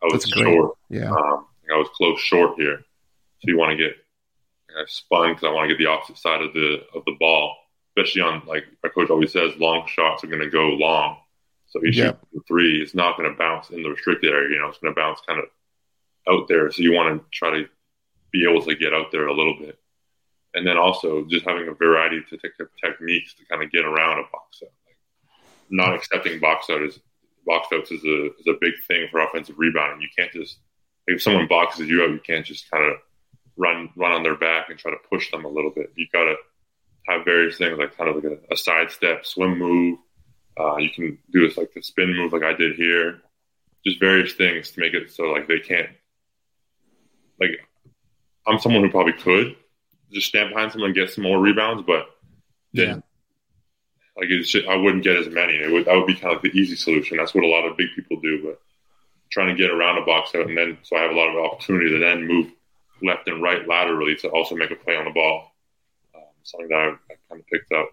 I 0.02 0.06
was 0.06 0.24
That's 0.24 0.30
short. 0.30 0.76
Great. 0.90 1.02
Yeah, 1.02 1.12
um, 1.12 1.46
I 1.72 1.78
was 1.78 1.90
close 1.94 2.20
short 2.20 2.56
here. 2.58 2.78
So 2.78 3.48
you 3.48 3.58
want 3.58 3.72
to 3.72 3.78
get 3.78 3.96
I 4.76 4.84
spun 4.88 5.34
because 5.34 5.44
I 5.44 5.52
want 5.52 5.70
to 5.70 5.76
get 5.76 5.84
the 5.84 5.90
opposite 5.90 6.18
side 6.18 6.42
of 6.42 6.54
the 6.54 6.84
of 6.96 7.04
the 7.06 7.16
ball, 7.20 7.56
especially 7.90 8.22
on 8.22 8.42
like 8.48 8.66
our 8.84 8.90
coach 8.90 9.10
always 9.10 9.32
says, 9.32 9.52
long 9.58 9.88
shots 9.88 10.24
are 10.24 10.28
going 10.28 10.42
to 10.42 10.50
go 10.50 10.70
long. 10.70 11.18
So 11.68 11.80
you 11.84 11.94
shoot 11.94 12.18
the 12.34 12.42
three, 12.48 12.82
it's 12.82 12.96
not 12.96 13.18
going 13.18 13.32
to 13.32 13.38
bounce 13.38 13.70
in 13.70 13.82
the 13.82 13.90
restricted 13.90 14.32
area. 14.32 14.50
You 14.50 14.60
know, 14.60 14.68
it's 14.68 14.80
going 14.80 14.94
to 14.94 15.00
bounce 15.00 15.22
kind 15.26 15.40
of 15.40 15.46
out 16.28 16.48
there. 16.50 16.70
So 16.72 16.82
you 16.82 16.92
want 16.92 17.18
to 17.18 17.26
try 17.32 17.50
to 17.52 17.68
be 18.32 18.44
able 18.50 18.62
to 18.64 18.76
get 18.76 18.94
out 18.94 19.12
there 19.12 19.28
a 19.28 19.34
little 19.34 19.58
bit 19.58 19.78
and 20.54 20.68
then 20.68 20.78
also 20.78 21.26
just 21.26 21.46
having 21.46 21.68
a 21.68 21.74
variety 21.74 22.18
of 22.18 22.26
techniques 22.84 23.34
to 23.36 23.46
kind 23.46 23.64
of 23.64 23.72
get 23.72 23.86
around 23.86 24.20
a 24.20 24.24
box 24.32 24.64
out. 24.64 24.70
Not 25.72 25.96
accepting 25.96 26.40
box 26.40 26.70
out 26.70 26.84
is 26.84 27.00
box 27.46 27.68
outs 27.74 27.92
is 27.92 28.04
a 28.04 28.26
is 28.26 28.48
a 28.48 28.58
big 28.60 28.74
thing 28.88 29.08
for 29.10 29.22
offensive 29.22 29.56
rebounding. 29.58 30.02
You 30.02 30.10
can't 30.16 30.32
just 30.32 30.58
if 31.08 31.22
someone 31.22 31.48
boxes 31.48 31.90
you 31.90 32.04
out, 32.04 32.12
you 32.12 32.20
can't 32.20 32.46
just 32.46 32.70
kind 32.70 32.84
of 32.84 32.98
run 33.58 33.90
run 33.96 34.12
on 34.12 34.24
their 34.24 34.36
back 34.36 34.70
and 34.70 34.78
try 34.78 34.92
to 34.92 34.98
push 35.10 35.32
them 35.32 35.46
a 35.46 35.50
little 35.50 35.72
bit. 35.72 35.92
You 35.96 36.08
got 36.12 36.26
to 36.26 36.36
have 37.08 37.26
various 37.26 37.58
things 37.58 37.78
like 37.78 37.98
kind 37.98 38.10
of 38.10 38.16
like 38.16 38.26
a, 38.26 38.54
a 38.54 38.58
sidestep, 38.58 39.26
swim 39.26 39.58
move. 39.58 39.98
Uh, 40.60 40.78
you 40.78 40.90
can 40.90 41.18
do 41.32 41.48
this 41.48 41.58
like 41.58 41.74
the 41.74 41.82
spin 41.82 42.16
move, 42.16 42.34
like 42.34 42.44
I 42.44 42.54
did 42.54 42.76
here. 42.76 43.22
Just 43.86 44.00
various 44.00 44.34
things 44.34 44.72
to 44.72 44.80
make 44.80 44.94
it 44.94 45.12
so 45.12 45.24
like 45.24 45.48
they 45.48 45.60
can't. 45.60 45.90
Like 47.40 47.52
I'm 48.46 48.60
someone 48.60 48.84
who 48.84 48.92
probably 48.92 49.14
could, 49.14 49.56
just 50.12 50.28
stand 50.28 50.54
behind 50.54 50.72
someone 50.72 50.90
and 50.90 50.96
get 50.96 51.10
some 51.10 51.24
more 51.24 51.40
rebounds, 51.40 51.84
but 51.86 52.08
yeah. 52.74 52.98
Like 54.18 54.30
I 54.68 54.76
wouldn't 54.76 55.04
get 55.04 55.18
as 55.18 55.30
many. 55.30 55.54
It 55.54 55.72
would 55.72 55.86
that 55.86 55.96
would 55.96 56.08
be 56.08 56.16
kind 56.16 56.36
of 56.36 56.44
like 56.44 56.52
the 56.52 56.60
easy 56.60 56.76
solution. 56.76 57.18
That's 57.18 57.34
what 57.34 57.44
a 57.44 57.48
lot 57.48 57.66
of 57.66 57.78
big 57.78 57.88
people 57.96 58.20
do, 58.20 58.44
but 58.44 58.62
trying 59.32 59.56
to 59.56 59.56
get 59.56 59.72
around 59.72 59.98
a 59.98 60.06
box 60.06 60.36
out 60.36 60.48
and 60.48 60.58
then 60.58 60.78
so 60.84 60.98
I 60.98 61.02
have 61.02 61.12
a 61.12 61.16
lot 61.16 61.30
of 61.30 61.52
opportunity 61.52 61.90
to 61.92 62.00
then 62.00 62.28
move 62.28 62.52
left 63.02 63.28
and 63.28 63.42
right 63.42 63.68
laterally 63.68 64.16
to 64.18 64.30
also 64.30 64.56
make 64.56 64.72
a 64.72 64.76
play 64.76 64.96
on 64.96 65.06
the 65.06 65.12
ball. 65.12 65.56
Um, 66.14 66.22
something 66.44 66.68
that 66.70 66.76
I, 66.76 66.88
I 66.88 67.16
kind 67.30 67.42
of 67.42 67.48
picked 67.48 67.72
up. 67.72 67.90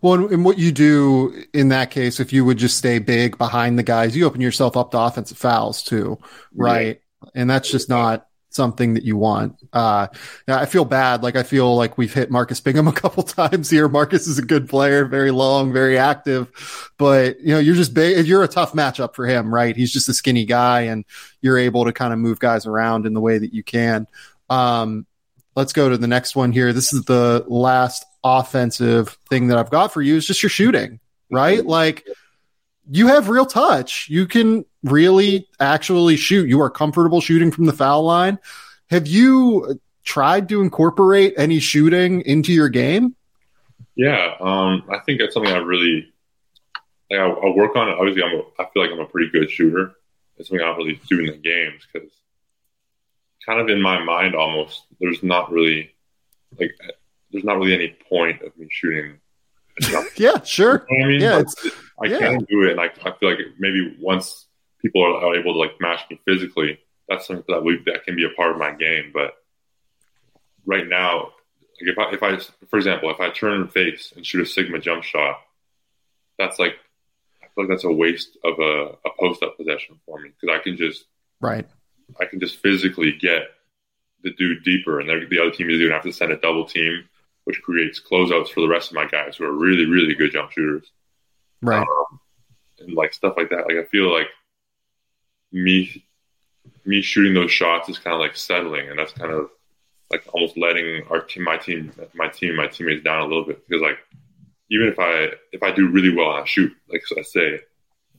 Well, 0.00 0.32
and 0.32 0.44
what 0.44 0.58
you 0.58 0.72
do 0.72 1.44
in 1.52 1.68
that 1.68 1.90
case, 1.90 2.20
if 2.20 2.32
you 2.32 2.44
would 2.44 2.56
just 2.56 2.76
stay 2.76 2.98
big 2.98 3.36
behind 3.36 3.78
the 3.78 3.82
guys, 3.82 4.16
you 4.16 4.24
open 4.26 4.40
yourself 4.40 4.76
up 4.76 4.92
to 4.92 4.98
offensive 4.98 5.36
fouls 5.36 5.82
too, 5.82 6.18
right? 6.54 7.00
Yeah. 7.22 7.30
And 7.34 7.50
that's 7.50 7.70
just 7.70 7.88
not 7.88 8.26
something 8.56 8.94
that 8.94 9.04
you 9.04 9.16
want. 9.16 9.62
Uh, 9.72 10.08
I 10.48 10.66
feel 10.66 10.84
bad. 10.84 11.22
Like 11.22 11.36
I 11.36 11.44
feel 11.44 11.76
like 11.76 11.96
we've 11.96 12.12
hit 12.12 12.30
Marcus 12.30 12.60
Bingham 12.60 12.88
a 12.88 12.92
couple 12.92 13.22
times 13.22 13.70
here. 13.70 13.88
Marcus 13.88 14.26
is 14.26 14.38
a 14.38 14.42
good 14.42 14.68
player, 14.68 15.04
very 15.04 15.30
long, 15.30 15.72
very 15.72 15.98
active, 15.98 16.50
but 16.98 17.38
you 17.40 17.48
know, 17.54 17.60
you're 17.60 17.76
just 17.76 17.94
big. 17.94 18.26
You're 18.26 18.42
a 18.42 18.48
tough 18.48 18.72
matchup 18.72 19.14
for 19.14 19.26
him, 19.26 19.54
right? 19.54 19.76
He's 19.76 19.92
just 19.92 20.08
a 20.08 20.14
skinny 20.14 20.46
guy 20.46 20.82
and 20.82 21.04
you're 21.40 21.58
able 21.58 21.84
to 21.84 21.92
kind 21.92 22.12
of 22.12 22.18
move 22.18 22.40
guys 22.40 22.66
around 22.66 23.06
in 23.06 23.14
the 23.14 23.20
way 23.20 23.38
that 23.38 23.54
you 23.54 23.62
can. 23.62 24.08
Um, 24.50 25.06
let's 25.54 25.72
go 25.72 25.88
to 25.88 25.98
the 25.98 26.08
next 26.08 26.34
one 26.34 26.52
here. 26.52 26.72
This 26.72 26.92
is 26.92 27.04
the 27.04 27.44
last 27.46 28.04
offensive 28.24 29.16
thing 29.28 29.48
that 29.48 29.58
I've 29.58 29.70
got 29.70 29.92
for 29.92 30.02
you 30.02 30.16
is 30.16 30.26
just 30.26 30.42
your 30.42 30.50
shooting, 30.50 30.98
right? 31.30 31.64
Like 31.64 32.06
you 32.90 33.08
have 33.08 33.28
real 33.28 33.46
touch. 33.46 34.08
You 34.08 34.26
can 34.26 34.64
really 34.86 35.48
actually 35.60 36.16
shoot. 36.16 36.48
You 36.48 36.60
are 36.62 36.70
comfortable 36.70 37.20
shooting 37.20 37.50
from 37.50 37.66
the 37.66 37.72
foul 37.72 38.02
line. 38.02 38.38
Have 38.90 39.06
you 39.06 39.80
tried 40.04 40.48
to 40.48 40.62
incorporate 40.62 41.34
any 41.36 41.58
shooting 41.58 42.22
into 42.22 42.52
your 42.52 42.68
game? 42.68 43.14
Yeah, 43.96 44.34
um, 44.40 44.84
I 44.90 44.98
think 45.00 45.20
that's 45.20 45.34
something 45.34 45.52
I 45.52 45.58
really 45.58 46.12
like. 47.10 47.20
I, 47.20 47.26
will 47.26 47.56
work 47.56 47.76
on 47.76 47.88
it. 47.88 47.96
Obviously, 47.98 48.22
I'm. 48.22 48.34
A, 48.34 48.42
I 48.62 48.66
feel 48.72 48.82
like 48.82 48.92
I'm 48.92 49.00
a 49.00 49.06
pretty 49.06 49.30
good 49.30 49.50
shooter. 49.50 49.92
It's 50.36 50.48
something 50.48 50.62
I 50.62 50.68
don't 50.68 50.78
really 50.78 51.00
do 51.08 51.20
in 51.20 51.26
the 51.26 51.32
games 51.32 51.86
because, 51.90 52.10
kind 53.44 53.58
of 53.58 53.68
in 53.68 53.80
my 53.80 54.02
mind, 54.02 54.34
almost 54.34 54.84
there's 55.00 55.22
not 55.22 55.50
really 55.50 55.94
like 56.58 56.72
there's 57.32 57.44
not 57.44 57.58
really 57.58 57.74
any 57.74 57.96
point 58.08 58.42
of 58.42 58.56
me 58.56 58.68
shooting. 58.70 59.18
yeah, 60.16 60.42
sure. 60.42 60.86
You 60.90 60.98
know 60.98 61.04
I 61.04 61.08
mean, 61.08 61.20
yeah, 61.20 61.42
I 62.02 62.06
yeah. 62.06 62.18
can 62.18 62.44
do 62.44 62.62
it, 62.64 62.72
and 62.72 62.80
I, 62.80 62.86
I 63.04 63.12
feel 63.18 63.30
like 63.30 63.38
maybe 63.58 63.96
once 63.98 64.45
people 64.86 65.04
are, 65.04 65.24
are, 65.24 65.36
able 65.36 65.54
to 65.54 65.58
like 65.58 65.80
match 65.80 66.00
me 66.10 66.20
physically, 66.24 66.78
that's 67.08 67.26
something 67.26 67.44
that 67.48 67.64
we, 67.64 67.82
that 67.86 68.04
can 68.04 68.16
be 68.16 68.24
a 68.24 68.36
part 68.36 68.52
of 68.52 68.58
my 68.58 68.72
game. 68.72 69.10
But 69.12 69.34
right 70.64 70.86
now, 70.86 71.32
like 71.80 71.96
if 71.96 71.98
I 71.98 72.10
if 72.12 72.22
I 72.22 72.66
for 72.68 72.76
example, 72.76 73.10
if 73.10 73.20
I 73.20 73.30
turn 73.30 73.60
and 73.60 73.72
face 73.72 74.12
and 74.16 74.24
shoot 74.24 74.42
a 74.42 74.46
sigma 74.46 74.78
jump 74.78 75.04
shot, 75.04 75.36
that's 76.38 76.58
like 76.58 76.74
I 77.42 77.46
feel 77.54 77.64
like 77.64 77.68
that's 77.68 77.84
a 77.84 77.92
waste 77.92 78.36
of 78.44 78.58
a, 78.58 78.96
a 79.04 79.10
post 79.18 79.42
up 79.42 79.56
possession 79.56 79.98
for 80.06 80.20
me 80.20 80.30
because 80.30 80.58
I 80.58 80.62
can 80.62 80.76
just 80.76 81.04
right. 81.40 81.66
I 82.20 82.24
can 82.24 82.38
just 82.38 82.58
physically 82.58 83.12
get 83.12 83.42
the 84.22 84.32
dude 84.32 84.62
deeper, 84.64 85.00
and 85.00 85.08
the 85.08 85.40
other 85.40 85.50
team 85.50 85.68
is 85.68 85.78
going 85.78 85.88
to 85.88 85.94
have 85.94 86.04
to 86.04 86.12
send 86.12 86.32
a 86.32 86.36
double 86.36 86.64
team 86.64 87.08
which 87.46 87.62
creates 87.62 88.00
closeouts 88.00 88.48
for 88.48 88.60
the 88.60 88.68
rest 88.68 88.90
of 88.90 88.96
my 88.96 89.06
guys 89.06 89.36
who 89.36 89.44
are 89.44 89.52
really, 89.52 89.86
really 89.86 90.16
good 90.16 90.32
jump 90.32 90.50
shooters. 90.50 90.90
Right. 91.62 91.80
Um, 91.80 92.20
and 92.80 92.92
like 92.92 93.14
stuff 93.14 93.34
like 93.36 93.50
that. 93.50 93.68
Like 93.68 93.76
I 93.76 93.84
feel 93.84 94.12
like 94.12 94.26
me 95.52 96.04
me 96.84 97.02
shooting 97.02 97.34
those 97.34 97.50
shots 97.50 97.88
is 97.88 97.98
kind 97.98 98.14
of 98.14 98.20
like 98.20 98.36
settling, 98.36 98.88
and 98.88 98.98
that's 98.98 99.12
kind 99.12 99.32
of 99.32 99.50
like 100.10 100.24
almost 100.32 100.56
letting 100.56 101.02
our 101.10 101.20
team, 101.20 101.44
my 101.44 101.56
team, 101.56 101.92
my 102.14 102.28
team, 102.28 102.56
my 102.56 102.66
teammates 102.66 103.02
down 103.02 103.20
a 103.20 103.26
little 103.26 103.44
bit 103.44 103.66
because 103.66 103.82
like 103.82 103.98
even 104.70 104.88
if 104.88 104.98
I 104.98 105.32
if 105.52 105.62
I 105.62 105.72
do 105.72 105.88
really 105.88 106.14
well 106.14 106.30
and 106.30 106.42
I 106.42 106.44
shoot 106.44 106.72
like 106.90 107.02
I 107.16 107.22
say 107.22 107.60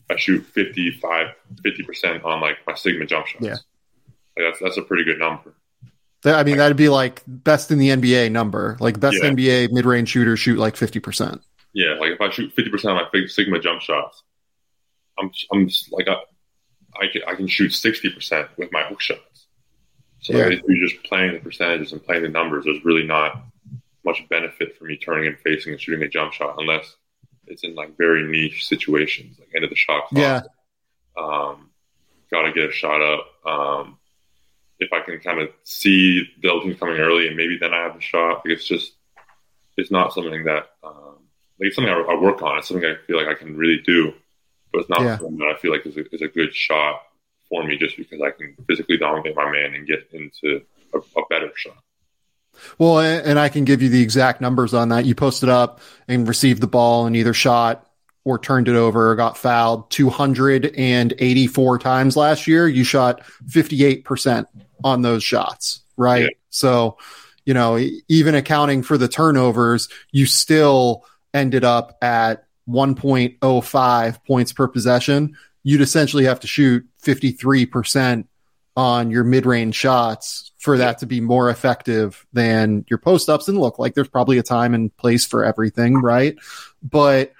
I 0.09 0.15
shoot 0.17 0.45
55 0.45 1.27
50 1.63 1.83
percent 1.83 2.23
on 2.23 2.41
like 2.41 2.57
my 2.65 2.75
sigma 2.75 3.05
jump 3.05 3.27
shots. 3.27 3.43
Yeah, 3.43 3.51
like 3.51 4.51
that's 4.51 4.59
that's 4.59 4.77
a 4.77 4.81
pretty 4.81 5.03
good 5.03 5.19
number. 5.19 5.53
I 6.25 6.43
mean, 6.43 6.57
that'd 6.57 6.77
be 6.77 6.89
like 6.89 7.21
best 7.27 7.71
in 7.71 7.77
the 7.77 7.89
NBA 7.89 8.31
number. 8.31 8.75
Like 8.79 8.99
best 8.99 9.17
yeah. 9.21 9.29
NBA 9.29 9.71
mid 9.71 9.85
range 9.85 10.09
shooters 10.09 10.39
shoot 10.39 10.57
like 10.57 10.75
fifty 10.75 10.99
percent. 10.99 11.41
Yeah, 11.73 11.95
like 11.99 12.11
if 12.11 12.21
I 12.21 12.29
shoot 12.29 12.53
fifty 12.53 12.71
percent 12.71 12.97
of 12.97 13.07
my 13.13 13.25
Sigma 13.27 13.59
jump 13.59 13.81
shots, 13.81 14.23
I'm 15.19 15.31
I'm 15.53 15.67
just 15.67 15.91
like 15.91 16.07
I, 16.07 16.15
I 16.99 17.07
can 17.11 17.21
I 17.27 17.35
can 17.35 17.47
shoot 17.47 17.69
sixty 17.69 18.09
percent 18.09 18.49
with 18.57 18.71
my 18.71 18.83
hook 18.83 19.01
shots. 19.01 19.47
So 20.19 20.35
yeah. 20.35 20.47
if 20.47 20.61
you're 20.67 20.87
just 20.87 21.03
playing 21.03 21.33
the 21.33 21.39
percentages 21.39 21.93
and 21.93 22.03
playing 22.03 22.23
the 22.23 22.29
numbers, 22.29 22.65
there's 22.65 22.83
really 22.83 23.05
not 23.05 23.43
much 24.03 24.27
benefit 24.29 24.77
for 24.77 24.85
me 24.85 24.97
turning 24.97 25.27
and 25.27 25.37
facing 25.39 25.73
and 25.73 25.81
shooting 25.81 26.03
a 26.03 26.09
jump 26.09 26.33
shot 26.33 26.55
unless 26.57 26.95
it's 27.45 27.63
in 27.63 27.75
like 27.75 27.97
very 27.97 28.23
niche 28.29 28.67
situations, 28.67 29.37
like 29.39 29.49
end 29.55 29.63
of 29.63 29.69
the 29.69 29.75
shot 29.75 30.07
clock. 30.07 30.21
Yeah. 30.21 30.41
Um, 31.17 31.69
got 32.31 32.43
to 32.43 32.51
get 32.51 32.69
a 32.69 32.71
shot 32.71 33.01
up. 33.01 33.27
Um, 33.45 33.97
if 34.79 34.93
I 34.93 35.01
can 35.01 35.19
kind 35.19 35.39
of 35.41 35.49
see 35.63 36.29
the 36.41 36.59
team 36.61 36.75
coming 36.75 36.97
early 36.97 37.27
and 37.27 37.35
maybe 37.35 37.57
then 37.59 37.73
I 37.73 37.83
have 37.83 37.95
a 37.95 38.01
shot. 38.01 38.45
Like 38.45 38.55
it's 38.55 38.67
just 38.67 38.93
it's 39.75 39.91
not 39.91 40.13
something 40.13 40.43
that 40.45 40.69
um, 40.83 41.17
like 41.59 41.67
it's 41.67 41.75
something 41.75 41.93
I, 41.93 41.99
I, 41.99 42.19
work 42.19 42.41
on. 42.41 42.57
It's 42.57 42.67
something 42.67 42.85
I 42.85 42.95
feel 43.05 43.17
like 43.17 43.27
I 43.27 43.39
can 43.39 43.55
really 43.57 43.81
do, 43.85 44.13
but 44.71 44.81
it's 44.81 44.89
not 44.89 45.01
yeah. 45.01 45.17
something 45.17 45.37
that 45.37 45.53
I 45.55 45.59
feel 45.59 45.71
like 45.71 45.85
is 45.85 45.97
a, 45.97 46.13
is 46.13 46.21
a 46.21 46.27
good 46.27 46.53
shot 46.53 47.01
for 47.49 47.63
me 47.63 47.77
just 47.77 47.97
because 47.97 48.21
I 48.21 48.31
can 48.31 48.55
physically 48.67 48.97
dominate 48.97 49.35
my 49.35 49.49
man 49.49 49.73
and 49.73 49.87
get 49.87 50.09
into 50.11 50.61
a, 50.93 50.97
a 50.97 51.25
better 51.29 51.51
shot. 51.55 51.77
Well, 52.77 52.99
and 52.99 53.37
I 53.37 53.49
can 53.49 53.65
give 53.65 53.81
you 53.81 53.89
the 53.89 54.01
exact 54.01 54.41
numbers 54.41 54.73
on 54.73 54.89
that. 54.89 55.05
You 55.05 55.15
posted 55.15 55.49
up 55.49 55.79
and 56.07 56.27
received 56.27 56.61
the 56.61 56.67
ball 56.67 57.05
and 57.05 57.15
either 57.15 57.33
shot 57.33 57.87
or 58.23 58.39
turned 58.39 58.67
it 58.67 58.75
over 58.75 59.11
or 59.11 59.15
got 59.15 59.37
fouled 59.37 59.89
284 59.91 61.79
times 61.79 62.17
last 62.17 62.47
year. 62.47 62.67
You 62.67 62.83
shot 62.83 63.21
58% 63.47 64.45
on 64.83 65.01
those 65.01 65.23
shots, 65.23 65.81
right? 65.95 66.23
Yeah. 66.23 66.29
So, 66.49 66.97
you 67.45 67.53
know, 67.53 67.79
even 68.07 68.35
accounting 68.35 68.83
for 68.83 68.97
the 68.97 69.07
turnovers, 69.07 69.87
you 70.11 70.25
still 70.25 71.05
ended 71.33 71.63
up 71.63 71.97
at 72.01 72.46
1.05 72.67 74.25
points 74.25 74.53
per 74.53 74.67
possession. 74.67 75.37
You'd 75.63 75.81
essentially 75.81 76.25
have 76.25 76.39
to 76.41 76.47
shoot 76.47 76.85
53% 77.03 78.25
on 78.75 79.09
your 79.09 79.23
mid-range 79.23 79.75
shots 79.75 80.51
for 80.59 80.77
that 80.77 80.99
to 80.99 81.05
be 81.05 81.19
more 81.19 81.49
effective 81.49 82.25
than 82.33 82.85
your 82.89 82.99
post-ups 82.99 83.47
and 83.47 83.57
look 83.57 83.79
like 83.79 83.95
there's 83.95 84.07
probably 84.07 84.37
a 84.37 84.43
time 84.43 84.73
and 84.73 84.95
place 84.97 85.25
for 85.25 85.43
everything, 85.43 85.95
right? 86.01 86.37
But 86.83 87.33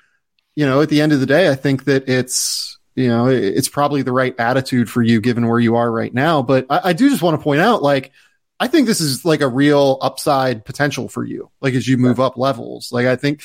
you 0.55 0.65
know, 0.65 0.81
at 0.81 0.89
the 0.89 1.01
end 1.01 1.13
of 1.13 1.19
the 1.19 1.27
day, 1.27 1.49
I 1.49 1.55
think 1.55 1.83
that 1.83 2.09
it's 2.09 2.77
you 2.97 3.09
know, 3.09 3.27
it's 3.27 3.69
probably 3.69 4.01
the 4.01 4.11
right 4.11 4.33
attitude 4.39 4.89
for 4.89 5.03
you 5.03 5.21
given 5.21 5.47
where 5.47 5.59
you 5.59 5.75
are 5.75 5.89
right 5.91 6.11
now. 6.11 6.41
But 6.41 6.65
I, 6.67 6.81
I 6.85 6.93
do 6.93 7.11
just 7.11 7.21
want 7.21 7.39
to 7.39 7.43
point 7.43 7.61
out, 7.61 7.83
like, 7.83 8.11
I 8.59 8.67
think 8.67 8.87
this 8.87 9.01
is 9.01 9.23
like 9.23 9.41
a 9.41 9.47
real 9.47 9.99
upside 10.01 10.65
potential 10.65 11.07
for 11.07 11.23
you, 11.23 11.51
like 11.61 11.75
as 11.75 11.87
you 11.87 11.97
move 11.97 12.19
up 12.19 12.37
levels. 12.37 12.91
Like 12.91 13.05
I 13.05 13.15
think 13.15 13.41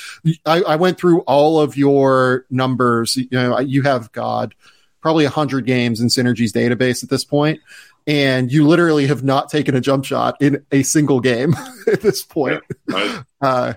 I, 0.47 0.63
I 0.63 0.77
went 0.77 0.99
through 0.99 1.21
all 1.21 1.61
of 1.61 1.77
your 1.77 2.47
numbers. 2.51 3.17
You 3.17 3.29
know, 3.31 3.59
you 3.61 3.83
have 3.83 4.11
God 4.13 4.55
probably 5.01 5.25
a 5.25 5.31
hundred 5.31 5.67
games 5.67 6.01
in 6.01 6.09
Synergy's 6.09 6.53
database 6.53 7.03
at 7.03 7.11
this 7.11 7.25
point, 7.25 7.61
and 8.07 8.51
you 8.51 8.67
literally 8.67 9.07
have 9.07 9.23
not 9.23 9.51
taken 9.51 9.75
a 9.75 9.81
jump 9.81 10.05
shot 10.05 10.41
in 10.41 10.65
a 10.73 10.83
single 10.83 11.21
game 11.21 11.55
at 11.93 12.01
this 12.01 12.23
point. 12.23 12.63
Yeah, 12.89 13.23
uh, 13.41 13.75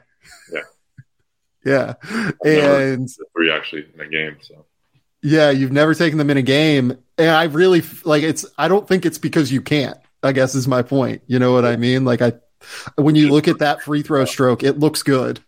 yeah, 1.66 1.94
yeah. 2.46 2.78
and 2.78 3.10
three 3.34 3.52
actually 3.52 3.88
in 3.94 4.00
a 4.00 4.08
game. 4.08 4.38
So 4.42 4.66
yeah, 5.26 5.50
you've 5.50 5.72
never 5.72 5.96
taken 5.96 6.20
them 6.20 6.30
in 6.30 6.38
a 6.38 6.44
game. 6.44 7.00
And 7.18 7.30
I 7.30 7.46
really 7.46 7.82
like 8.04 8.22
it's, 8.22 8.46
I 8.60 8.68
don't 8.68 8.88
think 8.88 9.08
it's 9.08 9.18
because 9.18 9.52
you 9.52 9.60
can't, 9.60 9.98
I 10.26 10.32
guess 10.32 10.56
is 10.56 10.68
my 10.68 10.82
point. 10.82 11.22
You 11.28 11.40
know 11.40 11.54
what 11.54 11.66
I 11.66 11.76
mean? 11.76 12.06
Like 12.06 12.22
I, 12.22 12.34
when 12.96 13.16
you 13.16 13.30
look 13.30 13.48
at 13.48 13.60
that 13.60 13.84
free 13.84 14.02
throw 14.02 14.26
stroke, 14.26 14.64
it 14.64 14.80
looks 14.80 15.04
good. 15.04 15.40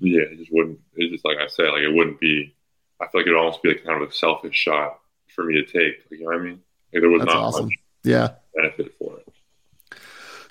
Yeah, 0.00 0.22
it 0.22 0.38
just 0.38 0.52
wouldn't, 0.52 0.80
it's 0.96 1.12
just 1.12 1.24
like 1.24 1.38
I 1.38 1.46
said, 1.46 1.68
like 1.68 1.82
it 1.82 1.94
wouldn't 1.94 2.20
be, 2.20 2.54
I 3.00 3.06
feel 3.06 3.20
like 3.20 3.26
it'd 3.26 3.38
almost 3.38 3.62
be 3.62 3.70
like 3.70 3.84
kind 3.84 4.02
of 4.02 4.08
a 4.08 4.12
selfish 4.12 4.56
shot 4.56 4.98
for 5.34 5.44
me 5.44 5.54
to 5.54 5.64
take. 5.64 5.98
Like, 6.10 6.18
you 6.18 6.20
know 6.20 6.26
what 6.26 6.40
I 6.40 6.44
mean? 6.44 6.60
Like 6.92 7.00
there 7.00 7.10
was 7.10 7.20
That's 7.20 7.32
not 7.32 7.42
awesome. 7.42 7.64
much 7.66 7.74
yeah. 8.02 8.28
benefit 8.54 8.94
for 8.98 9.18
it. 9.18 9.28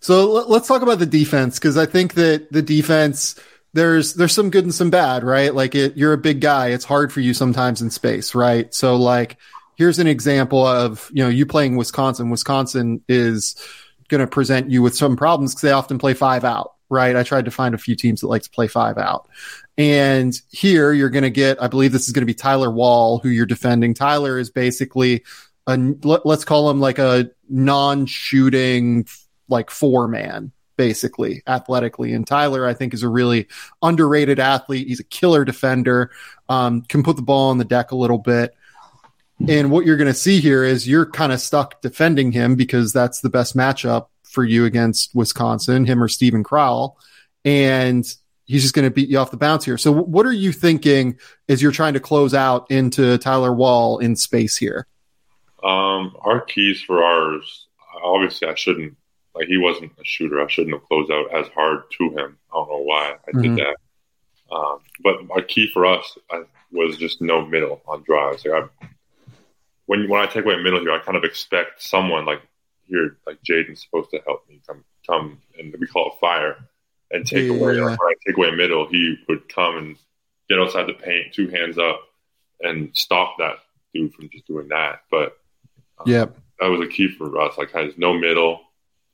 So 0.01 0.31
let's 0.47 0.67
talk 0.67 0.81
about 0.81 0.99
the 0.99 1.05
defense 1.05 1.59
because 1.59 1.77
I 1.77 1.85
think 1.85 2.15
that 2.15 2.51
the 2.51 2.61
defense, 2.61 3.39
there's 3.73 4.13
there's 4.13 4.33
some 4.33 4.49
good 4.49 4.65
and 4.65 4.75
some 4.75 4.89
bad, 4.89 5.23
right? 5.23 5.55
Like 5.55 5.75
it, 5.75 5.95
you're 5.95 6.13
a 6.13 6.17
big 6.17 6.41
guy. 6.41 6.69
It's 6.69 6.83
hard 6.83 7.13
for 7.13 7.21
you 7.21 7.33
sometimes 7.33 7.81
in 7.81 7.89
space, 7.89 8.35
right? 8.35 8.73
So 8.73 8.97
like 8.97 9.37
here's 9.75 9.99
an 9.99 10.07
example 10.07 10.65
of 10.65 11.09
you 11.13 11.23
know 11.23 11.29
you 11.29 11.45
playing 11.45 11.75
Wisconsin. 11.75 12.29
Wisconsin 12.29 13.01
is 13.07 13.55
going 14.07 14.21
to 14.21 14.27
present 14.27 14.69
you 14.69 14.81
with 14.81 14.95
some 14.95 15.15
problems 15.15 15.53
because 15.53 15.61
they 15.61 15.71
often 15.71 15.97
play 15.97 16.13
five 16.13 16.43
out, 16.43 16.73
right? 16.89 17.15
I 17.15 17.23
tried 17.23 17.45
to 17.45 17.51
find 17.51 17.73
a 17.73 17.79
few 17.79 17.95
teams 17.95 18.21
that 18.21 18.27
like 18.27 18.43
to 18.43 18.49
play 18.49 18.67
five 18.67 18.97
out. 18.97 19.27
And 19.77 20.39
here 20.51 20.93
you're 20.93 21.09
going 21.09 21.23
to 21.23 21.31
get, 21.31 21.61
I 21.61 21.67
believe 21.67 21.91
this 21.91 22.05
is 22.05 22.13
going 22.13 22.21
to 22.21 22.27
be 22.27 22.35
Tyler 22.35 22.69
Wahl, 22.69 23.19
who 23.19 23.29
you're 23.29 23.45
defending. 23.45 23.93
Tyler 23.93 24.37
is 24.37 24.51
basically 24.51 25.23
a, 25.65 25.77
let's 26.03 26.45
call 26.45 26.69
him 26.69 26.79
like 26.79 26.99
a 26.99 27.31
non-shooting, 27.49 29.07
like 29.47 29.71
four 29.71 30.07
man, 30.07 30.51
basically 30.77 31.41
athletically. 31.47 32.13
And 32.13 32.27
Tyler, 32.27 32.67
I 32.67 32.75
think, 32.75 32.93
is 32.93 33.01
a 33.01 33.09
really 33.09 33.47
underrated 33.81 34.39
athlete. 34.39 34.87
He's 34.87 34.99
a 34.99 35.05
killer 35.05 35.43
defender, 35.43 36.11
um, 36.49 36.83
can 36.83 37.01
put 37.01 37.15
the 37.15 37.23
ball 37.23 37.49
on 37.49 37.57
the 37.57 37.65
deck 37.65 37.91
a 37.91 37.95
little 37.95 38.19
bit. 38.19 38.53
And 39.47 39.71
what 39.71 39.85
you're 39.85 39.97
going 39.97 40.07
to 40.07 40.13
see 40.13 40.39
here 40.39 40.63
is 40.63 40.87
you're 40.87 41.05
kind 41.05 41.31
of 41.31 41.41
stuck 41.41 41.81
defending 41.81 42.31
him 42.31 42.55
because 42.55 42.93
that's 42.93 43.19
the 43.19 43.29
best 43.29 43.57
matchup 43.57 44.07
for 44.23 44.43
you 44.43 44.65
against 44.65 45.13
Wisconsin, 45.13 45.85
him 45.85 46.01
or 46.01 46.07
Steven 46.07 46.43
Crowl. 46.43 46.97
And 47.43 48.05
he's 48.45 48.61
just 48.61 48.73
going 48.73 48.85
to 48.87 48.93
beat 48.93 49.09
you 49.09 49.17
off 49.17 49.31
the 49.31 49.37
bounce 49.37 49.65
here. 49.65 49.77
So 49.77 49.91
what 49.91 50.25
are 50.25 50.31
you 50.33 50.51
thinking 50.51 51.17
as 51.49 51.61
you're 51.61 51.71
trying 51.71 51.93
to 51.93 51.99
close 51.99 52.33
out 52.33 52.71
into 52.71 53.17
Tyler 53.17 53.53
Wahl 53.53 53.99
in 53.99 54.15
space 54.15 54.57
here? 54.57 54.87
Um, 55.63 56.15
our 56.21 56.41
keys 56.41 56.81
for 56.81 57.03
ours, 57.03 57.67
obviously, 58.03 58.47
I 58.47 58.55
shouldn't 58.55 58.97
like 59.33 59.47
he 59.47 59.57
wasn't 59.57 59.91
a 59.99 60.03
shooter. 60.03 60.41
I 60.41 60.47
shouldn't 60.47 60.75
have 60.75 60.83
closed 60.87 61.11
out 61.11 61.33
as 61.33 61.47
hard 61.49 61.83
to 61.97 62.09
him. 62.09 62.37
I 62.51 62.55
don't 62.55 62.69
know 62.69 62.83
why 62.83 63.15
I 63.27 63.31
did 63.31 63.51
mm-hmm. 63.51 63.55
that. 63.55 63.75
Um, 64.53 64.79
but 65.01 65.15
our 65.31 65.41
key 65.41 65.69
for 65.73 65.85
us 65.85 66.17
I, 66.29 66.43
was 66.71 66.97
just 66.97 67.21
no 67.21 67.45
middle 67.45 67.81
on 67.87 68.03
drives. 68.03 68.45
Like 68.45 68.63
I, 68.81 68.87
when 69.93 70.09
when 70.09 70.21
I 70.21 70.25
take 70.25 70.43
away 70.43 70.55
middle 70.57 70.79
here, 70.79 70.91
I 70.91 70.99
kind 70.99 71.15
of 71.15 71.23
expect 71.23 71.83
someone 71.83 72.25
like 72.25 72.41
here, 72.87 73.17
like 73.27 73.37
Jaden's 73.47 73.83
supposed 73.83 74.09
to 74.09 74.19
help 74.25 74.49
me 74.49 74.59
come 74.65 74.83
come 75.07 75.39
and 75.59 75.75
we 75.79 75.85
call 75.85 76.07
it 76.07 76.19
fire 76.19 76.57
and 77.11 77.27
take 77.27 77.47
yeah, 77.47 77.53
away. 77.53 77.79
I 77.79 78.13
take 78.25 78.35
away 78.35 78.49
middle, 78.51 78.87
he 78.87 79.15
would 79.29 79.47
come 79.47 79.77
and 79.77 79.95
get 80.49 80.59
outside 80.59 80.87
the 80.87 80.93
paint, 80.93 81.33
two 81.33 81.47
hands 81.47 81.77
up, 81.77 82.01
and 82.61 82.89
stop 82.93 83.35
that 83.37 83.57
dude 83.93 84.15
from 84.15 84.29
just 84.31 84.47
doing 84.47 84.69
that. 84.69 85.01
But 85.11 85.37
um, 85.99 86.05
yeah, 86.07 86.25
that 86.59 86.69
was 86.69 86.81
a 86.81 86.89
key 86.89 87.09
for 87.09 87.39
us. 87.39 87.55
Like 87.59 87.71
has 87.73 87.93
no 87.95 88.13
middle, 88.13 88.61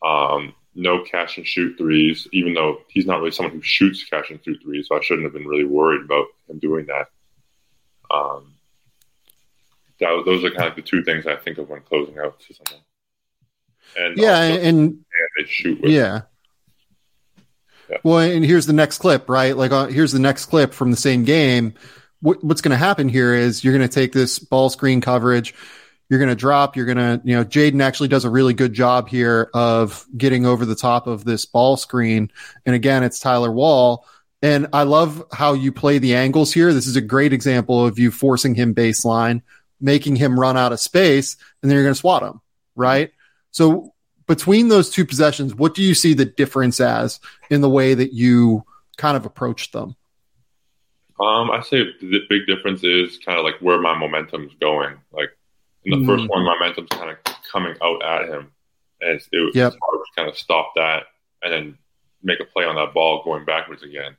um, 0.05 0.53
no 0.75 1.03
cash 1.03 1.37
and 1.37 1.45
shoot 1.45 1.77
threes. 1.77 2.25
Even 2.31 2.53
though 2.53 2.77
he's 2.87 3.05
not 3.05 3.19
really 3.19 3.31
someone 3.31 3.53
who 3.53 3.61
shoots 3.61 4.05
cash 4.05 4.29
and 4.29 4.39
shoot 4.45 4.61
threes, 4.63 4.87
so 4.87 4.97
I 4.97 5.01
shouldn't 5.01 5.25
have 5.25 5.33
been 5.33 5.45
really 5.47 5.65
worried 5.65 6.05
about 6.05 6.27
him 6.47 6.59
doing 6.59 6.85
that. 6.85 7.07
Um, 8.09 8.53
that 9.99 10.23
those 10.25 10.43
are 10.43 10.51
kind 10.51 10.69
of 10.69 10.75
the 10.75 10.81
two 10.81 11.03
things 11.03 11.27
I 11.27 11.35
think 11.35 11.57
of 11.57 11.69
when 11.69 11.81
closing 11.81 12.17
out 12.19 12.39
to 12.39 12.53
someone. 12.53 12.83
And 13.97 14.17
yeah, 14.17 14.41
and, 14.41 14.99
they 15.37 15.45
shoot 15.45 15.81
with. 15.81 15.91
Yeah. 15.91 16.21
yeah. 17.89 17.97
Well, 18.03 18.19
and 18.19 18.45
here's 18.45 18.65
the 18.65 18.73
next 18.73 18.99
clip, 18.99 19.29
right? 19.29 19.55
Like, 19.55 19.71
uh, 19.71 19.87
here's 19.87 20.11
the 20.11 20.19
next 20.19 20.45
clip 20.45 20.73
from 20.73 20.91
the 20.91 20.97
same 20.97 21.23
game. 21.23 21.73
What, 22.21 22.43
what's 22.43 22.61
going 22.61 22.71
to 22.71 22.77
happen 22.77 23.09
here 23.09 23.33
is 23.33 23.63
you're 23.63 23.75
going 23.75 23.87
to 23.87 23.93
take 23.93 24.11
this 24.11 24.39
ball 24.39 24.69
screen 24.69 25.01
coverage. 25.01 25.55
You're 26.09 26.19
going 26.19 26.29
to 26.29 26.35
drop. 26.35 26.75
You're 26.75 26.85
going 26.85 26.97
to, 26.97 27.21
you 27.23 27.35
know, 27.35 27.45
Jaden 27.45 27.81
actually 27.81 28.09
does 28.09 28.25
a 28.25 28.29
really 28.29 28.53
good 28.53 28.73
job 28.73 29.09
here 29.09 29.49
of 29.53 30.05
getting 30.15 30.45
over 30.45 30.65
the 30.65 30.75
top 30.75 31.07
of 31.07 31.23
this 31.23 31.45
ball 31.45 31.77
screen. 31.77 32.31
And 32.65 32.75
again, 32.75 33.03
it's 33.03 33.19
Tyler 33.19 33.51
Wahl. 33.51 34.05
And 34.41 34.67
I 34.71 34.83
love 34.83 35.23
how 35.31 35.53
you 35.53 35.71
play 35.71 35.97
the 35.97 36.15
angles 36.15 36.53
here. 36.53 36.73
This 36.73 36.87
is 36.87 36.95
a 36.95 37.01
great 37.01 37.33
example 37.33 37.85
of 37.85 37.99
you 37.99 38.09
forcing 38.09 38.55
him 38.55 38.73
baseline, 38.73 39.41
making 39.79 40.15
him 40.15 40.39
run 40.39 40.57
out 40.57 40.73
of 40.73 40.79
space, 40.79 41.37
and 41.61 41.69
then 41.69 41.75
you're 41.75 41.85
going 41.85 41.93
to 41.93 41.99
swat 41.99 42.23
him, 42.23 42.41
right? 42.75 43.11
So 43.51 43.93
between 44.27 44.67
those 44.67 44.89
two 44.89 45.05
possessions, 45.05 45.55
what 45.55 45.73
do 45.73 45.81
you 45.81 45.93
see 45.93 46.13
the 46.13 46.25
difference 46.25 46.79
as 46.79 47.19
in 47.49 47.61
the 47.61 47.69
way 47.69 47.93
that 47.93 48.13
you 48.13 48.63
kind 48.97 49.17
of 49.17 49.25
approach 49.25 49.71
them? 49.71 49.95
Um, 51.19 51.51
I 51.51 51.61
say 51.61 51.83
the 51.99 52.21
big 52.29 52.47
difference 52.47 52.83
is 52.83 53.17
kind 53.17 53.37
of 53.37 53.43
like 53.43 53.55
where 53.59 53.81
my 53.81 53.97
momentum's 53.97 54.53
going. 54.61 54.95
Like 55.11 55.31
in 55.83 55.91
the 55.91 55.97
mm. 55.97 56.05
first 56.05 56.29
one, 56.29 56.45
my 56.45 56.53
momentum's 56.59 56.89
kind 56.89 57.09
of 57.09 57.17
coming 57.51 57.75
out 57.81 58.03
at 58.03 58.29
him, 58.29 58.51
and 59.01 59.15
it's, 59.15 59.27
it 59.31 59.39
was 59.39 59.55
yep. 59.55 59.73
hard 59.81 59.99
to 60.05 60.15
kind 60.15 60.29
of 60.29 60.37
stop 60.37 60.73
that 60.75 61.03
and 61.43 61.51
then 61.51 61.77
make 62.23 62.39
a 62.39 62.45
play 62.45 62.65
on 62.65 62.75
that 62.75 62.93
ball 62.93 63.23
going 63.23 63.45
backwards 63.45 63.83
again. 63.83 64.15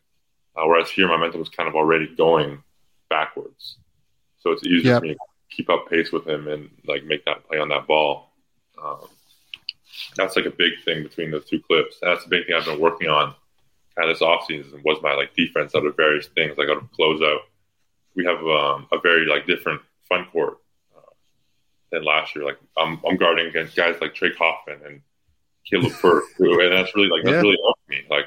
Uh, 0.57 0.67
whereas 0.67 0.91
here, 0.91 1.07
my 1.07 1.17
momentum 1.17 1.41
was 1.41 1.49
kind 1.49 1.69
of 1.69 1.75
already 1.75 2.09
going 2.17 2.63
backwards, 3.09 3.77
so 4.41 4.51
it's 4.51 4.65
easier 4.67 4.93
yep. 4.93 5.01
for 5.01 5.07
me 5.07 5.15
to 5.15 5.21
keep 5.51 5.69
up 5.69 5.89
pace 5.89 6.13
with 6.13 6.27
him 6.27 6.49
and 6.49 6.71
like 6.87 7.05
make 7.05 7.25
that 7.25 7.47
play 7.49 7.59
on 7.59 7.69
that 7.69 7.87
ball. 7.87 8.33
Um, 8.83 9.09
that's 10.17 10.37
like 10.37 10.47
a 10.47 10.51
big 10.51 10.73
thing 10.85 11.03
between 11.03 11.31
those 11.31 11.47
two 11.47 11.61
clips. 11.61 11.99
That's 12.01 12.25
the 12.25 12.31
big 12.31 12.47
thing 12.47 12.57
I've 12.57 12.65
been 12.65 12.81
working 12.81 13.09
on 13.09 13.35
kind 13.97 14.11
of 14.11 14.19
this 14.19 14.27
offseason 14.27 14.83
was 14.85 14.99
my 15.03 15.15
like 15.15 15.35
defense 15.35 15.75
out 15.75 15.87
of 15.87 15.97
various 15.97 16.27
things, 16.29 16.57
like 16.57 16.69
out 16.69 16.79
of 16.79 16.93
closeout. 16.93 17.41
We 18.15 18.25
have 18.25 18.39
um, 18.39 18.87
a 18.93 19.01
very 19.01 19.27
like 19.27 19.47
different 19.47 19.83
fun 20.09 20.27
court 20.33 20.59
uh, 20.97 21.13
than 21.93 22.05
last 22.05 22.35
year. 22.35 22.45
Like 22.45 22.59
I'm, 22.77 23.01
I'm 23.07 23.17
guarding 23.17 23.47
against 23.47 23.77
guys 23.77 23.97
like 24.01 24.15
Trey 24.15 24.33
Kaufman 24.33 24.81
and 24.85 25.03
Caleb 25.69 25.93
Burke, 26.03 26.25
and 26.39 26.73
that's 26.73 26.95
really 26.95 27.09
like 27.09 27.25
that's 27.25 27.35
yeah. 27.35 27.41
really 27.41 27.59
helped 27.63 27.89
me. 27.89 28.03
Like 28.09 28.27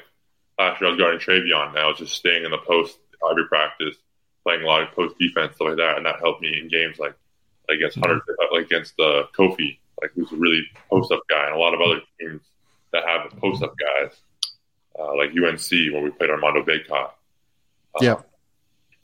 last 0.58 0.80
year 0.80 0.88
I 0.88 0.92
was 0.92 1.00
guarding 1.00 1.20
Trevion, 1.20 1.70
and 1.70 1.78
I 1.78 1.86
was 1.86 1.98
just 1.98 2.14
staying 2.14 2.44
in 2.44 2.50
the 2.50 2.58
post 2.58 2.98
every 3.30 3.46
practice, 3.48 3.96
playing 4.44 4.62
a 4.62 4.66
lot 4.66 4.82
of 4.82 4.90
post 4.92 5.18
defense 5.18 5.54
stuff 5.56 5.68
like 5.68 5.76
that, 5.78 5.96
and 5.96 6.06
that 6.06 6.20
helped 6.20 6.42
me 6.42 6.58
in 6.60 6.68
games 6.68 6.98
like 6.98 7.14
against 7.68 7.96
mm-hmm. 7.98 8.10
Hunter, 8.10 8.36
like 8.52 8.66
against 8.66 8.98
uh, 9.00 9.24
Kofi 9.36 9.78
like 10.00 10.12
who's 10.14 10.30
a 10.32 10.36
really 10.36 10.62
post 10.88 11.12
up 11.12 11.22
guy, 11.28 11.46
and 11.46 11.54
a 11.54 11.58
lot 11.58 11.74
of 11.74 11.80
other 11.80 12.00
teams 12.20 12.42
that 12.92 13.04
have 13.06 13.30
post 13.40 13.62
up 13.62 13.74
guys, 13.78 14.12
uh, 14.98 15.16
like 15.16 15.30
UNC 15.30 15.70
when 15.92 16.04
we 16.04 16.10
played 16.10 16.30
Armando 16.30 16.62
Bacot. 16.62 17.10
Uh, 17.94 18.00
yeah, 18.00 18.16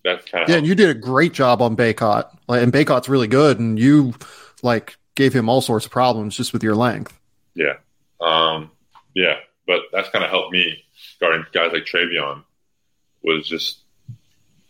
that's 0.04 0.28
kind 0.30 0.44
of 0.44 0.50
yeah. 0.50 0.56
And 0.56 0.66
you 0.66 0.74
did 0.74 0.90
a 0.90 0.94
great 0.94 1.32
job 1.32 1.62
on 1.62 1.76
Bacot, 1.76 2.36
like, 2.48 2.62
and 2.62 2.72
Bacot's 2.72 3.08
really 3.08 3.28
good, 3.28 3.58
and 3.58 3.78
you 3.78 4.14
like 4.62 4.96
gave 5.14 5.32
him 5.32 5.48
all 5.48 5.60
sorts 5.60 5.86
of 5.86 5.92
problems 5.92 6.36
just 6.36 6.52
with 6.52 6.62
your 6.62 6.74
length. 6.74 7.18
Yeah, 7.54 7.74
um, 8.20 8.70
yeah, 9.14 9.36
but 9.66 9.82
that's 9.92 10.10
kind 10.10 10.24
of 10.24 10.30
helped 10.30 10.52
me 10.52 10.84
guarding 11.20 11.46
guys 11.52 11.72
like 11.72 11.84
Trevion 11.84 12.44
was 13.22 13.46
just 13.46 13.80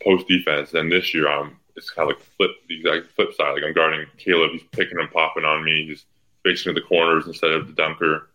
post 0.03 0.29
defense. 0.29 0.75
And 0.75 0.91
this 0.91 1.15
year, 1.15 1.29
I'm 1.29 1.57
it's 1.77 1.91
kind 1.91 2.11
of 2.11 2.17
like 2.17 2.27
flip 2.37 2.51
the 2.69 2.77
exact 2.77 3.15
flip 3.15 3.35
side. 3.35 3.53
Like 3.53 3.63
I'm 3.65 3.73
guarding 3.73 4.07
Caleb, 4.19 4.53
he's 4.53 4.63
picking 4.73 4.99
and 4.99 5.11
popping 5.11 5.45
on 5.45 5.65
me. 5.65 5.87
He's 5.87 6.05
facing 6.45 6.75
the 6.75 6.81
corners 6.81 7.27
instead 7.27 7.53
of 7.53 7.67
the 7.67 7.73
dunker, 7.73 8.29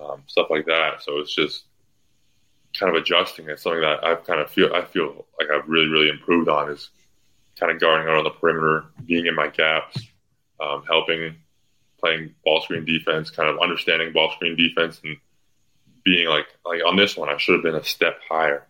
um, 0.00 0.22
stuff 0.26 0.48
like 0.50 0.66
that. 0.66 1.02
So 1.02 1.18
it's 1.18 1.34
just 1.34 1.64
kind 2.78 2.94
of 2.94 3.00
adjusting. 3.00 3.48
It's 3.48 3.62
something 3.62 3.80
that 3.80 4.04
I've 4.04 4.24
kind 4.24 4.40
of 4.40 4.50
feel 4.50 4.74
I 4.74 4.84
feel 4.84 5.26
like 5.38 5.48
I've 5.50 5.68
really 5.68 5.88
really 5.88 6.08
improved 6.08 6.48
on 6.48 6.70
is 6.70 6.90
kind 7.58 7.72
of 7.72 7.80
guarding 7.80 8.08
out 8.08 8.18
on 8.18 8.24
the 8.24 8.30
perimeter, 8.30 8.86
being 9.04 9.26
in 9.26 9.34
my 9.34 9.48
gaps, 9.48 10.02
um, 10.60 10.82
helping, 10.88 11.36
playing 12.00 12.34
ball 12.44 12.62
screen 12.62 12.84
defense, 12.84 13.30
kind 13.30 13.48
of 13.48 13.58
understanding 13.60 14.12
ball 14.12 14.32
screen 14.32 14.56
defense, 14.56 15.00
and 15.04 15.16
being 16.04 16.28
like 16.28 16.46
like 16.64 16.80
on 16.86 16.96
this 16.96 17.16
one 17.16 17.28
I 17.28 17.36
should 17.36 17.54
have 17.54 17.62
been 17.62 17.74
a 17.74 17.84
step 17.84 18.18
higher. 18.28 18.66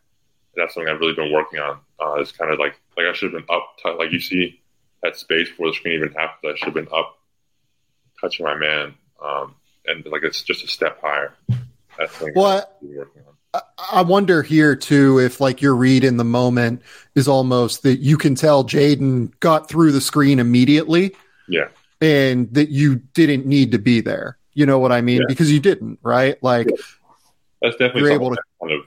That's 0.54 0.74
something 0.74 0.92
I've 0.92 1.00
really 1.00 1.14
been 1.14 1.32
working 1.32 1.60
on. 1.60 1.78
Uh, 2.02 2.20
is 2.20 2.32
kind 2.32 2.52
of 2.52 2.58
like 2.58 2.81
like 2.97 3.06
I 3.06 3.12
should 3.12 3.32
have 3.32 3.47
been 3.47 3.55
up, 3.55 3.76
t- 3.82 3.90
like 3.90 4.12
you 4.12 4.20
see 4.20 4.60
that 5.02 5.16
space 5.16 5.48
before 5.48 5.68
the 5.68 5.74
screen 5.74 5.94
even 5.94 6.12
happened. 6.12 6.52
I 6.52 6.56
should 6.56 6.66
have 6.66 6.74
been 6.74 6.89
up, 6.92 7.18
touching 8.20 8.44
my 8.44 8.56
man, 8.56 8.94
um, 9.22 9.55
and 9.86 10.05
like 10.06 10.22
it's 10.24 10.42
just 10.42 10.64
a 10.64 10.68
step 10.68 11.00
higher. 11.00 11.34
That's 11.98 12.18
what 12.34 12.81
I 13.92 14.02
wonder 14.02 14.42
here 14.42 14.74
too 14.74 15.18
if 15.18 15.40
like 15.40 15.60
your 15.60 15.76
read 15.76 16.05
in 16.05 16.16
the 16.16 16.24
moment 16.24 16.82
is 17.14 17.28
almost 17.28 17.82
that 17.82 17.98
you 17.98 18.16
can 18.16 18.34
tell 18.34 18.64
Jaden 18.64 19.39
got 19.40 19.68
through 19.68 19.92
the 19.92 20.00
screen 20.00 20.39
immediately. 20.39 21.14
Yeah. 21.48 21.68
And 22.00 22.52
that 22.55 22.70
you 22.70 22.97
didn't 22.97 23.47
need 23.47 23.72
to 23.72 23.78
be 23.78 24.00
there. 24.00 24.39
You 24.55 24.66
know 24.66 24.78
what 24.78 24.90
I 24.90 25.02
mean? 25.02 25.20
Yeah. 25.20 25.26
Because 25.28 25.52
you 25.52 25.60
didn't, 25.60 25.98
right? 26.02 26.42
Like 26.42 26.68
yeah. 26.70 26.76
that's 27.60 27.76
definitely 27.76 28.02
you're 28.02 28.12
able 28.12 28.34
to 28.34 28.42
kind 28.60 28.72
of 28.72 28.81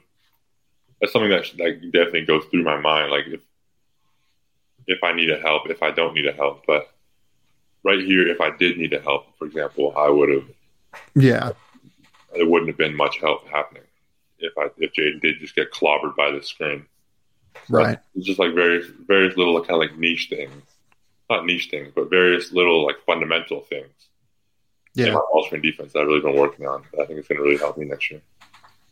that's 0.99 1.13
something 1.13 1.29
that 1.29 1.45
like 1.59 1.81
definitely 1.91 2.25
goes 2.25 2.45
through 2.45 2.63
my 2.63 2.79
mind. 2.79 3.11
Like 3.11 3.27
if 3.27 3.41
if 4.87 5.03
I 5.03 5.13
need 5.13 5.29
a 5.29 5.39
help, 5.39 5.69
if 5.69 5.81
I 5.81 5.91
don't 5.91 6.13
need 6.13 6.27
a 6.27 6.33
help. 6.33 6.65
But 6.65 6.91
right 7.83 7.99
here, 7.99 8.27
if 8.27 8.41
I 8.41 8.55
did 8.55 8.77
need 8.77 8.93
a 8.93 9.01
help, 9.01 9.37
for 9.37 9.45
example, 9.45 9.93
I 9.97 10.09
would 10.09 10.29
have. 10.29 10.45
Yeah. 11.15 11.51
It 12.33 12.49
wouldn't 12.49 12.69
have 12.69 12.77
been 12.77 12.95
much 12.95 13.19
help 13.19 13.47
happening 13.47 13.83
if 14.39 14.53
I 14.57 14.67
if 14.77 14.93
Jaden 14.93 15.21
did 15.21 15.39
just 15.39 15.55
get 15.55 15.71
clobbered 15.71 16.15
by 16.15 16.31
the 16.31 16.41
screen. 16.41 16.85
Right. 17.69 17.97
it's 18.15 18.25
just 18.25 18.37
like 18.37 18.53
various 18.53 18.87
various 19.07 19.37
little 19.37 19.57
kind 19.61 19.81
of 19.81 19.89
like 19.89 19.97
niche 19.97 20.27
things, 20.29 20.63
not 21.29 21.45
niche 21.45 21.69
things, 21.71 21.91
but 21.95 22.09
various 22.09 22.51
little 22.51 22.85
like 22.85 22.97
fundamental 23.05 23.61
things. 23.61 23.91
Yeah. 24.93 25.07
In 25.07 25.13
my 25.13 25.19
all 25.19 25.45
screen 25.45 25.61
defense 25.61 25.93
that 25.93 25.99
I've 25.99 26.07
really 26.07 26.21
been 26.21 26.35
working 26.35 26.67
on. 26.67 26.83
I 26.93 27.05
think 27.05 27.19
it's 27.19 27.27
going 27.27 27.37
to 27.37 27.43
really 27.43 27.57
help 27.57 27.77
me 27.77 27.85
next 27.85 28.11
year. 28.11 28.21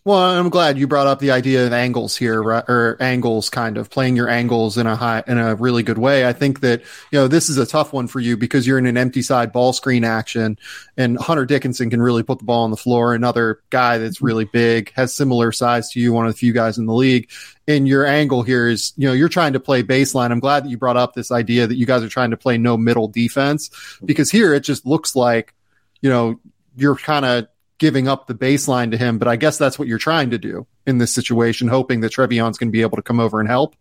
Well, 0.06 0.20
I'm 0.20 0.50
glad 0.50 0.78
you 0.78 0.86
brought 0.86 1.08
up 1.08 1.20
the 1.20 1.32
idea 1.32 1.66
of 1.66 1.72
angles 1.72 2.18
here, 2.18 2.44
right? 2.44 2.66
or 2.68 2.98
angles, 3.00 3.50
kind 3.50 3.78
of 3.78 3.90
playing 3.90 4.18
your 4.18 4.28
angles 4.28 4.78
in 4.78 4.86
a 4.86 4.98
high, 4.98 5.24
in 5.28 5.38
a 5.38 5.56
really 5.56 5.82
good 5.82 5.98
way. 5.98 6.28
I 6.28 6.34
think 6.34 6.60
that 6.60 6.82
you 7.12 7.20
know 7.20 7.30
this 7.30 7.50
is 7.50 7.58
a 7.58 7.66
tough 7.66 7.94
one 7.94 8.08
for 8.08 8.20
you 8.20 8.36
because 8.36 8.68
you're 8.68 8.78
in 8.78 8.86
an 8.86 8.98
empty 8.98 9.22
side 9.22 9.54
ball 9.54 9.72
screen 9.72 10.04
action, 10.04 10.60
and 10.98 11.18
Hunter 11.18 11.46
Dickinson 11.46 11.90
can 11.90 12.02
really 12.02 12.22
put 12.22 12.40
the 12.40 12.44
ball 12.44 12.66
on 12.66 12.72
the 12.72 12.76
floor. 12.76 13.14
Another 13.14 13.62
guy 13.70 13.98
that's 13.98 14.18
mm-hmm. 14.18 14.26
really 14.26 14.46
big, 14.46 14.92
has 14.96 15.14
similar 15.14 15.54
size 15.54 15.90
to 15.92 16.02
you, 16.02 16.12
one 16.12 16.26
of 16.26 16.34
the 16.34 16.38
few 16.38 16.52
guys 16.52 16.78
in 16.78 16.86
the 16.86 16.94
league. 16.94 17.32
And 17.66 17.88
your 17.88 18.06
angle 18.06 18.44
here 18.44 18.68
is, 18.68 18.92
you 18.98 19.08
know, 19.08 19.14
you're 19.14 19.30
trying 19.30 19.54
to 19.54 19.60
play 19.62 19.84
baseline. 19.84 20.32
I'm 20.32 20.42
glad 20.42 20.66
that 20.66 20.70
you 20.70 20.78
brought 20.78 20.98
up 20.98 21.14
this 21.14 21.32
idea 21.32 21.66
that 21.66 21.78
you 21.78 21.86
guys 21.86 22.04
are 22.04 22.10
trying 22.10 22.32
to 22.32 22.38
play 22.38 22.58
no 22.58 22.76
middle 22.76 23.08
defense 23.08 23.70
mm-hmm. 23.70 24.06
because 24.06 24.30
here 24.30 24.54
it 24.54 24.66
just 24.66 24.86
looks 24.86 25.16
like, 25.16 25.54
you 26.02 26.10
know, 26.10 26.42
you're 26.76 26.98
kind 26.98 27.24
of 27.24 27.48
giving 27.80 28.08
up 28.08 28.28
the 28.28 28.36
baseline 28.36 28.92
to 28.92 28.98
him, 28.98 29.18
but 29.18 29.28
I 29.28 29.36
guess 29.36 29.58
that's 29.58 29.78
what 29.78 29.88
you're 29.88 29.98
trying 29.98 30.30
to 30.30 30.38
do 30.38 30.66
in 30.86 30.98
this 30.98 31.14
situation, 31.14 31.68
hoping 31.68 32.02
that 32.02 32.12
Trevion's 32.12 32.58
going 32.58 32.70
to 32.70 32.72
be 32.72 32.82
able 32.82 32.98
to 32.98 33.04
come 33.04 33.20
over 33.20 33.40
and 33.40 33.50
help. 33.50 33.76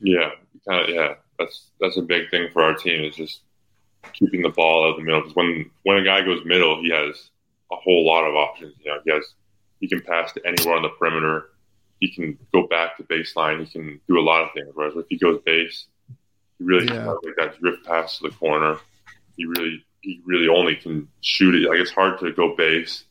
Yeah, 0.00 0.30
of, 0.68 0.88
yeah, 0.88 1.14
that's 1.38 1.70
that's 1.80 1.96
a 1.96 2.02
big 2.02 2.30
thing 2.30 2.48
for 2.52 2.62
our 2.62 2.74
team 2.74 3.04
is 3.04 3.16
just 3.16 3.42
keeping 4.12 4.42
the 4.42 4.48
ball 4.48 4.84
out 4.84 4.90
of 4.90 4.96
the 4.96 5.02
middle. 5.02 5.20
Because 5.20 5.36
when 5.36 5.70
when 5.84 5.98
a 5.98 6.04
guy 6.04 6.22
goes 6.22 6.44
middle, 6.44 6.80
he 6.80 6.90
has 6.90 7.30
a 7.70 7.76
whole 7.76 8.04
lot 8.06 8.24
of 8.24 8.34
options. 8.34 8.74
You 8.82 8.90
know, 8.90 8.98
he 9.04 9.12
has 9.12 9.24
he 9.80 9.88
can 9.88 10.00
pass 10.00 10.32
to 10.32 10.40
anywhere 10.46 10.76
on 10.76 10.82
the 10.82 10.88
perimeter. 10.90 11.50
he 12.02 12.10
can 12.10 12.36
go 12.52 12.66
back 12.66 12.96
to 12.96 13.04
baseline. 13.04 13.64
He 13.64 13.66
can 13.66 14.00
do 14.08 14.18
a 14.18 14.20
lot 14.20 14.42
of 14.42 14.48
things. 14.54 14.66
Whereas 14.74 14.94
if 14.96 15.06
he 15.08 15.16
goes 15.16 15.40
base, 15.46 15.86
he 16.58 16.64
really 16.64 16.86
yeah. 16.86 17.06
like 17.06 17.36
that 17.38 17.60
drift 17.60 17.86
pass 17.86 18.18
to 18.18 18.28
the 18.28 18.34
corner. 18.34 18.76
He 19.36 19.44
really 19.44 19.84
he 20.02 20.20
really 20.24 20.48
only 20.48 20.76
can 20.76 21.08
shoot 21.20 21.54
it. 21.54 21.68
Like 21.68 21.78
it's 21.78 21.90
hard 21.90 22.18
to 22.20 22.32
go 22.32 22.54
base 22.54 23.04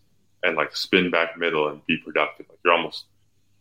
and 0.43 0.55
like 0.55 0.75
spin 0.75 1.09
back 1.09 1.37
middle 1.37 1.69
and 1.69 1.85
be 1.87 1.97
productive. 1.97 2.45
Like 2.49 2.59
you're 2.63 2.73
almost 2.73 3.05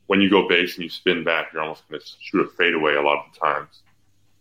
when 0.07 0.21
you 0.21 0.29
go 0.29 0.49
base 0.49 0.75
and 0.75 0.83
you 0.83 0.91
spin 0.91 1.23
back, 1.23 1.53
you're 1.53 1.63
almost 1.63 1.89
going 1.89 2.01
to 2.01 2.07
shoot 2.21 2.41
a 2.41 2.49
fadeaway 2.49 2.95
a 2.97 3.01
lot 3.01 3.19
of 3.19 3.33
the 3.33 3.39
times. 3.39 3.83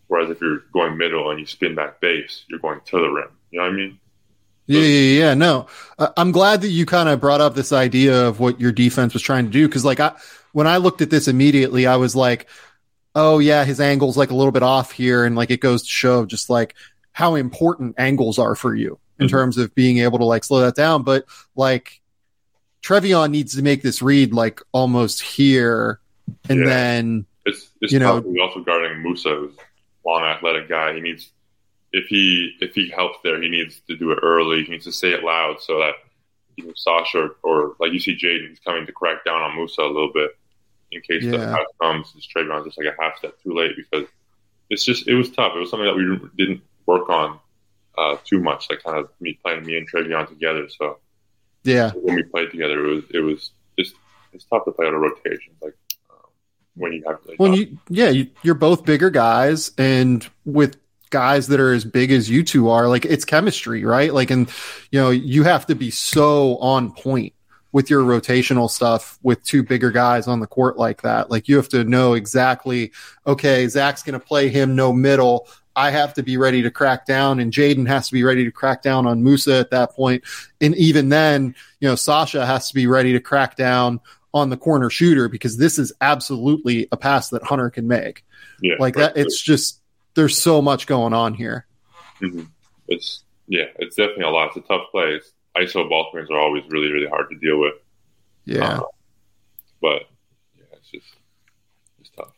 Whereas 0.07 0.31
if 0.31 0.41
you're 0.41 0.63
going 0.73 0.97
middle 0.97 1.29
and 1.29 1.39
you 1.39 1.45
spin 1.45 1.75
back 1.75 2.01
base, 2.01 2.43
you're 2.49 2.59
going 2.59 2.81
to 2.85 2.99
the 2.99 3.07
rim. 3.07 3.29
You 3.51 3.59
know 3.59 3.65
what 3.65 3.73
I 3.73 3.75
mean? 3.75 3.99
Yeah, 4.65 4.81
yeah, 4.81 5.19
yeah. 5.19 5.33
No, 5.35 5.67
uh, 5.99 6.09
I'm 6.17 6.31
glad 6.31 6.61
that 6.61 6.69
you 6.69 6.87
kind 6.87 7.07
of 7.07 7.19
brought 7.19 7.41
up 7.41 7.53
this 7.53 7.71
idea 7.71 8.27
of 8.27 8.39
what 8.39 8.59
your 8.59 8.71
defense 8.71 9.13
was 9.13 9.21
trying 9.21 9.45
to 9.45 9.51
do. 9.51 9.69
Cause 9.69 9.85
like 9.85 9.99
I, 9.99 10.15
when 10.51 10.65
I 10.65 10.77
looked 10.77 11.01
at 11.01 11.11
this 11.11 11.27
immediately, 11.27 11.85
I 11.85 11.97
was 11.97 12.15
like, 12.15 12.47
oh 13.13 13.37
yeah, 13.37 13.63
his 13.63 13.79
angle's 13.79 14.17
like 14.17 14.31
a 14.31 14.35
little 14.35 14.51
bit 14.51 14.63
off 14.63 14.91
here. 14.91 15.23
And 15.25 15.35
like 15.35 15.51
it 15.51 15.59
goes 15.59 15.83
to 15.83 15.89
show 15.89 16.25
just 16.25 16.49
like 16.49 16.75
how 17.11 17.35
important 17.35 17.95
angles 17.97 18.39
are 18.39 18.55
for 18.55 18.75
you 18.75 18.99
in 19.19 19.27
mm-hmm. 19.27 19.35
terms 19.35 19.57
of 19.57 19.73
being 19.75 19.99
able 19.99 20.19
to 20.19 20.25
like 20.25 20.43
slow 20.43 20.61
that 20.61 20.75
down. 20.75 21.03
But 21.03 21.25
like 21.55 22.01
Trevion 22.81 23.31
needs 23.31 23.55
to 23.55 23.61
make 23.61 23.81
this 23.81 24.01
read 24.01 24.33
like 24.33 24.61
almost 24.71 25.21
here, 25.21 25.99
and 26.49 26.59
yeah. 26.59 26.65
then 26.65 27.25
it's, 27.45 27.69
it's 27.81 27.91
you 27.93 27.99
know 27.99 28.23
also 28.41 28.61
guarding 28.61 29.01
Moussa, 29.01 29.49
long 30.05 30.23
athletic 30.23 30.69
guy. 30.69 30.93
He 30.93 31.01
needs 31.01 31.31
if 31.91 32.07
he 32.07 32.55
if 32.61 32.73
he 32.75 32.89
helps 32.89 33.19
there, 33.23 33.41
he 33.41 33.49
needs 33.49 33.81
to 33.87 33.97
do 33.97 34.11
it 34.11 34.19
early. 34.21 34.63
He 34.63 34.71
needs 34.71 34.85
to 34.85 34.91
say 34.91 35.09
it 35.09 35.23
loud 35.23 35.61
so 35.61 35.79
that 35.79 35.95
you 36.55 36.67
know, 36.67 36.73
Sasha 36.75 37.19
or, 37.19 37.35
or 37.43 37.75
like 37.79 37.91
you 37.91 37.99
see 37.99 38.17
Jaden's 38.17 38.59
coming 38.59 38.85
to 38.85 38.91
crack 38.91 39.25
down 39.25 39.41
on 39.41 39.55
Moussa 39.55 39.81
a 39.81 39.87
little 39.87 40.11
bit 40.13 40.31
in 40.91 41.01
case 41.01 41.23
yeah. 41.23 41.31
the 41.31 41.37
pass 41.37 41.65
comes. 41.81 42.13
It's 42.15 42.27
Trevion 42.27 42.63
just 42.65 42.77
like 42.77 42.87
a 42.87 43.01
half 43.01 43.17
step 43.17 43.41
too 43.41 43.53
late 43.53 43.71
because 43.75 44.07
it's 44.69 44.85
just 44.85 45.07
it 45.07 45.15
was 45.15 45.31
tough. 45.31 45.53
It 45.55 45.59
was 45.59 45.69
something 45.69 45.87
that 45.87 45.95
we 45.95 46.19
didn't 46.37 46.61
work 46.89 47.09
on 47.09 47.39
uh, 47.97 48.17
too 48.25 48.41
much, 48.41 48.69
like 48.69 48.83
kind 48.83 48.97
of 48.97 49.09
me 49.19 49.37
playing 49.43 49.65
me 49.65 49.77
and 49.77 49.89
Trevion 49.89 50.27
together. 50.27 50.67
So 50.69 50.97
yeah, 51.63 51.91
when 51.93 52.15
we 52.15 52.23
played 52.23 52.51
together, 52.51 52.85
it 52.85 52.95
was 52.95 53.03
it 53.13 53.19
was 53.19 53.51
just 53.77 53.95
it's 54.33 54.45
tough 54.45 54.65
to 54.65 54.71
play 54.71 54.87
on 54.87 54.95
a 54.95 54.97
rotation. 54.97 55.53
Like 55.61 55.75
um, 56.09 56.29
when 56.75 56.93
you 56.93 57.03
have 57.07 57.19
like, 57.25 57.39
when 57.39 57.53
you 57.53 57.77
yeah 57.89 58.09
you, 58.09 58.27
you're 58.41 58.55
both 58.55 58.85
bigger 58.85 59.09
guys, 59.09 59.71
and 59.77 60.27
with 60.45 60.77
guys 61.11 61.47
that 61.47 61.59
are 61.59 61.73
as 61.73 61.85
big 61.85 62.11
as 62.11 62.29
you 62.29 62.43
two 62.43 62.69
are, 62.69 62.87
like 62.87 63.05
it's 63.05 63.25
chemistry, 63.25 63.85
right? 63.85 64.13
Like, 64.13 64.31
and 64.31 64.49
you 64.91 64.99
know 64.99 65.11
you 65.11 65.43
have 65.43 65.67
to 65.67 65.75
be 65.75 65.91
so 65.91 66.57
on 66.57 66.91
point 66.91 67.33
with 67.71 67.89
your 67.89 68.03
rotational 68.03 68.69
stuff 68.69 69.19
with 69.21 69.43
two 69.43 69.61
bigger 69.61 69.91
guys 69.91 70.27
on 70.27 70.39
the 70.39 70.47
court 70.47 70.77
like 70.77 71.03
that. 71.03 71.29
Like 71.29 71.47
you 71.47 71.55
have 71.57 71.69
to 71.69 71.83
know 71.83 72.13
exactly, 72.13 72.91
okay, 73.27 73.67
Zach's 73.67 74.01
going 74.01 74.19
to 74.19 74.25
play 74.25 74.49
him 74.49 74.75
no 74.75 74.91
middle. 74.91 75.47
I 75.75 75.91
have 75.91 76.13
to 76.15 76.23
be 76.23 76.37
ready 76.37 76.61
to 76.61 76.71
crack 76.71 77.05
down, 77.05 77.39
and 77.39 77.53
Jaden 77.53 77.87
has 77.87 78.07
to 78.07 78.13
be 78.13 78.23
ready 78.23 78.43
to 78.43 78.51
crack 78.51 78.81
down 78.81 79.07
on 79.07 79.23
Moussa 79.23 79.57
at 79.59 79.71
that 79.71 79.93
point. 79.95 80.23
And 80.59 80.75
even 80.75 81.09
then, 81.09 81.55
you 81.79 81.87
know, 81.87 81.95
Sasha 81.95 82.45
has 82.45 82.67
to 82.69 82.73
be 82.73 82.87
ready 82.87 83.13
to 83.13 83.19
crack 83.19 83.55
down 83.55 84.01
on 84.33 84.49
the 84.49 84.57
corner 84.57 84.89
shooter 84.89 85.29
because 85.29 85.57
this 85.57 85.79
is 85.79 85.93
absolutely 86.01 86.87
a 86.91 86.97
pass 86.97 87.29
that 87.29 87.43
Hunter 87.43 87.69
can 87.69 87.87
make. 87.87 88.25
Yeah, 88.61 88.75
like 88.79 88.95
right. 88.95 89.13
that. 89.13 89.19
It's 89.19 89.41
just 89.41 89.81
there's 90.15 90.37
so 90.37 90.61
much 90.61 90.87
going 90.87 91.13
on 91.13 91.33
here. 91.33 91.65
Mm-hmm. 92.21 92.43
It's 92.87 93.23
yeah, 93.47 93.65
it's 93.77 93.95
definitely 93.95 94.25
a 94.25 94.29
lot. 94.29 94.49
It's 94.49 94.57
a 94.57 94.67
tough 94.67 94.87
play. 94.91 95.15
It's, 95.15 95.31
ISO 95.57 95.89
ball 95.89 96.07
screens 96.09 96.29
are 96.29 96.39
always 96.39 96.63
really 96.69 96.91
really 96.91 97.07
hard 97.07 97.29
to 97.29 97.35
deal 97.37 97.59
with. 97.59 97.73
Yeah, 98.45 98.79
uh, 98.79 98.83
but 99.81 100.03
yeah, 100.57 100.65
it's 100.73 100.89
just 100.89 101.07
it's 101.99 102.09
tough. 102.11 102.33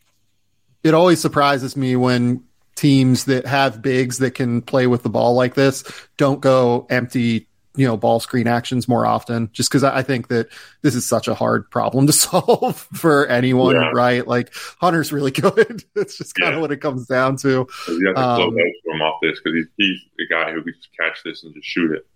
It 0.83 0.93
always 0.93 1.19
surprises 1.19 1.75
me 1.75 1.95
when 1.95 2.45
teams 2.81 3.25
that 3.25 3.45
have 3.45 3.81
bigs 3.81 4.17
that 4.17 4.31
can 4.31 4.61
play 4.61 4.87
with 4.87 5.03
the 5.03 5.09
ball 5.09 5.35
like 5.35 5.53
this 5.53 5.83
don't 6.17 6.41
go 6.41 6.87
empty 6.89 7.47
you 7.75 7.85
know 7.85 7.95
ball 7.95 8.19
screen 8.19 8.47
actions 8.47 8.87
more 8.87 9.05
often 9.05 9.49
just 9.53 9.69
because 9.69 9.83
i 9.83 10.01
think 10.01 10.29
that 10.29 10.49
this 10.81 10.95
is 10.95 11.07
such 11.07 11.27
a 11.27 11.35
hard 11.35 11.69
problem 11.69 12.07
to 12.07 12.13
solve 12.31 12.87
for 12.93 13.27
anyone 13.27 13.75
yeah. 13.75 13.91
right? 13.93 14.27
Like 14.27 14.53
hunter's 14.79 15.11
really 15.11 15.31
good. 15.45 15.83
That's 15.95 16.17
just 16.17 16.35
kind 16.35 16.53
of 16.53 16.57
yeah. 16.57 16.61
what 16.61 16.71
it 16.71 16.77
comes 16.77 17.05
down 17.07 17.37
to. 17.37 17.67
You 17.87 18.07
have 18.07 18.15
to 18.15 18.21
um, 18.21 18.51
close 18.51 18.71
him 18.85 19.01
off 19.01 19.19
this 19.21 19.39
because 19.39 19.55
he's, 19.55 19.67
he's 19.77 19.99
the 20.17 20.27
guy 20.27 20.51
who 20.51 20.63
could 20.63 20.75
just 20.75 20.89
catch 20.99 21.23
this 21.23 21.43
and 21.43 21.53
just 21.53 21.67
shoot 21.67 21.91
it. 21.91 22.07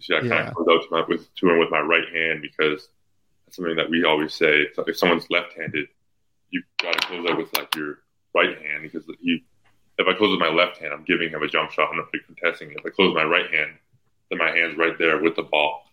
See 0.00 0.14
i 0.14 0.20
kind 0.20 0.48
of 0.48 0.54
close 0.54 0.68
out 0.70 0.82
to, 0.82 0.88
my, 0.90 1.04
with, 1.08 1.34
to 1.36 1.48
him 1.48 1.58
with 1.58 1.70
my 1.70 1.80
right 1.80 2.08
hand 2.12 2.42
because 2.42 2.88
that's 3.46 3.56
something 3.56 3.76
that 3.76 3.90
we 3.90 4.04
always 4.04 4.34
say 4.34 4.66
if 4.76 4.96
someone's 4.96 5.28
left-handed 5.28 5.88
you've 6.50 6.64
got 6.80 6.92
to 6.92 7.06
close 7.08 7.28
out 7.28 7.36
with 7.36 7.52
like 7.56 7.74
your 7.74 7.98
right 8.34 8.56
hand 8.62 8.82
because 8.82 9.04
he 9.20 9.44
if 9.98 10.06
I 10.06 10.16
close 10.16 10.30
with 10.30 10.40
my 10.40 10.48
left 10.48 10.78
hand, 10.78 10.92
I'm 10.92 11.04
giving 11.04 11.30
him 11.30 11.42
a 11.42 11.48
jump 11.48 11.72
shot. 11.72 11.88
I'm 11.90 11.96
not 11.96 12.06
really 12.12 12.24
contesting. 12.24 12.70
If 12.70 12.86
I 12.86 12.90
close 12.90 13.14
my 13.14 13.24
right 13.24 13.50
hand, 13.52 13.72
then 14.30 14.38
my 14.38 14.50
hand's 14.50 14.78
right 14.78 14.96
there 14.98 15.20
with 15.20 15.36
the 15.36 15.42
ball. 15.42 15.90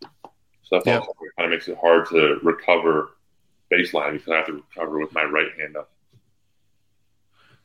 So 0.63 0.79
that 0.79 0.85
yep. 0.85 1.01
also 1.01 1.13
kind 1.37 1.45
of 1.45 1.49
makes 1.49 1.67
it 1.67 1.77
hard 1.77 2.07
to 2.09 2.39
recover 2.43 3.11
baseline 3.71 4.13
because 4.13 4.29
I 4.29 4.37
have 4.37 4.45
to 4.47 4.53
recover 4.53 4.99
with 4.99 5.13
my 5.13 5.23
right 5.23 5.49
hand 5.59 5.75
up. 5.75 5.91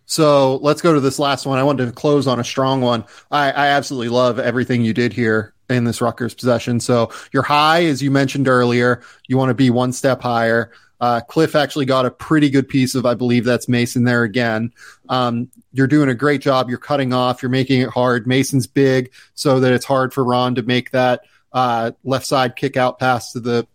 So 0.07 0.57
let's 0.57 0.83
go 0.83 0.93
to 0.93 1.01
this 1.01 1.19
last 1.19 1.47
one. 1.47 1.59
I 1.59 1.62
wanted 1.62 1.86
to 1.86 1.93
close 1.93 2.27
on 2.27 2.41
a 2.41 2.44
strong 2.44 2.81
one. 2.81 3.05
I, 3.31 3.52
I 3.52 3.67
absolutely 3.69 4.09
love 4.09 4.39
everything 4.39 4.83
you 4.83 4.93
did 4.93 5.12
here 5.12 5.55
in 5.69 5.85
this 5.85 6.01
Rutgers 6.01 6.35
possession. 6.35 6.81
So 6.81 7.12
your 7.33 7.44
high, 7.44 7.85
as 7.85 8.02
you 8.02 8.10
mentioned 8.10 8.49
earlier, 8.49 9.02
you 9.28 9.36
want 9.36 9.51
to 9.51 9.55
be 9.55 9.70
one 9.70 9.93
step 9.93 10.20
higher. 10.20 10.73
Uh, 11.01 11.20
Cliff 11.20 11.57
actually 11.57 11.87
got 11.87 12.07
a 12.07 12.11
pretty 12.11 12.51
good 12.51 12.69
piece 12.69 12.95
of, 12.95 13.07
I 13.07 13.15
believe 13.15 13.45
that's 13.45 13.69
Mason 13.69 14.05
there 14.05 14.23
again. 14.23 14.73
Um, 15.09 15.51
you're 15.73 15.87
doing 15.87 16.09
a 16.09 16.15
great 16.15 16.43
job. 16.43 16.69
You're 16.69 16.79
cutting 16.79 17.12
off. 17.12 17.43
You're 17.43 17.51
making 17.51 17.81
it 17.81 17.89
hard. 17.89 18.27
Mason's 18.27 18.67
big 18.67 19.12
so 19.35 19.61
that 19.61 19.73
it's 19.73 19.85
hard 19.85 20.12
for 20.12 20.25
Ron 20.25 20.57
to 20.57 20.62
make 20.62 20.91
that 20.91 21.23
uh, 21.53 21.93
left 22.05 22.27
side 22.27 22.57
kick 22.57 22.77
out 22.77 22.99
pass 22.99 23.33
to 23.33 23.41
the 23.41 23.67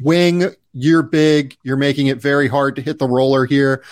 wing. 0.00 0.44
You're 0.72 1.02
big. 1.02 1.56
You're 1.62 1.76
making 1.76 2.06
it 2.06 2.20
very 2.20 2.48
hard 2.48 2.76
to 2.76 2.82
hit 2.82 2.98
the 2.98 3.08
roller 3.08 3.44
here. 3.44 3.82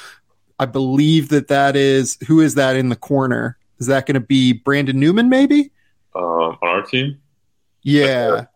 I 0.58 0.66
believe 0.66 1.28
that 1.30 1.48
that 1.48 1.76
is 1.76 2.16
who 2.26 2.40
is 2.40 2.54
that 2.54 2.76
in 2.76 2.88
the 2.88 2.96
corner? 2.96 3.58
Is 3.78 3.88
that 3.88 4.06
going 4.06 4.14
to 4.14 4.20
be 4.20 4.52
Brandon 4.54 4.98
Newman? 4.98 5.28
Maybe 5.28 5.72
um, 6.14 6.22
on 6.22 6.58
our 6.62 6.82
team. 6.82 7.20
Yeah. 7.82 8.46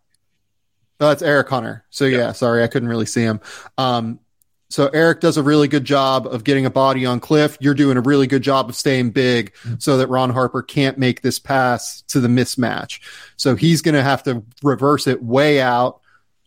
Oh, 1.01 1.09
that's 1.09 1.23
Eric 1.23 1.49
Hunter. 1.49 1.85
So 1.91 2.05
yeah. 2.05 2.19
yeah, 2.19 2.33
sorry, 2.33 2.63
I 2.63 2.67
couldn't 2.67 2.89
really 2.89 3.07
see 3.07 3.23
him. 3.23 3.41
Um, 3.79 4.21
so 4.69 4.87
Eric 4.89 5.21
does 5.21 5.37
a 5.37 5.43
really 5.43 5.67
good 5.67 5.85
job 5.85 6.29
of 6.29 6.45
getting 6.45 6.65
a 6.65 6.71
body 6.71 7.05
on 7.05 7.19
Cliff. 7.19 7.59
You're 7.61 7.75
doing 7.75 7.97
a 7.97 8.03
really 8.03 8.29
good 8.29 8.43
job 8.43 8.69
of 8.69 8.77
staying 8.77 9.11
big 9.11 9.53
so 9.79 9.97
that 9.99 10.07
Ron 10.09 10.31
Harper 10.31 10.63
can't 10.63 10.97
make 10.97 11.23
this 11.23 11.41
pass 11.41 12.03
to 12.03 12.21
the 12.21 12.29
mismatch. 12.29 13.01
So 13.37 13.57
he's 13.57 13.83
going 13.83 13.97
to 13.97 14.03
have 14.03 14.23
to 14.25 14.45
reverse 14.63 15.09
it 15.09 15.25
way 15.25 15.61
out. 15.61 16.01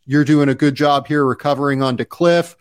You're 0.05 0.23
doing 0.23 0.47
a 0.47 0.55
good 0.55 0.75
job 0.75 1.05
here 1.07 1.25
recovering 1.25 1.83
onto 1.83 2.05
Cliff. 2.05 2.55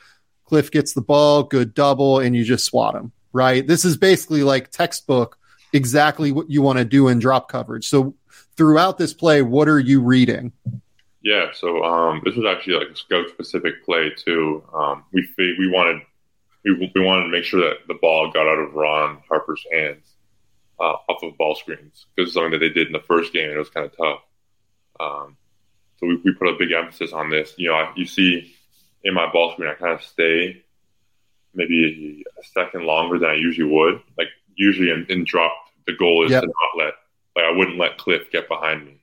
Cliff 0.47 0.71
gets 0.71 0.95
the 0.95 1.01
ball, 1.01 1.45
good 1.45 1.75
double, 1.75 2.19
and 2.19 2.35
you 2.35 2.45
just 2.45 2.65
swat 2.65 2.97
him, 2.97 3.13
right? 3.33 3.65
This 3.65 3.85
is 3.85 3.97
basically 3.97 4.43
like 4.43 4.71
textbook, 4.73 5.39
exactly 5.73 6.33
what 6.33 6.51
you 6.51 6.61
want 6.61 6.79
to 6.79 6.85
do 6.85 7.07
in 7.07 7.21
drop 7.21 7.49
coverage. 7.49 7.89
So 7.89 8.15
throughout 8.57 8.99
this 8.99 9.15
play, 9.15 9.43
what 9.43 9.69
are 9.69 9.79
you 9.79 10.01
reading? 10.01 10.53
Yeah, 11.23 11.53
so 11.53 11.85
um, 11.85 12.21
this 12.25 12.35
was 12.35 12.47
actually 12.47 12.75
like 12.75 12.89
a 12.89 12.97
scope 12.97 13.29
specific 13.29 13.85
play 13.85 14.11
too. 14.11 14.65
Um, 14.75 15.05
we 15.13 15.29
we 15.39 15.71
wanted 15.71 16.03
we, 16.65 16.93
we 16.95 17.01
wanted 17.01 17.25
to 17.25 17.29
make 17.29 17.45
sure 17.45 17.61
that 17.61 17.87
the 17.87 17.95
ball 17.95 18.31
got 18.33 18.47
out 18.47 18.59
of 18.59 18.75
Ron 18.75 19.23
Harper's 19.29 19.65
hands 19.73 20.05
uh, 20.81 20.97
off 21.09 21.23
of 21.23 21.37
ball 21.39 21.55
screens 21.55 22.07
because 22.15 22.29
it's 22.29 22.35
something 22.35 22.53
that 22.53 22.59
they 22.59 22.71
did 22.71 22.89
in 22.89 22.93
the 22.93 23.01
first 23.01 23.33
game 23.33 23.45
and 23.45 23.55
it 23.55 23.59
was 23.59 23.71
kind 23.71 23.87
of 23.87 23.97
tough. 23.97 24.21
Um, 24.99 25.37
so 25.99 26.07
we, 26.07 26.17
we 26.25 26.35
put 26.35 26.49
a 26.49 26.59
big 26.59 26.73
emphasis 26.73 27.13
on 27.13 27.31
this. 27.31 27.55
You 27.57 27.69
know, 27.69 27.75
I, 27.75 27.93
you 27.97 28.05
see 28.05 28.55
in 29.05 29.15
my 29.15 29.31
ball 29.33 29.53
screen, 29.53 29.69
I 29.69 29.75
kind 29.75 29.93
of 29.93 30.03
stay 30.03 30.63
maybe 31.55 32.25
a 32.39 32.45
second 32.47 32.85
longer 32.85 33.19
than 33.19 33.31
I 33.31 33.35
usually 33.35 33.71
would. 33.71 34.01
Like 34.19 34.29
usually 34.57 34.91
in, 34.91 35.07
in 35.09 35.25
drop, 35.25 35.53
the 35.87 35.95
goal 35.97 36.25
is 36.25 36.33
yep. 36.33 36.43
to 36.43 36.47
not 36.47 36.85
let 36.85 36.95
like 37.37 37.45
I 37.45 37.57
wouldn't 37.57 37.79
let 37.79 37.99
Cliff 37.99 38.31
get 38.33 38.49
behind 38.49 38.85
me 38.85 39.02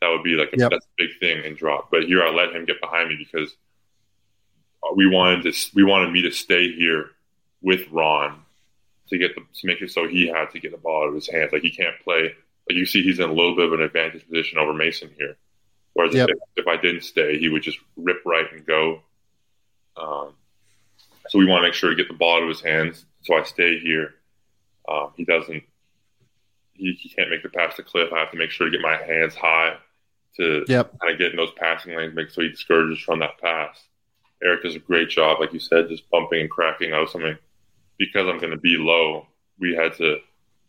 that 0.00 0.08
would 0.08 0.22
be 0.22 0.34
like 0.34 0.52
a, 0.52 0.56
yep. 0.56 0.70
that's 0.70 0.86
a 0.86 0.96
big 0.96 1.18
thing 1.18 1.44
in 1.44 1.54
drop. 1.54 1.90
But 1.90 2.04
here 2.04 2.22
I 2.22 2.30
let 2.30 2.54
him 2.54 2.64
get 2.64 2.80
behind 2.80 3.08
me 3.08 3.16
because 3.16 3.54
we 4.96 5.06
wanted 5.06 5.42
to 5.42 5.70
we 5.74 5.84
wanted 5.84 6.10
me 6.12 6.22
to 6.22 6.30
stay 6.30 6.72
here 6.72 7.10
with 7.60 7.82
Ron 7.90 8.42
to 9.08 9.18
get 9.18 9.34
the 9.34 9.42
to 9.42 9.66
make 9.66 9.82
it 9.82 9.90
so 9.90 10.08
he 10.08 10.26
had 10.26 10.50
to 10.52 10.58
get 10.58 10.72
the 10.72 10.78
ball 10.78 11.04
out 11.04 11.08
of 11.08 11.14
his 11.14 11.28
hands. 11.28 11.52
Like 11.52 11.62
he 11.62 11.70
can't 11.70 11.98
play. 12.02 12.34
Like 12.68 12.76
you 12.76 12.86
see, 12.86 13.02
he's 13.02 13.18
in 13.18 13.28
a 13.28 13.32
little 13.32 13.54
bit 13.54 13.66
of 13.66 13.72
an 13.74 13.82
advantage 13.82 14.26
position 14.26 14.58
over 14.58 14.72
Mason 14.72 15.10
here. 15.18 15.36
Whereas 15.92 16.14
yep. 16.14 16.30
if, 16.30 16.38
if, 16.56 16.68
I 16.68 16.76
didn't 16.76 17.02
stay, 17.02 17.38
he 17.38 17.48
would 17.48 17.62
just 17.62 17.78
rip 17.96 18.22
right 18.24 18.50
and 18.52 18.64
go. 18.64 19.02
Um, 19.96 20.34
so 21.28 21.38
we 21.38 21.46
want 21.46 21.62
to 21.62 21.68
make 21.68 21.74
sure 21.74 21.90
to 21.90 21.96
get 21.96 22.06
the 22.06 22.14
ball 22.14 22.36
out 22.36 22.44
of 22.44 22.48
his 22.48 22.60
hands. 22.60 23.04
So 23.22 23.34
I 23.34 23.42
stay 23.42 23.80
here. 23.80 24.14
Um, 24.88 25.10
he 25.16 25.24
doesn't. 25.24 25.64
He, 26.72 26.92
he 26.92 27.08
can't 27.08 27.28
make 27.28 27.42
the 27.42 27.48
pass 27.48 27.74
to 27.76 27.82
Cliff. 27.82 28.12
I 28.12 28.20
have 28.20 28.30
to 28.30 28.38
make 28.38 28.50
sure 28.50 28.66
to 28.66 28.70
get 28.70 28.80
my 28.80 28.96
hands 28.96 29.34
high 29.34 29.76
to 30.36 30.64
yep. 30.68 30.98
kind 31.00 31.12
of 31.12 31.18
get 31.18 31.32
in 31.32 31.36
those 31.36 31.52
passing 31.56 31.96
lanes, 31.96 32.14
make 32.14 32.30
so 32.30 32.42
he 32.42 32.48
discourages 32.48 33.00
from 33.00 33.20
that 33.20 33.38
pass. 33.40 33.82
Eric 34.42 34.62
does 34.62 34.76
a 34.76 34.80
great 34.80 35.10
job, 35.10 35.40
like 35.40 35.52
you 35.52 35.60
said, 35.60 35.88
just 35.88 36.08
bumping 36.10 36.40
and 36.40 36.50
cracking 36.50 36.92
out 36.92 37.10
something. 37.10 37.36
Because 37.98 38.26
I'm 38.26 38.38
going 38.38 38.52
to 38.52 38.58
be 38.58 38.76
low, 38.78 39.26
we 39.58 39.74
had 39.74 39.94
to, 39.98 40.16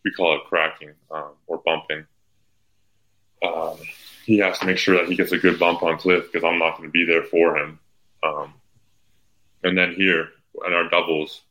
we 0.04 0.12
call 0.12 0.36
it 0.36 0.42
cracking 0.48 0.92
um, 1.10 1.32
or 1.46 1.62
bumping. 1.64 2.04
Um, 3.42 3.76
he 4.26 4.38
has 4.38 4.58
to 4.58 4.66
make 4.66 4.78
sure 4.78 4.96
that 4.96 5.08
he 5.08 5.16
gets 5.16 5.32
a 5.32 5.38
good 5.38 5.58
bump 5.58 5.82
on 5.82 5.96
Cliff 5.98 6.30
because 6.30 6.44
I'm 6.46 6.58
not 6.58 6.76
going 6.76 6.88
to 6.88 6.92
be 6.92 7.04
there 7.04 7.24
for 7.24 7.56
him. 7.56 7.78
Um, 8.22 8.54
and 9.64 9.76
then 9.76 9.94
here 9.94 10.28
in 10.66 10.72
our 10.72 10.88
doubles, 10.88 11.42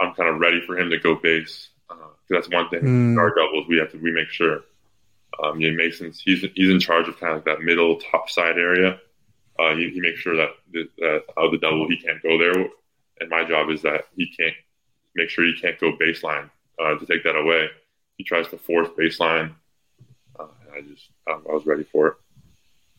I'm 0.00 0.14
kind 0.14 0.28
of 0.28 0.40
ready 0.40 0.60
for 0.60 0.78
him 0.78 0.90
to 0.90 0.98
go 0.98 1.16
base. 1.16 1.68
Uh, 1.90 1.96
that's 2.30 2.48
one 2.48 2.68
thing. 2.70 2.80
Mm. 2.80 3.18
Our 3.18 3.34
doubles, 3.34 3.66
we 3.68 3.78
have 3.78 3.92
to 3.92 3.98
we 3.98 4.12
make 4.12 4.30
sure. 4.30 4.62
Um, 5.42 5.60
know, 5.60 5.76
Mason's 5.76 6.20
he's 6.20 6.44
he's 6.54 6.70
in 6.70 6.80
charge 6.80 7.08
of 7.08 7.18
kind 7.18 7.34
of 7.34 7.44
that 7.44 7.60
middle 7.60 7.96
top 7.96 8.28
side 8.30 8.58
area. 8.58 8.98
Uh, 9.58 9.74
he, 9.74 9.90
he 9.90 10.00
makes 10.00 10.20
sure 10.20 10.36
that 10.36 10.50
that 10.72 11.22
out 11.36 11.50
the 11.50 11.58
double 11.58 11.88
he 11.88 11.96
can't 11.96 12.22
go 12.22 12.38
there, 12.38 12.68
and 13.20 13.28
my 13.28 13.44
job 13.44 13.70
is 13.70 13.82
that 13.82 14.04
he 14.16 14.32
can't 14.38 14.54
make 15.14 15.30
sure 15.30 15.44
he 15.44 15.54
can't 15.60 15.78
go 15.78 15.92
baseline 15.96 16.50
uh, 16.80 16.94
to 16.98 17.06
take 17.06 17.24
that 17.24 17.36
away. 17.36 17.68
He 18.16 18.24
tries 18.24 18.48
to 18.48 18.58
force 18.58 18.88
baseline. 18.98 19.54
Uh, 20.38 20.46
I 20.74 20.80
just 20.82 21.10
um, 21.30 21.44
I 21.48 21.52
was 21.52 21.66
ready 21.66 21.84
for 21.84 22.08
it. 22.08 22.14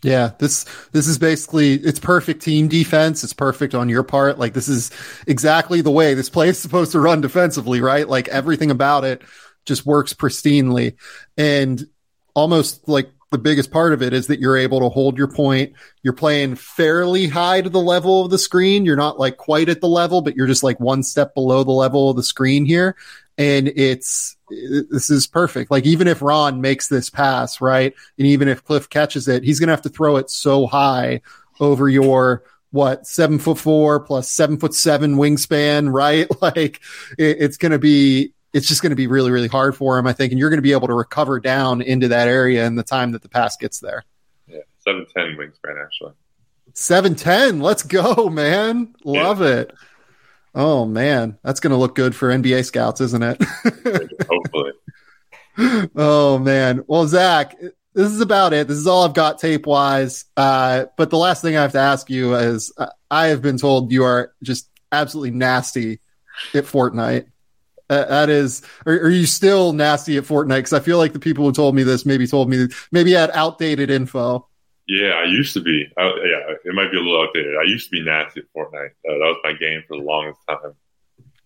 Yeah, 0.02 0.32
this 0.40 0.66
this 0.92 1.08
is 1.08 1.18
basically 1.18 1.74
it's 1.74 2.00
perfect 2.00 2.42
team 2.42 2.70
defense. 2.70 3.24
It's 3.24 3.34
perfect 3.34 3.76
on 3.76 3.90
your 3.90 4.04
part. 4.04 4.40
Like 4.40 4.54
this 4.54 4.70
is 4.70 4.92
exactly 5.28 5.82
the 5.82 5.92
way 5.92 6.14
this 6.14 6.30
play 6.30 6.50
is 6.50 6.60
supposed 6.60 6.94
to 6.94 7.00
run 7.02 7.20
defensively, 7.20 7.82
right? 7.82 8.08
Like 8.08 8.30
everything 8.30 8.72
about 8.72 9.04
it 9.04 9.22
just 9.66 9.86
works 9.86 10.14
pristinely. 10.14 10.96
And 11.38 11.86
almost 12.34 12.88
like 12.88 13.12
the 13.32 13.38
biggest 13.38 13.72
part 13.72 13.94
of 13.94 14.02
it 14.02 14.12
is 14.12 14.28
that 14.28 14.40
you're 14.40 14.58
able 14.58 14.80
to 14.80 14.90
hold 14.90 15.18
your 15.18 15.28
point. 15.28 15.74
You're 16.02 16.14
playing 16.14 16.56
fairly 16.56 17.28
high 17.28 17.62
to 17.62 17.70
the 17.70 17.80
level 17.80 18.26
of 18.26 18.32
the 18.32 18.40
screen. 18.40 18.86
You're 18.86 18.96
not 18.96 19.20
like 19.20 19.38
quite 19.38 19.70
at 19.70 19.82
the 19.82 19.88
level, 19.88 20.22
but 20.22 20.36
you're 20.36 20.48
just 20.48 20.64
like 20.64 20.80
one 20.80 21.04
step 21.04 21.36
below 21.36 21.64
the 21.64 21.72
level 21.72 22.10
of 22.10 22.16
the 22.16 22.24
screen 22.24 22.66
here 22.66 22.96
and 23.40 23.70
it's 23.70 24.36
this 24.50 25.10
is 25.10 25.26
perfect. 25.26 25.72
Like 25.72 25.86
even 25.86 26.08
if 26.08 26.22
Ron 26.22 26.60
makes 26.60 26.90
this 26.90 27.10
pass, 27.10 27.62
right, 27.62 27.94
and 28.18 28.28
even 28.28 28.50
if 28.50 28.66
Cliff 28.66 28.90
catches 28.90 29.30
it, 29.30 29.44
he's 29.44 29.60
gonna 29.60 29.72
have 29.72 29.82
to 29.84 29.90
throw 29.90 30.18
it 30.18 30.30
so 30.30 30.68
high 30.68 31.22
over 31.60 31.88
your 31.88 32.44
what 32.72 33.08
seven 33.08 33.40
foot 33.40 33.58
four 33.58 34.02
plus 34.02 34.30
seven 34.30 34.58
foot 34.58 34.76
seven 34.76 35.16
wingspan, 35.16 35.92
right? 35.94 36.28
Like 36.42 36.82
it, 37.18 37.38
it's 37.40 37.58
gonna 37.58 37.80
be 37.80 38.34
it's 38.54 38.68
just 38.68 38.82
going 38.82 38.92
to 38.92 38.96
be 38.96 39.08
really, 39.08 39.32
really 39.32 39.48
hard 39.48 39.76
for 39.76 39.98
him, 39.98 40.08
I 40.08 40.14
think, 40.14 40.32
and 40.32 40.40
you're 40.40 40.50
going 40.50 40.58
to 40.58 40.64
be 40.64 40.72
able 40.72 40.88
to 40.88 40.94
recover 40.94 41.40
down 41.40 41.82
into 41.82 42.08
that 42.10 42.28
area 42.28 42.66
in 42.66 42.76
the 42.76 42.84
time 42.84 43.12
that 43.12 43.22
the 43.22 43.30
pass 43.30 43.58
gets 43.58 43.80
there. 43.80 44.04
Yeah, 44.48 44.62
seven 44.80 45.06
ten 45.16 45.38
wingspan 45.38 45.84
actually. 45.84 46.14
Seven 46.74 47.16
ten, 47.16 47.60
let's 47.60 47.84
go, 47.84 48.30
man! 48.30 48.96
Love 49.04 49.42
yeah. 49.42 49.48
it. 49.48 49.74
Oh 50.56 50.86
man, 50.86 51.38
that's 51.44 51.60
going 51.60 51.72
to 51.72 51.78
look 51.78 51.96
good 51.96 52.16
for 52.16 52.30
NBA 52.30 52.66
scouts, 52.66 53.02
isn't 53.02 53.24
it? 53.24 53.42
Hopefully. 54.30 54.72
oh 55.96 56.40
man. 56.40 56.84
Well, 56.88 57.08
Zach, 57.08 57.56
this 57.94 58.12
is 58.12 58.22
about 58.22 58.54
it. 58.54 58.68
This 58.68 58.78
is 58.78 58.88
all 58.88 59.04
I've 59.04 59.14
got 59.14 59.40
tape 59.40 59.66
wise. 59.66 60.26
Uh, 60.36 60.86
but 60.98 61.10
the 61.10 61.18
last 61.18 61.42
thing 61.42 61.56
I 61.56 61.62
have 61.62 61.74
to 61.74 61.80
ask 61.80 62.10
you 62.10 62.36
is, 62.36 62.74
uh, 62.78 62.88
I 63.12 63.28
have 63.28 63.42
been 63.42 63.58
told 63.58 63.92
you 63.92 64.04
are 64.04 64.34
just 64.42 64.70
absolutely 64.92 65.32
nasty 65.32 66.00
at 66.54 66.66
Fortnite. 66.66 67.28
That 67.90 68.30
is, 68.30 68.62
are, 68.86 68.94
are, 68.94 69.10
you 69.10 69.26
still 69.26 69.74
nasty 69.74 70.16
at 70.18 70.24
Fortnite? 70.24 70.60
Because 70.60 70.74
I 70.74 70.80
feel 70.80 71.00
like 71.00 71.14
the 71.14 71.20
people 71.20 71.44
who 71.44 71.52
told 71.52 71.74
me 71.74 71.82
this 71.82 72.06
maybe 72.06 72.28
told 72.28 72.48
me 72.48 72.68
maybe 72.92 73.14
had 73.14 73.32
outdated 73.32 73.90
info. 73.90 74.48
Yeah, 74.88 75.14
I 75.14 75.24
used 75.24 75.54
to 75.56 75.62
be. 75.62 75.92
I, 75.98 76.04
yeah, 76.04 76.56
it 76.66 76.74
might 76.76 76.92
be 76.92 76.98
a 76.98 77.02
little 77.02 77.22
outdated. 77.22 77.56
I 77.58 77.64
used 77.64 77.86
to 77.86 77.92
be 77.92 78.04
nasty 78.04 78.42
at 78.42 78.46
Fortnite. 78.56 78.92
Uh, 79.08 79.14
that 79.14 79.20
was 79.20 79.38
my 79.44 79.54
game 79.54 79.84
for 79.88 79.98
the 79.98 80.04
longest 80.04 80.40
time. 80.48 80.76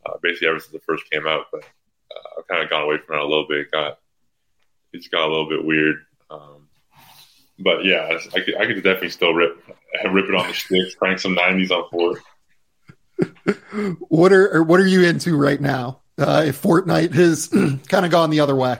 Uh, 0.05 0.13
basically, 0.22 0.49
ever 0.49 0.59
since 0.59 0.73
it 0.73 0.83
first 0.85 1.09
came 1.09 1.25
out, 1.25 1.45
but 1.49 1.63
uh, 1.63 2.39
I've 2.39 2.47
kind 2.49 2.61
of 2.61 2.69
gone 2.69 2.83
away 2.83 2.97
from 2.97 3.15
it 3.15 3.22
a 3.22 3.27
little 3.27 3.47
bit. 3.47 3.59
It 3.59 3.72
got 3.72 3.99
it's 4.91 5.07
got 5.07 5.25
a 5.25 5.31
little 5.31 5.47
bit 5.47 5.63
weird. 5.63 6.05
Um, 6.30 6.67
but 7.59 7.85
yeah, 7.85 8.19
I 8.33 8.39
could, 8.41 8.55
I 8.57 8.65
could 8.65 8.75
definitely 8.83 9.11
still 9.11 9.33
rip 9.33 9.57
rip 10.11 10.25
it 10.27 10.35
on 10.35 10.47
the 10.47 10.53
sticks, 10.53 10.95
crank 10.95 11.19
some 11.19 11.35
nineties 11.35 11.72
on 11.72 11.89
Fort. 11.89 12.22
what 14.09 14.33
are 14.33 14.61
what 14.61 14.81
are 14.81 14.88
you 14.88 15.03
into 15.03 15.38
right 15.38 15.61
now? 15.61 16.01
Uh, 16.17 16.43
if 16.48 16.61
Fortnite 16.61 17.14
has 17.14 17.48
kind 17.88 18.06
of 18.06 18.11
gone 18.11 18.30
the 18.30 18.40
other 18.40 18.56
way. 18.56 18.77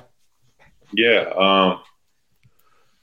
Yeah, 0.94 1.22
um, 1.36 1.82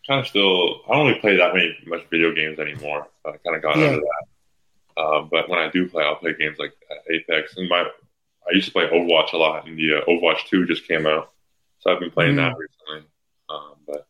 kind 0.07 0.21
of 0.21 0.27
still. 0.27 0.83
I 0.89 0.95
don't 0.95 1.09
really 1.09 1.21
play 1.21 1.37
that 1.37 1.55
many 1.55 1.77
much 1.87 2.03
video 2.11 2.33
games 2.33 2.59
anymore. 2.59 3.09
I 3.27 3.33
kind 3.45 3.57
of 3.57 3.63
got 3.63 3.77
yeah. 3.77 3.87
out 3.87 3.95
of 3.95 4.01
that. 4.01 5.03
Um, 5.03 5.29
but 5.31 5.49
when 5.49 5.59
I 5.59 5.71
do 5.71 5.89
play, 5.89 6.05
I'll 6.05 6.17
play 6.17 6.35
games 6.39 6.59
like 6.59 6.73
Apex. 7.11 7.57
And 7.57 7.69
my 7.69 7.81
I 7.81 8.55
used 8.55 8.67
to 8.67 8.73
play 8.73 8.87
Overwatch 8.89 9.33
a 9.33 9.37
lot, 9.37 9.67
and 9.67 9.79
the 9.79 9.97
uh, 9.97 10.05
Overwatch 10.09 10.47
Two 10.49 10.67
just 10.67 10.87
came 10.87 11.07
out, 11.07 11.31
so 11.81 11.93
I've 11.93 12.01
been 12.01 12.11
playing 12.11 12.35
mm. 12.35 12.37
that 12.37 12.57
recently. 12.57 13.11
Um, 13.49 13.75
but 13.87 14.07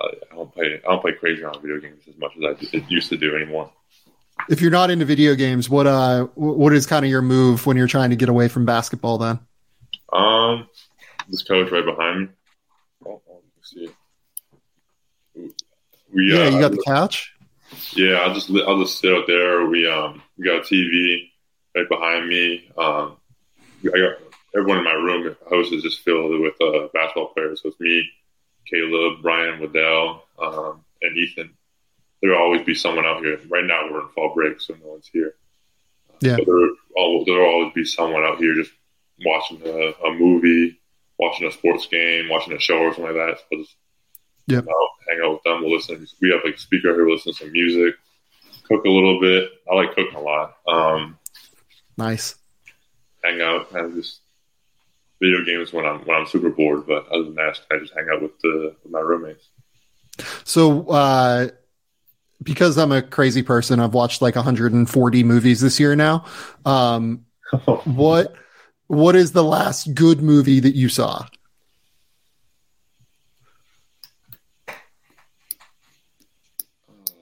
uh, 0.00 0.08
I 0.30 0.34
don't 0.34 0.52
play 0.52 0.80
I 0.84 0.90
don't 0.90 1.00
play 1.00 1.12
crazy 1.12 1.44
on 1.44 1.60
video 1.60 1.80
games 1.80 2.02
as 2.08 2.16
much 2.16 2.32
as 2.36 2.70
I 2.72 2.86
used 2.88 3.08
to 3.10 3.16
do 3.16 3.34
anymore. 3.34 3.72
If 4.48 4.60
you're 4.60 4.70
not 4.70 4.90
into 4.90 5.04
video 5.04 5.34
games, 5.34 5.68
what 5.68 5.86
uh 5.86 6.24
what 6.34 6.72
is 6.72 6.86
kind 6.86 7.04
of 7.04 7.10
your 7.10 7.22
move 7.22 7.66
when 7.66 7.76
you're 7.76 7.86
trying 7.86 8.10
to 8.10 8.16
get 8.16 8.28
away 8.28 8.48
from 8.48 8.64
basketball? 8.64 9.18
Then, 9.18 9.40
um, 10.12 10.68
this 11.28 11.42
coach 11.42 11.70
right 11.70 11.84
behind 11.84 12.20
me. 12.20 12.28
Oh, 13.06 13.22
see. 13.62 13.90
We, 16.12 16.32
yeah, 16.32 16.46
uh, 16.46 16.50
you 16.50 16.60
got 16.60 16.72
the 16.72 16.82
couch. 16.84 17.32
Yeah, 17.94 18.14
I'll 18.14 18.34
just 18.34 18.50
I'll 18.50 18.80
just 18.80 18.98
sit 19.00 19.12
out 19.12 19.26
there. 19.26 19.66
We 19.66 19.86
um 19.86 20.22
we 20.36 20.44
got 20.44 20.58
a 20.58 20.60
TV 20.60 21.30
right 21.76 21.88
behind 21.88 22.28
me. 22.28 22.70
Um, 22.76 23.16
I 23.84 23.98
got 23.98 24.18
everyone 24.54 24.78
in 24.78 24.84
my 24.84 24.92
room. 24.92 25.36
House 25.48 25.70
is 25.70 25.82
just 25.82 26.00
filled 26.00 26.40
with 26.40 26.54
uh, 26.60 26.88
basketball 26.92 27.28
players. 27.28 27.62
So 27.62 27.68
it's 27.68 27.80
me, 27.80 28.08
Caleb, 28.66 29.22
Brian, 29.22 29.60
Waddell, 29.60 30.24
um, 30.38 30.84
and 31.02 31.16
Ethan. 31.16 31.54
There'll 32.20 32.40
always 32.40 32.62
be 32.62 32.74
someone 32.74 33.06
out 33.06 33.22
here. 33.22 33.40
Right 33.48 33.64
now 33.64 33.88
we're 33.90 34.02
in 34.02 34.08
fall 34.08 34.34
break, 34.34 34.60
so 34.60 34.74
no 34.74 34.90
one's 34.90 35.08
here. 35.12 35.34
Yeah, 36.20 36.36
but 36.36 36.46
there'll, 36.46 37.24
there'll 37.24 37.50
always 37.50 37.72
be 37.72 37.84
someone 37.84 38.22
out 38.24 38.38
here 38.38 38.54
just 38.54 38.72
watching 39.24 39.60
a, 39.64 39.92
a, 40.06 40.12
movie, 40.12 40.78
watching 41.18 41.46
a 41.46 41.52
sports 41.52 41.86
game, 41.86 42.28
watching 42.28 42.52
a 42.52 42.60
show 42.60 42.78
or 42.78 42.92
something 42.92 43.16
like 43.16 43.36
that. 43.36 43.38
So 43.50 43.58
just 43.58 43.76
yeah. 44.46 44.60
hang 45.08 45.20
out 45.24 45.32
with 45.32 45.42
them. 45.44 45.62
We'll 45.62 45.72
listen. 45.72 46.06
We 46.20 46.30
have 46.30 46.40
like 46.44 46.56
a 46.56 46.58
speaker 46.58 46.92
here, 46.92 47.08
listen 47.08 47.32
to 47.32 47.38
some 47.38 47.52
music, 47.52 47.94
cook 48.68 48.84
a 48.84 48.90
little 48.90 49.18
bit. 49.20 49.50
I 49.70 49.74
like 49.74 49.94
cooking 49.94 50.14
a 50.14 50.20
lot. 50.20 50.56
Um, 50.66 51.18
nice. 51.96 52.34
Hang 53.24 53.40
out 53.40 53.72
and 53.72 53.94
just 53.94 54.20
video 55.20 55.44
games 55.44 55.72
when 55.72 55.86
I'm 55.86 56.00
when 56.00 56.16
I'm 56.16 56.26
super 56.26 56.50
bored. 56.50 56.86
But 56.86 57.08
other 57.08 57.24
than 57.24 57.34
that, 57.36 57.60
I 57.70 57.78
just 57.78 57.94
hang 57.94 58.08
out 58.12 58.22
with 58.22 58.38
the 58.40 58.74
with 58.82 58.92
my 58.92 59.00
roommates. 59.00 59.48
So, 60.44 60.88
uh, 60.88 61.48
because 62.42 62.78
I'm 62.78 62.92
a 62.92 63.02
crazy 63.02 63.42
person, 63.42 63.80
I've 63.80 63.94
watched 63.94 64.22
like 64.22 64.36
140 64.36 65.24
movies 65.24 65.60
this 65.60 65.78
year 65.78 65.94
now. 65.96 66.24
Um, 66.64 67.24
what 67.84 68.34
what 68.86 69.14
is 69.14 69.32
the 69.32 69.44
last 69.44 69.94
good 69.94 70.22
movie 70.22 70.60
that 70.60 70.74
you 70.74 70.88
saw? 70.88 71.26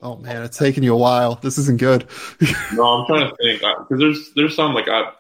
Oh 0.01 0.17
man, 0.17 0.43
it's 0.43 0.57
taking 0.57 0.83
you 0.83 0.95
a 0.95 0.99
while. 0.99 1.35
This 1.37 1.59
isn't 1.59 1.79
good. 1.79 2.07
no, 2.73 2.85
I'm 2.85 3.07
trying 3.07 3.29
to 3.29 3.37
think 3.37 3.61
because 3.61 3.99
there's 3.99 4.33
there's 4.35 4.57
some 4.57 4.75
like 4.75 4.89
I. 4.89 5.11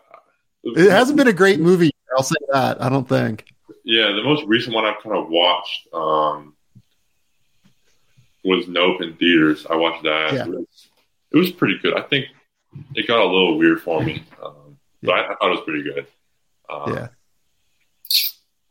It 0.62 0.90
hasn't 0.90 1.16
been 1.16 1.28
a 1.28 1.32
great 1.32 1.60
movie. 1.60 1.90
I'll 2.16 2.22
say 2.22 2.36
that. 2.52 2.80
I 2.80 2.88
don't 2.88 3.08
think. 3.08 3.46
Yeah, 3.84 4.12
the 4.12 4.22
most 4.22 4.44
recent 4.46 4.74
one 4.74 4.84
I've 4.84 5.02
kind 5.02 5.16
of 5.16 5.28
watched 5.28 5.88
um, 5.92 6.54
was 8.48 8.68
Nope 8.68 9.02
in 9.02 9.16
theaters. 9.16 9.66
I 9.68 9.76
watched 9.76 10.04
that. 10.04 10.32
Yeah. 10.32 10.44
It, 10.44 10.50
was, 10.50 10.88
it 11.32 11.36
was 11.36 11.50
pretty 11.52 11.78
good. 11.78 11.96
I 11.96 12.02
think 12.02 12.26
it 12.94 13.06
got 13.06 13.20
a 13.20 13.24
little 13.24 13.58
weird 13.58 13.80
for 13.80 14.02
me, 14.02 14.24
um, 14.44 14.78
yeah. 15.00 15.06
but 15.06 15.12
I, 15.12 15.20
I, 15.20 15.26
thought 15.36 15.48
it 15.48 15.50
was 15.50 15.60
pretty 15.64 15.82
good. 15.82 16.06
Um, 16.70 16.94
yeah. 16.94 17.08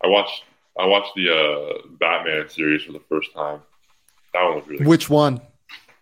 I 0.03 0.07
watched 0.07 0.43
I 0.79 0.85
watched 0.85 1.15
the 1.15 1.31
uh, 1.31 1.87
Batman 1.99 2.49
series 2.49 2.83
for 2.83 2.91
the 2.91 3.01
first 3.09 3.33
time. 3.33 3.61
That 4.33 4.43
one 4.43 4.55
was 4.55 4.67
really. 4.67 4.85
Which 4.85 5.07
good. 5.07 5.13
one? 5.13 5.41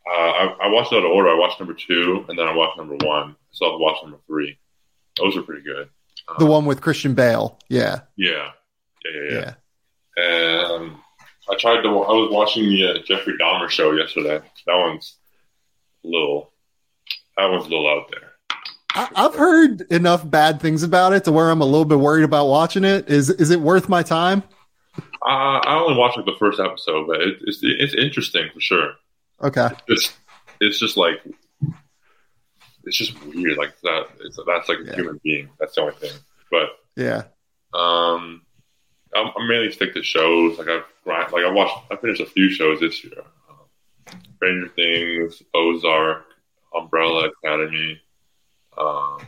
Uh, 0.07 0.11
I, 0.11 0.57
I, 0.63 0.67
watched 0.67 0.93
out 0.93 1.03
of 1.03 1.11
order. 1.11 1.29
I 1.29 1.35
watched 1.35 1.59
number 1.59 1.73
two, 1.73 2.25
and 2.29 2.37
then 2.37 2.47
I 2.47 2.53
watched 2.53 2.77
number 2.77 2.95
one. 3.05 3.35
So 3.51 3.65
I 3.65 3.77
watched 3.79 4.03
number 4.03 4.19
three. 4.27 4.57
Those 5.17 5.35
are 5.35 5.41
pretty 5.41 5.63
good. 5.63 5.89
Um, 6.27 6.35
the 6.39 6.45
one 6.45 6.65
with 6.65 6.81
Christian 6.81 7.15
Bale. 7.15 7.57
Yeah. 7.69 8.01
Yeah. 8.15 8.51
Yeah. 9.03 9.11
Yeah. 9.11 9.29
yeah. 9.31 9.53
yeah. 10.17 10.75
And 10.75 10.91
I 11.49 11.56
tried 11.56 11.82
to. 11.82 11.90
I 11.90 12.11
was 12.11 12.32
watching 12.32 12.69
the 12.69 12.88
uh, 12.88 12.98
Jeffrey 13.06 13.35
Dahmer 13.40 13.69
show 13.69 13.91
yesterday. 13.91 14.40
That 14.65 14.75
one's 14.77 15.17
a 16.03 16.07
little. 16.07 16.51
That 17.38 17.49
one's 17.49 17.65
a 17.65 17.69
little 17.69 17.88
out 17.88 18.09
there. 18.11 18.32
I, 18.95 19.24
have 19.24 19.35
heard 19.35 19.82
enough 19.91 20.27
bad 20.30 20.61
things 20.61 20.82
about 20.82 21.11
it 21.11 21.25
to 21.25 21.32
where 21.32 21.49
I'm 21.49 21.61
a 21.61 21.65
little 21.65 21.85
bit 21.85 21.99
worried 21.99 22.24
about 22.24 22.48
watching 22.48 22.83
it. 22.83 23.09
Is 23.09 23.30
is 23.30 23.51
it 23.51 23.59
worth 23.59 23.90
my 23.90 24.03
time? 24.03 24.43
Uh, 24.98 25.59
I 25.59 25.75
only 25.77 25.98
watched 25.98 26.17
like 26.17 26.25
the 26.25 26.35
first 26.40 26.59
episode, 26.59 27.07
but 27.07 27.22
it, 27.22 27.38
it's 27.41 27.59
it's 27.61 27.93
interesting 27.93 28.49
for 28.53 28.61
sure. 28.61 28.93
Okay. 29.41 29.69
It's 29.88 30.14
it's 30.61 30.80
just 30.80 30.95
like 30.95 31.22
it's 32.85 32.98
just 32.98 33.22
weird. 33.25 33.57
Like 33.57 33.74
that, 33.82 34.07
it's, 34.22 34.40
that's 34.48 34.69
like 34.69 34.80
a 34.80 34.85
yeah. 34.85 34.95
human 34.95 35.19
being. 35.24 35.49
That's 35.59 35.75
the 35.75 35.82
only 35.82 35.95
thing. 35.95 36.11
But 36.49 36.69
yeah, 36.95 37.24
um, 37.74 38.43
I'm, 39.15 39.31
I'm 39.35 39.47
mainly 39.47 39.71
stick 39.71 39.93
to 39.93 40.03
shows. 40.03 40.57
Like 40.57 40.67
I've 40.67 40.83
like 41.05 41.43
I 41.45 41.51
watched, 41.51 41.91
I 41.91 41.95
finished 41.95 42.21
a 42.21 42.25
few 42.25 42.49
shows 42.49 42.79
this 42.79 43.03
year. 43.03 43.23
Um, 43.49 44.19
Stranger 44.35 44.67
Things, 44.69 45.41
Ozark, 45.53 46.25
Umbrella 46.75 47.29
Academy. 47.29 48.01
Um, 48.77 49.25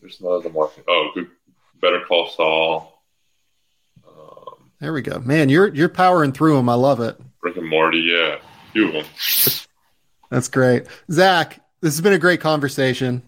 there's 0.00 0.18
some 0.18 0.28
others 0.28 0.46
I'm 0.46 0.52
watching. 0.54 0.84
Oh, 0.88 1.10
good, 1.14 1.28
Better 1.80 2.00
Call 2.06 2.28
Saul. 2.30 3.02
Um, 4.06 4.70
there 4.80 4.92
we 4.92 5.02
go, 5.02 5.18
man. 5.20 5.48
You're 5.48 5.68
you're 5.74 5.88
powering 5.88 6.32
through 6.32 6.56
them. 6.56 6.68
I 6.68 6.74
love 6.74 7.00
it. 7.00 7.20
Rick 7.42 7.56
and 7.56 7.68
Morty, 7.68 7.98
yeah, 7.98 8.36
few 8.72 8.88
of 8.88 8.92
them. 8.94 9.04
That's 10.30 10.48
great, 10.48 10.86
Zach. 11.10 11.60
This 11.80 11.94
has 11.94 12.00
been 12.00 12.12
a 12.12 12.18
great 12.18 12.40
conversation. 12.40 13.22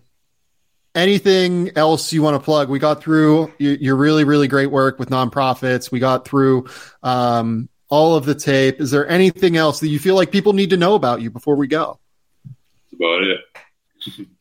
Anything 0.95 1.73
else 1.77 2.13
you 2.13 2.23
want 2.23 2.37
to 2.37 2.45
plug? 2.45 2.69
We 2.69 2.79
got 2.79 3.03
through 3.03 3.53
your 3.59 3.97
really, 3.97 4.25
really 4.25 4.47
great 4.47 4.71
work 4.71 4.99
with 4.99 5.11
nonprofits. 5.11 5.91
We 5.91 5.99
got 5.99 6.27
through 6.27 6.69
um, 7.03 7.69
all 7.89 8.15
of 8.15 8.25
the 8.25 8.35
tape. 8.35 8.81
Is 8.81 8.91
there 8.91 9.09
anything 9.09 9.57
else 9.57 9.81
that 9.81 9.89
you 9.89 9.99
feel 9.99 10.15
like 10.15 10.31
people 10.31 10.53
need 10.53 10.71
to 10.71 10.77
know 10.77 10.95
about 10.95 11.21
you 11.21 11.31
before 11.31 11.57
we 11.57 11.67
go? 11.67 11.99
That's 12.45 12.93
about 12.95 13.23
it. 13.23 13.41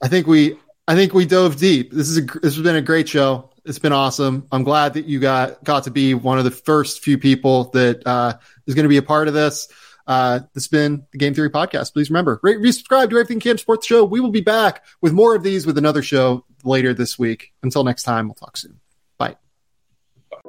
I 0.01 0.07
think 0.07 0.27
we 0.27 0.57
I 0.87 0.95
think 0.95 1.13
we 1.13 1.25
dove 1.25 1.57
deep. 1.57 1.91
This 1.91 2.09
is 2.09 2.17
a, 2.17 2.21
this 2.21 2.55
has 2.55 2.61
been 2.61 2.75
a 2.75 2.81
great 2.81 3.07
show. 3.07 3.49
It's 3.65 3.79
been 3.79 3.93
awesome. 3.93 4.47
I'm 4.51 4.63
glad 4.63 4.95
that 4.95 5.05
you 5.05 5.19
got 5.19 5.63
got 5.63 5.85
to 5.85 5.91
be 5.91 6.13
one 6.13 6.37
of 6.37 6.43
the 6.43 6.51
first 6.51 7.01
few 7.01 7.17
people 7.17 7.65
that 7.71 8.05
uh, 8.05 8.33
is 8.67 8.75
going 8.75 8.83
to 8.83 8.89
be 8.89 8.97
a 8.97 9.03
part 9.03 9.27
of 9.27 9.33
this. 9.33 9.69
Uh, 10.05 10.39
this 10.53 10.63
has 10.63 10.67
been 10.67 11.05
the 11.11 11.17
Game 11.17 11.33
Theory 11.33 11.49
Podcast. 11.49 11.93
Please 11.93 12.09
remember, 12.09 12.39
rate, 12.43 12.57
resubscribe 12.57 13.09
to 13.09 13.15
Everything 13.15 13.39
Camp 13.39 13.59
Sports 13.59 13.87
Show. 13.87 14.03
We 14.03 14.19
will 14.19 14.31
be 14.31 14.41
back 14.41 14.83
with 15.01 15.13
more 15.13 15.35
of 15.35 15.43
these 15.43 15.65
with 15.65 15.77
another 15.77 16.01
show 16.01 16.45
later 16.63 16.93
this 16.93 17.17
week. 17.17 17.53
Until 17.63 17.83
next 17.83 18.03
time, 18.03 18.27
we'll 18.27 18.35
talk 18.35 18.57
soon. 18.57 18.79
Bye. 19.17 19.37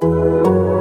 Bye. 0.00 0.80